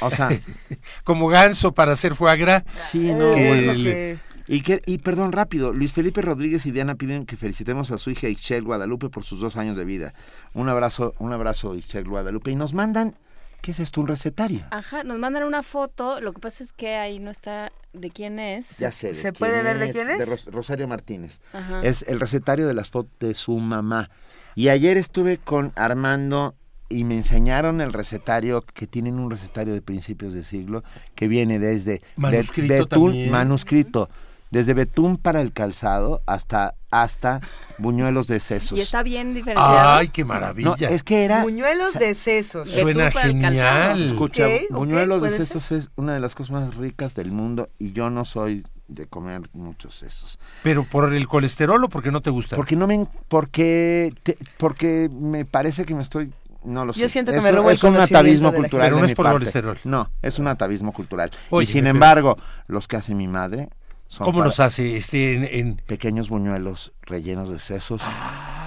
O 0.00 0.10
sea, 0.10 0.28
Como 1.04 1.28
ganso 1.28 1.72
para 1.72 1.92
hacer 1.92 2.14
foie 2.14 2.36
gras. 2.36 2.62
sí, 2.72 3.12
no, 3.12 3.34
Que 3.34 3.48
bueno. 3.48 3.72
el- 3.72 4.20
Y, 4.48 4.62
que, 4.62 4.82
y 4.86 4.98
perdón, 4.98 5.30
rápido, 5.32 5.72
Luis 5.72 5.92
Felipe 5.92 6.20
Rodríguez 6.20 6.66
y 6.66 6.72
Diana 6.72 6.96
piden 6.96 7.24
que 7.26 7.36
felicitemos 7.36 7.92
a 7.92 7.98
su 7.98 8.10
hija 8.10 8.28
Ixchel 8.28 8.64
Guadalupe 8.64 9.08
por 9.08 9.24
sus 9.24 9.40
dos 9.40 9.56
años 9.56 9.76
de 9.76 9.84
vida. 9.84 10.14
Un 10.52 10.68
abrazo, 10.68 11.14
un 11.18 11.32
abrazo 11.32 11.76
Ixchel 11.76 12.04
Guadalupe. 12.08 12.50
Y 12.50 12.56
nos 12.56 12.74
mandan, 12.74 13.14
¿qué 13.62 13.70
es 13.70 13.80
esto? 13.80 14.02
Un 14.02 14.08
recetario. 14.08 14.60
Ajá, 14.70 15.02
nos 15.04 15.18
mandan 15.18 15.44
una 15.44 15.62
foto, 15.62 16.20
lo 16.20 16.34
que 16.34 16.40
pasa 16.40 16.62
es 16.62 16.72
que 16.72 16.96
ahí 16.96 17.18
no 17.18 17.30
está 17.30 17.72
de 17.94 18.10
quién 18.10 18.38
es. 18.38 18.76
Ya 18.78 18.92
sé. 18.92 19.08
de 19.08 19.14
¿Se 19.14 19.22
quién 19.22 19.34
puede 19.34 19.62
ver 19.62 19.78
de 19.78 19.90
quién 19.90 20.10
es? 20.10 20.18
De 20.18 20.26
Ros- 20.26 20.44
Rosario 20.46 20.86
Martínez. 20.88 21.40
Ajá. 21.54 21.80
Es 21.82 22.04
el 22.08 22.20
recetario 22.20 22.66
de 22.68 22.74
las 22.74 22.90
fotos 22.90 23.12
de 23.20 23.32
su 23.34 23.56
mamá. 23.58 24.10
Y 24.54 24.68
ayer 24.68 24.98
estuve 24.98 25.38
con 25.38 25.72
Armando 25.76 26.54
y 26.90 27.04
me 27.04 27.14
enseñaron 27.16 27.80
el 27.80 27.92
recetario, 27.94 28.62
que 28.74 28.86
tienen 28.86 29.18
un 29.18 29.30
recetario 29.30 29.72
de 29.72 29.80
principios 29.80 30.34
de 30.34 30.44
siglo, 30.44 30.84
que 31.14 31.26
viene 31.26 31.58
desde 31.58 32.02
Manuscrito 32.16 32.74
betún, 32.74 32.88
también. 32.88 33.30
manuscrito, 33.30 34.10
desde 34.52 34.74
betún 34.74 35.16
para 35.16 35.40
el 35.40 35.52
calzado 35.52 36.20
hasta, 36.26 36.74
hasta 36.90 37.40
buñuelos 37.78 38.26
de 38.26 38.38
sesos. 38.38 38.78
Y 38.78 38.82
está 38.82 39.02
bien 39.02 39.32
diferenciado. 39.34 39.88
Ay, 39.98 40.08
qué 40.08 40.24
maravilla. 40.24 40.76
No, 40.78 40.86
es 40.88 41.02
que 41.02 41.24
era... 41.24 41.42
Buñuelos 41.42 41.94
de 41.94 42.14
sesos. 42.14 42.68
Suena 42.70 43.10
genial. 43.10 44.08
Escucha, 44.10 44.46
buñuelos 44.70 45.22
de 45.22 45.30
ser. 45.30 45.46
sesos 45.46 45.72
es 45.72 45.90
una 45.96 46.12
de 46.14 46.20
las 46.20 46.34
cosas 46.34 46.50
más 46.52 46.76
ricas 46.76 47.14
del 47.14 47.32
mundo 47.32 47.70
y 47.78 47.92
yo 47.92 48.10
no 48.10 48.24
soy 48.26 48.64
de 48.88 49.06
comer 49.06 49.40
muchos 49.54 49.94
sesos. 49.94 50.38
Pero 50.62 50.84
por 50.84 51.14
el 51.14 51.26
colesterol 51.26 51.82
o 51.82 51.88
porque 51.88 52.10
no 52.12 52.20
te 52.20 52.28
gusta. 52.28 52.54
Porque 52.54 52.76
no 52.76 52.86
me 52.86 53.06
porque 53.28 54.12
te- 54.22 54.36
porque 54.58 55.08
me 55.10 55.46
parece 55.46 55.86
que 55.86 55.94
me 55.94 56.02
estoy 56.02 56.30
no 56.64 56.84
lo 56.84 56.92
sé. 56.92 57.00
Yo 57.00 57.08
siento 57.08 57.32
que 57.32 57.38
Es- 57.38 57.42
me 57.44 57.50
robo 57.52 57.70
el 57.70 57.76
es 57.76 57.82
un 57.82 57.96
atavismo 57.96 58.52
cultural. 58.52 58.86
Pero 58.88 59.00
no 59.00 59.06
es 59.06 59.14
por 59.14 59.24
parte. 59.24 59.38
colesterol. 59.38 59.78
No, 59.84 60.10
es 60.20 60.38
un 60.38 60.46
atavismo 60.46 60.92
cultural. 60.92 61.30
Oye, 61.50 61.64
y 61.64 61.66
sin 61.66 61.80
pero- 61.84 61.90
embargo, 61.90 62.36
los 62.68 62.86
que 62.86 62.96
hace 62.96 63.14
mi 63.14 63.26
madre 63.28 63.70
son 64.12 64.24
¿Cómo 64.26 64.42
los 64.44 64.60
hace? 64.60 64.96
Este, 64.96 65.34
en, 65.34 65.44
en- 65.44 65.76
pequeños 65.76 66.28
buñuelos 66.28 66.92
rellenos 67.02 67.48
de 67.48 67.58
sesos. 67.58 68.02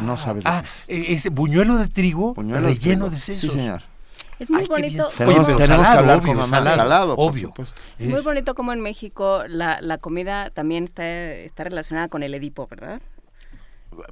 no 0.02 0.18
sabes 0.18 0.44
lo 0.44 0.50
Ah, 0.50 0.64
que 0.88 0.96
es. 0.98 1.10
eh, 1.10 1.14
ese 1.14 1.30
buñuelo 1.30 1.76
de 1.78 1.88
trigo 1.88 2.34
Buñuelo 2.34 2.68
relleno 2.68 3.06
trigo. 3.06 3.10
de 3.12 3.18
sesos. 3.18 3.52
Sí, 3.52 3.58
señor. 3.60 3.84
Es 4.40 4.50
muy 4.50 4.62
Ay, 4.62 4.68
bonito. 4.68 5.10
Tenemos, 5.18 5.40
Oye, 5.40 5.46
pero 5.46 5.58
tenemos 5.60 5.60
que 5.60 5.66
salado, 5.68 6.00
hablar 6.00 6.18
obvio, 6.18 6.28
con 6.28 6.36
mamá. 6.38 6.48
salado, 6.48 6.76
Salado, 6.78 7.16
por 7.16 7.32
obvio. 7.32 7.48
supuesto. 7.50 7.82
Eh, 8.00 8.08
Muy 8.08 8.22
bonito 8.22 8.56
como 8.56 8.74
en 8.74 8.82
México 8.82 9.44
la, 9.48 9.80
la 9.82 9.98
comida 10.00 10.50
también 10.50 10.84
está, 10.86 11.08
está 11.08 11.64
relacionada 11.64 12.08
con 12.10 12.22
el 12.24 12.34
Edipo, 12.34 12.68
¿verdad? 12.68 13.02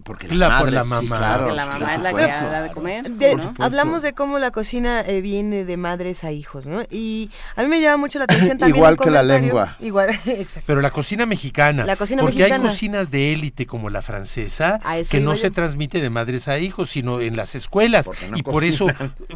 Porque 0.04 0.28
La- 0.30 0.50
la, 0.50 0.60
por 0.60 0.72
la 0.72 0.84
sí, 0.84 0.90
mamá. 0.90 1.18
claro, 1.18 1.44
Porque 1.44 1.56
la 1.56 1.66
por 1.66 1.74
mamá 1.80 1.96
es 1.96 2.02
la 2.02 2.14
que 2.14 2.22
da 2.22 2.62
de 2.64 2.72
comer. 2.72 3.12
De- 3.12 3.36
¿no? 3.36 3.44
supuesto. 3.44 3.64
hablamos 3.64 4.02
de 4.02 4.14
cómo 4.14 4.40
la 4.40 4.52
cocina 4.52 5.02
eh, 5.02 5.22
viene 5.22 5.66
de 5.66 5.78
madres 5.78 6.24
a 6.24 6.32
hijos, 6.32 6.66
¿no? 6.66 6.82
Y 6.90 7.30
a 7.56 7.64
mí 7.64 7.68
me 7.70 7.82
llama 7.82 7.98
mucho 7.98 8.20
la 8.20 8.26
atención 8.26 8.58
también 8.58 8.78
Igual 8.78 8.98
que 8.98 9.10
la 9.10 9.24
lengua. 9.24 9.78
Igual, 9.80 10.10
exacto. 10.26 10.62
Pero 10.66 10.82
la 10.82 10.92
cocina 10.92 11.26
mexicana. 11.26 11.86
La 11.86 11.96
cocina 11.96 12.22
porque 12.22 12.38
mexicana. 12.40 12.64
hay 12.64 12.70
cocinas 12.70 13.12
de 13.12 13.34
élite 13.34 13.66
como 13.66 13.90
la 13.90 14.02
francesa 14.02 14.80
que 15.10 15.20
no 15.20 15.36
se 15.36 15.52
transmite 15.52 16.02
de 16.02 16.10
madres 16.10 16.48
a 16.48 16.60
hijos, 16.60 16.90
sino 16.90 17.20
en 17.22 17.36
las 17.36 17.56
escuelas. 17.56 18.10
No 18.30 18.38
y 18.38 18.44
por 18.44 18.64
eso 18.64 18.88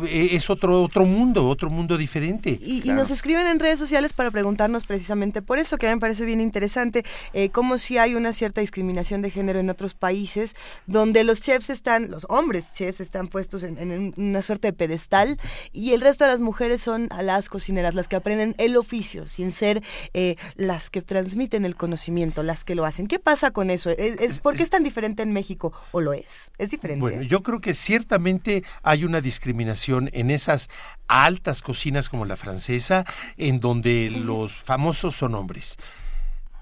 eh, 0.03 0.29
es 0.31 0.49
otro 0.49 0.81
otro 0.83 1.05
mundo, 1.05 1.47
otro 1.47 1.69
mundo 1.69 1.97
diferente. 1.97 2.59
Y, 2.61 2.81
nos 2.97 3.11
escriben 3.11 3.45
en 3.47 3.59
redes 3.59 3.77
sociales 3.77 4.13
para 4.13 4.31
preguntarnos 4.31 4.85
precisamente 4.85 5.41
por 5.43 5.59
eso, 5.59 5.77
que 5.77 5.87
a 5.87 5.89
mí 5.89 5.95
me 5.95 6.01
parece 6.01 6.25
bien 6.25 6.41
interesante, 6.41 7.05
eh, 7.33 7.49
cómo 7.49 7.77
si 7.77 7.97
hay 7.99 8.15
una 8.15 8.33
cierta 8.33 8.61
discriminación 8.61 9.21
de 9.21 9.29
género 9.29 9.59
en 9.59 9.69
otros 9.69 9.93
países, 9.93 10.36
donde 10.85 11.23
los 11.23 11.41
chefs 11.41 11.69
están, 11.69 12.09
los 12.11 12.25
hombres 12.29 12.73
chefs 12.73 12.99
están 12.99 13.27
puestos 13.27 13.63
en, 13.63 13.77
en 13.77 13.91
un- 13.91 14.13
una 14.17 14.41
suerte 14.41 14.67
de 14.69 14.73
pedestal, 14.73 15.39
y 15.73 15.93
el 15.93 16.01
resto 16.01 16.23
de 16.25 16.31
las 16.31 16.39
mujeres 16.39 16.81
son 16.81 17.07
a 17.11 17.21
las 17.21 17.49
cocineras, 17.49 17.95
las 17.95 18.07
que 18.07 18.15
aprenden 18.15 18.55
el 18.57 18.77
oficio, 18.77 19.27
sin 19.27 19.51
ser 19.51 19.83
eh, 20.13 20.35
las 20.55 20.89
que 20.89 21.01
transmiten 21.01 21.65
el 21.65 21.75
conocimiento, 21.75 22.43
las 22.43 22.63
que 22.63 22.75
lo 22.75 22.85
hacen. 22.85 23.07
¿Qué 23.07 23.19
pasa 23.19 23.51
con 23.51 23.69
eso? 23.69 23.89
¿Es, 23.89 24.19
es- 24.19 24.39
¿Por 24.39 24.55
qué 24.55 24.63
es 24.63 24.69
tan 24.69 24.83
diferente 24.83 25.23
en 25.23 25.31
México? 25.33 25.73
¿O 25.91 26.01
lo 26.01 26.13
es? 26.13 26.51
¿Es 26.57 26.69
diferente? 26.71 27.01
Bueno, 27.01 27.21
yo 27.23 27.43
creo 27.43 27.59
que 27.61 27.73
ciertamente 27.73 28.63
hay 28.83 29.03
una 29.05 29.21
discriminación 29.21 30.09
en 30.13 30.31
esas 30.31 30.69
altas 31.07 31.61
cocinas 31.61 32.09
como 32.09 32.25
la 32.25 32.35
francesa, 32.35 33.05
en 33.37 33.59
donde 33.59 34.09
los 34.09 34.55
famosos 34.55 35.15
son 35.15 35.35
hombres. 35.35 35.77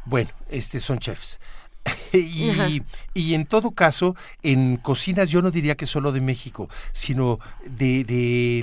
Bueno, 0.05 0.29
este 0.49 0.79
son 0.79 0.99
chefs. 0.99 1.39
y, 2.13 2.83
y 3.13 3.33
en 3.33 3.45
todo 3.45 3.71
caso, 3.71 4.15
en 4.43 4.77
cocinas 4.77 5.29
yo 5.29 5.41
no 5.41 5.51
diría 5.51 5.75
que 5.75 5.85
solo 5.85 6.11
de 6.11 6.21
México, 6.21 6.69
sino 6.91 7.39
de, 7.65 8.03
de 8.03 8.61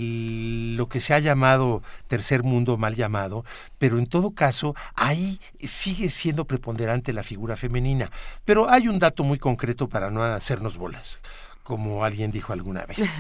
lo 0.77 0.89
que 0.89 1.01
se 1.01 1.15
ha 1.15 1.19
llamado 1.19 1.83
tercer 2.09 2.43
mundo, 2.43 2.77
mal 2.77 2.95
llamado, 2.95 3.45
pero 3.79 3.99
en 3.99 4.07
todo 4.07 4.33
caso 4.33 4.75
ahí 4.95 5.41
sigue 5.61 6.11
siendo 6.11 6.47
preponderante 6.47 7.13
la 7.13 7.23
figura 7.23 7.57
femenina. 7.57 8.11
Pero 8.45 8.69
hay 8.69 8.89
un 8.89 8.99
dato 8.99 9.25
muy 9.25 9.39
concreto 9.39 9.89
para 9.89 10.11
no 10.11 10.23
hacernos 10.25 10.77
bolas, 10.77 11.21
como 11.63 12.05
alguien 12.05 12.31
dijo 12.31 12.53
alguna 12.53 12.85
vez. 12.87 13.19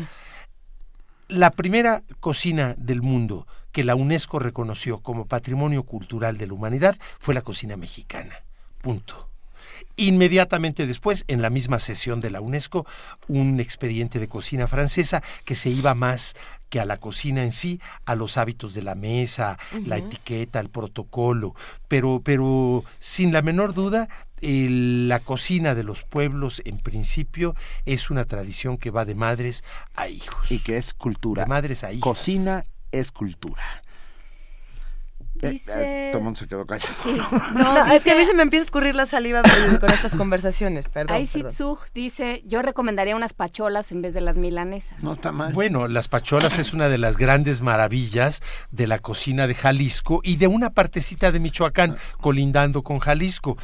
La 1.28 1.50
primera 1.50 2.02
cocina 2.20 2.74
del 2.76 3.00
mundo 3.00 3.46
que 3.70 3.84
la 3.84 3.94
UNESCO 3.94 4.38
reconoció 4.38 4.98
como 4.98 5.26
Patrimonio 5.26 5.84
Cultural 5.84 6.36
de 6.36 6.46
la 6.46 6.52
Humanidad 6.52 6.96
fue 7.18 7.34
la 7.34 7.40
cocina 7.42 7.76
mexicana. 7.76 8.36
Punto. 8.82 9.31
Inmediatamente 9.96 10.86
después, 10.86 11.24
en 11.28 11.42
la 11.42 11.50
misma 11.50 11.78
sesión 11.78 12.20
de 12.20 12.30
la 12.30 12.40
UNESCO, 12.40 12.86
un 13.28 13.60
expediente 13.60 14.18
de 14.18 14.28
cocina 14.28 14.66
francesa 14.66 15.22
que 15.44 15.54
se 15.54 15.70
iba 15.70 15.94
más 15.94 16.34
que 16.70 16.80
a 16.80 16.84
la 16.86 16.96
cocina 16.98 17.42
en 17.42 17.52
sí, 17.52 17.80
a 18.06 18.14
los 18.14 18.36
hábitos 18.38 18.72
de 18.72 18.82
la 18.82 18.94
mesa, 18.94 19.58
la 19.84 19.98
etiqueta, 19.98 20.58
el 20.60 20.70
protocolo, 20.70 21.54
pero, 21.88 22.22
pero 22.24 22.82
sin 22.98 23.32
la 23.32 23.42
menor 23.42 23.74
duda, 23.74 24.08
el- 24.40 25.08
la 25.08 25.20
cocina 25.20 25.74
de 25.74 25.82
los 25.84 26.02
pueblos 26.04 26.62
en 26.64 26.78
principio 26.78 27.54
es 27.84 28.08
una 28.10 28.24
tradición 28.24 28.78
que 28.78 28.90
va 28.90 29.04
de 29.04 29.14
madres 29.14 29.62
a 29.94 30.08
hijos. 30.08 30.50
Y 30.50 30.60
que 30.60 30.78
es 30.78 30.94
cultura. 30.94 31.42
De 31.42 31.48
madres 31.48 31.84
a 31.84 31.92
hijas. 31.92 32.02
Cocina 32.02 32.64
es 32.90 33.12
cultura. 33.12 33.82
Eh, 35.40 35.50
Dice- 35.50 35.72
eh, 35.76 36.08
todo 36.12 36.18
el 36.18 36.24
mundo 36.24 36.38
se 36.38 36.46
quedó 36.46 36.64
callado. 36.66 36.94
Sí. 37.02 37.10
No, 37.54 37.74
No, 37.74 37.92
es 37.92 38.04
que 38.04 38.12
a 38.12 38.16
mí 38.16 38.24
se 38.24 38.34
me 38.34 38.42
empieza 38.42 38.62
a 38.62 38.66
escurrir 38.66 38.94
la 38.94 39.06
saliva 39.06 39.42
con 39.80 39.90
estas 39.90 40.14
conversaciones, 40.14 40.88
perdón. 40.88 41.16
Dice, 41.94 42.42
yo 42.46 42.62
recomendaría 42.62 43.16
unas 43.16 43.32
pacholas 43.32 43.90
en 43.92 44.02
vez 44.02 44.14
de 44.14 44.20
las 44.20 44.36
milanesas. 44.36 45.02
No 45.02 45.14
está 45.14 45.32
mal. 45.32 45.52
Bueno, 45.52 45.88
las 45.88 46.08
pacholas 46.08 46.58
es 46.58 46.72
una 46.72 46.88
de 46.88 46.98
las 46.98 47.16
grandes 47.16 47.60
maravillas 47.60 48.40
de 48.70 48.86
la 48.86 48.98
cocina 49.00 49.46
de 49.46 49.54
Jalisco 49.54 50.20
y 50.22 50.36
de 50.36 50.46
una 50.46 50.70
partecita 50.70 51.32
de 51.32 51.40
Michoacán, 51.40 51.96
colindando 52.20 52.82
con 52.82 52.98
Jalisco. 53.00 53.56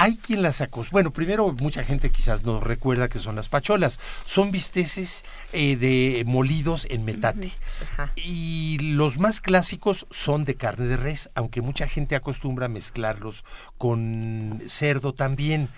Hay 0.00 0.16
quien 0.16 0.42
las 0.42 0.60
acos... 0.60 0.90
Bueno, 0.90 1.12
primero, 1.12 1.52
mucha 1.60 1.82
gente 1.82 2.10
quizás 2.10 2.44
no 2.44 2.60
recuerda 2.60 3.08
que 3.08 3.18
son 3.18 3.34
las 3.34 3.48
pacholas. 3.48 3.98
Son 4.26 4.52
bisteces 4.52 5.24
eh, 5.52 5.74
de 5.74 6.22
molidos 6.24 6.86
en 6.88 7.04
metate. 7.04 7.50
Y 8.14 8.78
los 8.78 9.18
más 9.18 9.40
clásicos 9.40 10.06
son 10.12 10.44
de 10.44 10.54
carne 10.54 10.86
de 10.86 10.96
res, 10.96 11.30
aunque 11.34 11.62
mucha 11.62 11.88
gente 11.88 12.14
acostumbra 12.14 12.68
mezclarlos 12.68 13.44
con 13.76 14.62
cerdo 14.68 15.14
también. 15.14 15.68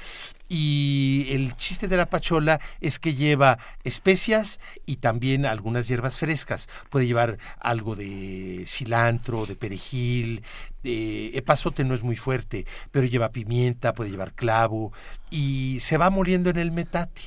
Y 0.52 1.28
el 1.30 1.56
chiste 1.56 1.86
de 1.86 1.96
la 1.96 2.10
pachola 2.10 2.60
es 2.80 2.98
que 2.98 3.14
lleva 3.14 3.58
especias 3.84 4.58
y 4.84 4.96
también 4.96 5.46
algunas 5.46 5.86
hierbas 5.86 6.18
frescas. 6.18 6.68
Puede 6.88 7.06
llevar 7.06 7.38
algo 7.60 7.94
de 7.94 8.64
cilantro, 8.66 9.46
de 9.46 9.54
perejil. 9.54 10.42
eh, 10.82 11.30
epazote 11.34 11.84
no 11.84 11.94
es 11.94 12.02
muy 12.02 12.16
fuerte, 12.16 12.66
pero 12.90 13.06
lleva 13.06 13.30
pimienta, 13.30 13.94
puede 13.94 14.10
llevar 14.10 14.32
clavo 14.34 14.92
y 15.30 15.78
se 15.78 15.98
va 15.98 16.10
moliendo 16.10 16.50
en 16.50 16.56
el 16.56 16.72
metate. 16.72 17.22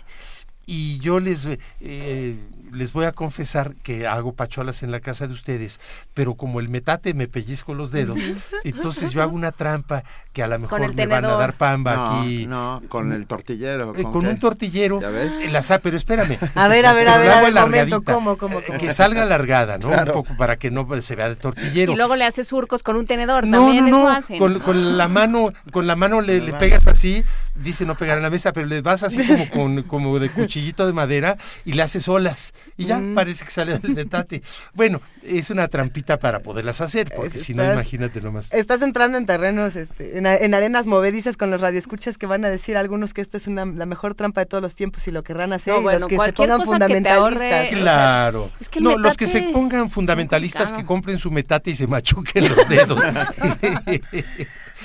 Y 0.66 1.00
yo 1.00 1.22
les, 1.22 1.48
eh, 1.80 2.38
les 2.74 2.94
voy 2.94 3.06
a 3.06 3.12
confesar 3.12 3.76
que 3.84 4.08
hago 4.08 4.34
pacholas 4.34 4.84
en 4.84 4.92
la 4.92 5.00
casa 5.00 5.28
de 5.28 5.34
ustedes, 5.34 5.80
pero 6.14 6.36
como 6.36 6.60
el 6.60 6.70
metate 6.70 7.14
me 7.14 7.28
pellizco 7.28 7.74
los 7.74 7.92
dedos, 7.92 8.20
entonces 8.64 9.12
yo 9.12 9.22
hago 9.22 9.34
una 9.34 9.52
trampa 9.52 10.04
que 10.34 10.42
a 10.42 10.48
lo 10.48 10.58
mejor 10.58 10.94
me 10.94 11.06
van 11.06 11.26
a 11.26 11.34
dar 11.36 11.54
pamba 11.54 12.22
aquí. 12.22 12.48
No, 12.48 12.82
con 12.90 13.14
el 13.14 13.28
tortillero. 13.28 13.94
Eh, 13.96 14.04
con, 14.04 14.26
un 14.26 14.40
tortillero. 14.40 15.00
¿Ya 15.00 15.10
ves? 15.10 15.32
La, 15.52 15.80
pero 15.80 15.96
espérame. 15.96 16.40
A 16.56 16.68
ver, 16.68 16.86
a 16.86 16.94
ver, 16.94 17.08
a 17.08 17.18
ver, 17.18 17.32
a 17.32 17.42
ver, 17.42 17.54
momento, 17.54 18.02
¿cómo, 18.04 18.38
cómo, 18.38 18.60
eh, 18.60 18.78
Que 18.80 18.92
salga 18.92 19.22
alargada, 19.24 19.78
¿no? 19.78 19.90
Un 19.90 20.06
poco 20.06 20.36
para 20.38 20.58
que 20.58 20.72
no 20.72 20.88
se 21.02 21.16
vea 21.16 21.30
de 21.30 21.36
tortillero. 21.36 21.92
Y 21.92 21.96
luego 21.96 22.16
le 22.16 22.26
haces 22.26 22.48
surcos 22.48 22.84
con 22.84 22.96
un 22.96 23.06
tenedor, 23.06 23.46
no, 23.46 23.66
también 23.66 23.90
no, 23.90 24.10
no. 24.10 24.18
eso 24.18 24.38
Con, 24.38 24.60
con, 24.60 24.98
la 24.98 25.08
mano, 25.08 25.54
con 25.72 25.88
la 25.88 25.96
mano 25.96 26.22
le, 26.22 26.42
le 26.42 26.54
pegas 26.54 26.88
así, 26.88 27.24
dice 27.56 27.86
no 27.86 27.96
pegar 27.96 28.18
en 28.18 28.24
la 28.24 28.30
mesa, 28.30 28.54
pero 28.54 28.66
le 28.66 28.82
vas 28.82 29.04
así 29.04 29.26
como, 29.26 29.50
con, 29.50 29.84
como 29.84 30.20
de 30.20 30.30
cuchillito 30.30 30.88
de 30.88 30.94
madera 30.94 31.38
y 31.66 31.74
le 31.74 31.84
haces 31.84 32.08
olas. 32.08 32.54
Y 32.78 32.86
ya 32.86 32.98
mm. 32.98 33.14
parece 33.14 33.46
que 33.46 33.52
sale 33.52 33.78
del 33.80 33.94
metate. 33.94 34.42
Bueno, 34.74 35.02
es 35.22 35.50
una 35.50 35.68
trampita 35.68 36.18
para 36.18 36.40
poderlas 36.40 36.82
hacer, 36.82 37.12
porque 37.16 37.38
si 37.38 37.54
no, 37.54 37.64
imagínate 37.64 38.22
nomás. 38.22 38.52
Estás 38.54 38.82
entrando 38.82 39.18
en 39.18 39.26
terrenos, 39.26 39.76
este, 39.76 40.18
en, 40.18 40.26
arenas 40.26 40.86
movedizas 40.86 41.38
con 41.38 41.52
los 41.52 41.62
radioescuchas 41.62 42.18
que 42.18 42.26
van 42.26 42.46
a 42.46 42.50
decir 42.50 42.78
algunos 42.78 43.14
que 43.14 43.22
esto 43.22 43.38
es 43.38 43.48
una, 43.48 43.66
la 43.66 43.86
mejor 43.86 44.16
trampa 44.16 44.42
de 44.42 44.46
todos 44.46 44.62
los 44.62 44.76
tiempos 44.76 45.08
y 45.08 45.12
lo 45.12 45.24
querrán 45.24 45.54
hacer, 45.54 45.76
y 45.80 45.84
los 45.84 46.08
que 46.08 46.18
se 46.18 46.34
pongan 46.34 46.62
fundamentalistas. 46.62 47.70
claro. 47.70 48.52
no, 48.80 48.98
los 48.98 49.18
que 49.18 49.28
se 49.28 49.42
pongan 49.54 49.90
fundamentalistas 49.90 50.74
que 50.74 50.86
compren 50.86 51.18
su 51.18 51.32
metate 51.32 51.72
y 51.72 51.76
se 51.76 51.88
machuquen 51.88 52.50
los 52.50 52.70
dedos. 52.70 53.04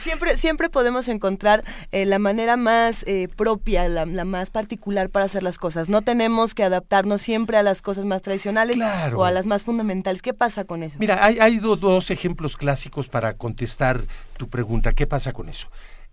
siempre, 0.09 0.39
siempre 0.39 0.71
podemos 0.71 1.07
encontrar 1.09 1.65
eh, 1.93 2.07
la 2.07 2.19
manera 2.19 2.57
más 2.57 3.05
eh, 3.07 3.29
propia, 3.29 3.89
la, 3.89 4.07
más 4.07 4.49
particular 4.49 5.11
para 5.11 5.27
hacer 5.27 5.43
las 5.43 5.59
cosas. 5.59 5.91
No 5.91 6.01
tenemos 6.01 6.55
que 6.55 6.65
adaptarnos 6.65 7.21
siempre 7.21 7.59
a 7.59 7.63
las 7.63 7.83
cosas 7.83 8.07
más 8.07 8.23
tradicionales 8.23 8.79
o 9.15 9.25
a 9.25 9.31
las 9.31 9.45
más 9.45 9.65
fundamentales. 9.65 10.23
¿Qué 10.23 10.33
pasa 10.33 10.65
con 10.65 10.83
eso? 10.83 10.97
Mira, 10.99 11.23
hay, 11.23 11.59
dos 11.59 12.11
ejemplos 12.11 12.57
clásicos 12.57 13.09
para 13.09 13.35
contestar 13.35 14.05
tu 14.39 14.49
pregunta. 14.49 14.95
¿Qué 14.95 15.07
pasa 15.07 15.35
con 15.35 15.51
eso? 15.51 15.69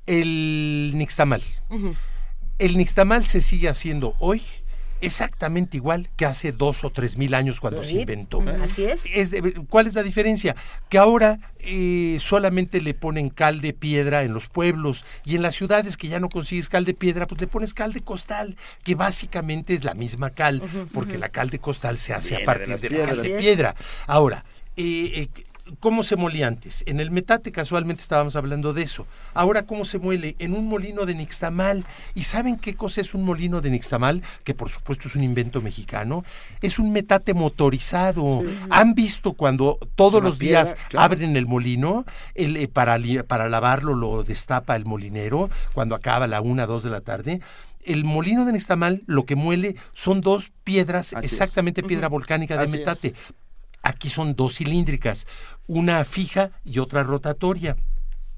El 0.05 0.91
nixtamal. 0.95 1.41
El 2.59 2.77
nixtamal 2.77 3.25
se 3.25 3.39
sigue 3.39 3.69
haciendo 3.69 4.15
hoy 4.19 4.41
exactamente 5.01 5.77
igual 5.77 6.09
que 6.15 6.25
hace 6.25 6.51
dos 6.51 6.83
o 6.83 6.89
tres 6.89 7.17
mil 7.17 7.33
años 7.33 7.59
cuando 7.59 7.83
se 7.83 8.01
inventó. 8.01 8.43
Así 8.63 8.85
es. 8.85 9.05
¿Cuál 9.69 9.87
es 9.87 9.93
la 9.93 10.03
diferencia? 10.03 10.55
Que 10.89 10.97
ahora 10.97 11.39
eh, 11.59 12.17
solamente 12.19 12.81
le 12.81 12.93
ponen 12.93 13.29
cal 13.29 13.61
de 13.61 13.73
piedra 13.73 14.23
en 14.23 14.33
los 14.33 14.47
pueblos 14.47 15.05
y 15.23 15.35
en 15.35 15.41
las 15.41 15.55
ciudades 15.55 15.97
que 15.97 16.07
ya 16.07 16.19
no 16.19 16.29
consigues 16.29 16.69
cal 16.69 16.85
de 16.85 16.93
piedra, 16.93 17.27
pues 17.27 17.41
le 17.41 17.47
pones 17.47 17.73
cal 17.73 17.93
de 17.93 18.01
costal, 18.01 18.55
que 18.83 18.95
básicamente 18.95 19.73
es 19.73 19.83
la 19.83 19.93
misma 19.93 20.31
cal, 20.31 20.61
porque 20.93 21.17
la 21.17 21.29
cal 21.29 21.49
de 21.49 21.59
costal 21.59 21.97
se 21.97 22.13
hace 22.13 22.35
a 22.35 22.45
partir 22.45 22.79
de, 22.79 22.89
la 22.89 23.05
cal 23.05 23.21
de 23.21 23.29
piedra. 23.37 23.75
Ahora, 24.07 24.45
eh, 24.77 25.29
eh 25.35 25.43
¿Cómo 25.79 26.03
se 26.03 26.15
molía 26.15 26.47
antes? 26.47 26.83
En 26.85 26.99
el 26.99 27.09
metate 27.09 27.51
casualmente 27.51 28.01
estábamos 28.01 28.35
hablando 28.35 28.71
de 28.71 28.83
eso. 28.83 29.07
Ahora, 29.33 29.65
¿cómo 29.65 29.83
se 29.83 29.97
muele? 29.97 30.35
En 30.37 30.53
un 30.53 30.67
molino 30.67 31.07
de 31.07 31.15
nixtamal. 31.15 31.85
¿Y 32.13 32.23
saben 32.23 32.57
qué 32.57 32.75
cosa 32.75 33.01
es 33.01 33.15
un 33.15 33.25
molino 33.25 33.61
de 33.61 33.71
nixtamal? 33.71 34.21
Que 34.43 34.53
por 34.53 34.69
supuesto 34.69 35.07
es 35.07 35.15
un 35.15 35.23
invento 35.23 35.61
mexicano. 35.61 36.23
Es 36.61 36.77
un 36.77 36.91
metate 36.91 37.33
motorizado. 37.33 38.43
¿Han 38.69 38.93
visto 38.93 39.33
cuando 39.33 39.79
todos 39.95 40.21
los 40.21 40.37
días 40.37 40.75
abren 40.95 41.35
el 41.35 41.47
molino? 41.47 42.05
El, 42.35 42.57
eh, 42.57 42.67
para, 42.67 42.99
para 43.25 43.49
lavarlo 43.49 43.95
lo 43.95 44.23
destapa 44.23 44.75
el 44.75 44.85
molinero 44.85 45.49
cuando 45.73 45.95
acaba 45.95 46.27
la 46.27 46.41
una, 46.41 46.67
dos 46.67 46.83
de 46.83 46.91
la 46.91 47.01
tarde 47.01 47.41
el 47.85 48.03
molino 48.03 48.45
de 48.45 48.51
Nixtamal 48.51 49.03
lo 49.05 49.25
que 49.25 49.35
muele 49.35 49.75
son 49.93 50.21
dos 50.21 50.51
piedras, 50.63 51.13
exactamente 51.21 51.83
piedra 51.83 52.09
volcánica 52.09 52.57
de 52.57 52.67
metate. 52.67 53.13
Aquí 53.85 54.09
son 54.09 54.35
dos 54.35 54.55
cilíndricas, 54.55 55.27
una 55.67 56.03
fija 56.05 56.49
y 56.63 56.79
otra 56.79 57.03
rotatoria 57.03 57.77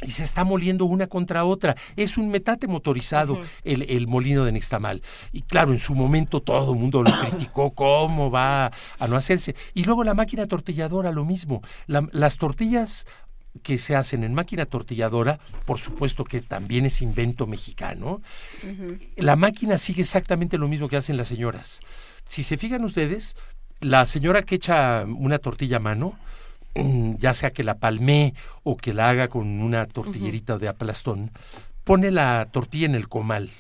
y 0.02 0.12
se 0.12 0.24
está 0.24 0.44
moliendo 0.44 0.84
una 0.84 1.08
contra 1.08 1.46
otra. 1.46 1.78
Es 1.96 2.18
un 2.18 2.28
metate 2.28 2.68
motorizado 2.68 3.40
el, 3.64 4.08
molino 4.08 4.44
de 4.44 4.52
Nixtamal. 4.52 5.02
Y 5.32 5.44
claro, 5.44 5.72
en 5.72 5.80
su 5.80 5.96
momento 5.96 6.42
todo 6.42 6.74
el 6.74 6.80
mundo 6.80 7.02
lo 7.02 7.12
criticó, 7.22 7.72
cómo 7.72 8.30
va 8.30 8.74
a 9.00 9.08
no 9.08 9.16
hacerse. 9.16 9.56
Y 9.74 9.86
luego 9.86 10.04
la 10.04 10.14
máquina 10.14 10.48
tortilladora, 10.48 11.14
lo 11.14 11.24
mismo. 11.24 11.62
las 11.88 12.38
tortillas 12.38 13.08
que 13.64 13.78
se 13.78 13.96
hacen 13.96 14.26
en 14.26 14.34
máquina 14.34 14.66
tortilladora, 14.66 15.40
por 15.66 15.80
supuesto 15.80 16.26
que 16.26 16.42
también 16.42 16.86
es 16.86 17.02
invento 17.02 17.48
mexicano, 17.48 18.22
la 19.16 19.38
máquina 19.38 19.78
sigue 19.78 20.02
exactamente 20.02 20.58
lo 20.58 20.68
mismo 20.68 20.90
que 20.90 20.98
hacen 20.98 21.16
las 21.16 21.30
señoras. 21.30 21.80
Si 22.28 22.44
se 22.44 22.58
fijan 22.58 22.84
ustedes, 22.84 23.38
la 23.80 24.06
señora 24.06 24.42
que 24.42 24.56
echa 24.56 25.06
una 25.06 25.40
tortilla 25.40 25.78
a 25.78 25.82
mano, 25.82 26.18
mm, 26.76 27.16
ya 27.18 27.34
sea 27.34 27.52
que 27.52 27.64
la 27.64 27.76
palmee 27.76 28.34
o 28.64 28.78
que 28.78 28.94
la 28.94 29.10
haga 29.10 29.28
con 29.28 29.62
una 29.62 29.86
tortillerita 29.86 30.58
de 30.58 30.68
aplastón, 30.68 31.32
pone 31.84 32.12
la 32.12 32.48
tortilla 32.52 32.86
en 32.86 32.96
el 32.96 33.08
comal. 33.08 33.52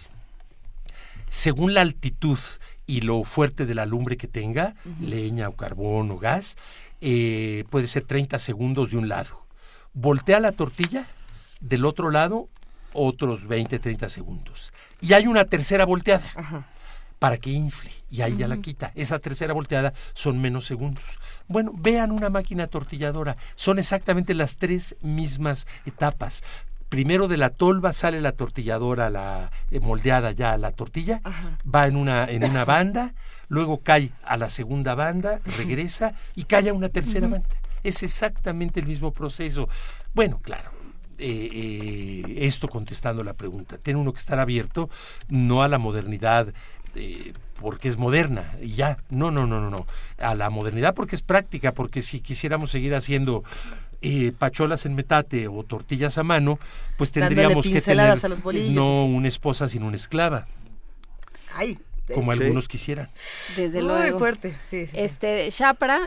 Según 1.30 1.74
la 1.74 1.82
altitud 1.82 2.40
y 2.86 3.02
lo 3.02 3.24
fuerte 3.24 3.66
de 3.66 3.76
la 3.76 3.86
lumbre 3.86 4.18
que 4.18 4.28
tenga, 4.28 4.76
leña 5.00 5.50
o 5.50 5.56
carbón 5.56 6.10
o 6.12 6.18
gas, 6.18 6.58
eh, 7.02 7.66
puede 7.70 7.88
ser 7.88 8.04
30 8.04 8.40
segundos 8.40 8.92
de 8.92 8.98
un 8.98 9.10
lado. 9.10 9.46
Voltea 9.94 10.40
la 10.40 10.52
tortilla, 10.52 11.06
del 11.60 11.86
otro 11.86 12.12
lado, 12.12 12.48
otros 12.94 13.48
20, 13.48 13.80
30 13.80 14.10
segundos. 14.10 14.74
Y 15.02 15.14
hay 15.14 15.28
una 15.28 15.46
tercera 15.46 15.86
volteada 15.86 16.66
para 17.20 17.38
que 17.38 17.52
infle 17.52 17.92
y 18.10 18.22
ahí 18.22 18.38
ya 18.38 18.48
la 18.48 18.58
quita. 18.58 18.92
Esa 18.96 19.20
tercera 19.20 19.54
volteada 19.54 19.94
son 20.14 20.40
menos 20.40 20.66
segundos. 20.66 21.06
Bueno, 21.48 21.72
vean 21.76 22.12
una 22.12 22.30
máquina 22.30 22.68
tortilladora, 22.68 23.38
son 23.56 23.80
exactamente 23.80 24.34
las 24.34 24.58
tres 24.58 24.96
mismas 25.02 25.68
etapas. 25.86 26.44
Primero 26.90 27.28
de 27.28 27.36
la 27.36 27.50
tolva 27.50 27.92
sale 27.92 28.22
la 28.22 28.32
tortilladora, 28.32 29.10
la 29.10 29.52
eh, 29.72 29.80
moldeada 29.82 30.32
ya 30.32 30.58
la 30.58 30.72
tortilla, 30.72 31.22
va 31.64 31.86
en 31.88 31.98
una, 31.98 32.26
en 32.26 32.46
una 32.46 32.64
banda, 32.64 33.14
luego 33.50 33.82
cae 33.82 34.12
a 34.24 34.38
la 34.38 34.50
segunda 34.50 34.96
banda, 34.96 35.42
regresa 35.58 36.14
y 36.36 36.46
cae 36.46 36.70
a 36.70 36.74
una 36.74 36.90
tercera 36.90 37.28
banda. 37.28 37.50
Es 37.84 38.04
exactamente 38.04 38.80
el 38.80 38.88
mismo 38.88 39.12
proceso. 39.12 39.68
Bueno, 40.14 40.40
claro, 40.42 40.72
eh, 41.20 41.50
eh, 41.52 42.46
esto 42.46 42.68
contestando 42.68 43.24
la 43.24 43.34
pregunta. 43.34 43.78
Tiene 43.80 44.00
uno 44.00 44.14
que 44.14 44.20
estar 44.20 44.38
abierto 44.40 44.90
no 45.30 45.64
a 45.64 45.68
la 45.68 45.80
modernidad 45.80 46.54
este, 46.98 47.34
porque 47.59 47.88
es 47.88 47.98
moderna 47.98 48.53
y 48.61 48.74
ya. 48.74 48.98
No, 49.09 49.32
no, 49.32 49.45
no, 49.45 49.59
no, 49.59 49.69
no. 49.69 49.85
A 50.19 50.35
la 50.35 50.50
modernidad 50.50 50.93
porque 50.93 51.16
es 51.16 51.22
práctica, 51.22 51.72
porque 51.72 52.01
si 52.01 52.19
quisiéramos 52.19 52.72
seguir 52.72 52.93
haciendo 52.95 53.43
eh, 54.01 54.32
pacholas 54.38 54.85
en 54.85 54.95
metate 54.95 55.48
o 55.48 55.64
tortillas 55.64 56.17
a 56.17 56.24
mano, 56.24 56.59
pues 56.98 57.11
tendríamos 57.11 57.66
que 57.66 57.82
tener 57.82 58.16
no 58.72 59.06
una 59.06 59.27
esposa 59.27 59.69
sino 59.69 59.88
una 59.88 59.95
esclava. 59.95 60.48
Ay, 61.56 61.80
como 62.14 62.32
algunos 62.32 62.67
quisieran. 62.67 63.09
Desde 63.56 63.80
Muy 63.80 63.88
luego. 63.88 64.19
fuerte, 64.19 64.56
Este, 64.72 65.50
Chapra, 65.51 66.00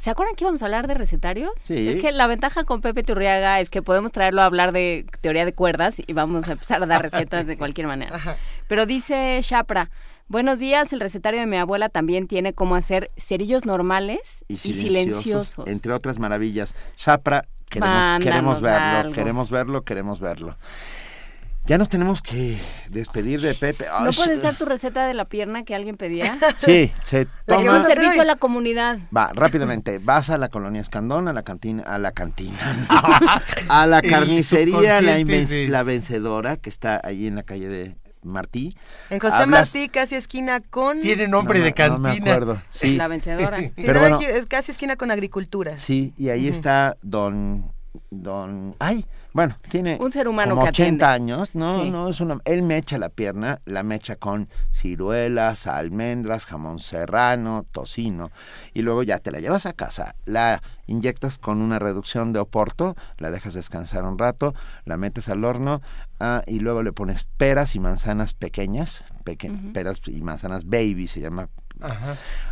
¿se 0.00 0.10
acuerdan 0.10 0.34
que 0.34 0.44
íbamos 0.44 0.60
a 0.60 0.66
hablar 0.66 0.86
de 0.86 0.94
recetarios? 0.94 1.50
Sí. 1.64 1.88
Es 1.88 2.02
que 2.02 2.12
la 2.12 2.26
ventaja 2.26 2.64
con 2.64 2.80
Pepe 2.82 3.02
Turriaga 3.04 3.60
es 3.60 3.70
que 3.70 3.80
podemos 3.80 4.12
traerlo 4.12 4.42
a 4.42 4.46
hablar 4.46 4.72
de 4.72 5.06
teoría 5.22 5.44
de 5.44 5.54
cuerdas 5.54 5.96
y 6.04 6.12
vamos 6.12 6.48
a 6.48 6.52
empezar 6.52 6.82
a 6.82 6.86
dar 6.86 7.00
recetas 7.02 7.46
de 7.46 7.56
cualquier 7.56 7.86
manera. 7.86 8.36
Pero 8.68 8.84
dice 8.84 9.38
Chapra, 9.42 9.88
Buenos 10.28 10.58
días, 10.58 10.92
el 10.92 10.98
recetario 10.98 11.38
de 11.38 11.46
mi 11.46 11.56
abuela 11.56 11.88
también 11.88 12.26
tiene 12.26 12.52
cómo 12.52 12.74
hacer 12.74 13.10
cerillos 13.16 13.64
normales 13.64 14.44
y 14.48 14.56
silenciosos. 14.56 15.68
Entre 15.68 15.92
otras 15.92 16.18
maravillas. 16.18 16.74
Chapra, 16.96 17.44
queremos, 17.70 18.24
queremos 18.24 18.60
verlo, 18.60 19.12
queremos 19.12 19.50
verlo, 19.50 19.82
queremos 19.84 20.20
verlo. 20.20 20.56
Ya 21.66 21.78
nos 21.78 21.88
tenemos 21.88 22.22
que 22.22 22.60
despedir 22.90 23.40
de 23.40 23.54
Pepe. 23.54 23.86
¿No 23.86 24.10
puede 24.10 24.40
ser 24.40 24.56
tu 24.56 24.64
receta 24.64 25.06
de 25.06 25.14
la 25.14 25.26
pierna 25.26 25.64
que 25.64 25.76
alguien 25.76 25.96
pedía? 25.96 26.38
Sí, 26.58 26.92
se 27.04 27.26
toma... 27.44 27.62
Es 27.62 27.70
un 27.70 27.82
servicio 27.84 28.22
a 28.22 28.24
la 28.24 28.36
comunidad. 28.36 28.98
Va, 29.16 29.30
rápidamente. 29.32 29.98
Vas 29.98 30.30
a 30.30 30.38
la 30.38 30.48
colonia 30.48 30.80
Escandón, 30.80 31.28
a 31.28 31.32
la 31.32 31.42
cantina, 31.42 31.84
a 31.84 31.98
la 31.98 32.10
cantina, 32.10 32.86
a 33.68 33.86
la 33.86 34.02
carnicería, 34.02 35.00
la, 35.02 35.18
la, 35.18 35.82
vencedora, 35.84 36.56
que 36.56 36.70
está 36.70 37.00
ahí 37.04 37.28
en 37.28 37.36
la 37.36 37.44
calle 37.44 37.68
de 37.68 37.96
Martí. 38.26 38.76
En 39.10 39.18
José 39.18 39.46
Martí, 39.46 39.88
casi 39.88 40.14
esquina 40.14 40.60
con... 40.60 41.00
Tiene 41.00 41.28
nombre 41.28 41.60
de 41.60 41.72
cantina. 41.72 42.08
No 42.08 42.24
me 42.24 42.30
acuerdo. 42.30 42.62
Sí. 42.70 42.96
La 42.96 43.08
vencedora. 43.08 43.58
Pero 43.74 44.18
es 44.20 44.46
casi 44.46 44.72
esquina 44.72 44.96
con 44.96 45.10
agricultura. 45.10 45.78
Sí, 45.78 46.12
y 46.16 46.28
ahí 46.28 46.48
está 46.48 46.96
don... 47.02 47.75
Don... 48.10 48.76
¡Ay! 48.78 49.04
Bueno, 49.36 49.54
tiene 49.68 49.98
un 50.00 50.10
ser 50.10 50.28
humano 50.28 50.54
como 50.54 50.62
que 50.62 50.70
80 50.70 51.12
años, 51.12 51.50
no, 51.52 51.84
no 51.84 52.08
es 52.08 52.22
una, 52.22 52.38
él 52.46 52.62
me 52.62 52.78
echa 52.78 52.96
la 52.96 53.10
pierna, 53.10 53.60
la 53.66 53.82
mecha 53.82 54.16
con 54.16 54.48
ciruelas, 54.70 55.66
almendras, 55.66 56.46
jamón 56.46 56.80
serrano, 56.80 57.66
tocino 57.70 58.30
y 58.72 58.80
luego 58.80 59.02
ya 59.02 59.18
te 59.18 59.30
la 59.30 59.40
llevas 59.40 59.66
a 59.66 59.74
casa, 59.74 60.14
la 60.24 60.62
inyectas 60.86 61.36
con 61.36 61.60
una 61.60 61.78
reducción 61.78 62.32
de 62.32 62.38
oporto, 62.38 62.96
la 63.18 63.30
dejas 63.30 63.52
descansar 63.52 64.04
un 64.04 64.16
rato, 64.16 64.54
la 64.86 64.96
metes 64.96 65.28
al 65.28 65.44
horno 65.44 65.82
ah, 66.18 66.42
y 66.46 66.60
luego 66.60 66.82
le 66.82 66.92
pones 66.92 67.24
peras 67.36 67.74
y 67.74 67.78
manzanas 67.78 68.32
pequeñas, 68.32 69.04
peras 69.74 70.00
y 70.06 70.22
manzanas 70.22 70.64
baby 70.64 71.08
se 71.08 71.20
llama. 71.20 71.50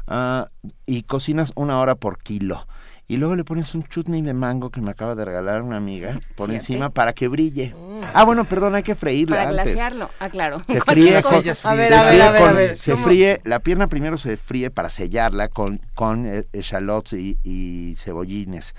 Ah, 0.07 0.49
y 0.85 1.05
cocinas 1.05 1.53
una 1.57 1.79
hora 1.79 1.95
por 1.95 2.19
kilo 2.19 2.67
y 3.07 3.17
luego 3.19 3.37
le 3.37 3.45
pones 3.45 3.75
un 3.75 3.85
chutney 3.85 4.23
de 4.23 4.33
mango 4.33 4.71
que 4.71 4.81
me 4.81 4.91
acaba 4.91 5.15
de 5.15 5.25
regalar 5.25 5.63
una 5.63 5.77
amiga 5.77 6.21
por 6.37 6.51
encima 6.51 6.91
para 6.91 7.13
que 7.13 7.29
brille. 7.29 7.75
Mm. 7.75 8.01
Ah, 8.15 8.25
bueno, 8.25 8.45
perdón, 8.45 8.75
hay 8.75 8.83
que 8.83 8.95
freírla 8.95 9.37
para 9.37 9.51
antes. 9.51 9.65
glasearlo, 9.65 10.11
ah, 10.21 10.31
claro. 10.31 10.63
Se 10.67 10.81
fríe 10.81 11.23
con, 11.23 11.35
a 11.35 11.75
ver, 11.75 11.95
a 11.95 12.03
ver, 12.03 12.23
a 12.23 12.31
ver, 12.31 12.43
a 12.43 12.53
ver, 12.53 12.77
se 12.77 12.97
fríe, 12.97 13.41
la 13.45 13.61
pierna 13.61 13.87
primero 13.87 14.17
se 14.17 14.37
fríe 14.37 14.71
para 14.71 14.91
sellarla 14.91 15.49
con 15.49 15.81
con 15.95 16.27
eh, 16.27 16.47
y, 16.53 17.39
y 17.43 17.95
cebollines. 17.97 18.75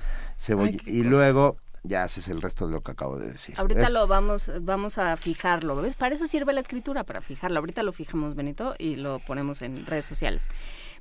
y 0.86 1.04
luego 1.04 1.58
ya 1.88 2.04
haces 2.04 2.28
el 2.28 2.42
resto 2.42 2.68
de 2.68 2.74
lo 2.74 2.82
que 2.82 2.92
acabo 2.92 3.18
de 3.18 3.32
decir. 3.32 3.56
Ahorita 3.58 3.90
lo 3.90 4.08
vamos, 4.08 4.52
vamos 4.62 4.98
a 4.98 5.16
fijarlo, 5.18 5.76
¿ves? 5.76 5.96
Para 5.96 6.16
eso 6.16 6.28
sirve 6.28 6.54
la 6.54 6.62
escritura, 6.62 7.04
para 7.04 7.22
fijarlo. 7.22 7.60
Ahorita 7.60 7.84
lo 7.84 7.94
fijamos, 7.94 8.36
Benito, 8.36 8.76
y 8.78 8.96
lo 8.96 9.20
ponemos 9.20 9.62
en 9.62 9.86
redes 9.86 10.06
sociales. 10.06 10.48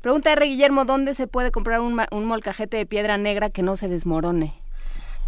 Pregunta 0.05 0.33
R. 0.33 0.45
Guillermo, 0.45 0.85
¿dónde 0.85 1.15
se 1.15 1.27
puede 1.27 1.51
comprar 1.51 1.81
un, 1.81 1.99
un 2.11 2.25
molcajete 2.27 2.77
de 2.77 2.85
piedra 2.85 3.17
negra 3.17 3.49
que 3.49 3.63
no 3.63 3.75
se 3.75 3.89
desmorone? 3.89 4.53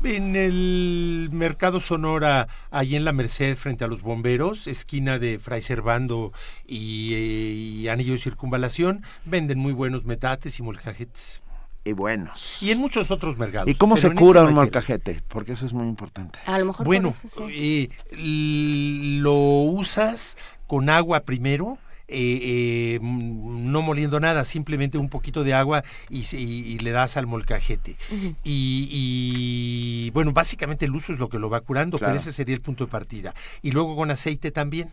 En 0.05 0.37
el 0.37 1.31
mercado 1.33 1.81
Sonora, 1.81 2.47
ahí 2.71 2.95
en 2.95 3.07
la 3.07 3.15
Merced, 3.15 3.57
frente 3.57 3.85
a 3.85 3.87
los 3.87 4.03
bomberos, 4.03 4.67
esquina 4.67 5.19
de 5.19 5.39
Fray 5.39 5.63
Servando 5.63 6.35
y, 6.67 7.15
y 7.15 7.89
Anillo 7.89 8.13
de 8.13 8.19
Circunvalación, 8.19 9.03
venden 9.25 9.59
muy 9.61 9.73
buenos 9.73 10.05
metates 10.05 10.59
y 10.59 10.63
molcajetes. 10.63 11.41
Y 11.83 11.93
buenos. 11.95 12.59
Y 12.61 12.71
en 12.71 12.79
muchos 12.79 13.11
otros 13.11 13.39
mercados. 13.39 13.71
¿Y 13.71 13.77
cómo 13.77 13.97
se 13.97 14.15
cura 14.15 14.45
un 14.45 14.53
molcajete? 14.53 15.23
Porque 15.29 15.53
eso 15.53 15.65
es 15.65 15.73
muy 15.73 15.89
importante. 15.89 16.39
A 16.45 16.59
lo 16.59 16.67
mejor 16.67 16.85
bueno, 16.85 17.15
eh, 17.49 17.89
lo 18.13 19.33
usas 19.33 20.37
con 20.67 20.91
agua 20.91 21.21
primero 21.21 21.79
eh, 22.09 22.99
eh, 22.99 22.99
no 23.03 23.83
moliendo 23.83 24.21
nada, 24.21 24.45
simplemente 24.45 24.97
un 24.99 25.09
poquito 25.09 25.43
de 25.43 25.55
agua 25.55 25.83
y, 26.09 26.79
le 26.79 26.91
das 26.91 27.17
al 27.17 27.27
molcajete. 27.27 27.97
y, 28.45 30.11
bueno, 30.13 30.33
básicamente 30.33 30.85
el 30.85 30.95
uso 30.95 31.13
es 31.13 31.19
lo 31.19 31.29
que 31.29 31.39
lo 31.39 31.51
va 31.51 31.61
curando, 31.61 31.99
pero 31.99 32.15
ese 32.15 32.33
sería 32.33 32.55
el 32.55 32.61
punto 32.61 32.85
de 32.85 32.91
partida. 32.91 33.35
Y 33.63 33.73
luego 33.73 33.97
con 33.97 34.11
aceite 34.11 34.51
también. 34.51 34.91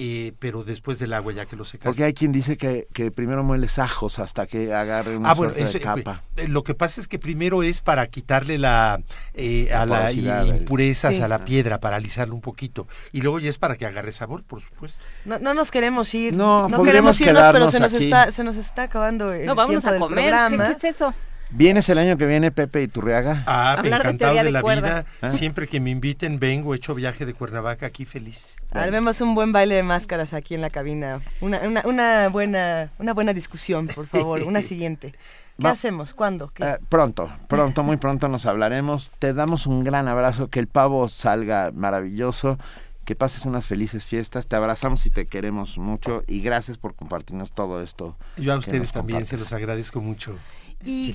Eh, 0.00 0.32
pero 0.38 0.62
después 0.62 1.00
del 1.00 1.12
agua 1.12 1.32
ya 1.32 1.46
que 1.46 1.56
lo 1.56 1.64
secaste. 1.64 1.88
Porque 1.88 2.04
hay 2.04 2.14
quien 2.14 2.30
dice 2.30 2.56
que, 2.56 2.86
que 2.92 3.10
primero 3.10 3.42
mueles 3.42 3.80
ajos 3.80 4.20
hasta 4.20 4.46
que 4.46 4.72
agarre 4.72 5.16
una 5.16 5.32
ah, 5.32 5.34
de 5.34 5.80
capa. 5.80 6.22
lo 6.46 6.62
que 6.62 6.74
pasa 6.74 7.00
es 7.00 7.08
que 7.08 7.18
primero 7.18 7.64
es 7.64 7.80
para 7.80 8.06
quitarle 8.06 8.58
la, 8.58 9.00
a 9.74 9.86
la 9.86 10.12
impurezas 10.12 11.18
a 11.18 11.26
la 11.26 11.44
piedra, 11.44 11.80
para 11.80 11.96
alisarlo 11.96 12.36
un 12.36 12.40
poquito. 12.40 12.86
Y 13.10 13.22
luego 13.22 13.40
ya 13.40 13.50
es 13.50 13.58
para 13.58 13.74
que 13.74 13.86
agarre 13.86 14.12
sabor, 14.12 14.44
por 14.44 14.62
supuesto. 14.62 15.00
No, 15.24 15.40
no 15.40 15.52
nos 15.52 15.72
queremos 15.72 16.14
ir, 16.14 16.32
no, 16.32 16.68
queremos 16.84 17.20
irnos, 17.20 17.48
pero 17.52 17.66
se 17.66 17.80
nos, 17.80 17.92
está, 17.92 18.30
se 18.30 18.44
nos 18.44 18.54
está 18.54 18.84
acabando 18.84 19.32
el 19.32 19.46
no, 19.46 19.56
vamos 19.56 19.84
a 19.84 19.98
comer. 19.98 20.32
¿Qué 20.48 20.72
es 20.76 20.84
eso? 20.84 21.12
¿Vienes 21.50 21.88
el 21.88 21.98
año 21.98 22.18
que 22.18 22.26
viene, 22.26 22.50
Pepe 22.50 22.82
Iturriaga? 22.82 23.42
Ah, 23.46 23.80
encantado 23.82 24.34
de, 24.34 24.50
la 24.50 24.62
vida. 24.62 25.04
¿Ah? 25.22 25.30
Siempre 25.30 25.66
que 25.66 25.80
me 25.80 25.90
inviten, 25.90 26.38
vengo, 26.38 26.74
hecho 26.74 26.94
viaje 26.94 27.24
de 27.24 27.32
Cuernavaca 27.32 27.86
aquí 27.86 28.04
feliz. 28.04 28.56
vemos 28.72 29.20
un 29.20 29.34
buen 29.34 29.52
baile 29.52 29.76
de 29.76 29.82
máscaras 29.82 30.34
aquí 30.34 30.54
en 30.54 30.60
la 30.60 30.70
cabina. 30.70 31.20
Una, 31.40 31.60
una, 31.60 31.82
una 31.84 32.28
buena, 32.28 32.90
una 32.98 33.14
buena 33.14 33.32
discusión, 33.32 33.86
por 33.86 34.06
favor. 34.06 34.42
una 34.42 34.62
siguiente. 34.68 35.14
¿Qué 35.58 35.66
hacemos? 35.66 36.14
¿Cuándo? 36.14 36.52
Eh, 36.60 36.76
pronto, 36.88 37.28
pronto, 37.48 37.82
muy 37.82 37.96
pronto 37.96 38.28
nos 38.28 38.46
hablaremos. 38.46 39.10
Te 39.18 39.32
damos 39.32 39.66
un 39.66 39.82
gran 39.82 40.06
abrazo, 40.06 40.48
que 40.48 40.60
el 40.60 40.68
pavo 40.68 41.08
salga 41.08 41.72
maravilloso, 41.74 42.58
que 43.04 43.16
pases 43.16 43.44
unas 43.44 43.66
felices 43.66 44.04
fiestas. 44.04 44.46
Te 44.46 44.54
abrazamos 44.54 45.04
y 45.06 45.10
te 45.10 45.26
queremos 45.26 45.76
mucho 45.76 46.22
y 46.28 46.42
gracias 46.42 46.78
por 46.78 46.94
compartirnos 46.94 47.52
todo 47.52 47.82
esto. 47.82 48.16
Yo 48.36 48.52
a 48.52 48.58
ustedes 48.58 48.92
también 48.92 49.26
se 49.26 49.36
los 49.36 49.52
agradezco 49.52 50.00
mucho. 50.00 50.36
Y, 50.84 51.14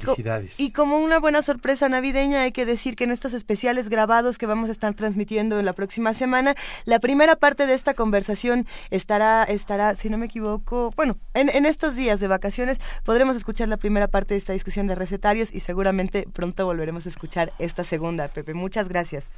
y 0.57 0.71
como 0.71 0.99
una 0.99 1.19
buena 1.19 1.41
sorpresa 1.41 1.87
navideña 1.87 2.41
hay 2.41 2.51
que 2.51 2.65
decir 2.65 2.95
que 2.95 3.05
en 3.05 3.11
estos 3.11 3.33
especiales 3.33 3.87
grabados 3.87 4.37
que 4.37 4.45
vamos 4.45 4.67
a 4.67 4.73
estar 4.73 4.93
transmitiendo 4.93 5.57
en 5.57 5.65
la 5.65 5.73
próxima 5.73 6.13
semana, 6.13 6.55
la 6.83 6.99
primera 6.99 7.37
parte 7.37 7.65
de 7.65 7.73
esta 7.73 7.93
conversación 7.93 8.67
estará, 8.89 9.43
estará 9.43 9.95
si 9.95 10.09
no 10.09 10.17
me 10.17 10.25
equivoco, 10.25 10.91
bueno, 10.97 11.17
en, 11.33 11.49
en 11.49 11.65
estos 11.65 11.95
días 11.95 12.19
de 12.19 12.27
vacaciones 12.27 12.79
podremos 13.03 13.37
escuchar 13.37 13.69
la 13.69 13.77
primera 13.77 14.07
parte 14.07 14.33
de 14.33 14.39
esta 14.39 14.53
discusión 14.53 14.87
de 14.87 14.95
recetarios 14.95 15.53
y 15.53 15.61
seguramente 15.61 16.27
pronto 16.33 16.65
volveremos 16.65 17.05
a 17.05 17.09
escuchar 17.09 17.53
esta 17.57 17.83
segunda. 17.83 18.27
Pepe, 18.27 18.53
muchas 18.53 18.89
gracias. 18.89 19.29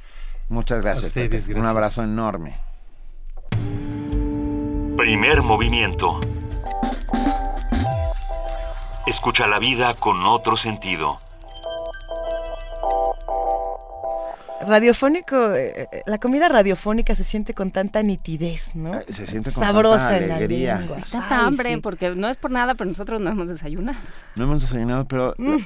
Muchas 0.48 0.82
gracias. 0.82 1.14
gracias. 1.14 1.48
Un 1.48 1.66
abrazo 1.66 2.02
enorme. 2.02 2.56
Primer 4.96 5.42
movimiento. 5.42 6.20
Escucha 9.06 9.46
la 9.46 9.60
vida 9.60 9.94
con 9.94 10.26
otro 10.26 10.56
sentido. 10.56 11.20
Radiofónico, 14.66 15.54
eh, 15.54 15.88
eh, 15.92 16.02
la 16.06 16.18
comida 16.18 16.48
radiofónica 16.48 17.14
se 17.14 17.22
siente 17.22 17.54
con 17.54 17.70
tanta 17.70 18.02
nitidez, 18.02 18.74
¿no? 18.74 18.98
Eh, 18.98 19.04
se 19.10 19.28
siente 19.28 19.52
con 19.52 19.62
Sabrosa 19.62 20.10
tanta 20.10 20.34
alegría. 20.34 20.80
En 20.80 20.90
la 20.90 20.96
Tanta 21.02 21.46
hambre, 21.46 21.78
porque 21.80 22.16
no 22.16 22.28
es 22.28 22.36
por 22.36 22.50
nada, 22.50 22.74
pero 22.74 22.88
nosotros 22.88 23.20
no 23.20 23.30
hemos 23.30 23.48
desayunado. 23.48 23.98
No 24.34 24.44
hemos 24.44 24.62
desayunado, 24.62 25.04
pero 25.04 25.34
mm. 25.38 25.58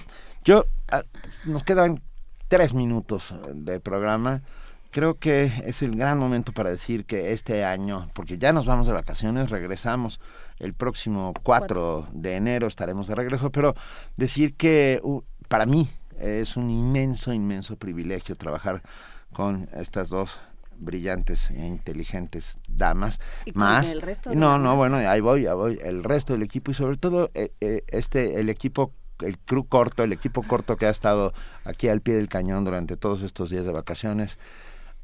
yo, 0.44 0.66
ah, 0.92 1.02
nos 1.46 1.64
quedan 1.64 2.02
tres 2.48 2.74
minutos 2.74 3.34
de 3.54 3.80
programa 3.80 4.42
creo 4.90 5.14
que 5.14 5.52
es 5.64 5.82
el 5.82 5.96
gran 5.96 6.18
momento 6.18 6.52
para 6.52 6.70
decir 6.70 7.04
que 7.04 7.32
este 7.32 7.64
año, 7.64 8.08
porque 8.14 8.38
ya 8.38 8.52
nos 8.52 8.66
vamos 8.66 8.86
de 8.86 8.92
vacaciones, 8.92 9.50
regresamos 9.50 10.20
el 10.58 10.74
próximo 10.74 11.32
4 11.42 12.08
de 12.12 12.36
enero, 12.36 12.66
estaremos 12.66 13.06
de 13.06 13.14
regreso, 13.14 13.50
pero 13.50 13.74
decir 14.16 14.54
que 14.54 15.00
para 15.48 15.66
mí 15.66 15.88
es 16.18 16.56
un 16.56 16.70
inmenso, 16.70 17.32
inmenso 17.32 17.76
privilegio 17.76 18.36
trabajar 18.36 18.82
con 19.32 19.68
estas 19.72 20.08
dos 20.08 20.38
brillantes 20.76 21.50
e 21.50 21.66
inteligentes 21.66 22.58
damas. 22.66 23.20
Más 23.54 23.96
no 24.34 24.58
no 24.58 24.76
bueno 24.76 24.96
ahí 24.96 25.20
voy 25.20 25.46
ahí 25.46 25.54
voy 25.54 25.78
el 25.82 26.02
resto 26.02 26.32
del 26.32 26.42
equipo 26.42 26.70
y 26.70 26.74
sobre 26.74 26.96
todo 26.96 27.30
eh, 27.34 27.52
eh, 27.60 27.84
este 27.88 28.40
el 28.40 28.48
equipo 28.48 28.92
el 29.20 29.38
crew 29.38 29.66
corto 29.66 30.02
el 30.02 30.12
equipo 30.12 30.42
corto 30.42 30.76
que 30.76 30.86
ha 30.86 30.90
estado 30.90 31.34
aquí 31.64 31.88
al 31.88 32.00
pie 32.00 32.14
del 32.14 32.28
cañón 32.28 32.64
durante 32.64 32.96
todos 32.96 33.20
estos 33.22 33.50
días 33.50 33.66
de 33.66 33.72
vacaciones 33.72 34.38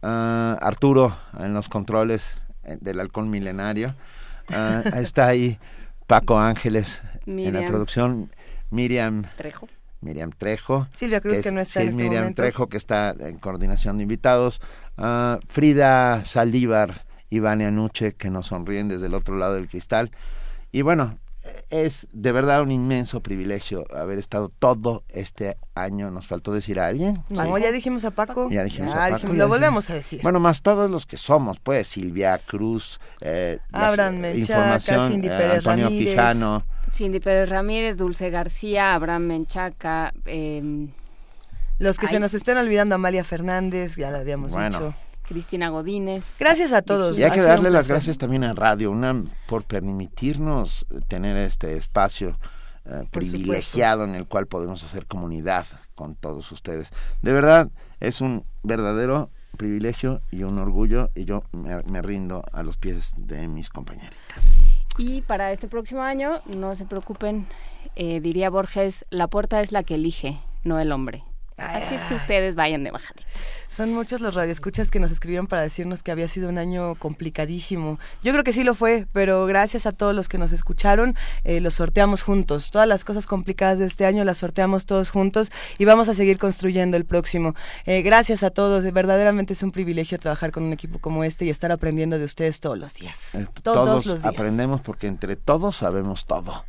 Ah, 0.09 0.57
Arturo 0.61 1.17
en 1.41 1.53
los 1.53 1.69
controles 1.69 2.41
eh, 2.63 2.79
del 2.81 3.01
halcón 3.01 3.29
milenario. 3.29 3.97
Ah, 4.49 4.85
está 4.95 5.27
ahí 5.27 5.59
Paco 6.07 6.39
Ángeles 6.39 7.03
en 7.27 7.53
la 7.53 7.67
producción. 7.67 8.31
Miriam 8.71 9.25
Trejo. 9.37 9.69
Miriam 10.01 10.31
Trejo. 10.31 10.87
Silvia 10.95 11.21
Cruz, 11.21 11.41
que, 11.41 11.51
no 11.51 11.59
está 11.59 11.83
en 11.83 11.89
este 11.89 12.03
Miriam 12.05 12.35
Trejo, 12.35 12.69
que 12.69 12.77
está 12.77 13.17
en 13.19 13.39
coordinación 13.39 13.97
de 13.97 14.05
invitados. 14.05 14.61
Ah, 14.97 15.41
Frida 15.49 16.25
Saldívar 16.25 17.05
y 17.29 17.41
Vania 17.41 17.73
Nuche, 17.73 18.13
que 18.13 18.31
nos 18.31 18.47
sonríen 18.47 18.87
desde 18.87 19.07
el 19.07 19.15
otro 19.15 19.37
lado 19.37 19.55
del 19.55 19.69
cristal. 19.69 20.13
Y 20.71 20.83
bueno, 20.83 21.19
es 21.71 22.09
de 22.13 22.33
verdad 22.33 22.63
un 22.63 22.71
inmenso 22.71 23.21
privilegio 23.21 23.85
haber 23.95 24.19
estado 24.19 24.49
todo 24.49 25.05
este 25.09 25.57
año. 25.75 26.11
Nos 26.11 26.27
faltó 26.27 26.53
decir 26.53 26.81
a 26.81 26.87
alguien. 26.87 27.23
No, 27.29 27.59
ya 27.59 27.73
dijimos 27.73 28.05
a 28.05 28.11
Paco. 28.11 28.49
Ya 28.51 28.65
dijimos 28.65 28.95
a 28.95 29.11
Paco. 29.11 29.29
lo 29.33 29.49
volvemos 29.49 29.91
a 29.91 29.95
decir. 29.95 30.21
Bueno, 30.23 30.41
más 30.41 30.63
todos 30.63 30.91
los 30.91 31.07
que 31.07 31.17
somos, 31.17 31.59
pues, 31.61 31.89
Silvia 31.89 32.41
Cruz, 32.45 33.01
eh, 33.21 33.59
Abraham 33.73 34.19
Menchaca, 34.19 35.09
Cindy 35.09 35.29
eh, 35.29 35.31
Pérez 35.31 35.59
Antonio 35.59 35.85
Ramírez. 35.87 36.15
Quijano. 36.15 36.65
Cindy 36.93 37.21
Pérez 37.21 37.49
Ramírez, 37.49 37.99
Dulce 37.99 38.31
García, 38.31 38.95
Abraham 38.95 39.23
Menchaca. 39.23 40.15
Eh, 40.25 40.89
los 41.79 41.99
que 41.99 42.09
se 42.09 42.19
nos 42.19 42.33
estén 42.33 42.57
olvidando, 42.57 42.95
Amalia 42.95 43.23
Fernández, 43.23 43.97
ya 43.97 44.11
lo 44.11 44.19
habíamos 44.19 44.57
dicho. 44.57 44.95
Cristina 45.29 45.69
Godínez. 45.71 46.37
Gracias 46.39 46.73
a 46.73 46.83
todos. 46.83 47.19
Y 47.19 47.25
hay 47.25 47.33
que 47.33 47.43
darle 47.43 47.71
las 47.71 47.89
gracias 47.89 48.19
también 48.19 48.45
a 48.45 48.53
Radio 48.55 48.91
UNAM 48.91 49.29
por 49.47 49.65
permitirnos 49.65 50.87
tener 51.09 51.37
este 51.37 51.77
espacio 51.77 52.39
eh, 52.85 53.05
privilegiado 53.11 54.05
en 54.05 54.15
el 54.15 54.27
cual 54.27 54.47
podemos 54.47 54.85
hacer 54.85 55.07
comunidad 55.07 55.67
con 55.97 56.15
todos 56.15 56.53
ustedes. 56.53 56.91
De 57.23 57.33
verdad, 57.33 57.69
es 57.99 58.21
un 58.21 58.45
verdadero 58.63 59.31
privilegio 59.57 60.21
y 60.31 60.45
un 60.45 60.59
orgullo 60.59 61.11
y 61.15 61.25
yo 61.25 61.43
me, 61.53 62.03
rindo 62.03 62.45
a 62.53 62.63
los 62.63 62.77
pies 62.77 63.13
de 63.17 63.49
mis 63.49 63.71
compañeritas. 63.71 64.57
Y 64.99 65.23
para 65.23 65.51
este 65.53 65.67
próximo 65.67 66.03
año, 66.03 66.41
no 66.47 66.77
se 66.77 66.85
preocupen, 66.85 67.47
eh, 67.97 68.21
diría 68.21 68.51
Borges, 68.51 69.05
la 69.11 69.27
puerta 69.27 69.61
es 69.61 69.73
la 69.73 69.83
que 69.83 69.97
elige, 69.97 70.39
no 70.63 70.79
el 70.79 70.93
hombre. 70.93 71.25
Así 71.57 71.95
es 71.95 72.05
que 72.05 72.15
ustedes 72.15 72.55
vayan 72.55 72.85
de 72.85 72.91
bajadita. 72.91 73.27
Son 73.77 73.93
muchos 73.93 74.23
los 74.23 74.35
radioescuchas 74.35 74.91
que 74.91 74.99
nos 74.99 75.11
escribieron 75.11 75.47
para 75.47 75.61
decirnos 75.61 76.03
que 76.03 76.11
había 76.11 76.29
sido 76.29 76.49
un 76.49 76.57
año 76.57 76.95
complicadísimo. 76.95 77.99
Yo 78.23 78.33
creo 78.33 78.43
que 78.43 78.55
sí 78.55 78.65
lo 78.65 78.75
fue, 78.75 79.07
pero 79.13 79.45
gracias 79.45 79.85
a 79.85 79.93
todos 79.93 80.15
los 80.15 80.31
que 80.31 80.39
nos 80.39 80.53
escucharon, 80.53 81.15
eh, 81.45 81.61
los 81.61 81.75
sorteamos 81.75 82.23
juntos. 82.23 82.71
Todas 82.71 82.89
las 82.89 83.05
cosas 83.05 83.27
complicadas 83.27 83.79
de 83.79 83.87
este 83.87 84.07
año 84.07 84.25
las 84.25 84.39
sorteamos 84.39 84.87
todos 84.87 85.11
juntos 85.11 85.53
y 85.77 85.85
vamos 85.85 86.09
a 86.09 86.15
seguir 86.15 86.39
construyendo 86.39 86.97
el 86.97 87.05
próximo. 87.05 87.55
Eh, 87.85 88.01
gracias 88.01 88.43
a 88.43 88.51
todos, 88.51 88.91
verdaderamente 88.93 89.53
es 89.53 89.63
un 89.63 89.73
privilegio 89.73 90.19
trabajar 90.19 90.53
con 90.53 90.63
un 90.63 90.73
equipo 90.73 90.99
como 90.99 91.23
este 91.23 91.45
y 91.45 91.51
estar 91.51 91.71
aprendiendo 91.71 92.19
de 92.19 92.25
ustedes 92.25 92.61
todos 92.61 92.79
los 92.79 92.95
días. 92.95 93.35
Eh, 93.35 93.47
todos, 93.63 94.07
los 94.07 94.23
días. 94.23 94.25
aprendemos 94.25 94.81
porque 94.81 95.07
entre 95.07 95.37
todos 95.37 95.77
sabemos 95.77 96.25
todo. 96.25 96.65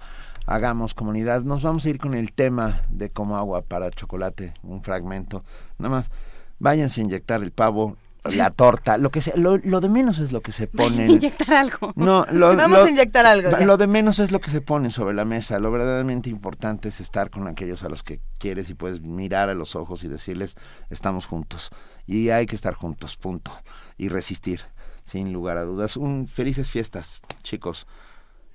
Hagamos 0.47 0.95
comunidad. 0.95 1.43
Nos 1.43 1.61
vamos 1.61 1.85
a 1.85 1.89
ir 1.89 1.99
con 1.99 2.15
el 2.15 2.31
tema 2.33 2.81
de 2.89 3.11
como 3.11 3.37
agua 3.37 3.61
para 3.61 3.91
chocolate, 3.91 4.53
un 4.63 4.81
fragmento. 4.81 5.43
Nada 5.77 5.89
más, 5.89 6.11
váyanse 6.57 7.01
a 7.01 7.03
inyectar 7.03 7.43
el 7.43 7.51
pavo, 7.51 7.97
la 8.35 8.49
torta, 8.49 8.97
lo 8.97 9.09
que 9.09 9.21
sea, 9.21 9.35
lo, 9.37 9.59
de 9.59 9.89
menos 9.89 10.19
es 10.19 10.31
lo 10.31 10.41
que 10.41 10.51
se 10.51 10.67
pone. 10.67 11.05
inyectar 11.05 11.53
algo. 11.53 11.93
No, 11.95 12.25
lo, 12.31 12.55
vamos 12.55 12.79
a 12.79 12.89
inyectar 12.89 13.25
algo. 13.25 13.51
Lo 13.65 13.77
de 13.77 13.87
menos 13.87 14.19
es 14.19 14.31
lo 14.31 14.39
que 14.39 14.49
se 14.49 14.61
pone 14.61 14.89
sobre 14.89 15.13
la 15.13 15.25
mesa. 15.25 15.59
Lo 15.59 15.71
verdaderamente 15.71 16.29
importante 16.29 16.89
es 16.89 16.99
estar 16.99 17.29
con 17.29 17.47
aquellos 17.47 17.83
a 17.83 17.89
los 17.89 18.03
que 18.03 18.19
quieres 18.39 18.69
y 18.69 18.73
puedes 18.73 19.01
mirar 19.01 19.49
a 19.49 19.53
los 19.53 19.75
ojos 19.75 20.03
y 20.03 20.07
decirles 20.07 20.55
estamos 20.89 21.25
juntos 21.25 21.69
y 22.05 22.29
hay 22.29 22.45
que 22.45 22.55
estar 22.55 22.73
juntos, 22.73 23.17
punto 23.17 23.51
y 23.97 24.07
resistir, 24.07 24.61
sin 25.03 25.33
lugar 25.33 25.57
a 25.57 25.63
dudas. 25.63 25.97
Un 25.97 26.25
felices 26.25 26.69
fiestas, 26.69 27.21
chicos. 27.43 27.85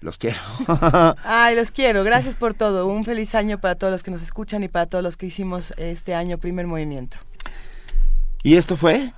Los 0.02 0.18
quiero. 0.18 0.40
Ay, 1.24 1.54
los 1.54 1.70
quiero. 1.70 2.02
Gracias 2.02 2.34
por 2.34 2.54
todo. 2.54 2.88
Un 2.88 3.04
feliz 3.04 3.36
año 3.36 3.58
para 3.58 3.76
todos 3.76 3.92
los 3.92 4.02
que 4.02 4.10
nos 4.10 4.22
escuchan 4.22 4.64
y 4.64 4.68
para 4.68 4.86
todos 4.86 5.02
los 5.02 5.16
que 5.16 5.26
hicimos 5.26 5.72
este 5.76 6.14
año 6.14 6.38
primer 6.38 6.66
movimiento. 6.66 7.18
Y 8.42 8.56
esto 8.56 8.76
fue 8.76 9.12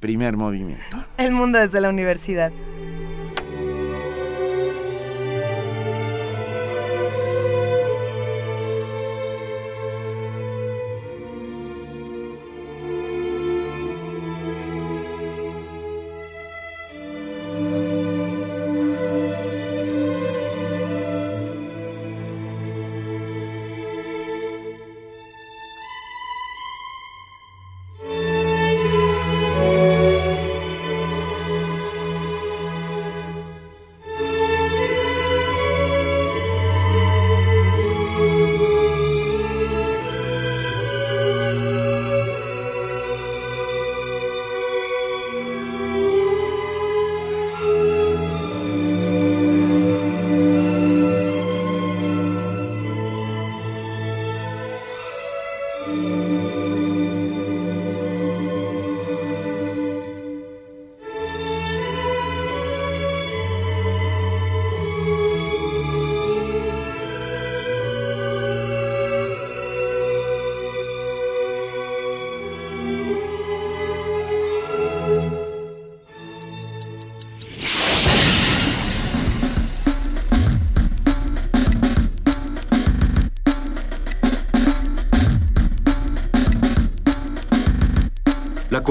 primer 0.00 0.36
movimiento. 0.38 1.04
El 1.18 1.32
mundo 1.32 1.58
desde 1.58 1.82
la 1.82 1.90
universidad. 1.90 2.50